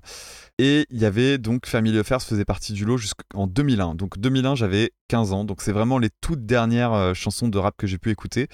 Et 0.60 0.86
il 0.90 1.00
y 1.00 1.04
avait 1.04 1.36
donc 1.38 1.66
Family 1.66 1.98
Affairs 1.98 2.22
faisait 2.22 2.44
partie 2.44 2.72
du 2.72 2.84
lot 2.84 2.96
jusqu'en 2.96 3.48
2001. 3.48 3.96
Donc 3.96 4.18
2001, 4.20 4.54
j'avais 4.54 4.92
15 5.08 5.32
ans. 5.32 5.44
Donc 5.44 5.60
c'est 5.62 5.72
vraiment 5.72 5.98
les 5.98 6.10
toutes 6.20 6.46
dernières 6.46 6.92
euh, 6.92 7.12
chansons 7.12 7.48
de 7.48 7.58
rap 7.58 7.74
que 7.76 7.88
j'ai 7.88 7.98
pu 7.98 8.10
écouter. 8.10 8.46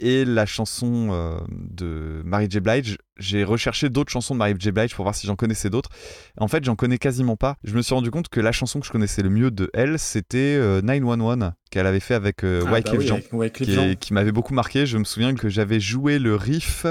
Et 0.00 0.24
la 0.24 0.44
chanson 0.44 1.10
euh, 1.12 1.38
de 1.50 2.20
Mary 2.24 2.48
J. 2.50 2.58
Blige, 2.58 2.98
j'ai 3.16 3.44
recherché 3.44 3.90
d'autres 3.90 4.10
chansons 4.10 4.34
de 4.34 4.38
Mary 4.40 4.54
J. 4.58 4.72
Blige 4.72 4.96
pour 4.96 5.04
voir 5.04 5.14
si 5.14 5.28
j'en 5.28 5.36
connaissais 5.36 5.70
d'autres. 5.70 5.90
En 6.36 6.48
fait, 6.48 6.64
j'en 6.64 6.74
connais 6.74 6.98
quasiment 6.98 7.36
pas. 7.36 7.54
Je 7.62 7.76
me 7.76 7.82
suis 7.82 7.94
rendu 7.94 8.10
compte 8.10 8.28
que 8.28 8.40
la 8.40 8.50
chanson 8.50 8.80
que 8.80 8.86
je 8.86 8.90
connaissais 8.90 9.22
le 9.22 9.30
mieux 9.30 9.52
de 9.52 9.70
elle, 9.72 10.00
c'était 10.00 10.56
euh, 10.58 10.82
911 10.82 11.52
qu'elle 11.70 11.86
avait 11.86 12.00
fait 12.00 12.14
avec 12.14 12.42
euh, 12.42 12.64
Ah, 12.66 12.72
Wyclef 12.72 12.92
bah 12.94 12.98
oui, 12.98 13.06
Jean 13.06 13.14
avec 13.14 13.32
Wyclef 13.32 13.68
qui, 13.68 13.72
Jean. 13.74 13.82
est- 13.84 13.96
qui 13.96 14.12
m'avait 14.14 14.32
beaucoup 14.32 14.52
marqué. 14.54 14.84
Je 14.84 14.98
me 14.98 15.04
souviens 15.04 15.32
que 15.36 15.48
j'avais 15.48 15.78
joué 15.78 16.18
le 16.18 16.34
riff 16.34 16.86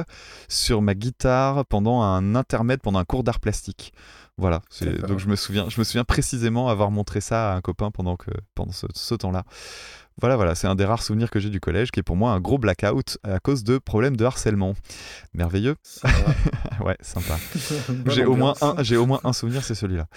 sur 0.48 0.82
ma 0.82 0.94
guitare 0.96 1.66
pendant 1.66 2.02
un 2.04 2.36
intermède, 2.36 2.80
pendant 2.82 3.00
un 3.00 3.06
cours 3.06 3.26
d'art 3.26 3.42
plastique. 3.42 3.92
Voilà, 4.38 4.62
donc 5.08 5.20
je 5.20 5.28
me 5.28 5.38
souviens, 5.38 5.70
je 5.70 5.80
me 5.80 5.86
souviens 5.86 6.04
précisément 6.04 6.68
avoir 6.68 6.92
montré 6.92 7.22
ça 7.22 7.54
à 7.54 7.56
un 7.56 7.62
copain 7.62 7.90
pendant 7.90 8.18
que 8.18 8.32
pendant 8.54 8.74
ce, 8.74 8.86
ce 8.94 9.16
temps-là. 9.16 9.46
Voilà, 10.20 10.38
voilà, 10.38 10.56
c'est 10.56 10.68
un 10.68 10.76
des 10.76 10.86
rares 10.86 11.04
souvenirs 11.04 11.30
que 11.30 11.40
j'ai 11.40 11.50
du 11.50 11.60
collège, 11.60 11.92
qui 11.92 12.00
est 12.00 12.04
pour 12.04 12.16
moi 12.16 12.32
un 12.32 12.40
gros 12.40 12.58
blackout 12.58 13.18
à 13.24 13.40
cause 13.40 13.64
de 13.66 13.78
problèmes 13.78 14.16
de 14.16 14.24
harcèlement. 14.24 14.74
Merveilleux, 15.34 15.76
ouais, 16.86 16.98
sympa. 17.02 17.38
J'ai 18.08 18.24
au 18.26 18.36
moins 18.36 18.54
un, 18.62 18.82
j'ai 18.82 18.96
au 18.96 19.06
moins 19.06 19.20
un 19.26 19.34
souvenir, 19.34 19.64
c'est 19.64 19.76
celui-là. 19.76 20.08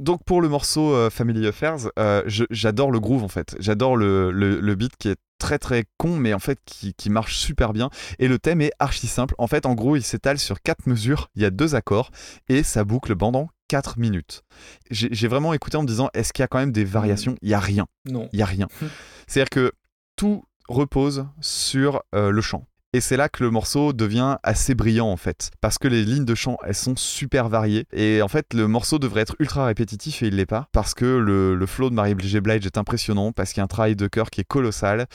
Donc 0.00 0.24
pour 0.24 0.40
le 0.40 0.48
morceau 0.48 0.92
euh, 0.92 1.10
Family 1.10 1.46
Affairs, 1.46 1.88
euh, 1.98 2.22
j'adore 2.50 2.90
le 2.90 2.98
groove 2.98 3.22
en 3.22 3.28
fait. 3.28 3.56
J'adore 3.60 3.96
le, 3.96 4.32
le, 4.32 4.60
le 4.60 4.74
beat 4.74 4.96
qui 4.96 5.08
est 5.08 5.18
très 5.38 5.58
très 5.58 5.84
con, 5.98 6.16
mais 6.16 6.34
en 6.34 6.38
fait 6.38 6.58
qui, 6.64 6.94
qui 6.94 7.10
marche 7.10 7.36
super 7.36 7.72
bien. 7.72 7.90
Et 8.18 8.26
le 8.28 8.38
thème 8.38 8.60
est 8.60 8.72
archi 8.78 9.06
simple. 9.06 9.34
En 9.38 9.46
fait, 9.46 9.66
en 9.66 9.74
gros, 9.74 9.94
il 9.94 10.02
s'étale 10.02 10.38
sur 10.38 10.62
quatre 10.62 10.86
mesures. 10.86 11.30
Il 11.36 11.42
y 11.42 11.44
a 11.44 11.50
deux 11.50 11.74
accords 11.74 12.10
et 12.48 12.62
ça 12.62 12.84
boucle 12.84 13.14
pendant 13.14 13.48
4 13.74 13.98
minutes. 13.98 14.44
J'ai 14.92 15.26
vraiment 15.26 15.52
écouté 15.52 15.76
en 15.76 15.82
me 15.82 15.88
disant, 15.88 16.08
est-ce 16.14 16.32
qu'il 16.32 16.44
y 16.44 16.44
a 16.44 16.46
quand 16.46 16.60
même 16.60 16.70
des 16.70 16.84
variations? 16.84 17.34
Il 17.42 17.48
y 17.48 17.54
a 17.54 17.58
rien. 17.58 17.88
Non. 18.04 18.28
Il 18.32 18.38
y 18.38 18.42
a 18.42 18.46
rien. 18.46 18.68
C'est-à-dire 19.26 19.50
que 19.50 19.72
tout 20.14 20.44
repose 20.68 21.26
sur 21.40 22.04
euh, 22.14 22.30
le 22.30 22.40
chant. 22.40 22.68
Et 22.94 23.00
c'est 23.00 23.16
là 23.16 23.28
que 23.28 23.42
le 23.42 23.50
morceau 23.50 23.92
devient 23.92 24.36
assez 24.44 24.76
brillant 24.76 25.08
en 25.08 25.16
fait, 25.16 25.50
parce 25.60 25.78
que 25.78 25.88
les 25.88 26.04
lignes 26.04 26.24
de 26.24 26.36
chant 26.36 26.58
elles 26.64 26.76
sont 26.76 26.94
super 26.94 27.48
variées 27.48 27.88
et 27.92 28.22
en 28.22 28.28
fait 28.28 28.54
le 28.54 28.68
morceau 28.68 29.00
devrait 29.00 29.22
être 29.22 29.34
ultra 29.40 29.66
répétitif 29.66 30.22
et 30.22 30.28
il 30.28 30.36
l'est 30.36 30.46
pas, 30.46 30.68
parce 30.70 30.94
que 30.94 31.04
le, 31.04 31.66
flow 31.66 31.90
de 31.90 31.96
Mary 31.96 32.14
J. 32.16 32.38
Blige 32.38 32.64
est 32.64 32.78
impressionnant, 32.78 33.32
parce 33.32 33.52
qu'il 33.52 33.58
y 33.58 33.62
a 33.62 33.64
un 33.64 33.66
travail 33.66 33.96
de 33.96 34.06
chœur 34.06 34.30
qui 34.30 34.42
est 34.42 34.46
colossal. 34.46 35.06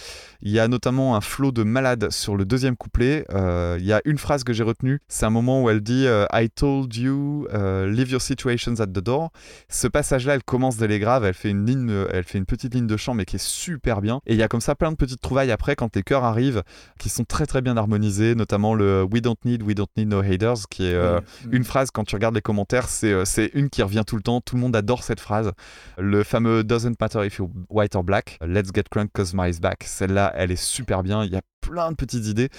Il 0.41 0.51
y 0.51 0.60
a 0.60 0.68
notamment 0.68 1.15
un 1.15 1.22
flow 1.22 1.53
de 1.53 1.64
malade 1.64 2.11
sur 2.11 2.35
le 2.35 2.43
deuxième 2.43 2.76
couplet. 2.76 3.23
Euh, 3.31 3.77
il 3.80 3.85
y 3.85 3.93
a 3.93 4.01
une 4.03 4.18
phrase 4.18 4.43
que 4.43 4.51
j'ai 4.51 4.64
retenue, 4.64 4.99
c'est 5.07 5.26
un 5.26 5.30
moment 5.30 5.64
où 5.64 5.69
elle 5.69 5.80
dit 5.80 6.06
euh, 6.06 6.26
I 6.34 6.49
told 6.49 6.93
you, 6.93 7.47
euh, 7.53 7.89
leave 7.89 8.11
your 8.11 8.22
situations 8.22 8.81
at 8.81 8.88
the 8.88 8.99
door. 8.99 9.31
Ce 9.69 9.88
passage-là, 9.88 10.35
elle 10.35 10.43
commence 10.43 10.76
de 10.76 10.85
les 10.85 10.99
graves, 10.99 11.23
elle 11.23 11.34
fait 11.34 11.51
une 11.51 11.65
ligne, 11.65 11.93
elle 12.11 12.26
fait 12.26 12.39
une 12.39 12.45
petite 12.45 12.73
ligne 12.73 12.88
de 12.88 12.97
chant, 12.97 13.14
mais 13.14 13.23
qui 13.23 13.38
est 13.38 13.45
super 13.45 14.01
bien. 14.01 14.19
Et 14.26 14.34
il 14.34 14.38
y 14.38 14.43
a 14.43 14.49
comme 14.49 14.60
ça 14.60 14.76
plein 14.76 14.91
de 14.91 14.97
petites 14.97 15.22
trouvailles 15.22 15.51
après 15.51 15.77
quand 15.77 15.95
les 15.95 16.03
chœurs 16.03 16.26
arrivent, 16.26 16.64
qui 16.99 17.07
sont 17.07 17.23
très 17.23 17.45
très 17.45 17.61
bien 17.61 17.68
harmonisés, 17.77 18.35
notamment 18.35 18.73
le 18.73 19.03
We 19.03 19.21
don't 19.21 19.35
need, 19.45 19.63
we 19.63 19.75
don't 19.75 19.87
need 19.97 20.07
no 20.09 20.21
haters, 20.21 20.67
qui 20.69 20.85
est 20.85 20.93
euh, 20.93 21.19
Mm. 21.45 21.49
une 21.53 21.63
phrase 21.63 21.89
quand 21.91 22.03
tu 22.03 22.15
regardes 22.15 22.35
les 22.35 22.41
commentaires, 22.41 22.89
c'est 22.89 23.11
euh, 23.11 23.25
c'est 23.25 23.51
une 23.53 23.69
qui 23.69 23.81
revient 23.83 24.03
tout 24.05 24.15
le 24.15 24.21
temps. 24.21 24.41
Tout 24.41 24.55
le 24.55 24.61
monde 24.61 24.75
adore 24.75 25.03
cette 25.03 25.19
phrase. 25.19 25.51
Le 25.97 26.23
fameux 26.23 26.63
Doesn't 26.63 26.95
matter 26.99 27.25
if 27.25 27.37
you're 27.37 27.49
white 27.69 27.95
or 27.95 28.03
black, 28.03 28.37
Let's 28.41 28.69
get 28.73 28.83
crunk 28.89 29.11
cause 29.13 29.33
Mary's 29.33 29.59
back. 29.59 29.83
Celle-là, 29.85 30.31
elle 30.35 30.51
est 30.51 30.55
super 30.61 31.03
bien. 31.03 31.23
Il 31.23 31.31
y 31.31 31.35
a 31.35 31.41
plein 31.61 31.91
de 31.91 31.95
petites 31.95 32.25
idées. 32.25 32.49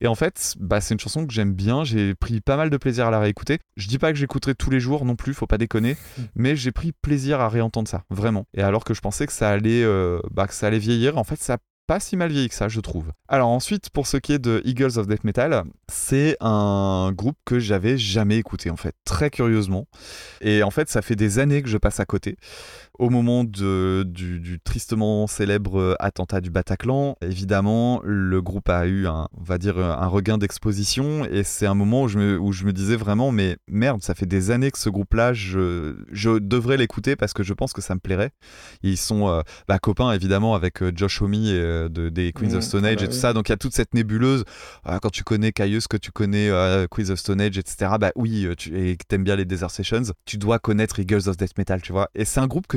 Et 0.00 0.06
en 0.06 0.14
fait, 0.14 0.54
bah, 0.60 0.80
c'est 0.80 0.92
une 0.94 1.00
chanson 1.00 1.26
que 1.26 1.32
j'aime 1.32 1.54
bien. 1.54 1.82
J'ai 1.82 2.14
pris 2.14 2.40
pas 2.40 2.56
mal 2.56 2.68
de 2.70 2.76
plaisir 2.76 3.06
à 3.06 3.10
la 3.10 3.18
réécouter. 3.18 3.58
Je 3.76 3.88
dis 3.88 3.98
pas 3.98 4.12
que 4.12 4.18
j'écouterai 4.18 4.54
tous 4.54 4.70
les 4.70 4.80
jours 4.80 5.04
non 5.06 5.16
plus, 5.16 5.32
faut 5.34 5.46
pas 5.46 5.58
déconner. 5.58 5.96
mais 6.34 6.56
j'ai 6.56 6.70
pris 6.72 6.92
plaisir 6.92 7.40
à 7.40 7.48
réentendre 7.48 7.88
ça, 7.88 8.04
vraiment. 8.10 8.46
Et 8.54 8.62
alors 8.62 8.84
que 8.84 8.92
je 8.94 9.00
pensais 9.00 9.26
que 9.26 9.32
ça 9.32 9.48
allait, 9.50 9.82
euh, 9.82 10.20
bah, 10.30 10.46
que 10.46 10.54
ça 10.54 10.66
allait 10.66 10.78
vieillir, 10.78 11.16
en 11.18 11.24
fait, 11.24 11.40
ça 11.40 11.54
a 11.54 11.58
pas 11.90 11.98
si 11.98 12.16
mal 12.16 12.30
vieilli 12.30 12.48
que 12.48 12.54
ça, 12.54 12.68
je 12.68 12.78
trouve. 12.78 13.10
Alors 13.26 13.48
ensuite, 13.48 13.90
pour 13.90 14.06
ce 14.06 14.16
qui 14.16 14.32
est 14.32 14.38
de 14.38 14.62
Eagles 14.64 14.96
of 14.96 15.08
Death 15.08 15.24
Metal, 15.24 15.64
c'est 15.88 16.36
un 16.40 17.10
groupe 17.12 17.36
que 17.44 17.58
j'avais 17.58 17.98
jamais 17.98 18.36
écouté, 18.36 18.70
en 18.70 18.76
fait, 18.76 18.94
très 19.04 19.28
curieusement. 19.28 19.88
Et 20.40 20.62
en 20.62 20.70
fait, 20.70 20.88
ça 20.88 21.02
fait 21.02 21.16
des 21.16 21.40
années 21.40 21.62
que 21.62 21.68
je 21.68 21.78
passe 21.78 21.98
à 21.98 22.04
côté. 22.04 22.36
Au 23.00 23.08
moment 23.08 23.44
de- 23.44 24.04
du, 24.06 24.40
du 24.40 24.60
tristement 24.60 25.26
célèbre 25.26 25.80
euh, 25.80 25.94
attentat 26.00 26.42
du 26.42 26.50
Bataclan, 26.50 27.16
évidemment, 27.22 28.02
le 28.04 28.42
groupe 28.42 28.68
a 28.68 28.86
eu 28.86 29.06
un, 29.06 29.26
on 29.38 29.42
va 29.42 29.56
dire, 29.56 29.78
un 29.78 30.06
regain 30.06 30.36
d'exposition. 30.36 31.24
Et 31.24 31.42
c'est 31.42 31.64
un 31.64 31.72
moment 31.74 32.02
où 32.02 32.08
je, 32.08 32.18
me, 32.18 32.38
où 32.38 32.52
je 32.52 32.64
me 32.66 32.74
disais 32.74 32.96
vraiment, 32.96 33.32
mais 33.32 33.56
merde, 33.68 34.02
ça 34.02 34.14
fait 34.14 34.26
des 34.26 34.50
années 34.50 34.70
que 34.70 34.78
ce 34.78 34.90
groupe-là, 34.90 35.32
je, 35.32 35.96
je 36.12 36.38
devrais 36.38 36.76
l'écouter 36.76 37.16
parce 37.16 37.32
que 37.32 37.42
je 37.42 37.54
pense 37.54 37.72
que 37.72 37.80
ça 37.80 37.94
me 37.94 38.00
plairait. 38.00 38.32
Ils 38.82 38.98
sont 38.98 39.28
euh, 39.28 39.40
bah, 39.66 39.78
copains, 39.78 40.12
évidemment, 40.12 40.54
avec 40.54 40.82
euh, 40.82 40.92
Josh 40.94 41.22
Homme 41.22 41.32
euh, 41.36 41.88
de, 41.88 42.10
des 42.10 42.32
Queens 42.34 42.50
Mmh, 42.52 42.56
of 42.56 42.64
Stone 42.64 42.84
ah 42.84 42.88
Age 42.88 42.96
bah 42.96 43.04
et 43.04 43.06
tout 43.06 43.14
oui. 43.14 43.18
ça. 43.18 43.32
Donc 43.32 43.48
il 43.48 43.52
y 43.52 43.54
a 43.54 43.56
toute 43.56 43.72
cette 43.74 43.94
nébuleuse. 43.94 44.44
Euh, 44.86 44.98
quand 45.00 45.10
tu 45.10 45.24
connais 45.24 45.52
Caius, 45.52 45.88
que 45.88 45.96
tu 45.96 46.10
connais 46.12 46.50
euh, 46.50 46.86
Queens 46.90 47.08
of 47.10 47.18
Stone 47.18 47.40
Age, 47.40 47.56
etc., 47.56 47.92
bah 47.98 48.12
oui, 48.14 48.44
euh, 48.44 48.54
tu, 48.54 48.76
et 48.78 48.96
que 48.98 49.04
t'aimes 49.08 49.24
bien 49.24 49.36
les 49.36 49.46
Desert 49.46 49.70
Sessions, 49.70 50.02
tu 50.26 50.36
dois 50.36 50.58
connaître 50.58 50.98
Eagles 51.00 51.28
of 51.28 51.38
Death 51.38 51.56
Metal, 51.56 51.80
tu 51.80 51.92
vois. 51.92 52.10
Et 52.14 52.26
c'est 52.26 52.40
un 52.40 52.46
groupe 52.46 52.66
que 52.66 52.76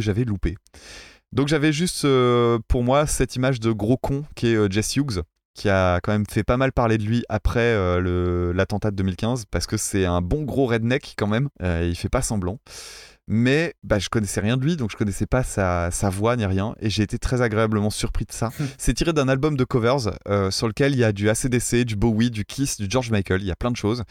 Donc 1.33 1.47
j'avais 1.47 1.73
juste 1.73 2.05
euh, 2.05 2.59
pour 2.67 2.83
moi 2.83 3.07
cette 3.07 3.35
image 3.35 3.59
de 3.59 3.71
gros 3.71 3.97
con 3.97 4.23
qui 4.35 4.47
est 4.47 4.55
euh, 4.55 4.67
Jesse 4.69 4.95
Hughes 4.95 5.23
qui 5.55 5.69
a 5.69 5.99
quand 6.01 6.11
même 6.11 6.25
fait 6.29 6.43
pas 6.43 6.57
mal 6.57 6.71
parler 6.71 6.97
de 6.97 7.03
lui 7.03 7.23
après 7.29 7.59
euh, 7.59 8.53
l'attentat 8.53 8.91
de 8.91 8.95
2015 8.95 9.45
parce 9.45 9.67
que 9.67 9.77
c'est 9.77 10.05
un 10.05 10.21
bon 10.21 10.43
gros 10.43 10.65
redneck 10.65 11.13
quand 11.17 11.27
même, 11.27 11.49
il 11.61 11.95
fait 11.95 12.09
pas 12.09 12.23
semblant. 12.23 12.59
Mais 13.27 13.73
bah, 13.83 13.99
je 13.99 14.09
connaissais 14.09 14.41
rien 14.41 14.57
de 14.57 14.63
lui, 14.63 14.75
donc 14.75 14.91
je 14.91 14.97
connaissais 14.97 15.25
pas 15.25 15.43
sa, 15.43 15.91
sa 15.91 16.09
voix 16.09 16.35
ni 16.35 16.45
rien, 16.45 16.75
et 16.79 16.89
j'ai 16.89 17.03
été 17.03 17.17
très 17.17 17.41
agréablement 17.41 17.89
surpris 17.89 18.25
de 18.25 18.31
ça. 18.31 18.51
c'est 18.77 18.93
tiré 18.93 19.13
d'un 19.13 19.27
album 19.27 19.55
de 19.55 19.63
covers 19.63 20.11
euh, 20.27 20.51
sur 20.51 20.67
lequel 20.67 20.93
il 20.93 20.99
y 20.99 21.03
a 21.03 21.11
du 21.11 21.29
ACDC, 21.29 21.85
du 21.85 21.95
Bowie, 21.95 22.31
du 22.31 22.43
Kiss, 22.45 22.77
du 22.77 22.87
George 22.89 23.11
Michael, 23.11 23.41
il 23.41 23.47
y 23.47 23.51
a 23.51 23.55
plein 23.55 23.71
de 23.71 23.77
choses. 23.77 24.03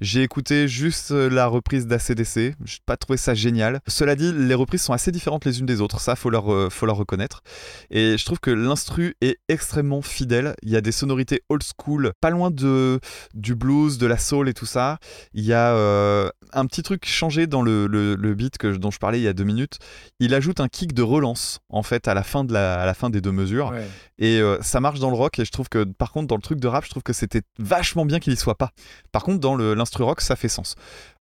J'ai 0.00 0.22
écouté 0.22 0.68
juste 0.68 1.10
euh, 1.10 1.28
la 1.28 1.46
reprise 1.46 1.86
d'ACDC, 1.86 2.54
j'ai 2.64 2.78
pas 2.86 2.96
trouvé 2.96 3.16
ça 3.16 3.34
génial. 3.34 3.80
Cela 3.86 4.14
dit, 4.14 4.32
les 4.32 4.54
reprises 4.54 4.82
sont 4.82 4.92
assez 4.92 5.10
différentes 5.10 5.44
les 5.44 5.60
unes 5.60 5.66
des 5.66 5.80
autres, 5.80 6.00
ça 6.00 6.14
faut 6.14 6.30
leur, 6.30 6.52
euh, 6.52 6.70
faut 6.70 6.86
leur 6.86 6.96
reconnaître. 6.96 7.42
Et 7.90 8.16
je 8.16 8.24
trouve 8.24 8.40
que 8.40 8.50
l'instru 8.50 9.14
est 9.20 9.38
extrêmement 9.48 10.02
fidèle. 10.02 10.54
Il 10.62 10.70
y 10.70 10.76
a 10.76 10.80
des 10.80 10.92
sonorités 10.92 11.42
old 11.48 11.62
school, 11.62 12.12
pas 12.20 12.30
loin 12.30 12.50
de, 12.50 13.00
du 13.34 13.54
blues, 13.54 13.98
de 13.98 14.06
la 14.06 14.18
soul 14.18 14.48
et 14.48 14.54
tout 14.54 14.66
ça. 14.66 14.98
Il 15.34 15.44
y 15.44 15.52
a 15.52 15.74
euh, 15.74 16.30
un 16.52 16.66
petit 16.66 16.82
truc 16.82 17.06
changé 17.06 17.46
dans 17.46 17.62
le, 17.62 17.86
le- 17.86 18.14
le 18.14 18.34
beat 18.34 18.58
que, 18.58 18.76
dont 18.76 18.90
je 18.90 18.98
parlais 18.98 19.18
il 19.20 19.22
y 19.22 19.28
a 19.28 19.32
deux 19.32 19.44
minutes. 19.44 19.78
Il 20.18 20.34
ajoute 20.34 20.60
un 20.60 20.68
kick 20.68 20.92
de 20.92 21.02
relance 21.02 21.60
en 21.68 21.82
fait 21.82 22.08
à 22.08 22.14
la 22.14 22.22
fin, 22.22 22.44
de 22.44 22.52
la, 22.52 22.80
à 22.80 22.86
la 22.86 22.94
fin 22.94 23.10
des 23.10 23.20
deux 23.20 23.32
mesures. 23.32 23.70
Ouais. 23.70 23.86
Et 24.18 24.40
euh, 24.40 24.58
ça 24.60 24.80
marche 24.80 25.00
dans 25.00 25.10
le 25.10 25.16
rock. 25.16 25.38
Et 25.38 25.44
je 25.44 25.50
trouve 25.50 25.68
que 25.68 25.84
par 25.84 26.12
contre 26.12 26.26
dans 26.28 26.36
le 26.36 26.42
truc 26.42 26.60
de 26.60 26.68
rap, 26.68 26.84
je 26.84 26.90
trouve 26.90 27.02
que 27.02 27.12
c'était 27.12 27.42
vachement 27.58 28.04
bien 28.04 28.18
qu'il 28.20 28.32
y 28.32 28.36
soit 28.36 28.56
pas. 28.58 28.70
Par 29.12 29.22
contre 29.22 29.40
dans 29.40 29.54
le- 29.54 29.74
l'instru 29.74 30.02
rock, 30.04 30.20
ça 30.20 30.36
fait 30.36 30.48
sens. 30.48 30.74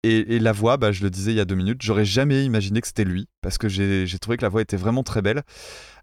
Et, 0.03 0.35
et 0.35 0.39
la 0.39 0.51
voix, 0.51 0.77
bah, 0.77 0.91
je 0.91 1.03
le 1.03 1.09
disais 1.09 1.31
il 1.31 1.37
y 1.37 1.39
a 1.39 1.45
deux 1.45 1.55
minutes, 1.55 1.81
j'aurais 1.81 2.05
jamais 2.05 2.45
imaginé 2.45 2.79
que 2.81 2.87
c'était 2.87 3.03
lui, 3.03 3.27
parce 3.41 3.57
que 3.57 3.67
j'ai 3.67 4.19
trouvé 4.19 4.37
que 4.37 4.43
la 4.43 4.49
voix 4.49 4.61
était 4.61 4.77
vraiment 4.77 5.03
très 5.03 5.21
belle. 5.21 5.41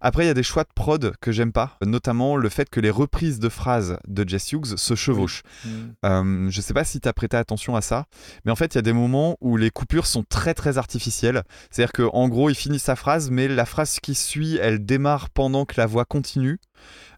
Après, 0.01 0.25
il 0.25 0.27
y 0.27 0.31
a 0.31 0.35
des 0.35 0.43
choix 0.43 0.65
de 0.65 0.69
prod 0.75 1.15
que 1.21 1.33
j'aime 1.33 1.53
pas, 1.53 1.79
notamment 1.83 2.37
le 2.37 2.49
fait 2.49 2.69
que 2.69 2.81
les 2.81 2.91
reprises 2.91 3.39
de 3.39 3.49
phrases 3.49 3.97
de 4.07 4.29
Jess 4.29 4.53
Hughes 4.53 4.77
se 4.77 4.95
chevauchent. 4.95 5.43
Mm. 5.65 5.69
Euh, 6.05 6.51
je 6.51 6.61
sais 6.61 6.75
pas 6.75 6.85
si 6.85 7.01
tu 7.01 7.09
as 7.09 7.12
prêté 7.12 7.37
attention 7.37 7.77
à 7.77 7.81
ça, 7.81 8.05
mais 8.45 8.53
en 8.53 8.57
fait, 8.57 8.75
il 8.75 8.79
y 8.79 8.81
a 8.81 8.83
des 8.83 8.93
moments 8.93 9.39
où 9.41 9.57
les 9.57 9.71
coupures 9.71 10.07
sont 10.07 10.25
très 10.29 10.53
très 10.53 10.77
artificielles. 10.77 11.43
C'est-à-dire 11.71 11.93
qu'en 11.93 12.29
gros, 12.29 12.51
il 12.51 12.57
finit 12.57 12.81
sa 12.81 12.97
phrase, 12.97 13.31
mais 13.31 13.49
la 13.49 13.65
phrase 13.65 14.01
qui 14.01 14.15
suit, 14.15 14.59
elle 14.61 14.85
démarre 14.85 15.31
pendant 15.31 15.65
que 15.65 15.75
la 15.79 15.87
voix 15.87 16.05
continue. 16.05 16.59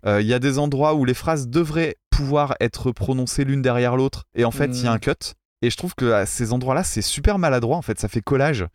Euh, 0.05 0.20
Il 0.20 0.27
y 0.28 0.35
a 0.35 0.39
des 0.39 0.59
endroits 0.59 0.94
où 0.94 1.05
les 1.05 1.15
phrases 1.15 1.48
devraient 1.48 1.97
pouvoir 2.11 2.55
être 2.61 2.93
prononcées 2.93 3.44
l'une 3.44 3.62
derrière 3.62 3.97
l'autre, 3.97 4.24
et 4.35 4.44
en 4.44 4.51
fait, 4.53 4.66
il 4.66 4.85
y 4.85 4.86
a 4.86 4.93
un 4.93 4.98
cut. 4.98 5.35
Et 5.62 5.70
je 5.70 5.77
trouve 5.77 5.95
que 5.95 6.12
à 6.12 6.27
ces 6.27 6.53
endroits-là, 6.53 6.85
c'est 6.85 7.03
super 7.03 7.39
maladroit 7.39 7.77
en 7.77 7.83
fait, 7.83 7.99
ça 7.99 8.09
fait 8.09 8.20
collage. 8.20 8.66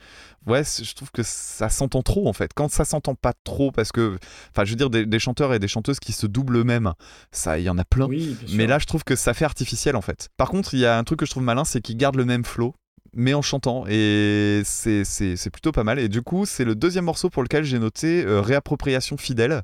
Ouais, 0.48 0.64
je 0.64 0.94
trouve 0.96 1.12
que 1.12 1.22
ça 1.24 1.70
s'entend 1.70 2.02
trop 2.02 2.28
en 2.28 2.34
fait. 2.34 2.52
Quand 2.56 2.72
ça 2.72 2.86
s'entend 2.86 3.14
pas 3.14 3.34
trop, 3.44 3.72
parce 3.72 3.92
que, 3.92 4.18
enfin, 4.52 4.66
je 4.66 4.72
veux 4.72 4.76
dire, 4.76 4.90
des, 4.90 5.06
des 5.06 5.20
chanteurs 5.20 5.54
et 5.54 5.60
des 5.60 5.68
chanteuses 5.68 6.00
qui 6.00 6.12
se 6.12 6.26
doublent 6.26 6.58
eux-mêmes, 6.58 6.94
ça, 7.32 7.60
il 7.60 7.66
y 7.66 7.70
en 7.70 7.78
a 7.78 7.86
plein. 7.86 8.08
Oui. 8.08 8.36
Mais 8.54 8.66
là, 8.66 8.80
je 8.80 8.86
trouve 8.86 9.04
que 9.04 9.16
ça 9.16 9.36
fait 9.36 9.46
artificiel 9.46 9.96
en 9.96 10.02
fait. 10.02 10.30
Par 10.38 10.50
contre, 10.50 10.74
il 10.74 10.80
y 10.80 10.86
a 10.88 10.98
un 10.98 11.04
truc 11.04 11.20
que 11.20 11.26
je 11.28 11.32
trouve 11.32 11.44
malin, 11.44 11.66
c'est 11.66 11.82
qu'ils 11.82 11.98
gardent 11.98 12.16
le 12.16 12.26
même 12.26 12.44
flow, 12.44 12.74
mais 13.16 13.34
en 13.34 13.42
chantant. 13.42 13.86
Et 13.90 14.62
c'est 14.66 15.50
plutôt 15.52 15.72
pas 15.72 15.84
mal. 15.84 16.00
Et 16.00 16.08
du 16.10 16.22
coup, 16.22 16.46
c'est 16.46 16.64
le 16.66 16.76
deuxième 16.76 17.06
morceau 17.06 17.30
pour 17.30 17.44
lequel 17.44 17.64
j'ai 17.64 17.80
noté 17.80 18.24
euh, 18.26 18.42
réappropriation 18.42 19.18
fidèle. 19.18 19.62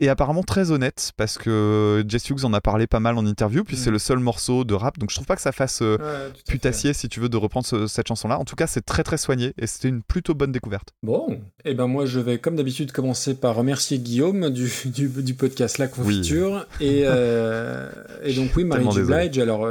Et 0.00 0.08
apparemment 0.08 0.42
très 0.42 0.70
honnête, 0.70 1.12
parce 1.16 1.38
que 1.38 2.04
Jess 2.08 2.28
Hughes 2.30 2.44
en 2.44 2.52
a 2.52 2.60
parlé 2.60 2.86
pas 2.86 3.00
mal 3.00 3.16
en 3.18 3.26
interview, 3.26 3.64
puis 3.64 3.76
Mm. 3.76 3.78
c'est 3.78 3.90
le 3.90 3.98
seul 3.98 4.18
morceau 4.18 4.64
de 4.64 4.74
rap. 4.74 4.98
Donc 4.98 5.10
je 5.10 5.14
trouve 5.16 5.26
pas 5.26 5.36
que 5.36 5.42
ça 5.42 5.52
fasse 5.52 5.80
euh, 5.82 5.96
Ouais, 5.98 6.32
putassier, 6.48 6.92
si 6.92 7.08
tu 7.08 7.20
veux, 7.20 7.28
de 7.28 7.36
reprendre 7.36 7.66
ce- 7.66 7.86
cette 7.86 8.08
chanson-là. 8.08 8.38
En 8.38 8.44
tout 8.44 8.56
cas, 8.56 8.66
c'est 8.66 8.84
très 8.84 9.02
très 9.02 9.16
soigné 9.18 9.52
et 9.58 9.66
c'était 9.66 9.88
une 9.88 10.02
plutôt 10.02 10.34
bonne 10.34 10.52
découverte. 10.52 10.88
Bon, 11.02 11.40
et 11.64 11.74
ben 11.74 11.86
moi 11.86 12.06
je 12.06 12.20
vais 12.20 12.38
comme 12.38 12.56
d'habitude 12.56 12.92
commencer 12.92 13.34
par 13.34 13.54
remercier 13.56 13.98
Guillaume 13.98 14.50
du, 14.50 14.70
du, 14.86 15.08
du 15.08 15.34
podcast 15.34 15.78
La 15.78 15.86
Confiture. 15.88 16.66
Et, 16.80 17.02
euh, 17.04 17.88
et 18.22 18.32
donc 18.34 18.50
oui, 18.56 18.64
Marie 18.70 18.80
Tellement 18.80 18.90
J. 18.92 18.98
désolé. 19.00 19.28
Blige, 19.28 19.38
alors 19.38 19.66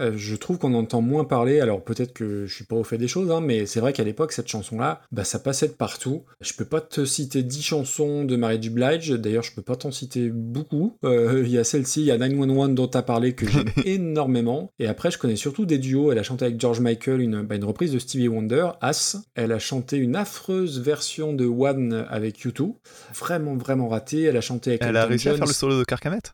euh, 0.00 0.12
je 0.16 0.36
trouve 0.36 0.58
qu'on 0.58 0.74
entend 0.74 1.00
moins 1.00 1.24
parler, 1.24 1.60
alors 1.60 1.82
peut-être 1.82 2.12
que 2.12 2.46
je 2.46 2.54
suis 2.54 2.64
pas 2.64 2.76
au 2.76 2.84
fait 2.84 2.98
des 2.98 3.08
choses, 3.08 3.30
hein, 3.30 3.40
mais 3.40 3.66
c'est 3.66 3.80
vrai 3.80 3.92
qu'à 3.92 4.04
l'époque 4.04 4.32
cette 4.32 4.48
chanson-là, 4.48 5.00
bah, 5.12 5.24
ça 5.24 5.38
passait 5.38 5.68
de 5.68 5.72
partout. 5.72 6.24
Je 6.40 6.52
peux 6.54 6.64
pas 6.64 6.80
te 6.80 7.04
citer 7.04 7.42
10 7.42 7.62
chansons 7.62 8.24
de 8.24 8.36
Marie 8.36 8.62
J. 8.62 8.70
Blige, 8.70 9.10
d'ailleurs 9.10 9.42
je 9.42 9.52
peux 9.52 9.62
pas 9.62 9.76
t'en 9.76 9.90
citer 9.90 10.30
beaucoup. 10.30 10.96
Euh, 11.04 11.42
Il 11.44 11.50
y 11.50 11.58
a 11.58 11.64
celle-ci, 11.64 12.00
il 12.00 12.06
y 12.06 12.10
a 12.10 12.18
911 12.18 12.74
dont 12.74 12.88
tu 12.88 12.96
as 12.98 13.02
parlé 13.02 13.34
que 13.34 13.48
j'aime 13.48 13.70
énormément. 13.84 14.72
Et 14.78 14.86
après 14.86 15.10
je 15.10 15.18
connais 15.18 15.36
surtout 15.36 15.66
des 15.66 15.78
duos, 15.78 16.12
elle 16.12 16.18
a 16.18 16.22
chanté 16.22 16.44
avec 16.44 16.60
George 16.60 16.80
Michael 16.80 17.20
une, 17.20 17.42
bah, 17.42 17.56
une 17.56 17.64
reprise 17.64 17.92
de 17.92 17.98
Stevie 17.98 18.28
Wonder, 18.28 18.68
As. 18.80 19.16
Elle 19.34 19.52
a 19.52 19.58
chanté 19.58 19.96
une 19.96 20.16
affreuse 20.16 20.80
version 20.80 21.32
de 21.32 21.46
One 21.46 22.06
avec 22.08 22.44
U2, 22.44 22.72
vraiment 23.14 23.56
vraiment 23.56 23.88
ratée. 23.88 24.22
Elle 24.22 24.36
a 24.36 24.40
chanté 24.40 24.70
avec 24.70 24.82
Elle 24.82 24.96
a 24.96 25.06
réussi 25.06 25.28
à 25.28 25.34
faire 25.34 25.46
le 25.46 25.52
solo 25.52 25.78
de 25.78 25.84
Carcamet? 25.84 26.18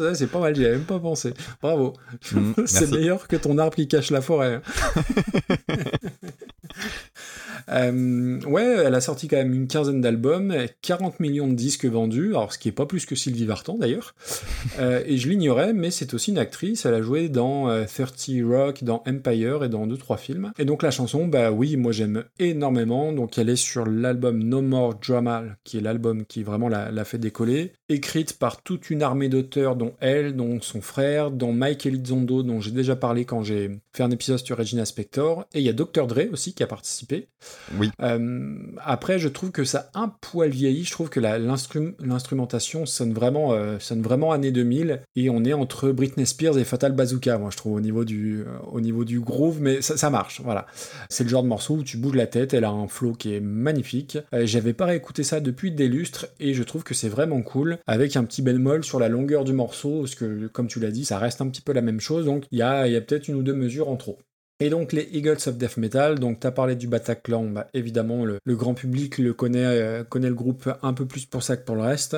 Ouais, 0.00 0.14
c'est 0.14 0.26
pas 0.26 0.40
mal, 0.40 0.54
j'y 0.54 0.64
avais 0.64 0.76
même 0.76 0.84
pas 0.84 0.98
pensé. 0.98 1.32
Bravo. 1.62 1.94
Mm, 2.32 2.49
c'est 2.66 2.90
meilleur 2.90 3.28
que 3.28 3.36
ton 3.36 3.58
arbre 3.58 3.76
qui 3.76 3.88
cache 3.88 4.10
la 4.10 4.20
forêt. 4.20 4.60
Euh, 7.68 8.40
ouais, 8.46 8.64
elle 8.64 8.94
a 8.94 9.00
sorti 9.00 9.28
quand 9.28 9.36
même 9.36 9.54
une 9.54 9.68
quinzaine 9.68 10.00
d'albums, 10.00 10.54
40 10.82 11.20
millions 11.20 11.46
de 11.46 11.54
disques 11.54 11.84
vendus, 11.84 12.30
alors 12.30 12.52
ce 12.52 12.58
qui 12.58 12.68
est 12.68 12.72
pas 12.72 12.86
plus 12.86 13.06
que 13.06 13.14
Sylvie 13.14 13.44
Vartan 13.46 13.76
d'ailleurs. 13.78 14.14
Euh, 14.78 15.02
et 15.04 15.18
je 15.18 15.28
l'ignorais, 15.28 15.72
mais 15.72 15.90
c'est 15.90 16.14
aussi 16.14 16.30
une 16.30 16.38
actrice. 16.38 16.86
Elle 16.86 16.94
a 16.94 17.02
joué 17.02 17.28
dans 17.28 17.68
euh, 17.68 17.84
30 17.84 18.30
Rock, 18.44 18.84
dans 18.84 19.02
Empire 19.06 19.64
et 19.64 19.68
dans 19.68 19.86
deux 19.86 19.96
trois 19.96 20.16
films. 20.16 20.52
Et 20.58 20.64
donc 20.64 20.82
la 20.82 20.90
chanson, 20.90 21.26
bah 21.26 21.50
oui, 21.50 21.76
moi 21.76 21.92
j'aime 21.92 22.24
énormément. 22.38 23.12
Donc 23.12 23.36
elle 23.36 23.48
est 23.50 23.56
sur 23.56 23.84
l'album 23.84 24.42
No 24.42 24.62
More 24.62 24.94
Drama, 24.94 25.42
qui 25.64 25.78
est 25.78 25.80
l'album 25.80 26.24
qui 26.24 26.42
vraiment 26.42 26.68
l'a 26.68 26.90
l'a 26.90 27.04
fait 27.04 27.18
décoller, 27.18 27.72
écrite 27.88 28.38
par 28.38 28.62
toute 28.62 28.90
une 28.90 29.02
armée 29.02 29.28
d'auteurs, 29.28 29.76
dont 29.76 29.94
elle, 30.00 30.34
dont 30.36 30.60
son 30.60 30.80
frère, 30.80 31.30
dont 31.30 31.52
Mike 31.52 31.84
Elizondo, 31.84 32.42
dont 32.42 32.60
j'ai 32.60 32.70
déjà 32.70 32.96
parlé 32.96 33.24
quand 33.24 33.42
j'ai 33.42 33.80
fait 33.94 34.02
un 34.02 34.10
épisode 34.10 34.38
sur 34.38 34.56
Regina 34.56 34.84
Spector. 34.84 35.46
Et 35.52 35.58
il 35.58 35.66
y 35.66 35.68
a 35.68 35.74
Dr. 35.74 36.06
Dre 36.06 36.32
aussi 36.32 36.54
qui 36.60 36.64
a 36.64 36.66
participé. 36.66 37.28
Oui. 37.78 37.90
Euh, 38.02 38.54
après, 38.84 39.18
je 39.18 39.28
trouve 39.28 39.50
que 39.50 39.64
ça 39.64 39.88
a 39.94 40.00
un 40.00 40.08
poil 40.08 40.50
vieilli. 40.50 40.84
Je 40.84 40.90
trouve 40.90 41.08
que 41.08 41.18
l'instrumentation 41.18 42.84
sonne 42.84 43.14
vraiment, 43.14 43.54
euh, 43.54 43.78
sonne 43.78 44.02
vraiment 44.02 44.32
année 44.32 44.52
2000 44.52 45.00
et 45.16 45.30
on 45.30 45.42
est 45.44 45.54
entre 45.54 45.90
Britney 45.90 46.26
Spears 46.26 46.58
et 46.58 46.64
Fatal 46.64 46.92
Bazooka, 46.92 47.38
moi 47.38 47.48
je 47.50 47.56
trouve 47.56 47.72
au 47.72 47.80
niveau 47.80 48.04
du, 48.04 48.42
euh, 48.42 48.58
au 48.70 48.82
niveau 48.82 49.06
du 49.06 49.20
groove, 49.20 49.62
mais 49.62 49.80
ça, 49.80 49.96
ça 49.96 50.10
marche. 50.10 50.42
Voilà, 50.44 50.66
c'est 51.08 51.24
le 51.24 51.30
genre 51.30 51.42
de 51.42 51.48
morceau 51.48 51.76
où 51.76 51.82
tu 51.82 51.96
bouges 51.96 52.16
la 52.16 52.26
tête. 52.26 52.52
Elle 52.52 52.64
a 52.64 52.70
un 52.70 52.88
flow 52.88 53.14
qui 53.14 53.34
est 53.34 53.40
magnifique. 53.40 54.18
Euh, 54.34 54.44
J'avais 54.44 54.74
pas 54.74 54.84
réécouté 54.84 55.22
ça 55.22 55.40
depuis 55.40 55.72
des 55.72 55.88
lustres 55.88 56.26
et 56.40 56.52
je 56.52 56.62
trouve 56.62 56.84
que 56.84 56.92
c'est 56.92 57.08
vraiment 57.08 57.40
cool 57.40 57.78
avec 57.86 58.16
un 58.16 58.24
petit 58.24 58.42
bémol 58.42 58.84
sur 58.84 59.00
la 59.00 59.08
longueur 59.08 59.44
du 59.44 59.54
morceau 59.54 60.00
parce 60.00 60.14
que 60.14 60.46
comme 60.48 60.66
tu 60.66 60.78
l'as 60.78 60.90
dit, 60.90 61.06
ça 61.06 61.18
reste 61.18 61.40
un 61.40 61.48
petit 61.48 61.62
peu 61.62 61.72
la 61.72 61.80
même 61.80 62.00
chose. 62.00 62.26
Donc 62.26 62.44
il 62.50 62.58
y 62.58 62.62
a, 62.62 62.86
il 62.86 62.92
y 62.92 62.96
a 62.96 63.00
peut-être 63.00 63.28
une 63.28 63.36
ou 63.36 63.42
deux 63.42 63.54
mesures 63.54 63.88
en 63.88 63.96
trop. 63.96 64.18
Et 64.60 64.68
donc 64.70 64.92
les 64.92 65.08
Eagles 65.12 65.38
of 65.46 65.56
Death 65.56 65.76
Metal, 65.78 66.18
donc 66.18 66.40
tu 66.40 66.46
as 66.46 66.50
parlé 66.52 66.76
du 66.76 66.86
Bataclan, 66.86 67.44
bah, 67.46 67.66
évidemment 67.74 68.24
le, 68.24 68.38
le 68.44 68.56
grand 68.56 68.74
public 68.74 69.18
le 69.18 69.32
connaît, 69.32 69.64
euh, 69.64 70.04
connaît 70.04 70.28
le 70.28 70.34
groupe 70.34 70.70
un 70.82 70.92
peu 70.92 71.06
plus 71.06 71.24
pour 71.26 71.42
ça 71.42 71.56
que 71.56 71.64
pour 71.64 71.76
le 71.76 71.82
reste. 71.82 72.16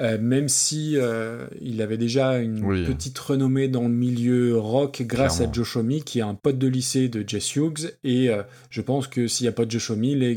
Euh, 0.00 0.18
même 0.20 0.48
si 0.48 0.94
euh, 0.96 1.46
il 1.60 1.80
avait 1.80 1.96
déjà 1.96 2.38
une 2.40 2.64
Oui. 2.64 2.84
petite 2.84 3.16
renommée 3.16 3.68
dans 3.68 3.82
le 3.84 3.90
milieu 3.94 4.58
rock 4.58 5.02
grâce 5.06 5.36
Clairement. 5.36 5.52
à 5.52 5.54
Joe 5.54 5.66
Shomi, 5.68 6.02
qui 6.02 6.18
est 6.18 6.22
un 6.22 6.34
pote 6.34 6.58
de 6.58 6.66
lycée 6.66 7.08
de 7.08 7.22
Jess 7.24 7.54
Hughes. 7.54 7.92
Et 8.02 8.28
je 8.70 8.80
pense 8.80 9.06
que 9.06 9.28
s'il 9.28 9.44
n'y 9.44 9.48
a 9.50 9.52
pas 9.52 9.64
de 9.64 9.70
Joe 9.70 9.80
Shomi, 9.80 10.16
les, 10.16 10.32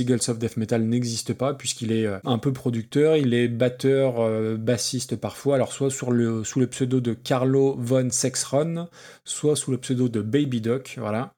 Eagles 0.00 0.20
of 0.28 0.38
Death 0.38 0.56
Metal 0.58 0.80
n'existent 0.80 1.34
pas, 1.34 1.54
puisqu'il 1.54 1.90
est 1.90 2.06
un 2.24 2.38
peu 2.38 2.52
producteur, 2.52 3.16
il 3.16 3.34
est 3.34 3.48
batteur, 3.48 4.30
bassiste 4.58 5.16
parfois, 5.16 5.56
alors 5.56 5.72
soit 5.72 5.90
sur 5.90 6.12
le, 6.12 6.44
sous 6.44 6.60
le 6.60 6.68
pseudo 6.68 7.00
de 7.00 7.14
Carlo 7.14 7.74
von 7.76 8.10
Sexron, 8.10 8.86
soit 9.24 9.56
sous 9.56 9.72
le 9.72 9.78
pseudo 9.78 10.08
de 10.08 10.20
Baby 10.20 10.60
Doc, 10.64 10.96
voilà. 10.98 11.32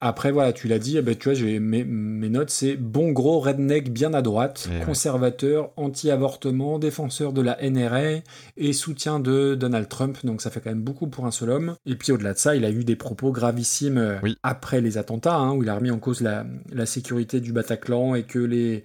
Après, 0.00 0.30
voilà, 0.30 0.52
tu 0.52 0.68
l'as 0.68 0.78
dit, 0.78 0.96
eh 0.96 1.02
ben, 1.02 1.16
tu 1.16 1.24
vois, 1.28 1.34
j'ai 1.34 1.58
mes, 1.58 1.82
mes 1.82 2.28
notes, 2.28 2.50
c'est 2.50 2.76
bon 2.76 3.10
gros 3.10 3.40
redneck 3.40 3.92
bien 3.92 4.14
à 4.14 4.22
droite, 4.22 4.68
Eh 4.72 4.78
ouais. 4.78 4.84
conservateur, 4.84 5.70
anti-avortement, 5.76 6.78
défenseur 6.78 7.32
de 7.32 7.42
la 7.42 7.58
NRA 7.68 8.20
et 8.56 8.72
soutien 8.72 9.18
de 9.18 9.56
Donald 9.56 9.88
Trump, 9.88 10.18
donc 10.22 10.40
ça 10.40 10.50
fait 10.50 10.60
quand 10.60 10.70
même 10.70 10.82
beaucoup 10.82 11.08
pour 11.08 11.26
un 11.26 11.32
seul 11.32 11.50
homme. 11.50 11.74
Et 11.84 11.96
puis 11.96 12.12
au-delà 12.12 12.32
de 12.34 12.38
ça, 12.38 12.54
il 12.54 12.64
a 12.64 12.70
eu 12.70 12.84
des 12.84 12.94
propos 12.94 13.32
gravissimes 13.32 13.98
euh, 13.98 14.18
Oui. 14.22 14.36
après 14.44 14.80
les 14.80 14.98
attentats, 14.98 15.34
hein, 15.34 15.52
où 15.54 15.64
il 15.64 15.68
a 15.68 15.74
remis 15.74 15.90
en 15.90 15.98
cause 15.98 16.20
la, 16.20 16.46
la 16.72 16.86
sécurité 16.86 17.40
du 17.40 17.52
Bataclan 17.52 18.14
et 18.14 18.22
que 18.22 18.38
les, 18.38 18.84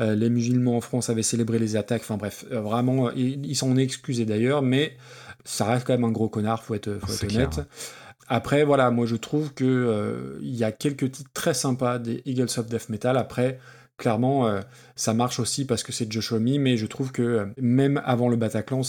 euh, 0.00 0.14
les 0.14 0.30
musulmans 0.30 0.78
en 0.78 0.80
France 0.80 1.10
avaient 1.10 1.22
célébré 1.22 1.58
les 1.58 1.76
attaques. 1.76 2.00
Enfin 2.04 2.16
bref, 2.16 2.46
euh, 2.52 2.62
vraiment, 2.62 3.08
euh, 3.08 3.12
il, 3.16 3.44
il 3.44 3.54
s'en 3.54 3.76
est 3.76 3.82
excusé 3.82 4.24
d'ailleurs, 4.24 4.62
mais 4.62 4.96
ça 5.44 5.66
reste 5.66 5.86
quand 5.86 5.92
même 5.92 6.04
un 6.04 6.10
gros 6.10 6.30
connard, 6.30 6.62
faut 6.62 6.74
être, 6.74 6.96
faut 7.06 7.12
être 7.12 7.24
honnête. 7.34 7.50
clair. 7.50 7.66
Après, 8.28 8.64
voilà, 8.64 8.90
moi 8.90 9.06
je 9.06 9.16
trouve 9.16 9.52
que 9.52 9.64
euh, 9.64 10.38
il 10.42 10.54
y 10.54 10.64
a 10.64 10.72
quelques 10.72 11.10
titres 11.10 11.30
très 11.34 11.54
sympas 11.54 11.98
des 11.98 12.22
Eagles 12.24 12.48
of 12.58 12.66
Death 12.66 12.88
Metal. 12.88 13.16
Après, 13.16 13.58
clairement, 13.96 14.46
euh, 14.46 14.60
ça 14.96 15.14
marche 15.14 15.38
aussi 15.40 15.64
parce 15.64 15.82
que 15.82 15.92
c'est 15.92 16.10
Josh 16.10 16.32
Homme, 16.32 16.58
mais 16.58 16.76
je 16.76 16.86
trouve 16.86 17.12
que 17.12 17.22
euh, 17.22 17.46
même 17.58 18.00
avant 18.04 18.28
le 18.28 18.36
Bataclan, 18.36 18.82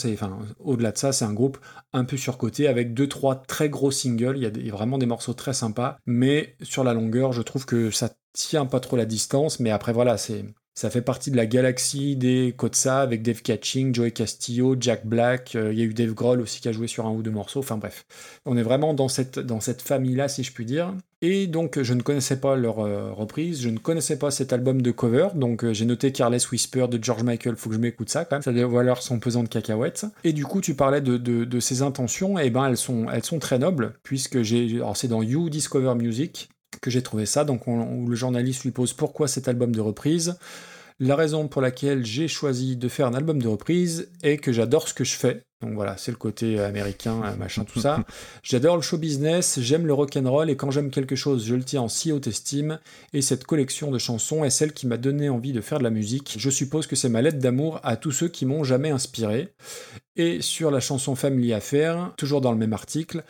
au-delà 0.58 0.92
de 0.92 0.98
ça, 0.98 1.12
c'est 1.12 1.24
un 1.24 1.32
groupe 1.32 1.58
un 1.92 2.04
peu 2.04 2.16
surcoté 2.16 2.68
avec 2.68 2.94
deux, 2.94 3.08
trois 3.08 3.36
très 3.36 3.68
gros 3.68 3.90
singles. 3.90 4.36
Il 4.36 4.66
y 4.66 4.70
a 4.70 4.72
vraiment 4.72 4.98
des 4.98 5.06
morceaux 5.06 5.34
très 5.34 5.54
sympas, 5.54 5.98
mais 6.06 6.56
sur 6.62 6.84
la 6.84 6.94
longueur, 6.94 7.32
je 7.32 7.42
trouve 7.42 7.66
que 7.66 7.90
ça 7.90 8.10
tient 8.32 8.66
pas 8.66 8.80
trop 8.80 8.96
la 8.96 9.06
distance. 9.06 9.60
Mais 9.60 9.70
après, 9.70 9.92
voilà, 9.92 10.16
c'est 10.16 10.44
ça 10.76 10.90
fait 10.90 11.00
partie 11.00 11.30
de 11.30 11.36
la 11.36 11.46
galaxie 11.46 12.16
des 12.16 12.54
Kotsa 12.56 13.00
avec 13.00 13.22
Dave 13.22 13.40
Catching, 13.40 13.94
Joey 13.94 14.10
Castillo, 14.10 14.76
Jack 14.78 15.06
Black. 15.06 15.56
euh, 15.56 15.72
Il 15.72 15.78
y 15.78 15.82
a 15.82 15.84
eu 15.86 15.94
Dave 15.94 16.12
Grohl 16.12 16.40
aussi 16.42 16.60
qui 16.60 16.68
a 16.68 16.72
joué 16.72 16.86
sur 16.86 17.06
un 17.06 17.10
ou 17.10 17.22
deux 17.22 17.30
morceaux. 17.30 17.60
Enfin 17.60 17.78
bref, 17.78 18.04
on 18.44 18.58
est 18.58 18.62
vraiment 18.62 18.92
dans 18.92 19.08
cette, 19.08 19.38
dans 19.38 19.60
cette 19.60 19.80
famille-là, 19.80 20.28
si 20.28 20.44
je 20.44 20.52
puis 20.52 20.66
dire. 20.66 20.94
Et 21.22 21.46
donc, 21.46 21.80
je 21.82 21.94
ne 21.94 22.02
connaissais 22.02 22.38
pas 22.38 22.56
leur 22.56 22.80
euh, 22.80 23.10
reprise, 23.10 23.62
je 23.62 23.70
ne 23.70 23.78
connaissais 23.78 24.18
pas 24.18 24.30
cet 24.30 24.52
album 24.52 24.82
de 24.82 24.90
cover, 24.90 25.28
donc 25.34 25.64
euh, 25.64 25.72
j'ai 25.72 25.86
noté 25.86 26.12
Careless 26.12 26.50
Whisper 26.50 26.88
de 26.88 27.02
George 27.02 27.22
Michael, 27.22 27.56
faut 27.56 27.70
que 27.70 27.74
je 27.74 27.80
m'écoute 27.80 28.10
ça 28.10 28.26
quand 28.26 28.36
même, 28.36 28.42
ça 28.42 28.52
doit 28.52 28.66
valoir 28.66 29.00
son 29.02 29.18
pesant 29.18 29.42
de 29.42 29.48
cacahuètes. 29.48 30.04
Et 30.24 30.34
du 30.34 30.44
coup, 30.44 30.60
tu 30.60 30.74
parlais 30.74 31.00
de, 31.00 31.16
de, 31.16 31.46
de 31.46 31.60
ses 31.60 31.80
intentions, 31.80 32.38
et 32.38 32.50
ben 32.50 32.66
elles 32.66 32.76
sont, 32.76 33.06
elles 33.10 33.24
sont 33.24 33.38
très 33.38 33.58
nobles, 33.58 33.94
puisque 34.02 34.42
j'ai, 34.42 34.76
alors 34.76 34.94
c'est 34.94 35.08
dans 35.08 35.22
You 35.22 35.48
Discover 35.48 35.94
Music 35.94 36.50
j'ai 36.90 37.02
trouvé 37.02 37.26
ça, 37.26 37.44
donc 37.44 37.68
on- 37.68 37.86
où 37.96 38.08
le 38.08 38.16
journaliste 38.16 38.64
lui 38.64 38.70
pose 38.70 38.92
pourquoi 38.92 39.28
cet 39.28 39.48
album 39.48 39.74
de 39.74 39.80
reprise. 39.80 40.38
La 40.98 41.16
raison 41.16 41.48
pour 41.48 41.60
laquelle 41.62 42.04
j'ai 42.06 42.28
choisi 42.28 42.76
de 42.76 42.88
faire 42.88 43.06
un 43.06 43.14
album 43.14 43.40
de 43.42 43.48
reprise 43.48 44.10
est 44.22 44.38
que 44.38 44.52
j'adore 44.52 44.88
ce 44.88 44.94
que 44.94 45.04
je 45.04 45.14
fais. 45.16 45.42
Donc 45.62 45.72
voilà, 45.72 45.96
c'est 45.96 46.10
le 46.10 46.18
côté 46.18 46.60
américain, 46.60 47.22
euh, 47.24 47.36
machin, 47.36 47.64
tout 47.64 47.80
ça. 47.80 48.04
J'adore 48.42 48.76
le 48.76 48.82
show 48.82 48.98
business, 48.98 49.58
j'aime 49.58 49.86
le 49.86 49.94
rock'n'roll 49.94 50.50
et 50.50 50.56
quand 50.56 50.70
j'aime 50.70 50.90
quelque 50.90 51.16
chose, 51.16 51.46
je 51.46 51.54
le 51.54 51.64
tiens 51.64 51.80
en 51.80 51.88
si 51.88 52.12
haute 52.12 52.26
estime. 52.26 52.78
Et 53.14 53.22
cette 53.22 53.44
collection 53.44 53.90
de 53.90 53.98
chansons 53.98 54.44
est 54.44 54.50
celle 54.50 54.74
qui 54.74 54.86
m'a 54.86 54.98
donné 54.98 55.30
envie 55.30 55.54
de 55.54 55.62
faire 55.62 55.78
de 55.78 55.84
la 55.84 55.90
musique. 55.90 56.36
Je 56.38 56.50
suppose 56.50 56.86
que 56.86 56.94
c'est 56.94 57.08
ma 57.08 57.22
lettre 57.22 57.38
d'amour 57.38 57.80
à 57.84 57.96
tous 57.96 58.12
ceux 58.12 58.28
qui 58.28 58.44
m'ont 58.44 58.64
jamais 58.64 58.90
inspiré. 58.90 59.54
Et 60.16 60.40
sur 60.40 60.70
la 60.70 60.80
chanson 60.80 61.14
Family 61.14 61.52
Affair, 61.52 62.12
toujours 62.16 62.40
dans 62.40 62.52
le 62.52 62.58
même 62.58 62.72
article, 62.72 63.22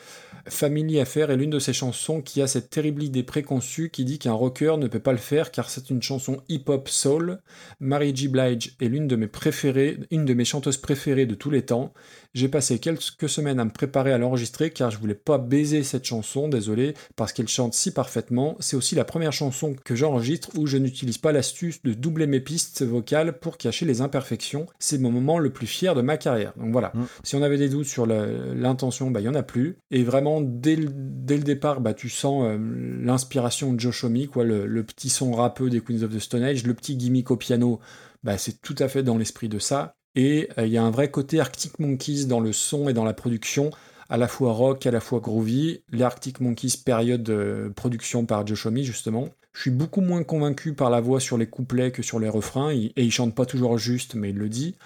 Family 0.49 1.01
Affair 1.01 1.33
est 1.33 1.37
l'une 1.37 1.51
de 1.51 1.59
ces 1.59 1.73
chansons 1.73 2.23
qui 2.23 2.41
a 2.41 2.47
cette 2.47 2.71
terrible 2.71 3.03
idée 3.03 3.25
préconçue 3.25 3.91
qui 3.91 4.05
dit 4.05 4.21
qu'un 4.21 4.33
rocker 4.33 4.77
ne 4.79 4.87
peut 4.87 5.01
pas 5.01 5.11
le 5.11 5.19
faire 5.19 5.51
car 5.51 5.69
c'est 5.69 5.91
une 5.91 6.01
chanson 6.01 6.41
hip-hop 6.49 6.89
soul. 6.89 7.41
Mary 7.81 8.15
J. 8.15 8.29
Blige 8.29 8.77
est 8.81 8.87
l'une 8.87 9.09
de 9.09 9.17
mes 9.17 9.27
préférées, 9.27 9.99
une 10.13 10.25
de 10.25 10.35
mes 10.35 10.45
chanteuses 10.45 10.77
préférées 10.77 11.27
de 11.27 11.35
tous 11.35 11.51
les 11.51 11.63
temps. 11.63 11.93
J'ai 12.37 12.49
passé 12.49 12.79
quelques 12.79 13.31
semaines 13.31 13.59
à 13.59 13.65
me 13.65 13.71
préparer 13.71 14.13
à 14.13 14.19
l'enregistrer 14.19 14.69
car 14.69 14.91
je 14.91 14.99
voulais 14.99 15.15
pas 15.15 15.39
baiser 15.39 15.83
cette 15.83 16.05
chanson, 16.05 16.49
désolé, 16.49 16.93
parce 17.17 17.33
qu'elle 17.33 17.49
chante 17.49 17.73
si 17.73 17.93
parfaitement. 17.93 18.59
C'est 18.61 18.77
aussi 18.77 18.95
la 18.95 19.07
première 19.07 19.33
chanson 19.33 19.75
que 19.83 19.95
j'enregistre 19.95 20.51
où 20.55 20.67
je 20.67 20.77
n'utilise 20.77 21.17
pas 21.17 21.33
l'astuce 21.33 21.83
de 21.83 21.95
doubler 21.95 22.27
mes 22.27 22.41
pistes 22.41 22.83
vocales 22.85 23.39
pour 23.39 23.57
cacher 23.57 23.87
les 23.87 24.03
imperfections. 24.03 24.67
C'est 24.79 24.99
mon 24.99 25.11
moment 25.11 25.39
le 25.39 25.49
plus 25.49 25.67
fier 25.67 25.95
de 25.95 26.03
ma 26.03 26.19
carrière. 26.19 26.53
Donc 26.59 26.73
voilà, 26.73 26.93
Mm. 26.95 27.05
si 27.25 27.37
on 27.37 27.43
avait 27.43 27.57
des 27.57 27.71
doutes 27.71 27.87
sur 27.87 28.05
l'intention, 28.05 29.11
bah 29.11 29.21
il 29.21 29.25
y 29.25 29.31
en 29.31 29.35
a 29.35 29.43
plus. 29.43 29.79
Et 29.91 30.05
vraiment 30.05 30.43
dès 30.43 30.77
le, 30.77 30.91
dès 30.93 31.39
le 31.39 31.43
départ, 31.43 31.81
bah 31.81 31.95
tu 31.95 32.11
sens 32.11 32.45
euh, 32.45 32.59
l'inspiration 33.03 33.73
de 33.73 33.81
Joe 33.81 34.05
Homme, 34.05 34.27
quoi, 34.27 34.45
le, 34.45 34.67
le 34.67 34.83
petit 34.85 35.09
son 35.09 35.33
rappeux 35.33 35.71
des 35.71 35.81
Queens 35.81 36.03
of 36.03 36.15
the 36.15 36.19
Stone 36.19 36.43
Age, 36.43 36.67
le 36.67 36.75
petit 36.75 36.97
gimmick 36.99 37.31
au 37.31 37.37
piano, 37.39 37.81
bah 38.25 38.37
c'est 38.37 38.61
tout 38.61 38.77
à 38.79 38.89
fait 38.89 39.03
dans 39.03 39.17
l'esprit 39.17 39.49
de 39.49 39.59
ça. 39.59 39.95
Et 40.17 40.49
euh, 40.59 40.67
il 40.67 40.73
y 40.73 40.79
a 40.79 40.83
un 40.83 40.91
vrai 40.91 41.11
côté 41.11 41.39
Arctic 41.39 41.79
Monkeys 41.79 42.25
dans 42.27 42.41
le 42.41 42.53
son 42.53 42.89
et 42.89 42.93
dans 42.93 43.05
la 43.05 43.13
production, 43.13 43.71
à 44.09 44.17
la 44.17 44.27
fois 44.27 44.53
rock, 44.53 44.87
à 44.87 44.91
la 44.91 45.01
fois 45.01 45.21
groovy. 45.21 45.83
Les 45.93 46.03
Arctic 46.03 46.41
Monkeys, 46.41 46.79
période 46.85 47.23
de 47.23 47.73
production 47.77 48.27
par 48.27 48.47
Joe 48.47 48.67
Homme, 48.67 48.79
justement. 48.79 49.29
Je 49.53 49.61
suis 49.61 49.71
beaucoup 49.71 50.01
moins 50.01 50.23
convaincu 50.23 50.75
par 50.75 50.91
la 50.91 51.01
voix 51.01 51.21
sur 51.21 51.39
les 51.39 51.47
couplets 51.47 51.93
que 51.93 52.03
sur 52.03 52.19
les 52.19 52.29
refrains, 52.29 52.73
et 52.73 52.93
il 52.97 53.13
chante 53.13 53.35
pas 53.35 53.47
toujours 53.47 53.79
juste, 53.79 54.15
mais 54.15 54.31
il 54.31 54.37
le 54.37 54.49
dit. 54.49 54.77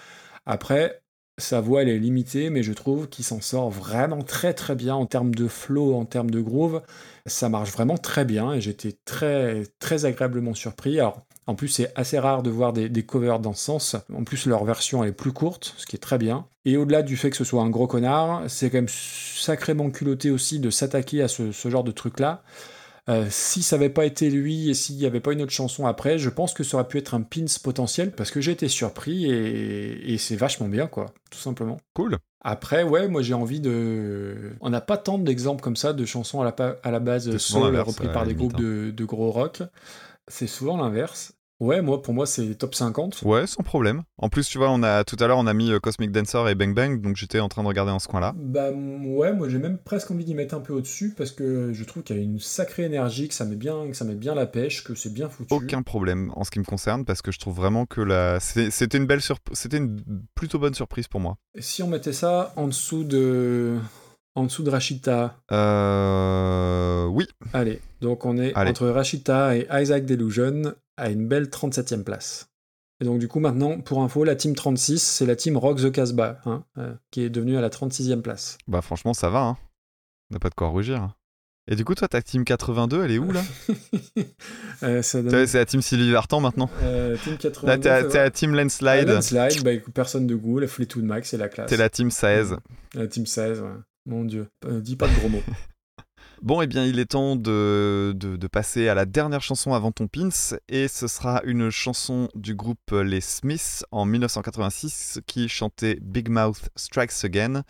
Après, 0.47 1.01
sa 1.39 1.61
voix 1.61 1.83
elle 1.83 1.89
est 1.89 1.99
limitée, 1.99 2.51
mais 2.51 2.63
je 2.63 2.73
trouve 2.73 3.09
qu'il 3.09 3.25
s'en 3.25 3.41
sort 3.41 3.71
vraiment 3.71 4.23
très 4.23 4.55
très 4.55 4.75
bien 4.75 4.95
en 4.95 5.07
termes 5.07 5.35
de 5.35 5.49
flow, 5.49 5.95
en 5.95 6.05
termes 6.05 6.31
de 6.31 6.41
groove. 6.41 6.83
Ça 7.27 7.49
marche 7.49 7.73
vraiment 7.73 7.99
très 7.99 8.25
bien 8.25 8.53
et 8.53 8.61
j'étais 8.61 8.93
très 9.05 9.65
très 9.79 10.05
agréablement 10.05 10.55
surpris. 10.55 11.01
Alors 11.01 11.27
en 11.47 11.55
plus 11.55 11.69
c'est 11.69 11.93
assez 11.97 12.19
rare 12.19 12.43
de 12.43 12.51
voir 12.51 12.73
des, 12.73 12.89
des 12.89 13.03
covers 13.05 13.41
dans 13.41 13.53
ce 13.53 13.65
sens. 13.65 13.97
En 14.15 14.25
plus 14.25 14.47
leur 14.47 14.65
version 14.65 15.03
elle 15.03 15.11
est 15.11 15.13
plus 15.13 15.33
courte, 15.33 15.75
ce 15.77 15.87
qui 15.87 15.97
est 15.97 16.01
très 16.01 16.19
bien. 16.19 16.47
Et 16.65 16.77
au-delà 16.77 17.03
du 17.03 17.17
fait 17.17 17.31
que 17.31 17.37
ce 17.37 17.45
soit 17.45 17.63
un 17.63 17.71
gros 17.71 17.87
connard, 17.87 18.43
c'est 18.49 18.71
quand 18.71 18.79
même 18.79 18.89
sacrément 18.89 19.91
culotté 19.91 20.31
aussi 20.31 20.59
de 20.61 20.71
s'attaquer 20.71 21.23
à 21.23 21.29
ce, 21.29 21.53
ce 21.53 21.69
genre 21.71 21.85
de 21.85 21.93
truc 21.93 22.21
là. 22.21 22.43
Euh, 23.09 23.27
si 23.31 23.63
ça 23.63 23.77
n'avait 23.77 23.89
pas 23.89 24.05
été 24.05 24.31
lui 24.31 24.71
et 24.71 24.75
s'il 24.75 24.97
n'y 24.97 25.07
avait 25.07 25.21
pas 25.21 25.33
une 25.33 25.43
autre 25.43 25.51
chanson 25.53 25.87
après, 25.87 26.19
je 26.19 26.29
pense 26.29 26.53
que 26.53 26.63
ça 26.63 26.77
aurait 26.77 26.87
pu 26.87 26.99
être 26.99 27.15
un 27.15 27.23
pins 27.23 27.47
potentiel 27.63 28.13
parce 28.13 28.31
que 28.31 28.41
j'ai 28.41 28.53
été 28.53 28.69
surpris 28.69 29.25
et, 29.25 30.13
et 30.13 30.19
c'est 30.19 30.37
vachement 30.37 30.69
bien, 30.69 30.87
quoi, 30.87 31.07
tout 31.31 31.39
simplement. 31.39 31.79
Cool. 31.95 32.19
Après, 32.43 32.85
ouais, 32.85 33.09
moi 33.09 33.23
j'ai 33.23 33.35
envie 33.35 33.59
de. 33.59 34.53
On 34.61 34.71
n'a 34.71 34.81
pas 34.81 34.97
tant 34.97 35.19
d'exemples 35.19 35.61
comme 35.63 35.77
ça 35.77 35.93
de 35.93 36.05
chansons 36.05 36.41
à 36.41 36.45
la, 36.45 36.53
pa- 36.53 36.77
à 36.85 36.91
la 36.91 37.01
base 37.01 37.37
souvent 37.39 37.67
soul 37.67 37.81
reprises 37.81 38.11
par 38.13 38.27
des 38.27 38.35
groupes 38.35 38.57
de, 38.57 38.93
de 38.95 39.05
gros 39.05 39.31
rock. 39.31 39.63
C'est 40.29 40.47
souvent 40.47 40.77
l'inverse. 40.77 41.33
Ouais, 41.61 41.83
moi 41.83 42.01
pour 42.01 42.15
moi 42.15 42.25
c'est 42.25 42.55
top 42.55 42.75
50. 42.75 43.21
Ouais, 43.23 43.47
sans 43.47 43.63
problème. 43.63 44.03
En 44.17 44.31
plus, 44.31 44.49
tu 44.49 44.57
vois, 44.57 44.71
on 44.71 44.83
a 44.83 45.05
tout 45.05 45.17
à 45.21 45.27
l'heure, 45.27 45.37
on 45.37 45.47
a 45.47 45.53
mis 45.53 45.71
euh, 45.71 45.79
Cosmic 45.79 46.11
Dancer 46.11 46.49
et 46.49 46.55
Bang 46.55 46.75
Bang, 46.75 47.03
donc 47.03 47.17
j'étais 47.17 47.39
en 47.39 47.51
train 47.51 47.63
de 47.63 47.69
regarder 47.69 47.93
dans 47.93 47.99
ce 47.99 48.09
coin-là. 48.09 48.33
Bah 48.35 48.71
ouais, 48.73 49.35
moi 49.35 49.47
j'ai 49.51 49.59
même 49.59 49.77
presque 49.77 50.11
envie 50.11 50.25
d'y 50.25 50.35
mettre 50.35 50.55
un 50.55 50.61
peu 50.61 50.73
au-dessus 50.73 51.13
parce 51.15 51.33
que 51.33 51.75
je 51.75 51.85
trouve 51.85 52.03
qu'il 52.03 52.17
y 52.17 52.19
a 52.19 52.23
une 52.23 52.39
sacrée 52.39 52.85
énergie, 52.85 53.29
que 53.29 53.35
ça 53.35 53.45
met 53.45 53.57
bien, 53.57 53.89
que 53.91 53.95
ça 53.95 54.07
met 54.07 54.15
bien 54.15 54.35
la 54.35 54.47
pêche, 54.47 54.85
que 54.85 54.95
c'est 54.95 55.13
bien 55.13 55.29
foutu. 55.29 55.53
Aucun 55.53 55.83
problème 55.83 56.33
en 56.35 56.45
ce 56.45 56.51
qui 56.51 56.61
me 56.61 56.65
concerne, 56.65 57.05
parce 57.05 57.21
que 57.21 57.31
je 57.31 57.39
trouve 57.39 57.57
vraiment 57.57 57.85
que 57.85 58.01
la... 58.01 58.41
c'était 58.41 58.97
une 58.97 59.07
belle 59.07 59.21
surp- 59.21 59.53
c'était 59.53 59.77
une 59.77 60.01
plutôt 60.35 60.59
bonne 60.59 60.75
surprise 60.75 61.09
pour 61.09 61.21
moi. 61.21 61.37
Et 61.55 61.61
Si 61.61 61.83
on 61.83 61.89
mettait 61.89 62.15
ça 62.15 62.55
en 62.57 62.69
dessous 62.69 63.05
de. 63.05 63.77
En 64.37 64.45
dessous 64.45 64.63
de 64.63 64.71
Rachita. 64.71 65.37
Euh... 65.51 67.05
Oui, 67.07 67.27
Allez, 67.53 67.81
donc 68.01 68.25
on 68.25 68.37
est 68.39 68.55
Allez. 68.55 68.71
entre 68.71 68.87
Rachita 68.89 69.57
et 69.57 69.67
Isaac 69.73 70.07
Delusion 70.07 70.75
à 70.97 71.11
une 71.11 71.27
belle 71.27 71.47
37e 71.47 72.05
place. 72.05 72.49
Et 73.03 73.05
donc 73.07 73.19
du 73.19 73.29
coup 73.29 73.41
maintenant, 73.41 73.81
pour 73.81 74.03
info, 74.03 74.25
la 74.25 74.37
team 74.37 74.55
36, 74.55 75.03
c'est 75.03 75.27
la 75.27 75.35
team 75.37 75.57
Rock 75.57 75.81
the 75.81 75.91
Casbah, 75.91 76.39
hein, 76.45 76.65
euh, 76.79 76.93
qui 77.11 77.23
est 77.23 77.31
devenue 77.31 77.57
à 77.57 77.61
la 77.61 77.71
36e 77.71 78.21
place. 78.21 78.59
bah 78.69 78.83
franchement, 78.83 79.15
ça 79.15 79.31
va, 79.31 79.41
hein. 79.41 79.57
On 80.31 80.35
n'a 80.35 80.39
pas 80.39 80.51
de 80.51 80.55
quoi 80.55 80.69
rougir. 80.69 81.17
Et 81.67 81.77
du 81.77 81.85
coup, 81.85 81.95
toi, 81.95 82.09
ta 82.09 82.21
team 82.23 82.45
82, 82.45 83.05
elle 83.05 83.11
est 83.13 83.19
où 83.19 83.31
là 83.33 83.43
Euh, 84.83 85.03
donne- 85.13 85.47
C'est 85.47 85.59
la 85.59 85.67
team 85.67 85.83
Sylvie 85.83 86.11
Vartan 86.11 86.41
maintenant 86.41 86.71
euh, 86.83 87.17
team 87.23 87.37
82. 87.37 87.67
Là, 87.89 88.03
t'es 88.09 88.19
la 88.19 88.31
team 88.31 88.55
Landslide. 88.55 89.09
Landslide, 89.09 89.63
bah 89.63 89.73
personne 89.93 90.27
de 90.27 90.35
goût, 90.35 90.59
la 90.59 90.67
Fleetwood 90.69 91.05
Mac, 91.05 91.27
c'est 91.27 91.37
la 91.37 91.49
classe. 91.49 91.69
T'es 91.69 91.77
la 91.77 91.91
team 91.91 92.11
16. 92.11 92.57
La 92.95 93.07
team 93.07 93.27
16, 93.27 93.61
ouais. 93.61 93.69
Mon 94.07 94.25
dieu, 94.25 94.49
Euh, 94.65 94.81
dis 94.81 94.97
pas 94.97 95.09
de 95.09 95.15
gros 95.15 95.29
mots. 95.29 95.43
Bon, 96.43 96.63
eh 96.63 96.67
bien, 96.67 96.87
il 96.87 96.99
est 96.99 97.11
temps 97.11 97.37
de 97.37 98.47
passer 98.51 98.89
à 98.89 98.95
la 98.95 99.05
dernière 99.05 99.43
chanson 99.43 99.75
avant 99.75 99.93
ton 99.93 100.09
pins, 100.09 100.31
et 100.71 100.89
ce 100.89 101.07
sera 101.07 101.43
une 101.45 101.69
chanson 101.69 102.29
du 102.35 102.55
groupe 102.55 102.93
Les 102.93 103.21
Smiths 103.21 103.85
en 103.91 104.07
1986 104.07 105.21
qui 105.27 105.51
chantait 105.51 105.99
Big 106.01 106.31
Mouth 106.31 106.71
Strikes 106.77 107.25
Again, 107.25 107.63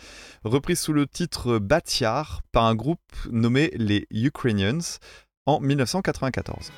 reprise 0.44 0.78
sous 0.78 0.92
le 0.92 1.08
titre 1.08 1.58
Batyar 1.58 2.42
par 2.52 2.64
un 2.64 2.76
groupe 2.76 3.00
nommé 3.32 3.72
les 3.74 4.06
Ukrainians 4.12 4.98
en 5.46 5.58
1994. 5.58 6.70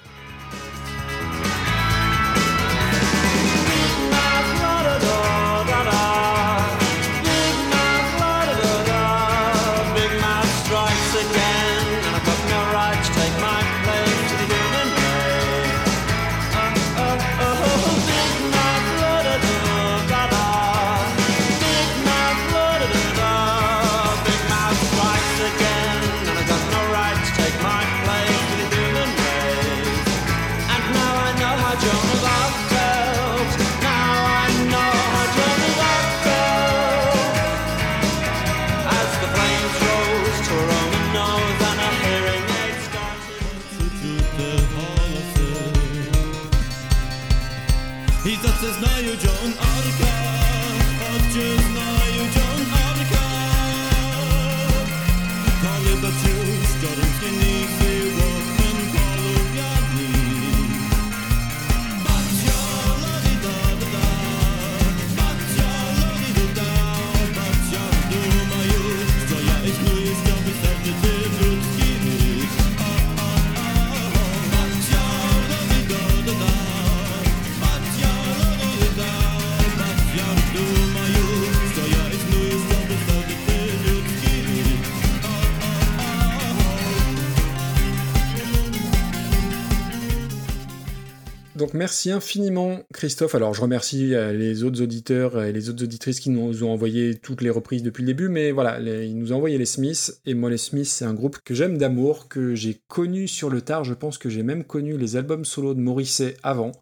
Merci 91.92 92.10
infiniment 92.10 92.78
Christophe. 92.94 93.34
Alors 93.34 93.52
je 93.52 93.60
remercie 93.60 94.14
euh, 94.14 94.32
les 94.32 94.64
autres 94.64 94.80
auditeurs 94.80 95.42
et 95.42 95.52
les 95.52 95.68
autres 95.68 95.84
auditrices 95.84 96.20
qui 96.20 96.30
nous 96.30 96.64
ont 96.64 96.72
envoyé 96.72 97.16
toutes 97.16 97.42
les 97.42 97.50
reprises 97.50 97.82
depuis 97.82 98.00
le 98.00 98.06
début, 98.06 98.30
mais 98.30 98.50
voilà, 98.50 98.80
ils 98.80 99.18
nous 99.18 99.34
ont 99.34 99.36
envoyé 99.36 99.58
les 99.58 99.66
Smiths, 99.66 100.18
et 100.24 100.32
moi 100.32 100.48
les 100.48 100.56
Smiths 100.56 100.86
c'est 100.86 101.04
un 101.04 101.12
groupe 101.12 101.36
que 101.44 101.52
j'aime 101.52 101.76
d'amour, 101.76 102.28
que 102.28 102.54
j'ai 102.54 102.80
connu 102.88 103.28
sur 103.28 103.50
le 103.50 103.60
tard, 103.60 103.84
je 103.84 103.92
pense 103.92 104.16
que 104.16 104.30
j'ai 104.30 104.42
même 104.42 104.64
connu 104.64 104.96
les 104.96 105.16
albums 105.16 105.44
solo 105.44 105.74
de 105.74 105.80
Morrissey 105.80 106.34
avant. 106.42 106.72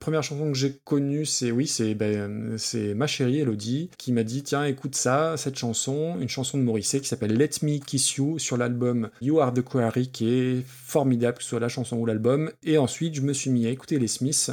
Première 0.00 0.22
chanson 0.22 0.50
que 0.50 0.56
j'ai 0.56 0.80
connue, 0.82 1.26
c'est 1.26 1.50
oui, 1.50 1.66
c'est 1.66 1.94
ben, 1.94 2.56
c'est 2.56 2.94
ma 2.94 3.06
chérie 3.06 3.40
Elodie 3.40 3.90
qui 3.98 4.12
m'a 4.12 4.22
dit 4.22 4.42
tiens 4.42 4.64
écoute 4.64 4.94
ça, 4.94 5.36
cette 5.36 5.58
chanson, 5.58 6.16
une 6.18 6.28
chanson 6.30 6.56
de 6.56 6.62
Morrissey 6.62 7.00
qui 7.00 7.06
s'appelle 7.06 7.36
Let 7.36 7.50
Me 7.60 7.78
Kiss 7.78 8.14
You 8.14 8.38
sur 8.38 8.56
l'album 8.56 9.10
You 9.20 9.40
Are 9.40 9.52
the 9.52 9.60
Quarry 9.60 10.10
qui 10.10 10.30
est 10.30 10.64
formidable 10.66 11.36
que 11.36 11.42
ce 11.42 11.50
soit 11.50 11.60
la 11.60 11.68
chanson 11.68 11.98
ou 11.98 12.06
l'album. 12.06 12.50
Et 12.62 12.78
ensuite 12.78 13.14
je 13.14 13.20
me 13.20 13.34
suis 13.34 13.50
mis 13.50 13.66
à 13.66 13.68
écouter 13.68 13.98
les 13.98 14.08
Smiths. 14.08 14.50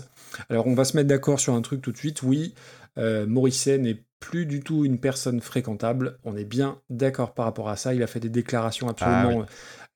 Alors 0.50 0.68
on 0.68 0.74
va 0.74 0.84
se 0.84 0.98
mettre 0.98 1.08
d'accord 1.08 1.40
sur 1.40 1.54
un 1.54 1.62
truc 1.62 1.82
tout 1.82 1.94
de 1.94 1.98
suite. 1.98 2.24
Oui, 2.24 2.54
euh, 2.98 3.26
Morrissey 3.26 3.78
n'est 3.78 4.04
plus 4.20 4.46
du 4.46 4.62
tout 4.62 4.84
une 4.84 5.00
personne 5.00 5.40
fréquentable. 5.40 6.18
On 6.26 6.36
est 6.36 6.44
bien 6.44 6.80
d'accord 6.90 7.34
par 7.34 7.46
rapport 7.46 7.70
à 7.70 7.76
ça. 7.76 7.94
Il 7.94 8.04
a 8.04 8.08
fait 8.08 8.20
des 8.20 8.30
déclarations 8.30 8.90
absolument 8.90 9.44
Ah 9.44 9.52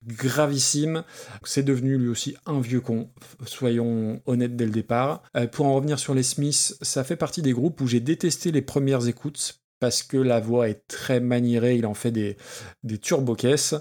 gravissimes. 0.06 1.04
C'est 1.44 1.64
devenu 1.64 1.98
lui 1.98 2.10
aussi 2.10 2.36
un 2.46 2.60
vieux 2.60 2.82
con, 2.82 3.10
soyons 3.46 4.22
honnêtes 4.26 4.56
dès 4.56 4.66
le 4.66 4.72
départ. 4.72 5.24
Euh, 5.36 5.48
pour 5.48 5.66
en 5.66 5.76
revenir 5.76 6.00
sur 6.00 6.14
les 6.14 6.24
Smiths, 6.24 6.76
ça 6.82 7.04
fait 7.04 7.16
partie 7.16 7.42
des 7.42 7.54
groupes 7.54 7.82
où 7.82 7.88
j'ai 7.88 8.00
détesté 8.00 8.52
les 8.52 8.62
premières 8.62 9.08
écoutes 9.08 9.62
parce 9.80 10.04
que 10.04 10.18
la 10.18 10.40
voix 10.40 10.70
est 10.70 10.88
très 10.88 11.20
maniérée, 11.20 11.76
il 11.76 11.88
en 11.88 11.96
fait 11.96 12.12
des, 12.12 12.38
des 12.84 13.00
turbo-caisses. 13.00 13.76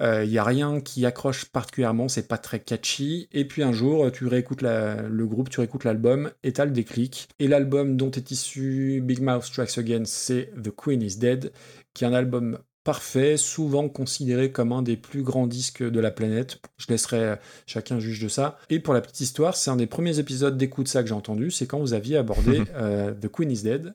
Il 0.00 0.28
n'y 0.28 0.38
a 0.38 0.42
rien 0.42 0.80
qui 0.80 1.06
accroche 1.06 1.44
particulièrement, 1.44 2.08
c'est 2.08 2.26
pas 2.26 2.38
très 2.38 2.58
catchy. 2.58 3.28
Et 3.30 3.46
puis 3.46 3.62
un 3.62 3.70
jour, 3.70 4.10
tu 4.10 4.26
réécoutes 4.26 4.62
le 4.62 5.26
groupe, 5.26 5.50
tu 5.50 5.60
réécoutes 5.60 5.84
l'album, 5.84 6.32
et 6.42 6.52
t'as 6.52 6.64
le 6.64 6.72
déclic. 6.72 7.28
Et 7.38 7.46
l'album 7.46 7.96
dont 7.96 8.10
est 8.10 8.32
issu 8.32 9.00
Big 9.00 9.20
Mouth 9.20 9.44
Strikes 9.44 9.78
Again, 9.78 10.02
c'est 10.06 10.50
The 10.60 10.74
Queen 10.74 11.00
is 11.00 11.18
Dead, 11.18 11.52
qui 11.94 12.02
est 12.02 12.08
un 12.08 12.14
album 12.14 12.58
parfait, 12.84 13.36
souvent 13.36 13.88
considéré 13.88 14.52
comme 14.52 14.72
un 14.72 14.82
des 14.82 14.96
plus 14.96 15.22
grands 15.22 15.46
disques 15.46 15.82
de 15.82 16.00
la 16.00 16.10
planète. 16.10 16.58
Je 16.76 16.86
laisserai 16.88 17.24
euh, 17.24 17.36
chacun 17.66 17.98
juge 17.98 18.20
de 18.20 18.28
ça. 18.28 18.58
Et 18.70 18.78
pour 18.78 18.94
la 18.94 19.00
petite 19.00 19.20
histoire, 19.20 19.56
c'est 19.56 19.70
un 19.70 19.76
des 19.76 19.86
premiers 19.86 20.18
épisodes 20.18 20.56
d'écoute 20.56 20.88
ça 20.88 21.02
que 21.02 21.08
j'ai 21.08 21.14
entendu, 21.14 21.50
c'est 21.50 21.66
quand 21.66 21.80
vous 21.80 21.94
aviez 21.94 22.16
abordé 22.16 22.62
euh, 22.74 23.12
The 23.12 23.28
Queen 23.28 23.50
is 23.50 23.62
Dead. 23.62 23.94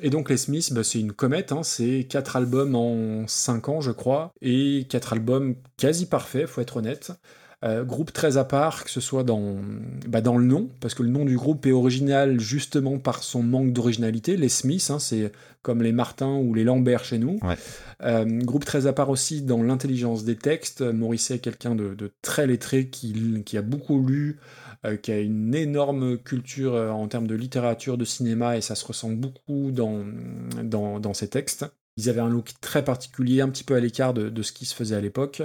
Et 0.00 0.08
donc 0.08 0.30
les 0.30 0.36
Smiths, 0.36 0.72
bah, 0.72 0.84
c'est 0.84 1.00
une 1.00 1.12
comète, 1.12 1.52
hein, 1.52 1.62
c'est 1.62 2.06
quatre 2.08 2.36
albums 2.36 2.74
en 2.74 3.26
cinq 3.26 3.68
ans, 3.68 3.80
je 3.80 3.90
crois, 3.90 4.32
et 4.40 4.86
quatre 4.88 5.12
albums 5.12 5.56
quasi 5.76 6.06
parfaits, 6.06 6.46
faut 6.46 6.60
être 6.60 6.78
honnête. 6.78 7.12
Euh, 7.62 7.84
groupe 7.84 8.10
très 8.10 8.38
à 8.38 8.44
part, 8.44 8.84
que 8.84 8.90
ce 8.90 9.02
soit 9.02 9.22
dans, 9.22 9.56
bah, 10.08 10.22
dans 10.22 10.38
le 10.38 10.46
nom, 10.46 10.70
parce 10.80 10.94
que 10.94 11.02
le 11.02 11.10
nom 11.10 11.26
du 11.26 11.36
groupe 11.36 11.66
est 11.66 11.72
original 11.72 12.40
justement 12.40 12.98
par 12.98 13.22
son 13.22 13.42
manque 13.42 13.74
d'originalité. 13.74 14.38
Les 14.38 14.48
Smiths, 14.48 14.90
hein, 14.90 14.98
c'est 14.98 15.30
comme 15.62 15.82
les 15.82 15.92
Martins 15.92 16.36
ou 16.36 16.54
les 16.54 16.64
Lambert 16.64 17.04
chez 17.04 17.18
nous. 17.18 17.38
Ouais. 17.42 17.56
Euh, 18.02 18.24
groupe 18.24 18.64
très 18.64 18.86
à 18.86 18.92
part 18.92 19.10
aussi 19.10 19.42
dans 19.42 19.62
l'intelligence 19.62 20.24
des 20.24 20.36
textes. 20.36 20.80
Morisset 20.80 21.34
est 21.34 21.38
quelqu'un 21.38 21.74
de, 21.74 21.94
de 21.94 22.10
très 22.22 22.46
lettré 22.46 22.88
qui, 22.88 23.42
qui 23.44 23.58
a 23.58 23.62
beaucoup 23.62 24.06
lu, 24.06 24.38
euh, 24.86 24.96
qui 24.96 25.12
a 25.12 25.20
une 25.20 25.54
énorme 25.54 26.16
culture 26.18 26.74
euh, 26.74 26.90
en 26.90 27.08
termes 27.08 27.26
de 27.26 27.34
littérature, 27.34 27.98
de 27.98 28.04
cinéma, 28.04 28.56
et 28.56 28.60
ça 28.60 28.74
se 28.74 28.86
ressent 28.86 29.10
beaucoup 29.10 29.70
dans, 29.70 30.04
dans, 30.64 30.98
dans 31.00 31.14
ses 31.14 31.28
textes. 31.28 31.66
Ils 31.96 32.08
avaient 32.08 32.20
un 32.20 32.30
look 32.30 32.52
très 32.62 32.82
particulier, 32.82 33.42
un 33.42 33.50
petit 33.50 33.64
peu 33.64 33.74
à 33.74 33.80
l'écart 33.80 34.14
de, 34.14 34.30
de 34.30 34.42
ce 34.42 34.52
qui 34.52 34.64
se 34.64 34.74
faisait 34.74 34.96
à 34.96 35.00
l'époque. 35.00 35.42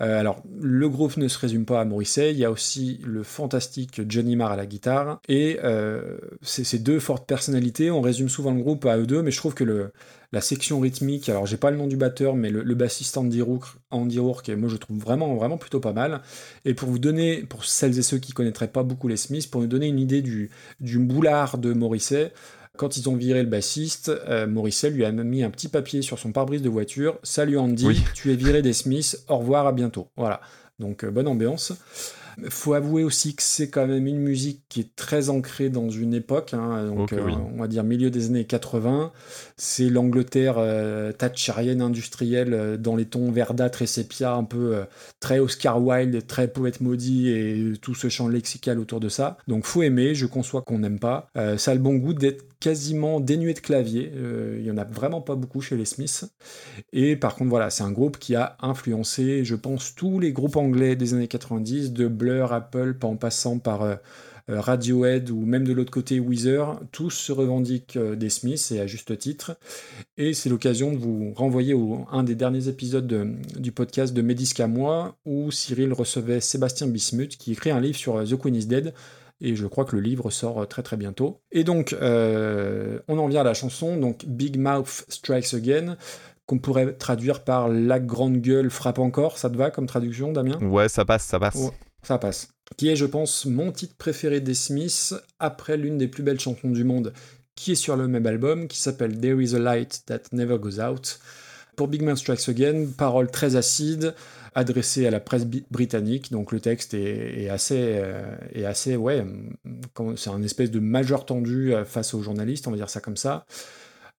Euh, 0.00 0.20
alors, 0.20 0.42
le 0.60 0.88
groupe 0.88 1.16
ne 1.16 1.26
se 1.26 1.38
résume 1.38 1.64
pas 1.64 1.80
à 1.80 1.84
Morrissey, 1.84 2.30
il 2.30 2.38
y 2.38 2.44
a 2.44 2.50
aussi 2.50 3.00
le 3.04 3.22
fantastique 3.24 4.00
Johnny 4.08 4.36
Marr 4.36 4.52
à 4.52 4.56
la 4.56 4.66
guitare, 4.66 5.20
et 5.28 5.58
euh, 5.64 6.18
ces 6.42 6.78
deux 6.78 7.00
fortes 7.00 7.26
personnalités, 7.26 7.90
on 7.90 8.00
résume 8.00 8.28
souvent 8.28 8.52
le 8.52 8.62
groupe 8.62 8.86
à 8.86 8.96
eux 8.96 9.06
deux, 9.06 9.22
mais 9.22 9.32
je 9.32 9.38
trouve 9.38 9.54
que 9.54 9.64
le, 9.64 9.92
la 10.30 10.40
section 10.40 10.78
rythmique, 10.78 11.28
alors 11.28 11.46
j'ai 11.46 11.56
pas 11.56 11.70
le 11.70 11.76
nom 11.78 11.86
du 11.86 11.96
batteur, 11.96 12.36
mais 12.36 12.50
le, 12.50 12.62
le 12.62 12.74
bassiste 12.74 13.16
Andy 13.16 13.42
Rourke, 13.42 13.76
Andy 13.90 14.18
Rourke, 14.18 14.48
et 14.50 14.56
moi 14.56 14.68
je 14.68 14.76
trouve 14.76 14.98
vraiment, 14.98 15.34
vraiment 15.34 15.56
plutôt 15.56 15.80
pas 15.80 15.92
mal. 15.92 16.20
Et 16.64 16.74
pour 16.74 16.88
vous 16.88 16.98
donner, 16.98 17.42
pour 17.42 17.64
celles 17.64 17.98
et 17.98 18.02
ceux 18.02 18.18
qui 18.18 18.32
connaîtraient 18.32 18.68
pas 18.68 18.82
beaucoup 18.82 19.08
les 19.08 19.16
Smiths, 19.16 19.50
pour 19.50 19.62
nous 19.62 19.66
donner 19.66 19.88
une 19.88 19.98
idée 19.98 20.22
du, 20.22 20.50
du 20.80 20.98
boulard 20.98 21.58
de 21.58 21.72
Morrissey, 21.72 22.32
quand 22.78 22.96
ils 22.96 23.08
ont 23.08 23.16
viré 23.16 23.42
le 23.42 23.48
bassiste, 23.48 24.08
euh, 24.28 24.46
Morrissey 24.46 24.88
lui 24.90 25.04
a 25.04 25.10
mis 25.12 25.42
un 25.42 25.50
petit 25.50 25.68
papier 25.68 26.00
sur 26.00 26.18
son 26.18 26.32
pare-brise 26.32 26.62
de 26.62 26.68
voiture. 26.70 27.18
Salut 27.22 27.58
Andy, 27.58 27.84
Oui. 27.86 28.00
tu 28.14 28.32
es 28.32 28.36
viré 28.36 28.62
des 28.62 28.72
Smiths, 28.72 29.18
au 29.28 29.36
revoir, 29.38 29.66
à 29.66 29.72
bientôt. 29.72 30.08
Voilà. 30.16 30.40
Donc 30.78 31.04
euh, 31.04 31.10
bonne 31.10 31.26
ambiance. 31.28 31.72
Faut 32.50 32.74
avouer 32.74 33.04
aussi 33.04 33.34
que 33.34 33.42
c'est 33.42 33.68
quand 33.68 33.86
même 33.86 34.06
une 34.06 34.18
musique 34.18 34.62
qui 34.68 34.80
est 34.80 34.96
très 34.96 35.28
ancrée 35.28 35.68
dans 35.68 35.90
une 35.90 36.14
époque, 36.14 36.54
hein, 36.54 36.86
donc 36.86 37.12
oui. 37.12 37.34
on 37.54 37.58
va 37.58 37.68
dire 37.68 37.84
milieu 37.84 38.10
des 38.10 38.26
années 38.26 38.44
80. 38.44 39.12
C'est 39.56 39.88
l'Angleterre 39.88 40.56
euh, 40.58 41.12
thatcherienne 41.12 41.82
industrielle 41.82 42.54
euh, 42.54 42.76
dans 42.76 42.96
les 42.96 43.06
tons 43.06 43.30
verdâtres 43.30 43.82
et 43.82 43.86
sépia, 43.86 44.34
un 44.34 44.44
peu 44.44 44.76
euh, 44.76 44.84
très 45.20 45.38
Oscar 45.38 45.82
Wilde, 45.82 46.26
très 46.26 46.48
poète 46.48 46.80
maudit 46.80 47.30
et 47.30 47.72
tout 47.80 47.94
ce 47.94 48.08
champ 48.08 48.28
lexical 48.28 48.78
autour 48.78 49.00
de 49.00 49.08
ça. 49.08 49.38
Donc 49.48 49.64
faut 49.64 49.82
aimer, 49.82 50.14
je 50.14 50.26
conçois 50.26 50.62
qu'on 50.62 50.78
n'aime 50.78 50.98
pas. 50.98 51.28
Euh, 51.36 51.58
ça 51.58 51.72
a 51.72 51.74
le 51.74 51.80
bon 51.80 51.94
goût 51.96 52.14
d'être 52.14 52.44
quasiment 52.60 53.20
dénué 53.20 53.54
de 53.54 53.60
clavier. 53.60 54.12
Euh, 54.16 54.56
Il 54.58 54.66
y 54.66 54.70
en 54.70 54.78
a 54.78 54.84
vraiment 54.84 55.20
pas 55.20 55.36
beaucoup 55.36 55.60
chez 55.60 55.76
les 55.76 55.84
Smiths. 55.84 56.24
Et 56.92 57.16
par 57.16 57.34
contre, 57.36 57.50
voilà, 57.50 57.70
c'est 57.70 57.84
un 57.84 57.92
groupe 57.92 58.18
qui 58.18 58.34
a 58.34 58.56
influencé, 58.60 59.44
je 59.44 59.54
pense, 59.54 59.94
tous 59.94 60.18
les 60.18 60.32
groupes 60.32 60.56
anglais 60.56 60.96
des 60.96 61.14
années 61.14 61.28
90, 61.28 61.92
de 61.92 62.08
Blur, 62.28 62.52
Apple, 62.52 62.94
en 63.02 63.16
passant 63.16 63.58
par 63.58 63.82
euh, 63.82 63.94
euh, 64.50 64.60
Radiohead 64.60 65.30
ou 65.30 65.44
même 65.44 65.64
de 65.64 65.72
l'autre 65.72 65.90
côté 65.90 66.20
Weezer, 66.20 66.80
tous 66.92 67.10
se 67.10 67.32
revendiquent 67.32 67.96
euh, 67.96 68.16
des 68.16 68.30
Smiths 68.30 68.72
et 68.72 68.80
à 68.80 68.86
juste 68.86 69.16
titre. 69.18 69.56
Et 70.16 70.34
c'est 70.34 70.48
l'occasion 70.48 70.92
de 70.92 70.96
vous 70.98 71.32
renvoyer 71.34 71.74
au 71.74 72.06
un 72.12 72.22
des 72.22 72.34
derniers 72.34 72.68
épisodes 72.68 73.06
de- 73.06 73.34
du 73.58 73.72
podcast 73.72 74.14
de 74.14 74.22
Médisque 74.22 74.60
à 74.60 74.66
moi, 74.66 75.16
où 75.26 75.50
Cyril 75.50 75.92
recevait 75.92 76.40
Sébastien 76.40 76.86
Bismuth 76.86 77.36
qui 77.36 77.52
écrit 77.52 77.70
un 77.70 77.80
livre 77.80 77.96
sur 77.98 78.22
The 78.24 78.36
Queen 78.36 78.54
is 78.54 78.66
Dead. 78.66 78.94
Et 79.40 79.54
je 79.54 79.66
crois 79.66 79.84
que 79.84 79.94
le 79.94 80.02
livre 80.02 80.30
sort 80.30 80.66
très 80.66 80.82
très 80.82 80.96
bientôt. 80.96 81.38
Et 81.52 81.62
donc, 81.62 81.92
euh, 81.92 82.98
on 83.06 83.18
en 83.18 83.28
vient 83.28 83.42
à 83.42 83.44
la 83.44 83.54
chanson, 83.54 83.96
donc 83.96 84.24
Big 84.26 84.58
Mouth 84.58 85.04
Strikes 85.08 85.54
Again, 85.54 85.96
qu'on 86.46 86.58
pourrait 86.58 86.94
traduire 86.94 87.44
par 87.44 87.68
La 87.68 88.00
grande 88.00 88.38
gueule 88.38 88.68
frappe 88.70 88.98
encore. 88.98 89.38
Ça 89.38 89.48
te 89.50 89.56
va 89.56 89.70
comme 89.70 89.86
traduction, 89.86 90.32
Damien? 90.32 90.58
Ouais, 90.60 90.88
ça 90.88 91.04
passe, 91.04 91.24
ça 91.24 91.38
passe. 91.38 91.54
Ouais. 91.54 91.70
Ça 92.02 92.18
passe. 92.18 92.48
Qui 92.76 92.88
est, 92.88 92.96
je 92.96 93.06
pense, 93.06 93.46
mon 93.46 93.72
titre 93.72 93.94
préféré 93.96 94.40
des 94.40 94.54
Smiths, 94.54 95.14
après 95.38 95.76
l'une 95.76 95.98
des 95.98 96.08
plus 96.08 96.22
belles 96.22 96.40
chansons 96.40 96.70
du 96.70 96.84
monde, 96.84 97.12
qui 97.54 97.72
est 97.72 97.76
sur 97.76 97.96
le 97.96 98.06
même 98.08 98.26
album, 98.26 98.68
qui 98.68 98.78
s'appelle 98.78 99.18
There 99.18 99.42
is 99.42 99.54
a 99.54 99.58
light 99.58 100.02
that 100.06 100.20
never 100.32 100.58
goes 100.58 100.80
out. 100.80 101.18
Pour 101.76 101.88
Big 101.88 102.02
Man 102.02 102.16
Strikes 102.16 102.48
Again, 102.48 102.86
paroles 102.96 103.30
très 103.30 103.56
acides, 103.56 104.14
adressées 104.54 105.06
à 105.06 105.10
la 105.10 105.20
presse 105.20 105.44
britannique, 105.70 106.32
donc 106.32 106.52
le 106.52 106.60
texte 106.60 106.94
est, 106.94 107.48
assez, 107.48 107.76
euh, 107.78 108.36
est 108.52 108.64
assez, 108.64 108.96
ouais, 108.96 109.24
c'est 110.16 110.30
un 110.30 110.42
espèce 110.42 110.70
de 110.70 110.80
majeur 110.80 111.24
tendu 111.24 111.74
euh, 111.74 111.84
face 111.84 112.14
aux 112.14 112.22
journalistes, 112.22 112.66
on 112.66 112.72
va 112.72 112.76
dire 112.76 112.90
ça 112.90 113.00
comme 113.00 113.16
ça. 113.16 113.44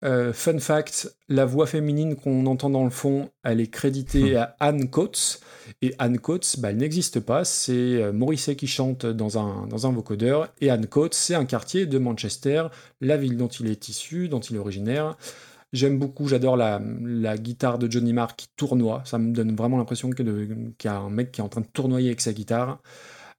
Euh, 0.06 0.32
fun 0.32 0.60
fact, 0.60 1.14
la 1.28 1.46
voix 1.46 1.68
féminine 1.68 2.16
qu'on 2.16 2.46
entend 2.46 2.70
dans 2.70 2.86
le 2.86 2.90
fond, 2.90 3.30
elle 3.44 3.60
est 3.60 3.70
créditée 3.70 4.38
à 4.38 4.56
Anne 4.60 4.90
Coates. 4.90 5.42
Et 5.82 5.94
Anne 6.00 6.20
Coates, 6.20 6.56
bah, 6.60 6.72
elle 6.72 6.78
n'existe 6.78 7.20
pas. 7.20 7.44
C'est 7.44 7.74
euh, 7.74 8.14
Morrissey 8.14 8.56
qui 8.56 8.68
chante 8.68 9.06
dans 9.06 9.38
un, 9.38 9.68
dans 9.68 9.88
un 9.88 9.92
vocodeur. 9.92 10.48
Et 10.62 10.70
Anne 10.70 10.88
Coates, 10.88 11.14
c'est 11.14 11.36
un 11.36 11.46
quartier 11.46 11.86
de 11.86 11.98
Manchester, 11.98 12.68
la 13.02 13.18
ville 13.18 13.36
dont 13.36 13.50
il 13.50 13.68
est 13.68 13.90
issu, 13.90 14.30
dont 14.30 14.40
il 14.40 14.56
est 14.56 14.60
originaire. 14.60 15.18
J'aime 15.74 16.00
beaucoup, 16.00 16.28
j'adore 16.28 16.58
la, 16.58 16.82
la 17.04 17.38
guitare 17.38 17.78
de 17.78 17.92
Johnny 17.92 18.14
Marr 18.14 18.36
qui 18.36 18.48
tournoie. 18.56 19.04
Ça 19.06 19.20
me 19.20 19.34
donne 19.34 19.56
vraiment 19.56 19.78
l'impression 19.78 20.10
qu'il 20.10 20.76
y 20.84 20.88
a 20.88 20.98
un 20.98 21.10
mec 21.10 21.32
qui 21.32 21.42
est 21.42 21.44
en 21.44 21.50
train 21.50 21.62
de 21.62 21.68
tournoyer 21.68 22.08
avec 22.08 22.22
sa 22.22 22.34
guitare. 22.34 22.80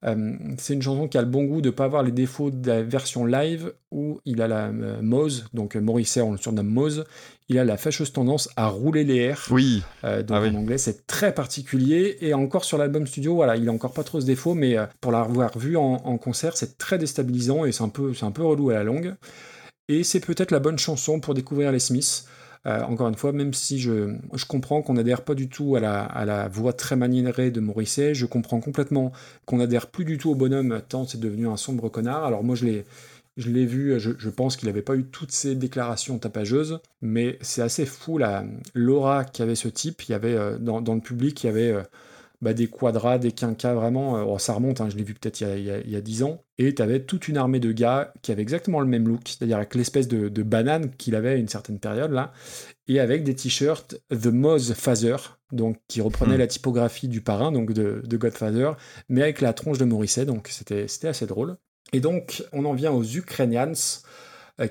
Euh, 0.07 0.33
c'est 0.57 0.73
une 0.73 0.81
chanson 0.81 1.09
qui 1.09 1.19
a 1.19 1.21
le 1.21 1.29
bon 1.29 1.45
goût 1.45 1.61
de 1.61 1.69
ne 1.69 1.75
pas 1.75 1.85
avoir 1.85 2.03
les 2.03 2.11
défauts 2.13 2.51
de 2.51 2.67
la 2.67 2.83
version 2.83 3.27
live 3.27 3.75
où 3.91 4.19
il 4.25 4.41
a 4.41 4.49
la 4.49 4.69
euh, 4.69 5.03
Mose, 5.03 5.47
donc 5.53 5.77
euh, 5.77 5.81
Morrissey 5.81 6.23
on 6.23 6.33
le 6.33 6.39
surnomme 6.39 6.69
Mose, 6.69 7.05
il 7.51 7.59
a 7.59 7.65
la 7.65 7.77
fâcheuse 7.77 8.11
tendance 8.13 8.49
à 8.57 8.69
rouler 8.69 9.05
les 9.05 9.17
airs. 9.17 9.47
Oui, 9.51 9.83
Euh, 10.05 10.23
donc 10.23 10.39
Ah 10.39 10.43
oui. 10.43 10.49
en 10.49 10.61
anglais, 10.61 10.79
c'est 10.79 11.07
très 11.07 11.35
particulier. 11.35 12.17
Et 12.23 12.33
encore 12.33 12.65
sur 12.65 12.79
l'album 12.79 13.07
studio, 13.07 13.35
voilà, 13.35 13.57
il 13.57 13.69
a 13.69 13.73
encore 13.73 13.93
pas 13.93 14.05
trop 14.05 14.21
ce 14.21 14.27
défaut, 14.27 14.55
mais 14.55 14.77
pour 15.03 15.13
l'avoir 15.13 15.59
vu 15.59 15.77
en, 15.77 15.83
en 15.83 16.17
concert, 16.17 16.57
c'est 16.57 16.79
très 16.79 16.97
déstabilisant 16.97 17.65
et 17.67 17.73
c'est 17.73 17.83
un 17.83 17.89
peu, 17.89 18.15
c'est 18.15 18.25
un 18.25 18.31
peu 18.31 18.45
relou 18.45 18.71
à 18.71 18.75
la 18.75 18.85
longue. 18.85 19.15
Et 19.89 20.05
c'est 20.05 20.21
peut-être 20.21 20.53
la 20.53 20.61
bonne 20.61 20.79
chanson 20.79 21.19
pour 21.21 21.35
découvrir 21.35 21.73
les 21.73 21.81
Smiths. 21.81 22.25
Euh, 22.67 22.83
encore 22.83 23.09
une 23.09 23.15
fois, 23.15 23.33
même 23.33 23.55
si 23.55 23.79
je, 23.79 24.15
je 24.35 24.45
comprends 24.45 24.83
qu'on 24.83 24.95
n'adhère 24.95 25.23
pas 25.23 25.35
du 25.35 25.49
tout 25.49 25.77
à 25.77 25.81
la, 25.81 26.03
à 26.03 26.27
la 26.27 26.47
voix 26.49 26.75
très 26.75 26.95
maniérée 26.95 27.51
de 27.51 27.61
Morrissey, 27.61 28.15
je 28.15 28.27
comprends 28.27 28.61
complètement 28.61 29.13
qu'on 29.47 29.57
n'adhère 29.57 29.87
plus 29.87 30.05
du 30.05 30.19
tout 30.19 30.31
au 30.31 30.35
bonhomme 30.35 30.83
tant 30.89 31.07
c'est 31.07 31.21
devenu 31.21 31.49
un 31.49 31.57
sombre 31.57 31.89
connard. 31.89 32.25
Alors 32.25 32.45
moi, 32.45 32.55
je 32.57 32.67
l'ai, 32.67 32.85
je 33.39 33.49
l'ai 33.49 33.65
vu, 33.65 33.99
je, 33.99 34.11
je 34.19 34.29
pense 34.29 34.57
qu'il 34.57 34.69
n'avait 34.69 34.83
pas 34.83 34.95
eu 34.95 35.05
toutes 35.05 35.33
ces 35.33 35.55
déclarations 35.55 36.19
tapageuses, 36.19 36.81
mais 37.01 37.39
c'est 37.41 37.63
assez 37.63 37.87
fou 37.87 38.19
la, 38.19 38.45
l'aura 38.75 39.25
qu'avait 39.25 39.55
ce 39.55 39.69
type. 39.69 40.03
Il 40.09 40.13
y 40.13 40.15
avait 40.15 40.35
euh, 40.35 40.59
dans, 40.59 40.83
dans 40.83 40.95
le 40.95 41.01
public, 41.01 41.43
il 41.43 41.47
y 41.47 41.51
avait 41.51 41.73
euh, 41.73 41.83
bah, 42.41 42.55
des 42.55 42.67
quadras, 42.69 43.19
des 43.19 43.33
quinquas, 43.33 43.75
vraiment. 43.75 44.17
euh, 44.19 44.25
oh, 44.27 44.39
ça 44.39 44.55
remonte, 44.55 44.81
hein, 44.81 44.89
je 44.91 44.97
l'ai 44.97 45.03
vu 45.05 45.15
peut-être 45.15 45.41
il 45.41 45.47
y 45.47 45.51
a- 45.51 45.57
il 45.59 45.65
y, 45.65 45.71
a, 45.71 45.79
il 45.81 45.91
y 45.91 45.97
a 45.97 46.01
10 46.01 46.23
ans. 46.23 46.43
Et 46.59 46.75
tu 46.75 46.83
avais 46.83 47.01
toute 47.01 47.29
une 47.29 47.37
armée 47.37 47.61
de 47.61 47.73
gars 47.73 48.13
qui 48.23 48.33
avaient 48.33 48.43
exactement 48.43 48.81
le 48.81 48.87
même 48.87 49.07
look, 49.09 49.21
c'est-à-dire 49.27 49.57
avec 49.59 49.75
l'espèce 49.75 50.09
de, 50.09 50.29
de 50.29 50.43
banane 50.43 50.91
qu'il 50.97 51.15
avait 51.15 51.31
à 51.31 51.35
une 51.37 51.49
certaine 51.49 51.79
période 51.79 52.13
là, 52.13 52.33
et 52.89 53.01
avec 53.01 53.25
des 53.25 53.35
t-shirts 53.35 53.97
The 54.11 54.27
Moz 54.27 54.73
Father, 54.75 55.17
donc 55.53 55.79
qui 55.89 56.01
reprenait 56.01 56.37
Hmm. 56.37 56.39
la 56.39 56.47
typographie 56.47 57.09
du 57.09 57.21
parrain, 57.23 57.53
donc 57.53 57.73
de, 57.73 58.03
de 58.05 58.17
Godfather, 58.17 58.73
mais 59.09 59.23
avec 59.23 59.41
la 59.41 59.53
tronche 59.53 59.79
de 59.79 59.85
Morrissey, 59.85 60.25
donc 60.27 60.49
c'était 60.49 60.87
assez 61.09 61.27
drôle. 61.27 61.57
Et 61.93 62.01
donc, 62.01 62.45
on 62.53 62.65
en 62.67 62.73
vient 62.75 62.93
aux 62.93 63.03
Ukrainians, 63.05 63.73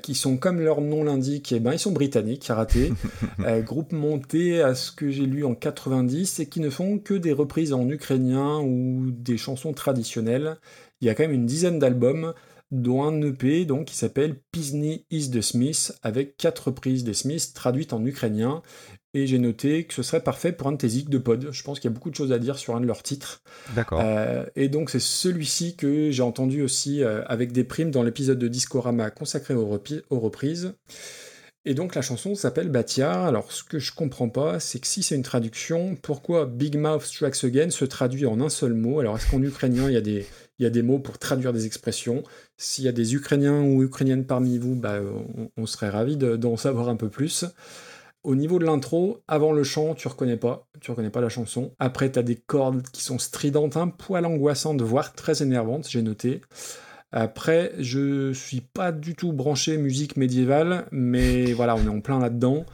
qui 0.01 0.15
sont, 0.15 0.37
comme 0.37 0.59
leur 0.59 0.81
nom 0.81 1.03
l'indique, 1.03 1.51
eh 1.51 1.59
ben, 1.59 1.73
ils 1.73 1.79
sont 1.79 1.91
britanniques, 1.91 2.47
ratés, 2.47 2.93
euh, 3.39 3.61
groupe 3.61 3.91
monté 3.91 4.61
à 4.61 4.75
ce 4.75 4.91
que 4.91 5.09
j'ai 5.09 5.25
lu 5.25 5.45
en 5.45 5.55
90 5.55 6.39
et 6.39 6.45
qui 6.47 6.59
ne 6.59 6.69
font 6.69 6.99
que 6.99 7.13
des 7.13 7.33
reprises 7.33 7.73
en 7.73 7.89
ukrainien 7.89 8.59
ou 8.59 9.11
des 9.11 9.37
chansons 9.37 9.73
traditionnelles. 9.73 10.57
Il 11.01 11.07
y 11.07 11.09
a 11.09 11.15
quand 11.15 11.23
même 11.23 11.31
une 11.31 11.45
dizaine 11.45 11.79
d'albums. 11.79 12.33
dont 12.71 13.03
un 13.03 13.19
EP 13.23 13.65
donc, 13.65 13.85
qui 13.85 13.95
s'appelle 13.95 14.35
Pisney 14.51 15.03
is 15.09 15.31
the 15.31 15.41
Smith, 15.41 15.91
avec 16.03 16.37
quatre 16.37 16.67
reprises 16.67 17.03
des 17.03 17.15
Smiths 17.15 17.53
traduites 17.55 17.93
en 17.93 18.05
ukrainien. 18.05 18.61
Et 19.15 19.25
j'ai 19.25 19.39
noté 19.39 19.85
que 19.85 19.95
ce 19.95 20.03
serait 20.03 20.23
parfait 20.23 20.51
pour 20.51 20.67
un 20.67 20.73
de 20.73 20.77
tes 20.77 20.87
de 20.87 21.17
pod. 21.17 21.49
Je 21.51 21.63
pense 21.63 21.79
qu'il 21.79 21.89
y 21.89 21.91
a 21.91 21.95
beaucoup 21.95 22.11
de 22.11 22.15
choses 22.15 22.31
à 22.31 22.37
dire 22.37 22.59
sur 22.59 22.75
un 22.75 22.79
de 22.79 22.85
leurs 22.85 23.01
titres. 23.01 23.41
D'accord. 23.75 23.99
Euh, 24.03 24.45
et 24.55 24.69
donc 24.69 24.91
c'est 24.91 24.99
celui-ci 24.99 25.75
que 25.75 26.11
j'ai 26.11 26.21
entendu 26.21 26.61
aussi 26.61 27.03
euh, 27.03 27.23
avec 27.25 27.51
des 27.51 27.63
primes 27.63 27.89
dans 27.89 28.03
l'épisode 28.03 28.37
de 28.37 28.47
Discorama 28.47 29.09
consacré 29.09 29.55
aux, 29.55 29.65
repi- 29.65 30.03
aux 30.11 30.19
reprises. 30.19 30.73
Et 31.65 31.73
donc 31.73 31.95
la 31.95 32.03
chanson 32.03 32.35
s'appelle 32.35 32.69
Batia. 32.69 33.25
Alors 33.25 33.51
ce 33.51 33.63
que 33.63 33.79
je 33.79 33.93
comprends 33.93 34.29
pas, 34.29 34.59
c'est 34.59 34.79
que 34.79 34.87
si 34.87 35.01
c'est 35.01 35.15
une 35.15 35.23
traduction, 35.23 35.97
pourquoi 36.01 36.45
Big 36.45 36.77
Mouth 36.77 37.01
Strikes 37.01 37.43
Again 37.43 37.71
se 37.71 37.85
traduit 37.85 38.27
en 38.27 38.39
un 38.41 38.49
seul 38.49 38.75
mot? 38.75 38.99
Alors 38.99 39.17
est-ce 39.17 39.29
qu'en 39.29 39.41
ukrainien 39.41 39.87
il 39.87 39.93
y 39.93 39.97
a 39.97 40.01
des 40.01 40.27
il 40.59 40.63
y 40.63 40.65
a 40.65 40.69
des 40.69 40.83
mots 40.83 40.99
pour 40.99 41.17
traduire 41.17 41.51
des 41.51 41.65
expressions? 41.65 42.21
S'il 42.57 42.83
y 42.83 42.87
a 42.87 42.91
des 42.91 43.15
Ukrainiens 43.15 43.61
ou 43.61 43.81
Ukrainiennes 43.81 44.25
parmi 44.25 44.59
vous, 44.59 44.75
bah, 44.75 44.99
on, 45.37 45.49
on 45.57 45.65
serait 45.65 45.89
ravis 45.89 46.15
de- 46.17 46.35
d'en 46.35 46.57
savoir 46.57 46.89
un 46.89 46.95
peu 46.95 47.09
plus. 47.09 47.45
Au 48.23 48.35
niveau 48.35 48.59
de 48.59 48.65
l'intro, 48.65 49.21
avant 49.27 49.53
le 49.53 49.63
chant, 49.63 49.95
tu 49.95 50.07
reconnais 50.07 50.37
pas, 50.37 50.67
tu 50.81 50.91
reconnais 50.91 51.09
pas 51.09 51.21
la 51.21 51.29
chanson. 51.29 51.73
Après, 51.79 52.11
tu 52.11 52.19
as 52.19 52.23
des 52.23 52.35
cordes 52.35 52.83
qui 52.91 53.01
sont 53.01 53.17
stridentes, 53.17 53.77
un 53.77 53.87
poil 53.87 54.25
angoissantes, 54.25 54.81
voire 54.81 55.13
très 55.13 55.41
énervantes, 55.41 55.87
j'ai 55.89 56.01
noté. 56.01 56.41
Après, 57.11 57.71
je 57.79 58.33
suis 58.33 58.61
pas 58.61 58.91
du 58.91 59.15
tout 59.15 59.33
branché 59.33 59.77
musique 59.77 60.15
médiévale, 60.15 60.85
mais 60.91 61.53
voilà, 61.53 61.75
on 61.75 61.83
est 61.83 61.89
en 61.89 62.01
plein 62.01 62.19
là-dedans. 62.19 62.65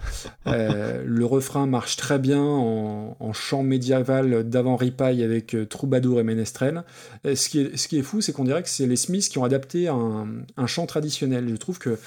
Euh, 0.47 1.03
le 1.05 1.25
refrain 1.25 1.67
marche 1.67 1.95
très 1.95 2.19
bien 2.19 2.43
en, 2.43 3.33
chant 3.33 3.63
médiéval 3.63 4.47
d'avant 4.49 4.75
ripaille 4.75 5.23
avec 5.23 5.55
euh, 5.55 5.65
troubadour 5.65 6.19
et 6.19 6.23
ménestrel. 6.23 6.83
Euh, 7.25 7.35
ce, 7.35 7.49
qui 7.49 7.59
est, 7.59 8.01
fou, 8.01 8.19
c'est 8.21 8.33
qu'on 8.33 8.43
dirait 8.43 8.63
que 8.63 8.69
c'est 8.69 8.87
les 8.87 8.95
Smiths 8.95 9.29
qui 9.29 9.37
ont 9.37 9.43
adapté 9.43 9.87
un, 9.87 10.67
chant 10.67 10.85
traditionnel. 10.85 11.47
Je 11.47 11.55
trouve 11.55 11.79
qu'il 11.79 11.97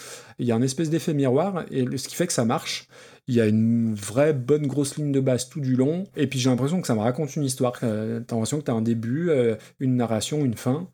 y 0.40 0.52
a 0.52 0.54
un 0.54 0.62
espèce 0.62 0.90
d'effet 0.90 1.14
miroir, 1.14 1.64
et 1.70 1.84
ce 1.96 2.08
qui 2.08 2.14
fait 2.14 2.26
que 2.26 2.32
ça 2.32 2.44
marche. 2.44 2.88
Il 3.28 3.34
y 3.34 3.40
a 3.40 3.46
une 3.46 3.94
vraie 3.94 4.32
bonne 4.32 4.66
grosse 4.66 4.96
ligne 4.96 5.12
de 5.12 5.20
basse 5.20 5.48
tout 5.48 5.60
du 5.60 5.76
long, 5.76 6.04
et 6.16 6.26
puis 6.26 6.38
j'ai 6.38 6.48
l'impression 6.50 6.80
que 6.80 6.86
ça 6.86 6.94
me 6.94 7.00
raconte 7.00 7.36
une 7.36 7.44
histoire. 7.44 7.74
Euh, 7.82 8.20
T'as 8.26 8.34
l'impression 8.34 8.58
que 8.58 8.64
t'as 8.64 8.72
un 8.72 8.82
début, 8.82 9.28
euh, 9.30 9.54
une 9.80 9.96
narration, 9.96 10.44
une 10.44 10.54
fin. 10.54 10.88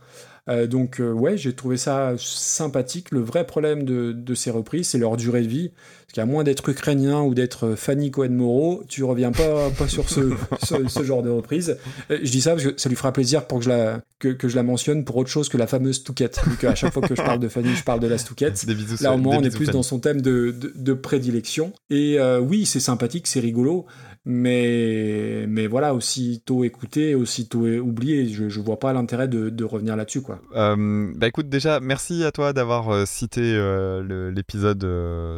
Euh, 0.49 0.67
donc 0.67 1.01
euh, 1.01 1.11
ouais, 1.13 1.37
j'ai 1.37 1.55
trouvé 1.55 1.77
ça 1.77 2.15
sympathique. 2.19 3.11
Le 3.11 3.21
vrai 3.21 3.47
problème 3.47 3.85
de, 3.85 4.13
de 4.13 4.35
ces 4.35 4.51
reprises, 4.51 4.89
c'est 4.89 4.99
leur 4.99 5.17
durée 5.17 5.43
de 5.43 5.49
vie. 5.49 5.71
Parce 6.07 6.13
qu'à 6.15 6.27
moins 6.27 6.45
d'être 6.45 6.69
ukrainien 6.69 7.23
ou 7.23 7.35
d'être 7.35 7.69
euh, 7.69 7.77
Fanny 7.77 8.11
Cohen-Moreau, 8.11 8.85
tu 8.89 9.05
reviens 9.05 9.33
pas, 9.33 9.71
pas 9.71 9.89
sur 9.89 10.09
ce, 10.11 10.33
ce, 10.63 10.87
ce 10.87 11.03
genre 11.03 11.23
de 11.23 11.31
reprise. 11.31 11.79
Euh, 12.11 12.19
je 12.23 12.31
dis 12.31 12.43
ça 12.43 12.53
parce 12.53 12.65
que 12.65 12.75
ça 12.77 12.89
lui 12.89 12.97
fera 12.97 13.13
plaisir 13.13 13.47
pour 13.47 13.59
que 13.59 13.65
je 13.65 13.71
la, 13.71 14.01
que, 14.19 14.29
que 14.29 14.49
je 14.49 14.57
la 14.57 14.63
mentionne 14.63 15.05
pour 15.05 15.17
autre 15.17 15.31
chose 15.31 15.49
que 15.49 15.57
la 15.57 15.67
fameuse 15.67 16.05
Touquette. 16.05 16.41
Vu 16.47 16.57
qu'à 16.57 16.75
chaque 16.75 16.93
fois 16.93 17.03
que 17.03 17.15
je 17.15 17.23
parle 17.23 17.41
de 17.41 17.49
Fanny, 17.49 17.75
je 17.75 17.85
parle 17.85 18.01
de 18.01 18.07
la 18.07 18.19
Touquette. 18.19 18.67
Des 18.67 18.75
bisous. 18.75 19.03
Là, 19.03 19.15
au 19.15 19.19
moins, 19.19 19.39
on 19.39 19.43
est 19.43 19.55
plus 19.55 19.71
dans 19.71 19.83
son 19.83 19.99
thème 19.99 20.21
de, 20.21 20.51
de, 20.51 20.73
de 20.75 20.93
prédilection. 20.93 21.73
Et 21.91 22.19
oui, 22.43 22.67
c'est 22.67 22.81
sympathique, 22.81 23.27
c'est 23.27 23.41
rigolo, 23.41 23.87
mais, 24.27 25.47
mais 25.49 25.67
voilà, 25.67 25.95
aussitôt 25.95 26.65
écouté, 26.65 27.15
aussitôt 27.15 27.67
oublié. 27.67 28.29
Je, 28.29 28.49
je 28.49 28.61
vois 28.61 28.79
pas 28.79 28.93
l'intérêt 28.93 29.29
de, 29.29 29.51
de 29.51 29.65
revenir 29.65 29.97
là-dessus, 29.97 30.23
quoi. 30.23 30.41
Euh, 30.57 31.13
bah 31.17 31.27
écoute, 31.29 31.49
déjà, 31.49 31.81
merci 31.81 32.25
à 32.25 32.33
toi 32.33 32.53
d'avoir 32.53 32.89
euh, 32.91 33.05
cité 33.07 33.41
euh, 33.43 34.31
l'épisode. 34.31 34.79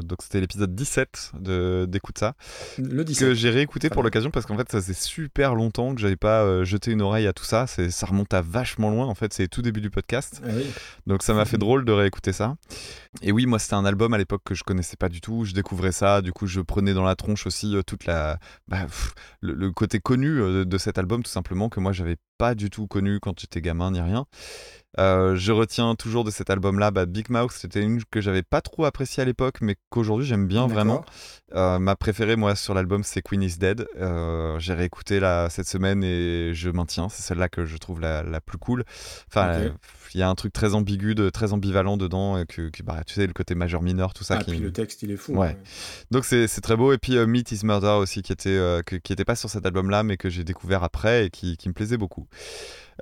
donc, 0.04 0.18
c'était 0.22 0.40
l'épisode 0.40 0.74
17 0.74 1.32
de- 1.40 1.86
d'Écoute 1.88 2.18
ça. 2.18 2.34
Le 2.78 3.04
17. 3.04 3.28
Que 3.28 3.34
j'ai 3.34 3.50
réécouté 3.50 3.90
pour 3.90 4.02
l'occasion 4.02 4.30
parce 4.30 4.46
qu'en 4.46 4.56
fait, 4.56 4.70
ça 4.70 4.80
faisait 4.80 4.94
super 4.94 5.54
longtemps 5.54 5.94
que 5.94 6.00
j'avais 6.00 6.16
pas 6.16 6.64
jeté 6.64 6.92
une 6.92 7.02
oreille 7.02 7.26
à 7.26 7.32
tout 7.32 7.44
ça. 7.44 7.66
Ça 7.66 8.06
remonte 8.06 8.32
à 8.34 8.42
vachement 8.42 8.90
loin. 8.90 9.06
En 9.06 9.14
fait, 9.14 9.32
c'est 9.32 9.48
tout 9.48 9.62
début 9.62 9.80
du 9.80 9.90
podcast. 9.90 10.40
Ah 10.44 10.50
oui. 10.56 10.64
Donc 11.06 11.22
ça 11.22 11.34
m'a 11.34 11.44
fait 11.44 11.58
drôle 11.58 11.84
de 11.84 11.92
réécouter 11.92 12.32
ça. 12.32 12.56
Et 13.22 13.32
oui, 13.32 13.46
moi 13.46 13.58
c'était 13.58 13.74
un 13.74 13.84
album 13.84 14.12
à 14.14 14.18
l'époque 14.18 14.42
que 14.44 14.54
je 14.54 14.62
connaissais 14.62 14.96
pas 14.96 15.08
du 15.08 15.20
tout. 15.20 15.44
Je 15.44 15.54
découvrais 15.54 15.92
ça, 15.92 16.20
du 16.22 16.32
coup 16.32 16.46
je 16.46 16.60
prenais 16.60 16.92
dans 16.94 17.04
la 17.04 17.16
tronche 17.16 17.46
aussi 17.46 17.74
toute 17.86 18.04
la 18.04 18.38
bah, 18.68 18.75
pff, 18.84 19.14
le, 19.40 19.54
le 19.54 19.70
côté 19.72 20.00
connu 20.00 20.40
euh, 20.40 20.64
de, 20.64 20.78
cet 20.78 20.98
album 20.98 21.22
tout 21.22 21.30
simplement 21.30 21.68
que 21.68 21.80
moi 21.80 21.92
j'avais 21.92 22.16
pas 22.38 22.54
du 22.54 22.70
tout 22.70 22.86
connu 22.86 23.18
quand 23.20 23.40
j'étais 23.40 23.60
gamin 23.60 23.90
ni 23.90 24.00
rien. 24.00 24.26
Euh, 24.98 25.36
je 25.36 25.52
retiens 25.52 25.94
toujours 25.94 26.24
de 26.24 26.30
cet 26.30 26.48
album-là, 26.48 26.90
bah, 26.90 27.04
Big 27.04 27.28
Mouth, 27.28 27.52
c'était 27.52 27.82
une 27.82 28.02
que 28.04 28.20
j'avais 28.20 28.42
pas 28.42 28.62
trop 28.62 28.84
appréciée 28.86 29.22
à 29.22 29.26
l'époque, 29.26 29.58
mais 29.60 29.76
qu'aujourd'hui 29.90 30.26
j'aime 30.26 30.46
bien 30.46 30.66
vraiment. 30.66 31.04
Euh, 31.54 31.78
ma 31.78 31.96
préférée, 31.96 32.36
moi, 32.36 32.56
sur 32.56 32.72
l'album, 32.72 33.02
c'est 33.02 33.20
Queen 33.20 33.42
is 33.42 33.58
Dead. 33.58 33.86
Euh, 33.98 34.58
J'ai 34.58 34.72
réécouté 34.72 35.20
là 35.20 35.48
cette 35.50 35.68
semaine 35.68 36.02
et 36.02 36.52
je 36.54 36.70
maintiens. 36.70 37.08
C'est 37.08 37.22
celle-là 37.22 37.48
que 37.48 37.66
je 37.66 37.76
trouve 37.76 38.00
la, 38.00 38.22
la 38.22 38.40
plus 38.40 38.58
cool. 38.58 38.84
Enfin. 39.28 39.70
Il 40.16 40.20
y 40.20 40.22
a 40.22 40.30
un 40.30 40.34
truc 40.34 40.54
très 40.54 40.74
ambigu, 40.74 41.14
de, 41.14 41.28
très 41.28 41.52
ambivalent 41.52 41.98
dedans, 41.98 42.38
et 42.38 42.46
que, 42.46 42.70
que, 42.70 42.82
bah, 42.82 43.02
tu 43.06 43.12
sais, 43.12 43.26
le 43.26 43.34
côté 43.34 43.54
majeur-mineur, 43.54 44.14
tout 44.14 44.24
ça. 44.24 44.36
Ah, 44.38 44.42
qui... 44.42 44.52
puis 44.52 44.60
le 44.60 44.72
texte, 44.72 45.02
il 45.02 45.10
est 45.10 45.16
fou. 45.16 45.34
Ouais. 45.34 45.48
hein. 45.48 45.56
Donc 46.10 46.24
c'est 46.24 46.48
très 46.62 46.74
beau. 46.74 46.94
Et 46.94 46.96
puis 46.98 47.18
euh, 47.18 47.26
Meat 47.26 47.52
is 47.52 47.60
Murder 47.64 47.98
aussi, 48.00 48.22
qui 48.22 48.32
était, 48.32 48.48
euh, 48.48 48.80
que- 48.80 48.96
qui 48.96 49.12
était 49.12 49.26
pas 49.26 49.36
sur 49.36 49.50
cet 49.50 49.66
album-là, 49.66 50.04
mais 50.04 50.16
que 50.16 50.30
j'ai 50.30 50.42
découvert 50.42 50.82
après 50.82 51.26
et 51.26 51.30
qui, 51.30 51.58
qui 51.58 51.68
me 51.68 51.74
plaisait 51.74 51.98
beaucoup. 51.98 52.28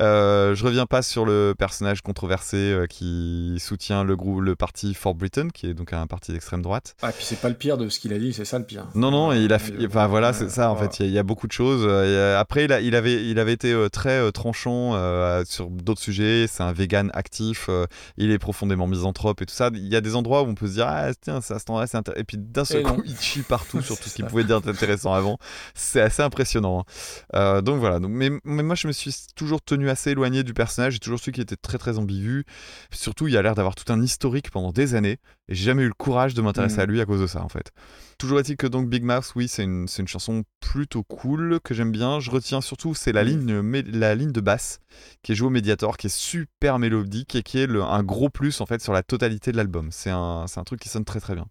Euh, 0.00 0.54
je 0.54 0.64
reviens 0.64 0.86
pas 0.86 1.02
sur 1.02 1.24
le 1.24 1.54
personnage 1.56 2.02
controversé 2.02 2.56
euh, 2.56 2.86
qui 2.86 3.56
soutient 3.60 4.02
le 4.04 4.16
groupe, 4.16 4.40
le 4.40 4.56
parti 4.56 4.94
For 4.94 5.14
Britain, 5.14 5.48
qui 5.50 5.66
est 5.68 5.74
donc 5.74 5.92
un 5.92 6.06
parti 6.06 6.32
d'extrême 6.32 6.62
droite. 6.62 6.96
Ah, 7.02 7.12
puis 7.12 7.24
c'est 7.24 7.40
pas 7.40 7.48
le 7.48 7.54
pire 7.54 7.78
de 7.78 7.88
ce 7.88 7.98
qu'il 8.00 8.12
a 8.12 8.18
dit, 8.18 8.32
c'est 8.32 8.44
ça 8.44 8.58
le 8.58 8.64
pire. 8.64 8.86
Non, 8.94 9.10
non, 9.10 9.32
il 9.32 9.52
a, 9.52 9.58
fait- 9.58 9.74
enfin 9.86 10.06
voilà, 10.06 10.32
c'est 10.32 10.50
ça 10.50 10.70
en 10.70 10.76
fait. 10.76 10.98
Il 10.98 11.02
y, 11.02 11.06
a- 11.06 11.08
il 11.10 11.14
y 11.14 11.18
a 11.18 11.22
beaucoup 11.22 11.46
de 11.46 11.52
choses. 11.52 11.84
Euh, 11.88 12.34
et, 12.34 12.36
Après, 12.36 12.64
il, 12.64 12.72
a- 12.72 12.80
il 12.80 12.94
avait, 12.96 13.24
il 13.28 13.38
avait 13.38 13.52
été 13.52 13.74
très 13.92 14.30
tranchant 14.32 14.94
euh, 14.94 15.44
sur 15.46 15.70
d'autres 15.70 16.00
sujets. 16.02 16.46
C'est 16.48 16.62
un 16.62 16.72
vegan 16.72 17.10
actif. 17.14 17.68
il 18.16 18.30
est 18.30 18.38
profondément 18.38 18.86
misanthrope 18.86 19.42
et 19.42 19.46
tout 19.46 19.54
ça. 19.54 19.70
Il 19.74 19.86
y 19.88 19.96
a 19.96 20.00
des 20.00 20.16
endroits 20.16 20.42
où 20.42 20.46
on 20.46 20.54
peut 20.54 20.66
se 20.66 20.72
dire 20.72 20.86
ah 20.88 21.12
tiens, 21.20 21.40
ça 21.40 21.58
c'est 21.58 21.70
intéressant. 21.70 22.00
Et 22.16 22.24
puis 22.24 22.36
d'un 22.38 22.64
seul 22.64 22.80
Et 22.80 22.82
coup, 22.82 23.02
il 23.04 23.16
chie 23.18 23.42
partout 23.42 23.80
sur 23.80 23.98
tout 23.98 24.08
ce 24.08 24.14
qu'il 24.14 24.24
pouvait 24.26 24.44
dire 24.44 24.60
d'intéressant 24.60 25.12
avant. 25.14 25.38
C'est 25.74 26.00
assez 26.00 26.22
impressionnant. 26.22 26.84
hein. 27.32 27.62
Donc 27.62 27.78
voilà. 27.78 28.00
Donc, 28.00 28.10
mais, 28.10 28.30
mais 28.44 28.62
moi, 28.62 28.74
je 28.74 28.86
me 28.88 28.92
suis 28.92 29.14
toujours 29.36 29.62
tenu 29.62 29.84
assez 29.90 30.11
éloigné 30.11 30.43
du 30.43 30.55
personnage. 30.55 30.94
J'ai 30.94 30.98
toujours 30.98 31.19
su 31.20 31.32
qu'il 31.32 31.43
était 31.43 31.56
très 31.56 31.78
très 31.78 31.98
ambigu. 31.98 32.44
Surtout, 32.93 33.28
il 33.28 33.36
a 33.36 33.43
l'air 33.43 33.55
d'avoir 33.55 33.74
tout 33.74 33.93
un 33.93 34.02
historique 34.02 34.51
pendant 34.51 34.73
des 34.73 34.94
années. 34.94 35.19
Et 35.48 35.55
j'ai 35.55 35.65
jamais 35.65 35.82
eu 35.82 35.89
le 35.89 35.94
courage 35.94 36.35
de 36.35 36.43
m'intéresser 36.43 36.77
Mhm. 36.77 36.81
à 36.82 36.86
lui 36.86 37.01
à 37.01 37.05
cause 37.06 37.20
de 37.20 37.27
ça 37.27 37.43
en 37.43 37.48
fait. 37.48 37.70
Toujours 38.19 38.39
est-il 38.40 38.56
que 38.56 38.66
donc 38.66 38.89
Big 38.89 39.02
Mouth, 39.02 39.32
oui, 39.36 39.48
c'est 39.48 39.65
une, 39.65 39.86
une 39.98 40.09
chanson 40.09 40.44
plutôt 40.61 41.02
cool 41.02 41.59
que 41.62 41.74
j'aime 41.74 41.93
bien. 41.93 42.20
Je 42.20 42.31
retiens 42.31 42.61
surtout, 42.61 42.94
c'est 42.94 43.12
la, 43.12 43.24
Mhm. 43.24 43.28
ligne, 43.62 43.81
la 43.93 44.15
ligne 44.15 44.32
de 44.32 44.40
basse 44.40 44.78
qui 45.23 45.32
est 45.32 45.35
jouée 45.35 45.48
au 45.48 45.51
Mediator, 45.51 45.97
qui 45.97 46.06
est 46.06 46.15
super 46.16 46.78
mélodique 46.78 47.35
et 47.35 47.43
qui 47.43 47.59
est 47.59 47.66
le- 47.66 47.82
un 47.82 48.02
gros 48.02 48.31
plus 48.31 48.61
en 48.61 48.66
fait 48.66 48.81
sur 48.81 48.93
la 48.93 49.02
totalité 49.02 49.52
de 49.52 49.56
l'album. 49.56 49.89
C'est 49.90 50.11
un, 50.11 50.47
c'est 50.48 50.61
un 50.61 50.65
truc 50.65 50.81
qui 50.81 50.89
sonne 50.89 51.05
très 51.05 51.20
très 51.20 51.35
bien. 51.35 51.47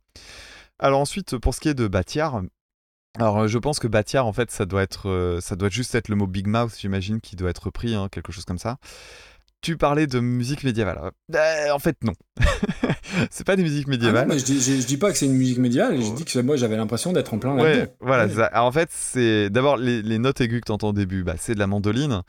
Alors 0.80 0.99
ensuite, 0.99 1.38
pour 1.38 1.53
ce 1.53 1.60
qui 1.60 1.69
est 1.69 1.73
de 1.76 1.88
Batiar, 1.88 2.41
alors 3.19 3.41
euh, 3.41 3.48
je 3.48 3.57
pense 3.57 3.80
que 3.80 3.88
Batiar 3.88 4.26
en 4.26 4.34
fait 4.34 4.49
ça 4.52 4.65
doit 4.65 4.81
être, 4.81 5.10
euh, 5.10 5.40
ça 5.41 5.56
doit 5.56 5.69
juste 5.69 5.94
être 5.95 6.07
le 6.10 6.15
mot 6.15 6.27
Big 6.27 6.48
Mouth, 6.48 6.73
j'imagine, 6.80 7.22
qui 7.22 7.35
doit 7.35 7.49
être 7.49 7.64
repris, 7.65 7.94
hein, 7.95 8.07
quelque 8.11 8.31
chose 8.31 8.45
comme 8.45 8.57
ça. 8.60 8.77
Tu 9.61 9.77
parlais 9.77 10.07
de 10.07 10.19
musique 10.19 10.65
médiévale. 10.65 11.11
Euh, 11.34 11.72
en 11.72 11.80
fait, 11.80 11.95
non. 12.03 12.11
c'est 13.31 13.45
pas 13.45 13.56
des 13.56 13.64
musiques 13.64 13.85
Ah 13.88 13.91
non, 13.91 13.98
médiévales. 13.98 14.40
je, 14.40 14.44
dis, 14.44 14.60
je- 14.61 14.81
je 14.81 14.85
dis 14.85 14.98
pas 14.98 15.10
que 15.10 15.18
c'est 15.18 15.26
une 15.26 15.35
musique 15.38 15.57
médiévale, 15.60 16.02
je 16.02 16.11
dis 16.11 16.26
que 16.26 16.38
moi 16.40 16.57
j'avais 16.57 16.76
l'impression 16.76 17.14
d'être 17.14 17.34
en 17.34 17.40
plein 17.40 17.56
Ouais, 17.56 17.77
là-dedans. 17.77 17.94
voilà. 18.02 18.26
Ouais. 18.26 18.41
Alors, 18.52 18.65
en 18.65 18.72
fait, 18.73 18.90
c'est 18.91 19.49
d'abord 19.49 19.77
les, 19.77 20.02
les 20.02 20.18
notes 20.18 20.41
aiguës 20.41 20.60
que 20.60 20.65
tu 20.65 20.72
entends 20.73 20.90
au 20.90 20.94
début, 20.94 21.23
bah, 21.23 21.35
c'est 21.38 21.53
de 21.53 21.60
la 21.60 21.68
mandoline. 21.68 22.23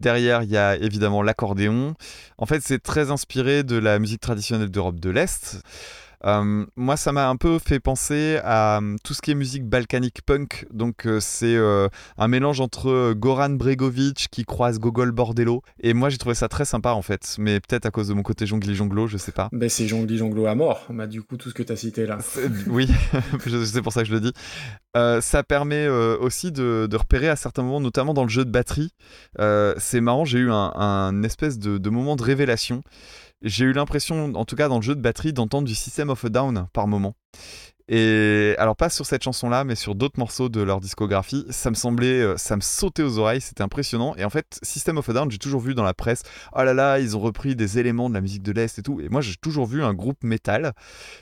Derrière, 0.00 0.42
il 0.44 0.50
y 0.50 0.56
a 0.56 0.76
évidemment 0.76 1.22
l'accordéon. 1.22 1.94
En 2.38 2.46
fait, 2.46 2.60
c'est 2.62 2.82
très 2.82 3.10
inspiré 3.10 3.64
de 3.64 3.76
la 3.76 3.98
musique 3.98 4.20
traditionnelle 4.22 4.70
d'Europe 4.70 4.98
de 4.98 5.10
l'Est. 5.10 5.60
Euh, 6.24 6.66
moi, 6.76 6.96
ça 6.96 7.12
m'a 7.12 7.28
un 7.28 7.36
peu 7.36 7.58
fait 7.58 7.80
penser 7.80 8.38
à 8.42 8.78
euh, 8.78 8.96
tout 9.04 9.14
ce 9.14 9.22
qui 9.22 9.30
est 9.30 9.34
musique 9.34 9.64
balkanique 9.64 10.22
punk. 10.22 10.66
Donc, 10.72 11.06
euh, 11.06 11.20
c'est 11.20 11.56
euh, 11.56 11.88
un 12.16 12.28
mélange 12.28 12.60
entre 12.60 13.12
Goran 13.14 13.50
Bregovic 13.50 14.28
qui 14.30 14.44
croise 14.44 14.78
Gogol 14.78 15.12
Bordello. 15.12 15.62
Et 15.80 15.94
moi, 15.94 16.08
j'ai 16.08 16.18
trouvé 16.18 16.34
ça 16.34 16.48
très 16.48 16.64
sympa 16.64 16.90
en 16.90 17.02
fait. 17.02 17.36
Mais 17.38 17.60
peut-être 17.60 17.86
à 17.86 17.90
cause 17.90 18.08
de 18.08 18.14
mon 18.14 18.22
côté 18.22 18.46
jongli-jonglo, 18.46 19.06
je 19.06 19.16
sais 19.16 19.32
pas. 19.32 19.48
Ben, 19.52 19.68
c'est 19.68 19.86
Jongli 19.86 20.18
Jonglo 20.18 20.46
à 20.46 20.54
mort, 20.54 20.86
bah, 20.90 21.06
du 21.06 21.22
coup, 21.22 21.36
tout 21.36 21.50
ce 21.50 21.54
que 21.54 21.62
tu 21.62 21.72
as 21.72 21.76
cité 21.76 22.06
là. 22.06 22.18
Oui, 22.66 22.88
c'est 23.64 23.82
pour 23.82 23.92
ça 23.92 24.02
que 24.02 24.08
je 24.08 24.14
le 24.14 24.20
dis. 24.20 24.32
Ça 25.20 25.44
permet 25.44 25.86
aussi 25.86 26.50
de, 26.50 26.88
de 26.90 26.96
repérer 26.96 27.28
à 27.28 27.36
certains 27.36 27.62
moments, 27.62 27.80
notamment 27.80 28.14
dans 28.14 28.24
le 28.24 28.28
jeu 28.28 28.44
de 28.44 28.50
batterie. 28.50 28.90
C'est 29.78 30.00
marrant, 30.00 30.24
j'ai 30.24 30.38
eu 30.38 30.50
un, 30.50 30.72
un 30.74 31.22
espèce 31.22 31.58
de, 31.58 31.78
de 31.78 31.90
moment 31.90 32.16
de 32.16 32.22
révélation. 32.24 32.82
J'ai 33.42 33.64
eu 33.66 33.72
l'impression, 33.72 34.34
en 34.34 34.44
tout 34.44 34.56
cas 34.56 34.68
dans 34.68 34.76
le 34.76 34.82
jeu 34.82 34.96
de 34.96 35.00
batterie, 35.00 35.32
d'entendre 35.32 35.66
du 35.68 35.74
System 35.74 36.10
of 36.10 36.24
a 36.24 36.28
Down 36.28 36.66
par 36.72 36.88
moment. 36.88 37.14
Et 37.88 38.54
alors 38.58 38.76
pas 38.76 38.90
sur 38.90 39.06
cette 39.06 39.22
chanson-là, 39.22 39.64
mais 39.64 39.74
sur 39.74 39.94
d'autres 39.94 40.18
morceaux 40.18 40.48
de 40.50 40.60
leur 40.60 40.80
discographie, 40.80 41.46
ça 41.48 41.70
me 41.70 41.74
semblait, 41.74 42.20
euh, 42.20 42.36
ça 42.36 42.54
me 42.56 42.60
sautait 42.60 43.02
aux 43.02 43.18
oreilles, 43.18 43.40
c'était 43.40 43.62
impressionnant. 43.62 44.14
Et 44.16 44.24
en 44.24 44.30
fait, 44.30 44.58
System 44.62 44.98
of 44.98 45.08
a 45.08 45.12
Down, 45.14 45.30
j'ai 45.30 45.38
toujours 45.38 45.60
vu 45.62 45.74
dans 45.74 45.84
la 45.84 45.94
presse, 45.94 46.22
oh 46.54 46.62
là 46.62 46.74
là, 46.74 46.98
ils 46.98 47.16
ont 47.16 47.20
repris 47.20 47.56
des 47.56 47.78
éléments 47.78 48.08
de 48.10 48.14
la 48.14 48.20
musique 48.20 48.42
de 48.42 48.52
l'Est 48.52 48.78
et 48.78 48.82
tout. 48.82 49.00
Et 49.00 49.08
moi, 49.08 49.22
j'ai 49.22 49.36
toujours 49.36 49.66
vu 49.66 49.82
un 49.82 49.94
groupe 49.94 50.22
métal 50.22 50.72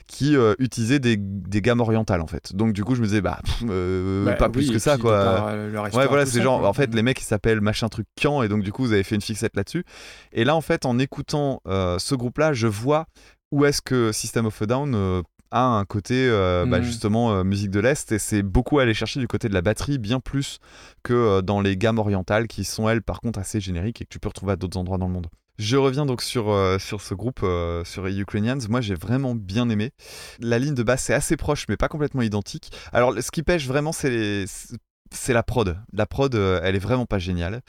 qui 0.07 0.35
euh, 0.35 0.55
utilisait 0.59 0.99
des, 0.99 1.15
des 1.17 1.61
gammes 1.61 1.79
orientales 1.79 2.21
en 2.21 2.27
fait. 2.27 2.53
Donc 2.55 2.73
du 2.73 2.83
coup, 2.83 2.95
je 2.95 3.01
me 3.01 3.05
disais, 3.05 3.21
bah, 3.21 3.39
pff, 3.45 3.63
euh, 3.69 4.25
Bah, 4.25 4.33
pas 4.33 4.47
oui, 4.47 4.51
plus 4.51 4.71
que 4.71 4.79
ça 4.79 4.97
quoi. 4.97 5.13
euh, 5.51 5.71
Ouais, 5.93 6.07
voilà, 6.07 6.25
c'est 6.25 6.41
genre, 6.41 6.65
en 6.65 6.73
fait, 6.73 6.93
les 6.93 7.01
mecs 7.01 7.21
ils 7.21 7.25
s'appellent 7.25 7.61
machin 7.61 7.87
truc 7.87 8.07
Kian, 8.19 8.43
et 8.43 8.49
donc 8.49 8.63
du 8.63 8.73
coup, 8.73 8.83
vous 8.83 8.91
avez 8.93 9.03
fait 9.03 9.15
une 9.15 9.21
fixette 9.21 9.55
là-dessus. 9.55 9.85
Et 10.33 10.43
là, 10.43 10.55
en 10.55 10.61
fait, 10.61 10.85
en 10.85 10.99
écoutant 10.99 11.61
ce 11.65 12.15
groupe-là, 12.15 12.51
je 12.51 12.67
vois 12.67 13.05
où 13.51 13.63
est-ce 13.63 13.81
que 13.81 14.11
System 14.11 14.45
of 14.47 14.61
a 14.61 14.65
Down 14.65 15.23
a 15.51 15.63
un 15.63 15.85
côté, 15.85 16.27
euh, 16.29 16.65
bah, 16.65 16.79
Mhm. 16.79 16.83
justement, 16.83 17.31
euh, 17.33 17.43
musique 17.43 17.71
de 17.71 17.79
l'Est, 17.79 18.11
et 18.11 18.19
c'est 18.19 18.43
beaucoup 18.43 18.79
aller 18.79 18.93
chercher 18.93 19.19
du 19.19 19.27
côté 19.27 19.47
de 19.49 19.53
la 19.53 19.61
batterie, 19.61 19.97
bien 19.97 20.19
plus 20.19 20.59
que 21.03 21.13
euh, 21.13 21.41
dans 21.41 21.61
les 21.61 21.77
gammes 21.77 21.99
orientales, 21.99 22.47
qui 22.47 22.63
sont, 22.63 22.87
elles, 22.89 23.01
par 23.01 23.19
contre, 23.21 23.39
assez 23.39 23.59
génériques 23.59 24.01
et 24.01 24.05
que 24.05 24.09
tu 24.09 24.19
peux 24.19 24.27
retrouver 24.29 24.53
à 24.53 24.55
d'autres 24.55 24.77
endroits 24.77 24.97
dans 24.97 25.07
le 25.07 25.13
monde. 25.13 25.27
Je 25.59 25.75
reviens 25.75 26.05
donc 26.05 26.21
sur, 26.21 26.55
sur 26.79 27.01
ce 27.01 27.15
groupe, 27.15 27.43
sur 27.83 28.03
les 28.03 28.19
Ukrainians. 28.19 28.59
Moi, 28.69 28.79
j'ai 28.79 28.93
vraiment 28.93 29.33
bien 29.33 29.69
aimé. 29.69 29.89
La 30.39 30.59
ligne 30.59 30.75
de 30.75 30.83
basse 30.83 31.09
est 31.09 31.15
assez 31.15 31.35
proche, 31.35 31.65
mais 31.67 31.77
pas 31.77 31.87
complètement 31.87 32.21
identique. 32.21 32.69
Alors, 32.93 33.15
ce 33.19 33.31
qui 33.31 33.41
pêche 33.41 33.65
vraiment, 33.65 33.91
c'est 33.91 34.11
les- 34.11 34.45
c'est 35.11 35.33
la 35.33 35.43
prod. 35.43 35.77
La 35.93 36.05
prod, 36.05 36.33
euh, 36.35 36.59
elle 36.63 36.75
est 36.75 36.79
vraiment 36.79 37.05
pas 37.05 37.19
géniale. 37.19 37.61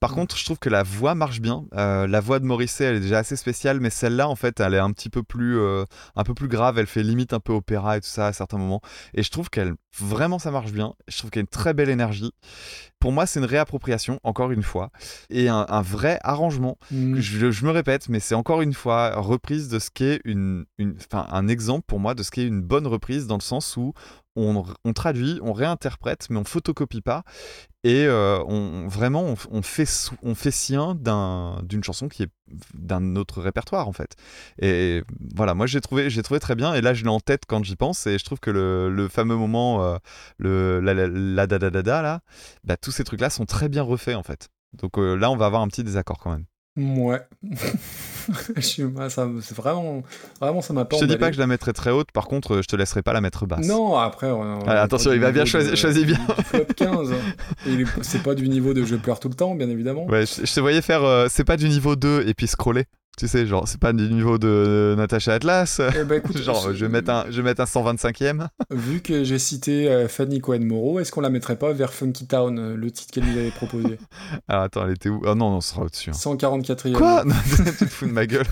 Par 0.00 0.12
contre, 0.12 0.36
je 0.36 0.44
trouve 0.44 0.58
que 0.58 0.68
la 0.68 0.82
voix 0.82 1.14
marche 1.14 1.40
bien. 1.40 1.64
Euh, 1.74 2.06
la 2.08 2.20
voix 2.20 2.40
de 2.40 2.44
Morrissey, 2.44 2.84
elle 2.84 2.96
est 2.96 3.00
déjà 3.00 3.18
assez 3.18 3.36
spéciale, 3.36 3.78
mais 3.78 3.90
celle-là, 3.90 4.28
en 4.28 4.34
fait, 4.34 4.58
elle 4.58 4.74
est 4.74 4.78
un 4.78 4.90
petit 4.90 5.10
peu 5.10 5.22
plus, 5.22 5.60
euh, 5.60 5.84
un 6.16 6.24
peu 6.24 6.34
plus 6.34 6.48
grave. 6.48 6.78
Elle 6.78 6.86
fait 6.86 7.02
limite 7.02 7.32
un 7.32 7.40
peu 7.40 7.52
opéra 7.52 7.96
et 7.96 8.00
tout 8.00 8.08
ça 8.08 8.26
à 8.26 8.32
certains 8.32 8.58
moments. 8.58 8.80
Et 9.14 9.22
je 9.22 9.30
trouve 9.30 9.48
qu'elle, 9.48 9.74
vraiment, 9.98 10.38
ça 10.38 10.50
marche 10.50 10.72
bien. 10.72 10.94
Je 11.06 11.18
trouve 11.18 11.30
qu'il 11.30 11.38
y 11.38 11.42
a 11.42 11.42
une 11.42 11.46
très 11.46 11.72
belle 11.72 11.88
énergie. 11.88 12.32
Pour 13.02 13.10
moi, 13.10 13.26
c'est 13.26 13.40
une 13.40 13.46
réappropriation, 13.46 14.20
encore 14.22 14.52
une 14.52 14.62
fois, 14.62 14.92
et 15.28 15.48
un, 15.48 15.66
un 15.68 15.82
vrai 15.82 16.20
arrangement. 16.22 16.78
Mm. 16.92 17.16
Je, 17.18 17.50
je 17.50 17.66
me 17.66 17.72
répète, 17.72 18.08
mais 18.08 18.20
c'est 18.20 18.36
encore 18.36 18.62
une 18.62 18.74
fois 18.74 19.16
reprise 19.16 19.68
de 19.68 19.80
ce 19.80 19.90
qu'est 19.90 20.20
une, 20.24 20.66
une, 20.78 20.94
un 21.12 21.48
exemple 21.48 21.82
pour 21.88 21.98
moi 21.98 22.14
de 22.14 22.22
ce 22.22 22.30
qu'est 22.30 22.46
une 22.46 22.62
bonne 22.62 22.86
reprise 22.86 23.26
dans 23.26 23.34
le 23.34 23.42
sens 23.42 23.76
où 23.76 23.92
on, 24.36 24.62
on 24.84 24.92
traduit, 24.92 25.40
on 25.42 25.52
réinterprète, 25.52 26.28
mais 26.30 26.38
on 26.38 26.44
photocopie 26.44 27.00
pas. 27.00 27.24
Et 27.84 28.06
euh, 28.06 28.38
vraiment, 28.86 29.34
on, 29.50 29.62
fait, 29.62 29.88
on 30.22 30.34
fait 30.36 30.50
sien 30.52 30.94
d'un- 30.94 31.60
d'une 31.64 31.82
chanson 31.82 32.08
qui 32.08 32.22
est 32.22 32.28
d'un 32.74 33.16
autre 33.16 33.40
répertoire, 33.42 33.88
en 33.88 33.92
fait. 33.92 34.14
Et 34.60 35.02
voilà, 35.34 35.54
moi, 35.54 35.66
j'ai 35.66 35.80
trouvé, 35.80 36.08
trouvé 36.22 36.38
très 36.38 36.54
bien. 36.54 36.74
Et 36.74 36.80
là, 36.80 36.94
je 36.94 37.02
l'ai 37.02 37.10
en 37.10 37.18
tête 37.18 37.42
quand 37.46 37.64
j'y 37.64 37.74
pense. 37.74 38.06
Et 38.06 38.18
je 38.18 38.24
trouve 38.24 38.38
que 38.38 38.50
le, 38.50 38.88
le 38.88 39.08
fameux 39.08 39.36
moment, 39.36 39.84
euh, 39.84 39.96
le 40.38 40.80
la, 40.80 40.94
la, 40.94 41.08
la 41.08 41.46
da 41.48 41.58
da 41.58 41.70
da, 41.70 42.02
là, 42.02 42.20
bah, 42.62 42.76
tous 42.76 42.92
ces 42.92 43.02
trucs-là 43.02 43.30
sont 43.30 43.46
très 43.46 43.68
bien 43.68 43.82
refaits, 43.82 44.14
en 44.14 44.22
fait. 44.22 44.48
Donc 44.74 44.98
euh, 44.98 45.16
là, 45.16 45.30
on 45.30 45.36
va 45.36 45.46
avoir 45.46 45.62
un 45.62 45.68
petit 45.68 45.82
désaccord 45.82 46.18
quand 46.18 46.30
même. 46.30 46.44
Ouais. 46.76 47.20
ça, 49.08 49.28
c'est 49.42 49.56
vraiment, 49.56 50.02
vraiment, 50.40 50.60
ça 50.62 50.72
m'a 50.72 50.84
pas 50.84 50.96
Je 50.96 51.02
te 51.02 51.06
dis 51.06 51.16
pas 51.16 51.28
que 51.30 51.34
je 51.34 51.40
la 51.40 51.46
mettrai 51.46 51.72
très 51.72 51.90
haute, 51.90 52.10
par 52.12 52.26
contre, 52.26 52.62
je 52.62 52.66
te 52.66 52.76
laisserai 52.76 53.02
pas 53.02 53.12
la 53.12 53.20
mettre 53.20 53.46
basse. 53.46 53.66
Non, 53.66 53.96
après. 53.96 54.30
on- 54.30 54.40
on 54.40 54.64
Ah, 54.66 54.82
attention, 54.82 55.12
il 55.12 55.20
va 55.20 55.30
bien 55.32 55.44
choisir- 55.44 55.76
choisis 55.76 56.04
bien. 56.06 56.18
Flop 56.44 56.64
15. 56.76 57.12
Et 57.66 57.70
il 57.72 57.80
est- 57.82 57.86
c'est 58.02 58.22
pas 58.22 58.34
du 58.34 58.48
niveau 58.48 58.74
de 58.74 58.84
je 58.84 58.96
pleure 58.96 59.20
tout 59.20 59.28
le 59.28 59.34
temps, 59.34 59.54
bien 59.54 59.68
évidemment. 59.68 60.06
Ouais, 60.06 60.24
je, 60.26 60.46
je 60.46 60.52
te 60.54 60.60
voyais 60.60 60.82
faire. 60.82 61.02
euh, 61.04 61.26
c'est 61.30 61.44
pas 61.44 61.56
du 61.56 61.68
niveau 61.68 61.96
2 61.96 62.24
et 62.26 62.34
puis 62.34 62.46
scroller. 62.46 62.84
Tu 63.18 63.28
sais, 63.28 63.46
genre, 63.46 63.68
c'est 63.68 63.78
pas 63.78 63.92
du 63.92 64.08
niveau 64.08 64.38
de 64.38 64.94
Natacha 64.96 65.34
Atlas. 65.34 65.80
Eh 65.96 66.02
ben, 66.04 66.16
écoute, 66.16 66.38
genre, 66.42 66.72
je 66.72 66.84
vais 66.86 66.90
mettre 66.90 67.10
un, 67.10 67.26
je 67.28 67.36
vais 67.36 67.42
mettre 67.42 67.60
un 67.60 67.64
125e. 67.66 68.46
Vu 68.70 69.00
que 69.02 69.22
j'ai 69.22 69.38
cité 69.38 69.90
euh, 69.90 70.08
Fanny 70.08 70.40
Cohen-Moreau, 70.40 70.98
est-ce 70.98 71.12
qu'on 71.12 71.20
la 71.20 71.28
mettrait 71.28 71.56
pas 71.56 71.72
vers 71.74 71.92
Funky 71.92 72.26
Town, 72.26 72.58
euh, 72.58 72.74
le 72.74 72.90
titre 72.90 73.12
qu'elle 73.12 73.24
nous 73.26 73.38
avait 73.38 73.50
proposé? 73.50 73.98
Alors, 74.48 74.62
attends, 74.64 74.86
elle 74.86 74.92
était 74.94 75.10
où? 75.10 75.20
Ah 75.26 75.34
non, 75.34 75.60
ce 75.60 75.70
sera 75.74 75.82
au-dessus. 75.82 76.08
hein. 76.10 76.14
144e. 76.14 76.92
Quoi? 76.94 77.24
Non, 77.24 77.34
Tu 77.78 77.84
te 77.84 77.90
fous 77.90 78.06
de 78.06 78.12
ma 78.12 78.26
gueule. 78.26 78.46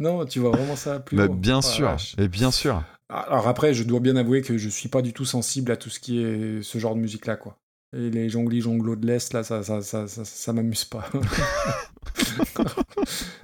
Non, 0.00 0.24
tu 0.24 0.40
vois 0.40 0.50
vraiment 0.50 0.76
ça 0.76 0.98
plus 0.98 1.16
Bah, 1.16 1.26
haut. 1.26 1.34
bien 1.34 1.58
Oh 1.58 1.62
sûr. 1.62 1.86
vache. 1.88 2.14
Et 2.18 2.26
bien 2.28 2.50
sûr. 2.50 2.82
Alors 3.08 3.46
après, 3.46 3.72
je 3.72 3.84
dois 3.84 4.00
bien 4.00 4.16
avouer 4.16 4.42
que 4.42 4.58
je 4.58 4.68
suis 4.68 4.88
pas 4.88 5.00
du 5.00 5.12
tout 5.12 5.24
sensible 5.24 5.70
à 5.70 5.76
tout 5.76 5.90
ce 5.90 6.00
qui 6.00 6.20
est 6.22 6.62
ce 6.62 6.78
genre 6.78 6.96
de 6.96 7.00
musique-là, 7.00 7.36
quoi. 7.36 7.56
Et 7.96 8.10
les 8.10 8.28
jonglis 8.28 8.60
jonglos 8.60 8.96
de 8.96 9.06
l'Est, 9.06 9.32
là, 9.32 9.44
ça, 9.44 9.62
ça, 9.62 9.80
ça, 9.82 10.08
ça, 10.08 10.24
ça 10.24 10.52
m'amuse 10.52 10.84
pas. 10.84 11.04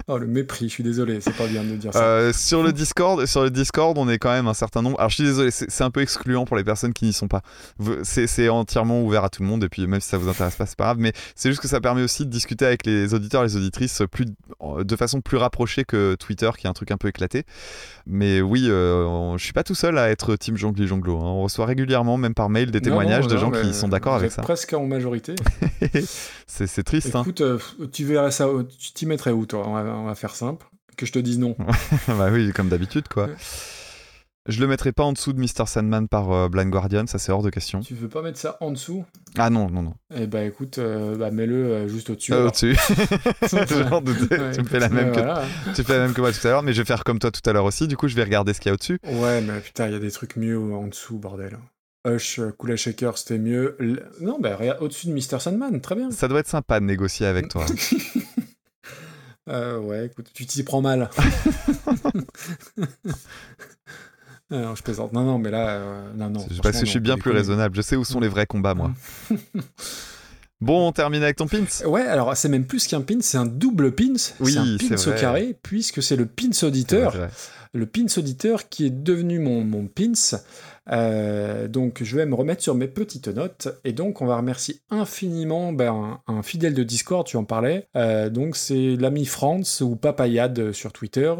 oh, 0.07 0.17
le 0.17 0.27
mépris, 0.27 0.67
je 0.67 0.73
suis 0.73 0.83
désolé, 0.83 1.21
c'est 1.21 1.35
pas 1.35 1.47
bien 1.47 1.63
de 1.63 1.75
dire 1.75 1.93
ça. 1.93 2.03
Euh, 2.03 2.33
sur 2.33 2.63
le 2.63 2.73
Discord, 2.73 3.25
sur 3.25 3.43
le 3.43 3.49
Discord, 3.49 3.97
on 3.97 4.09
est 4.09 4.17
quand 4.17 4.31
même 4.31 4.47
un 4.47 4.53
certain 4.53 4.81
nombre. 4.81 4.99
Alors, 4.99 5.09
je 5.09 5.15
suis 5.15 5.23
désolé, 5.23 5.51
c'est 5.51 5.83
un 5.83 5.91
peu 5.91 6.01
excluant 6.01 6.45
pour 6.45 6.57
les 6.57 6.63
personnes 6.63 6.93
qui 6.93 7.05
n'y 7.05 7.13
sont 7.13 7.27
pas. 7.27 7.41
C'est 8.03 8.49
entièrement 8.49 9.03
ouvert 9.03 9.23
à 9.23 9.29
tout 9.29 9.41
le 9.41 9.47
monde, 9.47 9.63
et 9.63 9.69
puis 9.69 9.87
même 9.87 10.01
si 10.01 10.09
ça 10.09 10.17
vous 10.17 10.29
intéresse 10.29 10.55
pas, 10.55 10.65
c'est 10.65 10.77
pas 10.77 10.85
grave. 10.85 10.97
Mais 10.99 11.13
c'est 11.35 11.49
juste 11.49 11.61
que 11.61 11.67
ça 11.67 11.79
permet 11.79 12.03
aussi 12.03 12.25
de 12.25 12.29
discuter 12.31 12.65
avec 12.65 12.85
les 12.85 13.13
auditeurs 13.13 13.43
et 13.43 13.47
les 13.47 13.55
auditrices 13.55 14.01
plus, 14.11 14.25
de 14.25 14.95
façon 14.95 15.21
plus 15.21 15.37
rapprochée 15.37 15.83
que 15.85 16.15
Twitter, 16.15 16.49
qui 16.57 16.67
est 16.67 16.69
un 16.69 16.73
truc 16.73 16.91
un 16.91 16.97
peu 16.97 17.07
éclaté. 17.07 17.43
Mais 18.07 18.41
oui, 18.41 18.65
euh, 18.67 19.05
on- 19.05 19.37
je 19.37 19.43
suis 19.43 19.53
pas 19.53 19.63
tout 19.63 19.75
seul 19.75 19.97
à 19.97 20.09
être 20.09 20.35
Team 20.35 20.57
Jongli 20.57 20.87
Jonglo. 20.87 21.17
hein. 21.19 21.23
On 21.25 21.43
reçoit 21.43 21.65
régulièrement, 21.65 22.17
même 22.17 22.33
par 22.33 22.49
mail, 22.49 22.71
des 22.71 22.81
témoignages 22.81 23.23
non, 23.25 23.29
de 23.29 23.35
non, 23.35 23.41
gens 23.41 23.49
mais 23.51 23.61
qui 23.61 23.73
sont 23.73 23.87
d'accord 23.87 24.15
avec 24.15 24.31
êtes 24.31 24.40
ça. 24.41 24.45
presque 24.45 24.73
en 24.73 24.85
majorité. 24.85 25.35
c'est 26.47 26.83
triste, 26.83 27.15
hein. 27.15 27.21
Écoute, 27.21 27.41
euh, 27.41 27.59
tu 27.91 28.05
verrais 28.05 28.31
ça, 28.31 28.47
tu 28.77 28.91
t'y 28.93 29.05
mettrais 29.05 29.31
où, 29.31 29.45
toi? 29.45 29.67
On 29.67 29.73
va, 29.73 29.83
on 29.95 30.05
va 30.05 30.15
faire 30.15 30.35
simple. 30.35 30.65
Que 30.97 31.05
je 31.05 31.11
te 31.11 31.19
dise 31.19 31.39
non. 31.39 31.55
bah 32.07 32.29
oui, 32.31 32.51
comme 32.53 32.69
d'habitude, 32.69 33.07
quoi. 33.07 33.29
Je 34.47 34.59
le 34.59 34.65
mettrai 34.65 34.91
pas 34.91 35.03
en 35.03 35.13
dessous 35.13 35.33
de 35.33 35.39
Mr. 35.39 35.67
Sandman 35.67 36.07
par 36.07 36.31
euh, 36.31 36.49
Blind 36.49 36.71
Guardian, 36.71 37.05
ça 37.05 37.19
c'est 37.19 37.31
hors 37.31 37.43
de 37.43 37.51
question. 37.51 37.81
Tu 37.81 37.93
veux 37.93 38.09
pas 38.09 38.23
mettre 38.23 38.39
ça 38.39 38.57
en 38.59 38.71
dessous? 38.71 39.05
Ah 39.37 39.51
non, 39.51 39.69
non, 39.69 39.83
non. 39.83 39.93
Eh 40.15 40.25
bah 40.25 40.43
écoute, 40.43 40.79
euh, 40.79 41.15
bah, 41.15 41.29
mets-le 41.29 41.53
euh, 41.53 41.87
juste 41.87 42.09
au-dessus. 42.09 42.33
Euh, 42.33 42.47
au-dessus. 42.47 42.75
Ouais, 43.53 44.51
tu 44.53 44.61
me 44.61 44.65
fais 44.65 44.79
la 44.79 44.89
même 44.89 45.11
que 45.11 45.75
tu 45.75 45.83
fais 45.83 45.93
la 45.93 46.05
même 46.05 46.13
que 46.13 46.21
moi 46.21 46.31
tout 46.31 46.47
à 46.47 46.49
l'heure, 46.49 46.63
mais 46.63 46.73
je 46.73 46.81
vais 46.81 46.85
faire 46.85 47.03
comme 47.03 47.19
toi 47.19 47.29
tout 47.31 47.47
à 47.47 47.53
l'heure 47.53 47.65
aussi. 47.65 47.87
Du 47.87 47.97
coup, 47.97 48.07
je 48.07 48.15
vais 48.15 48.23
regarder 48.23 48.53
ce 48.53 48.59
qu'il 48.59 48.69
y 48.69 48.71
a 48.71 48.73
au-dessus. 48.73 48.99
Ouais, 49.03 49.41
mais 49.41 49.59
putain, 49.59 49.87
il 49.87 49.93
y 49.93 49.95
a 49.95 49.99
des 49.99 50.11
trucs 50.11 50.35
mieux 50.37 50.57
en 50.57 50.87
dessous, 50.87 51.19
bordel. 51.19 51.57
Hush, 52.07 52.39
euh, 52.39 52.51
Kula 52.57 52.75
Shaker, 52.75 53.17
c'était 53.17 53.37
mieux. 53.37 53.75
L- 53.79 54.05
Non, 54.21 54.39
bah 54.39 54.57
au-dessus 54.79 55.07
de 55.07 55.13
Mr. 55.13 55.39
Sandman, 55.39 55.79
très 55.81 55.95
bien. 55.95 56.09
Ça 56.11 56.27
doit 56.27 56.39
être 56.39 56.47
sympa 56.47 56.79
de 56.79 56.85
négocier 56.85 57.25
avec 57.25 57.47
toi. 57.47 57.65
Euh, 59.49 59.79
ouais, 59.79 60.05
écoute, 60.05 60.27
tu 60.35 60.45
t'y 60.45 60.61
prends 60.61 60.81
mal. 60.83 61.09
non, 64.51 64.75
je 64.75 64.83
plaisante. 64.83 65.13
Non, 65.13 65.23
non, 65.23 65.39
mais 65.39 65.49
là, 65.49 65.69
euh, 65.69 66.13
non, 66.15 66.29
non. 66.29 66.45
Parce 66.61 66.79
que 66.79 66.85
je 66.85 66.91
suis 66.91 66.99
bien 66.99 67.17
plus 67.17 67.31
raisonnable. 67.31 67.75
Je 67.75 67.81
sais 67.81 67.95
où 67.95 68.03
sont 68.05 68.19
les 68.19 68.27
vrais 68.27 68.45
combats, 68.45 68.75
moi. 68.75 68.91
Bon, 70.61 70.87
on 70.87 70.91
termine 70.91 71.23
avec 71.23 71.37
ton 71.37 71.47
pins. 71.47 71.65
Ouais, 71.87 72.03
alors 72.03 72.37
c'est 72.37 72.47
même 72.47 72.67
plus 72.67 72.85
qu'un 72.85 73.01
pin, 73.01 73.17
c'est 73.21 73.39
un 73.39 73.47
double 73.47 73.93
pins. 73.95 74.13
Oui, 74.39 74.51
c'est 74.51 74.59
un 74.59 74.77
pins 74.95 75.11
au 75.11 75.19
carré, 75.19 75.57
puisque 75.63 76.03
c'est 76.03 76.15
le 76.15 76.27
pins 76.27 76.51
auditeur. 76.61 77.15
Le 77.73 77.85
pins 77.85 78.05
auditeur 78.17 78.69
qui 78.69 78.85
est 78.85 78.89
devenu 78.89 79.39
mon, 79.39 79.63
mon 79.63 79.87
pins. 79.87 80.37
Euh, 80.91 81.67
donc 81.67 82.03
je 82.03 82.15
vais 82.15 82.25
me 82.25 82.35
remettre 82.35 82.63
sur 82.63 82.75
mes 82.75 82.87
petites 82.87 83.27
notes 83.27 83.69
et 83.83 83.93
donc 83.93 84.21
on 84.21 84.25
va 84.25 84.37
remercier 84.37 84.81
infiniment 84.89 85.71
ben, 85.71 86.19
un, 86.27 86.43
fidèle 86.43 86.73
de 86.73 86.83
Discord, 86.83 87.25
tu 87.25 87.37
en 87.37 87.43
parlais. 87.43 87.87
Euh, 87.95 88.29
donc 88.29 88.55
c'est 88.55 88.95
l'ami 88.95 89.25
France 89.25 89.81
ou 89.81 89.95
Papayade 89.95 90.71
sur 90.71 90.91
Twitter 90.91 91.33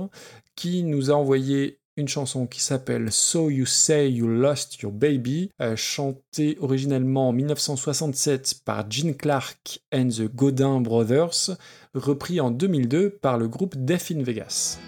qui 0.56 0.84
nous 0.84 1.12
a 1.12 1.16
envoyé 1.16 1.80
une 1.98 2.08
chanson 2.08 2.48
qui 2.48 2.62
s'appelle 2.62 3.12
So 3.12 3.50
You 3.50 3.66
Say 3.66 4.12
You 4.12 4.28
Lost 4.28 4.80
Your 4.80 4.92
Baby, 4.92 5.52
euh, 5.62 5.76
chantée 5.76 6.58
originellement 6.62 7.30
en 7.30 7.34
1967 7.34 8.62
par 8.64 8.90
Gene 8.90 9.16
Clark 9.16 9.82
and 9.94 10.08
the 10.08 10.34
Godin 10.34 10.80
Brothers, 10.80 11.58
repris 11.94 12.40
en 12.40 12.52
2002 12.52 13.10
par 13.10 13.38
le 13.38 13.48
groupe 13.48 13.76
Death 13.78 14.12
in 14.12 14.24
Vegas. 14.24 14.80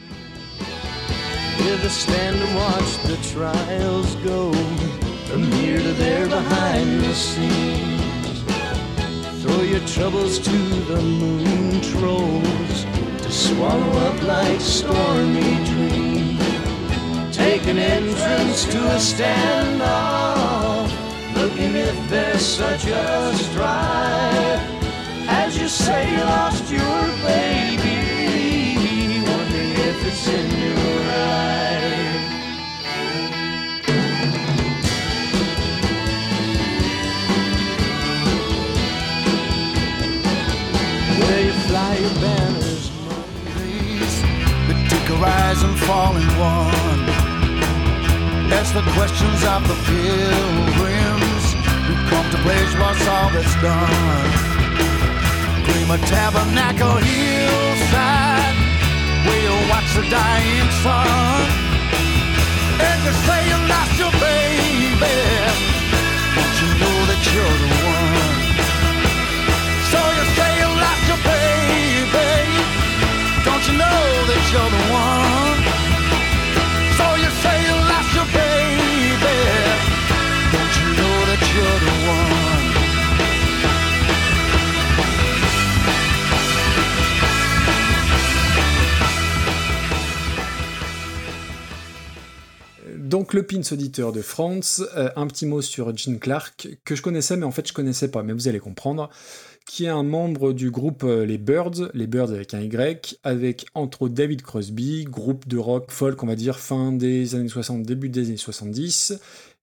With 1.60 1.86
a 1.86 1.90
stand 1.90 2.38
and 2.38 2.56
watch 2.56 2.98
the 3.04 3.18
trials 3.32 4.16
go 4.18 4.52
from 5.28 5.44
here 5.52 5.78
to 5.78 5.94
there 5.94 6.28
behind 6.28 7.02
the 7.02 7.14
scenes. 7.14 8.44
Throw 9.42 9.62
your 9.62 9.86
troubles 9.88 10.40
to 10.40 10.52
the 10.52 11.02
moon 11.02 11.82
trolls 11.82 12.86
to 13.24 13.32
swallow 13.32 13.98
up 14.08 14.22
like 14.24 14.60
stormy 14.60 15.56
dreams. 15.66 16.42
Take 17.36 17.68
an 17.68 17.78
entrance 17.78 18.66
to 18.66 18.78
a 18.78 18.98
standoff, 18.98 20.90
looking 21.36 21.76
if 21.76 22.10
there's 22.10 22.46
such 22.46 22.86
a 22.88 23.34
strife. 23.36 24.62
As 25.28 25.58
you 25.58 25.68
say 25.68 26.12
you 26.12 26.24
lost 26.24 26.72
your 26.72 27.08
baby, 27.24 27.83
your 42.04 42.16
banners, 42.20 42.92
that 44.68 44.80
take 44.92 45.08
a 45.16 45.18
rise 45.24 45.62
and 45.64 45.76
fall 45.88 46.12
in 46.20 46.28
one. 46.36 47.00
Ask 48.52 48.76
the 48.76 48.84
questions 48.92 49.40
of 49.48 49.64
the 49.72 49.78
pilgrims 49.88 51.46
who 51.88 51.96
come 52.12 52.28
to 52.36 52.40
place 52.44 52.74
what's 52.76 53.08
all 53.08 53.30
that's 53.32 53.56
done. 53.64 54.28
Dream 55.64 55.90
a 55.96 56.00
tabernacle 56.12 57.00
hillside 57.08 58.58
where 59.24 59.42
you 59.48 59.56
watch 59.72 59.90
the 59.96 60.04
dying 60.12 60.72
sun. 60.84 61.48
And 62.84 63.00
you 63.08 63.14
say 63.28 63.40
you 63.48 63.60
lost 63.72 63.96
your 64.04 64.14
baby, 64.20 65.16
don't 66.36 66.56
you 66.60 66.70
know 66.84 66.98
that 67.10 67.22
you're 67.32 67.58
the 67.64 67.70
one? 67.76 67.83
You're 74.54 74.70
the 74.70 74.94
one? 74.94 75.23
Donc 92.98 93.34
le 93.34 93.44
pins 93.44 93.62
auditeur 93.72 94.12
de 94.12 94.22
France, 94.22 94.84
euh, 94.96 95.10
un 95.16 95.28
petit 95.28 95.46
mot 95.46 95.62
sur 95.62 95.96
Gene 95.96 96.20
Clark, 96.20 96.68
que 96.84 96.96
je 96.96 97.02
connaissais 97.02 97.38
mais 97.38 97.46
en 97.46 97.52
fait 97.52 97.68
je 97.68 97.74
connaissais 97.74 98.10
pas, 98.10 98.24
mais 98.24 98.34
vous 98.34 98.48
allez 98.48 98.60
comprendre, 98.60 99.10
qui 99.66 99.86
est 99.86 99.90
un 99.90 100.04
membre 100.04 100.54
du 100.54 100.72
groupe 100.72 101.04
euh, 101.04 101.26
Les 101.26 101.38
Birds, 101.38 101.90
les 101.94 102.08
Birds 102.08 102.32
avec 102.32 102.54
un 102.54 102.62
Y, 102.62 103.20
avec 103.24 103.66
entre 103.74 104.04
autres 104.04 104.14
David 104.14 104.42
Crosby, 104.42 105.06
groupe 105.06 105.48
de 105.48 105.58
rock 105.58 105.92
folk 105.92 106.22
on 106.24 106.28
va 106.28 106.36
dire 106.36 106.60
fin 106.60 106.92
des 106.92 107.36
années 107.36 107.50
60, 107.50 107.84
début 107.84 108.10
des 108.10 108.28
années 108.28 108.38
70. 108.38 109.20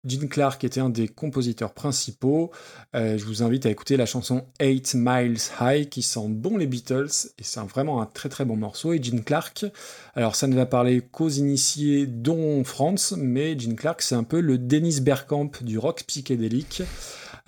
Gene 0.07 0.29
Clark 0.31 0.65
était 0.65 0.81
un 0.81 0.89
des 0.89 1.09
compositeurs 1.09 1.75
principaux. 1.75 2.51
Euh, 2.95 3.19
je 3.19 3.25
vous 3.27 3.43
invite 3.43 3.67
à 3.67 3.71
écouter 3.71 3.99
la 3.99 4.07
chanson 4.07 4.47
8 4.59 4.95
Miles 4.95 5.39
High 5.61 5.89
qui 5.91 6.03
sent 6.03 6.29
bon 6.29 6.57
les 6.57 6.67
Beatles 6.67 7.11
et 7.39 7.43
c'est 7.43 7.61
vraiment 7.61 8.01
un 8.01 8.07
très 8.07 8.31
très 8.31 8.47
bon 8.47 8.57
morceau. 8.57 8.95
Et 8.95 9.03
Gene 9.03 9.23
Clark, 9.23 9.67
alors 10.15 10.37
ça 10.37 10.47
ne 10.47 10.55
va 10.55 10.65
parler 10.65 11.03
qu'aux 11.03 11.29
initiés 11.29 12.07
dont 12.07 12.65
France, 12.65 13.15
mais 13.19 13.59
Gene 13.59 13.77
Clark 13.77 14.01
c'est 14.01 14.15
un 14.15 14.25
peu 14.25 14.41
le 14.41 14.57
Dennis 14.57 15.01
Bergkamp 15.03 15.51
du 15.61 15.77
rock 15.77 16.05
psychédélique. 16.07 16.83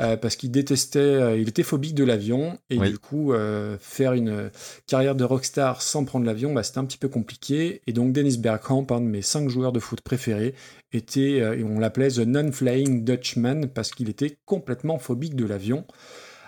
Euh, 0.01 0.17
parce 0.17 0.37
qu'il 0.37 0.51
détestait, 0.51 0.99
euh, 0.99 1.37
il 1.37 1.49
était 1.49 1.63
phobique 1.63 1.95
de 1.95 2.05
l'avion 2.05 2.59
et 2.71 2.79
Oui. 2.79 2.91
du 2.91 2.99
coup 2.99 3.33
euh, 3.33 3.77
faire 3.81 4.13
une 4.13 4.51
carrière 4.87 5.15
de 5.15 5.25
rockstar 5.25 5.83
sans 5.83 6.05
prendre 6.05 6.27
l'avion, 6.27 6.53
bah, 6.53 6.63
c'était 6.63 6.79
un 6.79 6.85
petit 6.85 6.99
peu 6.99 7.09
compliqué. 7.09 7.83
Et 7.87 7.93
donc 7.93 8.13
Dennis 8.13 8.39
Bergkamp, 8.39 8.87
un 8.91 9.01
de 9.01 9.07
mes 9.07 9.23
cinq 9.23 9.49
joueurs 9.49 9.73
de 9.73 9.81
foot 9.81 10.01
préférés, 10.01 10.55
était, 10.93 11.39
et 11.39 11.65
on 11.65 11.79
l'appelait 11.79 12.09
The 12.09 12.19
Non-Flying 12.21 13.05
Dutchman 13.05 13.69
parce 13.69 13.93
qu'il 13.93 14.09
était 14.11 14.37
complètement 14.45 14.99
phobique 14.99 15.35
de 15.37 15.47
l'avion. 15.47 15.87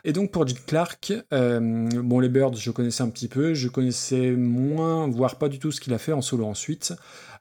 Et 0.06 0.12
donc 0.12 0.30
pour 0.32 0.46
Gene 0.46 0.58
Clark, 0.66 1.14
euh, 1.32 1.88
bon 2.02 2.20
les 2.20 2.28
Birds 2.28 2.56
je 2.56 2.70
connaissais 2.70 3.02
un 3.02 3.08
petit 3.08 3.28
peu, 3.28 3.54
je 3.54 3.68
connaissais 3.68 4.32
moins, 4.32 5.08
voire 5.08 5.36
pas 5.36 5.48
du 5.48 5.58
tout 5.58 5.72
ce 5.72 5.80
qu'il 5.80 5.94
a 5.94 5.98
fait 5.98 6.12
en 6.12 6.20
solo 6.20 6.44
ensuite. 6.44 6.92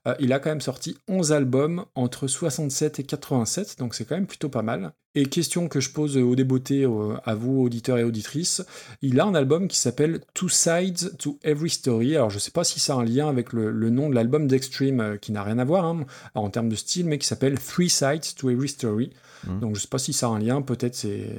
Euh, 0.07 0.15
il 0.19 0.33
a 0.33 0.40
quand 0.40 0.49
même 0.49 0.61
sorti 0.61 0.98
11 1.07 1.32
albums 1.32 1.85
entre 1.95 2.27
67 2.27 2.99
et 2.99 3.03
87, 3.03 3.80
donc 3.80 3.95
c'est 3.95 4.06
quand 4.06 4.15
même 4.15 4.27
plutôt 4.27 4.49
pas 4.49 4.61
mal. 4.61 4.93
Et 5.15 5.27
question 5.27 5.67
que 5.67 5.80
je 5.80 5.91
pose 5.91 6.17
aux 6.17 6.35
débeautés, 6.35 6.85
euh, 6.85 7.15
à 7.23 7.35
vous 7.35 7.61
auditeurs 7.61 7.99
et 7.99 8.03
auditrices, 8.03 8.64
il 9.01 9.19
a 9.19 9.25
un 9.25 9.35
album 9.35 9.67
qui 9.67 9.77
s'appelle 9.77 10.22
Two 10.33 10.49
Sides 10.49 11.17
to 11.19 11.38
Every 11.43 11.69
Story. 11.69 12.15
Alors 12.15 12.32
je 12.32 12.40
sais 12.40 12.51
pas 12.51 12.64
si 12.64 12.80
ça 12.80 12.95
a 12.95 12.98
un 12.98 13.06
lien 13.06 13.30
avec 13.30 13.53
le, 13.53 13.72
le 13.72 13.90
nom 13.91 14.09
de 14.09 14.15
l'album 14.15 14.48
d'Extreme 14.48 14.99
euh, 14.99 15.17
qui 15.17 15.32
n'a 15.32 15.43
rien 15.43 15.59
à 15.59 15.65
voir 15.65 15.85
hein, 15.85 16.06
en 16.33 16.49
termes 16.49 16.69
de 16.69 16.75
style, 16.75 17.06
mais 17.06 17.19
qui 17.19 17.27
s'appelle 17.27 17.59
Three 17.59 17.90
Sides 17.90 18.35
to 18.38 18.49
Every 18.49 18.69
Story. 18.69 19.11
Mhm. 19.48 19.59
Donc 19.59 19.75
je 19.75 19.82
sais 19.82 19.88
pas 19.88 19.99
si 19.99 20.14
ça 20.14 20.27
a 20.27 20.30
un 20.30 20.40
lien, 20.40 20.61
peut-être 20.61 20.95
c'est 20.95 21.30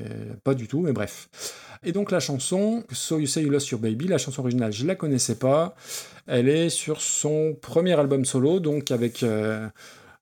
pas 0.44 0.55
du 0.55 0.68
tout, 0.68 0.81
mais 0.81 0.93
bref. 0.93 1.28
Et 1.84 1.93
donc 1.93 2.10
la 2.10 2.20
chanson, 2.20 2.84
So 2.93 3.18
You 3.18 3.26
Say 3.26 3.43
You 3.43 3.51
Lost 3.51 3.68
Your 3.68 3.81
Baby, 3.81 4.09
la 4.09 4.18
chanson 4.18 4.41
originale, 4.41 4.73
je 4.73 4.86
la 4.86 4.94
connaissais 4.94 5.34
pas. 5.34 5.76
Elle 6.27 6.49
est 6.49 6.69
sur 6.70 7.01
son 7.01 7.55
premier 7.61 7.93
album 7.99 8.25
solo, 8.25 8.61
donc 8.61 8.91
avec. 8.91 9.23
euh, 9.23 9.69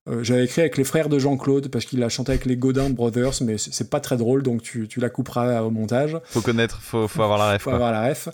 euh, 0.08 0.24
J'avais 0.24 0.44
écrit 0.44 0.62
avec 0.62 0.76
les 0.76 0.82
frères 0.82 1.08
de 1.08 1.16
Jean-Claude 1.20 1.68
parce 1.68 1.84
qu'il 1.84 2.02
a 2.02 2.08
chanté 2.08 2.32
avec 2.32 2.44
les 2.44 2.56
Godin 2.56 2.90
Brothers, 2.90 3.34
mais 3.42 3.56
c'est 3.56 3.88
pas 3.88 4.00
très 4.00 4.16
drôle, 4.16 4.42
donc 4.42 4.60
tu, 4.60 4.88
tu 4.88 4.98
la 4.98 5.08
couperas 5.08 5.62
au 5.62 5.70
montage. 5.70 6.16
Faut 6.24 6.40
connaître, 6.40 6.80
faut, 6.82 7.06
faut 7.06 7.22
avoir 7.22 7.38
la 7.38 7.52
ref. 7.52 7.62
Faut 7.62 7.70
quoi. 7.70 7.74
avoir 7.76 7.92
la 7.92 8.08
ref. 8.08 8.28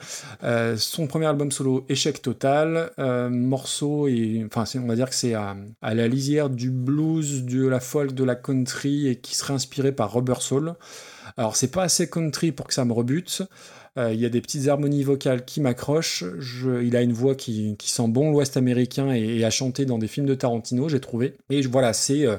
Euh, 0.44 0.78
son 0.78 1.06
premier 1.06 1.26
album 1.26 1.52
solo, 1.52 1.84
échec 1.90 2.22
total. 2.22 2.90
Morceau, 3.30 4.08
et, 4.08 4.46
enfin, 4.50 4.64
on 4.82 4.86
va 4.86 4.94
dire 4.94 5.10
que 5.10 5.14
c'est 5.14 5.34
à, 5.34 5.56
à 5.82 5.94
la 5.94 6.08
lisière 6.08 6.48
du 6.48 6.70
blues, 6.70 7.44
de 7.44 7.66
la 7.66 7.80
folk, 7.80 8.14
de 8.14 8.24
la 8.24 8.34
country, 8.34 9.06
et 9.08 9.16
qui 9.16 9.36
serait 9.36 9.52
inspiré 9.52 9.92
par 9.92 10.10
Rubber 10.14 10.40
Soul. 10.40 10.72
Alors, 11.36 11.54
c'est 11.54 11.70
pas 11.70 11.82
assez 11.82 12.08
country 12.08 12.50
pour 12.50 12.66
que 12.66 12.72
ça 12.72 12.86
me 12.86 12.94
rebute. 12.94 13.42
Euh, 13.98 14.12
Il 14.14 14.20
y 14.20 14.24
a 14.26 14.28
des 14.28 14.40
petites 14.40 14.68
harmonies 14.68 15.02
vocales 15.04 15.44
qui 15.44 15.60
m'accrochent. 15.60 16.24
Il 16.82 16.96
a 16.96 17.02
une 17.02 17.12
voix 17.12 17.34
qui, 17.34 17.76
qui 17.78 17.90
sent 17.90 18.08
bon 18.08 18.30
l'Ouest 18.30 18.56
américain 18.56 19.12
et, 19.12 19.38
et 19.38 19.44
a 19.44 19.50
chanté 19.50 19.84
dans 19.84 19.98
des 19.98 20.08
films 20.08 20.26
de 20.26 20.34
Tarantino, 20.34 20.88
j'ai 20.88 21.00
trouvé. 21.00 21.34
Et 21.50 21.60
voilà, 21.62 21.92
c'est 21.92 22.24
euh, 22.26 22.36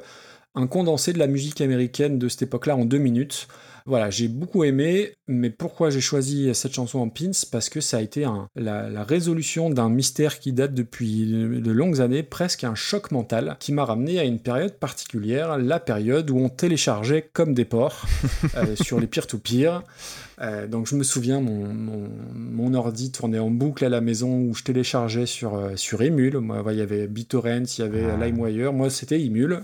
un 0.55 0.67
condensé 0.67 1.13
de 1.13 1.19
la 1.19 1.27
musique 1.27 1.61
américaine 1.61 2.17
de 2.17 2.27
cette 2.29 2.43
époque-là 2.43 2.75
en 2.75 2.85
deux 2.85 2.97
minutes. 2.97 3.47
Voilà, 3.85 4.11
j'ai 4.11 4.27
beaucoup 4.27 4.63
aimé, 4.65 5.13
mais 5.27 5.49
pourquoi 5.49 5.89
j'ai 5.89 6.01
choisi 6.01 6.53
cette 6.53 6.73
chanson 6.73 6.99
en 6.99 7.09
pins? 7.09 7.31
Parce 7.51 7.69
que 7.69 7.81
ça 7.81 7.97
a 7.97 8.01
été 8.01 8.23
un- 8.23 8.47
la, 8.55 8.87
la 8.87 9.03
résolution 9.03 9.71
d'un 9.71 9.89
mystère 9.89 10.39
qui 10.39 10.53
date 10.53 10.75
depuis 10.75 11.25
de, 11.25 11.59
de 11.59 11.71
longues 11.71 11.99
années, 11.99 12.21
presque 12.21 12.63
un 12.65 12.75
choc 12.75 13.09
mental, 13.09 13.55
qui 13.59 13.71
m'a 13.73 13.85
ramené 13.85 14.19
à 14.19 14.25
une 14.25 14.37
période 14.39 14.73
particulière, 14.73 15.57
la 15.57 15.79
période 15.79 16.29
où 16.29 16.37
on 16.37 16.49
téléchargeait 16.49 17.29
comme 17.33 17.55
des 17.55 17.65
porcs 17.65 18.05
euh, 18.57 18.75
sur 18.75 18.99
les 18.99 19.07
peer-to-peer. 19.07 19.81
Euh, 20.41 20.67
donc 20.67 20.87
je 20.87 20.95
me 20.95 21.03
souviens, 21.03 21.41
mon, 21.41 21.67
mon, 21.73 22.09
mon 22.33 22.73
ordi 22.73 23.11
tournait 23.11 23.39
en 23.39 23.51
boucle 23.51 23.83
à 23.83 23.89
la 23.89 24.01
maison 24.01 24.39
où 24.41 24.53
je 24.55 24.63
téléchargeais 24.63 25.25
sur, 25.25 25.55
euh, 25.55 25.75
sur 25.75 26.01
Emule. 26.01 26.37
Moi, 26.39 26.63
il 26.71 26.79
y 26.79 26.81
avait 26.81 27.07
BitTorrent, 27.07 27.65
il 27.77 27.81
y 27.81 27.83
avait 27.83 28.05
Ah. 28.05 28.25
LimeWire. 28.25 28.71
Moi, 28.73 28.89
c'était 28.89 29.19
Emule. 29.21 29.61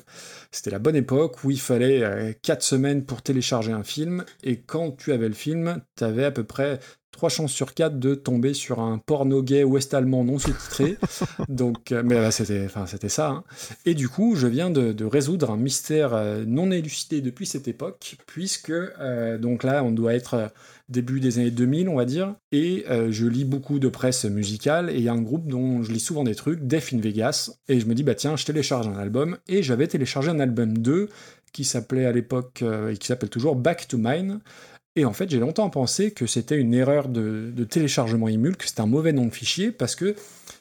C'était 0.52 0.72
la 0.72 0.80
bonne 0.80 0.96
époque 0.96 1.44
où 1.44 1.52
il 1.52 1.60
fallait 1.60 2.38
4 2.42 2.62
semaines 2.64 3.04
pour 3.04 3.22
télécharger 3.22 3.72
un 3.74 3.84
film. 3.84 4.24
Et 4.44 4.58
quand 4.58 4.92
tu 4.92 5.12
avais 5.12 5.28
le 5.28 5.34
film, 5.34 5.82
tu 5.98 6.04
avais 6.04 6.24
à 6.26 6.32
peu 6.32 6.44
près 6.44 6.80
3 7.16 7.30
chances 7.30 7.54
sur 7.54 7.74
4 7.74 7.98
de 7.98 8.14
tomber 8.14 8.54
sur 8.54 8.80
un 8.82 8.98
porno 8.98 9.42
gay 9.42 9.64
ouest-allemand 9.64 10.26
non 10.26 10.38
sous-titré. 10.38 10.98
Donc, 11.50 11.92
euh, 11.94 12.04
mais 12.06 12.16
bah, 12.16 12.30
c'était, 12.32 12.64
enfin, 12.66 12.86
c'était 12.86 13.10
ça. 13.10 13.30
hein. 13.30 13.44
Et 13.86 13.94
du 13.94 14.10
coup, 14.10 14.36
je 14.36 14.48
viens 14.48 14.70
de, 14.70 14.92
de 14.92 15.06
résoudre 15.06 15.52
un 15.52 15.58
mystère 15.58 16.14
euh, 16.14 16.44
non 16.46 16.72
élucidé 16.72 17.22
depuis 17.22 17.46
cette 17.46 17.68
époque, 17.70 18.18
puisque 18.28 18.70
euh, 18.72 19.38
donc 19.38 19.64
là, 19.64 19.84
on 19.84 19.92
doit 19.92 20.14
être 20.14 20.52
début 20.90 21.20
des 21.20 21.40
années 21.40 21.52
2000, 21.52 21.90
on 21.90 21.96
va 21.96 22.06
dire, 22.06 22.36
et 22.52 22.86
euh, 22.90 23.12
je 23.12 23.26
lis 23.26 23.46
beaucoup 23.46 23.80
de 23.80 23.88
presse 23.88 24.26
musicale, 24.26 24.90
et 24.90 24.96
il 24.96 25.02
y 25.02 25.10
a 25.10 25.14
un 25.14 25.22
groupe 25.22 25.48
dont 25.48 25.82
je 25.82 25.92
lis 25.92 26.00
souvent 26.00 26.24
des 26.24 26.36
trucs, 26.36 26.68
Def 26.68 26.94
in 26.94 27.00
Vegas, 27.00 27.52
et 27.70 27.80
je 27.80 27.86
me 27.88 27.96
dis, 27.96 28.04
bah 28.04 28.14
tiens, 28.14 28.36
je 28.36 28.46
télécharge 28.46 28.88
un 28.88 28.98
album, 28.98 29.38
et 29.48 29.64
j'avais 29.64 29.88
téléchargé 29.88 30.30
un 30.30 30.40
album 30.40 30.78
2 30.78 31.10
qui 31.54 31.64
s'appelait 31.64 32.06
à 32.06 32.12
l'époque, 32.12 32.60
euh, 32.62 32.92
et 32.92 32.98
qui 32.98 33.08
s'appelle 33.08 33.30
toujours 33.30 33.56
Back 33.56 33.88
to 33.88 33.98
Mine, 33.98 34.42
et 34.96 35.06
en 35.06 35.14
fait, 35.14 35.30
j'ai 35.30 35.40
longtemps 35.40 35.70
pensé 35.70 36.12
que 36.12 36.26
c'était 36.26 36.58
une 36.58 36.74
erreur 36.74 37.10
de, 37.10 37.52
de 37.54 37.64
téléchargement 37.64 38.28
Emule, 38.30 38.56
que 38.58 38.66
c'était 38.68 38.82
un 38.82 38.86
mauvais 38.88 39.14
nom 39.14 39.26
de 39.26 39.34
fichier, 39.34 39.72
parce 39.72 39.96
que 39.96 40.16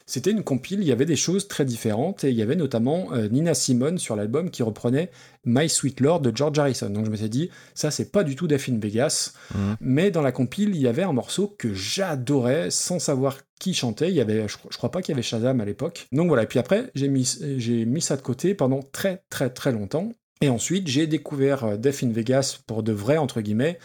c'était 0.07 0.31
une 0.31 0.43
compile, 0.43 0.81
il 0.81 0.87
y 0.87 0.91
avait 0.91 1.05
des 1.05 1.15
choses 1.15 1.47
très 1.47 1.65
différentes, 1.65 2.23
et 2.23 2.29
il 2.29 2.35
y 2.35 2.41
avait 2.43 2.55
notamment 2.55 3.07
euh, 3.13 3.27
Nina 3.29 3.53
Simone 3.55 3.97
sur 3.97 4.15
l'album 4.15 4.51
qui 4.51 4.61
reprenait 4.61 5.09
My 5.45 5.67
Sweet 5.67 5.99
Lord 5.99 6.21
de 6.21 6.35
George 6.35 6.59
Harrison. 6.59 6.89
Donc 6.89 7.05
je 7.05 7.11
me 7.11 7.15
suis 7.15 7.29
dit, 7.29 7.49
ça 7.73 7.89
c'est 7.91 8.11
pas 8.11 8.23
du 8.23 8.35
tout 8.35 8.47
in 8.51 8.77
Vegas, 8.79 9.33
Mhm. 9.53 9.77
mais 9.79 10.11
dans 10.11 10.21
la 10.21 10.31
compile, 10.31 10.75
il 10.75 10.81
y 10.81 10.87
avait 10.87 11.03
un 11.03 11.13
morceau 11.13 11.55
que 11.57 11.73
j'adorais 11.73 12.69
sans 12.71 12.99
savoir 12.99 13.37
qui 13.59 13.73
chantait. 13.73 14.09
Il 14.09 14.15
y 14.15 14.21
avait, 14.21 14.47
je, 14.47 14.57
je 14.69 14.77
crois 14.77 14.91
pas 14.91 15.01
qu'il 15.01 15.13
y 15.13 15.15
avait 15.15 15.23
Shazam 15.23 15.59
à 15.61 15.65
l'époque. 15.65 16.07
Donc 16.11 16.27
voilà, 16.27 16.43
et 16.43 16.47
puis 16.47 16.59
après, 16.59 16.91
j'ai 16.93 17.07
mis, 17.07 17.37
j'ai 17.57 17.85
mis 17.85 18.01
ça 18.01 18.15
de 18.17 18.21
côté 18.21 18.53
pendant 18.53 18.81
très 18.91 19.23
très 19.29 19.49
très 19.49 19.71
longtemps. 19.71 20.11
Et 20.41 20.49
ensuite, 20.49 20.87
j'ai 20.87 21.07
découvert 21.07 21.63
euh, 21.63 21.77
Def 21.77 22.03
in 22.03 22.09
Vegas 22.09 22.59
pour 22.67 22.83
de 22.83 22.91
vrai, 22.91 23.17
entre 23.17 23.41
guillemets, 23.41 23.79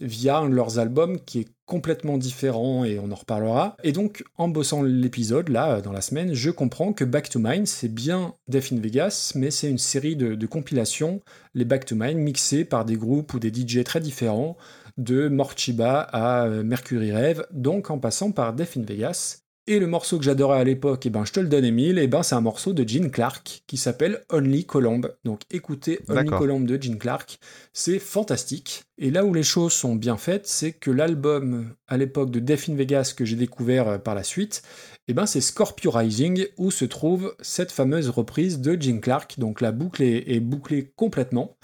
via 0.00 0.38
un 0.38 0.48
de 0.48 0.54
leurs 0.54 0.78
albums 0.78 1.20
qui 1.20 1.40
est 1.40 1.48
complètement 1.66 2.18
différent 2.18 2.84
et 2.84 2.98
on 2.98 3.12
en 3.12 3.14
reparlera. 3.14 3.76
Et 3.84 3.92
donc, 3.92 4.24
en 4.36 4.48
bossant 4.48 4.82
l'épisode, 4.82 5.48
là, 5.48 5.76
euh, 5.76 5.80
dans 5.80 5.92
la 5.92 6.00
semaine, 6.00 6.34
je 6.34 6.50
comprends 6.50 6.92
que 6.92 7.04
Back 7.04 7.28
to 7.28 7.38
Mine, 7.38 7.64
c'est 7.64 7.92
bien 7.92 8.34
Def 8.48 8.72
in 8.72 8.80
Vegas, 8.80 9.32
mais 9.36 9.52
c'est 9.52 9.70
une 9.70 9.78
série 9.78 10.16
de, 10.16 10.46
compilations, 10.46 11.22
les 11.54 11.64
Back 11.64 11.84
to 11.84 11.94
Mine, 11.94 12.18
mixées 12.18 12.64
par 12.64 12.84
des 12.84 12.96
groupes 12.96 13.34
ou 13.34 13.38
des 13.38 13.52
DJ 13.54 13.84
très 13.84 14.00
différents, 14.00 14.56
de 14.98 15.28
Morchiba 15.28 16.00
à 16.00 16.46
euh, 16.46 16.64
Mercury 16.64 17.12
Rêve, 17.12 17.46
donc 17.52 17.90
en 17.90 17.98
passant 17.98 18.32
par 18.32 18.52
Def 18.52 18.76
in 18.76 18.82
Vegas. 18.82 19.42
Et 19.66 19.78
le 19.78 19.86
morceau 19.86 20.18
que 20.18 20.24
j'adorais 20.24 20.58
à 20.58 20.64
l'époque, 20.64 21.06
et 21.06 21.10
ben 21.10 21.24
je 21.24 21.32
te 21.32 21.40
le 21.40 21.46
donne 21.46 21.64
Emile, 21.64 21.98
et 21.98 22.08
ben 22.08 22.22
c'est 22.22 22.34
un 22.34 22.40
morceau 22.40 22.72
de 22.72 22.86
Gene 22.88 23.10
Clark 23.10 23.62
qui 23.66 23.76
s'appelle 23.76 24.24
Only 24.30 24.64
Colombe. 24.64 25.14
Donc 25.24 25.42
écoutez 25.50 26.00
Only. 26.08 26.28
Colombe 26.28 26.66
de 26.66 26.80
Gene 26.80 26.98
Clark, 26.98 27.38
c'est 27.72 27.98
fantastique. 27.98 28.84
Et 28.98 29.10
là 29.10 29.24
où 29.24 29.32
les 29.32 29.42
choses 29.42 29.72
sont 29.72 29.94
bien 29.94 30.16
faites, 30.16 30.46
c'est 30.46 30.72
que 30.72 30.90
l'album 30.90 31.74
à 31.86 31.96
l'époque 31.96 32.30
de 32.30 32.40
Death 32.40 32.68
in 32.68 32.74
Vegas 32.74 33.14
que 33.16 33.24
j'ai 33.24 33.36
découvert 33.36 33.88
euh, 33.88 33.98
par 33.98 34.14
la 34.14 34.24
suite, 34.24 34.62
et 35.08 35.14
ben 35.14 35.26
c'est 35.26 35.40
Scorpio 35.40 35.90
Rising 35.90 36.46
où 36.56 36.70
se 36.70 36.84
trouve 36.84 37.34
cette 37.40 37.70
fameuse 37.70 38.08
reprise 38.08 38.60
de 38.60 38.80
Gene 38.80 39.00
Clark. 39.00 39.38
Donc 39.38 39.60
la 39.60 39.72
boucle 39.72 40.02
est, 40.02 40.24
est 40.26 40.40
bouclée 40.40 40.92
complètement. 40.96 41.56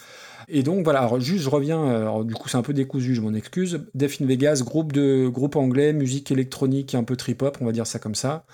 Et 0.48 0.62
donc 0.62 0.84
voilà, 0.84 1.00
alors 1.00 1.20
juste 1.20 1.42
je 1.42 1.50
reviens, 1.50 1.84
euh, 1.84 2.24
du 2.24 2.34
coup 2.34 2.48
c'est 2.48 2.56
un 2.56 2.62
peu 2.62 2.72
décousu, 2.72 3.14
je 3.14 3.20
m'en 3.20 3.34
excuse. 3.34 3.80
Death 3.94 4.20
in 4.20 4.26
Vegas, 4.26 4.62
groupe, 4.64 4.92
de, 4.92 5.28
groupe 5.28 5.56
anglais, 5.56 5.92
musique 5.92 6.30
électronique 6.30 6.94
un 6.94 7.04
peu 7.04 7.16
trip-hop, 7.16 7.58
on 7.60 7.66
va 7.66 7.72
dire 7.72 7.86
ça 7.86 7.98
comme 7.98 8.14
ça. 8.14 8.44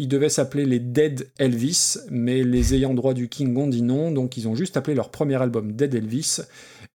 Ils 0.00 0.08
devaient 0.08 0.28
s'appeler 0.28 0.64
les 0.64 0.78
Dead 0.78 1.28
Elvis, 1.38 1.96
mais 2.10 2.44
les 2.44 2.74
ayants 2.74 2.94
droit 2.94 3.14
du 3.14 3.28
King 3.28 3.56
ont 3.56 3.66
dit 3.66 3.82
non, 3.82 4.12
donc 4.12 4.36
ils 4.36 4.46
ont 4.46 4.54
juste 4.54 4.76
appelé 4.76 4.94
leur 4.94 5.10
premier 5.10 5.40
album 5.40 5.72
Dead 5.72 5.94
Elvis. 5.94 6.40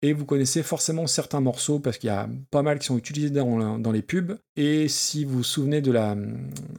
Et 0.04 0.14
vous 0.14 0.26
connaissez 0.26 0.64
forcément 0.64 1.06
certains 1.06 1.42
morceaux 1.42 1.80
parce 1.80 2.00
qu'il 2.00 2.08
y 2.08 2.12
a 2.12 2.28
pas 2.50 2.64
mal 2.64 2.80
qui 2.80 2.88
sont 2.88 2.98
utilisés 2.98 3.30
dans, 3.30 3.78
dans 3.78 3.92
les 3.92 4.02
pubs. 4.02 4.36
Et 4.56 4.88
si 4.88 5.26
vous 5.26 5.38
vous 5.38 5.44
souvenez 5.44 5.82
de 5.82 5.92
la- 5.92 6.16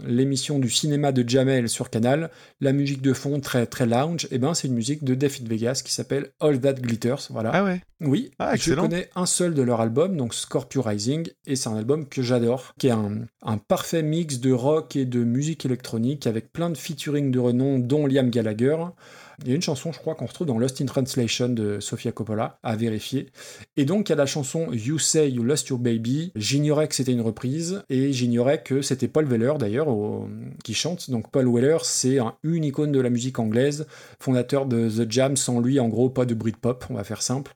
l'émission 0.04 0.58
du 0.58 0.68
cinéma 0.70 1.12
de 1.12 1.26
Jamel 1.28 1.68
sur 1.68 1.88
Canal, 1.90 2.30
la 2.60 2.72
musique 2.72 3.00
de 3.00 3.12
fond 3.12 3.38
très 3.40 3.66
très 3.66 3.86
lounge, 3.86 4.26
et 4.30 4.38
ben 4.38 4.54
c'est 4.54 4.66
une 4.68 4.74
musique 4.74 5.04
de 5.04 5.14
in 5.14 5.48
Vegas 5.48 5.82
qui 5.84 5.92
s'appelle 5.92 6.30
All 6.40 6.60
That 6.60 6.74
Glitters. 6.74 7.28
Voilà. 7.30 7.50
Ah 7.54 7.64
ouais 7.64 7.80
Oui, 8.00 8.32
Ah, 8.40 8.56
je 8.56 8.74
connais 8.74 9.08
un 9.14 9.26
seul 9.26 9.54
de 9.54 9.62
leur 9.62 9.80
album, 9.80 10.16
donc 10.16 10.34
Scorpio 10.34 10.82
Rising, 10.82 11.28
et 11.46 11.54
c'est 11.54 11.68
un 11.68 11.76
album 11.76 12.08
que 12.08 12.22
j'adore, 12.22 12.74
qui 12.78 12.88
est 12.88 12.90
un, 12.90 13.20
un 13.42 13.58
parfait 13.58 14.02
mix 14.02 14.40
de 14.40 14.50
rock 14.52 14.96
et 14.96 15.04
de 15.04 15.22
musique 15.22 15.64
électronique 15.64 16.26
avec 16.26 16.52
plein 16.52 16.70
de 16.70 16.76
featuring 16.76 17.30
de 17.30 17.38
renom, 17.38 17.78
dont 17.78 18.06
Liam 18.06 18.30
Gallagher. 18.30 18.76
Il 19.40 19.48
y 19.48 19.52
a 19.52 19.54
une 19.54 19.62
chanson, 19.62 19.92
je 19.92 19.98
crois, 19.98 20.14
qu'on 20.14 20.26
retrouve 20.26 20.46
dans 20.46 20.58
Lost 20.58 20.80
in 20.80 20.86
Translation 20.86 21.48
de 21.48 21.80
Sofia 21.80 22.12
Coppola, 22.12 22.58
à 22.62 22.76
vérifier. 22.76 23.28
Et 23.76 23.84
donc, 23.84 24.08
il 24.08 24.12
y 24.12 24.14
a 24.14 24.16
la 24.16 24.26
chanson 24.26 24.72
You 24.72 24.98
Say 24.98 25.30
You 25.30 25.42
Lost 25.42 25.68
Your 25.68 25.78
Baby. 25.78 26.32
J'ignorais 26.36 26.88
que 26.88 26.94
c'était 26.94 27.12
une 27.12 27.20
reprise, 27.20 27.82
et 27.88 28.12
j'ignorais 28.12 28.62
que 28.62 28.82
c'était 28.82 29.08
Paul 29.08 29.26
Weller, 29.26 29.54
d'ailleurs, 29.58 29.88
qui 30.64 30.74
chante. 30.74 31.10
Donc, 31.10 31.30
Paul 31.30 31.48
Weller, 31.52 31.78
c'est 31.84 32.18
un, 32.18 32.34
une 32.42 32.64
icône 32.64 32.92
de 32.92 33.00
la 33.00 33.10
musique 33.10 33.38
anglaise, 33.38 33.86
fondateur 34.20 34.66
de 34.66 34.88
The 34.88 35.10
Jam. 35.10 35.36
Sans 35.36 35.60
lui, 35.60 35.80
en 35.80 35.88
gros, 35.88 36.10
pas 36.10 36.24
de 36.24 36.34
Britpop, 36.34 36.84
on 36.90 36.94
va 36.94 37.04
faire 37.04 37.22
simple. 37.22 37.54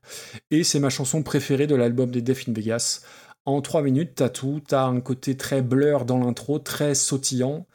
Et 0.51 0.65
c'est 0.65 0.81
ma 0.81 0.91
chanson 0.91 1.23
préférée 1.23 1.67
de 1.67 1.75
l'album 1.75 2.11
des 2.11 2.23
Death 2.23 2.49
in 2.49 2.53
Vegas. 2.53 3.03
En 3.45 3.61
trois 3.61 3.83
minutes, 3.83 4.13
t'as 4.17 4.29
tout. 4.29 4.61
T'as 4.67 4.87
un 4.87 5.01
côté 5.01 5.37
très 5.37 5.63
blur 5.63 6.05
dans 6.05 6.19
l'intro, 6.19 6.59
très 6.59 6.95
sautillant. 6.95 7.67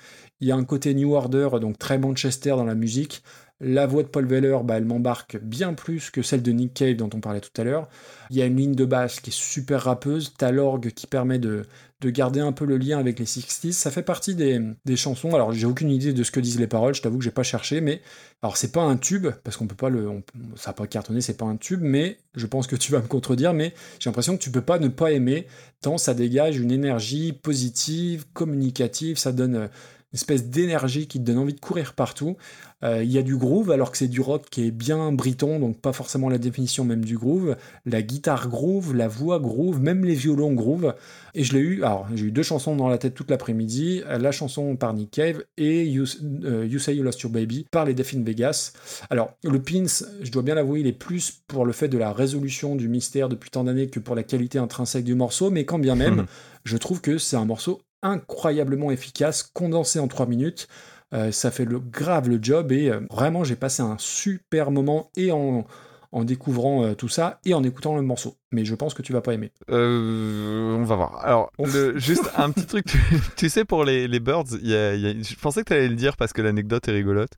Il 0.42 0.48
y 0.48 0.52
a 0.52 0.56
un 0.56 0.66
côté 0.66 0.94
New 0.94 1.14
Order, 1.14 1.50
donc 1.62 1.78
très 1.78 1.98
Manchester 1.98 2.50
dans 2.52 2.66
la 2.66 2.76
musique. 2.76 3.24
La 3.64 3.86
voix 3.86 4.02
de 4.02 4.08
Paul 4.08 4.26
Weller, 4.26 4.58
bah, 4.64 4.78
elle 4.78 4.86
m'embarque 4.86 5.38
bien 5.38 5.76
plus 5.76 6.10
que 6.10 6.24
celle 6.24 6.42
de 6.42 6.52
Nick 6.52 6.74
Cave 6.74 6.96
dont 6.96 7.12
on 7.14 7.20
parlait 7.20 7.42
tout 7.42 7.62
à 7.62 7.64
l'heure. 7.64 7.88
Il 8.32 8.38
y 8.38 8.42
a 8.42 8.46
une 8.48 8.58
ligne 8.58 8.74
de 8.74 8.86
basse 8.86 9.20
qui 9.20 9.30
est 9.30 9.34
super 9.34 9.84
rappeuse. 9.84 10.34
T'as 10.36 10.50
l'orgue 10.52 10.90
qui 10.92 11.06
permet 11.06 11.38
de, 11.38 11.66
de 12.00 12.10
garder 12.10 12.40
un 12.40 12.54
peu 12.54 12.66
le 12.66 12.78
lien 12.78 12.98
avec 12.98 13.20
les 13.20 13.26
60s. 13.28 13.78
Ça 13.78 13.92
fait 13.92 14.02
partie 14.02 14.34
des, 14.34 14.60
des 14.86 14.96
chansons. 14.96 15.36
Alors, 15.36 15.54
j'ai 15.54 15.68
aucune 15.68 15.92
idée 15.92 16.12
de 16.12 16.24
ce 16.24 16.32
que 16.32 16.40
disent 16.40 16.60
les 16.60 16.66
paroles. 16.66 16.96
Je 16.96 17.04
t'avoue 17.04 17.20
que 17.20 17.24
j'ai 17.24 17.30
pas 17.30 17.44
cherché, 17.44 17.82
mais 17.82 18.02
alors 18.42 18.58
c'est 18.58 18.72
pas 18.72 18.82
un 18.82 18.98
tube 18.98 19.28
parce 19.44 19.58
qu'on 19.58 19.68
peut 19.68 19.76
pas 19.76 19.90
le, 19.90 20.10
on- 20.10 20.24
ça 20.56 20.72
a 20.72 20.74
pas 20.74 20.88
cartonné, 20.88 21.22
c'est 21.22 21.38
pas 21.38 21.46
un 21.46 21.58
tube, 21.58 21.82
mais 21.84 22.18
je 22.36 22.48
pense 22.48 22.66
que 22.66 22.76
tu 22.76 22.92
vas 22.92 23.00
me 23.02 23.08
contredire, 23.08 23.54
mais 23.54 23.76
j'ai 24.00 24.10
l'impression 24.10 24.36
que 24.38 24.42
tu 24.42 24.50
peux 24.50 24.62
pas 24.62 24.80
ne 24.80 24.88
pas 24.88 25.12
aimer 25.12 25.46
tant 25.82 25.98
ça 26.00 26.14
dégage 26.16 26.58
une 26.58 26.72
énergie 26.72 27.34
positive, 27.34 28.26
communicative, 28.34 29.18
ça 29.18 29.32
donne 29.32 29.56
euh, 29.56 29.68
espèce 30.14 30.50
d'énergie 30.50 31.08
qui 31.08 31.20
te 31.20 31.24
donne 31.24 31.38
envie 31.38 31.54
de 31.54 31.60
courir 31.60 31.94
partout. 31.94 32.38
Euh, 32.84 33.04
Il 33.04 33.12
y 33.12 33.18
a 33.18 33.22
du 33.22 33.38
groove 33.38 33.72
alors 33.72 33.92
que 33.92 33.98
c'est 33.98 34.08
du 34.08 34.22
rock 34.22 34.46
qui 34.50 34.66
est 34.66 34.72
bien 34.72 35.12
briton, 35.12 35.60
donc 35.60 35.80
pas 35.80 35.94
forcément 35.94 36.30
la 36.30 36.38
définition 36.38 36.84
même 36.84 37.06
du 37.06 37.18
groove. 37.18 37.56
La 37.86 38.02
guitare 38.02 38.50
groove, 38.50 38.96
la 38.96 39.08
voix 39.08 39.40
groove, 39.40 39.80
même 39.80 40.04
les 40.04 40.16
violons 40.16 40.54
groove. 40.54 40.94
Et 41.34 41.44
je 41.44 41.54
l'ai 41.54 41.60
eu, 41.60 41.84
alors 41.84 42.08
j'ai 42.14 42.26
eu 42.26 42.32
deux 42.32 42.44
chansons 42.44 42.76
dans 42.76 42.90
la 42.90 42.98
tête 42.98 43.14
toute 43.14 43.30
l'après-midi, 43.30 44.02
la 44.08 44.32
chanson 44.32 44.76
par 44.76 44.94
Nick 44.94 45.12
Cave 45.12 45.44
et 45.58 45.86
You, 45.86 46.06
euh, 46.44 46.66
You 46.66 46.80
Say 46.80 46.96
You 46.96 47.04
Lost 47.04 47.22
Your 47.22 47.32
Baby 47.32 47.66
par 47.72 47.86
les 47.86 47.94
Death 47.94 48.14
in 48.16 48.24
Vegas. 48.24 48.74
Alors 49.10 49.34
le 49.44 49.62
Pins, 49.62 49.86
je 50.22 50.32
dois 50.32 50.44
bien 50.44 50.56
l'avouer, 50.56 50.82
il 50.82 50.88
est 50.88 50.92
plus 50.92 51.42
pour 51.48 51.66
le 51.66 51.72
fait 51.72 51.88
de 51.88 51.98
la 51.98 52.12
résolution 52.12 52.76
du 52.76 52.90
mystère 52.90 53.30
depuis 53.30 53.50
tant 53.50 53.64
d'années 53.64 53.88
que 53.88 54.00
pour 54.00 54.16
la 54.16 54.24
qualité 54.24 54.58
intrinsèque 54.58 55.06
du 55.06 55.16
morceau, 55.16 55.52
mais 55.52 55.66
quand 55.66 55.80
bien 55.80 55.96
même, 55.96 56.26
je 56.66 56.78
trouve 56.78 57.02
que 57.02 57.18
c'est 57.18 57.38
un 57.38 57.46
morceau 57.46 57.82
incroyablement 58.02 58.92
efficace, 58.92 59.44
condensé 59.44 60.00
en 60.00 60.08
trois 60.08 60.26
minutes. 60.26 60.68
Euh, 61.14 61.32
ça 61.32 61.52
fait 61.52 61.66
le 61.66 61.80
grave 61.80 62.30
le 62.30 62.40
job 62.42 62.72
et 62.72 62.90
euh, 62.90 63.02
vraiment 63.12 63.44
j'ai 63.44 63.58
passé 63.58 63.82
un 63.82 63.98
super 64.00 64.72
moment 64.72 65.12
et 65.18 65.32
en, 65.34 65.66
en 66.14 66.24
découvrant 66.24 66.86
euh, 66.86 66.94
tout 66.94 67.10
ça 67.10 67.40
et 67.44 67.54
en 67.54 67.64
écoutant 67.64 67.96
le 67.98 68.02
morceau. 68.02 68.38
Mais 68.52 68.64
je 68.64 68.76
pense 68.76 68.94
que 68.94 69.02
tu 69.02 69.12
vas 69.12 69.20
pas 69.22 69.34
aimer. 69.34 69.52
Euh, 69.70 70.74
on 70.76 70.84
va 70.84 70.96
voir. 70.96 71.18
Alors, 71.26 71.52
le- 71.60 71.98
juste 72.00 72.30
un 72.38 72.52
petit 72.52 72.66
truc. 72.66 72.86
Tu, 72.86 72.98
tu 73.36 73.50
sais, 73.50 73.66
pour 73.66 73.84
les, 73.84 74.08
les 74.08 74.20
Birds, 74.22 74.46
y 74.62 74.74
a- 74.74 74.96
y 74.96 75.06
a- 75.08 75.14
je 75.22 75.36
pensais 75.36 75.62
que 75.64 75.68
tu 75.68 75.74
allais 75.74 75.90
le 75.90 75.96
dire 75.96 76.16
parce 76.16 76.32
que 76.34 76.42
l'anecdote 76.42 76.88
est 76.88 76.92
rigolote. 76.94 77.32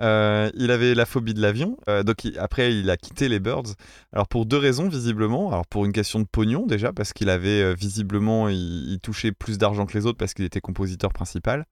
Euh, 0.00 0.50
il 0.54 0.70
avait 0.70 0.94
la 0.94 1.04
phobie 1.04 1.34
de 1.34 1.40
l'avion, 1.40 1.76
euh, 1.88 2.02
donc 2.02 2.26
après 2.38 2.74
il 2.74 2.88
a 2.90 2.96
quitté 2.96 3.28
les 3.28 3.40
Birds. 3.40 3.74
Alors 4.12 4.26
pour 4.26 4.46
deux 4.46 4.56
raisons 4.56 4.88
visiblement. 4.88 5.50
Alors 5.50 5.66
pour 5.66 5.84
une 5.84 5.92
question 5.92 6.20
de 6.20 6.24
pognon 6.24 6.66
déjà 6.66 6.92
parce 6.92 7.12
qu'il 7.12 7.28
avait 7.28 7.62
euh, 7.62 7.74
visiblement 7.74 8.48
il, 8.48 8.98
touchait 9.02 9.32
plus 9.32 9.58
d'argent 9.58 9.84
que 9.86 9.96
les 9.98 10.06
autres 10.06 10.18
parce 10.18 10.32
qu'il 10.34 10.44
était 10.44 10.60
compositeur 10.60 11.12
principal 11.12 11.66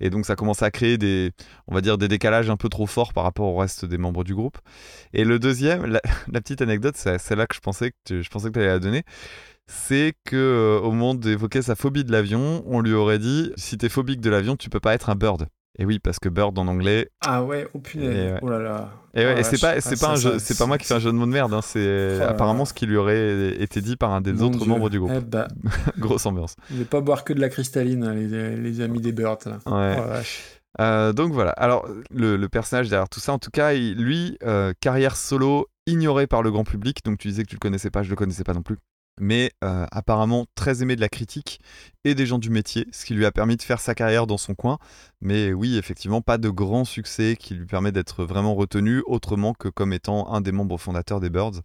et 0.00 0.10
donc 0.10 0.26
ça 0.26 0.34
commençait 0.36 0.64
à 0.64 0.70
créer 0.70 0.98
des 0.98 1.30
on 1.68 1.74
va 1.74 1.80
dire 1.80 1.96
des 1.96 2.08
décalages 2.08 2.50
un 2.50 2.56
peu 2.56 2.68
trop 2.68 2.86
forts 2.86 3.12
par 3.12 3.24
rapport 3.24 3.46
au 3.46 3.56
reste 3.56 3.84
des 3.84 3.98
membres 3.98 4.24
du 4.24 4.34
groupe. 4.34 4.58
Et 5.12 5.24
le 5.24 5.38
deuxième, 5.38 5.86
la, 5.86 6.00
petite 6.42 6.62
anecdote, 6.62 6.96
c'est 6.96 7.18
celle-là 7.18 7.46
que 7.46 7.54
je 7.54 7.60
pensais 7.60 7.90
que 7.92 7.96
tu, 8.04 8.22
je 8.22 8.28
pensais 8.30 8.50
que 8.50 8.58
allais 8.58 8.68
la 8.68 8.78
donner 8.78 9.02
c'est 9.68 10.14
que 10.24 10.80
au 10.82 10.90
moment 10.90 11.14
d'évoquer 11.14 11.62
sa 11.62 11.76
phobie 11.76 12.04
de 12.04 12.12
l'avion, 12.12 12.62
on 12.66 12.80
lui 12.80 12.92
aurait 12.92 13.20
dit 13.20 13.52
si 13.56 13.78
t'es 13.78 13.88
phobique 13.88 14.20
de 14.20 14.28
l'avion, 14.28 14.56
tu 14.56 14.68
peux 14.68 14.80
pas 14.80 14.92
être 14.92 15.08
un 15.08 15.14
bird. 15.14 15.46
Et 15.78 15.86
oui, 15.86 15.98
parce 15.98 16.18
que 16.18 16.28
bird 16.28 16.58
en 16.58 16.66
anglais. 16.68 17.08
Ah 17.24 17.42
ouais, 17.42 17.66
oh 17.72 17.78
punaise, 17.78 18.32
ouais. 18.34 18.38
oh 18.42 18.48
là 18.50 18.58
là. 18.58 18.90
Et, 19.14 19.24
ouais, 19.24 19.34
Oh 19.36 19.40
et 19.40 19.42
c'est 19.42 19.58
pas, 19.60 19.80
c'est 19.80 19.94
Ah, 20.02 20.06
pas 20.06 20.12
un 20.12 20.16
ça, 20.16 20.22
jeu, 20.32 20.38
ça, 20.38 20.44
c'est 20.44 20.58
pas 20.58 20.66
moi 20.66 20.76
qui 20.78 20.84
fais 20.86 20.94
un 20.94 20.98
jeu 20.98 21.10
de 21.10 21.16
mots 21.16 21.24
de 21.26 21.30
merde. 21.30 21.52
hein, 21.54 21.60
c'est 21.62 22.18
là 22.18 22.28
apparemment 22.30 22.64
ce 22.66 22.74
qui 22.74 22.84
lui 22.86 22.96
aurait 22.96 23.54
été 23.62 23.80
dit 23.80 23.96
par 23.96 24.10
un 24.12 24.20
des 24.20 24.32
Mon 24.34 24.48
autres 24.48 24.58
Dieu. 24.58 24.66
membres 24.68 24.90
du 24.90 25.00
groupe. 25.00 25.12
Eh 25.16 25.20
bah, 25.20 25.48
Grosse 25.98 26.26
ambiance. 26.26 26.56
je 26.70 26.76
vais 26.76 26.84
pas 26.84 27.00
boire 27.00 27.24
que 27.24 27.32
de 27.32 27.40
la 27.40 27.48
cristalline, 27.48 28.04
hein, 28.04 28.14
les, 28.14 28.56
les 28.56 28.80
amis 28.82 29.00
des 29.00 29.12
Birds 29.12 29.38
là. 29.46 29.58
Ouais. 29.66 29.96
Oh. 29.98 30.82
Euh, 30.82 31.12
donc 31.12 31.32
voilà. 31.32 31.50
Alors 31.52 31.86
le, 32.10 32.36
le 32.36 32.48
personnage 32.48 32.88
derrière 32.88 33.08
tout 33.08 33.20
ça, 33.20 33.32
en 33.32 33.38
tout 33.38 33.50
cas, 33.50 33.72
il- 33.72 33.94
lui, 33.96 34.38
euh, 34.44 34.72
carrière 34.80 35.16
solo 35.16 35.66
ignorée 35.86 36.26
par 36.26 36.42
le 36.42 36.50
grand 36.50 36.64
public. 36.64 36.98
Donc 37.04 37.18
tu 37.18 37.28
disais 37.28 37.42
que 37.44 37.48
tu 37.48 37.56
le 37.56 37.60
connaissais 37.60 37.90
pas, 37.90 38.02
je 38.02 38.10
le 38.10 38.16
connaissais 38.16 38.44
pas 38.44 38.54
non 38.54 38.62
plus. 38.62 38.76
Mais 39.20 39.52
euh, 39.62 39.86
apparemment 39.92 40.46
très 40.54 40.82
aimé 40.82 40.96
de 40.96 41.00
la 41.00 41.08
critique 41.08 41.60
et 42.04 42.14
des 42.14 42.26
gens 42.26 42.38
du 42.38 42.50
métier, 42.50 42.86
ce 42.92 43.04
qui 43.04 43.14
lui 43.14 43.26
a 43.26 43.30
permis 43.30 43.56
de 43.56 43.62
faire 43.62 43.78
sa 43.78 43.94
carrière 43.94 44.26
dans 44.26 44.38
son 44.38 44.54
coin. 44.54 44.78
Mais 45.20 45.52
oui, 45.52 45.76
effectivement, 45.76 46.22
pas 46.22 46.38
de 46.38 46.48
grand 46.48 46.84
succès 46.84 47.36
qui 47.38 47.54
lui 47.54 47.66
permet 47.66 47.92
d'être 47.92 48.24
vraiment 48.24 48.54
retenu 48.54 49.02
autrement 49.06 49.52
que 49.54 49.68
comme 49.68 49.92
étant 49.92 50.32
un 50.32 50.40
des 50.40 50.50
membres 50.50 50.78
fondateurs 50.78 51.20
des 51.20 51.30
Birds. 51.30 51.60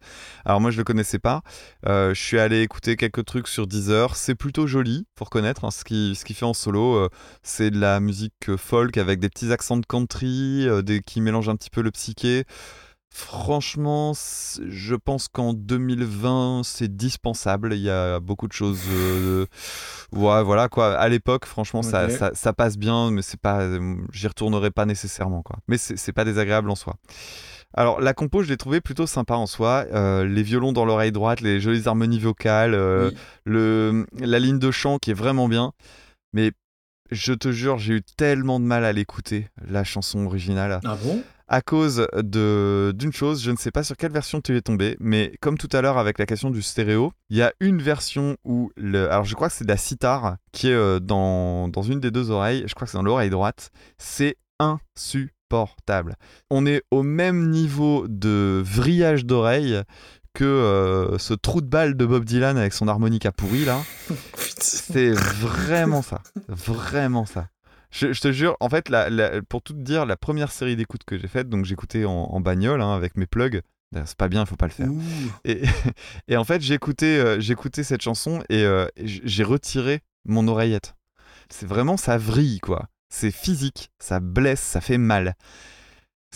Alors 0.45 0.61
moi, 0.61 0.71
je 0.71 0.77
le 0.77 0.83
connaissais 0.83 1.19
pas. 1.19 1.41
Euh, 1.87 2.13
je 2.13 2.21
suis 2.21 2.37
allé 2.37 2.61
écouter 2.61 2.97
quelques 2.97 3.25
trucs 3.25 3.47
sur 3.47 3.65
Deezer. 3.65 4.15
C'est 4.15 4.35
plutôt 4.35 4.67
joli, 4.67 5.07
faut 5.17 5.25
reconnaître. 5.25 5.63
hein, 5.65 5.71
ce 5.71 5.83
qu'il 5.83 6.15
ce 6.15 6.25
qu'il 6.25 6.35
fait 6.35 6.45
en 6.45 6.53
solo, 6.53 6.95
euh, 6.95 7.09
c'est 7.43 7.71
de 7.71 7.79
la 7.79 7.99
musique 7.99 8.55
folk 8.57 8.97
avec 8.97 9.19
des 9.19 9.29
petits 9.29 9.51
accents 9.51 9.77
de 9.77 9.85
country, 9.85 10.67
qui 11.05 11.21
mélangent 11.21 11.49
un 11.49 11.55
petit 11.55 11.69
peu 11.69 11.81
le 11.81 11.91
psyché. 11.91 12.45
Franchement, 13.21 14.13
je 14.13 14.93
pense 14.93 15.27
qu'en 15.27 15.53
2020, 15.53 16.61
c'est 16.63 16.95
dispensable. 16.95 17.73
Il 17.73 17.81
y 17.81 17.89
a 17.89 18.19
beaucoup 18.19 18.47
de 18.47 18.53
choses. 18.53 18.79
euh, 18.91 19.47
Ouais, 20.11 20.43
voilà 20.43 20.69
quoi. 20.69 20.93
À 20.95 21.09
l'époque, 21.09 21.45
franchement, 21.47 21.81
ça, 21.81 22.05
Ok. 22.05 22.11
ça, 22.11 22.31
ça 22.35 22.53
passe 22.53 22.77
bien, 22.77 23.09
mais 23.09 23.23
c'est 23.23 23.39
pas. 23.41 23.61
euh, 23.61 23.95
J'y 24.13 24.27
retournerai 24.27 24.69
pas 24.69 24.85
nécessairement 24.85 25.41
quoi. 25.41 25.57
Mais 25.67 25.77
c'est 25.79 26.13
pas 26.13 26.25
désagréable 26.25 26.69
en 26.69 26.75
soi. 26.75 26.97
Alors, 27.73 27.99
la 27.99 28.13
compo, 28.13 28.43
je 28.43 28.49
l'ai 28.49 28.57
trouvé 28.57 28.81
plutôt 28.81 29.07
sympa 29.07 29.33
en 29.33 29.47
soi. 29.47 29.85
Euh, 29.93 30.23
les 30.25 30.43
violons 30.43 30.71
dans 30.71 30.85
l'oreille 30.85 31.11
droite, 31.11 31.41
les 31.41 31.59
jolies 31.59 31.87
harmonies 31.87 32.19
vocales, 32.19 32.75
euh, 32.75 33.09
Oui. 33.09 33.17
le, 33.45 34.05
la 34.19 34.37
ligne 34.37 34.59
de 34.59 34.69
chant 34.69 34.99
qui 34.99 35.09
est 35.09 35.15
vraiment 35.15 35.47
bien. 35.49 35.73
Mais 36.33 36.51
je 37.09 37.33
te 37.33 37.51
jure, 37.51 37.79
j'ai 37.79 37.95
eu 37.95 38.01
tellement 38.15 38.59
de 38.59 38.65
mal 38.65 38.85
à 38.85 38.93
l'écouter, 38.93 39.47
la 39.67 39.83
chanson 39.83 40.23
originale 40.25 40.81
Ah 40.85 40.95
bon? 41.03 41.23
À 41.47 41.61
cause 41.61 42.07
de 42.13 42.93
d'une 42.95 43.13
chose, 43.13 43.43
je 43.43 43.51
ne 43.51 43.57
sais 43.57 43.71
pas 43.71 43.83
sur 43.83 43.95
quelle 43.95 44.11
version 44.11 44.41
tu 44.41 44.55
es 44.55 44.61
tombé, 44.61 44.97
mais 44.99 45.33
comme 45.41 45.57
tout 45.57 45.69
à 45.71 45.81
l'heure 45.81 45.97
avec 45.97 46.19
la 46.19 46.25
question 46.25 46.49
du 46.49 46.61
stéréo, 46.61 47.11
il 47.29 47.37
y 47.37 47.41
a 47.41 47.53
une 47.59 47.81
version 47.81 48.37
où 48.43 48.71
le 48.75 49.09
alors 49.09 49.25
je 49.25 49.35
crois 49.35 49.49
que 49.49 49.55
c'est 49.55 49.63
de 49.63 49.69
la 49.69 49.77
sitar 49.77 50.37
qui 50.51 50.69
est 50.69 50.73
euh, 50.73 50.99
dans, 50.99 51.67
dans 51.67 51.83
une 51.83 51.99
des 51.99 52.11
deux 52.11 52.31
oreilles, 52.31 52.63
je 52.67 52.75
crois 52.75 52.85
que 52.85 52.91
c'est 52.91 52.97
dans 52.97 53.03
l'oreille 53.03 53.29
droite, 53.29 53.71
c'est 53.97 54.37
insupportable. 54.59 56.15
On 56.49 56.65
est 56.65 56.83
au 56.91 57.03
même 57.03 57.49
niveau 57.49 58.05
de 58.07 58.61
vrillage 58.65 59.25
d'oreille 59.25 59.81
que 60.33 60.43
euh, 60.43 61.17
ce 61.17 61.33
trou 61.33 61.61
de 61.61 61.67
balle 61.67 61.97
de 61.97 62.05
Bob 62.05 62.23
Dylan 62.23 62.57
avec 62.57 62.73
son 62.73 62.87
harmonica 62.87 63.31
pourri 63.31 63.65
là. 63.65 63.81
C'est 64.59 65.11
vraiment 65.11 66.01
ça. 66.01 66.21
Vraiment 66.47 67.25
ça. 67.25 67.47
Je, 67.97 68.13
je 68.13 68.21
te 68.21 68.31
jure, 68.31 68.55
en 68.59 68.69
fait, 68.69 68.89
la- 68.89 69.09
la- 69.09 69.41
pour 69.41 69.61
tout 69.61 69.73
te 69.73 69.79
dire, 69.79 70.05
la 70.05 70.17
première 70.17 70.51
série 70.51 70.75
d'écoute 70.75 71.03
que 71.05 71.17
j'ai 71.17 71.27
faite, 71.27 71.49
donc 71.49 71.65
j'écoutais 71.65 72.05
en, 72.05 72.11
en 72.11 72.39
bagnole 72.41 72.81
hein, 72.81 72.93
avec 72.93 73.15
mes 73.17 73.25
plugs. 73.25 73.61
C'est 74.05 74.17
pas 74.17 74.27
bien, 74.27 74.41
il 74.41 74.47
faut 74.47 74.57
pas 74.57 74.67
le 74.67 74.73
faire. 74.73 74.89
Et, 75.45 75.61
et 76.27 76.35
en 76.37 76.43
fait, 76.43 76.61
j'écoutais 76.61 77.17
euh, 77.17 77.39
j'écoutais 77.39 77.83
cette 77.83 78.01
chanson 78.01 78.43
et 78.49 78.63
euh, 78.63 78.85
j'ai 79.03 79.43
retiré 79.45 80.01
mon 80.25 80.47
oreillette. 80.49 80.95
C'est 81.49 81.65
vraiment, 81.67 81.95
ça 81.95 82.17
vrille, 82.17 82.59
quoi. 82.59 82.87
C'est 83.09 83.31
physique, 83.31 83.91
ça 83.99 84.19
blesse, 84.19 84.59
ça 84.59 84.81
fait 84.81 84.97
mal. 84.97 85.35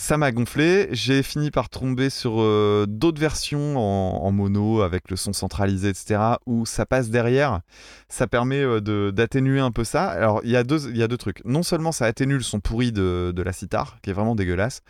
Ça 0.02 0.18
m'a 0.18 0.32
gonflé. 0.32 0.88
J'ai 0.94 1.22
fini 1.22 1.52
par 1.52 1.70
tomber 1.70 2.10
sur 2.10 2.42
euh, 2.42 2.88
d'autres 2.90 3.22
versions 3.22 3.78
en, 3.78 4.26
en 4.26 4.32
mono 4.32 4.82
avec 4.82 5.12
le 5.12 5.16
son 5.16 5.32
centralisé, 5.32 5.90
etc. 5.90 6.20
où 6.48 6.66
ça 6.66 6.88
passe 6.88 7.12
derrière. 7.12 7.62
Ça 8.10 8.26
permet 8.26 8.64
euh, 8.64 9.12
d'atténuer 9.12 9.60
un 9.60 9.70
peu 9.70 9.84
ça. 9.84 10.06
Alors, 10.10 10.42
il 10.44 10.50
y, 10.50 10.56
a 10.56 10.64
deux- 10.64 10.90
il 10.90 10.98
y 10.98 11.04
a 11.04 11.08
deux 11.08 11.18
trucs. 11.18 11.46
Non 11.46 11.62
seulement 11.62 11.92
ça 11.92 12.06
atténue 12.06 12.34
le 12.38 12.42
son 12.42 12.60
pourri 12.60 12.92
de, 12.92 13.32
de 13.36 13.42
la 13.44 13.54
sitar, 13.54 13.98
qui 14.02 14.10
est 14.10 14.14
vraiment 14.14 14.34
dégueulasse, 14.34 14.82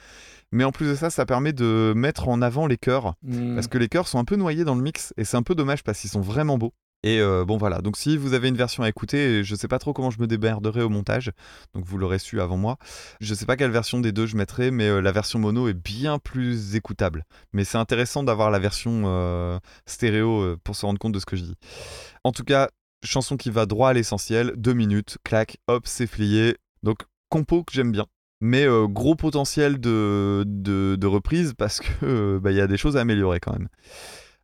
mais 0.53 0.63
en 0.63 0.71
plus 0.71 0.87
de 0.87 0.95
ça, 0.95 1.09
ça 1.09 1.25
permet 1.25 1.51
de 1.51 1.91
mettre 1.93 2.29
en 2.29 2.41
avant 2.41 2.65
les 2.65 2.77
chœurs. 2.77 3.15
Hmm. 3.21 3.55
Parce 3.55 3.67
que 3.67 3.77
les 3.77 3.89
chœurs 3.89 4.07
sont 4.07 4.17
un 4.17 4.25
peu 4.25 4.37
noyés 4.37 4.63
dans 4.63 4.75
le 4.75 4.81
mix 4.81 5.13
et 5.17 5.25
c'est 5.25 5.35
un 5.35 5.43
peu 5.43 5.55
dommage 5.55 5.83
parce 5.83 5.99
qu'ils 5.99 6.09
sont 6.09 6.21
vraiment 6.21 6.57
beaux. 6.57 6.73
Et 7.03 7.19
euh, 7.19 7.45
bon 7.45 7.57
voilà, 7.57 7.79
donc 7.79 7.97
si 7.97 8.15
vous 8.15 8.33
avez 8.33 8.47
une 8.47 8.55
version 8.55 8.83
à 8.83 8.89
écouter, 8.89 9.43
je 9.43 9.55
sais 9.55 9.67
pas 9.67 9.79
trop 9.79 9.91
comment 9.91 10.11
je 10.11 10.19
me 10.19 10.27
démerderai 10.27 10.83
au 10.83 10.89
montage, 10.89 11.31
donc 11.73 11.83
vous 11.83 11.97
l'aurez 11.97 12.19
su 12.19 12.39
avant 12.39 12.57
moi. 12.57 12.77
Je 13.19 13.33
sais 13.33 13.47
pas 13.47 13.57
quelle 13.57 13.71
version 13.71 13.99
des 13.99 14.11
deux 14.11 14.27
je 14.27 14.37
mettrai, 14.37 14.69
mais 14.69 14.87
euh, 14.87 15.01
la 15.01 15.11
version 15.11 15.39
mono 15.39 15.67
est 15.67 15.73
bien 15.73 16.19
plus 16.19 16.75
écoutable. 16.75 17.25
Mais 17.53 17.63
c'est 17.63 17.79
intéressant 17.79 18.23
d'avoir 18.23 18.51
la 18.51 18.59
version 18.59 19.03
euh, 19.05 19.59
stéréo 19.87 20.57
pour 20.63 20.75
se 20.75 20.85
rendre 20.85 20.99
compte 20.99 21.13
de 21.13 21.19
ce 21.19 21.25
que 21.25 21.35
je 21.35 21.43
dis. 21.43 21.55
En 22.23 22.31
tout 22.31 22.43
cas, 22.43 22.69
chanson 23.03 23.35
qui 23.35 23.49
va 23.49 23.65
droit 23.65 23.89
à 23.89 23.93
l'essentiel, 23.93 24.53
deux 24.55 24.73
minutes, 24.73 25.17
clac, 25.23 25.57
hop, 25.67 25.83
c'est 25.87 26.07
plié. 26.07 26.57
Donc 26.83 26.99
compo 27.29 27.63
que 27.63 27.73
j'aime 27.73 27.91
bien. 27.91 28.05
Mais 28.41 28.65
gros 28.89 29.15
potentiel 29.15 29.79
de, 29.79 30.43
de, 30.47 31.07
reprise 31.07 31.53
parce 31.55 31.79
que 31.79 31.87
euh, 32.03 32.39
bah, 32.39 32.51
y 32.51 32.59
a 32.59 32.65
des 32.65 32.77
choses 32.77 32.97
à 32.97 33.01
améliorer 33.01 33.39
quand 33.39 33.53
même. 33.53 33.69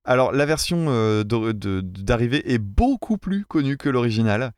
Alors 0.07 0.31
la 0.31 0.45
version 0.45 0.85
euh, 0.87 1.23
d'arrivée 1.25 2.53
est 2.53 2.59
beaucoup 2.59 3.17
plus 3.17 3.43
connue 3.43 3.75
que 3.75 3.89
l'original. 3.89 4.53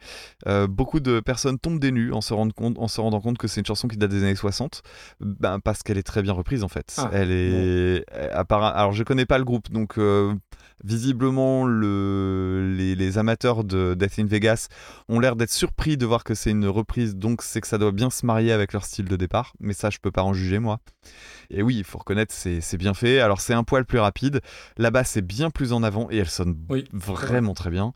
Euh, 0.48 0.68
beaucoup 0.68 1.00
de 1.00 1.20
personnes 1.20 1.58
tombent 1.58 1.80
des 1.80 1.92
nues 1.92 2.14
en 2.14 2.22
se, 2.22 2.36
rendant 2.36 2.52
compte, 2.52 2.78
en 2.78 2.88
se 2.88 3.02
rendant 3.02 3.20
compte 3.20 3.40
que 3.40 3.48
c'est 3.48 3.60
une 3.60 3.66
chanson 3.66 3.88
qui 3.88 3.98
date 3.98 4.12
des 4.12 4.24
années 4.24 4.36
60, 4.36 4.84
ben, 5.20 5.60
parce 5.60 5.82
qu'elle 5.82 5.98
est 5.98 6.04
très 6.04 6.22
bien 6.22 6.34
reprise 6.34 6.64
en 6.64 6.68
fait. 6.68 6.94
Ah, 6.98 7.10
Elle 7.12 7.32
est, 7.32 8.06
Alors 8.36 8.94
je 8.94 9.04
connais 9.04 9.26
pas 9.26 9.40
le 9.40 9.44
groupe, 9.44 9.72
donc 9.72 9.98
euh, 9.98 10.36
visiblement 10.84 11.66
le... 11.66 12.76
les, 12.78 12.94
les 12.96 13.18
amateurs 13.18 13.64
de 13.64 13.96
Death 13.96 14.20
in 14.20 14.28
Vegas 14.28 14.68
ont 15.08 15.20
l'air 15.20 15.36
d'être 15.36 15.52
surpris 15.52 15.98
de 15.98 16.06
voir 16.06 16.24
que 16.24 16.36
c'est 16.36 16.52
une 16.52 16.68
reprise, 16.68 17.16
donc 17.16 17.42
c'est 17.42 17.60
que 17.60 17.68
ça 17.68 17.80
doit 17.80 17.92
bien 17.92 18.12
se 18.12 18.24
marier 18.24 18.52
avec 18.52 18.72
leur 18.72 18.86
style 18.86 19.06
de 19.06 19.16
départ. 19.16 19.54
Mais 19.60 19.74
ça, 19.74 19.90
je 19.90 19.98
peux 19.98 20.12
pas 20.12 20.24
en 20.24 20.34
juger 20.34 20.60
moi. 20.60 20.80
Et 21.50 21.64
oui, 21.64 21.76
il 21.78 21.84
faut 21.84 21.98
reconnaître, 21.98 22.34
c'est 22.34 22.62
c'est 22.62 22.78
bien 22.78 22.94
fait. 22.94 23.20
Alors 23.20 23.42
c'est 23.42 23.54
un 23.54 23.64
poil 23.64 23.86
plus 23.86 24.00
rapide. 24.00 24.42
La 24.78 24.92
basse 24.92 25.18
est 25.18 25.22
bien 25.40 25.50
plus 25.50 25.72
en 25.72 25.84
avant 25.84 26.10
et 26.12 26.18
elle 26.18 26.30
sonne 26.30 26.58
Oui, 26.70 26.84
vraiment 26.92 27.54
très 27.54 27.70
bien. 27.70 27.94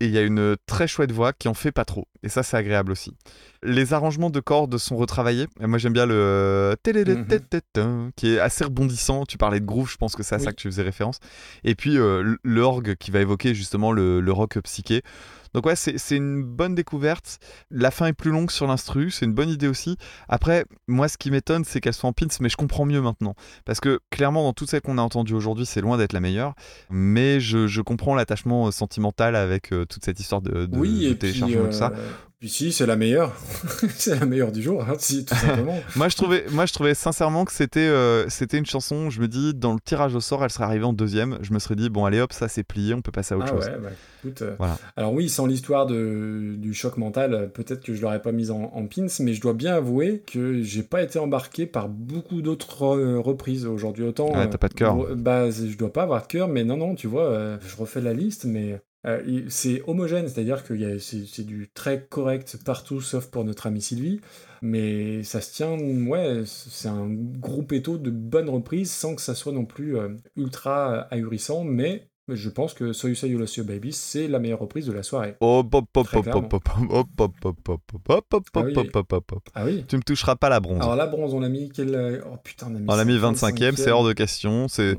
Et 0.00 0.06
il 0.06 0.12
y 0.12 0.18
a 0.18 0.22
une 0.22 0.56
très 0.66 0.88
chouette 0.88 1.12
voix 1.12 1.32
qui 1.34 1.48
en 1.48 1.54
fait 1.54 1.72
pas 1.72 1.84
trop. 1.84 2.08
Et 2.22 2.28
ça, 2.30 2.42
c'est 2.42 2.56
agréable 2.56 2.90
aussi. 2.90 3.14
Les 3.62 3.92
arrangements 3.92 4.30
de 4.30 4.40
cordes 4.40 4.78
sont 4.78 4.96
retravaillés. 4.96 5.46
Et 5.60 5.66
moi, 5.66 5.78
j'aime 5.78 5.92
bien 5.92 6.06
le 6.06 6.74
télélététététin, 6.82 8.10
qui 8.16 8.34
est 8.34 8.38
assez 8.40 8.64
rebondissant. 8.64 9.26
Tu 9.26 9.36
parlais 9.36 9.60
de 9.60 9.66
groove, 9.66 9.90
je 9.90 9.96
pense 9.96 10.16
que 10.16 10.22
c'est 10.22 10.34
à 10.34 10.38
ça 10.38 10.50
que 10.52 10.56
tu 10.56 10.68
faisais 10.68 10.82
référence. 10.82 11.18
Et 11.64 11.74
puis 11.74 11.98
euh, 11.98 12.36
l'orgue 12.42 12.94
qui 12.96 13.10
va 13.10 13.20
évoquer 13.20 13.54
justement 13.54 13.92
le, 13.92 14.20
le 14.20 14.32
rock 14.32 14.58
psyché. 14.60 15.02
Donc 15.56 15.64
ouais, 15.64 15.74
c'est 15.74 16.16
une 16.16 16.42
bonne 16.42 16.74
découverte. 16.74 17.38
La 17.70 17.90
fin 17.90 18.08
est 18.08 18.12
plus 18.12 18.30
longue 18.30 18.50
sur 18.50 18.66
l'instru, 18.66 19.10
c'est 19.10 19.24
une 19.24 19.32
bonne 19.32 19.48
idée 19.48 19.68
aussi. 19.68 19.96
Après, 20.28 20.66
moi, 20.86 21.08
ce 21.08 21.16
qui 21.16 21.30
m'étonne, 21.30 21.64
c'est 21.64 21.80
qu'elle 21.80 21.94
soit 21.94 22.10
en 22.10 22.12
pins, 22.12 22.26
mais 22.40 22.50
je 22.50 22.58
comprends 22.58 22.84
mieux 22.84 23.00
maintenant. 23.00 23.34
Parce 23.64 23.80
que 23.80 24.00
clairement, 24.10 24.42
dans 24.42 24.52
toutes 24.52 24.68
celles 24.68 24.82
qu'on 24.82 24.98
a 24.98 25.00
entendues 25.00 25.32
aujourd'hui, 25.32 25.64
c'est 25.64 25.80
loin 25.80 25.96
d'être 25.96 26.12
la 26.12 26.20
meilleure. 26.20 26.54
Mais 26.90 27.40
je, 27.40 27.68
je 27.68 27.80
comprends 27.80 28.14
l'attachement 28.14 28.66
euh, 28.66 28.70
sentimental 28.70 29.34
avec 29.34 29.72
euh, 29.72 29.86
toute 29.86 30.04
cette 30.04 30.20
histoire 30.20 30.42
de, 30.42 30.66
de, 30.66 30.76
oui, 30.76 31.08
de 31.08 31.14
téléchargement 31.14 31.64
et 31.64 31.70
tout 31.70 31.72
ça. 31.72 31.90
Puis 32.38 32.48
si, 32.50 32.70
c'est 32.72 32.84
la 32.86 32.96
meilleure. 32.96 33.34
c'est 33.96 34.18
la 34.18 34.26
meilleure 34.26 34.52
du 34.52 34.62
jour, 34.62 34.82
hein, 34.82 34.94
si, 34.98 35.24
tout 35.24 35.34
simplement. 35.34 35.78
Moi 35.96 36.08
je, 36.08 36.16
trouvais, 36.16 36.44
moi, 36.50 36.66
je 36.66 36.72
trouvais 36.74 36.94
sincèrement 36.94 37.44
que 37.46 37.52
c'était 37.52 37.80
euh, 37.80 38.28
c'était 38.28 38.58
une 38.58 38.66
chanson. 38.66 39.08
Je 39.08 39.20
me 39.20 39.28
dis, 39.28 39.54
dans 39.54 39.72
le 39.72 39.80
tirage 39.80 40.14
au 40.14 40.20
sort, 40.20 40.44
elle 40.44 40.50
serait 40.50 40.64
arrivée 40.64 40.84
en 40.84 40.92
deuxième. 40.92 41.38
Je 41.40 41.52
me 41.54 41.58
serais 41.58 41.76
dit, 41.76 41.88
bon, 41.88 42.04
allez 42.04 42.20
hop, 42.20 42.32
ça 42.34 42.48
c'est 42.48 42.62
plié, 42.62 42.92
on 42.92 43.00
peut 43.00 43.10
passer 43.12 43.34
à 43.34 43.38
autre 43.38 43.46
ah 43.48 43.54
chose. 43.54 43.66
ouais, 43.66 43.78
bah, 43.82 43.88
écoute, 44.22 44.42
euh, 44.42 44.54
Voilà. 44.58 44.78
Alors 44.96 45.14
oui, 45.14 45.28
sans 45.30 45.46
l'histoire 45.46 45.86
de- 45.86 46.56
du 46.58 46.74
choc 46.74 46.98
mental, 46.98 47.32
euh, 47.34 47.46
peut-être 47.46 47.82
que 47.82 47.94
je 47.94 48.02
l'aurais 48.02 48.20
pas 48.20 48.32
mise 48.32 48.50
en, 48.50 48.70
en 48.74 48.86
pins, 48.86 49.06
mais 49.20 49.32
je 49.32 49.40
dois 49.40 49.54
bien 49.54 49.74
avouer 49.74 50.22
que 50.26 50.62
j'ai 50.62 50.82
pas 50.82 51.02
été 51.02 51.18
embarqué 51.18 51.64
par 51.64 51.88
beaucoup 51.88 52.42
d'autres 52.42 52.82
euh, 52.96 53.18
reprises 53.18 53.64
aujourd'hui. 53.66 54.04
Autant, 54.04 54.28
Ouais, 54.36 54.48
t'as 54.50 54.58
pas 54.58 54.68
de 54.68 54.74
cœur. 54.74 54.96
bah, 55.16 55.50
je 55.50 55.76
dois 55.76 55.92
pas 55.92 56.02
avoir 56.02 56.22
de 56.22 56.26
cœur, 56.26 56.48
mais 56.48 56.64
non, 56.64 56.76
non, 56.76 56.94
tu 56.94 57.06
vois, 57.06 57.58
je 57.66 57.76
refais 57.76 58.00
la 58.02 58.12
liste, 58.12 58.44
mais 58.44 58.78
euh, 59.06 59.44
c'est 59.48 59.82
homogène, 59.86 60.28
c'est-à-dire 60.28 60.64
que 60.64 60.98
c'est 60.98 61.26
c'est 61.26 61.44
du 61.44 61.68
très 61.68 62.06
correct 62.06 62.58
partout, 62.64 63.00
sauf 63.00 63.28
pour 63.28 63.44
notre 63.44 63.66
amie 63.66 63.80
Sylvie. 63.82 64.20
Mais 64.62 65.22
ça 65.22 65.40
se 65.40 65.54
tient, 65.54 65.78
ouais, 65.78 66.42
c'est 66.46 66.88
un 66.88 67.08
groupe 67.08 67.72
étau 67.72 67.98
de 67.98 68.10
bonnes 68.10 68.48
reprises 68.48 68.90
sans 68.90 69.14
que 69.14 69.22
ça 69.22 69.34
soit 69.34 69.52
non 69.52 69.64
plus 69.64 69.96
euh, 69.96 70.16
ultra 70.36 70.92
euh, 70.92 71.04
ahurissant, 71.10 71.62
mais 71.64 72.08
je 72.28 72.48
pense 72.48 72.74
que 72.74 72.92
So 72.92 73.08
You 73.08 73.14
Say 73.14 73.28
You 73.28 73.38
Lost 73.38 73.56
Your 73.56 73.66
Baby, 73.66 73.92
c'est 73.92 74.26
la 74.26 74.38
meilleure 74.38 74.58
reprise 74.58 74.86
de 74.86 74.92
la 74.92 75.02
soirée. 75.02 75.36
Hop, 75.40 75.72
hop, 75.74 75.84
hop, 75.94 76.06
Très 76.06 76.18
hop, 76.18 76.26
hop, 76.26 76.54
hop, 76.54 76.62
hop, 76.90 77.02
hop, 77.14 77.34
hop, 77.44 77.56
hop, 78.08 78.08
hop, 78.08 78.24
hop, 78.32 78.44
Ah 78.54 78.62
oui. 78.64 78.74
hop. 78.76 79.42
Ah 79.54 79.64
Tu 79.86 79.96
me 79.96 80.02
toucheras 80.02 80.34
pas 80.36 80.48
la 80.48 80.60
bronze. 80.60 80.82
Alors 80.82 80.96
la 80.96 81.06
bronze, 81.06 81.34
on 81.34 81.40
l'a 81.40 81.48
mis 81.48 81.70
quel... 81.70 81.94
euh, 81.94 82.20
Oh 82.26 82.36
putain, 82.42 82.66
on 82.70 82.74
a 82.74 82.78
mis, 82.78 82.86
On 82.88 82.96
l'a 82.96 83.04
mis 83.04 83.16
25e. 83.16 83.52
25ème, 83.52 83.76
c'est 83.76 83.90
hors 83.90 84.06
de 84.06 84.12
question. 84.12 84.66
C'est 84.68 84.96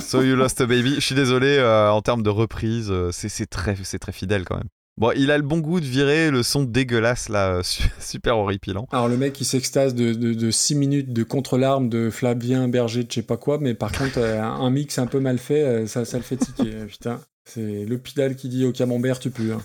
So 0.00 0.22
You 0.22 0.36
Lost 0.36 0.60
a 0.60 0.66
Baby. 0.66 0.94
Je 0.94 1.00
suis 1.00 1.14
désolé, 1.14 1.56
euh, 1.58 1.90
en 1.90 2.02
termes 2.02 2.22
de 2.22 2.30
reprise, 2.30 2.88
euh, 2.90 3.10
c'est 3.12 3.28
c'est 3.28 3.46
très, 3.46 3.76
c'est 3.82 3.98
très 3.98 4.12
fidèle 4.12 4.44
quand 4.44 4.56
même. 4.56 4.68
Bon, 4.98 5.12
il 5.14 5.30
a 5.30 5.36
le 5.38 5.44
bon 5.44 5.58
goût 5.58 5.78
de 5.78 5.84
virer 5.84 6.32
le 6.32 6.42
son 6.42 6.64
dégueulasse 6.64 7.28
là, 7.28 7.52
euh, 7.58 7.62
su- 7.62 7.84
super 8.00 8.36
horripilant. 8.36 8.88
Alors 8.90 9.06
le 9.06 9.16
mec 9.16 9.40
il 9.40 9.44
s'extase 9.44 9.94
de, 9.94 10.12
de, 10.12 10.50
6 10.50 10.74
minutes 10.74 11.12
de 11.12 11.22
contre-larme 11.22 11.88
de 11.88 12.10
Flavien 12.10 12.66
Berger 12.66 13.04
de 13.04 13.08
je 13.10 13.14
sais 13.14 13.22
pas 13.22 13.36
quoi, 13.36 13.58
mais 13.60 13.74
par 13.74 13.92
contre 13.92 14.18
euh, 14.18 14.42
un 14.42 14.70
mix 14.70 14.98
un 14.98 15.06
peu 15.06 15.20
mal 15.20 15.38
fait, 15.38 15.62
euh, 15.62 15.86
ça, 15.86 16.04
ça 16.04 16.16
le 16.16 16.24
fait 16.24 16.36
tiquer. 16.36 16.84
Putain, 16.88 17.20
c'est 17.44 17.84
le 17.84 17.98
pédale 17.98 18.34
qui 18.34 18.48
dit 18.48 18.64
au 18.64 18.72
camembert 18.72 19.20
tu 19.20 19.30
pues. 19.30 19.52
hein. 19.52 19.62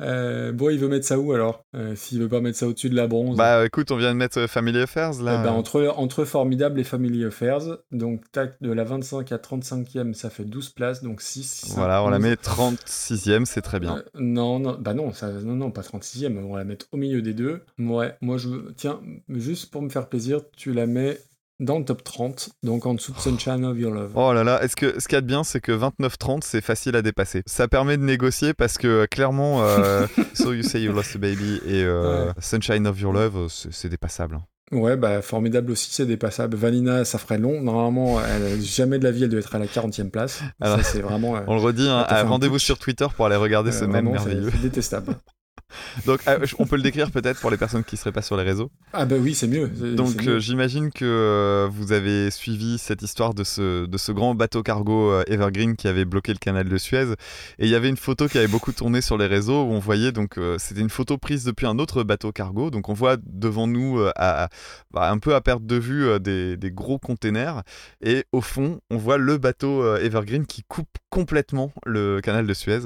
Euh, 0.00 0.52
bon, 0.52 0.70
il 0.70 0.78
veut 0.78 0.88
mettre 0.88 1.06
ça 1.06 1.18
où 1.18 1.32
alors? 1.32 1.64
Euh, 1.74 1.94
S'il 1.94 2.20
veut 2.20 2.28
pas 2.28 2.40
mettre 2.40 2.58
ça 2.58 2.66
au-dessus 2.66 2.90
de 2.90 2.96
la 2.96 3.06
bronze 3.06 3.36
Bah 3.36 3.64
écoute, 3.64 3.90
on 3.90 3.96
vient 3.96 4.12
de 4.12 4.18
mettre 4.18 4.40
euh, 4.40 4.46
Family 4.46 4.80
Affairs 4.80 5.22
là. 5.22 5.40
Eh 5.40 5.44
ben, 5.44 5.52
entre, 5.52 5.92
entre 5.96 6.24
Formidable 6.24 6.80
et 6.80 6.84
Family 6.84 7.24
Affairs, 7.24 7.78
donc 7.90 8.22
tac, 8.32 8.54
de 8.60 8.72
la 8.72 8.84
25 8.84 9.30
à 9.32 9.36
35e, 9.36 10.14
ça 10.14 10.30
fait 10.30 10.44
12 10.44 10.70
places, 10.70 11.02
donc 11.02 11.20
6. 11.20 11.72
Voilà, 11.74 12.02
on 12.02 12.08
la 12.08 12.18
met 12.18 12.34
36ème, 12.34 13.44
c'est 13.44 13.62
très 13.62 13.80
bien. 13.80 13.98
Euh, 13.98 14.02
non, 14.14 14.58
non, 14.58 14.76
bah 14.78 14.94
non, 14.94 15.12
ça, 15.12 15.30
non, 15.30 15.56
non, 15.56 15.70
pas 15.70 15.82
36e, 15.82 16.38
on 16.38 16.52
va 16.52 16.58
la 16.58 16.64
mettre 16.64 16.86
au 16.92 16.96
milieu 16.96 17.22
des 17.22 17.34
deux. 17.34 17.62
Ouais, 17.78 18.14
moi 18.20 18.38
je 18.38 18.48
veux, 18.48 18.74
tiens, 18.76 19.00
juste 19.28 19.70
pour 19.70 19.82
me 19.82 19.88
faire 19.88 20.08
plaisir, 20.08 20.40
tu 20.56 20.72
la 20.72 20.86
mets 20.86 21.18
dans 21.62 21.78
le 21.78 21.84
top 21.84 22.04
30, 22.04 22.50
donc 22.62 22.84
en 22.86 22.94
dessous 22.94 23.12
de 23.12 23.18
Sunshine 23.18 23.64
of 23.64 23.78
Your 23.78 23.92
Love. 23.92 24.12
Oh 24.14 24.32
là 24.32 24.44
là, 24.44 24.62
est-ce 24.62 24.76
que 24.76 25.00
ce 25.00 25.08
qu'il 25.08 25.16
y 25.16 25.18
a 25.18 25.20
de 25.22 25.26
bien, 25.26 25.44
c'est 25.44 25.60
que 25.60 25.72
29-30, 25.72 26.40
c'est 26.42 26.60
facile 26.60 26.96
à 26.96 27.02
dépasser. 27.02 27.42
Ça 27.46 27.68
permet 27.68 27.96
de 27.96 28.02
négocier 28.02 28.52
parce 28.54 28.78
que 28.78 28.86
euh, 28.88 29.06
clairement, 29.06 29.62
euh, 29.62 30.06
So 30.34 30.52
You 30.52 30.62
Say 30.62 30.82
You 30.82 30.92
Lost 30.92 31.16
a 31.16 31.18
Baby 31.18 31.60
et 31.66 31.82
euh, 31.84 32.26
Ouais. 32.26 32.32
Sunshine 32.40 32.86
of 32.86 33.00
Your 33.00 33.12
Love, 33.12 33.46
c'est 33.48 33.88
dépassable. 33.88 34.36
hein. 34.36 34.42
Ouais, 34.76 34.96
bah 34.96 35.20
formidable 35.20 35.70
aussi, 35.72 35.90
c'est 35.92 36.06
dépassable. 36.06 36.56
Vanina, 36.56 37.04
ça 37.04 37.18
ferait 37.18 37.36
long. 37.36 37.60
Normalement, 37.60 38.20
elle, 38.24 38.58
jamais 38.62 38.98
de 38.98 39.04
la 39.04 39.10
vie, 39.10 39.24
elle 39.24 39.28
doit 39.28 39.40
être 39.40 39.54
à 39.54 39.58
la 39.58 39.66
40e 39.66 40.08
place. 40.10 40.40
Alors, 40.62 40.78
ça, 40.78 40.82
c'est 40.82 41.00
vraiment. 41.02 41.36
euh, 41.36 41.40
On 41.46 41.54
le 41.56 41.60
redit, 41.60 41.86
hein, 41.88 42.06
un 42.08 42.22
rendez-vous 42.24 42.58
sur 42.58 42.78
Twitter 42.78 43.06
pour 43.14 43.26
aller 43.26 43.36
regarder 43.36 43.70
ce 43.70 43.84
même 43.84 44.10
merveilleux. 44.10 44.48
C'est 44.50 44.62
détestable. 44.62 45.14
Donc, 46.06 46.20
euh, 46.28 46.44
on 46.58 46.66
peut 46.66 46.76
le 46.76 46.82
décrire 46.82 47.10
peut-être 47.10 47.40
pour 47.40 47.50
les 47.50 47.56
personnes 47.56 47.84
qui 47.84 47.96
seraient 47.96 48.12
pas 48.12 48.22
sur 48.22 48.36
les 48.36 48.42
réseaux. 48.42 48.70
Ah 48.92 49.04
bah 49.06 49.16
oui, 49.18 49.34
c'est 49.34 49.46
mieux. 49.48 49.68
Donc 49.68 50.26
euh, 50.26 50.38
j'imagine 50.38 50.90
que 50.90 51.04
euh, 51.04 51.68
vous 51.70 51.92
avez 51.92 52.30
suivi 52.30 52.78
cette 52.78 53.02
histoire 53.02 53.34
de 53.34 53.44
ce, 53.44 53.86
de 53.86 53.98
ce 53.98 54.12
grand 54.12 54.34
bateau 54.34 54.62
cargo 54.62 55.10
euh, 55.12 55.22
Evergreen 55.26 55.76
qui 55.76 55.88
avait 55.88 56.04
bloqué 56.04 56.32
le 56.32 56.38
canal 56.38 56.68
de 56.68 56.76
Suez. 56.78 57.12
Et 57.58 57.66
il 57.66 57.68
y 57.68 57.74
avait 57.74 57.88
une 57.88 57.96
photo 57.96 58.28
qui 58.28 58.38
avait 58.38 58.48
beaucoup 58.48 58.72
tourné 58.72 59.00
sur 59.00 59.16
les 59.18 59.26
réseaux 59.26 59.62
où 59.64 59.72
on 59.72 59.78
voyait, 59.78 60.12
donc 60.12 60.38
c'était 60.58 60.80
une 60.80 60.90
photo 60.90 61.18
prise 61.18 61.44
depuis 61.44 61.66
un 61.66 61.78
autre 61.78 62.02
bateau 62.02 62.32
cargo. 62.32 62.70
Donc 62.70 62.88
on 62.88 62.94
voit 62.94 63.16
devant 63.24 63.66
nous, 63.66 64.00
à, 64.16 64.44
à- 64.44 64.48
bah, 64.92 65.10
un 65.10 65.18
peu 65.18 65.34
à 65.34 65.40
perte 65.40 65.64
de 65.64 65.76
vue, 65.76 66.20
des, 66.20 66.56
des 66.56 66.70
gros 66.70 66.98
containers. 66.98 67.62
Et 68.02 68.24
au 68.32 68.40
fond, 68.40 68.80
on 68.90 68.96
voit 68.96 69.18
le 69.18 69.38
bateau 69.38 69.96
Evergreen 69.96 70.46
qui 70.46 70.62
coupe 70.62 70.88
complètement 71.10 71.72
le 71.84 72.20
canal 72.20 72.46
de 72.46 72.54
Suez. 72.54 72.80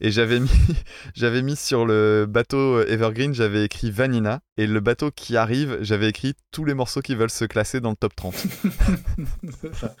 Et 0.00 0.10
j'avais 0.10 0.40
mis, 0.40 0.50
j'avais 1.14 1.42
mis 1.42 1.56
sur 1.56 1.84
le 1.86 2.17
le 2.20 2.26
bateau 2.26 2.82
Evergreen, 2.82 3.32
j'avais 3.34 3.64
écrit 3.64 3.90
Vanina. 3.90 4.40
Et 4.56 4.66
le 4.66 4.80
bateau 4.80 5.10
qui 5.12 5.36
arrive, 5.36 5.78
j'avais 5.82 6.08
écrit 6.08 6.34
tous 6.50 6.64
les 6.64 6.74
morceaux 6.74 7.00
qui 7.00 7.14
veulent 7.14 7.30
se 7.30 7.44
classer 7.44 7.78
dans 7.80 7.90
le 7.90 7.96
top 7.96 8.16
30. 8.16 8.34
C'est 9.60 9.74
ça. 9.74 9.94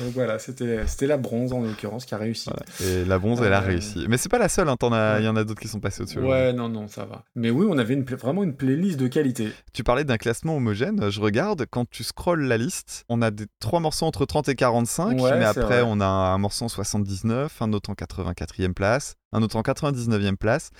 Donc 0.00 0.12
voilà, 0.14 0.38
c'était 0.38 1.06
la 1.06 1.16
bronze 1.18 1.52
en 1.52 1.60
l'occurrence 1.60 2.04
qui 2.06 2.14
a 2.14 2.18
réussi. 2.18 2.48
Et 2.82 3.04
la 3.04 3.18
bronze, 3.18 3.42
elle 3.42 3.52
a 3.52 3.60
Euh, 3.62 3.66
réussi. 3.66 4.06
Mais 4.08 4.16
c'est 4.16 4.28
pas 4.30 4.38
la 4.38 4.48
seule, 4.48 4.68
hein, 4.68 4.76
il 4.80 4.86
ouais. 4.88 5.24
y 5.24 5.28
en 5.28 5.36
a 5.36 5.44
d'autres 5.44 5.60
qui 5.60 5.68
sont 5.68 5.80
passés 5.80 6.02
au-dessus. 6.02 6.20
Ouais, 6.20 6.52
non, 6.54 6.68
non, 6.70 6.88
ça 6.88 7.04
va. 7.04 7.24
Mais 7.34 7.50
oui, 7.50 7.66
on 7.68 7.76
avait 7.76 7.94
une 7.94 8.04
vraiment 8.04 8.42
une 8.42 8.54
playlist 8.56 8.98
de 8.98 9.08
qualité. 9.08 9.52
Tu 9.74 9.84
parlais 9.84 10.04
d'un 10.04 10.16
classement 10.16 10.56
homogène. 10.56 11.10
Je 11.10 11.20
regarde, 11.20 11.66
quand 11.70 11.88
tu 11.88 12.02
scrolles 12.02 12.44
la 12.44 12.56
liste, 12.56 13.04
on 13.10 13.20
a 13.20 13.30
des, 13.30 13.44
trois 13.60 13.80
morceaux 13.80 14.06
entre 14.06 14.24
30 14.24 14.48
et 14.48 14.54
45, 14.54 15.20
Ouais, 15.20 15.38
mais 15.38 15.44
après 15.44 15.82
vrai. 15.82 15.82
on 15.84 16.00
a 16.00 16.06
un 16.06 16.38
morceau 16.38 16.64
en 16.64 16.68
79, 16.68 17.60
un 17.60 17.72
autre 17.74 17.90
en 17.90 17.94
84e 17.94 18.72
place, 18.72 19.16
un 19.32 19.42
autre 19.42 19.56
en 19.56 19.62
99e 19.62 20.36
place, 20.36 20.70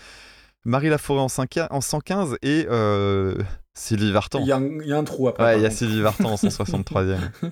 Marie 0.64 0.88
Laforêt 0.88 1.20
en, 1.20 1.28
5 1.28 1.58
en 1.70 1.80
115 1.80 2.36
et 2.42 2.66
euh, 2.70 3.34
Sylvie 3.74 4.12
Vartan. 4.12 4.40
Il 4.40 4.46
y, 4.46 4.52
a 4.52 4.56
un- 4.56 4.78
il 4.80 4.86
y 4.86 4.92
a 4.92 4.98
un 4.98 5.04
trou 5.04 5.28
après. 5.28 5.42
Ouais, 5.44 5.58
il 5.58 5.62
y 5.62 5.66
a. 5.66 5.70
Sylvie 5.70 6.00
Vartan 6.02 6.32
en 6.32 6.36
163e. 6.36 7.18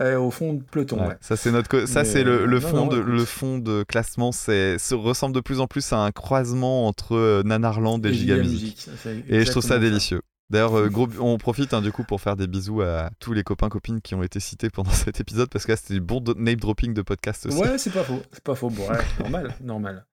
Euh, 0.00 0.18
au 0.18 0.30
fond 0.32 0.54
de 0.54 0.62
peloton. 0.62 0.98
Ouais, 1.00 1.06
ouais. 1.08 1.16
Ça 1.20 1.36
c'est 1.36 1.52
notre 1.52 1.68
co- 1.68 1.86
ça 1.86 2.00
Mais, 2.02 2.08
c'est 2.08 2.24
le, 2.24 2.44
le 2.44 2.58
non, 2.58 2.68
fond 2.68 2.76
non, 2.76 2.86
de 2.88 2.96
le 2.98 3.24
fond 3.24 3.58
de 3.58 3.84
classement 3.84 4.32
c'est 4.32 4.78
se 4.78 4.94
ressemble 4.96 5.32
de 5.34 5.40
plus 5.40 5.60
en 5.60 5.68
plus 5.68 5.92
à 5.92 5.98
un 5.98 6.10
croisement 6.10 6.86
entre 6.88 7.14
euh, 7.14 7.42
Nanarland 7.44 8.00
et, 8.04 8.08
Et 8.08 8.14
Giga 8.14 8.36
Music. 8.36 8.88
Et 9.28 9.44
je 9.44 9.50
trouve 9.50 9.62
ça 9.62 9.78
délicieux. 9.78 10.20
D'ailleurs, 10.54 10.78
euh, 10.78 10.88
gros, 10.88 11.08
on 11.20 11.36
profite 11.36 11.74
hein, 11.74 11.82
du 11.82 11.90
coup 11.92 12.04
pour 12.04 12.20
faire 12.20 12.36
des 12.36 12.46
bisous 12.46 12.80
à 12.80 13.10
tous 13.18 13.32
les 13.32 13.42
copains 13.42 13.68
copines 13.68 14.00
qui 14.00 14.14
ont 14.14 14.22
été 14.22 14.38
cités 14.40 14.70
pendant 14.70 14.90
cet 14.92 15.20
épisode 15.20 15.48
parce 15.50 15.66
que 15.66 15.72
là 15.72 15.76
c'était 15.76 15.94
du 15.94 16.00
bon 16.00 16.22
name 16.36 16.56
dropping 16.56 16.94
de 16.94 17.02
podcast 17.02 17.46
aussi. 17.46 17.58
Ouais, 17.58 17.76
c'est 17.76 17.92
pas 17.92 18.04
faux. 18.04 18.22
C'est 18.32 18.42
pas 18.44 18.54
faux. 18.54 18.70
Bon, 18.70 18.88
ouais, 18.88 18.98
normal, 19.20 19.54
normal. 19.62 20.06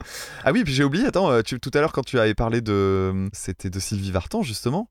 Ah 0.44 0.52
oui, 0.52 0.64
puis 0.64 0.74
j'ai 0.74 0.84
oublié. 0.84 1.06
Attends, 1.06 1.32
euh, 1.32 1.42
tu, 1.44 1.60
tout 1.60 1.72
à 1.74 1.80
l'heure 1.80 1.92
quand 1.94 2.04
tu 2.06 2.18
avais 2.20 2.34
parlé 2.34 2.62
de, 2.62 3.30
c'était 3.34 3.70
de 3.70 3.80
Sylvie 3.80 4.12
Vartan 4.12 4.42
justement. 4.42 4.90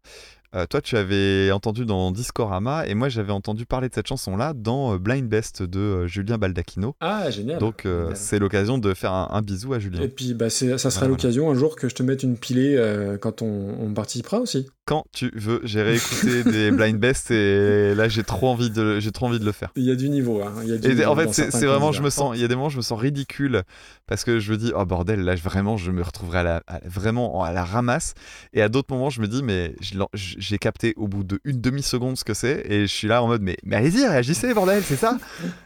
euh, 0.55 0.67
toi, 0.67 0.81
tu 0.81 0.97
avais 0.97 1.51
entendu 1.53 1.85
dans 1.85 2.11
Discorama 2.13 2.87
et 2.87 2.95
moi 2.95 3.09
j'avais 3.09 3.33
entendu 3.33 3.67
parler 3.67 3.89
de 3.89 3.95
cette 3.95 4.07
chanson-là 4.09 4.53
dans 4.55 4.95
euh, 4.95 4.99
Blind 4.99 5.29
Best 5.29 5.63
de 5.63 5.79
euh, 5.81 6.07
Julien 6.07 6.39
Baldacchino. 6.39 6.95
Ah, 7.01 7.31
génial. 7.31 7.59
Donc 7.59 7.87
euh, 7.87 8.11
c'est 8.15 8.39
l'occasion 8.39 8.79
de 8.79 8.95
faire 8.95 9.13
un, 9.13 9.29
un 9.33 9.43
bisou 9.43 9.75
à 9.75 9.79
Julien. 9.79 10.01
Et 10.03 10.09
puis, 10.09 10.35
bah, 10.35 10.49
ça 10.51 10.77
sera 10.79 10.91
Voilà, 10.91 11.09
l'occasion 11.09 11.51
un 11.51 11.55
jour 11.55 11.77
que 11.77 11.89
je 11.89 11.95
te 11.95 12.03
mette 12.03 12.23
une 12.23 12.37
pilée 12.37 12.77
euh, 12.77 13.17
quand 13.19 13.43
on, 13.43 13.77
on 13.81 13.93
participera 13.95 14.39
aussi. 14.39 14.69
Quand 14.91 15.05
tu 15.13 15.31
veux, 15.37 15.61
j'ai 15.63 15.83
réécouté 15.83 16.43
des 16.51 16.73
Blind 16.73 16.99
Best 16.99 17.31
et 17.31 17.95
là 17.95 18.09
j'ai 18.09 18.25
trop 18.25 18.49
envie 18.49 18.71
de, 18.71 18.99
j'ai 18.99 19.13
trop 19.13 19.27
envie 19.27 19.39
de 19.39 19.45
le 19.45 19.53
faire. 19.53 19.71
Il 19.77 19.85
y 19.85 19.91
a 19.93 19.95
du 19.95 20.09
niveau. 20.09 20.43
Hein. 20.43 20.53
Il 20.65 20.69
y 20.69 20.73
a 20.73 20.79
du 20.79 20.89
Et 20.89 20.95
niveau 20.97 21.11
en 21.13 21.15
fait, 21.15 21.33
c'est 21.33 21.67
vraiment, 21.67 21.93
je 21.93 22.03
me 22.03 22.11
sens, 22.11 22.33
il 22.35 22.41
y 22.43 22.45
a 22.45 22.49
des 22.49 22.57
moments, 22.57 22.71
je 22.71 22.77
me 22.79 22.83
sens 22.83 22.99
ridicule 23.01 23.63
parce 24.09 24.25
que 24.25 24.41
je 24.41 24.51
me 24.51 24.57
dis, 24.57 24.73
oh 24.75 24.85
bordel, 24.85 25.21
là, 25.21 25.37
vraiment, 25.37 25.77
je 25.77 25.93
me 25.93 26.03
retrouverai 26.03 26.39
à 26.39 26.43
la, 26.43 26.63
à- 26.67 26.81
vraiment 26.85 27.45
à 27.45 27.53
la 27.53 27.65
ramasse. 27.65 28.15
Et 28.53 28.63
à 28.63 28.69
d'autres 28.69 28.93
moments, 28.93 29.11
je 29.11 29.21
me 29.21 29.29
dis, 29.29 29.45
mais 29.45 29.77
j'ai 30.13 30.59
capté 30.59 30.93
au 30.97 31.07
bout 31.07 31.23
de 31.23 31.39
une 31.45 31.61
demi-seconde 31.61 32.19
ce 32.19 32.25
que 32.25 32.35
c'est 32.35 32.65
et 32.69 32.81
je 32.89 32.93
suis 32.93 33.07
là 33.07 33.23
en 33.23 33.29
mode, 33.29 33.43
mais, 33.43 33.59
mais 33.63 33.77
allez-y, 33.77 34.05
réagissez, 34.09 34.53
bordel, 34.55 34.83
c'est 34.83 34.97
ça. 34.97 35.19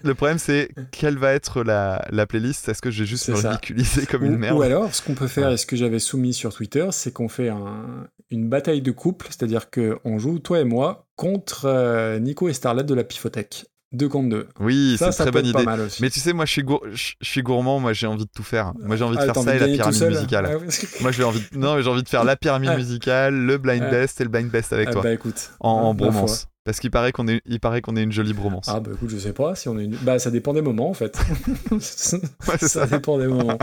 Le 0.02 0.14
problème, 0.14 0.36
c'est 0.38 0.68
quelle 0.90 1.16
va 1.16 1.32
être 1.32 1.62
la, 1.64 2.04
la 2.10 2.26
playlist? 2.26 2.68
Est-ce 2.68 2.82
que 2.82 2.90
je 2.90 3.04
vais 3.04 3.08
juste 3.08 3.30
me 3.30 3.36
ridiculiser 3.36 4.04
comme 4.04 4.22
ou, 4.24 4.26
une 4.26 4.36
merde? 4.36 4.58
ou 4.58 4.62
alors, 4.62 4.94
ce 4.94 5.00
qu'on 5.00 5.14
peut 5.14 5.28
faire, 5.28 5.48
et 5.50 5.56
ce 5.56 5.64
que 5.64 5.76
j'avais 5.76 5.98
soumis 5.98 6.34
sur 6.34 6.52
Twitter, 6.54 6.86
c'est 6.90 7.10
qu'on 7.10 7.28
fait 7.30 7.48
un- 7.48 8.06
une 8.30 8.48
bataille 8.48 8.82
de 8.82 8.90
couple, 8.90 9.13
c'est-à-dire 9.22 9.70
qu'on 9.70 10.18
joue, 10.18 10.38
toi 10.38 10.60
et 10.60 10.64
moi, 10.64 11.06
contre 11.16 11.66
euh, 11.66 12.18
Nico 12.18 12.48
et 12.48 12.52
Starlet 12.52 12.84
de 12.84 12.94
la 12.94 13.04
Pifothèque. 13.04 13.66
Deux 13.94 14.08
contre 14.08 14.28
deux. 14.28 14.46
Oui, 14.60 14.96
Ça, 14.98 15.12
c'est 15.12 15.22
très 15.22 15.30
bonne 15.30 15.46
idée. 15.46 15.64
Mais 16.00 16.10
tu 16.10 16.20
sais, 16.20 16.32
moi, 16.32 16.44
je 16.44 16.50
suis, 16.52 16.62
gour- 16.62 16.84
je 16.92 17.12
suis 17.22 17.42
gourmand. 17.42 17.78
Moi, 17.80 17.92
j'ai 17.92 18.06
envie 18.06 18.24
de 18.24 18.30
tout 18.34 18.42
faire. 18.42 18.72
Moi, 18.82 18.96
j'ai 18.96 19.04
envie 19.04 19.16
de 19.16 19.22
Ah, 19.22 19.26
faire 19.32 19.42
ça 19.42 19.54
et 19.54 19.58
la 19.58 19.68
pyramide 19.68 20.02
musicale. 20.08 20.46
Ah 20.50 20.56
oui. 20.60 20.66
Moi, 21.00 21.12
j'ai 21.12 21.22
envie. 21.24 21.40
de- 21.52 21.58
Non, 21.58 21.80
j'ai 21.80 21.88
envie 21.88 22.02
de 22.02 22.08
faire 22.08 22.24
la 22.24 22.36
pyramide 22.36 22.70
Ah. 22.72 22.76
musicale, 22.76 23.34
le 23.34 23.56
blind 23.58 23.88
best 23.90 24.20
et 24.20 24.24
le 24.24 24.30
blind 24.30 24.50
best 24.50 24.72
avec 24.72 24.90
toi. 24.90 25.02
bah 25.02 25.12
écoute, 25.12 25.50
en, 25.60 25.70
en 25.70 25.94
ma 25.94 25.98
bromance. 26.10 26.48
Parce 26.64 26.80
qu'il 26.80 26.90
paraît 26.90 27.12
qu'on 27.12 27.28
est, 27.28 27.42
il 27.44 27.60
paraît 27.60 27.82
qu'on 27.82 27.94
est 27.94 28.02
une 28.02 28.10
jolie 28.12 28.32
bromance. 28.32 28.64
Ah 28.68 28.80
bah 28.80 28.90
écoute, 28.94 29.10
je 29.10 29.18
sais 29.18 29.34
pas 29.34 29.54
si 29.54 29.68
on 29.68 29.78
est 29.78 29.84
une... 29.84 29.96
Bah 29.96 30.18
ça 30.18 30.30
dépend 30.30 30.54
des 30.54 30.62
moments 30.62 30.88
en 30.88 30.94
fait. 30.94 31.18
Ouais, 31.70 31.78
c'est 31.80 32.68
ça 32.68 32.68
ça. 32.68 32.86
dépend 32.86 33.18
des 33.18 33.26
moments. 33.26 33.58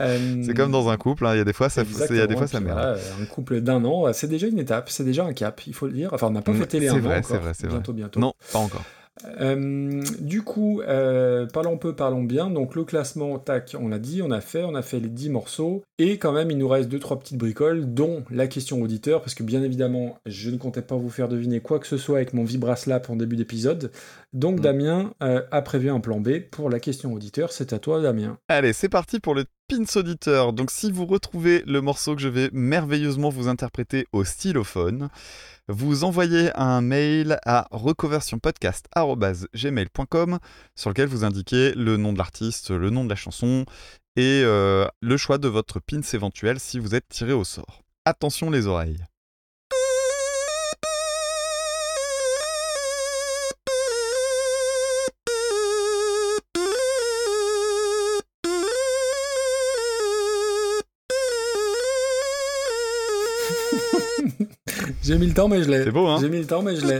Euh, 0.00 0.42
C'est 0.44 0.54
comme 0.54 0.72
dans 0.72 0.88
un 0.88 0.96
couple. 0.96 1.26
hein, 1.26 1.34
Il 1.34 1.38
y 1.38 1.40
a 1.40 1.44
des 1.44 1.52
fois, 1.52 1.68
ça, 1.68 1.82
il 2.10 2.16
y 2.16 2.20
a 2.20 2.26
des 2.26 2.36
fois, 2.36 2.48
ça 2.48 2.58
merde. 2.58 2.76
voilà, 2.76 2.96
un 3.22 3.24
couple 3.26 3.60
d'un 3.60 3.84
an, 3.84 4.12
c'est 4.12 4.26
déjà 4.26 4.48
une 4.48 4.58
étape, 4.58 4.90
c'est 4.90 5.04
déjà 5.04 5.24
un 5.24 5.32
cap, 5.32 5.60
il 5.68 5.74
faut 5.74 5.86
le 5.86 5.92
dire. 5.92 6.10
Enfin, 6.12 6.26
on 6.26 6.30
n'a 6.30 6.42
pas 6.42 6.50
Mm, 6.52 6.56
fêté 6.60 6.80
les 6.80 6.88
c'est 6.88 6.94
un 6.96 6.98
vrai, 6.98 7.18
an 7.18 7.20
c'est 7.22 7.32
encore. 7.34 7.44
vrai, 7.44 7.52
c'est 7.54 7.66
vrai. 7.68 7.76
Bientôt, 7.76 7.92
bientôt. 7.92 8.18
Non, 8.20 8.34
pas 8.52 8.58
encore. 8.58 8.82
Euh, 9.40 10.02
du 10.20 10.42
coup, 10.42 10.80
euh, 10.82 11.46
parlons 11.46 11.78
peu, 11.78 11.94
parlons 11.94 12.22
bien. 12.22 12.50
Donc 12.50 12.74
le 12.74 12.84
classement, 12.84 13.38
tac, 13.38 13.76
on 13.78 13.88
l'a 13.88 13.98
dit, 13.98 14.22
on 14.22 14.30
a 14.30 14.40
fait, 14.40 14.64
on 14.64 14.74
a 14.74 14.82
fait 14.82 15.00
les 15.00 15.08
10 15.08 15.30
morceaux. 15.30 15.82
Et 15.98 16.18
quand 16.18 16.32
même, 16.32 16.50
il 16.50 16.58
nous 16.58 16.68
reste 16.68 16.88
deux 16.88 16.98
trois 16.98 17.18
petites 17.18 17.38
bricoles, 17.38 17.94
dont 17.94 18.24
la 18.30 18.46
question 18.46 18.82
auditeur, 18.82 19.20
parce 19.20 19.34
que 19.34 19.42
bien 19.42 19.62
évidemment, 19.62 20.18
je 20.26 20.50
ne 20.50 20.56
comptais 20.56 20.82
pas 20.82 20.96
vous 20.96 21.10
faire 21.10 21.28
deviner 21.28 21.60
quoi 21.60 21.78
que 21.78 21.86
ce 21.86 21.96
soit 21.96 22.16
avec 22.16 22.32
mon 22.32 22.44
vibraslap 22.44 23.10
en 23.10 23.16
début 23.16 23.36
d'épisode. 23.36 23.90
Donc 24.32 24.54
Mm. 24.54 24.60
Damien 24.60 25.14
euh, 25.22 25.42
a 25.50 25.62
prévu 25.62 25.90
un 25.90 26.00
plan 26.00 26.20
B 26.20 26.40
pour 26.50 26.70
la 26.70 26.80
question 26.80 27.12
auditeur. 27.12 27.52
C'est 27.52 27.72
à 27.72 27.78
toi, 27.78 28.00
Damien. 28.00 28.38
Allez, 28.48 28.72
c'est 28.72 28.88
parti 28.88 29.20
pour 29.20 29.34
le 29.34 29.44
Pins 29.68 29.84
Auditeur. 29.96 30.52
Donc, 30.52 30.70
si 30.70 30.90
vous 30.90 31.06
retrouvez 31.06 31.62
le 31.66 31.80
morceau 31.80 32.14
que 32.14 32.20
je 32.20 32.28
vais 32.28 32.50
merveilleusement 32.52 33.30
vous 33.30 33.48
interpréter 33.48 34.06
au 34.12 34.24
stylophone, 34.24 35.08
vous 35.68 36.04
envoyez 36.04 36.50
un 36.56 36.80
mail 36.80 37.38
à 37.44 37.66
recoversionpodcast.gmail.com 37.70 40.38
sur 40.74 40.90
lequel 40.90 41.08
vous 41.08 41.24
indiquez 41.24 41.72
le 41.74 41.96
nom 41.96 42.12
de 42.12 42.18
l'artiste, 42.18 42.70
le 42.70 42.90
nom 42.90 43.04
de 43.04 43.08
la 43.08 43.16
chanson 43.16 43.64
et 44.16 44.42
euh, 44.44 44.86
le 45.00 45.16
choix 45.16 45.38
de 45.38 45.48
votre 45.48 45.80
pins 45.80 46.02
éventuel 46.12 46.60
si 46.60 46.78
vous 46.78 46.94
êtes 46.94 47.08
tiré 47.08 47.32
au 47.32 47.44
sort. 47.44 47.80
Attention 48.04 48.50
les 48.50 48.66
oreilles. 48.66 49.02
J'ai 65.04 65.18
mis 65.18 65.26
le 65.26 65.34
temps, 65.34 65.48
mais 65.48 65.62
je 65.62 65.70
l'ai. 65.70 65.84
C'est 65.84 65.90
beau, 65.90 66.06
hein 66.06 66.16
J'ai 66.18 66.30
mis 66.30 66.38
le 66.38 66.46
temps, 66.46 66.62
mais 66.62 66.74
je 66.76 66.86
l'ai. 66.86 66.98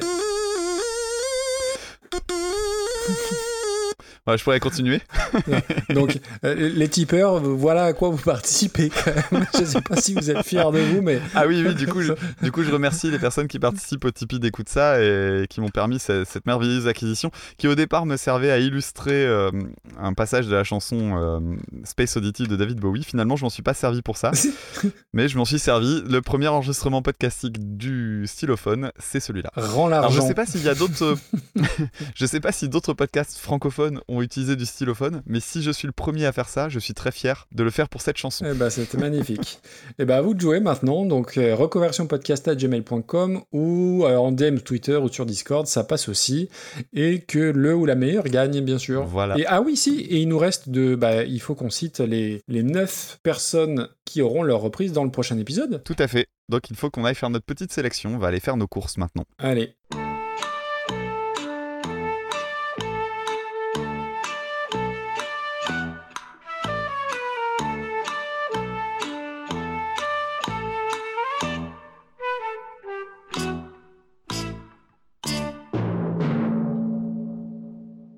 Ouais, 4.26 4.36
je 4.36 4.44
pourrais 4.44 4.60
continuer. 4.60 5.00
Donc, 5.90 6.18
euh, 6.44 6.70
les 6.74 6.88
tipeurs, 6.88 7.40
voilà 7.40 7.84
à 7.84 7.92
quoi 7.92 8.10
vous 8.10 8.18
participez 8.22 8.90
quand 8.90 9.12
même. 9.32 9.46
Je 9.58 9.64
sais 9.64 9.80
pas 9.80 9.96
si 9.96 10.14
vous 10.14 10.30
êtes 10.30 10.44
fiers 10.46 10.70
de 10.72 10.78
vous, 10.78 11.02
mais. 11.02 11.20
Ah 11.34 11.46
oui, 11.46 11.62
oui, 11.66 11.74
du 11.74 11.86
coup, 11.86 12.02
je, 12.02 12.12
du 12.42 12.52
coup, 12.52 12.62
je 12.62 12.70
remercie 12.70 13.10
les 13.10 13.18
personnes 13.18 13.48
qui 13.48 13.58
participent 13.58 14.04
au 14.04 14.10
Tipeee 14.10 14.38
d'écoute 14.40 14.68
ça 14.68 15.00
et 15.02 15.46
qui 15.48 15.60
m'ont 15.60 15.68
permis 15.68 15.98
ce- 15.98 16.24
cette, 16.24 16.46
merveilleuse 16.46 16.86
acquisition 16.86 17.30
qui 17.58 17.68
au 17.68 17.74
départ 17.74 18.06
me 18.06 18.16
servait 18.16 18.50
à 18.50 18.58
illustrer 18.58 19.26
euh, 19.26 19.50
un 19.98 20.12
passage 20.12 20.46
de 20.46 20.54
la 20.54 20.64
chanson 20.64 21.18
euh, 21.18 21.40
Space 21.84 22.16
Oddity 22.16 22.44
de 22.46 22.56
David 22.56 22.78
Bowie. 22.80 23.02
Finalement, 23.04 23.36
je 23.36 23.44
m'en 23.44 23.50
suis 23.50 23.62
pas 23.62 23.74
servi 23.74 24.02
pour 24.02 24.16
ça, 24.16 24.30
mais 25.12 25.28
je 25.28 25.36
m'en 25.38 25.44
suis 25.44 25.58
servi. 25.58 26.02
Le 26.08 26.20
premier 26.22 26.48
enregistrement 26.48 27.02
podcastique 27.02 27.76
du 27.76 28.24
stylophone, 28.26 28.90
c'est 28.98 29.20
celui-là. 29.20 29.50
Rends 29.56 29.86
Alors 29.86 30.10
je 30.10 30.16
l'argent. 30.18 30.28
sais 30.28 30.34
pas 30.34 30.46
s'il 30.46 30.62
y 30.62 30.68
a 30.68 30.74
d'autres, 30.74 31.16
je 32.14 32.26
sais 32.26 32.40
pas 32.40 32.52
si 32.52 32.68
d'autres 32.68 32.92
podcasts 32.92 33.38
francophones 33.38 34.00
ont 34.08 34.22
utilisé 34.22 34.56
du 34.56 34.66
stylophone, 34.66 35.22
mais 35.26 35.40
si 35.40 35.62
je 35.62 35.70
suis 35.70 35.86
le 35.86 35.92
premier 35.92 36.26
à 36.26 36.32
faire 36.32 36.48
ça, 36.48 36.68
je 36.68 36.78
suis 36.78 36.94
très 36.94 37.12
fier 37.12 37.46
de 37.52 37.62
le 37.62 37.70
faire 37.70 37.88
pour 37.88 38.02
cette 38.02 38.16
chanson. 38.16 38.44
Eh 38.48 38.54
ben, 38.54 38.70
c'était 38.70 38.98
magnifique. 38.98 39.58
Et 39.98 40.04
ben, 40.04 40.16
à 40.16 40.20
vous 40.20 40.34
de 40.34 40.40
jouer 40.40 40.60
maintenant. 40.60 41.04
Donc, 41.04 41.38
euh, 41.38 41.54
reconversionpodcast@gmail.com 41.54 43.42
ou 43.52 44.04
euh, 44.04 44.16
en 44.16 44.32
DM 44.32 44.58
Twitter 44.58 44.96
ou 44.96 45.08
sur 45.08 45.26
Discord, 45.26 45.66
ça 45.66 45.84
passe 45.84 46.08
aussi. 46.08 46.48
Et 46.92 47.20
que 47.20 47.38
le 47.38 47.74
ou 47.74 47.86
la 47.86 47.94
meilleure 47.94 48.24
gagne, 48.24 48.60
bien 48.60 48.78
sûr. 48.78 49.04
Voilà. 49.04 49.38
Et 49.38 49.46
ah 49.46 49.60
oui, 49.60 49.76
si. 49.76 50.00
Et 50.00 50.18
il 50.18 50.28
nous 50.28 50.38
reste 50.38 50.68
de. 50.68 50.94
Bah, 50.94 51.24
il 51.24 51.40
faut 51.40 51.54
qu'on 51.54 51.70
cite 51.70 52.00
les 52.00 52.42
les 52.48 52.62
neuf 52.62 53.18
personnes 53.22 53.88
qui 54.04 54.22
auront 54.22 54.42
leur 54.42 54.60
reprise 54.60 54.92
dans 54.92 55.04
le 55.04 55.10
prochain 55.10 55.38
épisode. 55.38 55.82
Tout 55.84 55.96
à 55.98 56.08
fait. 56.08 56.26
Donc 56.48 56.70
il 56.70 56.76
faut 56.76 56.90
qu'on 56.90 57.04
aille 57.04 57.14
faire 57.14 57.30
notre 57.30 57.46
petite 57.46 57.72
sélection. 57.72 58.14
On 58.14 58.18
va 58.18 58.28
aller 58.28 58.40
faire 58.40 58.56
nos 58.56 58.66
courses 58.66 58.98
maintenant. 58.98 59.24
Allez. 59.38 59.74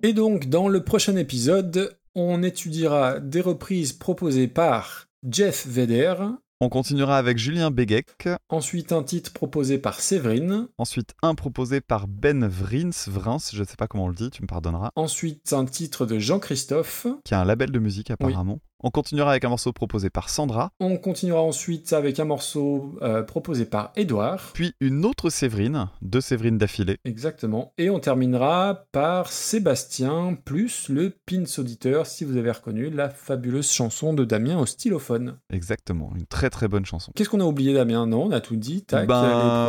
Et 0.06 0.12
donc, 0.12 0.48
dans 0.48 0.68
le 0.68 0.84
prochain 0.84 1.16
épisode, 1.16 1.98
on 2.14 2.44
étudiera 2.44 3.18
des 3.18 3.40
reprises 3.40 3.92
proposées 3.92 4.46
par 4.46 5.08
Jeff 5.28 5.66
Vedder, 5.66 6.14
On 6.60 6.68
continuera 6.68 7.18
avec 7.18 7.38
Julien 7.38 7.72
Beguec. 7.72 8.28
ensuite 8.48 8.92
un 8.92 9.02
titre 9.02 9.32
proposé 9.32 9.78
par 9.78 9.98
Séverine, 9.98 10.68
Ensuite, 10.78 11.14
un 11.24 11.34
proposé 11.34 11.80
par 11.80 12.06
Ben 12.06 12.46
Vrins, 12.46 13.08
Vrins, 13.08 13.50
je 13.52 13.60
ne 13.60 13.66
sais 13.66 13.74
pas 13.76 13.88
comment 13.88 14.04
on 14.04 14.08
le 14.08 14.14
dit, 14.14 14.30
tu 14.30 14.42
me 14.42 14.46
pardonneras, 14.46 14.90
ensuite 14.94 15.52
un 15.52 15.64
titre 15.64 16.06
de 16.06 16.20
Jean-Christophe, 16.20 17.08
qui 17.24 17.34
a 17.34 17.40
un 17.40 17.44
label 17.44 17.72
de 17.72 17.80
musique 17.80 18.12
apparemment. 18.12 18.60
On 18.84 18.90
continuera 18.90 19.30
avec 19.30 19.42
un 19.44 19.48
morceau 19.48 19.72
proposé 19.72 20.10
par 20.10 20.28
Sandra, 20.28 20.70
On 20.80 20.98
continuera 20.98 21.40
ensuite 21.40 21.94
avec 21.94 22.20
un 22.20 22.26
morceau 22.26 22.94
euh, 23.00 23.22
proposé 23.22 23.64
par 23.64 23.90
Edouard. 23.96 24.50
puis 24.52 24.74
une 24.80 25.06
autre 25.06 25.30
Séverine, 25.30 25.88
deux 26.02 26.20
Séverines 26.20 26.58
d'affilée. 26.58 26.98
Exactement. 27.06 27.72
Et 27.78 27.88
on 27.88 28.00
terminera 28.00 28.84
par 28.92 29.32
Sébastien, 29.32 30.36
plus 30.44 30.90
le 30.90 31.10
Pins 31.26 31.44
Auditeur, 31.56 32.06
si 32.06 32.24
vous 32.26 32.36
avez 32.36 32.50
reconnu 32.50 32.90
la 32.90 33.08
fabuleuse 33.08 33.70
chanson 33.70 34.12
de 34.12 34.26
Damien 34.26 34.58
au 34.58 34.66
stylophone. 34.66 35.38
Exactement, 35.50 36.12
une 36.14 36.26
très 36.26 36.50
très 36.50 36.68
bonne 36.68 36.84
chanson. 36.84 37.12
Qu'est-ce 37.16 37.30
qu'on 37.30 37.40
a 37.40 37.44
oublié, 37.44 37.72
Damien? 37.72 38.06
Non, 38.06 38.24
on 38.24 38.30
a 38.30 38.40
tout 38.40 38.56
dit. 38.56 38.82
Tac, 38.82 39.08
Ben, 39.08 39.22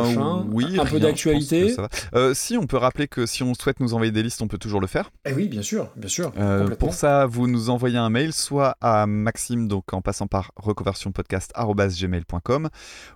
les 0.06 0.14
prochains. 0.14 0.46
oui, 0.52 0.64
un 0.64 0.82
rien, 0.82 0.84
peu 0.84 1.00
d'actualité. 1.00 1.74
Euh, 2.14 2.34
si, 2.34 2.58
on 2.58 2.66
peut 2.66 2.76
rappeler 2.76 3.08
que 3.08 3.24
si 3.24 3.42
on 3.42 3.54
souhaite 3.54 3.80
nous 3.80 3.94
envoyer 3.94 4.12
des 4.12 4.22
listes, 4.22 4.42
on 4.42 4.48
peut 4.48 4.58
toujours 4.58 4.82
le 4.82 4.86
faire. 4.86 5.10
Eh 5.24 5.32
oui, 5.32 5.48
bien 5.48 5.62
sûr, 5.62 5.90
bien 5.96 6.10
sûr. 6.10 6.30
Euh, 6.36 6.68
pour 6.76 6.92
ça, 6.92 7.24
vous 7.24 7.46
nous 7.48 7.70
envoyez 7.70 7.96
un 7.96 8.10
mail, 8.10 8.34
soit 8.34 8.76
à 8.82 8.97
Maxime, 9.06 9.68
donc 9.68 9.92
en 9.92 10.02
passant 10.02 10.26
par 10.26 10.50
reconversionpodcast.gmail.com, 10.56 12.68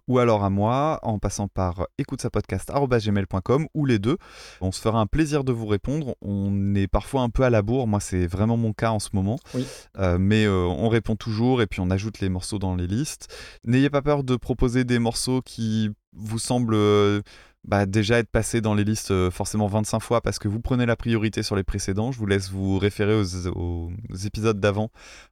ou 0.08 0.18
alors 0.18 0.44
à 0.44 0.50
moi, 0.50 0.98
en 1.02 1.18
passant 1.18 1.48
par 1.48 1.86
écoutesapodcast.gmail.com, 1.98 3.66
ou 3.74 3.86
les 3.86 3.98
deux. 3.98 4.16
On 4.60 4.72
se 4.72 4.80
fera 4.80 5.00
un 5.00 5.06
plaisir 5.06 5.44
de 5.44 5.52
vous 5.52 5.66
répondre. 5.66 6.16
On 6.20 6.74
est 6.74 6.88
parfois 6.88 7.22
un 7.22 7.30
peu 7.30 7.42
à 7.42 7.50
la 7.50 7.62
bourre, 7.62 7.86
moi 7.86 8.00
c'est 8.00 8.26
vraiment 8.26 8.56
mon 8.56 8.72
cas 8.72 8.90
en 8.90 8.98
ce 8.98 9.10
moment. 9.12 9.38
Oui. 9.54 9.66
Euh, 9.98 10.18
mais 10.18 10.44
euh, 10.44 10.64
on 10.64 10.88
répond 10.88 11.16
toujours 11.16 11.62
et 11.62 11.66
puis 11.66 11.80
on 11.80 11.90
ajoute 11.90 12.20
les 12.20 12.28
morceaux 12.28 12.58
dans 12.58 12.74
les 12.74 12.86
listes. 12.86 13.28
N'ayez 13.64 13.90
pas 13.90 14.02
peur 14.02 14.24
de 14.24 14.36
proposer 14.36 14.84
des 14.84 14.98
morceaux 14.98 15.42
qui 15.42 15.90
vous 16.14 16.38
semblent 16.38 16.74
euh, 16.74 17.22
bah, 17.64 17.86
déjà 17.86 18.18
être 18.18 18.30
passés 18.30 18.60
dans 18.60 18.74
les 18.74 18.84
listes 18.84 19.10
euh, 19.12 19.30
forcément 19.30 19.66
25 19.68 20.00
fois 20.00 20.20
parce 20.20 20.38
que 20.38 20.48
vous 20.48 20.60
prenez 20.60 20.86
la 20.86 20.96
priorité 20.96 21.42
sur 21.42 21.56
les 21.56 21.62
précédents. 21.64 22.10
Je 22.12 22.18
vous 22.18 22.26
laisse 22.26 22.50
vous 22.50 22.78
référer 22.78 23.14
aux, 23.14 23.46
aux 23.54 23.90
épisodes 24.24 24.58
d'avant 24.60 24.90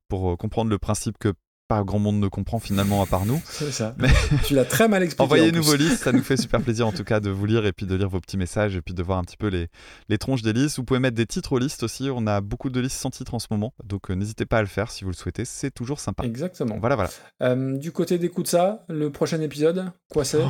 pour 0.09 0.31
euh, 0.33 0.37
comprendre 0.37 0.71
le 0.71 0.79
principe 0.79 1.19
que 1.19 1.33
pas 1.67 1.85
grand 1.85 2.01
monde 2.01 2.19
ne 2.19 2.27
comprend 2.27 2.59
finalement 2.59 3.01
à 3.01 3.07
part 3.07 3.27
nous. 3.27 3.41
C'est 3.47 3.71
ça. 3.71 3.95
Mais- 3.99 4.09
Tu 4.45 4.55
l'as 4.55 4.65
très 4.65 4.89
mal 4.89 5.05
expliqué. 5.05 5.23
en 5.23 5.27
Envoyez-nous 5.27 5.63
vos 5.63 5.77
listes, 5.77 6.03
ça 6.03 6.11
nous 6.11 6.23
fait 6.23 6.37
super 6.37 6.61
plaisir 6.65 6.85
en 6.89 6.91
tout 6.93 7.05
cas 7.05 7.21
de 7.21 7.31
vous 7.31 7.47
lire 7.47 7.65
et 7.65 7.73
puis 7.73 7.87
de 7.87 7.95
lire 7.95 8.09
vos 8.09 8.19
petits 8.21 8.37
messages 8.37 8.75
et 8.75 8.83
puis 8.83 8.93
de 8.93 9.03
voir 9.05 9.19
un 9.19 9.23
petit 9.25 9.37
peu 9.37 9.47
les, 9.47 9.69
les 10.09 10.19
tronches 10.19 10.43
des 10.43 10.53
listes. 10.53 10.79
Vous 10.79 10.85
pouvez 10.85 10.99
mettre 10.99 11.17
des 11.17 11.27
titres 11.27 11.53
aux 11.53 11.59
listes 11.61 11.85
aussi, 11.85 12.11
on 12.13 12.27
a 12.27 12.41
beaucoup 12.41 12.71
de 12.71 12.81
listes 12.81 12.97
sans 12.99 13.11
titre 13.11 13.35
en 13.35 13.39
ce 13.39 13.47
moment, 13.53 13.73
donc 13.85 14.11
euh, 14.11 14.15
n'hésitez 14.15 14.47
pas 14.47 14.59
à 14.59 14.63
le 14.63 14.67
faire 14.67 14.91
si 14.91 15.05
vous 15.05 15.11
le 15.11 15.17
souhaitez, 15.17 15.45
c'est 15.45 15.71
toujours 15.71 16.01
sympa. 16.01 16.25
Exactement. 16.25 16.77
Voilà, 16.81 16.97
voilà. 16.97 17.11
Euh, 17.43 17.77
du 17.77 17.93
côté 17.93 18.19
d'écoute 18.19 18.49
ça, 18.49 18.85
le 18.89 19.11
prochain 19.13 19.41
épisode, 19.41 19.93
quoi 20.11 20.25
c'est? 20.25 20.43
Oh, 20.43 20.49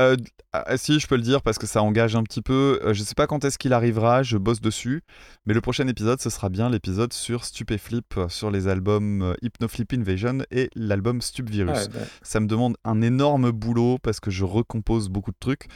Euh, 0.00 0.16
ah, 0.52 0.76
si, 0.76 0.98
je 0.98 1.06
peux 1.06 1.16
le 1.16 1.22
dire 1.22 1.42
parce 1.42 1.58
que 1.58 1.66
ça 1.66 1.82
engage 1.82 2.16
un 2.16 2.22
petit 2.22 2.42
peu. 2.42 2.80
Euh, 2.84 2.94
je 2.94 3.02
sais 3.02 3.14
pas 3.14 3.26
quand 3.26 3.44
est-ce 3.44 3.58
qu'il 3.58 3.72
arrivera, 3.72 4.22
je 4.22 4.36
bosse 4.38 4.60
dessus. 4.60 5.02
Mais 5.46 5.54
le 5.54 5.60
prochain 5.60 5.86
épisode, 5.86 6.20
ce 6.20 6.30
sera 6.30 6.48
bien 6.48 6.70
l'épisode 6.70 7.12
sur 7.12 7.44
Stupéflip, 7.44 8.16
euh, 8.16 8.28
sur 8.28 8.50
les 8.50 8.68
albums 8.68 9.34
Hypnoflip 9.42 9.92
Invasion 9.92 10.38
et 10.50 10.70
l'album 10.74 11.20
Stupvirus. 11.20 11.76
Ah, 11.76 11.88
bah, 11.92 12.00
Ça 12.22 12.40
me 12.40 12.46
demande 12.46 12.76
un 12.84 13.02
énorme 13.02 13.50
boulot 13.50 13.98
parce 14.02 14.18
que 14.18 14.30
je 14.30 14.44
recompose 14.44 15.08
beaucoup 15.08 15.30
de 15.30 15.36
trucs 15.38 15.66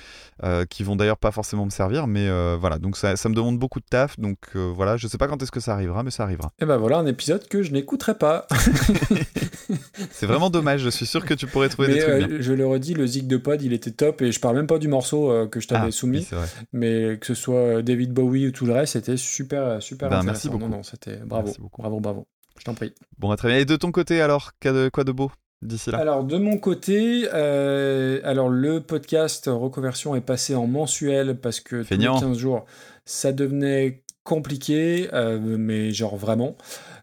euh, 0.42 0.64
qui 0.64 0.82
vont 0.82 0.96
d'ailleurs 0.96 1.18
pas 1.18 1.30
forcément 1.30 1.64
me 1.64 1.70
servir. 1.70 2.06
Mais 2.06 2.28
euh, 2.28 2.56
voilà, 2.58 2.78
donc 2.78 2.96
ça, 2.96 3.16
ça 3.16 3.28
me 3.28 3.34
demande 3.34 3.58
beaucoup 3.58 3.80
de 3.80 3.86
taf. 3.88 4.18
Donc 4.18 4.38
voilà, 4.54 4.96
je 4.96 5.06
sais 5.06 5.18
pas 5.18 5.28
quand 5.28 5.42
est-ce 5.42 5.52
que 5.52 5.60
ça 5.60 5.74
arrivera, 5.74 6.02
mais 6.02 6.10
ça 6.10 6.24
arrivera. 6.24 6.52
Et 6.60 6.64
ben 6.64 6.76
voilà 6.76 6.98
un 6.98 7.06
épisode 7.06 7.46
que 7.48 7.62
je 7.62 7.72
n'écouterai 7.72 8.14
pas. 8.14 8.46
C'est 10.10 10.26
vraiment 10.26 10.50
dommage, 10.50 10.80
je 10.80 10.90
suis 10.90 11.06
sûr 11.06 11.24
que 11.24 11.34
tu 11.34 11.46
pourrais 11.46 11.68
trouver 11.68 11.88
Mais 11.88 11.94
des 11.94 12.00
trucs 12.00 12.28
bien. 12.28 12.40
je 12.40 12.52
le 12.52 12.66
redis, 12.66 12.94
le 12.94 13.06
zig 13.06 13.26
de 13.26 13.36
pod, 13.36 13.62
il 13.62 13.72
était 13.72 13.89
top 13.92 14.22
et 14.22 14.32
je 14.32 14.40
parle 14.40 14.56
même 14.56 14.66
pas 14.66 14.78
du 14.78 14.88
morceau 14.88 15.30
euh, 15.30 15.46
que 15.46 15.60
je 15.60 15.68
t'avais 15.68 15.88
Ah, 15.88 15.90
soumis, 15.92 16.26
mais 16.72 17.18
que 17.20 17.26
ce 17.26 17.34
soit 17.34 17.54
euh, 17.78 17.82
David 17.82 18.12
Bowie 18.12 18.46
ou 18.48 18.52
tout 18.52 18.66
le 18.66 18.72
reste, 18.72 18.94
c'était 18.94 19.16
super, 19.16 19.82
super 19.82 20.08
Ben, 20.08 20.16
intéressant. 20.18 20.26
merci 20.32 20.48
beaucoup. 20.48 20.64
Non, 20.70 20.76
non, 20.78 20.82
c'était 20.82 21.16
bravo, 21.16 21.46
Merci 21.46 21.60
beaucoup. 21.60 21.82
bravo, 21.82 22.00
bravo. 22.00 22.26
Je 22.58 22.64
t'en 22.64 22.74
prie. 22.74 22.92
Bon, 23.18 23.28
bah, 23.28 23.36
très 23.36 23.48
bien. 23.48 23.58
Et 23.58 23.64
de 23.64 23.76
ton 23.76 23.90
côté 23.92 24.20
alors, 24.20 24.52
qu'a 24.60 24.72
de- 24.72 24.90
quoi 24.92 25.04
de 25.04 25.12
beau 25.12 25.30
d'ici 25.62 25.90
là? 25.90 25.98
Alors 25.98 26.24
de 26.24 26.36
mon 26.36 26.58
côté, 26.58 27.26
euh, 27.32 28.20
alors 28.24 28.48
le 28.48 28.80
podcast 28.80 29.48
Reconversion 29.52 30.14
est 30.14 30.20
passé 30.20 30.54
en 30.54 30.66
mensuel 30.66 31.38
parce 31.40 31.60
que 31.60 31.70
tous 31.76 31.76
les 31.78 31.84
Feignant. 31.84 32.18
15 32.20 32.36
jours, 32.38 32.64
ça 33.04 33.32
devenait 33.32 34.02
compliqué, 34.24 35.08
euh, 35.12 35.38
mais 35.58 35.90
genre 35.92 36.16
vraiment. 36.16 36.54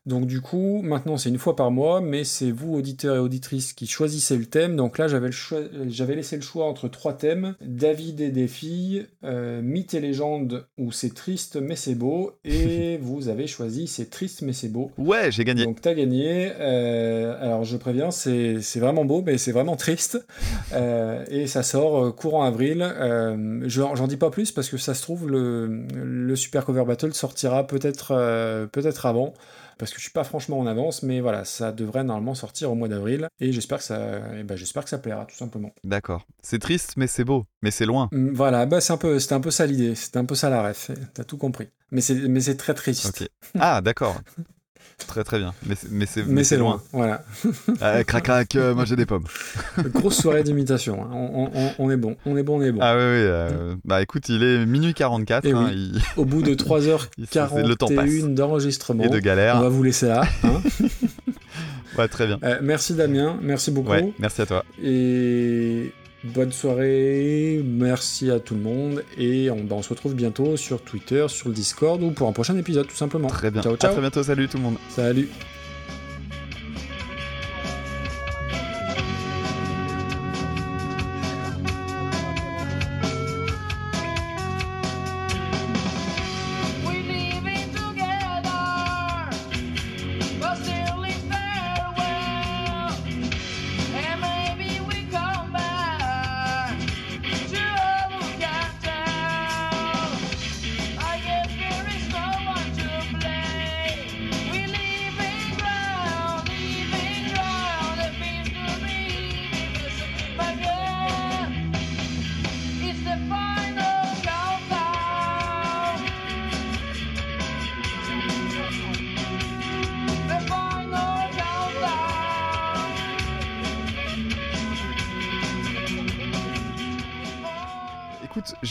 Donc 0.08 0.26
du 0.26 0.40
coup, 0.40 0.82
maintenant 0.84 1.18
c'est 1.18 1.28
une 1.30 1.38
fois 1.38 1.56
par 1.56 1.70
mois, 1.70 2.00
mais 2.00 2.24
c'est 2.24 2.50
vous, 2.50 2.74
auditeurs 2.76 3.18
et 3.18 3.20
auditrices, 3.20 3.74
qui 3.74 3.88
choisissez 3.88 4.38
le 4.38 4.46
thème. 4.46 4.78
Donc 4.78 4.98
là, 4.98 5.08
j'avais, 5.10 5.30
laissé 6.16 6.36
le 6.38 6.42
choix 6.42 6.66
entre 6.66 6.88
trois 6.88 7.12
thèmes, 7.14 7.56
David 7.62 8.22
et 8.22 8.30
des 8.30 8.48
filles, 8.48 9.06
euh, 9.26 9.62
Mythes 9.62 9.94
et 9.96 10.00
légendes, 10.00 10.66
ou 10.78 10.94
c'est 10.94 11.14
triste 11.14 11.58
mais 11.62 11.76
c'est 11.76 11.96
beau, 11.96 12.32
et 12.46 12.98
vous 13.02 13.28
avez 13.28 13.48
choisi 13.48 13.88
c'est 13.88 14.10
triste 14.10 14.42
mais 14.44 14.54
c'est 14.54 14.70
beau. 14.70 14.92
Ouais, 14.98 15.30
j'ai 15.30 15.44
gagné. 15.44 15.66
Donc 15.66 15.82
t'as 15.82 15.94
gagné. 15.94 16.52
Euh, 16.58 17.36
alors 17.42 17.66
je 17.66 17.76
préviens, 17.76 18.10
c'est 18.12 18.62
c'est 18.62 18.80
vraiment 18.80 19.04
beau, 19.04 19.22
mais 19.26 19.38
c'est 19.38 19.52
vraiment 19.52 19.76
triste. 19.76 20.26
Euh, 20.72 21.26
et 21.30 21.48
ça 21.48 21.64
sort 21.64 22.16
courant 22.16 22.44
avril. 22.44 22.78
Je- 23.66 23.82
J'en 23.96 24.08
dis 24.08 24.18
pas 24.18 24.30
plus 24.30 24.52
parce 24.54 24.70
que 24.70 24.78
ça 24.78 24.94
se 24.94 25.02
trouve 25.02 25.30
le, 25.30 25.84
le 25.94 26.36
Super 26.38 26.64
Cover 26.66 26.86
Battle 26.86 27.14
sortira 27.14 27.68
peut-être 27.68 28.68
peut-être 28.72 29.06
avant. 29.06 29.34
Parce 29.78 29.92
que 29.92 29.98
je 29.98 30.04
suis 30.04 30.12
pas 30.12 30.24
franchement 30.24 30.60
en 30.60 30.66
avance, 30.68 31.04
mais 31.04 31.20
voilà, 31.20 31.46
ça 31.46 31.72
devrait 31.72 32.04
normalement 32.04 32.36
sortir 32.36 32.72
au 32.72 32.76
mois 32.76 32.88
d'avril. 32.88 33.28
Et 33.40 33.52
j'espère 33.52 33.78
que 33.80 33.84
ça, 33.84 34.22
eh 34.38 34.44
ben, 34.44 34.56
j'espère 34.56 34.84
que 34.84 34.90
ça 34.90 34.98
plaira, 34.98 35.26
tout 35.26 35.36
simplement. 35.36 35.72
D'accord. 35.84 36.26
C'est 36.42 36.60
triste, 36.60 36.94
mais 36.98 37.08
c'est 37.08 37.24
beau. 37.24 37.46
Mais 37.62 37.72
c'est 37.72 37.86
loin. 37.86 38.10
Mm, 38.12 38.34
Voilà, 38.34 38.66
bah 38.66 38.82
c'est 38.82 38.94
un 38.94 38.98
peu, 38.98 39.20
c'était 39.20 39.34
un 39.36 39.42
peu 39.42 39.52
ça 39.52 39.66
l'idée, 39.66 39.96
c'était 39.96 40.18
un 40.18 40.26
peu 40.26 40.36
ça 40.36 40.50
la 40.50 40.68
ref. 40.68 40.92
T'as 41.14 41.24
tout 41.24 41.38
compris. 41.38 41.68
Mais 41.92 42.02
c'est, 42.02 42.16
mais 42.16 42.42
c'est 42.42 42.58
très 42.58 42.74
triste. 42.74 43.24
Ah, 43.60 43.82
d'accord. 43.82 44.20
très 45.06 45.24
très 45.24 45.38
bien. 45.40 45.54
Mais 45.66 45.76
c'est, 45.76 45.92
mais 45.92 46.06
c'est, 46.06 46.26
Mais 46.26 46.44
c'est 46.44 46.58
loin. 46.58 46.82
Voilà. 46.92 47.24
Ah, 47.82 48.04
crac 48.04 48.24
crac, 48.24 48.56
euh, 48.56 48.74
moi 48.74 48.86
j'ai 48.86 48.96
des 48.96 49.06
pommes. 49.06 49.26
Grosse 49.94 50.18
soirée 50.22 50.44
d'imitation. 50.44 51.04
hein. 51.04 51.10
On, 51.14 51.50
on- 51.54 51.72
on 51.80 51.92
est 51.92 51.98
bon, 51.98 52.16
on 52.26 52.36
est 52.38 52.44
bon, 52.44 52.60
on 52.60 52.62
est 52.64 52.72
bon. 52.72 52.80
Ah 52.82 52.94
oui, 52.96 53.02
oui. 53.02 53.06
euh, 53.06 53.76
bah 53.86 54.02
écoute, 54.02 54.28
il 54.30 54.42
est 54.44 54.66
minuit 54.66 54.94
44. 54.94 55.46
Eh 55.46 55.52
hein, 55.52 55.66
oui. 55.70 55.92
il- 55.96 56.02
Au 56.20 56.26
bout 56.26 56.42
de 56.42 56.50
Le 57.18 57.76
temps 57.76 57.88
3h41 57.88 57.96
passe. 57.96 58.30
d'enregistrement, 58.30 59.04
Et 59.04 59.10
de 59.10 59.20
galère. 59.20 59.58
on 59.58 59.62
va 59.62 59.70
vous 59.70 59.84
laisser 59.84 60.08
là. 60.08 60.24
hein. 60.44 60.62
Ouais, 61.98 62.08
très 62.08 62.28
bien. 62.28 62.40
Euh, 62.44 62.60
merci 62.62 62.94
Damien, 62.94 63.38
merci 63.42 63.72
beaucoup. 63.72 63.90
Ouais, 63.92 64.14
merci 64.20 64.42
à 64.42 64.46
toi. 64.46 64.64
Et 64.84 65.92
bonne 66.34 66.52
soirée, 66.52 67.62
merci 67.66 68.30
à 68.32 68.40
tout 68.40 68.56
le 68.56 68.62
monde. 68.62 69.04
Et 69.18 69.50
on, 69.50 69.64
bah, 69.64 69.76
on 69.78 69.82
se 69.82 69.90
retrouve 69.90 70.14
bientôt 70.16 70.58
sur 70.58 70.82
Twitter, 70.82 71.26
sur 71.30 71.50
le 71.50 71.54
Discord 71.56 72.02
ou 72.04 72.12
pour 72.12 72.28
un 72.28 72.34
prochain 72.34 72.58
épisode 72.58 72.88
tout 72.88 72.96
simplement. 72.96 73.28
Très 73.28 73.52
bien. 73.52 73.62
Ciao, 73.62 73.74
À 73.74 73.78
ciao. 73.78 73.92
très 73.92 74.02
bientôt. 74.02 74.24
Salut 74.24 74.48
tout 74.48 74.58
le 74.58 74.64
monde. 74.64 74.78
Salut. 74.90 75.30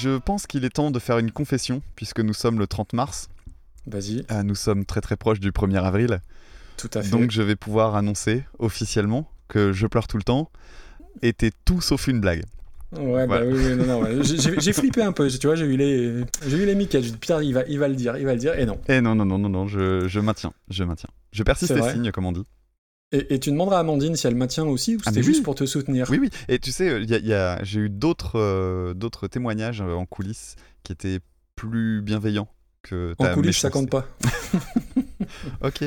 Je 0.06 0.18
pense 0.18 0.46
qu'il 0.46 0.64
est 0.64 0.70
temps 0.70 0.90
de 0.90 0.98
faire 0.98 1.18
une 1.18 1.30
confession 1.32 1.82
puisque 1.96 2.20
nous 2.20 2.34
sommes 2.34 2.58
le 2.58 2.66
30 2.66 2.92
mars. 2.92 3.28
Vas-y, 3.86 4.24
Ah, 4.28 4.42
nous 4.42 4.54
sommes 4.54 4.84
très 4.84 5.00
très 5.00 5.16
proches 5.16 5.40
du 5.40 5.50
1er 5.52 5.82
avril. 5.82 6.20
tout 6.76 6.90
à 6.94 7.02
fait. 7.02 7.10
Donc 7.10 7.30
je 7.30 7.42
vais 7.42 7.56
pouvoir 7.56 7.96
annoncer 7.96 8.44
officiellement 8.58 9.28
que 9.48 9.72
je 9.72 9.86
pleure 9.86 10.06
tout 10.06 10.16
le 10.16 10.22
temps 10.22 10.50
était 11.22 11.50
tout 11.64 11.80
sauf 11.80 12.06
une 12.08 12.20
blague. 12.20 12.42
Ouais, 12.92 13.26
bah 13.26 13.38
Voilà. 13.38 13.46
oui, 13.46 13.54
oui, 13.56 13.76
non, 13.76 13.86
non, 13.86 14.02
ouais. 14.02 14.22
J'ai- 14.22 14.72
flippé 14.72 15.02
un 15.02 15.12
peu, 15.12 15.28
tu 15.28 15.46
vois, 15.46 15.56
j'ai 15.56 15.64
eu 15.66 15.76
les, 15.76 16.24
j'ai 16.46 16.56
eu 16.56 16.66
les 16.66 16.74
miquettes. 16.74 17.02
J'ai 17.04 17.10
dit, 17.10 17.16
putain, 17.16 17.42
il 17.42 17.52
va, 17.54 17.64
il 17.66 17.78
va 17.78 17.88
le 17.88 17.94
dire, 17.96 18.16
il 18.16 18.24
va 18.24 18.32
le 18.32 18.38
dire, 18.38 18.56
et 18.58 18.64
non. 18.66 18.78
Et 18.88 19.00
non, 19.00 19.14
non, 19.14 19.24
non, 19.24 19.38
non, 19.38 19.48
non, 19.48 19.66
je, 19.66 20.06
je 20.06 20.20
maintiens, 20.20 20.52
je 20.68 20.84
maintiens. 20.84 21.10
Je 21.32 21.42
persiste 21.42 21.72
C'est 21.72 21.78
et 21.78 21.82
vrai 21.82 21.92
signe, 21.94 22.10
comme 22.12 22.26
on 22.26 22.32
dit. 22.32 22.44
Et, 23.12 23.34
et 23.34 23.38
tu 23.40 23.50
demanderas 23.52 23.76
à 23.76 23.80
Amandine 23.80 24.16
si 24.16 24.26
elle 24.26 24.34
maintient 24.34 24.64
aussi 24.64 24.96
ou 24.96 24.98
Ah, 25.06 25.10
c'était 25.10 25.22
juste 25.22 25.38
oui. 25.38 25.44
pour 25.44 25.54
te 25.54 25.64
soutenir? 25.64 26.08
Oui, 26.10 26.18
oui. 26.20 26.30
Et 26.48 26.58
tu 26.58 26.72
sais, 26.72 27.00
il 27.02 27.08
y 27.08 27.14
a- 27.14 27.18
il 27.18 27.26
y 27.26 27.34
a- 27.34 27.62
j'ai 27.62 27.80
eu 27.80 27.88
d'autres 27.88 28.36
euh, 28.38 28.94
d'autres 28.94 29.28
témoignages 29.28 29.80
euh, 29.80 29.92
en 29.94 30.06
coulisses 30.06 30.56
qui 30.82 30.92
étaient 30.92 31.20
plus 31.54 32.02
bienveillants 32.02 32.48
que 32.82 33.14
En 33.18 33.24
ta 33.24 33.34
coulisses, 33.34 33.58
ça 33.58 33.70
compte 33.70 33.90
pas. 33.90 34.06
Ok. 35.62 35.84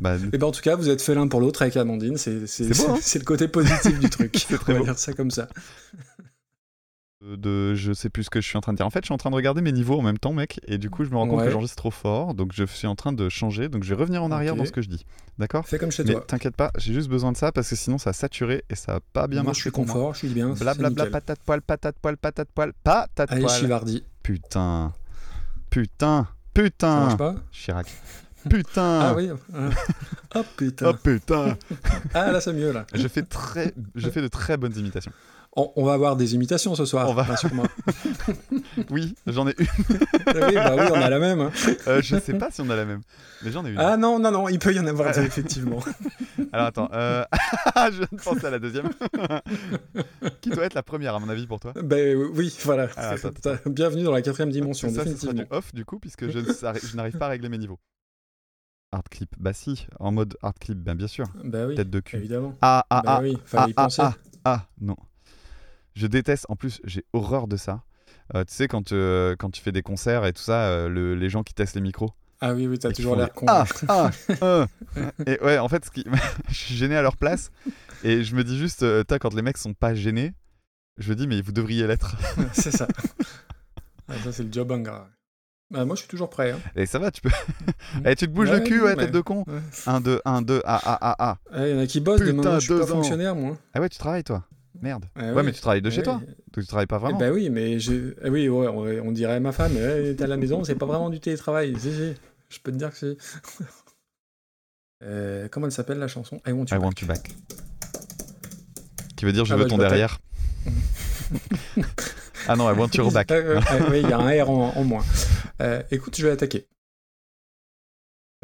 Bah, 0.00 0.16
Et 0.32 0.36
ben 0.38 0.46
en 0.46 0.50
tout 0.52 0.60
cas, 0.60 0.76
vous 0.76 0.88
êtes 0.90 1.00
fait 1.00 1.14
l'un 1.14 1.26
pour 1.26 1.40
l'autre 1.40 1.62
avec 1.62 1.76
Amandine. 1.76 2.16
C'est 2.18 2.46
c'est- 2.46 2.72
C'est 2.74 2.86
beau, 2.86 2.92
hein 2.94 2.98
le 3.14 3.24
côté 3.24 3.48
positif 3.48 3.98
du 3.98 4.10
truc. 4.10 4.36
C'est 4.48 4.58
très 4.58 4.72
On 4.72 4.74
va 4.74 4.78
beau. 4.80 4.84
dire 4.86 4.98
ça 4.98 5.12
comme 5.14 5.30
ça. 5.30 5.48
De, 7.36 7.74
je 7.74 7.92
sais 7.92 8.08
plus 8.10 8.24
ce 8.24 8.30
que 8.30 8.40
je 8.40 8.46
suis 8.46 8.56
en 8.56 8.60
train 8.60 8.72
de 8.72 8.76
dire. 8.76 8.86
En 8.86 8.90
fait, 8.90 9.00
je 9.00 9.06
suis 9.06 9.14
en 9.14 9.18
train 9.18 9.30
de 9.30 9.34
regarder 9.34 9.60
mes 9.62 9.72
niveaux 9.72 9.98
en 9.98 10.02
même 10.02 10.18
temps, 10.18 10.32
mec, 10.32 10.60
et 10.68 10.78
du 10.78 10.90
coup, 10.90 11.04
je 11.04 11.10
me 11.10 11.16
rends 11.16 11.26
compte 11.26 11.40
Ouais. 11.40 11.46
que 11.46 11.50
j'enregistre 11.50 11.76
trop 11.76 11.90
fort, 11.90 12.34
donc 12.34 12.52
je 12.54 12.64
suis 12.64 12.86
en 12.86 12.94
train 12.94 13.12
de 13.12 13.28
changer, 13.28 13.68
donc 13.68 13.82
je 13.84 13.88
vais 13.94 14.00
revenir 14.00 14.22
en 14.22 14.30
arrière 14.30 14.54
dans 14.56 14.64
ce 14.64 14.72
que 14.72 14.82
je 14.82 14.88
dis. 14.88 15.04
D'accord? 15.38 15.66
Fais 15.66 15.78
comme 15.78 15.90
chez 15.90 16.04
Mais 16.04 16.12
toi. 16.12 16.24
t'inquiète 16.26 16.56
pas, 16.56 16.70
j'ai 16.78 16.92
juste 16.94 17.08
besoin 17.08 17.32
de 17.32 17.36
ça 17.36 17.52
parce 17.52 17.68
que 17.68 17.76
sinon 17.76 17.98
ça 17.98 18.10
a 18.10 18.12
saturé 18.12 18.64
et 18.70 18.74
ça 18.74 18.96
a 18.96 19.00
pas 19.00 19.26
bien 19.26 19.42
Moi, 19.42 19.48
marché 19.50 19.58
je 19.58 19.70
suis 19.70 19.70
moi. 19.82 19.86
confort, 19.86 20.12
je 20.14 20.18
suis 20.20 20.28
bien. 20.28 20.50
Blablabla, 20.54 21.06
patate 21.06 21.40
poil, 21.44 21.60
patate 21.62 21.96
poil, 22.00 22.16
patate 22.16 22.48
poil, 22.54 22.72
patate 22.84 23.32
Allez, 23.32 23.42
poil. 23.42 23.58
Chivardi. 23.58 24.04
Putain, 24.22 24.92
putain, 25.70 26.26
Ça 26.26 26.62
putain. 26.62 27.00
marche 27.00 27.16
pas? 27.18 27.34
Chirac. 27.52 27.86
Putain. 28.48 29.00
Ah 29.00 29.14
oui. 29.16 29.28
Ah 30.32 30.42
putain. 30.56 30.90
Oh 30.90 30.94
putain. 31.02 31.56
Ah 32.14 32.30
là, 32.30 32.40
c'est 32.40 32.52
mieux 32.52 32.70
là. 32.70 32.86
je 32.94 33.08
fais 33.08 33.22
très, 33.22 33.74
je 33.96 34.08
fais 34.08 34.22
de 34.22 34.28
très 34.28 34.56
bonnes 34.56 34.76
imitations. 34.76 35.10
On, 35.58 35.72
on 35.74 35.84
va 35.84 35.94
avoir 35.94 36.16
des 36.16 36.34
imitations 36.34 36.74
ce 36.74 36.84
soir. 36.84 37.08
On 37.08 37.14
va-. 37.14 37.26
Oui, 38.90 39.14
j'en 39.26 39.48
ai 39.48 39.54
une. 39.58 39.66
Ah 40.26 40.32
oui, 40.48 40.54
bah 40.54 40.74
oui, 40.76 40.82
on 40.92 41.00
a 41.00 41.08
la 41.08 41.18
même. 41.18 41.40
hein. 41.40 41.50
Euh, 41.86 42.02
je 42.02 42.18
sais 42.18 42.34
pas 42.34 42.50
si 42.50 42.60
on 42.60 42.68
a 42.68 42.76
la 42.76 42.84
même, 42.84 43.00
mais 43.42 43.50
j'en 43.50 43.64
ai 43.64 43.70
une. 43.70 43.78
Ah 43.78 43.96
non, 43.96 44.18
non, 44.18 44.30
non, 44.30 44.48
il 44.50 44.58
peut 44.58 44.74
y 44.74 44.78
en 44.78 44.86
avoir 44.86 45.14
deux, 45.14 45.22
effectivement. 45.22 45.80
Alors 46.52 46.66
attends, 46.66 46.90
euh... 46.92 47.24
je 47.90 47.96
viens 47.98 48.08
de 48.12 48.22
penser 48.22 48.44
à 48.44 48.50
la 48.50 48.58
deuxième. 48.58 48.90
Qui 50.42 50.50
doit 50.50 50.64
être 50.64 50.74
la 50.74 50.82
première 50.82 51.14
à 51.14 51.20
mon 51.20 51.28
avis 51.30 51.46
pour 51.46 51.58
toi? 51.58 51.72
Ben 51.82 52.16
oui, 52.34 52.54
voilà. 52.64 52.88
Ah, 52.96 53.12
attends, 53.12 53.30
Bienvenue 53.66 54.02
dans 54.02 54.12
la 54.12 54.20
quatrième 54.22 54.50
dimension, 54.50 54.88
Ça, 54.88 55.04
ce 55.04 55.16
sera 55.16 55.32
définitivement. 55.32 55.42
du 55.42 55.46
off 55.50 55.72
du 55.74 55.84
coup, 55.86 55.98
puisque 55.98 56.28
je, 56.28 56.96
n'arrive 56.96 57.16
pas 57.16 57.26
à 57.26 57.30
régler 57.30 57.48
mes 57.48 57.58
niveaux. 57.58 57.78
Hard 58.92 59.08
clip, 59.08 59.30
bah 59.38 59.52
si, 59.54 59.86
en 59.98 60.12
mode 60.12 60.36
hard 60.42 60.58
clip, 60.58 60.78
ben 60.78 60.94
bien 60.94 61.08
sûr. 61.08 61.24
Bah 61.44 61.66
oui, 61.66 61.74
Tête 61.76 61.90
de 61.90 62.00
cul. 62.00 62.16
évidemment. 62.18 62.54
Ah, 62.60 62.84
ah, 62.90 63.02
bah 63.04 63.14
ah, 63.16 63.22
oui, 63.22 63.36
ah, 63.36 63.42
fallait 63.46 63.70
y 63.70 63.74
ah, 63.76 63.82
penser. 63.84 64.02
ah, 64.02 64.14
ah, 64.44 64.66
non. 64.80 64.96
Je 65.96 66.06
déteste, 66.06 66.44
en 66.50 66.56
plus, 66.56 66.80
j'ai 66.84 67.04
horreur 67.14 67.48
de 67.48 67.56
ça. 67.56 67.82
Euh, 68.34 68.44
tu 68.44 68.52
sais, 68.54 68.68
quand, 68.68 68.92
euh, 68.92 69.34
quand 69.38 69.50
tu 69.50 69.62
fais 69.62 69.72
des 69.72 69.80
concerts 69.82 70.26
et 70.26 70.32
tout 70.34 70.42
ça, 70.42 70.64
euh, 70.66 70.88
le- 70.90 71.14
les 71.14 71.30
gens 71.30 71.42
qui 71.42 71.54
testent 71.54 71.74
les 71.74 71.80
micros. 71.80 72.10
Ah 72.42 72.52
oui, 72.52 72.66
oui, 72.66 72.78
t'as 72.78 72.90
et 72.90 72.92
toujours 72.92 73.16
l'air 73.16 73.32
con. 73.32 73.46
Ah, 73.48 73.64
ah. 73.88 74.10
Et 75.26 75.40
ouais, 75.42 75.56
en 75.58 75.68
fait, 75.70 75.86
ce 75.86 75.90
qui... 75.90 76.04
je 76.48 76.54
suis 76.54 76.74
gêné 76.76 76.94
à 76.96 77.00
leur 77.02 77.16
place. 77.16 77.50
Et 78.04 78.22
je 78.24 78.34
me 78.36 78.44
dis 78.44 78.58
juste, 78.58 78.82
euh, 78.82 79.04
t'as, 79.04 79.18
quand 79.18 79.32
les 79.32 79.40
mecs 79.40 79.56
sont 79.56 79.72
pas 79.72 79.94
gênés, 79.94 80.34
je 80.98 81.08
me 81.10 81.16
dis, 81.16 81.26
mais 81.26 81.40
vous 81.40 81.52
devriez 81.52 81.86
l'être. 81.86 82.14
c'est 82.52 82.70
ça. 82.72 82.86
Ah, 84.08 84.14
ça, 84.22 84.32
c'est 84.32 84.42
le 84.44 84.52
job 84.52 84.70
ingrat. 84.72 85.08
Bah, 85.70 85.86
moi, 85.86 85.96
je 85.96 86.00
suis 86.00 86.08
toujours 86.08 86.28
prêt. 86.28 86.50
hein. 86.52 86.58
Et 86.76 86.84
ça 86.84 86.98
va, 86.98 87.10
tu 87.10 87.22
peux. 87.22 87.30
Eh, 88.04 88.14
tu 88.16 88.26
te 88.26 88.32
bouges 88.32 88.50
le 88.50 88.60
cul, 88.60 88.82
ouais, 88.82 88.96
tête 88.96 89.12
de 89.12 89.20
con. 89.22 89.44
Ouais. 89.46 89.60
1, 89.86 90.00
2, 90.02 90.20
1, 90.26 90.42
2, 90.42 90.60
ah, 90.66 90.80
ah, 90.84 90.98
ah, 91.00 91.16
ah. 91.18 91.36
Ah, 91.50 91.66
Il 91.66 91.74
y 91.74 91.78
en 91.78 91.80
a 91.80 91.86
qui 91.86 92.00
bossent 92.00 92.20
demain. 92.20 92.42
Putain, 92.42 92.58
Je 92.58 92.64
suis 92.66 92.74
pas 92.74 92.84
ans. 92.84 92.86
fonctionnaire, 92.86 93.34
moi. 93.34 93.56
Ah 93.72 93.80
ouais, 93.80 93.88
tu 93.88 93.98
travailles, 93.98 94.24
toi 94.24 94.44
Merde. 94.82 95.04
Ah 95.16 95.24
ouais, 95.26 95.32
oui. 95.34 95.42
mais 95.44 95.52
tu 95.52 95.60
travailles 95.60 95.82
de 95.82 95.90
chez 95.90 95.98
Ouais. 95.98 96.02
toi. 96.04 96.14
Donc 96.14 96.64
tu 96.64 96.66
travailles 96.66 96.86
pas 96.86 96.96
Eh 96.98 97.00
vraiment. 97.00 97.18
ben 97.18 97.32
oui, 97.32 97.50
mais 97.50 97.78
eh 97.78 98.28
oui, 98.30 98.48
ouais, 98.48 98.68
on, 98.68 99.08
on 99.08 99.12
dirait 99.12 99.34
à 99.34 99.40
ma 99.40 99.52
femme, 99.52 99.72
eh, 99.76 100.14
t'es 100.16 100.24
à 100.24 100.26
la 100.26 100.36
maison, 100.36 100.64
c'est 100.64 100.74
pas 100.74 100.86
vraiment 100.86 101.10
du 101.10 101.20
télétravail. 101.20 101.74
Si, 101.78 101.90
je 102.48 102.58
peux 102.60 102.72
te 102.72 102.76
dire 102.76 102.90
que 102.90 102.96
c'est. 102.96 103.16
Euh, 105.04 105.46
comment 105.50 105.66
elle 105.66 105.72
s'appelle 105.72 105.98
la 105.98 106.08
chanson? 106.08 106.40
I 106.46 106.52
Want 106.52 106.64
You 106.64 106.66
I 106.68 106.70
Back. 106.78 106.82
want 106.82 106.92
you 107.02 107.06
back. 107.06 107.30
Qui 109.14 109.26
veut 109.26 109.32
dire 109.32 109.44
je 109.44 109.52
Ah 109.52 109.56
veux 109.58 109.64
bah, 109.64 109.68
ton 109.68 109.76
je 109.76 109.80
derrière? 109.82 110.18
ah 112.48 112.56
non, 112.56 112.70
I 112.70 112.72
want 112.78 112.88
your 112.94 113.12
back. 113.12 113.30
Euh, 113.30 113.60
oui, 113.90 114.00
il 114.02 114.08
y 114.08 114.12
a 114.14 114.18
un 114.18 114.42
R 114.44 114.48
en, 114.50 114.74
en 114.74 114.84
moins. 114.84 115.04
Euh, 115.60 115.82
écoute, 115.90 116.16
je 116.16 116.26
vais 116.26 116.32
attaquer. 116.32 116.66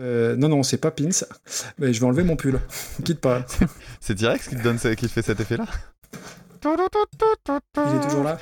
Euh, 0.00 0.36
non, 0.36 0.48
non, 0.50 0.62
c'est 0.62 0.76
pas 0.78 0.90
Pins, 0.90 1.08
mais 1.78 1.92
je 1.94 2.00
vais 2.00 2.06
enlever 2.06 2.22
mon 2.24 2.36
pull. 2.36 2.60
Quitte 3.04 3.20
pas. 3.20 3.46
C'est 4.00 4.14
qui 4.16 4.24
te 4.56 4.62
donne 4.62 4.78
ce- 4.78 4.88
qui 4.88 5.06
te 5.06 5.12
fait 5.12 5.22
cet 5.22 5.40
effet-là? 5.40 5.66
Il 6.64 7.96
est 7.96 8.04
toujours 8.04 8.24
là 8.24 8.38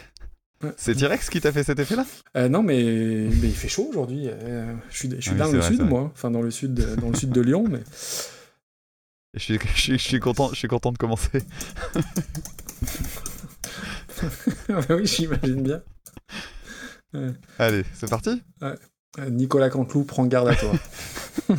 C'est 0.76 0.94
T-Rex 0.94 1.30
qui 1.30 1.40
t'a 1.40 1.52
fait 1.52 1.64
cet 1.64 1.78
effet-là? 1.78 2.04
Euh, 2.36 2.48
Non, 2.48 2.62
mais, 2.62 2.82
mais 2.82 3.48
il 3.48 3.54
fait 3.54 3.68
chaud 3.68 3.86
aujourd'hui. 3.90 4.26
Euh, 4.28 4.74
je 4.90 4.96
suis, 4.96 5.10
je 5.10 5.20
suis 5.20 5.30
Ah 5.34 5.44
dans 5.44 5.52
le 5.52 5.58
vrai, 5.58 5.68
sud, 5.68 5.82
moi. 5.82 6.10
Enfin, 6.12 6.30
dans 6.30 6.42
le 6.42 6.50
sud, 6.50 6.74
de, 6.74 6.94
dans 6.96 7.08
le 7.08 7.14
sud 7.16 7.30
de 7.30 7.40
Lyon, 7.40 7.64
mais. 7.68 7.80
je 9.34 9.38
suis, 9.40 9.58
je, 9.74 9.80
suis, 9.80 9.92
je 9.98 10.04
suis 10.04 10.20
content, 10.20 10.50
je 10.50 10.56
suis 10.56 10.68
content 10.68 10.92
de 10.92 10.98
commencer. 10.98 11.42
Ah 14.68 14.80
oui, 14.90 15.06
j'imagine 15.06 15.62
bien. 15.62 15.80
Allez, 17.58 17.84
c'est 17.94 18.10
parti? 18.10 18.42
Euh, 18.62 18.76
Nicolas 19.30 19.70
Canteloup 19.70 20.04
prend 20.04 20.26
garde 20.26 20.48
à 20.48 20.54
toi. 20.54 20.72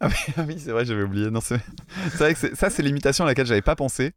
Ah 0.00 0.08
oui, 0.08 0.34
ah 0.36 0.44
oui, 0.46 0.56
c'est 0.58 0.70
vrai, 0.70 0.84
j'avais 0.84 1.02
oublié. 1.02 1.30
Non, 1.30 1.40
c'est 1.40 1.58
vrai 2.18 2.34
que 2.34 2.54
ça, 2.54 2.68
c'est 2.68 2.82
l'imitation 2.82 3.24
à 3.24 3.28
laquelle 3.28 3.46
j'avais 3.46 3.62
pas 3.62 3.74
pensé, 3.74 4.12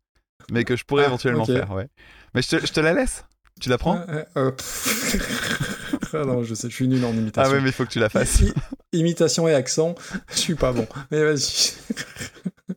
mais 0.52 0.64
que 0.64 0.76
je 0.76 0.84
pourrais 0.86 1.04
Ah, 1.04 1.08
éventuellement 1.08 1.46
faire. 1.46 1.72
Ouais. 1.72 1.88
Mais 2.34 2.42
je 2.42 2.50
te, 2.58 2.66
je 2.66 2.72
te 2.74 2.80
la 2.80 2.94
laisse 2.94 3.24
Tu 3.62 3.70
la 3.70 3.78
prends 3.78 3.98
Euh, 4.10 4.24
euh, 4.38 4.52
ah 6.14 6.26
non, 6.26 6.44
je 6.44 6.54
sais, 6.56 6.70
je 6.70 6.76
suis 6.76 6.88
nul 6.88 7.04
en 7.06 7.14
imitation. 7.14 7.50
Ah 7.50 7.54
ouais, 7.54 7.62
mais 7.62 7.70
il 7.70 7.74
faut 7.74 7.86
que 7.86 7.90
tu 7.92 8.00
la 8.00 8.10
fasses. 8.10 8.42
I- 8.42 8.54
imitation 8.94 9.48
et 9.48 9.54
accent, 9.54 9.96
je 10.30 10.38
suis 10.38 10.56
pas 10.56 10.72
bon. 10.74 10.88
Mais 11.12 11.24
vas-y. 11.24 11.74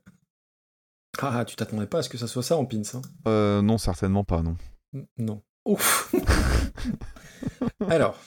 ah, 1.20 1.44
tu 1.44 1.56
t'attendais 1.56 1.86
pas 1.86 1.98
à 1.98 2.02
ce 2.02 2.08
que 2.08 2.18
ça 2.18 2.26
soit 2.28 2.42
ça 2.42 2.56
en 2.56 2.64
pins, 2.64 2.82
hein 2.94 3.02
Euh, 3.26 3.60
non, 3.62 3.78
certainement 3.78 4.24
pas, 4.24 4.42
non. 4.42 4.56
N- 4.94 5.06
Non. 5.18 5.42
Ouf. 5.66 6.12
Alors. 7.90 8.18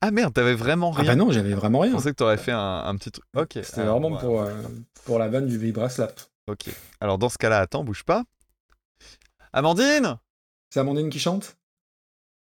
Ah 0.00 0.10
merde, 0.10 0.34
t'avais 0.34 0.54
vraiment 0.54 0.92
Ah 0.96 1.00
rien. 1.02 1.12
bah 1.12 1.16
non, 1.16 1.30
j'avais 1.30 1.54
vraiment 1.54 1.80
Je 1.82 1.84
rien. 1.84 1.92
pensais 1.94 2.10
que 2.10 2.16
t'aurais 2.16 2.36
fait 2.38 2.52
un, 2.52 2.82
un 2.84 2.96
petit 2.96 3.10
truc. 3.10 3.24
Ok. 3.36 3.58
C'était 3.62 3.84
vraiment 3.84 4.10
ouais. 4.10 4.18
pour, 4.20 4.42
euh, 4.42 4.52
pour 5.04 5.18
la 5.18 5.28
vanne 5.28 5.46
du 5.46 5.56
vibra-slap. 5.58 6.20
Ok. 6.46 6.70
Alors 7.00 7.18
dans 7.18 7.28
ce 7.28 7.38
cas-là, 7.38 7.60
attends, 7.60 7.84
bouge 7.84 8.04
pas. 8.04 8.24
Amandine 9.52 10.18
C'est 10.70 10.80
Amandine 10.80 11.10
qui 11.10 11.18
chante? 11.18 11.56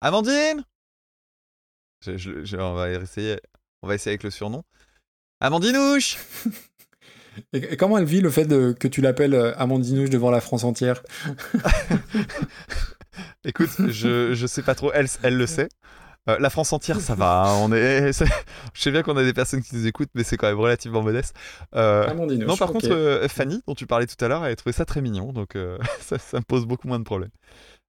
Amandine 0.01 0.63
je, 2.05 2.17
je- 2.17 2.43
je- 2.45 2.57
on 2.57 2.73
va 2.75 2.89
essayer. 2.91 3.39
On 3.81 3.87
va 3.87 3.95
essayer 3.95 4.11
avec 4.11 4.23
le 4.23 4.29
surnom. 4.31 4.63
Amandinouche 5.39 6.17
et, 7.53 7.73
et 7.73 7.77
comment 7.77 7.97
elle 7.97 8.05
vit 8.05 8.21
le 8.21 8.29
fait 8.31 8.45
de, 8.45 8.75
que 8.77 8.87
tu 8.87 9.01
l'appelles 9.01 9.33
euh, 9.35 9.55
Amandinouche 9.57 10.09
devant 10.09 10.31
la 10.31 10.41
France 10.41 10.63
entière? 10.63 11.03
Écoute, 13.43 13.69
je, 13.89 14.33
je 14.33 14.47
sais 14.47 14.63
pas 14.63 14.75
trop. 14.75 14.91
Elle, 14.93 15.07
elle 15.23 15.37
le 15.37 15.47
sait. 15.47 15.69
Euh, 16.29 16.37
la 16.39 16.49
France 16.49 16.73
entière, 16.73 16.99
ça 16.99 17.15
va. 17.15 17.43
hein, 17.47 17.55
On 17.61 17.71
est. 17.71 18.11
Je 18.73 18.81
sais 18.81 18.91
bien 18.91 19.01
qu'on 19.03 19.15
a 19.17 19.23
des 19.23 19.33
personnes 19.33 19.61
qui 19.61 19.75
nous 19.75 19.87
écoutent, 19.87 20.09
mais 20.13 20.23
c'est 20.23 20.37
quand 20.37 20.47
même 20.47 20.59
relativement 20.59 21.01
modeste. 21.01 21.35
Euh, 21.75 22.13
non, 22.13 22.57
par 22.57 22.71
contre, 22.71 22.89
euh, 22.91 23.27
Fanny, 23.27 23.61
dont 23.67 23.75
tu 23.75 23.87
parlais 23.87 24.05
tout 24.07 24.23
à 24.23 24.27
l'heure, 24.27 24.45
elle 24.45 24.51
a 24.51 24.55
trouvé 24.55 24.73
ça 24.73 24.85
très 24.85 25.01
mignon, 25.01 25.31
donc 25.33 25.55
ça, 26.01 26.17
ça 26.17 26.37
me 26.37 26.43
pose 26.43 26.65
beaucoup 26.65 26.87
moins 26.87 26.99
de 26.99 27.03
problèmes. 27.05 27.31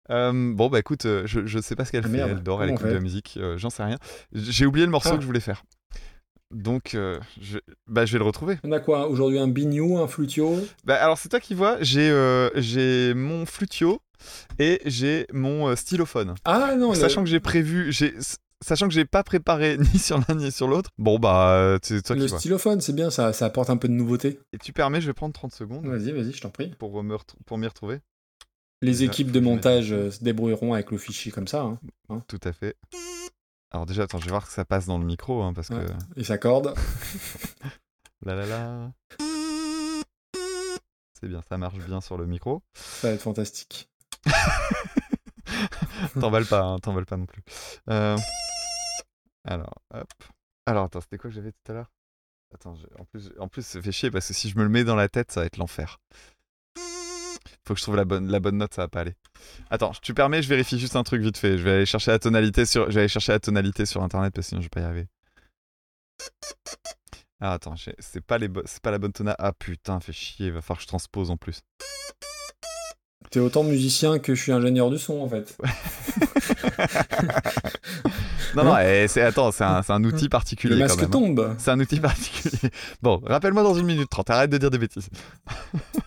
Bon, 0.09 0.69
bah 0.69 0.79
écoute, 0.79 1.03
je, 1.05 1.47
je 1.47 1.59
sais 1.59 1.77
pas 1.77 1.85
ce 1.85 1.93
qu'elle 1.93 2.05
Ah, 2.05 2.09
fait. 2.09 2.17
merde, 2.17 2.31
Elle 2.33 2.43
dort, 2.43 2.63
elle 2.63 2.71
écoute 2.71 2.87
de 2.87 2.93
la 2.93 3.01
musique, 3.01 3.39
j'en 3.57 3.71
sais 3.71 3.83
rien. 3.85 3.99
J'ai 4.33 4.67
oublié 4.67 4.87
le 4.87 4.93
morceau 4.93 5.11
Ah. 5.13 5.17
que 5.17 5.23
je 5.23 5.27
voulais 5.27 5.41
faire. 5.41 5.63
Donc, 6.51 6.95
euh, 6.95 7.21
je, 7.43 7.59
bah, 7.89 8.07
je 8.07 8.13
vais 8.15 8.19
le 8.19 8.25
retrouver. 8.25 8.57
On 8.65 8.73
a 8.73 8.81
quoi 8.81 9.07
aujourd'hui 9.09 9.39
Un 9.39 9.49
bignou, 9.49 9.99
un 9.99 10.07
flutio? 10.09 10.57
Bah, 10.87 10.95
alors, 10.95 11.19
c'est 11.19 11.29
toi 11.29 11.41
qui 11.41 11.53
vois, 11.53 11.77
j'ai 11.83 12.09
euh, 12.09 12.49
j'ai 12.55 13.13
mon 13.13 13.45
flutio 13.45 14.01
et 14.59 14.81
j'ai 14.85 15.27
mon 15.33 15.69
euh, 15.69 15.77
stylophone. 15.77 16.35
Ah 16.45 16.75
non, 16.77 16.91
le- 16.93 16.97
Sachant 16.99 17.23
que 17.25 17.29
j'ai 17.31 17.41
prévu, 17.41 17.93
j'ai 17.93 18.15
sachant 18.61 18.89
que 18.89 18.95
j'ai 18.95 19.05
pas 19.05 19.23
préparé 19.23 19.77
ni 19.95 19.99
sur 19.99 20.19
l'un 20.29 20.35
ni 20.35 20.51
sur 20.51 20.67
l'autre. 20.69 20.91
Bon 20.99 21.19
bah 21.19 21.53
euh, 21.53 21.79
c'est 21.83 22.03
toi 22.03 22.17
le 22.17 22.27
qui 22.27 22.37
stylophone, 22.37 22.81
c'est 22.81 22.93
bien, 22.95 23.11
ça, 23.11 23.33
ça 23.33 23.47
apporte 23.47 23.71
un 23.71 23.77
peu 23.77 23.89
de 23.89 23.93
nouveauté. 23.95 24.41
Et 24.53 24.59
tu 24.59 24.73
permets, 24.73 25.01
je 25.01 25.07
vais 25.07 25.13
prendre 25.15 25.33
30 25.35 25.53
secondes 25.55 25.87
Vas-y, 25.87 26.13
vas-y, 26.13 26.33
je 26.33 26.41
t'en 26.41 26.51
prie. 26.51 26.71
pour 26.79 27.03
me 27.03 27.15
retrou- 27.15 27.37
pour 27.47 27.59
m'y 27.59 27.67
retrouver. 27.67 28.01
Les 28.83 29.03
équipes 29.03 29.33
de 29.33 29.41
montage 29.41 29.93
euh, 29.93 30.11
se 30.11 30.23
débrouilleront 30.23 30.73
avec 30.75 30.91
le 30.93 30.99
fichier 30.99 31.33
comme 31.33 31.49
ça. 31.49 31.63
hein. 32.09 32.23
Tout 32.29 32.39
à 32.45 32.53
fait. 32.53 32.77
Alors 33.71 33.87
déjà 33.87 34.05
attends, 34.05 34.19
je 34.19 34.25
vais 34.25 34.31
voir 34.31 34.47
que 34.47 34.53
ça 34.53 34.65
passe 34.65 34.87
dans 34.87 34.99
le 34.99 35.05
micro 35.05 35.43
hein, 35.43 35.53
parce 35.53 35.69
Ouais. 35.71 35.85
que 36.15 36.21
Et 36.21 36.25
ça 36.25 36.39
corde. 36.39 36.75
la 38.25 38.35
la 38.35 38.47
la. 38.47 38.93
C'est 41.21 41.29
bien, 41.29 41.43
ça 41.49 41.59
marche 41.59 41.79
bien 41.79 42.01
sur 42.01 42.17
le 42.17 42.27
micro. 42.27 42.63
Ça 42.75 43.09
va 43.09 43.15
être 43.15 43.21
fantastique. 43.23 43.89
T'emballes 46.21 46.47
pas, 46.47 46.61
hein, 46.63 46.79
t'emballes 46.79 47.07
pas 47.07 47.17
non 47.17 47.27
plus. 47.27 47.43
Euh, 47.91 48.17
Alors, 49.45 49.75
hop. 49.95 50.09
Alors 50.67 50.85
attends, 50.85 51.01
c'était 51.01 51.17
quoi 51.19 51.31
que 51.31 51.35
j'avais 51.35 51.53
tout 51.53 51.73
à 51.73 51.75
l'heure? 51.75 51.91
Attends, 52.55 52.75
en 52.99 53.05
plus, 53.05 53.31
en 53.39 53.49
plus, 53.49 53.65
ça 53.67 53.81
fait 53.83 53.93
chier 53.93 54.11
parce 54.11 54.29
que 54.29 54.35
si 54.35 54.49
je 54.49 54.57
me 54.59 54.63
le 54.63 54.69
mets 54.69 54.85
dans 54.85 54.97
la 54.97 55.09
tête, 55.09 55.31
ça 55.33 55.41
va 55.41 55.47
être 55.47 55.57
l'enfer. 55.57 55.99
Faut 57.67 57.75
que 57.75 57.79
je 57.79 57.83
trouve 57.83 57.97
la 57.97 58.05
bonne, 58.07 58.29
la 58.31 58.41
bonne 58.41 58.57
note, 58.57 58.73
ça 58.75 58.83
va 58.83 58.89
pas 58.89 59.01
aller. 59.01 59.15
Attends, 59.71 59.93
tu 60.03 60.15
permets, 60.15 60.43
je 60.43 60.49
vérifie 60.49 60.79
juste 60.79 60.97
un 60.97 61.03
truc 61.05 61.21
vite 61.23 61.37
fait. 61.37 61.59
Je 61.59 61.63
vais 61.65 61.73
aller 61.73 61.87
chercher 61.87 62.11
la 62.11 62.19
tonalité 62.19 62.65
sur, 62.65 62.87
je 62.91 62.95
vais 62.95 63.01
aller 63.03 63.09
chercher 63.09 63.33
la 63.33 63.41
tonalité 63.41 63.85
sur 63.87 64.03
internet 64.03 64.35
parce 64.35 64.47
que 64.47 64.49
sinon 64.51 64.61
je 64.63 64.67
vais 64.67 64.71
pas 64.71 64.81
y 64.81 64.85
arriver. 64.85 65.07
Ah 67.41 67.53
attends, 67.53 67.75
c'est 67.99 68.21
pas 68.21 68.39
les, 68.39 68.49
bo- 68.49 68.63
pas 68.83 68.91
la 68.91 68.99
bonne 68.99 69.13
tonalité. 69.13 69.43
Ah 69.43 69.53
putain, 69.53 70.01
fait 70.01 70.13
chier, 70.13 70.51
va 70.51 70.61
falloir 70.61 70.79
que 70.79 70.83
je 70.85 70.89
transpose 70.89 71.31
en 71.31 71.37
plus. 71.37 71.61
T'es 73.31 73.41
autant 73.41 73.63
musicien 73.63 74.19
que 74.19 74.35
je 74.35 74.43
suis 74.43 74.53
ingénieur 74.53 74.91
du 74.91 74.99
son 74.99 75.21
en 75.21 75.29
fait. 75.29 75.57
Non, 78.57 78.65
non, 78.65 78.79
eh, 78.79 79.07
c'est 79.09 79.21
attends, 79.21 79.53
c'est 79.53 79.63
un, 79.63 79.83
un 79.87 80.05
outil 80.05 80.29
particulier. 80.31 80.75
Le 80.75 80.81
quand 80.81 80.87
masque 80.87 81.01
même, 81.01 81.09
hein. 81.09 81.11
tombe. 81.11 81.55
C'est 81.59 81.71
un 81.71 81.79
outil 81.79 82.01
particulier. 82.01 82.73
Bon, 83.03 83.21
rappelle-moi 83.25 83.63
dans 83.63 83.75
une 83.75 83.85
minute 83.87 84.09
trente. 84.09 84.31
Arrête 84.31 84.51
de 84.51 84.57
dire 84.57 84.71
des 84.71 84.79
bêtises. 84.79 85.11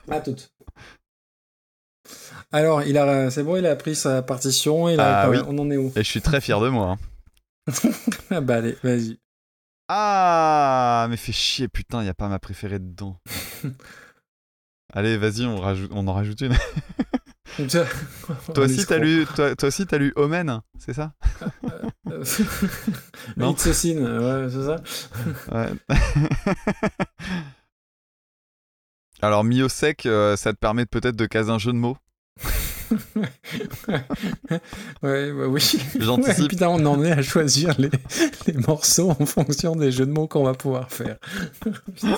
À 0.09 0.19
toutes. 0.19 0.51
Alors, 2.51 2.82
il 2.82 2.98
a, 2.98 3.30
c'est 3.30 3.43
bon, 3.43 3.58
il 3.58 3.66
a 3.67 3.75
pris 3.75 3.95
sa 3.95 4.24
partition. 4.24 4.90
Il 4.90 5.00
a, 5.00 5.22
Ah 5.22 5.30
oui. 5.30 5.38
On 5.48 5.58
en 5.59 5.69
est 5.69 5.77
où? 5.77 5.91
Et 5.95 6.03
je 6.03 6.09
suis 6.09 6.22
très 6.22 6.41
fier 6.41 6.59
de 6.59 6.69
moi. 6.69 6.98
hein. 7.67 7.72
Ah 8.32 8.41
bah 8.41 8.56
allez, 8.56 8.75
vas-y. 8.83 9.19
Ah, 9.88 11.06
mais 11.09 11.17
fais 11.17 11.32
chier, 11.32 11.67
putain, 11.67 12.03
y 12.03 12.09
a 12.09 12.14
pas 12.16 12.27
ma 12.27 12.40
préférée 12.40 12.80
dedans. 12.80 13.17
Allez, 14.93 15.17
vas-y, 15.17 15.45
on, 15.45 15.58
rajoute, 15.58 15.91
on 15.93 16.08
en 16.08 16.14
rajoute 16.14 16.41
une. 16.41 16.56
Toi 17.57 18.65
aussi, 18.65 18.85
t'as 18.85 18.97
lu, 18.97 19.25
toi, 19.35 19.55
toi 19.55 19.67
aussi, 19.67 19.85
t'as 19.85 19.97
lu 19.97 20.13
Omen, 20.15 20.61
c'est 20.80 20.93
ça? 20.93 21.13
Non. 22.05 22.21
L'Itsocine, 23.51 24.03
ouais, 24.03 24.47
c'est 24.49 24.65
ça 24.65 24.77
Ouais. 25.51 25.69
Alors, 29.21 29.43
mis 29.43 29.61
au 29.61 29.69
sec, 29.69 30.05
euh, 30.05 30.35
ça 30.35 30.51
te 30.53 30.57
permet 30.57 30.85
peut-être 30.85 31.15
de 31.15 31.25
caser 31.25 31.51
un 31.51 31.59
jeu 31.59 31.71
de 31.71 31.77
mots? 31.77 31.97
Ouais, 35.01 35.31
bah 35.31 35.47
oui. 35.47 35.63
J'anticipe. 35.97 36.39
Ouais, 36.39 36.47
putain, 36.49 36.67
on 36.67 36.85
en 36.85 37.01
est 37.03 37.11
à 37.11 37.21
choisir 37.21 37.73
les, 37.80 37.89
les 38.47 38.53
morceaux 38.53 39.11
en 39.11 39.25
fonction 39.25 39.77
des 39.77 39.91
jeux 39.91 40.05
de 40.05 40.11
mots 40.11 40.27
qu'on 40.27 40.43
va 40.43 40.53
pouvoir 40.53 40.91
faire. 40.91 41.17
Putain. 41.95 42.17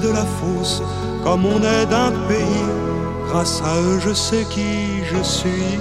De 0.00 0.08
la 0.08 0.24
fosse, 0.24 0.82
comme 1.22 1.46
on 1.46 1.58
est 1.58 1.86
d'un 1.86 2.10
pays. 2.26 2.66
Grâce 3.28 3.62
à 3.64 3.80
eux, 3.80 4.00
je 4.00 4.12
sais 4.12 4.44
qui 4.50 5.04
je 5.04 5.22
suis. 5.22 5.78